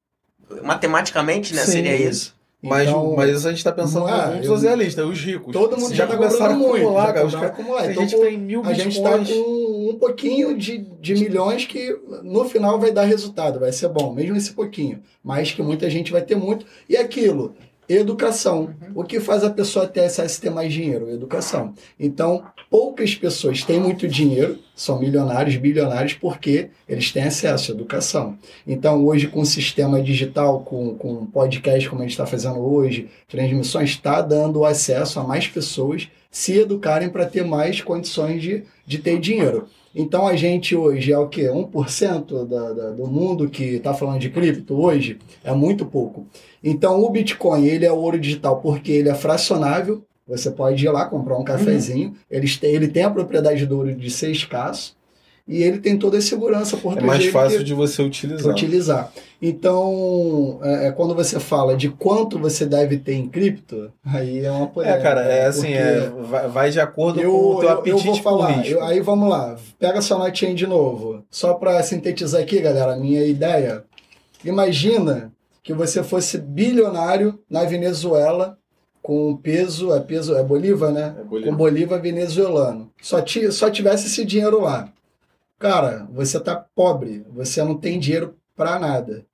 Matematicamente, 0.61 1.53
né? 1.53 1.61
Sim. 1.63 1.71
Seria 1.71 1.95
isso. 1.95 2.35
Mas, 2.65 2.87
Então, 2.87 3.13
mas 3.17 3.35
isso 3.35 3.45
a 3.45 3.51
gente 3.51 3.61
tá 3.61 3.73
pensando 3.73 4.07
é, 4.07 4.27
no 4.27 4.33
mundo 4.35 4.45
socialista, 4.45 5.05
os 5.05 5.19
ricos. 5.19 5.51
Todo 5.51 5.77
mundo 5.77 5.89
já 5.93 6.05
já 6.05 6.07
tá 6.07 6.15
começaram 6.15 6.53
a 6.55 6.57
acumular, 6.57 7.13
cara. 7.13 7.25
Os 7.25 7.33
cobraram 7.33 7.53
caras- 7.55 7.59
acumular. 7.59 7.91
Então, 7.91 8.03
gente 8.03 8.15
que 8.15 8.21
tem 8.21 8.37
mil 8.37 8.61
a 8.65 8.73
gente 8.73 8.97
está 8.97 9.17
com 9.17 9.89
um 9.91 9.97
pouquinho 9.99 10.57
de, 10.57 10.77
de 10.77 11.13
milhões 11.15 11.65
que 11.65 11.93
no 12.23 12.45
final 12.45 12.79
vai 12.79 12.91
dar 12.93 13.03
resultado, 13.03 13.59
vai 13.59 13.73
ser 13.73 13.89
bom, 13.89 14.13
mesmo 14.13 14.37
esse 14.37 14.53
pouquinho. 14.53 15.01
Mas 15.21 15.51
que 15.51 15.61
muita 15.61 15.89
gente 15.89 16.09
vai 16.09 16.21
ter 16.21 16.35
muito. 16.35 16.65
E 16.87 16.95
aquilo, 16.95 17.53
educação. 17.87 18.73
O 18.95 19.03
que 19.03 19.19
faz 19.19 19.43
a 19.43 19.49
pessoa 19.49 19.87
ter 19.87 20.01
acesso 20.01 20.37
a 20.37 20.41
ter 20.41 20.49
mais 20.49 20.73
dinheiro? 20.73 21.09
Educação. 21.09 21.73
Então, 21.99 22.43
poucas 22.69 23.15
pessoas 23.15 23.63
têm 23.63 23.79
muito 23.79 24.07
dinheiro, 24.07 24.59
são 24.75 24.99
milionários, 24.99 25.55
bilionários, 25.57 26.13
porque 26.13 26.69
eles 26.87 27.11
têm 27.11 27.23
acesso 27.23 27.71
à 27.71 27.75
educação. 27.75 28.37
Então, 28.65 29.05
hoje, 29.05 29.27
com 29.27 29.41
o 29.41 29.45
sistema 29.45 30.01
digital, 30.01 30.61
com, 30.61 30.95
com 30.95 31.25
podcast, 31.25 31.89
como 31.89 32.01
a 32.01 32.05
gente 32.05 32.13
está 32.13 32.25
fazendo 32.25 32.59
hoje, 32.59 33.09
transmissões, 33.27 33.89
está 33.91 34.21
dando 34.21 34.65
acesso 34.65 35.19
a 35.19 35.23
mais 35.23 35.47
pessoas 35.47 36.07
se 36.31 36.57
educarem 36.57 37.09
para 37.09 37.27
ter 37.27 37.43
mais 37.45 37.79
condições 37.79 38.41
de, 38.41 38.63
de 38.87 38.97
ter 38.97 39.19
dinheiro. 39.19 39.67
Então, 39.95 40.27
a 40.27 40.35
gente 40.35 40.75
hoje 40.75 41.11
é 41.11 41.17
o 41.17 41.27
quê? 41.27 41.43
1% 41.43 42.47
da, 42.47 42.73
da, 42.73 42.89
do 42.91 43.05
mundo 43.05 43.49
que 43.49 43.75
está 43.75 43.93
falando 43.93 44.19
de 44.19 44.29
cripto 44.29 44.75
hoje? 44.75 45.19
É 45.43 45.53
muito 45.53 45.85
pouco. 45.85 46.25
Então, 46.63 47.01
o 47.01 47.09
Bitcoin, 47.09 47.65
ele 47.65 47.85
é 47.85 47.91
ouro 47.91 48.19
digital 48.19 48.59
porque 48.59 48.91
ele 48.91 49.09
é 49.09 49.13
fracionável, 49.13 50.03
você 50.27 50.49
pode 50.49 50.83
ir 50.83 50.89
lá 50.89 51.05
comprar 51.05 51.37
um 51.37 51.43
cafezinho. 51.43 52.15
Ele, 52.31 52.47
tem, 52.49 52.71
ele 52.71 52.87
tem 52.87 53.03
a 53.03 53.11
propriedade 53.11 53.65
do 53.65 53.77
ouro 53.77 53.93
de 53.93 54.09
ser 54.09 54.31
escasso 54.31 54.95
e 55.47 55.61
ele 55.61 55.79
tem 55.79 55.97
toda 55.97 56.17
a 56.17 56.21
segurança 56.21 56.77
por 56.77 56.97
É 56.97 57.01
mais 57.01 57.25
fácil 57.27 57.59
que- 57.59 57.63
de 57.65 57.73
você 57.73 58.01
utilizar. 58.01 58.51
utilizar. 58.51 59.11
Então, 59.41 60.59
é, 60.63 60.87
é, 60.87 60.91
quando 60.91 61.13
você 61.13 61.39
fala 61.39 61.75
de 61.75 61.89
quanto 61.89 62.39
você 62.39 62.65
deve 62.65 62.97
ter 62.97 63.13
em 63.15 63.27
cripto, 63.27 63.91
aí 64.05 64.39
é 64.45 64.51
uma 64.51 64.63
É, 64.65 64.67
polêmica. 64.67 65.01
cara, 65.01 65.21
é 65.21 65.45
assim, 65.47 65.61
porque 65.67 65.73
é, 65.73 66.09
vai, 66.29 66.47
vai 66.47 66.69
de 66.71 66.79
acordo 66.79 67.19
eu, 67.19 67.31
com 67.31 67.37
o 67.37 67.59
teu 67.59 67.63
eu, 67.63 67.69
eu 67.73 67.79
apetite 67.79 68.05
vou 68.05 68.15
por 68.15 68.23
falar, 68.23 68.67
eu- 68.67 68.83
aí 68.83 68.99
vamos 69.01 69.29
lá, 69.29 69.55
pega 69.79 70.01
sua 70.01 70.17
notinha 70.17 70.53
de 70.53 70.65
novo. 70.65 71.23
Só 71.29 71.53
para 71.55 71.81
sintetizar 71.83 72.41
aqui, 72.41 72.59
galera, 72.61 72.93
a 72.93 72.97
minha 72.97 73.25
ideia. 73.25 73.83
Imagina 74.45 75.31
que 75.61 75.73
você 75.73 76.03
fosse 76.03 76.37
bilionário 76.37 77.39
na 77.49 77.63
Venezuela 77.63 78.57
com 79.01 79.35
peso, 79.35 79.93
é 79.93 79.99
peso, 79.99 80.35
é 80.35 80.43
Bolívar, 80.43 80.91
né? 80.91 81.15
É 81.19 81.23
Bolívar. 81.23 81.51
com 81.51 81.57
Bolívar 81.57 82.01
venezuelano. 82.01 82.89
Só, 83.01 83.21
ti, 83.21 83.51
só 83.51 83.69
tivesse 83.69 84.07
esse 84.07 84.23
dinheiro 84.25 84.61
lá. 84.61 84.89
Cara, 85.63 86.05
você 86.11 86.37
tá 86.41 86.61
pobre, 86.75 87.25
você 87.33 87.63
não 87.63 87.77
tem 87.77 87.97
dinheiro 87.97 88.35
pra 88.53 88.77
nada. 88.77 89.25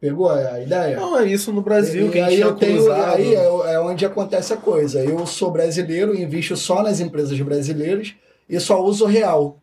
Pegou 0.00 0.28
a 0.28 0.60
ideia? 0.60 0.96
Não, 0.96 1.16
é 1.16 1.28
isso 1.28 1.52
no 1.52 1.62
Brasil, 1.62 2.08
E 2.08 2.10
que 2.10 2.18
aí 2.18 2.32
gente 2.32 2.42
eu 2.42 2.56
tenho, 2.56 2.82
cruzado. 2.82 3.14
aí 3.14 3.36
é, 3.36 3.74
é 3.74 3.78
onde 3.78 4.04
acontece 4.04 4.52
a 4.52 4.56
coisa. 4.56 5.04
Eu 5.04 5.24
sou 5.28 5.52
brasileiro, 5.52 6.12
invisto 6.12 6.56
só 6.56 6.82
nas 6.82 6.98
empresas 6.98 7.40
brasileiras 7.40 8.14
e 8.48 8.58
só 8.58 8.82
usa 8.82 9.04
o 9.04 9.06
real. 9.06 9.60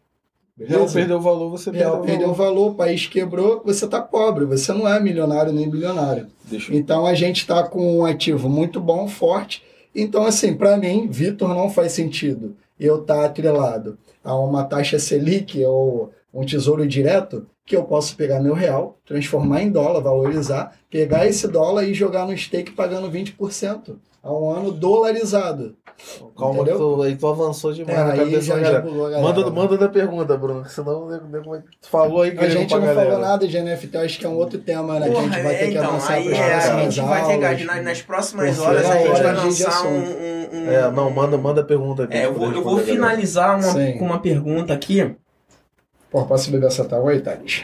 Real 0.57 0.87
perdeu 0.87 1.17
o 1.17 1.21
valor, 1.21 1.49
você 1.49 1.69
perdeu 1.69 1.89
Real 1.89 2.01
o 2.01 2.05
perdeu 2.05 2.29
o 2.29 2.33
valor. 2.33 2.71
o 2.71 2.75
país 2.75 3.05
quebrou, 3.07 3.61
você 3.65 3.85
tá 3.85 4.01
pobre, 4.01 4.45
você 4.45 4.71
não 4.71 4.87
é 4.87 4.97
milionário 4.97 5.51
nem 5.51 5.69
bilionário. 5.69 6.27
Deixa 6.45 6.71
eu... 6.71 6.77
Então 6.77 7.05
a 7.05 7.13
gente 7.13 7.39
está 7.41 7.63
com 7.63 7.97
um 7.97 8.05
ativo 8.05 8.47
muito 8.47 8.79
bom, 8.79 9.09
forte. 9.09 9.61
Então, 9.93 10.23
assim, 10.23 10.53
para 10.53 10.77
mim, 10.77 11.09
Vitor, 11.11 11.49
não 11.49 11.69
faz 11.69 11.91
sentido 11.91 12.55
eu 12.81 13.01
estar 13.01 13.23
atrelado 13.23 13.97
a 14.23 14.35
uma 14.35 14.63
taxa 14.63 14.97
Selic 14.97 15.63
ou 15.63 16.11
um 16.33 16.43
tesouro 16.43 16.87
direto 16.87 17.45
que 17.63 17.75
eu 17.75 17.83
posso 17.83 18.15
pegar 18.15 18.41
meu 18.41 18.55
real, 18.55 18.97
transformar 19.05 19.61
em 19.61 19.71
dólar, 19.71 20.01
valorizar, 20.01 20.75
pegar 20.89 21.27
esse 21.27 21.47
dólar 21.47 21.83
e 21.83 21.93
jogar 21.93 22.25
no 22.25 22.35
stake 22.35 22.71
pagando 22.71 23.11
20% 23.11 23.95
a 24.23 24.31
um 24.33 24.51
ano 24.51 24.71
dolarizado. 24.71 25.75
Calma, 26.37 26.63
que 26.65 26.71
tu, 26.71 27.01
aí 27.03 27.15
tu 27.15 27.27
avançou 27.27 27.71
demais 27.73 27.97
É, 27.97 28.03
na 28.03 28.11
aí 28.13 28.19
cabeça 28.19 28.59
já. 28.63 28.81
Manda, 29.21 29.49
manda 29.51 29.77
da 29.77 29.87
pergunta, 29.89 30.35
Bruno, 30.35 30.63
que 30.63 30.71
senão 30.71 31.07
nego- 31.07 31.27
nego- 31.27 31.63
tu 31.79 31.87
falou 31.89 32.21
aí 32.23 32.31
que 32.31 32.43
A 32.43 32.49
gente 32.49 32.71
não 32.73 32.81
galera. 32.81 33.01
falou 33.03 33.19
nada 33.19 33.47
de 33.47 33.57
NFT, 33.59 33.97
acho 33.97 34.19
que 34.19 34.25
é 34.25 34.29
um 34.29 34.35
outro 34.35 34.57
tema, 34.59 34.99
né? 34.99 35.09
que 35.09 35.15
a 35.15 35.21
gente 35.21 35.29
Porra, 35.29 35.43
vai 35.43 35.55
ter 35.55 35.63
é, 35.63 35.67
que 35.67 35.77
então, 35.77 35.89
avançar 35.89 36.13
aí 36.13 36.27
é, 36.33 36.53
a 36.55 36.89
gente 36.89 37.01
vai 37.01 37.27
ter 37.39 37.57
que, 37.57 37.63
nas, 37.65 37.83
nas 37.83 38.01
próximas 38.01 38.59
horas 38.59 38.85
a 38.89 38.95
é 38.95 38.97
gente 39.03 39.11
hora 39.11 39.23
vai 39.33 39.45
lançar 39.45 39.85
um, 39.85 39.89
um- 39.89 40.49
um- 40.67 40.71
É, 40.71 40.91
não, 40.91 41.09
manda, 41.11 41.37
manda 41.37 41.61
a 41.61 41.65
pergunta 41.65 42.03
aqui. 42.05 42.17
É, 42.17 42.25
eu 42.25 42.33
vou, 42.33 42.51
eu 42.51 42.63
vou 42.63 42.79
finalizar 42.79 43.55
uma- 43.59 43.63
Sim. 43.71 43.97
com 43.99 44.05
uma 44.05 44.19
pergunta 44.19 44.73
aqui. 44.73 45.15
Pô, 46.09 46.25
posso 46.25 46.49
beber 46.51 46.67
essa 46.67 46.83
tábua 46.83 47.11
aí, 47.11 47.21
Thales? 47.21 47.63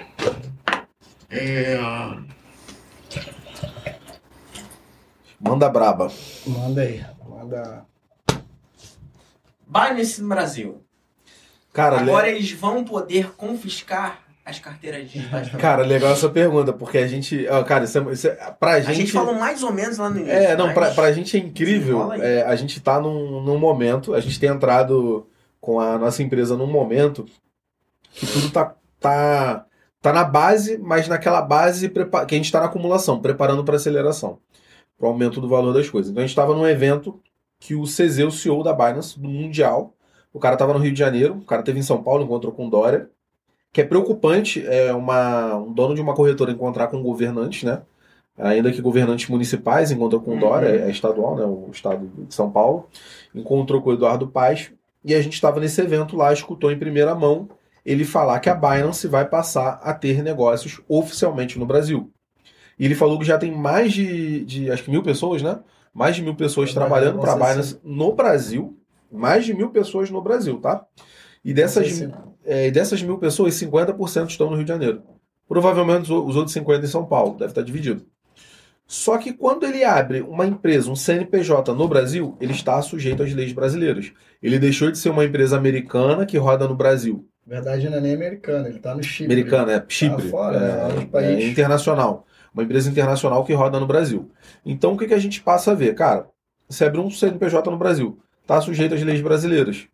Manda 5.40 5.70
braba. 5.70 6.12
Manda 6.46 6.82
aí. 6.82 7.06
Manda. 7.30 7.86
Binance 9.68 10.22
no 10.22 10.30
Brasil. 10.30 10.82
Cara, 11.74 11.98
le- 12.02 12.10
Agora 12.10 12.30
eles 12.30 12.52
vão 12.54 12.84
poder 12.84 13.34
confiscar 13.36 14.20
as 14.46 14.60
carteiras 14.60 15.10
digitais. 15.10 15.48
também. 15.52 15.62
cara, 15.62 15.84
legal 15.84 16.12
essa 16.14 16.30
pergunta, 16.30 16.72
porque 16.74 16.98
a 16.98 17.08
gente. 17.08 17.46
ó, 17.50 17.64
Cara, 17.64 17.84
isso 17.84 17.98
é, 18.00 18.14
isso 18.14 18.28
é- 18.28 18.56
pra 18.60 18.72
a 18.74 18.80
gente. 18.80 18.96
gente 18.98 19.12
falou 19.12 19.36
mais 19.36 19.62
ou 19.62 19.72
menos 19.74 19.98
lá 19.98 20.10
no 20.10 20.18
início. 20.20 20.34
É, 20.34 20.56
não, 20.56 20.66
mas- 20.68 20.74
pra, 20.74 20.92
pra 20.92 21.12
gente 21.12 21.36
é 21.38 21.40
incrível. 21.40 22.14
É, 22.14 22.44
a 22.44 22.56
gente 22.56 22.80
tá 22.80 23.00
num, 23.00 23.42
num 23.42 23.60
momento, 23.60 24.14
a 24.14 24.20
gente 24.20 24.40
tem 24.40 24.50
entrado 24.50 25.28
com 25.60 25.80
a 25.80 25.98
nossa 25.98 26.24
empresa 26.24 26.56
num 26.56 26.68
momento 26.68 27.26
que 28.14 28.26
tudo 28.26 28.50
tá, 28.52 28.74
tá, 29.00 29.66
tá 30.02 30.14
na 30.14 30.24
base, 30.24 30.78
mas 30.78 31.08
naquela 31.10 31.42
base 31.42 31.90
que 31.90 32.36
a 32.36 32.38
gente 32.38 32.52
tá 32.52 32.60
na 32.62 32.68
acumulação, 32.68 33.20
preparando 33.20 33.64
para 33.66 33.76
aceleração, 33.76 34.40
para 34.98 35.08
o 35.08 35.09
aumento 35.09 35.40
do 35.40 35.48
valor 35.48 35.74
das 35.74 35.90
coisas. 35.90 36.11
Então 36.11 36.22
a 36.22 36.26
gente 36.26 36.32
estava 36.32 36.56
num 36.56 36.67
evento 36.67 37.19
que 37.59 37.76
o 37.76 37.84
CZ, 37.84 38.19
o 38.19 38.32
CEO 38.32 38.64
da 38.64 38.74
Binance, 38.74 39.19
do 39.19 39.27
Mundial, 39.27 39.93
o 40.34 40.40
cara 40.40 40.58
tava 40.58 40.74
no 40.74 40.80
Rio 40.80 40.92
de 40.92 41.00
Janeiro, 41.00 41.35
o 41.35 41.45
cara 41.45 41.64
teve 41.64 41.80
em 41.80 41.84
São 41.84 42.03
Paulo, 42.03 42.24
encontrou 42.24 42.51
com 42.51 42.67
o 42.67 42.69
Dória, 42.69 43.09
que 43.72 43.82
é 43.82 43.84
preocupante 43.84 44.66
é 44.66 44.93
uma, 44.93 45.56
um 45.56 45.72
dono 45.72 45.95
de 45.95 46.01
uma 46.01 46.14
corretora 46.14 46.51
encontrar 46.51 46.88
com 46.88 47.01
governantes, 47.01 47.64
né? 47.64 47.82
Ainda 48.38 48.72
que 48.72 48.82
governantes 48.82 49.27
municipais 49.30 49.92
encontrou 49.92 50.22
com 50.22 50.32
o 50.32 50.34
Uhum. 50.35 50.40
Dória, 50.40 50.67
é 50.67 50.90
estadual, 50.92 51.35
né? 51.35 51.43
O 51.43 51.69
estado 51.72 52.08
de 52.27 52.34
São 52.34 52.51
Paulo, 52.51 52.88
encontrou 53.34 53.82
com 53.82 53.90
o 53.90 53.93
Eduardo 53.93 54.27
Paes, 54.27 54.72
e 55.03 55.16
a 55.16 55.22
gente 55.22 55.34
estava 55.34 55.59
nesse 55.59 55.82
evento 55.82 56.16
lá, 56.16 56.32
escutou 56.32 56.72
em 56.72 56.77
primeira 56.77 57.16
mão 57.16 57.50
ele 57.85 58.03
falar 58.03 58.40
que 58.42 58.50
a 58.50 58.53
Binance 58.53 59.08
vai 59.08 59.26
passar 59.26 59.80
a 59.82 59.93
ter 59.93 60.22
negócios 60.22 60.82
oficialmente 60.90 61.58
no 61.58 61.66
Brasil. 61.66 62.11
E 62.78 62.86
ele 62.86 62.96
falou 62.96 63.18
que 63.18 63.26
já 63.26 63.38
tem 63.38 63.52
mais 63.52 63.94
de, 63.94 64.46
de 64.46 64.72
acho 64.72 64.84
que 64.84 64.92
mil 64.92 65.04
pessoas, 65.04 65.42
né? 65.42 65.60
Mais 65.94 66.16
de 66.16 66.22
mil 66.22 66.36
pessoas 66.36 66.70
É, 66.70 66.74
trabalhando 66.74 67.20
para 67.20 67.36
Binance 67.36 67.80
no 67.84 68.14
Brasil. 68.14 68.78
Mais 69.12 69.46
de 69.46 69.54
mil 69.54 69.70
pessoas 69.70 70.10
no 70.12 70.22
Brasil, 70.22 70.60
tá? 70.60 70.86
E 71.44 71.54
dessas, 71.54 71.88
Sim. 71.94 72.12
é, 72.46 72.70
dessas 72.70 73.02
mil 73.02 73.18
pessoas, 73.18 73.54
50% 73.56 74.30
estão 74.30 74.50
no 74.50 74.56
Rio 74.56 74.66
de 74.66 74.70
Janeiro. 74.70 75.02
Provavelmente 75.48 76.12
os 76.12 76.36
outros 76.36 76.54
50% 76.56 76.84
em 76.84 76.88
São 76.88 77.06
Paulo, 77.06 77.38
deve 77.38 77.52
estar 77.52 77.62
dividido. 77.62 78.06
Só 78.86 79.18
que 79.18 79.34
quando 79.34 79.66
ele 79.66 79.84
abre 79.84 80.22
uma 80.22 80.46
empresa, 80.46 80.90
um 80.90 80.96
CNPJ 80.96 81.74
no 81.74 81.88
Brasil, 81.88 82.38
ele 82.40 82.54
está 82.54 82.82
sujeito 82.82 83.24
às 83.24 83.34
leis 83.34 83.52
brasileiras. 83.52 84.14
Ele 84.42 84.60
deixou 84.60 84.92
de 84.92 84.98
ser 84.98 85.10
uma 85.10 85.26
empresa 85.26 85.58
americana 85.58 86.26
que 86.26 86.38
roda 86.38 86.68
no 86.68 86.76
Brasil. 86.76 87.28
Na 87.46 87.56
verdade, 87.56 87.90
não 87.90 87.98
é 87.98 88.02
nem 88.02 88.14
americano, 88.14 88.68
ele 88.68 88.80
tá 88.80 88.94
no 88.94 89.02
Chipre. 89.02 89.34
Americana, 89.34 89.72
é 89.74 89.86
Chipre. 89.88 90.30
fora, 90.30 90.58
é, 90.58 90.60
né? 90.60 91.02
É 91.02 91.06
país. 91.06 91.46
internacional. 91.46 92.27
Uma 92.58 92.64
empresa 92.64 92.90
internacional 92.90 93.45
que 93.45 93.53
roda 93.53 93.80
no 93.80 93.86
Brasil. 93.86 94.32
Então 94.66 94.94
o 94.94 94.98
que, 94.98 95.06
que 95.06 95.14
a 95.14 95.19
gente 95.19 95.44
passa 95.44 95.72
a 95.72 95.76
ver? 95.76 95.94
Cara, 95.94 96.27
você 96.68 96.86
abre 96.86 97.00
um 97.00 97.08
CNPJ 97.08 97.69
no 97.69 97.77
Brasil, 97.77 98.19
está 98.42 98.60
sujeito 98.60 98.95
às 98.95 99.03
leis 99.03 99.22
brasileiras. 99.22 99.88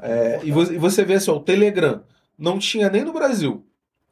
É, 0.00 0.38
e, 0.44 0.52
você, 0.52 1.04
vê 1.04 1.14
assim, 1.14 1.32
ó, 1.32 1.34
o 1.34 1.40
Telegram 1.40 2.02
não 2.38 2.56
tinha 2.56 2.88
nem 2.88 3.02
no 3.02 3.12
Brasil. 3.12 3.66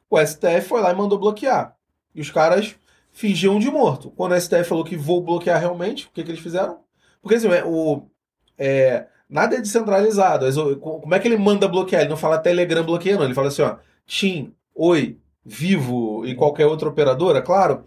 O 0.09 0.19
STF 0.19 0.67
foi 0.67 0.81
lá 0.81 0.91
e 0.91 0.95
mandou 0.95 1.17
bloquear. 1.17 1.77
E 2.13 2.19
os 2.19 2.29
caras 2.29 2.75
fingiam 3.09 3.57
de 3.57 3.71
morto. 3.71 4.11
Quando 4.11 4.33
o 4.33 4.41
STF 4.41 4.65
falou 4.65 4.83
que 4.83 4.97
vou 4.97 5.21
bloquear 5.21 5.57
realmente, 5.57 6.07
o 6.07 6.09
que, 6.11 6.25
que 6.25 6.31
eles 6.31 6.41
fizeram? 6.41 6.79
Porque 7.21 7.35
assim, 7.35 7.47
é, 7.47 7.63
o, 7.63 8.03
é, 8.57 9.07
nada 9.29 9.55
é 9.55 9.61
descentralizado. 9.61 10.45
Como 10.79 11.15
é 11.15 11.19
que 11.19 11.27
ele 11.29 11.37
manda 11.37 11.69
bloquear? 11.69 12.01
Ele 12.01 12.09
não 12.09 12.17
fala 12.17 12.37
Telegram 12.37 12.83
bloqueia, 12.83 13.15
não. 13.15 13.23
Ele 13.23 13.33
fala 13.33 13.47
assim, 13.47 13.61
ó, 13.61 13.77
TIM, 14.05 14.53
Oi, 14.79 15.17
Vivo 15.49 16.25
e 16.25 16.35
qualquer 16.35 16.65
outra 16.65 16.89
operadora, 16.89 17.41
claro, 17.41 17.85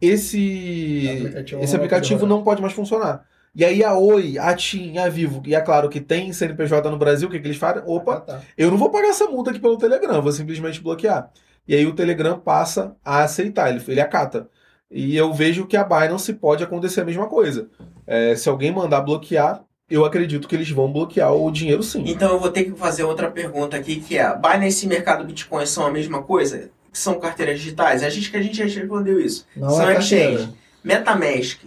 esse 0.00 1.06
Aplicativo 1.20 1.62
esse 1.62 1.72
não 1.72 1.78
vai 1.78 1.86
aplicativo 1.86 2.20
poder 2.20 2.30
não 2.32 2.42
pode 2.42 2.62
mais 2.62 2.72
funcionar. 2.74 3.24
E 3.54 3.64
aí 3.64 3.82
a 3.82 3.94
Oi, 3.96 4.38
a 4.38 4.54
TIM, 4.54 4.98
a 4.98 5.08
Vivo, 5.08 5.42
e 5.46 5.54
é 5.54 5.60
claro 5.60 5.88
que 5.88 6.00
tem 6.00 6.32
CNPJ 6.32 6.90
no 6.90 6.98
Brasil, 6.98 7.28
o 7.28 7.30
que, 7.30 7.38
que 7.40 7.46
eles 7.46 7.56
fazem? 7.56 7.82
Opa, 7.86 8.14
Ah, 8.16 8.20
tá. 8.20 8.40
eu 8.56 8.70
não 8.70 8.76
vou 8.78 8.90
pagar 8.90 9.08
essa 9.08 9.26
multa 9.26 9.50
aqui 9.50 9.58
pelo 9.60 9.78
Telegram, 9.78 10.20
vou 10.20 10.32
simplesmente 10.32 10.80
bloquear. 10.82 11.30
E 11.66 11.74
aí 11.74 11.86
o 11.86 11.94
Telegram 11.94 12.38
passa 12.38 12.94
a 13.04 13.22
aceitar, 13.24 13.70
ele, 13.70 13.82
ele 13.88 14.00
acata. 14.00 14.48
E 14.90 15.16
eu 15.16 15.32
vejo 15.32 15.66
que 15.66 15.76
a 15.76 15.82
Binance 15.82 16.32
pode 16.34 16.62
acontecer 16.62 17.00
a 17.00 17.04
mesma 17.04 17.26
coisa. 17.26 17.68
É, 18.06 18.36
se 18.36 18.48
alguém 18.48 18.70
mandar 18.70 19.00
bloquear, 19.00 19.64
eu 19.90 20.04
acredito 20.04 20.46
que 20.46 20.54
eles 20.54 20.70
vão 20.70 20.92
bloquear 20.92 21.32
o 21.32 21.50
dinheiro 21.50 21.82
sim. 21.82 22.04
Então 22.06 22.32
eu 22.32 22.38
vou 22.38 22.50
ter 22.50 22.64
que 22.64 22.72
fazer 22.72 23.04
outra 23.04 23.30
pergunta 23.30 23.76
aqui, 23.76 23.96
que 23.96 24.16
é, 24.18 24.36
Binance 24.36 24.84
e 24.84 24.88
mercado 24.88 25.24
Bitcoin 25.24 25.66
são 25.66 25.86
a 25.86 25.90
mesma 25.90 26.22
coisa? 26.22 26.70
São 26.96 27.20
carteiras 27.20 27.58
digitais? 27.60 28.02
A 28.02 28.08
gente 28.08 28.30
que 28.30 28.36
a 28.36 28.42
gente 28.42 28.56
já 28.56 28.64
respondeu 28.64 29.20
isso. 29.20 29.46
Não 29.56 29.70
São 29.70 29.88
é 29.88 29.94
carteira. 29.94 30.32
exchange. 30.34 30.54
Metamask 30.82 31.60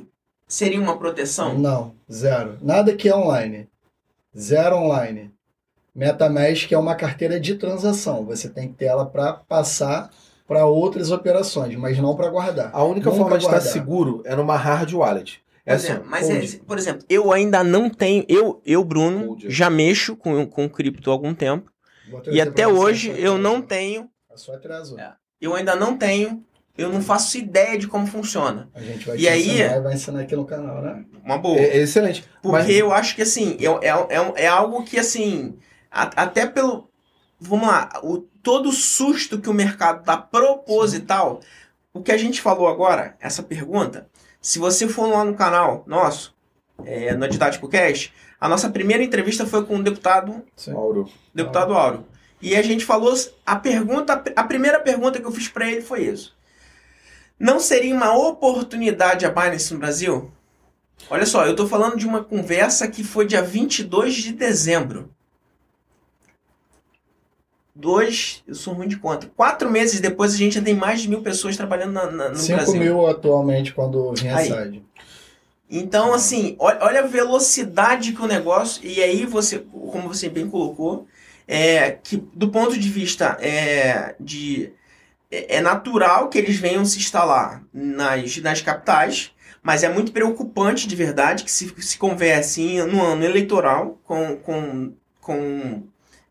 seria 0.48 0.82
uma 0.82 0.98
proteção? 0.98 1.58
Não, 1.58 1.94
zero. 2.12 2.58
Nada 2.62 2.96
que 2.96 3.08
é 3.08 3.16
online. 3.16 3.68
Zero 4.38 4.78
online. 4.78 5.32
MetaMask 5.96 6.72
é 6.72 6.78
uma 6.78 6.96
carteira 6.96 7.40
de 7.40 7.56
transação. 7.56 8.26
Você 8.26 8.48
tem 8.50 8.70
que 8.70 8.76
ter 8.76 8.86
ela 8.86 9.06
para 9.06 9.34
passar 9.34 10.10
para 10.48 10.66
outras 10.66 11.12
operações, 11.12 11.76
mas 11.76 11.98
não 12.00 12.16
para 12.16 12.30
guardar. 12.30 12.72
A 12.74 12.84
única 12.84 13.10
Nunca 13.10 13.22
forma 13.22 13.38
de 13.38 13.44
estar 13.44 13.58
guardar. 13.58 13.74
seguro 13.74 14.22
é 14.26 14.36
numa 14.36 14.56
hard 14.56 14.94
wallet. 14.94 15.42
É 15.66 15.74
é, 15.74 15.76
assim, 15.76 16.00
mas, 16.06 16.30
é, 16.30 16.60
por 16.66 16.78
exemplo, 16.78 17.06
eu 17.10 17.32
ainda 17.32 17.64
não 17.64 17.90
tenho. 17.90 18.26
Eu, 18.28 18.62
eu 18.66 18.84
Bruno, 18.84 19.28
Cold. 19.28 19.50
já 19.50 19.70
mexo 19.70 20.16
com, 20.16 20.46
com 20.48 20.68
cripto 20.70 21.12
há 21.12 21.14
algum 21.14 21.34
tempo. 21.34 21.70
E 22.32 22.42
até 22.42 22.68
hoje 22.68 23.14
eu 23.18 23.38
não 23.38 23.62
tenho. 23.62 24.10
Sua 24.40 24.56
atrasou. 24.56 25.00
É. 25.00 25.14
Eu 25.40 25.56
ainda 25.56 25.76
não 25.76 25.98
tenho. 25.98 26.44
Eu 26.78 26.90
não 26.92 27.02
faço 27.02 27.38
ideia 27.38 27.78
de 27.78 27.88
como 27.88 28.08
funciona. 28.08 28.70
A 28.74 28.82
gente 28.82 29.06
vai 29.06 29.18
E 29.18 29.20
te 29.20 29.28
aí- 29.28 29.50
ensinar 29.50 29.76
e 29.78 29.82
vai 29.82 29.94
ensinar 29.94 30.22
aqui 30.22 30.36
no 30.36 30.46
canal, 30.46 30.82
né? 30.82 31.04
Uma 31.26 31.38
boa. 31.38 31.60
É, 31.60 31.78
excelente. 31.78 32.24
Porque 32.42 32.58
Mas- 32.58 32.70
eu 32.70 32.92
acho 32.94 33.16
que 33.16 33.22
assim, 33.22 33.58
é, 33.60 33.66
é, 33.66 33.90
é, 33.90 34.44
é 34.46 34.48
algo 34.48 34.84
que 34.86 34.98
assim, 34.98 35.58
a- 35.92 36.24
até 36.24 36.46
pelo. 36.46 36.90
Vamos 37.40 37.68
lá, 37.68 37.90
o, 38.04 38.18
todo 38.42 38.70
o 38.70 38.72
susto 38.74 39.40
que 39.40 39.50
o 39.50 39.54
mercado 39.54 40.04
dá 40.06 40.18
proposital, 40.18 41.40
o 41.94 42.02
que 42.02 42.12
a 42.12 42.18
gente 42.18 42.42
falou 42.42 42.68
agora, 42.68 43.16
essa 43.20 43.42
pergunta, 43.44 44.08
se 44.42 44.60
você 44.60 44.88
for 44.88 45.08
lá 45.10 45.24
no 45.24 45.34
canal 45.36 45.84
nosso, 45.88 46.36
é, 46.86 47.14
no 47.14 47.28
Didático 47.28 47.68
Cast, 47.68 48.14
a 48.40 48.48
nossa 48.48 48.70
primeira 48.70 49.04
entrevista 49.04 49.46
foi 49.46 49.66
com 49.66 49.78
o 49.78 49.84
deputado, 49.84 50.44
Sim. 50.56 50.74
Mauro, 50.74 51.10
deputado 51.34 51.74
Áureo. 51.74 52.06
E 52.42 52.56
a 52.56 52.62
gente 52.62 52.86
falou, 52.86 53.14
a 53.46 53.56
pergunta, 53.56 54.24
a 54.36 54.44
primeira 54.44 54.80
pergunta 54.80 55.20
que 55.20 55.26
eu 55.26 55.32
fiz 55.32 55.48
para 55.48 55.70
ele 55.70 55.82
foi 55.82 56.04
isso. 56.06 56.36
Não 57.40 57.60
seria 57.60 57.94
uma 57.94 58.14
oportunidade 58.18 59.26
a 59.26 59.30
Binance 59.30 59.74
no 59.74 59.80
Brasil? 59.80 60.32
Olha 61.10 61.26
só, 61.26 61.46
eu 61.46 61.56
tô 61.56 61.68
falando 61.68 61.98
de 61.98 62.06
uma 62.06 62.24
conversa 62.24 62.88
que 62.88 63.04
foi 63.04 63.26
dia 63.26 63.42
22 63.42 64.14
de 64.16 64.34
dezembro. 64.34 65.10
Dois, 67.74 68.44
eu 68.46 68.56
sou 68.56 68.74
ruim 68.74 68.88
de 68.88 68.98
conta. 68.98 69.32
Quatro 69.38 69.70
meses 69.72 70.02
depois 70.02 70.34
a 70.34 70.38
gente 70.38 70.56
já 70.56 70.62
tem 70.62 70.74
mais 70.74 71.02
de 71.02 71.08
mil 71.10 71.22
pessoas 71.22 71.56
trabalhando 71.56 71.94
na- 71.94 72.12
na- 72.12 72.30
no 72.30 72.36
5 72.36 72.58
Brasil. 72.58 72.82
mil 72.82 73.08
atualmente 73.08 73.74
quando. 73.74 74.14
SAD. 74.18 74.84
Então, 75.70 76.14
assim, 76.14 76.56
olha, 76.60 76.80
olha 76.82 77.00
a 77.04 77.08
velocidade 77.08 78.12
que 78.12 78.22
o 78.22 78.28
negócio. 78.28 78.86
E 78.86 79.02
aí 79.02 79.26
você, 79.26 79.60
como 79.60 80.10
você 80.10 80.28
bem 80.28 80.50
colocou, 80.50 81.08
é 81.52 81.92
que 81.92 82.16
do 82.34 82.50
ponto 82.50 82.78
de 82.78 82.90
vista 82.90 83.36
é, 83.42 84.16
de. 84.20 84.72
É 85.32 85.58
é 85.58 85.62
natural 85.62 86.28
que 86.30 86.38
eles 86.40 86.58
venham 86.58 86.84
se 86.86 86.98
instalar 86.98 87.64
nas, 87.74 88.38
nas 88.38 88.62
capitais, 88.62 89.32
mas 89.62 89.84
é 89.84 89.90
muito 89.90 90.12
preocupante 90.12 90.88
de 90.88 90.96
verdade 90.96 91.44
que 91.44 91.52
se, 91.52 91.72
se 91.80 91.98
converse 91.98 92.62
em, 92.62 92.84
no 92.88 93.00
ano 93.04 93.24
eleitoral 93.24 94.00
com, 94.04 94.36
com, 94.38 94.92
com 95.22 95.84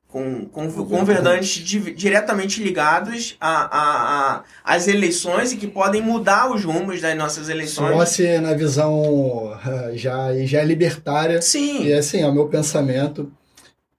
com, 0.08 0.46
com, 0.46 0.70
com 0.72 1.04
di- 1.04 1.92
diretamente 1.92 2.62
ligados 2.62 3.36
a, 3.38 3.50
a, 3.50 4.36
a, 4.36 4.44
às 4.64 4.88
eleições 4.88 5.52
e 5.52 5.56
que 5.58 5.66
podem 5.66 6.00
mudar 6.00 6.50
os 6.50 6.64
rumos 6.64 7.00
das 7.02 7.14
nossas 7.16 7.50
eleições. 7.50 7.94
Nossa, 7.94 8.40
na 8.40 8.54
visão 8.54 9.52
ah, 9.62 9.90
já, 9.92 10.34
já 10.46 10.60
é 10.60 10.64
libertária. 10.64 11.42
Sim, 11.42 11.84
E 11.84 11.92
assim, 11.92 12.22
é 12.22 12.26
o 12.26 12.32
meu 12.32 12.48
pensamento. 12.48 13.30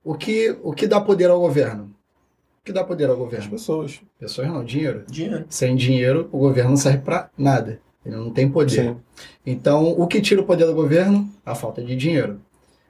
O 0.03 0.15
que, 0.15 0.55
o 0.63 0.73
que 0.73 0.87
dá 0.87 0.99
poder 1.01 1.29
ao 1.29 1.39
governo? 1.39 1.91
O 2.61 2.65
que 2.65 2.71
dá 2.71 2.83
poder 2.83 3.05
ao 3.05 3.13
As 3.13 3.17
governo? 3.17 3.49
pessoas. 3.49 4.01
Pessoas 4.19 4.47
não, 4.47 4.63
dinheiro. 4.63 5.03
dinheiro. 5.09 5.45
Sem 5.49 5.75
dinheiro, 5.75 6.29
o 6.31 6.37
governo 6.39 6.71
não 6.71 6.77
serve 6.77 6.99
pra 6.99 7.29
nada. 7.37 7.79
Ele 8.05 8.15
não 8.15 8.31
tem 8.31 8.49
poder. 8.49 8.71
Sim. 8.71 8.97
Então, 9.45 9.89
o 9.89 10.07
que 10.07 10.21
tira 10.21 10.41
o 10.41 10.45
poder 10.45 10.65
do 10.65 10.73
governo? 10.73 11.29
A 11.45 11.53
falta 11.53 11.83
de 11.83 11.95
dinheiro. 11.95 12.39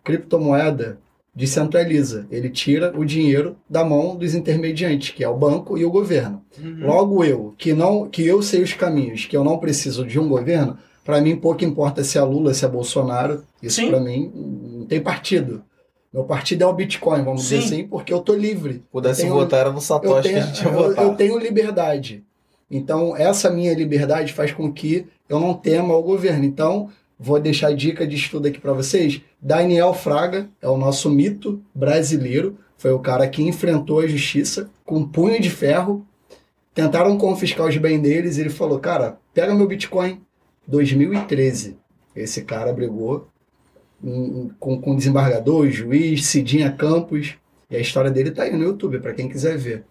Criptomoeda 0.03 0.99
descentraliza. 1.33 2.27
Ele 2.29 2.49
tira 2.49 2.93
o 2.97 3.05
dinheiro 3.05 3.55
da 3.69 3.83
mão 3.83 4.15
dos 4.15 4.35
intermediantes, 4.35 5.11
que 5.11 5.23
é 5.23 5.29
o 5.29 5.37
banco 5.37 5.77
e 5.77 5.85
o 5.85 5.91
governo. 5.91 6.41
Uhum. 6.61 6.85
Logo 6.85 7.23
eu, 7.23 7.53
que 7.57 7.73
não, 7.73 8.07
que 8.07 8.25
eu 8.25 8.41
sei 8.41 8.61
os 8.61 8.73
caminhos, 8.73 9.25
que 9.25 9.35
eu 9.35 9.43
não 9.43 9.57
preciso 9.57 10.05
de 10.05 10.19
um 10.19 10.27
governo, 10.27 10.77
para 11.03 11.21
mim 11.21 11.35
pouco 11.35 11.63
importa 11.63 12.03
se 12.03 12.17
é 12.17 12.21
Lula, 12.21 12.53
se 12.53 12.65
é 12.65 12.67
Bolsonaro. 12.67 13.43
Isso 13.63 13.85
para 13.87 13.99
mim 13.99 14.31
não 14.35 14.85
tem 14.85 15.01
partido. 15.01 15.63
Meu 16.13 16.23
partido 16.23 16.63
é 16.63 16.67
o 16.67 16.73
Bitcoin, 16.73 17.23
vamos 17.23 17.43
dizer 17.43 17.61
Sim. 17.61 17.65
assim, 17.67 17.87
porque 17.87 18.11
eu 18.11 18.19
tô 18.21 18.33
livre. 18.33 18.83
Pudesse 18.91 19.21
Tenho- 19.21 19.33
votar 19.33 19.59
era 19.61 19.69
no 19.69 19.77
Eu 19.77 19.81
Satoshi 19.81 20.23
tenho, 20.29 20.35
que 20.35 20.41
a 20.43 20.45
gente 20.47 20.63
ia 20.63 20.71
eu, 20.71 20.73
votar. 20.73 21.05
eu 21.05 21.15
tenho 21.15 21.37
liberdade. 21.37 22.23
Então, 22.71 23.15
essa 23.15 23.49
minha 23.49 23.73
liberdade 23.73 24.33
faz 24.33 24.51
com 24.51 24.71
que 24.71 25.05
eu 25.27 25.39
não 25.39 25.53
tema 25.53 25.95
o 25.95 26.01
governo. 26.03 26.45
Então, 26.45 26.89
vou 27.19 27.39
deixar 27.39 27.67
a 27.67 27.73
dica 27.75 28.07
de 28.07 28.15
estudo 28.15 28.47
aqui 28.47 28.59
para 28.59 28.73
vocês. 28.73 29.21
Daniel 29.41 29.93
Fraga 29.93 30.49
é 30.61 30.67
o 30.67 30.77
nosso 30.77 31.09
mito 31.09 31.61
brasileiro. 31.73 32.57
Foi 32.77 32.91
o 32.91 32.99
cara 32.99 33.27
que 33.27 33.43
enfrentou 33.43 33.99
a 33.99 34.07
justiça 34.07 34.69
com 34.85 34.97
um 34.97 35.07
punho 35.07 35.39
de 35.39 35.49
ferro. 35.49 36.05
Tentaram 36.73 37.17
confiscar 37.17 37.67
os 37.67 37.77
bens 37.77 37.99
deles 38.01 38.37
e 38.37 38.41
ele 38.41 38.49
falou: 38.49 38.79
Cara, 38.79 39.17
pega 39.33 39.53
meu 39.53 39.67
Bitcoin. 39.67 40.21
2013. 40.67 41.77
Esse 42.15 42.43
cara 42.43 42.71
brigou 42.73 43.27
com, 44.59 44.79
com 44.81 44.95
desembargador, 44.95 45.69
juiz, 45.69 46.25
Cidinha 46.25 46.71
Campos. 46.71 47.35
E 47.69 47.75
a 47.75 47.79
história 47.79 48.09
dele 48.09 48.31
tá 48.31 48.43
aí 48.43 48.55
no 48.55 48.63
YouTube, 48.63 48.99
para 48.99 49.13
quem 49.13 49.29
quiser 49.29 49.57
ver. 49.57 49.83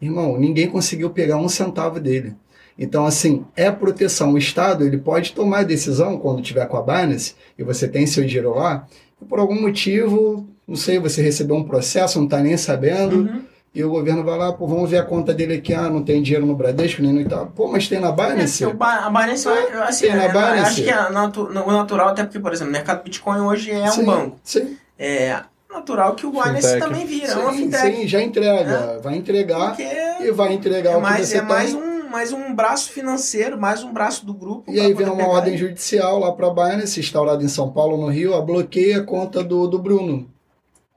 Irmão, 0.00 0.38
ninguém 0.38 0.68
conseguiu 0.68 1.10
pegar 1.10 1.36
um 1.38 1.48
centavo 1.48 1.98
dele. 1.98 2.34
Então, 2.78 3.06
assim, 3.06 3.44
é 3.56 3.70
proteção. 3.70 4.32
O 4.32 4.38
Estado 4.38 4.84
ele 4.84 4.98
pode 4.98 5.32
tomar 5.32 5.60
a 5.60 5.64
decisão 5.64 6.18
quando 6.18 6.42
tiver 6.42 6.66
com 6.66 6.76
a 6.76 6.82
Binance 6.82 7.34
e 7.58 7.62
você 7.62 7.88
tem 7.88 8.06
seu 8.06 8.24
dinheiro 8.24 8.54
lá, 8.54 8.86
e 9.20 9.24
por 9.24 9.38
algum 9.38 9.60
motivo, 9.60 10.46
não 10.66 10.76
sei, 10.76 10.98
você 10.98 11.22
recebeu 11.22 11.56
um 11.56 11.64
processo, 11.64 12.18
não 12.18 12.26
está 12.26 12.40
nem 12.40 12.56
sabendo, 12.56 13.16
Uhum. 13.16 13.42
E 13.74 13.82
o 13.82 13.90
governo 13.90 14.22
vai 14.22 14.38
lá, 14.38 14.52
pô, 14.52 14.66
vamos 14.66 14.88
ver 14.88 14.98
a 14.98 15.02
conta 15.04 15.34
dele 15.34 15.54
aqui, 15.54 15.74
ah, 15.74 15.90
não 15.90 16.02
tem 16.02 16.22
dinheiro 16.22 16.46
no 16.46 16.54
Bradesco, 16.54 17.02
nem 17.02 17.12
no 17.12 17.20
Itaú. 17.20 17.46
Pô, 17.46 17.66
mas 17.66 17.88
tem 17.88 17.98
na 18.00 18.08
É, 18.08 18.12
Binance? 18.12 18.64
Ba- 18.72 19.06
a 19.06 19.10
Binance, 19.10 19.46
eu- 19.48 19.82
assim, 19.82 20.06
Tem 20.06 20.16
na 20.16 20.22
é, 20.22 20.26
eu 20.28 20.32
Binance? 20.32 20.60
acho 20.60 20.82
que 20.84 20.90
é 20.90 21.10
natu- 21.10 21.48
o 21.48 21.72
natural, 21.72 22.08
até 22.08 22.22
porque, 22.24 22.38
por 22.38 22.52
exemplo, 22.52 22.70
o 22.70 22.72
mercado 22.72 23.02
Bitcoin 23.02 23.40
hoje 23.40 23.70
é 23.72 23.82
um 23.84 23.92
Sim, 23.92 24.04
banco. 24.04 24.36
Sim, 24.44 24.76
É 24.98 25.40
natural 25.72 26.14
que 26.14 26.24
o 26.24 26.30
Binance 26.30 26.62
Fintech. 26.62 26.78
também 26.78 27.04
vira, 27.04 27.32
é 27.32 27.36
uma 27.36 27.52
sim, 27.52 27.58
fintech. 27.58 27.96
sim, 27.96 28.06
já 28.06 28.22
entrega. 28.22 29.00
Vai 29.02 29.16
entregar 29.16 29.70
Porque 29.70 29.82
e 30.20 30.30
vai 30.30 30.52
entregar 30.52 30.90
é 30.92 30.96
o 30.96 30.98
que 30.98 31.02
mais, 31.02 31.26
você 31.28 31.38
é 31.38 31.42
mais 31.42 31.72
tem. 31.74 31.82
um, 31.82 32.08
mais 32.08 32.32
um 32.32 32.54
braço 32.54 32.92
financeiro, 32.92 33.60
mais 33.60 33.82
um 33.82 33.92
braço 33.92 34.24
do 34.24 34.32
grupo. 34.32 34.70
E 34.70 34.78
aí 34.78 34.94
vem 34.94 35.04
uma 35.08 35.16
pegar 35.16 35.28
ordem 35.30 35.58
judicial 35.58 36.20
lá 36.20 36.30
para 36.30 36.46
a 36.46 36.50
Binance, 36.50 37.00
instaurada 37.00 37.42
em 37.42 37.48
São 37.48 37.68
Paulo, 37.72 37.96
no 37.96 38.06
Rio, 38.06 38.34
a 38.36 38.40
bloqueia 38.40 38.98
a 38.98 39.02
conta 39.02 39.42
do, 39.42 39.66
do 39.66 39.80
Bruno. 39.80 40.30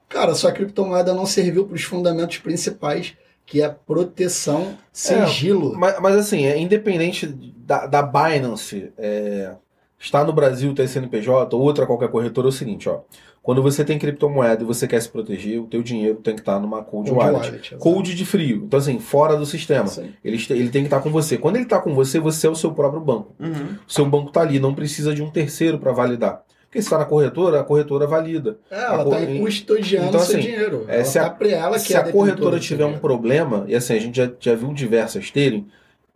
Cara, 0.08 0.34
sua 0.34 0.52
criptomoeda 0.52 1.12
não 1.12 1.26
serviu 1.26 1.66
para 1.66 1.74
os 1.74 1.82
fundamentos 1.82 2.38
principais, 2.38 3.14
que 3.44 3.62
é 3.62 3.68
proteção, 3.68 4.76
sigilo. 4.92 5.74
Mas, 5.76 6.00
mas 6.00 6.16
assim, 6.16 6.44
é 6.44 6.58
independente 6.58 7.26
da, 7.26 7.86
da 7.86 8.02
Binance 8.02 8.90
é, 8.96 9.52
estar 9.98 10.24
no 10.24 10.32
Brasil, 10.32 10.74
ter 10.74 10.88
CNPJ 10.88 11.54
ou 11.54 11.62
outra 11.62 11.86
qualquer 11.86 12.08
corretora, 12.08 12.48
é 12.48 12.50
o 12.50 12.52
seguinte, 12.52 12.88
ó. 12.88 13.00
Quando 13.42 13.62
você 13.62 13.82
tem 13.82 13.98
criptomoeda 13.98 14.62
e 14.62 14.66
você 14.66 14.86
quer 14.86 15.00
se 15.00 15.08
proteger, 15.08 15.58
o 15.58 15.66
teu 15.66 15.82
dinheiro 15.82 16.16
tem 16.16 16.34
que 16.34 16.40
estar 16.40 16.60
numa 16.60 16.82
cold 16.82 17.08
Cold 17.08 17.24
wallet. 17.24 17.46
wallet. 17.46 17.76
Cold 17.76 18.14
de 18.14 18.26
frio. 18.26 18.64
Então, 18.66 18.78
assim, 18.78 18.98
fora 18.98 19.36
do 19.36 19.46
sistema. 19.46 19.86
Sim. 19.86 20.12
Ele, 20.22 20.36
ele 20.50 20.68
tem 20.68 20.82
que 20.82 20.88
estar 20.88 21.00
com 21.00 21.10
você. 21.10 21.38
Quando 21.38 21.56
ele 21.56 21.64
está 21.64 21.78
com 21.78 21.94
você, 21.94 22.20
você 22.20 22.46
é 22.46 22.50
o 22.50 22.54
seu 22.54 22.72
próprio 22.72 23.00
banco. 23.00 23.34
Uhum. 23.40 23.76
O 23.86 23.90
seu 23.90 24.04
banco 24.04 24.28
está 24.28 24.42
ali, 24.42 24.60
não 24.60 24.74
precisa 24.74 25.14
de 25.14 25.22
um 25.22 25.30
terceiro 25.30 25.78
para 25.78 25.92
validar. 25.92 26.42
Porque 26.68 26.82
se 26.82 26.86
está 26.86 26.98
na 26.98 27.06
corretora, 27.06 27.60
a 27.60 27.64
corretora 27.64 28.06
valida. 28.06 28.58
É, 28.70 28.76
ela 28.84 29.02
está 29.04 29.38
custodiando 29.40 30.08
Então, 30.08 30.20
seu 30.20 30.38
assim, 30.38 30.46
dinheiro. 30.48 30.84
é, 30.86 31.02
se 31.02 31.18
a- 31.18 31.30
tá 31.30 31.46
ela 31.48 31.76
que 31.78 31.80
se 31.80 31.94
é 31.94 31.96
a 31.96 32.00
detentora 32.02 32.12
corretora 32.30 32.56
seu 32.58 32.60
tiver 32.60 32.84
um 32.84 32.88
dinheiro. 32.88 33.00
problema, 33.00 33.64
e 33.66 33.74
assim, 33.74 33.94
a 33.94 33.98
gente 34.00 34.16
já, 34.16 34.30
já 34.38 34.54
viu 34.54 34.74
diversas 34.74 35.30
terem, 35.30 35.66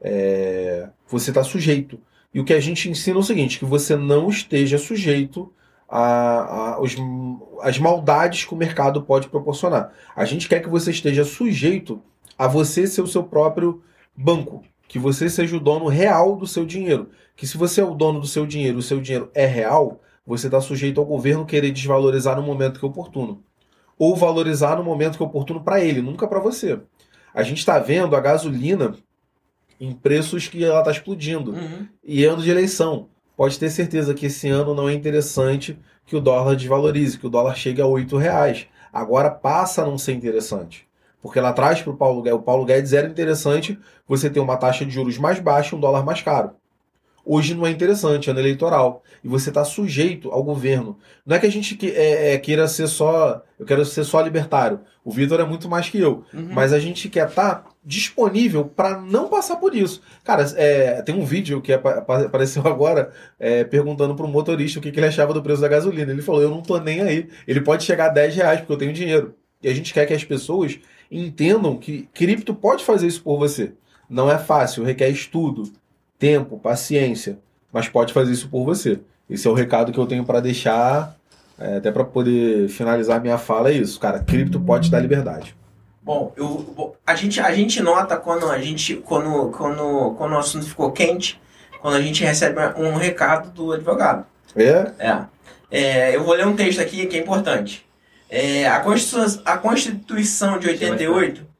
é, 0.00 0.88
você 1.08 1.30
está 1.30 1.42
sujeito. 1.42 1.98
E 2.34 2.40
o 2.40 2.44
que 2.44 2.52
a 2.52 2.60
gente 2.60 2.88
ensina 2.90 3.16
é 3.16 3.20
o 3.20 3.22
seguinte, 3.22 3.58
que 3.58 3.64
você 3.64 3.96
não 3.96 4.28
esteja 4.28 4.78
sujeito 4.78 5.52
a, 5.88 6.74
a- 6.74 6.80
os- 6.80 6.96
as 7.62 7.78
maldades 7.78 8.44
que 8.44 8.54
o 8.54 8.56
mercado 8.56 9.02
pode 9.02 9.28
proporcionar. 9.28 9.92
A 10.16 10.24
gente 10.24 10.48
quer 10.48 10.60
que 10.60 10.68
você 10.68 10.90
esteja 10.90 11.24
sujeito 11.24 12.00
a 12.38 12.46
você 12.48 12.86
ser 12.86 13.02
o 13.02 13.06
seu 13.06 13.22
próprio 13.24 13.82
banco. 14.16 14.62
Que 14.88 14.98
você 14.98 15.28
seja 15.30 15.56
o 15.56 15.60
dono 15.60 15.86
real 15.88 16.36
do 16.36 16.46
seu 16.46 16.66
dinheiro. 16.66 17.08
Que 17.36 17.46
se 17.46 17.56
você 17.56 17.80
é 17.80 17.84
o 17.84 17.94
dono 17.94 18.20
do 18.20 18.26
seu 18.26 18.44
dinheiro, 18.46 18.78
o 18.78 18.82
seu 18.82 19.00
dinheiro 19.00 19.30
é 19.34 19.46
real, 19.46 20.00
você 20.26 20.46
está 20.46 20.60
sujeito 20.60 21.00
ao 21.00 21.06
governo 21.06 21.44
querer 21.44 21.70
desvalorizar 21.72 22.36
no 22.36 22.42
momento 22.42 22.78
que 22.78 22.84
é 22.84 22.88
oportuno. 22.88 23.42
Ou 23.98 24.16
valorizar 24.16 24.76
no 24.76 24.84
momento 24.84 25.16
que 25.16 25.22
é 25.22 25.26
oportuno 25.26 25.62
para 25.62 25.82
ele, 25.82 26.00
nunca 26.00 26.26
para 26.26 26.40
você. 26.40 26.80
A 27.34 27.42
gente 27.42 27.58
está 27.58 27.78
vendo 27.78 28.14
a 28.14 28.20
gasolina 28.20 28.94
em 29.80 29.92
preços 29.92 30.46
que 30.46 30.64
ela 30.64 30.78
está 30.78 30.90
explodindo. 30.90 31.52
Uhum. 31.52 31.88
E 32.04 32.24
ano 32.24 32.42
de 32.42 32.50
eleição. 32.50 33.08
Pode 33.36 33.58
ter 33.58 33.70
certeza 33.70 34.14
que 34.14 34.26
esse 34.26 34.48
ano 34.48 34.74
não 34.74 34.88
é 34.88 34.94
interessante 34.94 35.78
que 36.06 36.14
o 36.14 36.20
dólar 36.20 36.54
desvalorize, 36.54 37.18
que 37.18 37.26
o 37.26 37.30
dólar 37.30 37.56
chegue 37.56 37.82
a 37.82 37.86
R$ 37.86 38.06
reais. 38.18 38.66
Agora 38.92 39.30
passa 39.30 39.82
a 39.82 39.86
não 39.86 39.98
ser 39.98 40.12
interessante. 40.12 40.86
Porque 41.20 41.40
lá 41.40 41.50
atrás, 41.50 41.80
para 41.80 41.92
o 41.92 41.96
Paulo 41.96 42.20
Guedes, 42.20 42.38
o 42.38 42.42
Paulo 42.42 42.64
Guedes 42.64 42.92
era 42.92 43.08
interessante 43.08 43.78
você 44.06 44.28
ter 44.28 44.40
uma 44.40 44.56
taxa 44.56 44.84
de 44.84 44.90
juros 44.90 45.18
mais 45.18 45.40
baixa 45.40 45.74
e 45.74 45.78
um 45.78 45.80
dólar 45.80 46.04
mais 46.04 46.20
caro. 46.20 46.50
Hoje 47.24 47.54
não 47.54 47.66
é 47.66 47.70
interessante, 47.70 48.28
ano 48.30 48.40
eleitoral. 48.40 49.02
E 49.22 49.28
você 49.28 49.50
está 49.50 49.64
sujeito 49.64 50.30
ao 50.30 50.42
governo. 50.42 50.98
Não 51.24 51.36
é 51.36 51.38
que 51.38 51.46
a 51.46 51.50
gente 51.52 51.76
que- 51.76 51.90
é, 51.90 52.34
é, 52.34 52.38
queira 52.38 52.66
ser 52.66 52.88
só. 52.88 53.42
Eu 53.58 53.64
quero 53.64 53.84
ser 53.84 54.02
só 54.04 54.20
libertário. 54.20 54.80
O 55.04 55.10
Vitor 55.12 55.38
é 55.40 55.44
muito 55.44 55.68
mais 55.68 55.88
que 55.88 55.98
eu. 55.98 56.24
Uhum. 56.34 56.48
Mas 56.52 56.72
a 56.72 56.78
gente 56.80 57.08
quer 57.08 57.28
estar 57.28 57.64
disponível 57.84 58.64
para 58.64 59.00
não 59.00 59.28
passar 59.28 59.56
por 59.56 59.74
isso. 59.74 60.02
Cara, 60.24 60.44
é, 60.56 61.02
tem 61.02 61.14
um 61.14 61.24
vídeo 61.24 61.60
que 61.60 61.72
apa- 61.72 61.98
apa- 61.98 62.22
apareceu 62.26 62.62
agora 62.66 63.12
é, 63.38 63.62
perguntando 63.64 64.14
para 64.16 64.26
um 64.26 64.30
motorista 64.30 64.78
o 64.78 64.82
que, 64.82 64.90
que 64.90 64.98
ele 64.98 65.06
achava 65.06 65.32
do 65.32 65.42
preço 65.42 65.60
da 65.62 65.68
gasolina. 65.68 66.10
Ele 66.10 66.22
falou: 66.22 66.42
Eu 66.42 66.50
não 66.50 66.60
tô 66.62 66.78
nem 66.78 67.00
aí. 67.02 67.28
Ele 67.46 67.60
pode 67.60 67.84
chegar 67.84 68.06
a 68.06 68.12
10 68.12 68.34
reais 68.34 68.60
porque 68.60 68.72
eu 68.72 68.78
tenho 68.78 68.92
dinheiro. 68.92 69.34
E 69.62 69.68
a 69.68 69.74
gente 69.74 69.94
quer 69.94 70.06
que 70.06 70.12
as 70.14 70.24
pessoas 70.24 70.78
entendam 71.10 71.76
que 71.76 72.08
cripto 72.12 72.52
pode 72.54 72.84
fazer 72.84 73.06
isso 73.06 73.22
por 73.22 73.38
você. 73.38 73.72
Não 74.10 74.30
é 74.30 74.36
fácil, 74.38 74.82
requer 74.84 75.08
estudo, 75.08 75.70
tempo, 76.22 76.56
paciência, 76.56 77.36
mas 77.72 77.88
pode 77.88 78.12
fazer 78.12 78.30
isso 78.30 78.48
por 78.48 78.64
você. 78.64 79.00
Esse 79.28 79.48
é 79.48 79.50
o 79.50 79.54
recado 79.54 79.90
que 79.90 79.98
eu 79.98 80.06
tenho 80.06 80.24
para 80.24 80.38
deixar, 80.38 81.16
é, 81.58 81.78
até 81.78 81.90
para 81.90 82.04
poder 82.04 82.68
finalizar 82.68 83.20
minha 83.20 83.38
fala, 83.38 83.70
é 83.70 83.72
isso, 83.72 83.98
cara. 83.98 84.20
Cripto 84.20 84.60
pode 84.60 84.84
te 84.84 84.92
dar 84.92 85.00
liberdade. 85.00 85.56
Bom, 86.00 86.32
eu, 86.36 86.94
a, 87.04 87.16
gente, 87.16 87.40
a 87.40 87.52
gente 87.52 87.82
nota 87.82 88.16
quando 88.16 88.48
a 88.48 88.60
gente 88.60 88.94
quando, 88.94 89.50
quando, 89.50 90.14
quando 90.16 90.32
o 90.32 90.38
assunto 90.38 90.64
ficou 90.64 90.92
quente, 90.92 91.40
quando 91.80 91.96
a 91.96 92.00
gente 92.00 92.22
recebe 92.22 92.60
um 92.76 92.94
recado 92.94 93.50
do 93.50 93.72
advogado. 93.72 94.24
É? 94.54 94.92
É. 95.00 95.24
É, 95.72 96.14
eu 96.14 96.22
vou 96.22 96.34
ler 96.34 96.46
um 96.46 96.54
texto 96.54 96.80
aqui 96.80 97.04
que 97.06 97.16
é 97.16 97.20
importante. 97.20 97.84
É, 98.30 98.68
a, 98.68 98.78
Constituição, 98.78 99.42
a 99.44 99.58
Constituição 99.58 100.58
de 100.60 100.68
88. 100.68 101.51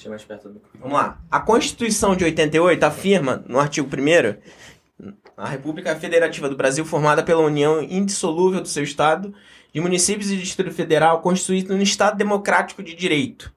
Chega 0.00 0.10
mais 0.10 0.24
perto 0.24 0.48
do 0.48 0.54
microfone. 0.54 0.80
Vamos 0.82 0.98
lá. 0.98 1.18
A 1.30 1.40
Constituição 1.40 2.16
de 2.16 2.24
88 2.24 2.82
afirma, 2.84 3.44
no 3.46 3.58
artigo 3.60 3.86
1 3.86 5.10
a 5.36 5.48
República 5.48 5.94
Federativa 5.96 6.48
do 6.48 6.56
Brasil, 6.56 6.84
formada 6.84 7.22
pela 7.22 7.42
união 7.42 7.82
indissolúvel 7.82 8.60
do 8.60 8.68
seu 8.68 8.82
Estado, 8.82 9.34
de 9.72 9.80
municípios 9.80 10.30
e 10.30 10.36
Distrito 10.36 10.72
Federal, 10.72 11.20
constituído 11.20 11.74
no 11.76 11.82
Estado 11.82 12.16
democrático 12.16 12.82
de 12.82 12.94
direito. 12.94 13.52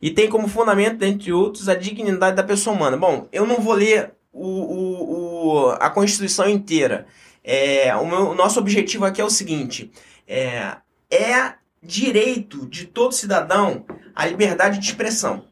E 0.00 0.10
tem 0.10 0.28
como 0.28 0.48
fundamento, 0.48 0.96
dentre 0.98 1.32
outros, 1.32 1.68
a 1.68 1.74
dignidade 1.74 2.36
da 2.36 2.42
pessoa 2.42 2.74
humana. 2.74 2.96
Bom, 2.96 3.28
eu 3.32 3.46
não 3.46 3.60
vou 3.60 3.74
ler 3.74 4.12
o, 4.32 4.46
o, 4.46 5.66
o- 5.66 5.70
a 5.72 5.90
Constituição 5.90 6.48
inteira. 6.48 7.06
É, 7.44 7.94
o, 7.96 8.06
meu- 8.06 8.30
o 8.30 8.34
nosso 8.34 8.58
objetivo 8.60 9.04
aqui 9.04 9.20
é 9.20 9.24
o 9.24 9.30
seguinte: 9.30 9.90
é, 10.26 10.76
é 11.10 11.54
direito 11.82 12.66
de 12.66 12.86
todo 12.86 13.12
cidadão 13.12 13.84
a 14.14 14.24
liberdade 14.26 14.78
de 14.78 14.86
expressão. 14.86 15.44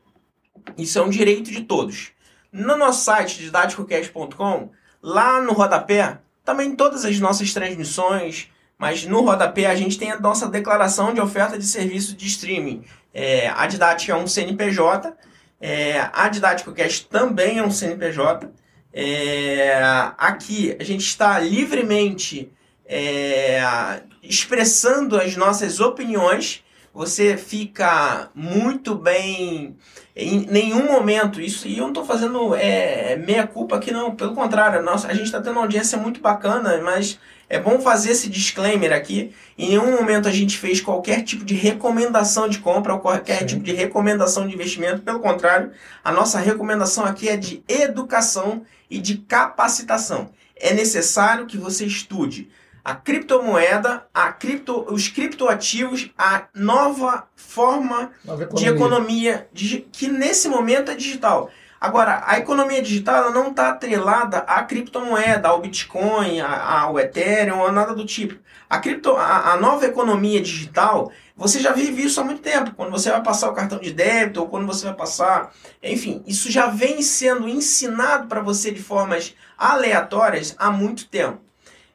Isso 0.77 0.99
é 0.99 1.03
um 1.03 1.09
direito 1.09 1.51
de 1.51 1.63
todos. 1.63 2.13
No 2.53 2.77
nosso 2.77 3.05
site, 3.05 3.41
didaticocast.com, 3.41 4.71
lá 5.03 5.41
no 5.41 5.53
rodapé, 5.53 6.19
também 6.45 6.75
todas 6.75 7.05
as 7.05 7.19
nossas 7.21 7.53
transmissões, 7.53 8.49
mas 8.79 9.05
no 9.05 9.23
rodapé 9.23 9.67
a 9.67 9.75
gente 9.75 9.99
tem 9.99 10.11
a 10.11 10.21
nossa 10.21 10.49
declaração 10.49 11.13
de 11.13 11.21
oferta 11.21 11.59
de 11.59 11.65
serviço 11.65 12.17
de 12.17 12.27
streaming. 12.27 12.85
É, 13.13 13.49
a 13.49 13.67
Didática 13.67 14.13
é 14.13 14.17
um 14.17 14.27
CNPJ, 14.27 15.15
é, 15.61 16.09
a 16.13 16.29
Didático 16.29 16.73
Cast 16.73 17.07
também 17.07 17.59
é 17.59 17.63
um 17.63 17.71
CNPJ. 17.71 18.49
É, 18.93 19.81
aqui 20.17 20.77
a 20.79 20.85
gente 20.85 21.05
está 21.05 21.39
livremente 21.39 22.51
é, 22.87 24.03
expressando 24.23 25.17
as 25.17 25.37
nossas 25.37 25.81
opiniões. 25.81 26.65
Você 26.95 27.37
fica 27.37 28.31
muito 28.35 28.95
bem. 28.95 29.77
Em 30.21 30.45
nenhum 30.51 30.85
momento, 30.85 31.41
isso, 31.41 31.69
e 31.69 31.79
eu 31.79 31.83
não 31.83 31.89
estou 31.91 32.05
fazendo 32.05 32.53
é, 32.57 33.15
meia 33.17 33.47
culpa 33.47 33.77
aqui, 33.77 33.93
não. 33.93 34.17
Pelo 34.17 34.35
contrário, 34.35 34.83
nossa, 34.83 35.07
a 35.07 35.15
gente 35.15 35.27
está 35.27 35.41
tendo 35.41 35.53
uma 35.53 35.61
audiência 35.61 35.97
muito 35.97 36.21
bacana, 36.21 36.83
mas 36.83 37.21
é 37.49 37.61
bom 37.61 37.79
fazer 37.79 38.11
esse 38.11 38.29
disclaimer 38.29 38.93
aqui. 38.93 39.33
Em 39.57 39.69
nenhum 39.69 39.93
momento 39.93 40.27
a 40.27 40.33
gente 40.33 40.59
fez 40.59 40.81
qualquer 40.81 41.23
tipo 41.23 41.45
de 41.45 41.55
recomendação 41.55 42.49
de 42.49 42.59
compra 42.59 42.95
ou 42.95 42.99
qualquer 42.99 43.39
Sim. 43.39 43.47
tipo 43.47 43.63
de 43.63 43.73
recomendação 43.73 44.45
de 44.45 44.55
investimento. 44.55 45.03
Pelo 45.03 45.21
contrário, 45.21 45.71
a 46.03 46.11
nossa 46.11 46.41
recomendação 46.41 47.05
aqui 47.05 47.29
é 47.29 47.37
de 47.37 47.63
educação 47.69 48.63
e 48.91 48.99
de 48.99 49.19
capacitação. 49.19 50.31
É 50.57 50.75
necessário 50.75 51.47
que 51.47 51.57
você 51.57 51.87
estude 51.87 52.51
a 52.85 52.95
criptomoeda, 52.95 54.07
a 54.13 54.33
cripto, 54.33 54.87
os 54.93 55.09
criptoativos, 55.09 56.11
a 56.17 56.45
nova 56.55 57.29
forma 57.37 58.13
nova 58.25 58.45
economia. 58.45 58.59
de 58.59 58.69
economia 58.69 59.49
que 59.93 60.09
nesse 60.09 60.49
momento 60.49 60.91
é 60.91 60.95
digital. 60.95 61.51
Agora, 61.81 62.25
a 62.27 62.39
economia 62.39 62.83
digital 62.83 63.33
não 63.33 63.51
está 63.51 63.71
atrelada 63.71 64.39
à 64.39 64.63
criptomoeda, 64.65 65.49
ao 65.49 65.61
Bitcoin, 65.61 66.41
ao 66.41 66.99
Ethereum, 66.99 67.61
ou 67.61 67.71
nada 67.71 67.95
do 67.95 68.05
tipo. 68.05 68.35
A, 68.69 68.79
cripto, 68.81 69.15
a, 69.17 69.53
a, 69.53 69.57
nova 69.61 69.87
economia 69.87 70.41
digital, 70.41 71.13
você 71.37 71.61
já 71.61 71.73
vive 71.73 72.05
isso 72.05 72.21
há 72.21 72.25
muito 72.25 72.43
tempo. 72.43 72.75
Quando 72.75 72.91
você 72.91 73.11
vai 73.11 73.23
passar 73.23 73.49
o 73.49 73.55
cartão 73.55 73.79
de 73.79 73.93
débito, 73.93 74.41
ou 74.41 74.49
quando 74.49 74.67
você 74.67 74.87
vai 74.87 74.95
passar. 74.95 75.53
Enfim, 75.81 76.23
isso 76.27 76.51
já 76.51 76.67
vem 76.67 77.01
sendo 77.01 77.49
ensinado 77.49 78.27
para 78.27 78.41
você 78.41 78.73
de 78.73 78.83
formas 78.83 79.37
aleatórias 79.57 80.57
há 80.59 80.71
muito 80.73 81.07
tempo. 81.09 81.48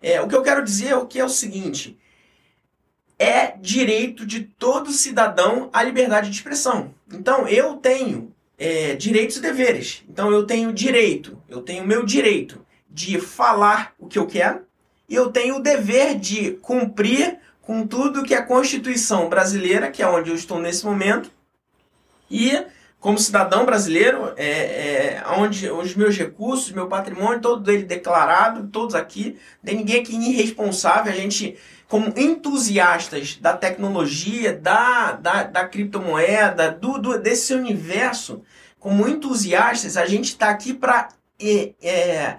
É, 0.03 0.21
o 0.21 0.27
que 0.27 0.35
eu 0.35 0.43
quero 0.43 0.63
dizer 0.63 0.89
é 0.89 0.95
o 0.95 1.07
que 1.07 1.19
é 1.19 1.25
o 1.25 1.29
seguinte: 1.29 1.97
é 3.17 3.55
direito 3.57 4.25
de 4.25 4.41
todo 4.41 4.91
cidadão 4.91 5.69
a 5.73 5.81
liberdade 5.81 6.29
de 6.29 6.35
expressão. 6.35 6.93
Então, 7.11 7.47
eu 7.47 7.77
tenho 7.77 8.33
é, 8.57 8.95
direitos 8.95 9.37
e 9.37 9.41
deveres. 9.41 10.03
Então 10.09 10.31
eu 10.31 10.45
tenho 10.45 10.71
direito, 10.71 11.37
eu 11.49 11.61
tenho 11.61 11.85
meu 11.85 12.05
direito 12.05 12.65
de 12.89 13.19
falar 13.19 13.93
o 13.99 14.07
que 14.07 14.17
eu 14.17 14.27
quero 14.27 14.61
e 15.09 15.15
eu 15.15 15.31
tenho 15.31 15.57
o 15.57 15.61
dever 15.61 16.17
de 16.17 16.51
cumprir 16.61 17.39
com 17.61 17.85
tudo 17.85 18.23
que 18.23 18.33
a 18.33 18.45
Constituição 18.45 19.29
brasileira, 19.29 19.89
que 19.89 20.01
é 20.01 20.07
onde 20.07 20.29
eu 20.29 20.35
estou 20.35 20.59
nesse 20.59 20.85
momento, 20.85 21.31
e 22.29 22.51
como 23.03 23.19
cidadão 23.19 23.65
brasileiro, 23.65 24.31
é, 24.37 24.47
é, 24.47 25.23
onde 25.35 25.69
os 25.69 25.93
meus 25.93 26.17
recursos, 26.17 26.71
meu 26.71 26.87
patrimônio, 26.87 27.41
todo 27.41 27.69
ele 27.69 27.83
declarado, 27.83 28.69
todos 28.69 28.95
aqui, 28.95 29.37
tem 29.61 29.75
ninguém 29.75 30.01
aqui 30.01 30.15
irresponsável, 30.15 31.11
a 31.11 31.15
gente, 31.15 31.57
como 31.89 32.13
entusiastas 32.15 33.35
da 33.35 33.57
tecnologia, 33.57 34.53
da, 34.53 35.11
da, 35.11 35.43
da 35.43 35.67
criptomoeda, 35.67 36.71
do, 36.71 36.97
do, 36.97 37.19
desse 37.19 37.53
universo, 37.53 38.41
como 38.79 39.05
entusiastas, 39.05 39.97
a 39.97 40.05
gente 40.05 40.29
está 40.29 40.47
aqui 40.47 40.73
para 40.73 41.09
é, 41.41 41.73
é, 41.81 42.37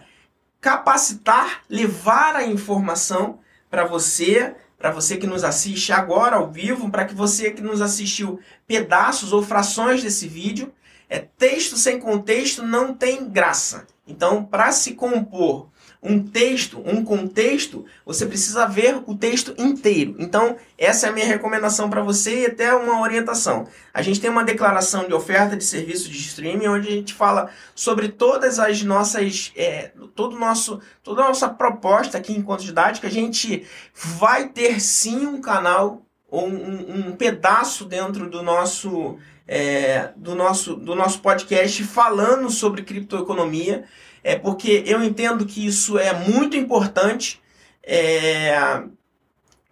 capacitar, 0.63 1.61
levar 1.69 2.37
a 2.37 2.47
informação 2.47 3.39
para 3.69 3.85
você, 3.85 4.55
para 4.85 4.93
você 4.93 5.17
que 5.17 5.27
nos 5.27 5.45
assiste 5.45 5.93
agora 5.93 6.37
ao 6.37 6.51
vivo, 6.51 6.91
para 6.91 7.07
que 7.07 7.15
você 7.15 7.51
que 7.51 7.63
nos 7.63 7.81
assistiu 7.81 8.39
pedaços 8.67 9.33
ou 9.33 9.43
frações 9.43 10.03
desse 10.03 10.29
vídeo. 10.29 10.75
É 11.09 11.21
texto 11.21 11.79
sem 11.79 11.99
contexto 11.99 12.63
não 12.63 12.93
tem 12.93 13.27
graça. 13.27 13.87
Então, 14.07 14.45
para 14.45 14.73
se 14.73 14.93
compor 14.93 15.71
um 16.05 16.23
texto, 16.23 16.83
um 16.85 17.03
contexto, 17.03 17.87
você 18.05 18.27
precisa 18.27 18.67
ver 18.67 19.03
o 19.07 19.17
texto 19.17 19.55
inteiro. 19.57 20.15
Então, 20.19 20.57
essa 20.77 21.07
é 21.07 21.11
a 21.11 21.13
minha 21.13 21.25
recomendação 21.25 21.89
para 21.89 22.03
você 22.03 22.43
e 22.43 22.47
até 22.47 22.75
uma 22.75 23.01
orientação. 23.01 23.67
A 23.93 24.03
gente 24.03 24.21
tem 24.21 24.29
uma 24.29 24.45
declaração 24.45 25.09
de 25.09 25.15
oferta 25.15 25.57
de 25.57 25.65
serviço 25.65 26.11
de 26.11 26.19
streaming 26.19 26.67
onde 26.67 26.89
a 26.89 26.91
gente 26.91 27.15
fala 27.15 27.49
sobre 27.75 28.09
todas 28.09 28.59
as 28.59 28.83
nossas, 28.83 29.51
é, 29.57 29.93
todo 30.15 30.39
nosso, 30.39 30.79
toda 31.03 31.23
a 31.23 31.29
nossa 31.29 31.49
proposta 31.49 32.19
aqui 32.19 32.35
enquanto 32.35 32.65
didática. 32.65 33.09
A 33.09 33.11
gente 33.11 33.67
vai 33.95 34.51
ter 34.51 34.81
sim 34.81 35.27
um 35.27 35.41
canal 35.41 36.03
ou 36.31 36.47
um, 36.47 37.09
um 37.09 37.13
pedaço 37.13 37.87
dentro 37.87 38.29
do 38.29 38.43
nosso, 38.43 39.17
é, 39.49 40.11
do 40.17 40.35
nosso, 40.35 40.75
do 40.75 40.95
nosso 40.95 41.21
podcast 41.21 41.83
falando 41.85 42.51
sobre 42.51 42.83
criptoeconomia 42.83 43.85
é 44.25 44.37
porque 44.37 44.83
eu 44.87 45.05
entendo 45.05 45.45
que 45.45 45.65
isso 45.65 45.99
é 45.99 46.13
muito 46.15 46.57
importante, 46.57 47.41
é, 47.83 48.83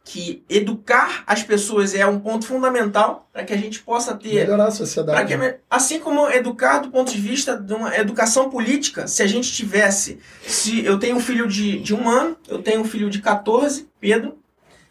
que 0.04 0.44
educar 0.46 1.24
as 1.26 1.42
pessoas 1.42 1.94
é 1.94 2.06
um 2.06 2.20
ponto 2.20 2.46
fundamental 2.46 3.30
para 3.32 3.44
que 3.44 3.52
a 3.54 3.56
gente 3.56 3.80
possa 3.80 4.14
ter. 4.14 4.34
Melhorar 4.34 4.66
a 4.66 4.70
sociedade. 4.70 5.34
Que, 5.34 5.58
assim 5.70 5.98
como 5.98 6.28
educar 6.28 6.80
do 6.80 6.90
ponto 6.90 7.10
de 7.10 7.18
vista 7.18 7.56
de 7.56 7.72
uma 7.72 7.96
educação 7.96 8.50
política, 8.50 9.06
se 9.06 9.22
a 9.22 9.26
gente 9.26 9.50
tivesse. 9.50 10.18
Se 10.46 10.84
eu 10.84 10.98
tenho 10.98 11.16
um 11.16 11.20
filho 11.20 11.48
de, 11.48 11.78
de 11.78 11.94
um 11.94 12.06
ano, 12.06 12.36
eu 12.46 12.62
tenho 12.62 12.82
um 12.82 12.84
filho 12.84 13.08
de 13.08 13.22
14, 13.22 13.88
Pedro, 13.98 14.38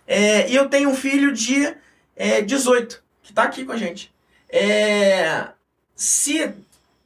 é, 0.07 0.49
e 0.49 0.55
eu 0.55 0.67
tenho 0.69 0.89
um 0.89 0.95
filho 0.95 1.31
de 1.31 1.71
é, 2.15 2.41
18, 2.41 3.03
que 3.21 3.31
está 3.31 3.43
aqui 3.43 3.63
com 3.63 3.73
a 3.73 3.77
gente. 3.77 4.11
É, 4.49 5.49
se 5.95 6.51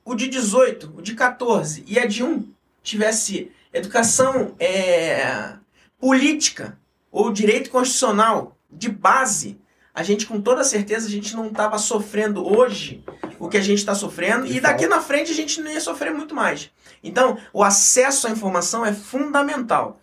o 0.06 0.14
de 0.14 0.28
18, 0.28 0.94
o 0.96 1.02
de 1.02 1.16
14 1.16 1.84
e 1.88 1.98
a 1.98 2.06
de 2.06 2.24
1 2.24 2.48
tivesse 2.84 3.52
educação 3.74 4.56
é, 4.60 5.54
política 6.00 6.78
ou 7.12 7.32
direito 7.32 7.72
constitucional 7.72 8.56
de 8.70 8.88
base, 8.88 9.60
a 9.94 10.04
gente 10.04 10.28
com 10.28 10.40
toda 10.40 10.64
certeza 10.64 11.08
a 11.08 11.10
gente 11.10 11.36
não 11.36 11.48
estava 11.48 11.80
sofrendo 11.80 12.46
hoje 12.46 13.04
o 13.40 13.50
que 13.50 13.58
a 13.58 13.62
gente 13.62 13.80
está 13.80 13.96
sofrendo 13.96 14.46
e 14.46 14.60
daqui 14.60 14.86
na 14.86 15.02
frente 15.02 15.32
a 15.32 15.36
gente 15.36 15.60
não 15.60 15.72
ia 15.72 15.82
sofrer 15.82 16.14
muito 16.14 16.36
mais. 16.36 16.70
Então, 17.04 17.38
o 17.52 17.64
acesso 17.64 18.28
à 18.28 18.30
informação 18.30 18.86
é 18.86 18.94
fundamental, 18.94 20.00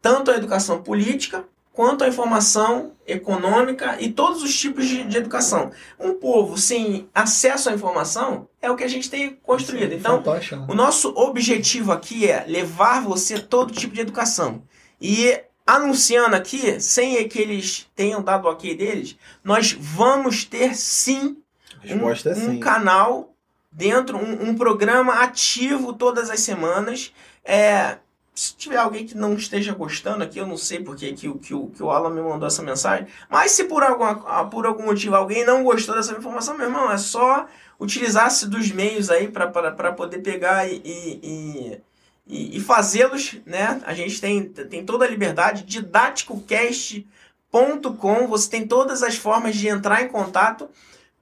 tanto 0.00 0.30
a 0.30 0.36
educação 0.36 0.82
política 0.82 1.44
quanto 1.80 2.04
à 2.04 2.08
informação 2.08 2.92
econômica 3.06 3.96
e 3.98 4.12
todos 4.12 4.42
os 4.42 4.54
tipos 4.54 4.86
de, 4.86 5.02
de, 5.02 5.16
educação. 5.16 5.70
Um 5.98 6.12
povo 6.12 6.58
sem 6.58 7.08
acesso 7.14 7.70
à 7.70 7.72
informação 7.72 8.46
é 8.60 8.70
o 8.70 8.76
que 8.76 8.84
a 8.84 8.88
gente 8.88 9.08
tem 9.08 9.30
construído. 9.42 9.94
Então, 9.94 10.20
né? 10.20 10.66
o 10.68 10.74
nosso 10.74 11.08
objetivo 11.16 11.90
aqui 11.90 12.28
é 12.28 12.44
levar 12.46 13.00
você 13.00 13.38
todo 13.38 13.72
tipo 13.72 13.94
de 13.94 14.02
educação. 14.02 14.62
E 15.00 15.40
anunciando 15.66 16.36
aqui, 16.36 16.78
sem 16.82 17.26
que 17.26 17.38
eles 17.38 17.88
tenham 17.96 18.22
dado 18.22 18.44
o 18.44 18.50
ok 18.50 18.76
deles, 18.76 19.16
nós 19.42 19.72
vamos 19.72 20.44
ter 20.44 20.76
sim 20.76 21.38
um, 21.82 22.10
é 22.10 22.14
sim. 22.14 22.46
um 22.46 22.60
canal 22.60 23.32
dentro, 23.72 24.18
um, 24.18 24.50
um 24.50 24.54
programa 24.54 25.22
ativo 25.22 25.94
todas 25.94 26.28
as 26.28 26.40
semanas. 26.40 27.10
É, 27.42 27.96
se 28.34 28.54
tiver 28.54 28.76
alguém 28.76 29.06
que 29.06 29.16
não 29.16 29.34
esteja 29.34 29.72
gostando 29.74 30.24
aqui, 30.24 30.38
eu 30.38 30.46
não 30.46 30.56
sei 30.56 30.82
porque 30.82 31.12
que, 31.12 31.30
que, 31.34 31.38
que, 31.38 31.82
o 31.82 31.90
Alan 31.90 32.08
me 32.10 32.22
mandou 32.22 32.46
essa 32.46 32.62
mensagem, 32.62 33.06
mas 33.28 33.50
se 33.52 33.64
por, 33.64 33.82
alguma, 33.82 34.48
por 34.48 34.64
algum 34.66 34.86
motivo 34.86 35.16
alguém 35.16 35.44
não 35.44 35.64
gostou 35.64 35.94
dessa 35.94 36.12
informação, 36.12 36.56
meu 36.56 36.66
irmão, 36.66 36.90
é 36.90 36.96
só 36.96 37.46
utilizar-se 37.78 38.48
dos 38.48 38.70
meios 38.70 39.10
aí 39.10 39.28
para 39.28 39.92
poder 39.92 40.18
pegar 40.18 40.66
e, 40.68 40.80
e, 40.84 41.80
e, 42.26 42.56
e 42.56 42.60
fazê-los, 42.60 43.36
né? 43.44 43.80
A 43.84 43.92
gente 43.94 44.20
tem, 44.20 44.44
tem 44.44 44.84
toda 44.84 45.04
a 45.04 45.08
liberdade, 45.08 45.64
didáticocast.com, 45.64 48.26
você 48.28 48.50
tem 48.50 48.66
todas 48.66 49.02
as 49.02 49.16
formas 49.16 49.56
de 49.56 49.68
entrar 49.68 50.02
em 50.02 50.08
contato 50.08 50.68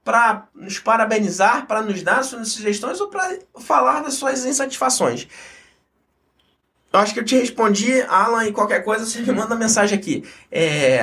para 0.03 0.47
nos 0.53 0.79
parabenizar, 0.79 1.65
para 1.67 1.81
nos 1.81 2.01
dar 2.01 2.23
suas 2.23 2.49
sugestões 2.49 2.99
ou 3.01 3.07
para 3.07 3.39
falar 3.59 4.01
das 4.01 4.15
suas 4.15 4.45
insatisfações. 4.45 5.27
Eu 6.91 6.99
acho 6.99 7.13
que 7.13 7.19
eu 7.19 7.25
te 7.25 7.35
respondi, 7.37 8.01
Alan, 8.03 8.45
e 8.45 8.51
qualquer 8.51 8.83
coisa 8.83 9.05
você 9.05 9.21
me 9.21 9.31
manda 9.31 9.55
mensagem 9.55 9.97
aqui. 9.97 10.23
É... 10.51 11.01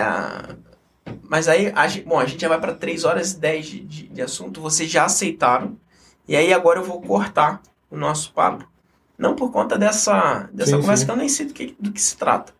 Mas 1.28 1.48
aí, 1.48 1.72
a 1.74 1.86
gente, 1.86 2.06
bom, 2.06 2.18
a 2.18 2.26
gente 2.26 2.40
já 2.40 2.48
vai 2.48 2.60
para 2.60 2.74
3 2.74 3.04
horas 3.04 3.32
e 3.32 3.38
10 3.38 3.66
de, 3.66 3.80
de, 3.80 4.08
de, 4.08 4.22
assunto. 4.22 4.60
Vocês 4.60 4.90
já 4.90 5.04
aceitaram. 5.04 5.78
E 6.26 6.34
aí 6.34 6.52
agora 6.52 6.80
eu 6.80 6.84
vou 6.84 7.00
cortar 7.00 7.62
o 7.90 7.96
nosso 7.96 8.32
papo. 8.32 8.68
Não 9.16 9.34
por 9.34 9.50
conta 9.50 9.78
dessa, 9.78 10.48
dessa 10.52 10.72
sim, 10.72 10.80
conversa 10.80 11.00
sim. 11.00 11.06
que 11.06 11.12
eu 11.12 11.16
nem 11.16 11.28
sei 11.28 11.46
do 11.46 11.54
que, 11.54 11.76
do 11.78 11.92
que 11.92 12.02
se 12.02 12.16
trata. 12.16 12.52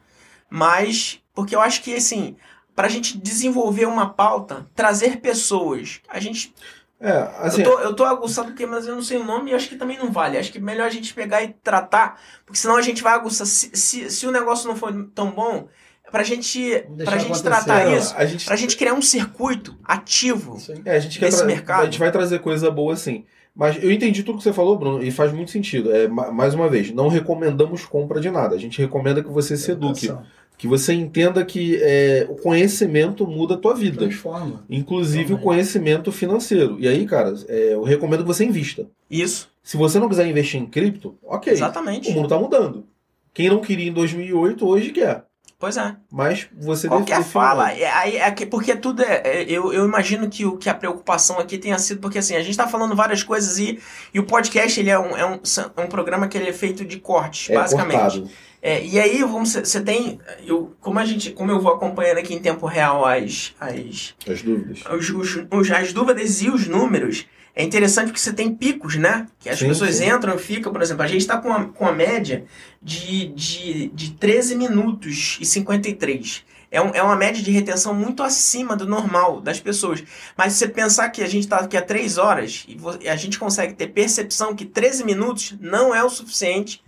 Mas 0.49 1.21
porque 1.37 1.55
eu 1.55 1.61
acho 1.61 1.83
que, 1.83 1.95
assim, 1.95 2.35
para 2.75 2.87
a 2.87 2.91
gente 2.91 3.19
desenvolver 3.19 3.87
uma 3.87 4.09
pauta, 4.09 4.67
trazer 4.75 5.21
pessoas. 5.21 6.01
A 6.09 6.19
gente 6.19 6.55
é, 7.01 7.31
assim... 7.39 7.63
eu, 7.63 7.71
tô, 7.71 7.81
eu 7.81 7.95
tô 7.95 8.05
aguçado 8.05 8.49
porque, 8.49 8.65
mas 8.67 8.87
eu 8.87 8.95
não 8.95 9.03
sei 9.03 9.19
o 9.19 9.25
nome 9.25 9.51
e 9.51 9.55
acho 9.55 9.69
que 9.69 9.77
também 9.77 9.99
não 9.99 10.11
vale. 10.11 10.39
Acho 10.39 10.51
que 10.51 10.59
é 10.59 10.61
melhor 10.61 10.87
a 10.87 10.91
gente 10.91 11.13
pegar 11.13 11.43
e 11.43 11.49
tratar, 11.63 12.21
porque 12.45 12.59
senão 12.59 12.77
a 12.77 12.83
gente 12.83 13.03
vai 13.03 13.13
aguçar. 13.15 13.47
Se, 13.47 13.71
se, 13.75 14.11
se 14.11 14.27
o 14.27 14.31
negócio 14.33 14.67
não 14.67 14.77
for 14.77 14.93
tão 15.15 15.31
bom, 15.31 15.69
pra 16.11 16.23
gente, 16.23 16.85
pra 17.05 17.19
gente 17.19 17.43
tratar 17.43 17.85
Não, 17.85 17.97
isso, 17.97 18.15
a 18.17 18.25
gente, 18.25 18.47
pra 18.47 18.57
gente 18.57 18.77
criar 18.77 18.95
um 18.95 19.03
circuito 19.03 19.77
ativo. 19.85 20.57
É, 20.85 20.97
a 20.97 20.99
gente 20.99 21.21
desse 21.21 21.45
mercado. 21.45 21.83
A 21.83 21.85
gente 21.85 21.99
vai 21.99 22.11
trazer 22.11 22.39
coisa 22.39 22.71
boa 22.71 22.95
assim. 22.95 23.25
Mas 23.55 23.83
eu 23.83 23.91
entendi 23.91 24.23
tudo 24.23 24.37
que 24.37 24.45
você 24.45 24.53
falou, 24.53 24.77
Bruno, 24.77 25.03
e 25.03 25.11
faz 25.11 25.33
muito 25.33 25.51
sentido. 25.51 25.91
É, 25.91 26.07
ma- 26.07 26.31
mais 26.31 26.53
uma 26.53 26.69
vez, 26.69 26.93
não 26.93 27.09
recomendamos 27.09 27.87
compra 27.87 28.21
de 28.21 28.31
nada. 28.31 28.55
A 28.55 28.59
gente 28.59 28.79
recomenda 28.79 29.23
que 29.23 29.31
você 29.31 29.57
se 29.57 29.71
eduque. 29.71 30.07
Educação. 30.07 30.27
Que 30.59 30.67
você 30.67 30.95
entenda 30.95 31.45
que 31.45 31.79
é, 31.83 32.27
o 32.31 32.35
conhecimento 32.37 33.27
muda 33.27 33.55
a 33.55 33.59
tua 33.59 33.75
vida. 33.75 33.99
Transforma. 33.99 34.65
Inclusive 34.71 35.25
o 35.25 35.29
Também. 35.37 35.43
conhecimento 35.45 36.11
financeiro. 36.11 36.77
E 36.81 36.89
aí, 36.89 37.05
cara, 37.07 37.35
é, 37.49 37.75
eu 37.75 37.83
recomendo 37.83 38.21
que 38.23 38.27
você 38.27 38.45
invista. 38.45 38.87
Isso, 39.11 39.51
Se 39.63 39.77
você 39.77 39.99
não 39.99 40.09
quiser 40.09 40.27
investir 40.27 40.61
em 40.61 40.67
cripto, 40.67 41.17
ok. 41.23 41.53
exatamente. 41.53 42.11
O 42.11 42.15
mundo 42.15 42.29
tá 42.29 42.39
mudando. 42.39 42.87
Quem 43.35 43.49
não 43.51 43.61
queria 43.61 43.89
em 43.89 43.93
2008, 43.93 44.67
hoje 44.67 44.91
quer. 44.93 45.25
Pois 45.59 45.77
é. 45.77 45.95
Mas 46.13 46.49
você 46.59 46.87
Qualquer 46.87 47.17
define- 47.19 47.33
fala, 47.33 47.73
é, 47.73 47.91
aí 47.91 48.17
é 48.19 48.31
que- 48.31 48.45
porque 48.45 48.77
tudo 48.77 49.03
é. 49.03 49.23
é, 49.25 49.43
eu, 49.51 49.73
eu 49.73 49.85
imagino 49.87 50.29
que, 50.29 50.45
o, 50.45 50.57
que 50.59 50.69
a 50.69 50.75
preocupação 50.75 51.39
aqui 51.39 51.57
tenha 51.57 51.79
sido, 51.79 51.99
porque 52.01 52.19
assim, 52.19 52.35
a 52.37 52.43
gente 52.43 52.57
tá 52.57 52.67
falando 52.69 52.95
várias 52.95 53.23
coisas 53.23 53.59
e, 53.59 53.79
e 54.13 54.21
o 54.21 54.25
podcast 54.25 54.79
ele 54.79 54.91
é 54.91 54.99
um, 54.99 55.17
é, 55.17 55.25
um, 55.27 55.35
é 55.77 55.81
um 55.81 55.87
programa 55.87 56.29
que 56.29 56.37
ele 56.37 56.49
é 56.49 56.53
feito 56.53 56.85
de 56.85 56.99
cortes, 56.99 57.49
É 57.51 57.55
basicamente. 57.55 57.99
cortado. 58.21 58.31
É, 58.67 58.85
e 58.85 58.99
aí, 58.99 59.23
você 59.23 59.81
tem. 59.81 60.19
Eu, 60.45 60.75
como, 60.81 60.99
a 60.99 61.05
gente, 61.05 61.31
como 61.31 61.53
eu 61.53 61.61
vou 61.61 61.73
acompanhando 61.73 62.19
aqui 62.19 62.35
em 62.35 62.41
tempo 62.41 62.67
real 62.67 63.05
as, 63.05 63.55
as, 63.61 64.15
As 64.29 64.43
dúvidas. 64.43 64.81
os, 64.93 65.11
os, 65.11 65.45
os- 65.51 65.71
as 65.71 65.93
dúvidas 65.93 66.43
e 66.43 66.51
os 66.51 66.67
números, 66.67 67.27
é 67.55 67.63
interessante 67.63 68.07
porque 68.09 68.19
você 68.21 68.33
tem 68.33 68.53
picos, 68.53 68.97
né? 68.97 69.27
Que 69.39 69.49
as 69.49 69.59
Sim, 69.59 69.69
pessoas 69.69 69.95
sim. 69.95 70.11
entram 70.11 70.35
e 70.35 70.39
ficam, 70.39 70.73
por 70.73 70.83
exemplo, 70.83 71.05
a 71.05 71.07
gente 71.07 71.21
está 71.21 71.39
com 71.39 71.53
a, 71.53 71.65
com 71.67 71.87
a 71.87 71.93
média 71.93 72.45
de, 72.83 73.29
de, 73.29 73.87
de 73.95 74.11
13 74.15 74.57
minutos 74.57 75.39
e 75.41 75.45
53. 75.47 76.45
É, 76.69 76.83
um, 76.83 76.91
é 76.93 77.01
uma 77.03 77.15
média 77.17 77.41
de 77.43 77.51
retenção 77.53 77.95
muito 77.95 78.23
acima 78.25 78.75
do 78.75 78.85
normal 78.87 79.41
das 79.41 79.61
pessoas. 79.61 80.03
Mas 80.37 80.53
se 80.55 80.59
você 80.59 80.69
pensar 80.69 81.09
que 81.11 81.23
a 81.23 81.27
gente 81.29 81.45
está 81.45 81.59
aqui 81.59 81.77
há 81.77 81.81
3 81.83 82.19
horas 82.19 82.67
e 83.01 83.09
a 83.09 83.15
gente 83.15 83.39
consegue 83.39 83.75
ter 83.75 83.87
percepção 83.87 84.55
que 84.55 84.65
13 84.67 85.05
minutos 85.05 85.55
não 85.61 85.95
é 85.95 86.03
o 86.03 86.11
suficiente. 86.11 86.83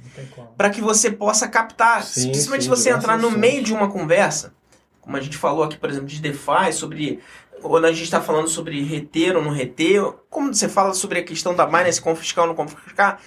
Para 0.56 0.70
que 0.70 0.80
você 0.80 1.10
possa 1.10 1.48
captar, 1.48 2.02
Sim, 2.02 2.30
principalmente 2.30 2.64
sim, 2.64 2.74
se 2.74 2.82
você 2.82 2.90
entrar 2.90 3.16
no 3.16 3.28
diversas 3.28 3.40
meio 3.40 3.62
de 3.62 3.72
uma 3.72 3.90
conversa, 3.90 4.54
como 5.00 5.16
a 5.16 5.20
gente 5.20 5.36
falou 5.36 5.64
aqui, 5.64 5.76
por 5.76 5.88
exemplo, 5.88 6.06
de 6.06 6.20
DeFi, 6.20 6.72
sobre 6.72 7.20
quando 7.62 7.86
a 7.86 7.92
gente 7.92 8.04
está 8.04 8.20
falando 8.20 8.48
sobre 8.48 8.82
reter 8.82 9.36
ou 9.36 9.42
não 9.42 9.50
reter, 9.50 10.02
como 10.30 10.54
você 10.54 10.68
fala 10.68 10.94
sobre 10.94 11.18
a 11.18 11.24
questão 11.24 11.54
da 11.54 11.66
Binance 11.66 12.00
confiscar 12.00 12.44
ou 12.44 12.48
não 12.48 12.54
confiscar, 12.54 13.20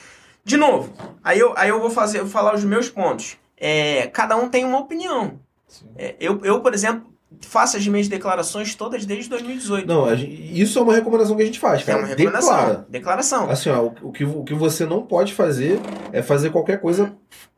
de 0.44 0.58
novo, 0.58 0.94
aí 1.24 1.40
eu, 1.40 1.54
aí 1.58 1.70
eu 1.70 1.80
vou 1.80 1.90
fazer, 1.90 2.20
eu 2.20 2.24
vou 2.24 2.32
falar 2.32 2.56
os 2.56 2.64
meus 2.64 2.90
pontos. 2.90 3.38
É, 3.58 4.08
cada 4.08 4.36
um 4.36 4.50
tem 4.50 4.66
uma 4.66 4.80
opinião. 4.80 5.40
Sim. 5.68 5.88
É, 5.96 6.16
eu, 6.20 6.40
eu, 6.44 6.62
por 6.62 6.74
exemplo, 6.74 7.11
faço 7.42 7.78
as 7.78 7.88
minhas 7.88 8.08
declarações 8.08 8.74
todas 8.76 9.06
desde 9.06 9.30
2018. 9.30 9.88
Não, 9.88 10.16
gente- 10.16 10.62
isso 10.62 10.78
é 10.80 10.82
uma 10.82 10.94
recomendação 10.94 11.36
que 11.36 11.42
a 11.42 11.46
gente 11.46 11.60
faz, 11.60 11.82
é 11.82 11.86
cara. 11.86 12.00
uma 12.00 12.08
recomendação. 12.08 12.56
Declara. 12.58 12.86
Declaração. 12.90 13.50
Assim, 13.50 13.70
ó, 13.70 13.82
o, 13.84 13.96
o 14.04 14.12
que, 14.12 14.24
o 14.24 14.44
que 14.44 14.54
você 14.54 14.86
não 14.86 15.02
pode 15.06 15.34
fazer 15.34 15.80
é 16.14 16.22
fazer 16.22 16.50
qualquer 16.52 16.80
coisa 16.80 17.14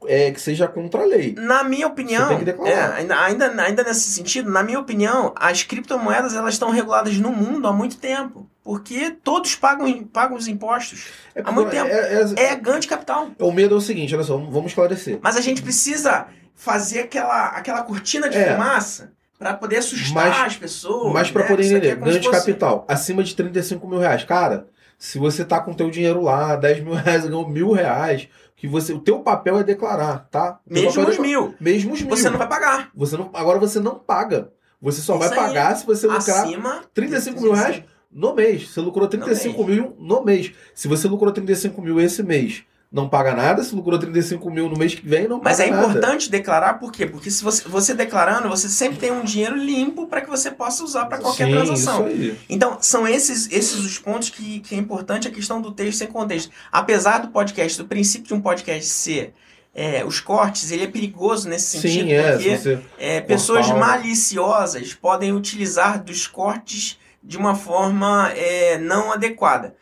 é, 0.05 0.31
que 0.31 0.41
seja 0.41 0.67
contra 0.67 1.01
a 1.01 1.05
lei. 1.05 1.35
Na 1.37 1.63
minha 1.63 1.87
opinião, 1.87 2.23
Você 2.23 2.29
tem 2.29 2.39
que 2.39 2.45
declarar. 2.45 2.71
é, 2.71 2.99
ainda, 2.99 3.19
ainda, 3.21 3.61
ainda 3.63 3.83
nesse 3.83 4.09
sentido, 4.11 4.49
na 4.51 4.61
minha 4.63 4.79
opinião, 4.79 5.33
as 5.35 5.63
criptomoedas 5.63 6.33
elas 6.33 6.55
estão 6.55 6.69
reguladas 6.71 7.17
no 7.17 7.31
mundo 7.31 7.67
há 7.67 7.73
muito 7.73 7.97
tempo. 7.97 8.49
Porque 8.63 9.11
todos 9.23 9.55
pagam, 9.55 10.03
pagam 10.05 10.37
os 10.37 10.47
impostos. 10.47 11.07
É 11.35 11.41
Há 11.43 11.51
muito 11.51 11.69
tempo. 11.69 11.87
É, 11.89 12.23
é- 12.37 12.43
É 12.51 12.55
ganho 12.55 12.79
de 12.79 12.87
capital. 12.87 13.27
o 13.37 13.51
medo 13.51 13.75
é 13.75 13.77
o 13.77 13.81
seguinte, 13.81 14.15
olha 14.15 14.23
só, 14.23 14.37
vamos 14.37 14.67
esclarecer. 14.71 15.19
Mas 15.21 15.35
a 15.35 15.41
gente 15.41 15.61
precisa 15.61 16.27
fazer 16.55 16.99
aquela, 17.01 17.47
aquela 17.47 17.81
cortina 17.83 18.29
de 18.29 18.37
É. 18.37 18.53
fumaça 18.53 19.11
para 19.49 19.57
poder 19.57 19.77
assustar 19.77 20.29
Mas- 20.29 20.47
as 20.53 20.55
pessoas. 20.57 21.13
Mas 21.13 21.31
pra 21.31 21.43
né? 21.43 21.47
poder 21.49 21.65
entender, 21.65 21.87
é 21.89 21.93
como 21.95 22.05
ganho 22.05 22.13
se 22.15 22.19
de 22.21 22.27
fosse- 22.27 22.39
capital, 22.39 22.85
acima 22.87 23.23
de 23.23 23.35
35 23.35 23.87
mil 23.87 23.99
reais. 23.99 24.23
Cara, 24.23 24.67
se 24.97 25.17
você 25.17 25.43
tá 25.43 25.59
com 25.59 25.73
teu 25.73 25.89
dinheiro 25.89 26.21
lá, 26.21 26.55
10 26.55 26.83
mil 26.83 26.93
reais, 26.95 27.25
ganhou 27.25 27.47
mil 27.49 27.71
reais, 27.71 28.27
que 28.55 28.67
você, 28.67 28.93
o 28.93 28.99
teu 28.99 29.19
papel 29.19 29.57
é 29.59 29.63
declarar, 29.63 30.27
tá? 30.31 30.59
Mesmo 30.65 30.87
é 30.87 30.89
os 30.89 30.95
declarar. 30.95 31.19
mil. 31.21 31.55
Mesmo 31.59 31.93
os 31.93 32.01
mil. 32.01 32.09
Você 32.15 32.29
não 32.29 32.37
vai 32.37 32.47
pagar. 32.47 32.89
Você 32.95 33.17
não, 33.17 33.29
agora 33.33 33.59
você 33.59 33.79
não 33.79 33.95
paga. 33.95 34.49
Você 34.81 35.01
só 35.01 35.13
Isso 35.17 35.19
vai 35.29 35.29
aí. 35.29 35.35
pagar 35.47 35.75
se 35.75 35.85
você 35.85 36.07
lucrar 36.07 36.43
Acima. 36.45 36.81
35 36.93 37.41
mil 37.41 37.53
reais 37.53 37.83
no 38.11 38.33
mês. 38.35 38.69
Você 38.69 38.79
lucrou 38.81 39.07
35 39.07 39.63
mil 39.65 39.95
no 39.99 40.23
mês. 40.23 40.51
Se 40.75 40.87
você 40.87 41.07
lucrou 41.07 41.31
35 41.31 41.81
mil 41.81 41.99
esse 42.01 42.21
mês, 42.21 42.63
não 42.93 43.09
paga 43.09 43.33
nada. 43.33 43.63
Se 43.63 43.73
lucrou 43.73 43.97
35 43.97 44.51
mil 44.51 44.69
no 44.69 44.77
mês 44.77 44.93
que 44.93 45.05
vem, 45.05 45.27
não 45.27 45.39
paga 45.39 45.49
Mas 45.49 45.59
é 45.59 45.71
nada. 45.71 45.87
importante 45.87 46.29
declarar 46.29 46.75
por 46.75 46.91
quê? 46.91 47.07
Porque 47.07 47.31
se 47.31 47.43
você, 47.43 47.67
você 47.67 47.95
declarando, 47.95 48.47
você 48.47 48.69
sempre 48.69 48.99
tem 48.99 49.11
um 49.11 49.23
dinheiro 49.23 49.57
limpo 49.57 50.05
para 50.05 50.21
que 50.21 50.29
você 50.29 50.51
possa 50.51 50.83
usar 50.83 51.05
para 51.07 51.17
qualquer 51.17 51.47
Sim, 51.47 51.51
transação. 51.53 52.07
Isso 52.07 52.21
aí. 52.21 52.39
Então, 52.47 52.77
são 52.79 53.07
esses, 53.07 53.51
esses 53.51 53.79
os 53.79 53.97
pontos 53.97 54.29
que, 54.29 54.59
que 54.59 54.75
é 54.75 54.77
importante 54.77 55.27
a 55.27 55.31
questão 55.31 55.59
do 55.59 55.71
texto 55.71 55.97
sem 55.97 56.07
contexto. 56.07 56.51
Apesar 56.71 57.17
do 57.17 57.29
podcast, 57.29 57.79
do 57.79 57.87
princípio 57.87 58.27
de 58.27 58.33
um 58.35 58.41
podcast 58.41 58.85
ser 58.85 59.33
é, 59.73 60.05
os 60.05 60.19
cortes, 60.19 60.71
ele 60.71 60.83
é 60.83 60.87
perigoso 60.87 61.49
nesse 61.49 61.79
sentido, 61.79 62.09
Sim, 62.09 62.13
é. 62.13 62.31
porque 62.33 62.57
você... 62.57 62.79
é, 62.99 63.21
pessoas 63.21 63.71
maliciosas 63.71 64.93
podem 64.93 65.33
utilizar 65.33 66.03
dos 66.03 66.27
cortes 66.27 66.99
de 67.23 67.37
uma 67.37 67.55
forma 67.55 68.29
é, 68.35 68.77
não 68.77 69.11
adequada. 69.11 69.75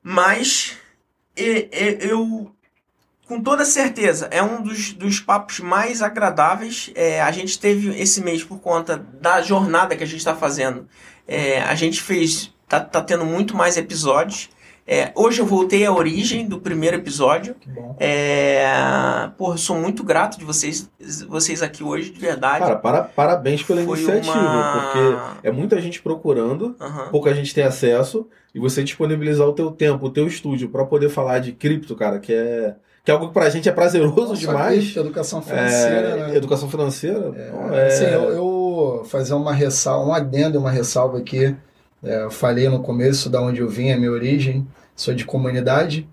Mas 0.00 0.76
e- 1.36 1.68
e- 1.72 1.98
eu, 2.08 2.50
com 3.26 3.40
toda 3.42 3.64
certeza, 3.64 4.28
é 4.30 4.42
um 4.42 4.62
dos, 4.62 4.92
dos 4.92 5.20
papos 5.20 5.60
mais 5.60 6.02
agradáveis. 6.02 6.90
É, 6.94 7.20
a 7.22 7.30
gente 7.30 7.58
teve 7.58 7.90
esse 8.00 8.20
mês, 8.22 8.42
por 8.44 8.58
conta 8.60 8.96
da 9.20 9.40
jornada 9.42 9.96
que 9.96 10.04
a 10.04 10.06
gente 10.06 10.18
está 10.18 10.34
fazendo, 10.34 10.86
é, 11.26 11.60
a 11.62 11.74
gente 11.74 12.02
fez. 12.02 12.52
Tá, 12.68 12.80
tá 12.80 13.00
tendo 13.02 13.24
muito 13.26 13.54
mais 13.56 13.76
episódios. 13.76 14.48
É, 14.86 15.12
hoje 15.14 15.40
eu 15.40 15.46
voltei 15.46 15.84
à 15.86 15.92
origem 15.92 16.46
do 16.46 16.58
primeiro 16.60 16.96
episódio. 16.96 17.54
Que 17.54 17.68
bom. 17.70 17.96
É, 17.98 18.66
porra, 19.38 19.56
sou 19.56 19.76
muito 19.78 20.02
grato 20.04 20.38
de 20.38 20.44
vocês, 20.44 20.90
vocês 21.28 21.62
aqui 21.62 21.82
hoje, 21.82 22.10
de 22.10 22.20
verdade. 22.20 22.60
Cara, 22.60 22.76
para, 22.76 23.02
parabéns 23.02 23.62
pela 23.62 23.82
Foi 23.82 23.98
iniciativa, 23.98 24.38
uma- 24.38 24.80
porque 25.40 25.46
é 25.48 25.50
muita 25.52 25.80
gente 25.80 26.02
procurando, 26.02 26.76
Aham. 26.80 27.08
pouca 27.10 27.34
gente 27.34 27.54
tem 27.54 27.64
acesso, 27.64 28.26
e 28.54 28.58
você 28.58 28.84
disponibilizar 28.84 29.46
o 29.48 29.52
teu 29.52 29.70
tempo, 29.70 30.06
o 30.06 30.10
teu 30.10 30.26
estúdio 30.26 30.68
para 30.68 30.84
poder 30.84 31.08
falar 31.08 31.40
de 31.40 31.52
cripto, 31.52 31.96
cara, 31.96 32.18
que 32.18 32.32
é, 32.32 32.74
que 33.04 33.10
é 33.10 33.14
algo 33.14 33.28
que 33.28 33.34
pra 33.34 33.50
gente 33.50 33.68
é 33.68 33.72
prazeroso 33.72 34.28
só 34.28 34.34
demais. 34.34 34.78
cripto, 34.84 35.00
educação 35.00 35.42
financeira, 35.42 36.08
É, 36.08 36.16
né? 36.28 36.36
Educação 36.36 36.68
financeira. 36.70 37.20
pô, 37.52 37.74
é- 37.74 37.86
Assim, 37.88 38.04
eu, 38.04 38.22
eu 38.30 39.04
fazer 39.06 39.34
uma 39.34 39.52
ressalva, 39.52 40.08
um 40.08 40.14
adendo, 40.14 40.58
uma 40.58 40.70
ressalva 40.70 41.18
aqui. 41.18 41.54
É, 42.02 42.22
eu 42.24 42.30
falei 42.30 42.68
no 42.68 42.80
começo 42.80 43.28
da 43.30 43.40
onde 43.40 43.60
eu 43.60 43.68
vim, 43.68 43.90
a 43.90 43.96
minha 43.96 44.10
origem, 44.12 44.66
sou 44.94 45.14
de 45.14 45.24
comunidade. 45.24 46.06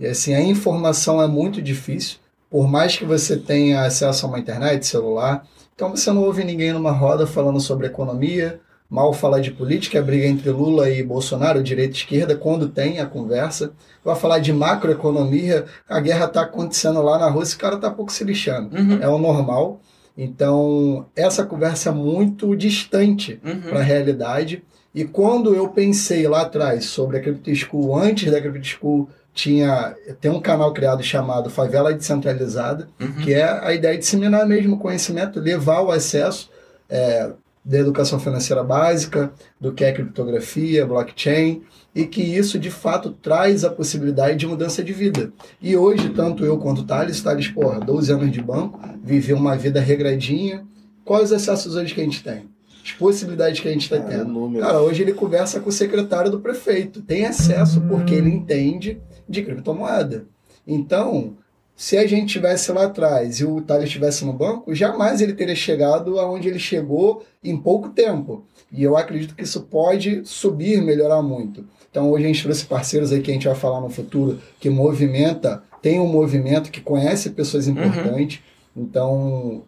E 0.00 0.06
assim, 0.06 0.34
a 0.34 0.40
informação 0.40 1.22
é 1.22 1.26
muito 1.28 1.62
difícil, 1.62 2.18
por 2.50 2.66
mais 2.66 2.96
que 2.96 3.04
você 3.04 3.36
tenha 3.36 3.82
acesso 3.82 4.26
a 4.26 4.28
uma 4.28 4.38
internet, 4.38 4.84
celular. 4.86 5.46
Então 5.74 5.90
você 5.90 6.10
não 6.12 6.22
ouve 6.24 6.42
ninguém 6.44 6.72
numa 6.72 6.90
roda 6.92 7.26
falando 7.26 7.60
sobre 7.60 7.86
economia, 7.86 8.60
mal 8.88 9.12
falar 9.12 9.40
de 9.40 9.50
política, 9.50 9.98
a 9.98 10.02
briga 10.02 10.26
entre 10.26 10.50
Lula 10.50 10.88
e 10.90 11.02
Bolsonaro, 11.02 11.62
direita 11.62 11.94
e 11.94 11.96
esquerda, 11.96 12.36
quando 12.36 12.68
tem 12.68 13.00
a 13.00 13.06
conversa. 13.06 13.72
Vai 14.04 14.14
falar 14.14 14.38
de 14.38 14.52
macroeconomia, 14.52 15.64
a 15.88 15.98
guerra 16.00 16.26
está 16.26 16.42
acontecendo 16.42 17.02
lá 17.02 17.18
na 17.18 17.28
Rússia, 17.28 17.56
o 17.56 17.60
cara 17.60 17.76
está 17.76 17.90
pouco 17.90 18.12
se 18.12 18.22
lixando 18.24 18.76
Uhum. 18.76 18.98
é 19.02 19.08
o 19.08 19.18
normal. 19.18 19.80
Então, 20.16 21.06
essa 21.16 21.44
conversa 21.44 21.88
é 21.90 21.92
muito 21.92 22.54
distante 22.56 23.40
Uhum. 23.44 23.62
para 23.62 23.80
a 23.80 23.82
realidade. 23.82 24.62
E 24.94 25.04
quando 25.04 25.54
eu 25.54 25.68
pensei 25.68 26.28
lá 26.28 26.42
atrás 26.42 26.84
sobre 26.84 27.16
a 27.16 27.20
Crypto 27.20 27.52
School, 27.54 27.96
antes 27.98 28.30
da 28.30 28.40
Crypto 28.40 28.64
School, 28.64 29.08
tinha 29.32 29.96
tem 30.20 30.30
um 30.30 30.40
canal 30.40 30.72
criado 30.72 31.02
chamado 31.02 31.50
Favela 31.50 31.92
Descentralizada, 31.92 32.86
Uhum. 33.00 33.12
que 33.24 33.34
é 33.34 33.42
a 33.42 33.74
ideia 33.74 33.94
de 33.94 34.00
disseminar 34.00 34.46
mesmo 34.46 34.78
conhecimento, 34.78 35.40
levar 35.40 35.80
o 35.80 35.90
acesso 35.90 36.48
é, 36.88 37.30
da 37.64 37.78
educação 37.78 38.20
financeira 38.20 38.62
básica, 38.62 39.32
do 39.58 39.72
que 39.72 39.84
é 39.84 39.92
criptografia, 39.92 40.86
blockchain, 40.86 41.62
e 41.94 42.04
que 42.04 42.20
isso 42.20 42.58
de 42.58 42.70
fato 42.70 43.10
traz 43.10 43.64
a 43.64 43.70
possibilidade 43.70 44.36
de 44.36 44.46
mudança 44.46 44.84
de 44.84 44.92
vida. 44.92 45.32
E 45.62 45.74
hoje, 45.76 46.10
tanto 46.10 46.44
eu 46.44 46.58
quanto 46.58 46.82
o 46.82 46.84
Thales, 46.84 47.22
Thales, 47.22 47.48
porra, 47.48 47.80
12 47.80 48.12
anos 48.12 48.30
de 48.30 48.42
banco, 48.42 48.78
viveu 49.02 49.36
uma 49.36 49.56
vida 49.56 49.80
regradinha. 49.80 50.66
Quais 51.04 51.30
os 51.30 51.32
acessos 51.32 51.74
hoje 51.74 51.94
que 51.94 52.00
a 52.00 52.04
gente 52.04 52.22
tem? 52.22 52.48
As 52.84 52.92
possibilidades 52.92 53.60
que 53.60 53.68
a 53.68 53.72
gente 53.72 53.84
está 53.84 53.98
tendo. 53.98 54.60
Cara, 54.60 54.82
hoje 54.82 55.02
ele 55.02 55.14
conversa 55.14 55.58
com 55.58 55.70
o 55.70 55.72
secretário 55.72 56.30
do 56.30 56.40
prefeito, 56.40 57.00
tem 57.00 57.24
acesso 57.24 57.80
porque 57.82 58.14
ele 58.14 58.28
entende 58.28 59.00
de 59.26 59.42
criptomoeda. 59.42 60.26
Então, 60.66 61.36
se 61.76 61.96
a 61.96 62.06
gente 62.06 62.32
tivesse 62.34 62.70
lá 62.72 62.84
atrás 62.84 63.40
e 63.40 63.44
o 63.44 63.60
Thales 63.60 63.86
estivesse 63.86 64.24
no 64.24 64.32
banco, 64.32 64.74
jamais 64.74 65.20
ele 65.20 65.32
teria 65.34 65.56
chegado 65.56 66.18
aonde 66.20 66.48
ele 66.48 66.58
chegou 66.58 67.24
em 67.42 67.56
pouco 67.56 67.88
tempo. 67.88 68.44
E 68.72 68.82
eu 68.82 68.96
acredito 68.96 69.34
que 69.34 69.42
isso 69.44 69.62
pode 69.62 70.22
subir, 70.24 70.80
melhorar 70.82 71.20
muito. 71.22 71.64
Então, 71.90 72.10
hoje 72.10 72.24
a 72.24 72.26
gente 72.28 72.42
trouxe 72.42 72.64
parceiros 72.64 73.12
aí 73.12 73.20
que 73.20 73.30
a 73.30 73.34
gente 73.34 73.46
vai 73.46 73.56
falar 73.56 73.80
no 73.80 73.88
futuro, 73.88 74.40
que 74.58 74.68
movimenta, 74.70 75.62
tem 75.80 76.00
um 76.00 76.08
movimento 76.08 76.70
que 76.70 76.80
conhece 76.80 77.30
pessoas 77.30 77.68
importantes. 77.68 78.40
Então, 78.76 79.62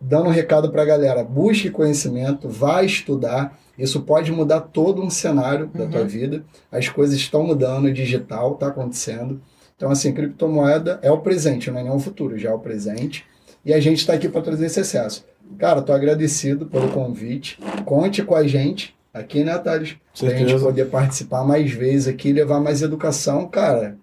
dando 0.00 0.26
um 0.28 0.32
recado 0.32 0.70
para 0.70 0.82
a 0.82 0.86
galera: 0.86 1.24
busque 1.24 1.70
conhecimento, 1.70 2.48
vá 2.48 2.82
estudar. 2.82 3.58
Isso 3.78 4.02
pode 4.02 4.30
mudar 4.30 4.60
todo 4.60 5.02
um 5.02 5.10
cenário 5.10 5.66
da 5.68 5.86
tua 5.86 6.02
Uhum. 6.02 6.06
vida. 6.06 6.44
As 6.70 6.88
coisas 6.88 7.16
estão 7.16 7.42
mudando, 7.44 7.86
o 7.86 7.92
digital 7.92 8.52
está 8.54 8.68
acontecendo. 8.68 9.40
Então, 9.82 9.90
assim, 9.90 10.12
criptomoeda 10.12 11.00
é 11.02 11.10
o 11.10 11.18
presente, 11.18 11.68
não 11.68 11.80
é 11.80 11.82
nem 11.82 11.90
o 11.90 11.98
futuro, 11.98 12.38
já 12.38 12.50
é 12.50 12.54
o 12.54 12.58
presente. 12.60 13.24
E 13.64 13.74
a 13.74 13.80
gente 13.80 13.98
está 13.98 14.12
aqui 14.12 14.28
para 14.28 14.40
trazer 14.40 14.66
esse 14.66 14.78
excesso. 14.78 15.24
Cara, 15.58 15.82
tô 15.82 15.92
agradecido 15.92 16.66
pelo 16.66 16.88
convite. 16.90 17.58
Conte 17.84 18.22
com 18.22 18.36
a 18.36 18.46
gente 18.46 18.94
aqui, 19.12 19.42
né, 19.42 19.58
Thales? 19.58 19.96
Pra 20.16 20.28
gente 20.28 20.38
Certeza. 20.38 20.64
poder 20.64 20.84
participar 20.84 21.42
mais 21.42 21.72
vezes 21.72 22.06
aqui 22.06 22.28
e 22.28 22.32
levar 22.32 22.60
mais 22.60 22.80
educação, 22.80 23.48
cara. 23.48 23.96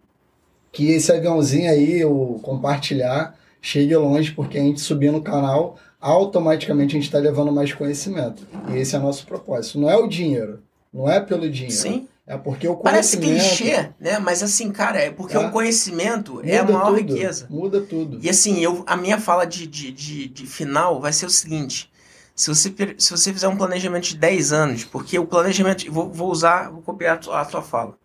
Que 0.70 0.92
esse 0.92 1.14
aviãozinho 1.14 1.72
aí, 1.72 2.04
o 2.04 2.42
compartilhar, 2.44 3.36
chegue 3.62 3.96
longe, 3.96 4.34
porque 4.34 4.58
a 4.58 4.62
gente 4.62 4.82
subir 4.82 5.14
no 5.14 5.22
canal, 5.22 5.78
automaticamente 6.02 6.98
a 6.98 7.00
gente 7.00 7.08
está 7.08 7.20
levando 7.20 7.54
mais 7.54 7.72
conhecimento. 7.72 8.46
E 8.70 8.78
esse 8.80 8.98
é 8.98 9.00
o 9.00 9.02
nosso 9.02 9.26
propósito. 9.26 9.80
Não 9.80 9.90
é 9.90 9.96
o 9.96 10.10
dinheiro. 10.10 10.60
Não 10.94 11.10
é 11.10 11.22
pelo 11.22 11.50
dinheiro. 11.50 11.74
Sim. 11.74 12.06
É 12.30 12.38
porque 12.38 12.68
o 12.68 12.76
Parece 12.78 13.18
conhecimento 13.18 13.58
clichê, 13.58 13.90
né? 14.00 14.20
Mas 14.20 14.44
assim, 14.44 14.72
cara, 14.72 15.00
é 15.00 15.10
porque 15.10 15.36
É. 15.36 15.40
o 15.40 15.50
conhecimento 15.50 16.40
é 16.44 16.60
a 16.60 16.62
muda 16.62 16.74
maior 16.74 16.96
tudo, 16.96 16.98
riqueza. 16.98 17.48
Muda 17.50 17.82
tudo. 17.82 18.20
E 18.22 18.30
assim, 18.30 18.60
eu, 18.60 18.84
a 18.86 18.96
minha 18.96 19.20
fala 19.20 19.46
de, 19.46 19.66
de, 19.66 19.92
de, 19.92 20.28
de 20.28 20.46
final 20.46 21.02
vai 21.02 21.12
ser 21.12 21.26
o 21.26 21.30
seguinte: 21.32 21.92
se 22.36 22.54
você, 22.54 22.72
se 23.00 23.10
você 23.10 23.34
fizer 23.34 23.48
um 23.48 23.58
planejamento 23.58 24.04
de 24.10 24.16
10 24.16 24.54
anos, 24.54 24.84
porque 24.84 25.18
o 25.18 25.26
planejamento. 25.26 25.92
Vou, 25.92 26.12
vou 26.14 26.30
usar, 26.30 26.70
vou 26.70 26.84
copiar 26.84 27.16
a 27.16 27.18
tua, 27.18 27.42
a 27.42 27.46
tua 27.46 27.64
fala. 27.64 27.98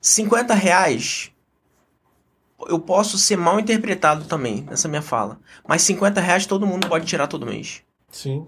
50 0.00 0.54
reais. 0.54 1.32
Eu 2.68 2.78
posso 2.78 3.18
ser 3.18 3.36
mal 3.36 3.58
interpretado 3.58 4.26
também 4.26 4.62
nessa 4.70 4.86
minha 4.86 5.02
fala. 5.02 5.40
Mas 5.66 5.82
50 5.82 6.20
reais 6.20 6.46
todo 6.46 6.64
mundo 6.64 6.88
pode 6.88 7.04
tirar 7.04 7.26
todo 7.26 7.44
mês. 7.44 7.82
Sim. 8.08 8.46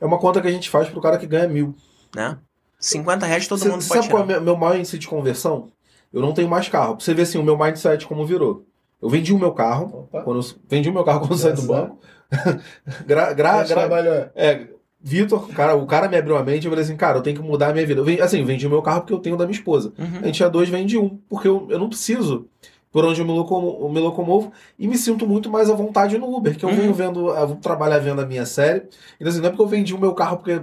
É 0.00 0.06
uma 0.06 0.18
conta 0.20 0.40
que 0.40 0.46
a 0.46 0.52
gente 0.52 0.70
faz 0.70 0.88
pro 0.88 1.00
cara 1.00 1.18
que 1.18 1.26
ganha 1.26 1.48
mil. 1.48 1.74
Né? 2.14 2.38
50 2.78 3.26
reais 3.26 3.46
todo 3.48 3.58
Cê- 3.58 3.68
mundo 3.68 3.82
cê 3.82 3.88
pode 3.88 4.00
sabe 4.02 4.10
qual 4.12 4.22
é 4.22 4.26
tirar. 4.26 4.40
o 4.40 4.42
meu, 4.44 4.56
meu 4.56 4.70
mindset 4.70 4.98
de 5.00 5.08
conversão? 5.08 5.68
Eu 6.12 6.20
não 6.22 6.32
tenho 6.32 6.48
mais 6.48 6.68
carro. 6.68 6.96
Pra 6.96 7.04
você 7.04 7.12
ver 7.14 7.22
assim, 7.22 7.38
o 7.38 7.42
meu 7.42 7.58
mindset 7.58 8.06
como 8.06 8.24
virou. 8.24 8.64
Eu 9.00 9.08
vendi 9.08 9.32
o 9.32 9.38
meu 9.38 9.52
carro. 9.52 10.06
Opa. 10.10 10.22
Quando 10.22 10.40
eu, 10.40 10.46
vendi 10.68 10.88
o 10.88 10.92
meu 10.92 11.04
carro 11.04 11.20
quando 11.20 11.32
eu 11.32 11.36
saí 11.38 11.52
do 11.52 11.62
banco. 11.62 11.98
gra, 13.06 13.32
gra, 13.32 13.62
gra- 13.64 14.32
é, 14.34 14.66
Vitor, 15.00 15.44
o 15.48 15.52
cara, 15.54 15.76
o 15.76 15.86
cara 15.86 16.08
me 16.08 16.16
abriu 16.16 16.36
a 16.36 16.42
mente. 16.42 16.64
Eu 16.66 16.72
falei 16.72 16.84
assim, 16.84 16.96
cara, 16.96 17.18
eu 17.18 17.22
tenho 17.22 17.36
que 17.36 17.42
mudar 17.42 17.68
a 17.68 17.72
minha 17.72 17.86
vida. 17.86 18.00
Eu 18.00 18.04
vendi, 18.04 18.20
assim, 18.20 18.42
vendi 18.44 18.66
o 18.66 18.70
meu 18.70 18.82
carro 18.82 19.00
porque 19.02 19.12
eu 19.14 19.18
tenho 19.20 19.36
da 19.36 19.44
minha 19.46 19.56
esposa. 19.56 19.92
A 19.96 20.02
Uhum. 20.02 20.10
gente 20.24 20.34
tinha 20.34 20.48
dois, 20.50 20.68
vende 20.68 20.98
um. 20.98 21.18
Porque 21.28 21.46
eu, 21.46 21.66
eu 21.70 21.78
não 21.78 21.88
preciso 21.88 22.48
por 22.90 23.04
onde 23.04 23.20
eu 23.20 23.26
me, 23.26 23.32
locomo, 23.32 23.78
eu 23.82 23.88
me 23.90 24.00
locomovo. 24.00 24.50
E 24.78 24.88
me 24.88 24.98
sinto 24.98 25.24
muito 25.26 25.48
mais 25.50 25.70
à 25.70 25.74
vontade 25.74 26.18
no 26.18 26.34
Uber. 26.34 26.56
Que 26.56 26.64
eu 26.64 26.68
Uhum. 26.70 26.74
venho 26.76 26.94
vendo, 26.94 27.28
eu 27.30 27.46
vou 27.46 27.56
trabalhar 27.58 27.98
vendo 27.98 28.20
a 28.20 28.26
minha 28.26 28.44
série. 28.44 28.84
Então, 29.20 29.30
assim, 29.30 29.38
não 29.40 29.46
é 29.46 29.50
porque 29.50 29.62
eu 29.62 29.68
vendi 29.68 29.94
o 29.94 29.98
meu 30.00 30.14
carro 30.14 30.38
porque, 30.38 30.60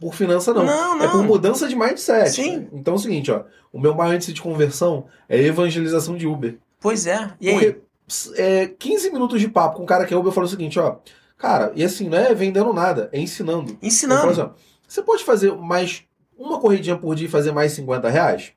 por 0.00 0.14
finança, 0.14 0.52
não. 0.54 0.64
Não, 0.64 1.02
É 1.02 1.08
por 1.08 1.18
não. 1.18 1.24
mudança 1.24 1.66
de 1.68 1.74
mindset. 1.76 2.30
Sim. 2.30 2.68
Então 2.72 2.94
é 2.94 2.96
o 2.96 3.00
seguinte, 3.00 3.30
ó. 3.30 3.44
O 3.72 3.80
meu 3.80 3.94
mindset 3.94 4.32
de 4.32 4.40
conversão 4.42 5.06
é 5.28 5.40
evangelização 5.42 6.16
de 6.16 6.26
Uber. 6.26 6.58
Pois 6.80 7.06
é. 7.06 7.32
E 7.40 7.48
aí? 7.48 7.54
Porque 7.54 8.40
é, 8.40 8.66
15 8.68 9.10
minutos 9.10 9.40
de 9.40 9.48
papo 9.48 9.76
com 9.76 9.82
um 9.82 9.86
cara 9.86 10.06
que 10.06 10.14
é 10.14 10.16
Uber, 10.16 10.28
eu 10.28 10.34
falo 10.34 10.46
o 10.46 10.50
seguinte, 10.50 10.78
ó. 10.78 10.96
Cara, 11.36 11.70
e 11.74 11.84
assim, 11.84 12.08
não 12.08 12.18
é 12.18 12.34
vendendo 12.34 12.72
nada, 12.72 13.08
é 13.12 13.20
ensinando. 13.20 13.76
Ensinando. 13.82 14.30
assim, 14.30 14.40
ó, 14.40 14.50
você 14.86 15.02
pode 15.02 15.22
fazer 15.24 15.52
mais 15.56 16.02
uma 16.36 16.58
corridinha 16.58 16.96
por 16.96 17.14
dia 17.14 17.26
e 17.26 17.30
fazer 17.30 17.52
mais 17.52 17.72
50 17.72 18.08
reais? 18.08 18.52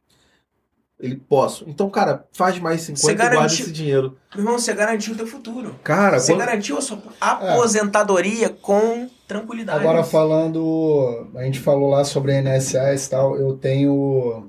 Ele, 1.00 1.16
posso. 1.16 1.64
Então, 1.68 1.90
cara, 1.90 2.26
faz 2.32 2.60
mais 2.60 2.82
50 2.82 3.02
Você 3.02 3.12
e 3.12 3.16
guarda 3.16 3.46
esse 3.54 3.72
dinheiro. 3.72 4.18
Meu 4.36 4.44
irmão, 4.46 4.60
você 4.60 4.72
garantiu 4.72 5.14
o 5.14 5.18
teu 5.18 5.26
futuro. 5.26 5.76
Cara, 5.84 6.20
Você 6.20 6.32
quando- 6.32 6.40
garantiu 6.40 6.78
a 6.78 6.82
sua 6.82 7.02
aposentadoria 7.20 8.50
com 8.50 9.10
tranquilidade. 9.32 9.80
Agora 9.80 10.04
falando, 10.04 11.28
a 11.36 11.44
gente 11.44 11.60
falou 11.60 11.90
lá 11.90 12.04
sobre 12.04 12.34
a 12.34 12.40
NSS 12.42 13.08
e 13.08 13.10
tal, 13.10 13.38
eu 13.38 13.54
tenho 13.58 14.48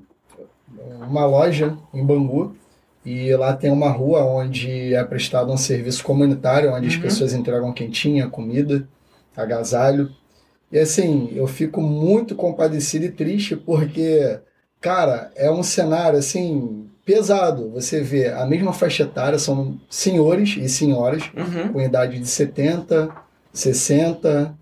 uma 1.08 1.24
loja 1.26 1.76
em 1.92 2.04
Bangu 2.04 2.54
e 3.04 3.34
lá 3.36 3.52
tem 3.52 3.70
uma 3.70 3.88
rua 3.90 4.24
onde 4.24 4.94
é 4.94 5.02
prestado 5.04 5.52
um 5.52 5.56
serviço 5.56 6.02
comunitário, 6.04 6.72
onde 6.72 6.86
as 6.88 6.94
Uhum. 6.94 7.00
pessoas 7.02 7.32
entregam 7.32 7.72
quentinha, 7.72 8.28
comida, 8.28 8.86
agasalho. 9.36 10.10
E 10.70 10.78
assim, 10.78 11.30
eu 11.34 11.46
fico 11.46 11.80
muito 11.80 12.34
compadecido 12.34 13.04
e 13.04 13.10
triste 13.10 13.56
porque, 13.56 14.38
cara, 14.80 15.30
é 15.36 15.50
um 15.50 15.62
cenário 15.62 16.18
assim 16.18 16.86
pesado. 17.04 17.70
Você 17.70 18.00
vê 18.00 18.28
a 18.28 18.46
mesma 18.46 18.72
faixa 18.72 19.02
etária, 19.02 19.38
são 19.38 19.78
senhores 19.90 20.56
e 20.56 20.68
senhoras 20.68 21.24
Uhum. 21.36 21.72
com 21.72 21.80
idade 21.80 22.18
de 22.18 22.26
70, 22.26 23.10
60, 23.52 24.56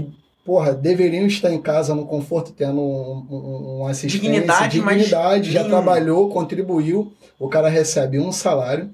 que, 0.00 0.08
porra, 0.44 0.72
deveriam 0.74 1.26
estar 1.26 1.52
em 1.52 1.60
casa 1.60 1.94
no 1.94 2.04
conforto, 2.06 2.52
tendo 2.52 2.80
um, 2.80 3.26
um, 3.30 3.78
um 3.82 3.86
assistência, 3.86 4.20
Dignidade, 4.20 4.80
mas 4.80 4.96
dignidade, 4.98 5.52
já 5.52 5.62
nenhuma. 5.62 5.82
trabalhou, 5.82 6.28
contribuiu, 6.30 7.12
o 7.38 7.48
cara 7.48 7.68
recebe 7.68 8.18
um 8.18 8.32
salário, 8.32 8.90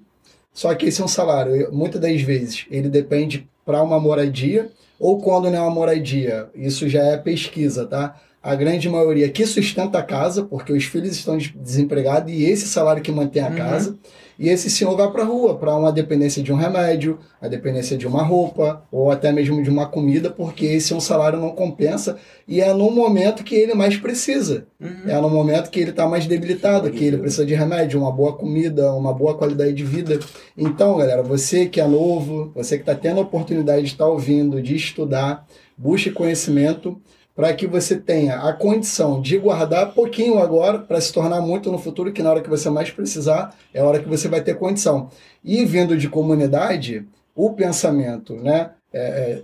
só 0.53 0.75
que 0.75 0.87
esse 0.87 1.01
é 1.01 1.05
um 1.05 1.09
salário, 1.09 1.69
muitas 1.73 2.01
das 2.01 2.21
vezes, 2.21 2.67
ele 2.71 2.89
depende 2.89 3.49
para 3.65 3.83
uma 3.83 4.01
moradia, 4.01 4.71
ou 4.99 5.21
quando 5.21 5.51
não 5.51 5.59
é 5.59 5.61
uma 5.61 5.71
moradia, 5.71 6.49
isso 6.55 6.89
já 6.89 7.03
é 7.03 7.17
pesquisa, 7.17 7.87
tá? 7.87 8.17
A 8.43 8.55
grande 8.55 8.89
maioria 8.89 9.29
que 9.29 9.45
sustenta 9.47 9.99
a 9.99 10.03
casa, 10.03 10.43
porque 10.45 10.73
os 10.73 10.85
filhos 10.85 11.13
estão 11.13 11.37
des- 11.37 11.53
desempregados 11.55 12.33
e 12.33 12.45
esse 12.45 12.67
salário 12.67 13.03
que 13.03 13.13
mantém 13.13 13.43
a 13.43 13.49
Uhum. 13.49 13.57
casa. 13.57 13.97
E 14.39 14.49
esse 14.49 14.71
senhor 14.71 14.97
vai 14.97 15.11
para 15.11 15.25
rua 15.25 15.57
para 15.57 15.75
uma 15.75 15.91
dependência 15.91 16.41
de 16.43 16.53
um 16.53 16.57
remédio, 16.57 17.19
a 17.41 17.49
dependência 17.49 17.97
de 17.97 18.07
uma 18.07 18.23
roupa 18.23 18.85
ou 18.93 19.11
até 19.11 19.33
mesmo 19.33 19.63
de 19.63 19.69
uma 19.69 19.87
comida, 19.87 20.31
porque 20.31 20.65
esse 20.65 20.95
um 20.95 21.01
salário 21.01 21.41
não 21.41 21.51
compensa 21.51 22.17
e 22.47 22.61
é 22.61 22.73
no 22.73 22.91
momento 22.91 23.43
que 23.43 23.57
ele 23.57 23.75
mais 23.75 23.97
precisa. 23.97 24.67
Uhum. 24.81 25.09
É 25.11 25.21
no 25.21 25.29
momento 25.29 25.71
que 25.71 25.81
ele 25.81 25.91
está 25.91 26.07
mais 26.07 26.27
debilitado, 26.27 26.89
que 26.91 27.05
ele 27.05 27.19
precisa 27.19 27.45
de 27.45 27.55
remédio, 27.55 28.01
uma 28.01 28.13
boa 28.13 28.33
comida, 28.33 28.93
uma 28.95 29.13
boa 29.13 29.37
qualidade 29.37 29.73
de 29.73 29.85
vida. 29.85 30.21
Então, 30.57 30.97
galera, 30.97 31.23
você 31.23 31.67
que 31.67 31.81
é 31.81 31.87
novo, 31.87 32.53
você 32.55 32.77
que 32.77 32.83
está 32.83 32.95
tendo 32.95 33.19
a 33.19 33.25
oportunidade 33.25 33.83
de 33.83 33.89
estar 33.89 34.07
ouvindo, 34.07 34.63
de 34.63 34.77
estudar, 34.77 35.45
busque 35.77 36.13
conhecimento 36.13 37.01
para 37.39 37.55
que 37.55 37.69
você 37.69 37.97
tenha 37.97 38.41
a 38.41 38.53
condição 38.53 39.23
de 39.23 39.39
guardar 39.39 39.95
pouquinho 39.95 40.41
agora 40.41 40.81
para 40.81 41.01
se 41.01 41.13
tornar 41.13 41.41
muito 41.41 41.71
no 41.71 41.79
futuro, 41.79 42.13
que 42.13 42.21
na 42.21 42.31
hora 42.31 42.41
que 42.41 42.51
você 42.51 42.69
mais 42.69 42.91
precisar 42.91 43.55
é 43.73 43.79
a 43.79 43.85
hora 43.85 44.01
que 44.01 44.09
você 44.09 44.27
vai 44.27 44.43
ter 44.43 44.59
condição. 44.59 45.09
E 45.45 45.65
vindo 45.65 45.97
de 45.97 46.09
comunidade, 46.09 47.07
o 47.37 47.53
pensamento, 47.53 48.35
né, 48.35 48.73
é, 48.93 49.01
é, 49.01 49.43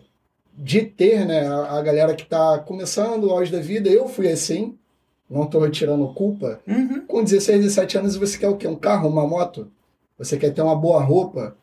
de 0.58 0.82
ter, 0.82 1.24
né, 1.24 1.46
a, 1.46 1.78
a 1.78 1.82
galera 1.82 2.16
que 2.16 2.24
está 2.24 2.58
começando 2.58 3.28
o 3.28 3.30
auge 3.30 3.52
da 3.52 3.60
vida, 3.60 3.88
eu 3.88 4.08
fui 4.08 4.26
assim, 4.26 4.76
não 5.30 5.44
estou 5.44 5.60
retirando 5.60 6.12
culpa. 6.14 6.58
Uhum. 6.66 7.06
Com 7.06 7.22
16, 7.22 7.60
17 7.60 7.98
anos 7.98 8.16
você 8.16 8.36
quer 8.36 8.48
o 8.48 8.56
quê? 8.56 8.66
Um 8.66 8.74
carro, 8.74 9.08
uma 9.08 9.24
moto? 9.24 9.70
Você 10.18 10.36
quer 10.36 10.52
ter 10.52 10.62
uma 10.62 10.74
boa 10.74 11.00
roupa? 11.00 11.56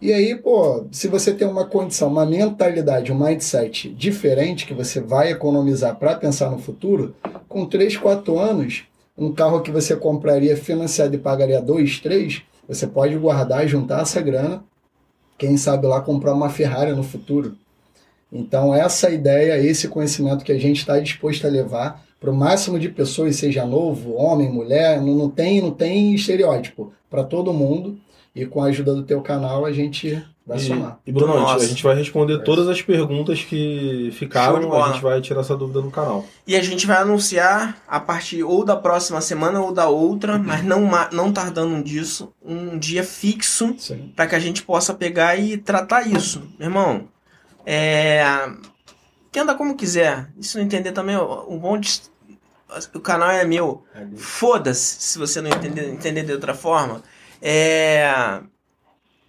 E 0.00 0.14
aí, 0.14 0.34
pô, 0.34 0.86
se 0.90 1.08
você 1.08 1.30
tem 1.34 1.46
uma 1.46 1.66
condição, 1.66 2.08
uma 2.08 2.24
mentalidade, 2.24 3.12
um 3.12 3.18
mindset 3.18 3.90
diferente 3.90 4.66
que 4.66 4.72
você 4.72 4.98
vai 4.98 5.30
economizar 5.30 5.94
para 5.96 6.14
pensar 6.14 6.50
no 6.50 6.58
futuro, 6.58 7.14
com 7.46 7.66
3, 7.66 7.98
4 7.98 8.38
anos, 8.38 8.84
um 9.16 9.30
carro 9.30 9.60
que 9.60 9.70
você 9.70 9.94
compraria 9.94 10.56
financiado 10.56 11.14
e 11.14 11.18
pagaria 11.18 11.60
2, 11.60 12.00
3, 12.00 12.40
você 12.66 12.86
pode 12.86 13.14
guardar, 13.16 13.68
juntar 13.68 14.00
essa 14.00 14.22
grana, 14.22 14.64
quem 15.36 15.58
sabe 15.58 15.86
lá 15.86 16.00
comprar 16.00 16.32
uma 16.32 16.48
Ferrari 16.48 16.92
no 16.92 17.02
futuro. 17.02 17.54
Então, 18.32 18.74
essa 18.74 19.10
ideia, 19.10 19.58
esse 19.58 19.86
conhecimento 19.86 20.44
que 20.46 20.52
a 20.52 20.58
gente 20.58 20.78
está 20.78 20.98
disposto 20.98 21.46
a 21.46 21.50
levar 21.50 22.02
para 22.18 22.30
o 22.30 22.34
máximo 22.34 22.78
de 22.78 22.88
pessoas, 22.88 23.36
seja 23.36 23.66
novo, 23.66 24.14
homem, 24.14 24.50
mulher, 24.50 24.98
não, 25.02 25.14
não 25.14 25.28
tem, 25.28 25.60
não 25.60 25.72
tem 25.72 26.14
estereótipo 26.14 26.90
para 27.10 27.22
todo 27.22 27.52
mundo. 27.52 27.98
E 28.34 28.46
com 28.46 28.62
a 28.62 28.66
ajuda 28.66 28.94
do 28.94 29.02
teu 29.02 29.20
canal 29.20 29.64
a 29.66 29.72
gente 29.72 30.24
vai 30.46 30.56
E, 30.58 30.60
somar. 30.60 31.00
e 31.04 31.10
Bruno, 31.12 31.32
a 31.32 31.36
gente- 31.36 31.46
Nossa. 31.46 31.64
a 31.64 31.68
gente 31.68 31.82
vai 31.82 31.96
responder 31.96 32.38
todas 32.44 32.68
as 32.68 32.80
perguntas 32.80 33.42
que 33.42 34.10
ficaram. 34.12 34.72
A 34.82 34.92
gente 34.92 35.02
vai 35.02 35.20
tirar 35.20 35.40
essa 35.40 35.56
dúvida 35.56 35.80
no 35.80 35.90
canal. 35.90 36.24
E 36.46 36.54
a 36.56 36.62
gente 36.62 36.86
vai 36.86 36.98
anunciar 36.98 37.76
a 37.88 37.98
partir 37.98 38.42
ou 38.44 38.64
da 38.64 38.76
próxima 38.76 39.20
semana 39.20 39.60
ou 39.60 39.72
da 39.72 39.88
outra, 39.88 40.38
mas 40.38 40.62
não, 40.64 40.88
não 41.12 41.32
tardando 41.32 41.82
disso, 41.82 42.32
um 42.44 42.78
dia 42.78 43.02
fixo 43.02 43.74
para 44.14 44.26
que 44.28 44.34
a 44.36 44.40
gente 44.40 44.62
possa 44.62 44.94
pegar 44.94 45.36
e 45.36 45.56
tratar 45.56 46.06
isso. 46.06 46.40
Meu 46.58 46.68
irmão, 46.68 47.08
é... 47.66 48.22
entenda 49.28 49.54
como 49.56 49.74
quiser. 49.76 50.28
Se 50.40 50.56
não 50.56 50.64
entender 50.64 50.92
também, 50.92 51.16
o 51.16 51.46
o 51.48 51.58
bom 51.58 51.78
de... 51.78 52.00
O 52.94 53.00
canal 53.00 53.28
é 53.30 53.44
meu. 53.44 53.82
Foda-se 54.16 54.96
se 55.02 55.18
você 55.18 55.40
não 55.40 55.50
entender, 55.50 55.88
entender 55.92 56.22
de 56.22 56.32
outra 56.32 56.54
forma. 56.54 57.02
É... 57.42 58.40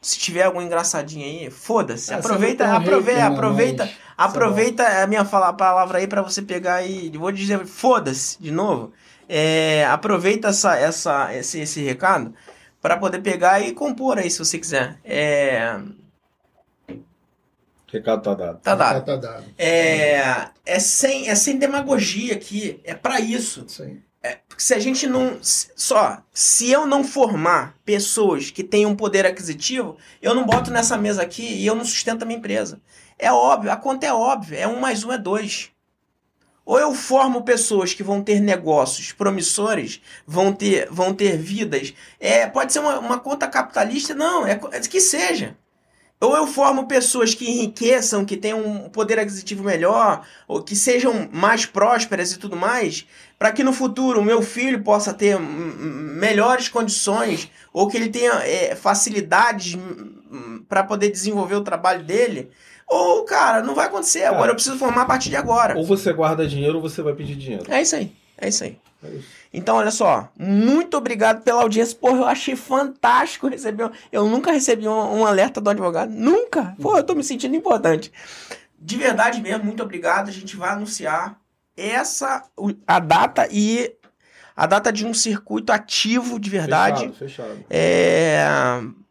Se 0.01 0.17
tiver 0.17 0.43
algum 0.43 0.61
engraçadinho 0.61 1.23
aí, 1.25 1.51
foda-se. 1.51 2.11
Ah, 2.11 2.17
aproveita, 2.17 2.65
um 2.67 2.75
aproveita, 2.75 3.27
aproveita, 3.27 3.85
mas- 3.85 3.95
aproveita 4.17 5.03
a 5.03 5.07
minha 5.07 5.23
fala- 5.23 5.53
palavra 5.53 5.99
aí 5.99 6.07
pra 6.07 6.23
você 6.23 6.41
pegar 6.41 6.81
e 6.83 7.09
vou 7.15 7.31
dizer 7.31 7.65
foda-se 7.67 8.41
de 8.41 8.49
novo. 8.51 8.91
É, 9.30 9.85
aproveita 9.85 10.48
essa, 10.49 10.75
essa, 10.75 11.33
esse, 11.35 11.59
esse 11.59 11.83
recado 11.83 12.33
para 12.81 12.98
poder 12.98 13.19
pegar 13.22 13.61
e 13.61 13.73
compor 13.73 14.17
aí 14.17 14.30
se 14.30 14.40
você 14.40 14.57
quiser. 14.57 14.98
É, 15.06 15.80
Recado 17.91 18.23
tá 18.23 18.33
dado. 18.33 18.59
Tá 18.61 18.73
dado. 18.75 19.06
Tá 19.06 19.15
dado. 19.17 19.45
É, 19.57 20.49
é, 20.65 20.80
sem, 20.80 21.30
é 21.30 21.35
sem 21.35 21.57
demagogia 21.57 22.33
aqui. 22.33 22.80
É 22.85 22.95
pra 22.95 23.19
isso. 23.19 23.65
Isso 23.67 23.83
Porque 24.48 24.64
se 24.64 24.74
a 24.74 24.80
gente 24.80 25.08
não. 25.08 25.40
Só, 25.41 26.22
se 26.32 26.69
eu 26.72 26.85
não 26.85 27.03
formar 27.03 27.75
pessoas 27.83 28.51
que 28.51 28.64
tenham 28.64 28.95
poder 28.95 29.25
aquisitivo, 29.25 29.98
eu 30.22 30.35
não 30.35 30.45
boto 30.45 30.69
nessa 30.69 30.98
mesa 30.98 31.22
aqui 31.24 31.43
e 31.43 31.66
eu 31.66 31.75
não 31.75 31.83
sustento 31.83 32.24
a 32.24 32.25
minha 32.25 32.38
empresa. 32.38 32.80
É 33.17 33.32
óbvio, 33.32 33.72
a 33.72 33.77
conta 33.77 34.06
é 34.06 34.14
óbvia. 34.14 34.59
É 34.59 34.67
um 34.67 34.80
mais 34.80 35.03
um 35.03 35.11
é 35.11 35.17
dois. 35.17 35.72
Ou 36.64 36.80
eu 36.80 36.93
formo 36.93 37.41
pessoas 37.41 37.93
que 37.93 38.03
vão 38.03 38.22
ter 38.24 38.40
negócios 38.40 39.11
promissores, 39.11 40.00
vão 40.25 40.53
ter, 40.53 40.88
vão 40.91 41.14
ter 41.14 41.38
vidas. 41.38 41.93
É, 42.19 42.45
pode 42.45 42.72
ser 42.72 42.80
uma, 42.80 43.00
uma 43.00 43.19
conta 43.19 43.48
capitalista, 43.48 44.14
não, 44.14 44.45
é, 44.45 44.59
é 44.72 44.80
que 44.82 45.01
seja. 45.01 45.58
Ou 46.22 46.38
eu 46.38 46.45
formo 46.45 46.85
pessoas 46.85 47.33
que 47.33 47.50
enriqueçam, 47.50 48.24
que 48.24 48.38
tenham 48.38 48.64
um 48.64 48.90
poder 48.90 49.17
aquisitivo 49.17 49.64
melhor, 49.64 50.24
ou 50.48 50.61
que 50.61 50.75
sejam 50.75 51.27
mais 51.33 51.66
prósperas 51.66 52.32
e 52.32 52.38
tudo 52.38 52.56
mais, 52.56 53.08
para 53.40 53.51
que 53.51 53.64
no 53.64 53.74
futuro 53.74 54.22
o 54.22 54.24
meu 54.24 54.40
filho 54.43 54.83
possa 54.83 55.16
ter 55.16 55.40
melhores 55.40 56.69
condições, 56.69 57.50
ou 57.74 57.88
que 57.88 57.98
ele 57.98 58.09
tenha 58.09 58.33
é, 58.45 58.75
facilidades 58.75 59.75
para 60.69 60.83
poder 60.83 61.09
desenvolver 61.09 61.56
o 61.56 61.64
trabalho 61.64 62.03
dele. 62.03 62.51
Ou, 62.88 63.24
cara, 63.24 63.64
não 63.64 63.74
vai 63.74 63.88
acontecer. 63.88 64.22
Cara. 64.22 64.35
Agora 64.35 64.51
eu 64.51 64.56
preciso 64.56 64.77
formar 64.77 65.01
a 65.01 65.06
partir 65.06 65.30
de 65.30 65.35
agora. 65.38 65.75
Ou 65.75 65.83
você 65.83 66.14
guarda 66.14 66.45
dinheiro 66.45 66.75
ou 66.75 66.82
você 66.82 67.01
vai 67.01 67.14
pedir 67.14 67.35
dinheiro. 67.35 67.66
É 67.67 67.82
isso 67.82 67.95
aí. 67.95 68.11
É 68.38 68.48
isso 68.48 68.64
aí. 68.64 68.77
É 69.03 69.08
isso. 69.09 69.41
Então, 69.53 69.75
olha 69.75 69.91
só, 69.91 70.30
muito 70.39 70.95
obrigado 70.95 71.41
pela 71.43 71.61
audiência. 71.63 71.97
Porra, 71.97 72.17
eu 72.19 72.25
achei 72.25 72.55
fantástico 72.55 73.47
receber. 73.49 73.85
um- 73.85 73.91
Eu 74.11 74.27
nunca 74.30 74.51
recebi 74.51 74.88
um, 74.88 75.19
um 75.19 75.25
alerta 75.25 75.59
do 75.59 75.69
advogado. 75.69 76.09
Nunca! 76.09 76.73
Porra, 76.81 76.99
eu 76.99 77.03
tô 77.03 77.13
me 77.13 77.23
sentindo 77.23 77.55
importante. 77.55 78.11
De 78.80 78.95
verdade 78.97 79.41
mesmo, 79.41 79.65
muito 79.65 79.83
obrigado. 79.83 80.30
A 80.30 80.31
gente 80.31 80.55
vai 80.55 80.69
anunciar 80.69 81.38
essa 81.75 82.43
a 82.88 82.99
data 82.99 83.47
e 83.51 83.93
a 84.55 84.65
data 84.65 84.91
de 84.91 85.05
um 85.05 85.13
circuito 85.13 85.71
ativo 85.71 86.39
de 86.39 86.49
verdade. 86.49 87.01
Fechado, 87.09 87.15
fechado. 87.17 87.65
É, 87.69 88.45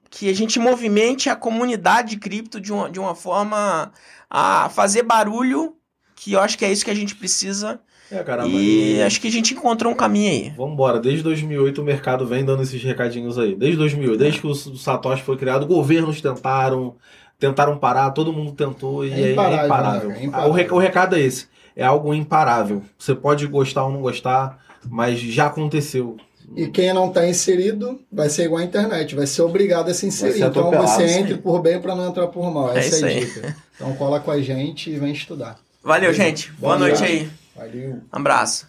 que 0.09 0.29
a 0.31 0.35
gente 0.35 0.59
movimente 0.59 1.29
a 1.29 1.37
comunidade 1.37 2.11
de 2.11 2.17
cripto 2.19 2.61
de 2.61 2.73
uma, 2.73 2.91
de 2.91 2.99
uma 2.99 3.15
forma 3.15 3.93
a 4.29 4.69
fazer 4.71 5.03
barulho, 5.03 5.77
que 6.17 6.33
eu 6.33 6.41
acho 6.41 6.57
que 6.59 6.65
é 6.65 6.73
isso 6.73 6.85
que 6.85 6.91
a 6.91 6.95
gente 6.97 7.15
precisa. 7.15 7.81
É, 8.11 8.23
cara, 8.25 8.47
e 8.47 8.95
mas... 8.97 9.07
acho 9.07 9.21
que 9.21 9.29
a 9.29 9.31
gente 9.31 9.55
encontrou 9.55 9.93
um 9.93 9.97
caminho 9.97 10.31
aí. 10.31 10.51
Vambora, 10.57 10.99
desde 10.99 11.23
2008 11.23 11.81
o 11.81 11.85
mercado 11.85 12.27
vem 12.27 12.45
dando 12.45 12.63
esses 12.63 12.83
recadinhos 12.83 13.39
aí. 13.39 13.55
Desde 13.55 13.77
2008, 13.79 14.19
desde 14.19 14.41
que 14.41 14.47
o 14.47 14.55
Satoshi 14.55 15.23
foi 15.23 15.37
criado, 15.37 15.67
governos 15.67 16.21
tentaram, 16.21 16.97
tentaram 17.39 17.79
parar, 17.79 18.11
todo 18.11 18.33
mundo 18.33 18.53
tentou 18.53 19.05
e 19.05 19.13
É 19.13 19.21
é 19.29 19.33
imparável, 19.33 19.65
imparável. 19.67 20.09
né? 20.09 20.19
É 20.21 20.25
imparável. 20.25 20.51
O, 20.51 20.55
re- 20.55 20.71
o 20.73 20.79
recado 20.79 21.15
é 21.17 21.21
esse, 21.21 21.47
é 21.77 21.85
algo 21.85 22.13
imparável. 22.13 22.83
Você 22.99 23.15
pode 23.15 23.47
gostar 23.47 23.85
ou 23.85 23.93
não 23.93 24.01
gostar, 24.01 24.59
mas 24.89 25.19
já 25.21 25.47
aconteceu. 25.47 26.17
E 26.57 26.67
quem 26.67 26.93
não 26.93 27.07
está 27.09 27.29
inserido 27.29 28.01
vai 28.11 28.29
ser 28.29 28.47
igual 28.47 28.61
à 28.61 28.65
internet, 28.65 29.15
vai 29.15 29.25
ser 29.27 29.43
obrigado 29.43 29.89
a 29.89 29.95
se 29.95 30.05
inserir. 30.05 30.33
ser 30.39 30.47
então 30.47 30.69
você 30.73 31.05
entre 31.05 31.37
por 31.37 31.63
bem 31.63 31.81
para 31.81 31.95
não 31.95 32.09
entrar 32.09 32.27
por 32.27 32.53
mal. 32.53 32.73
É 32.75 32.81
Essa 32.81 32.97
isso 32.97 33.05
é, 33.07 33.09
a 33.09 33.11
aí. 33.13 33.21
dica. 33.25 33.57
Então 33.77 33.95
cola 33.95 34.19
com 34.19 34.33
a 34.33 34.41
gente 34.43 34.91
e 34.91 34.99
vem 34.99 35.13
estudar. 35.13 35.59
Valeu, 35.83 36.13
gente. 36.13 36.51
Boa 36.59 36.75
Bom 36.75 36.81
noite 36.81 37.05
aí. 37.05 37.31
Valeu. 37.61 38.01
Abraço. 38.11 38.67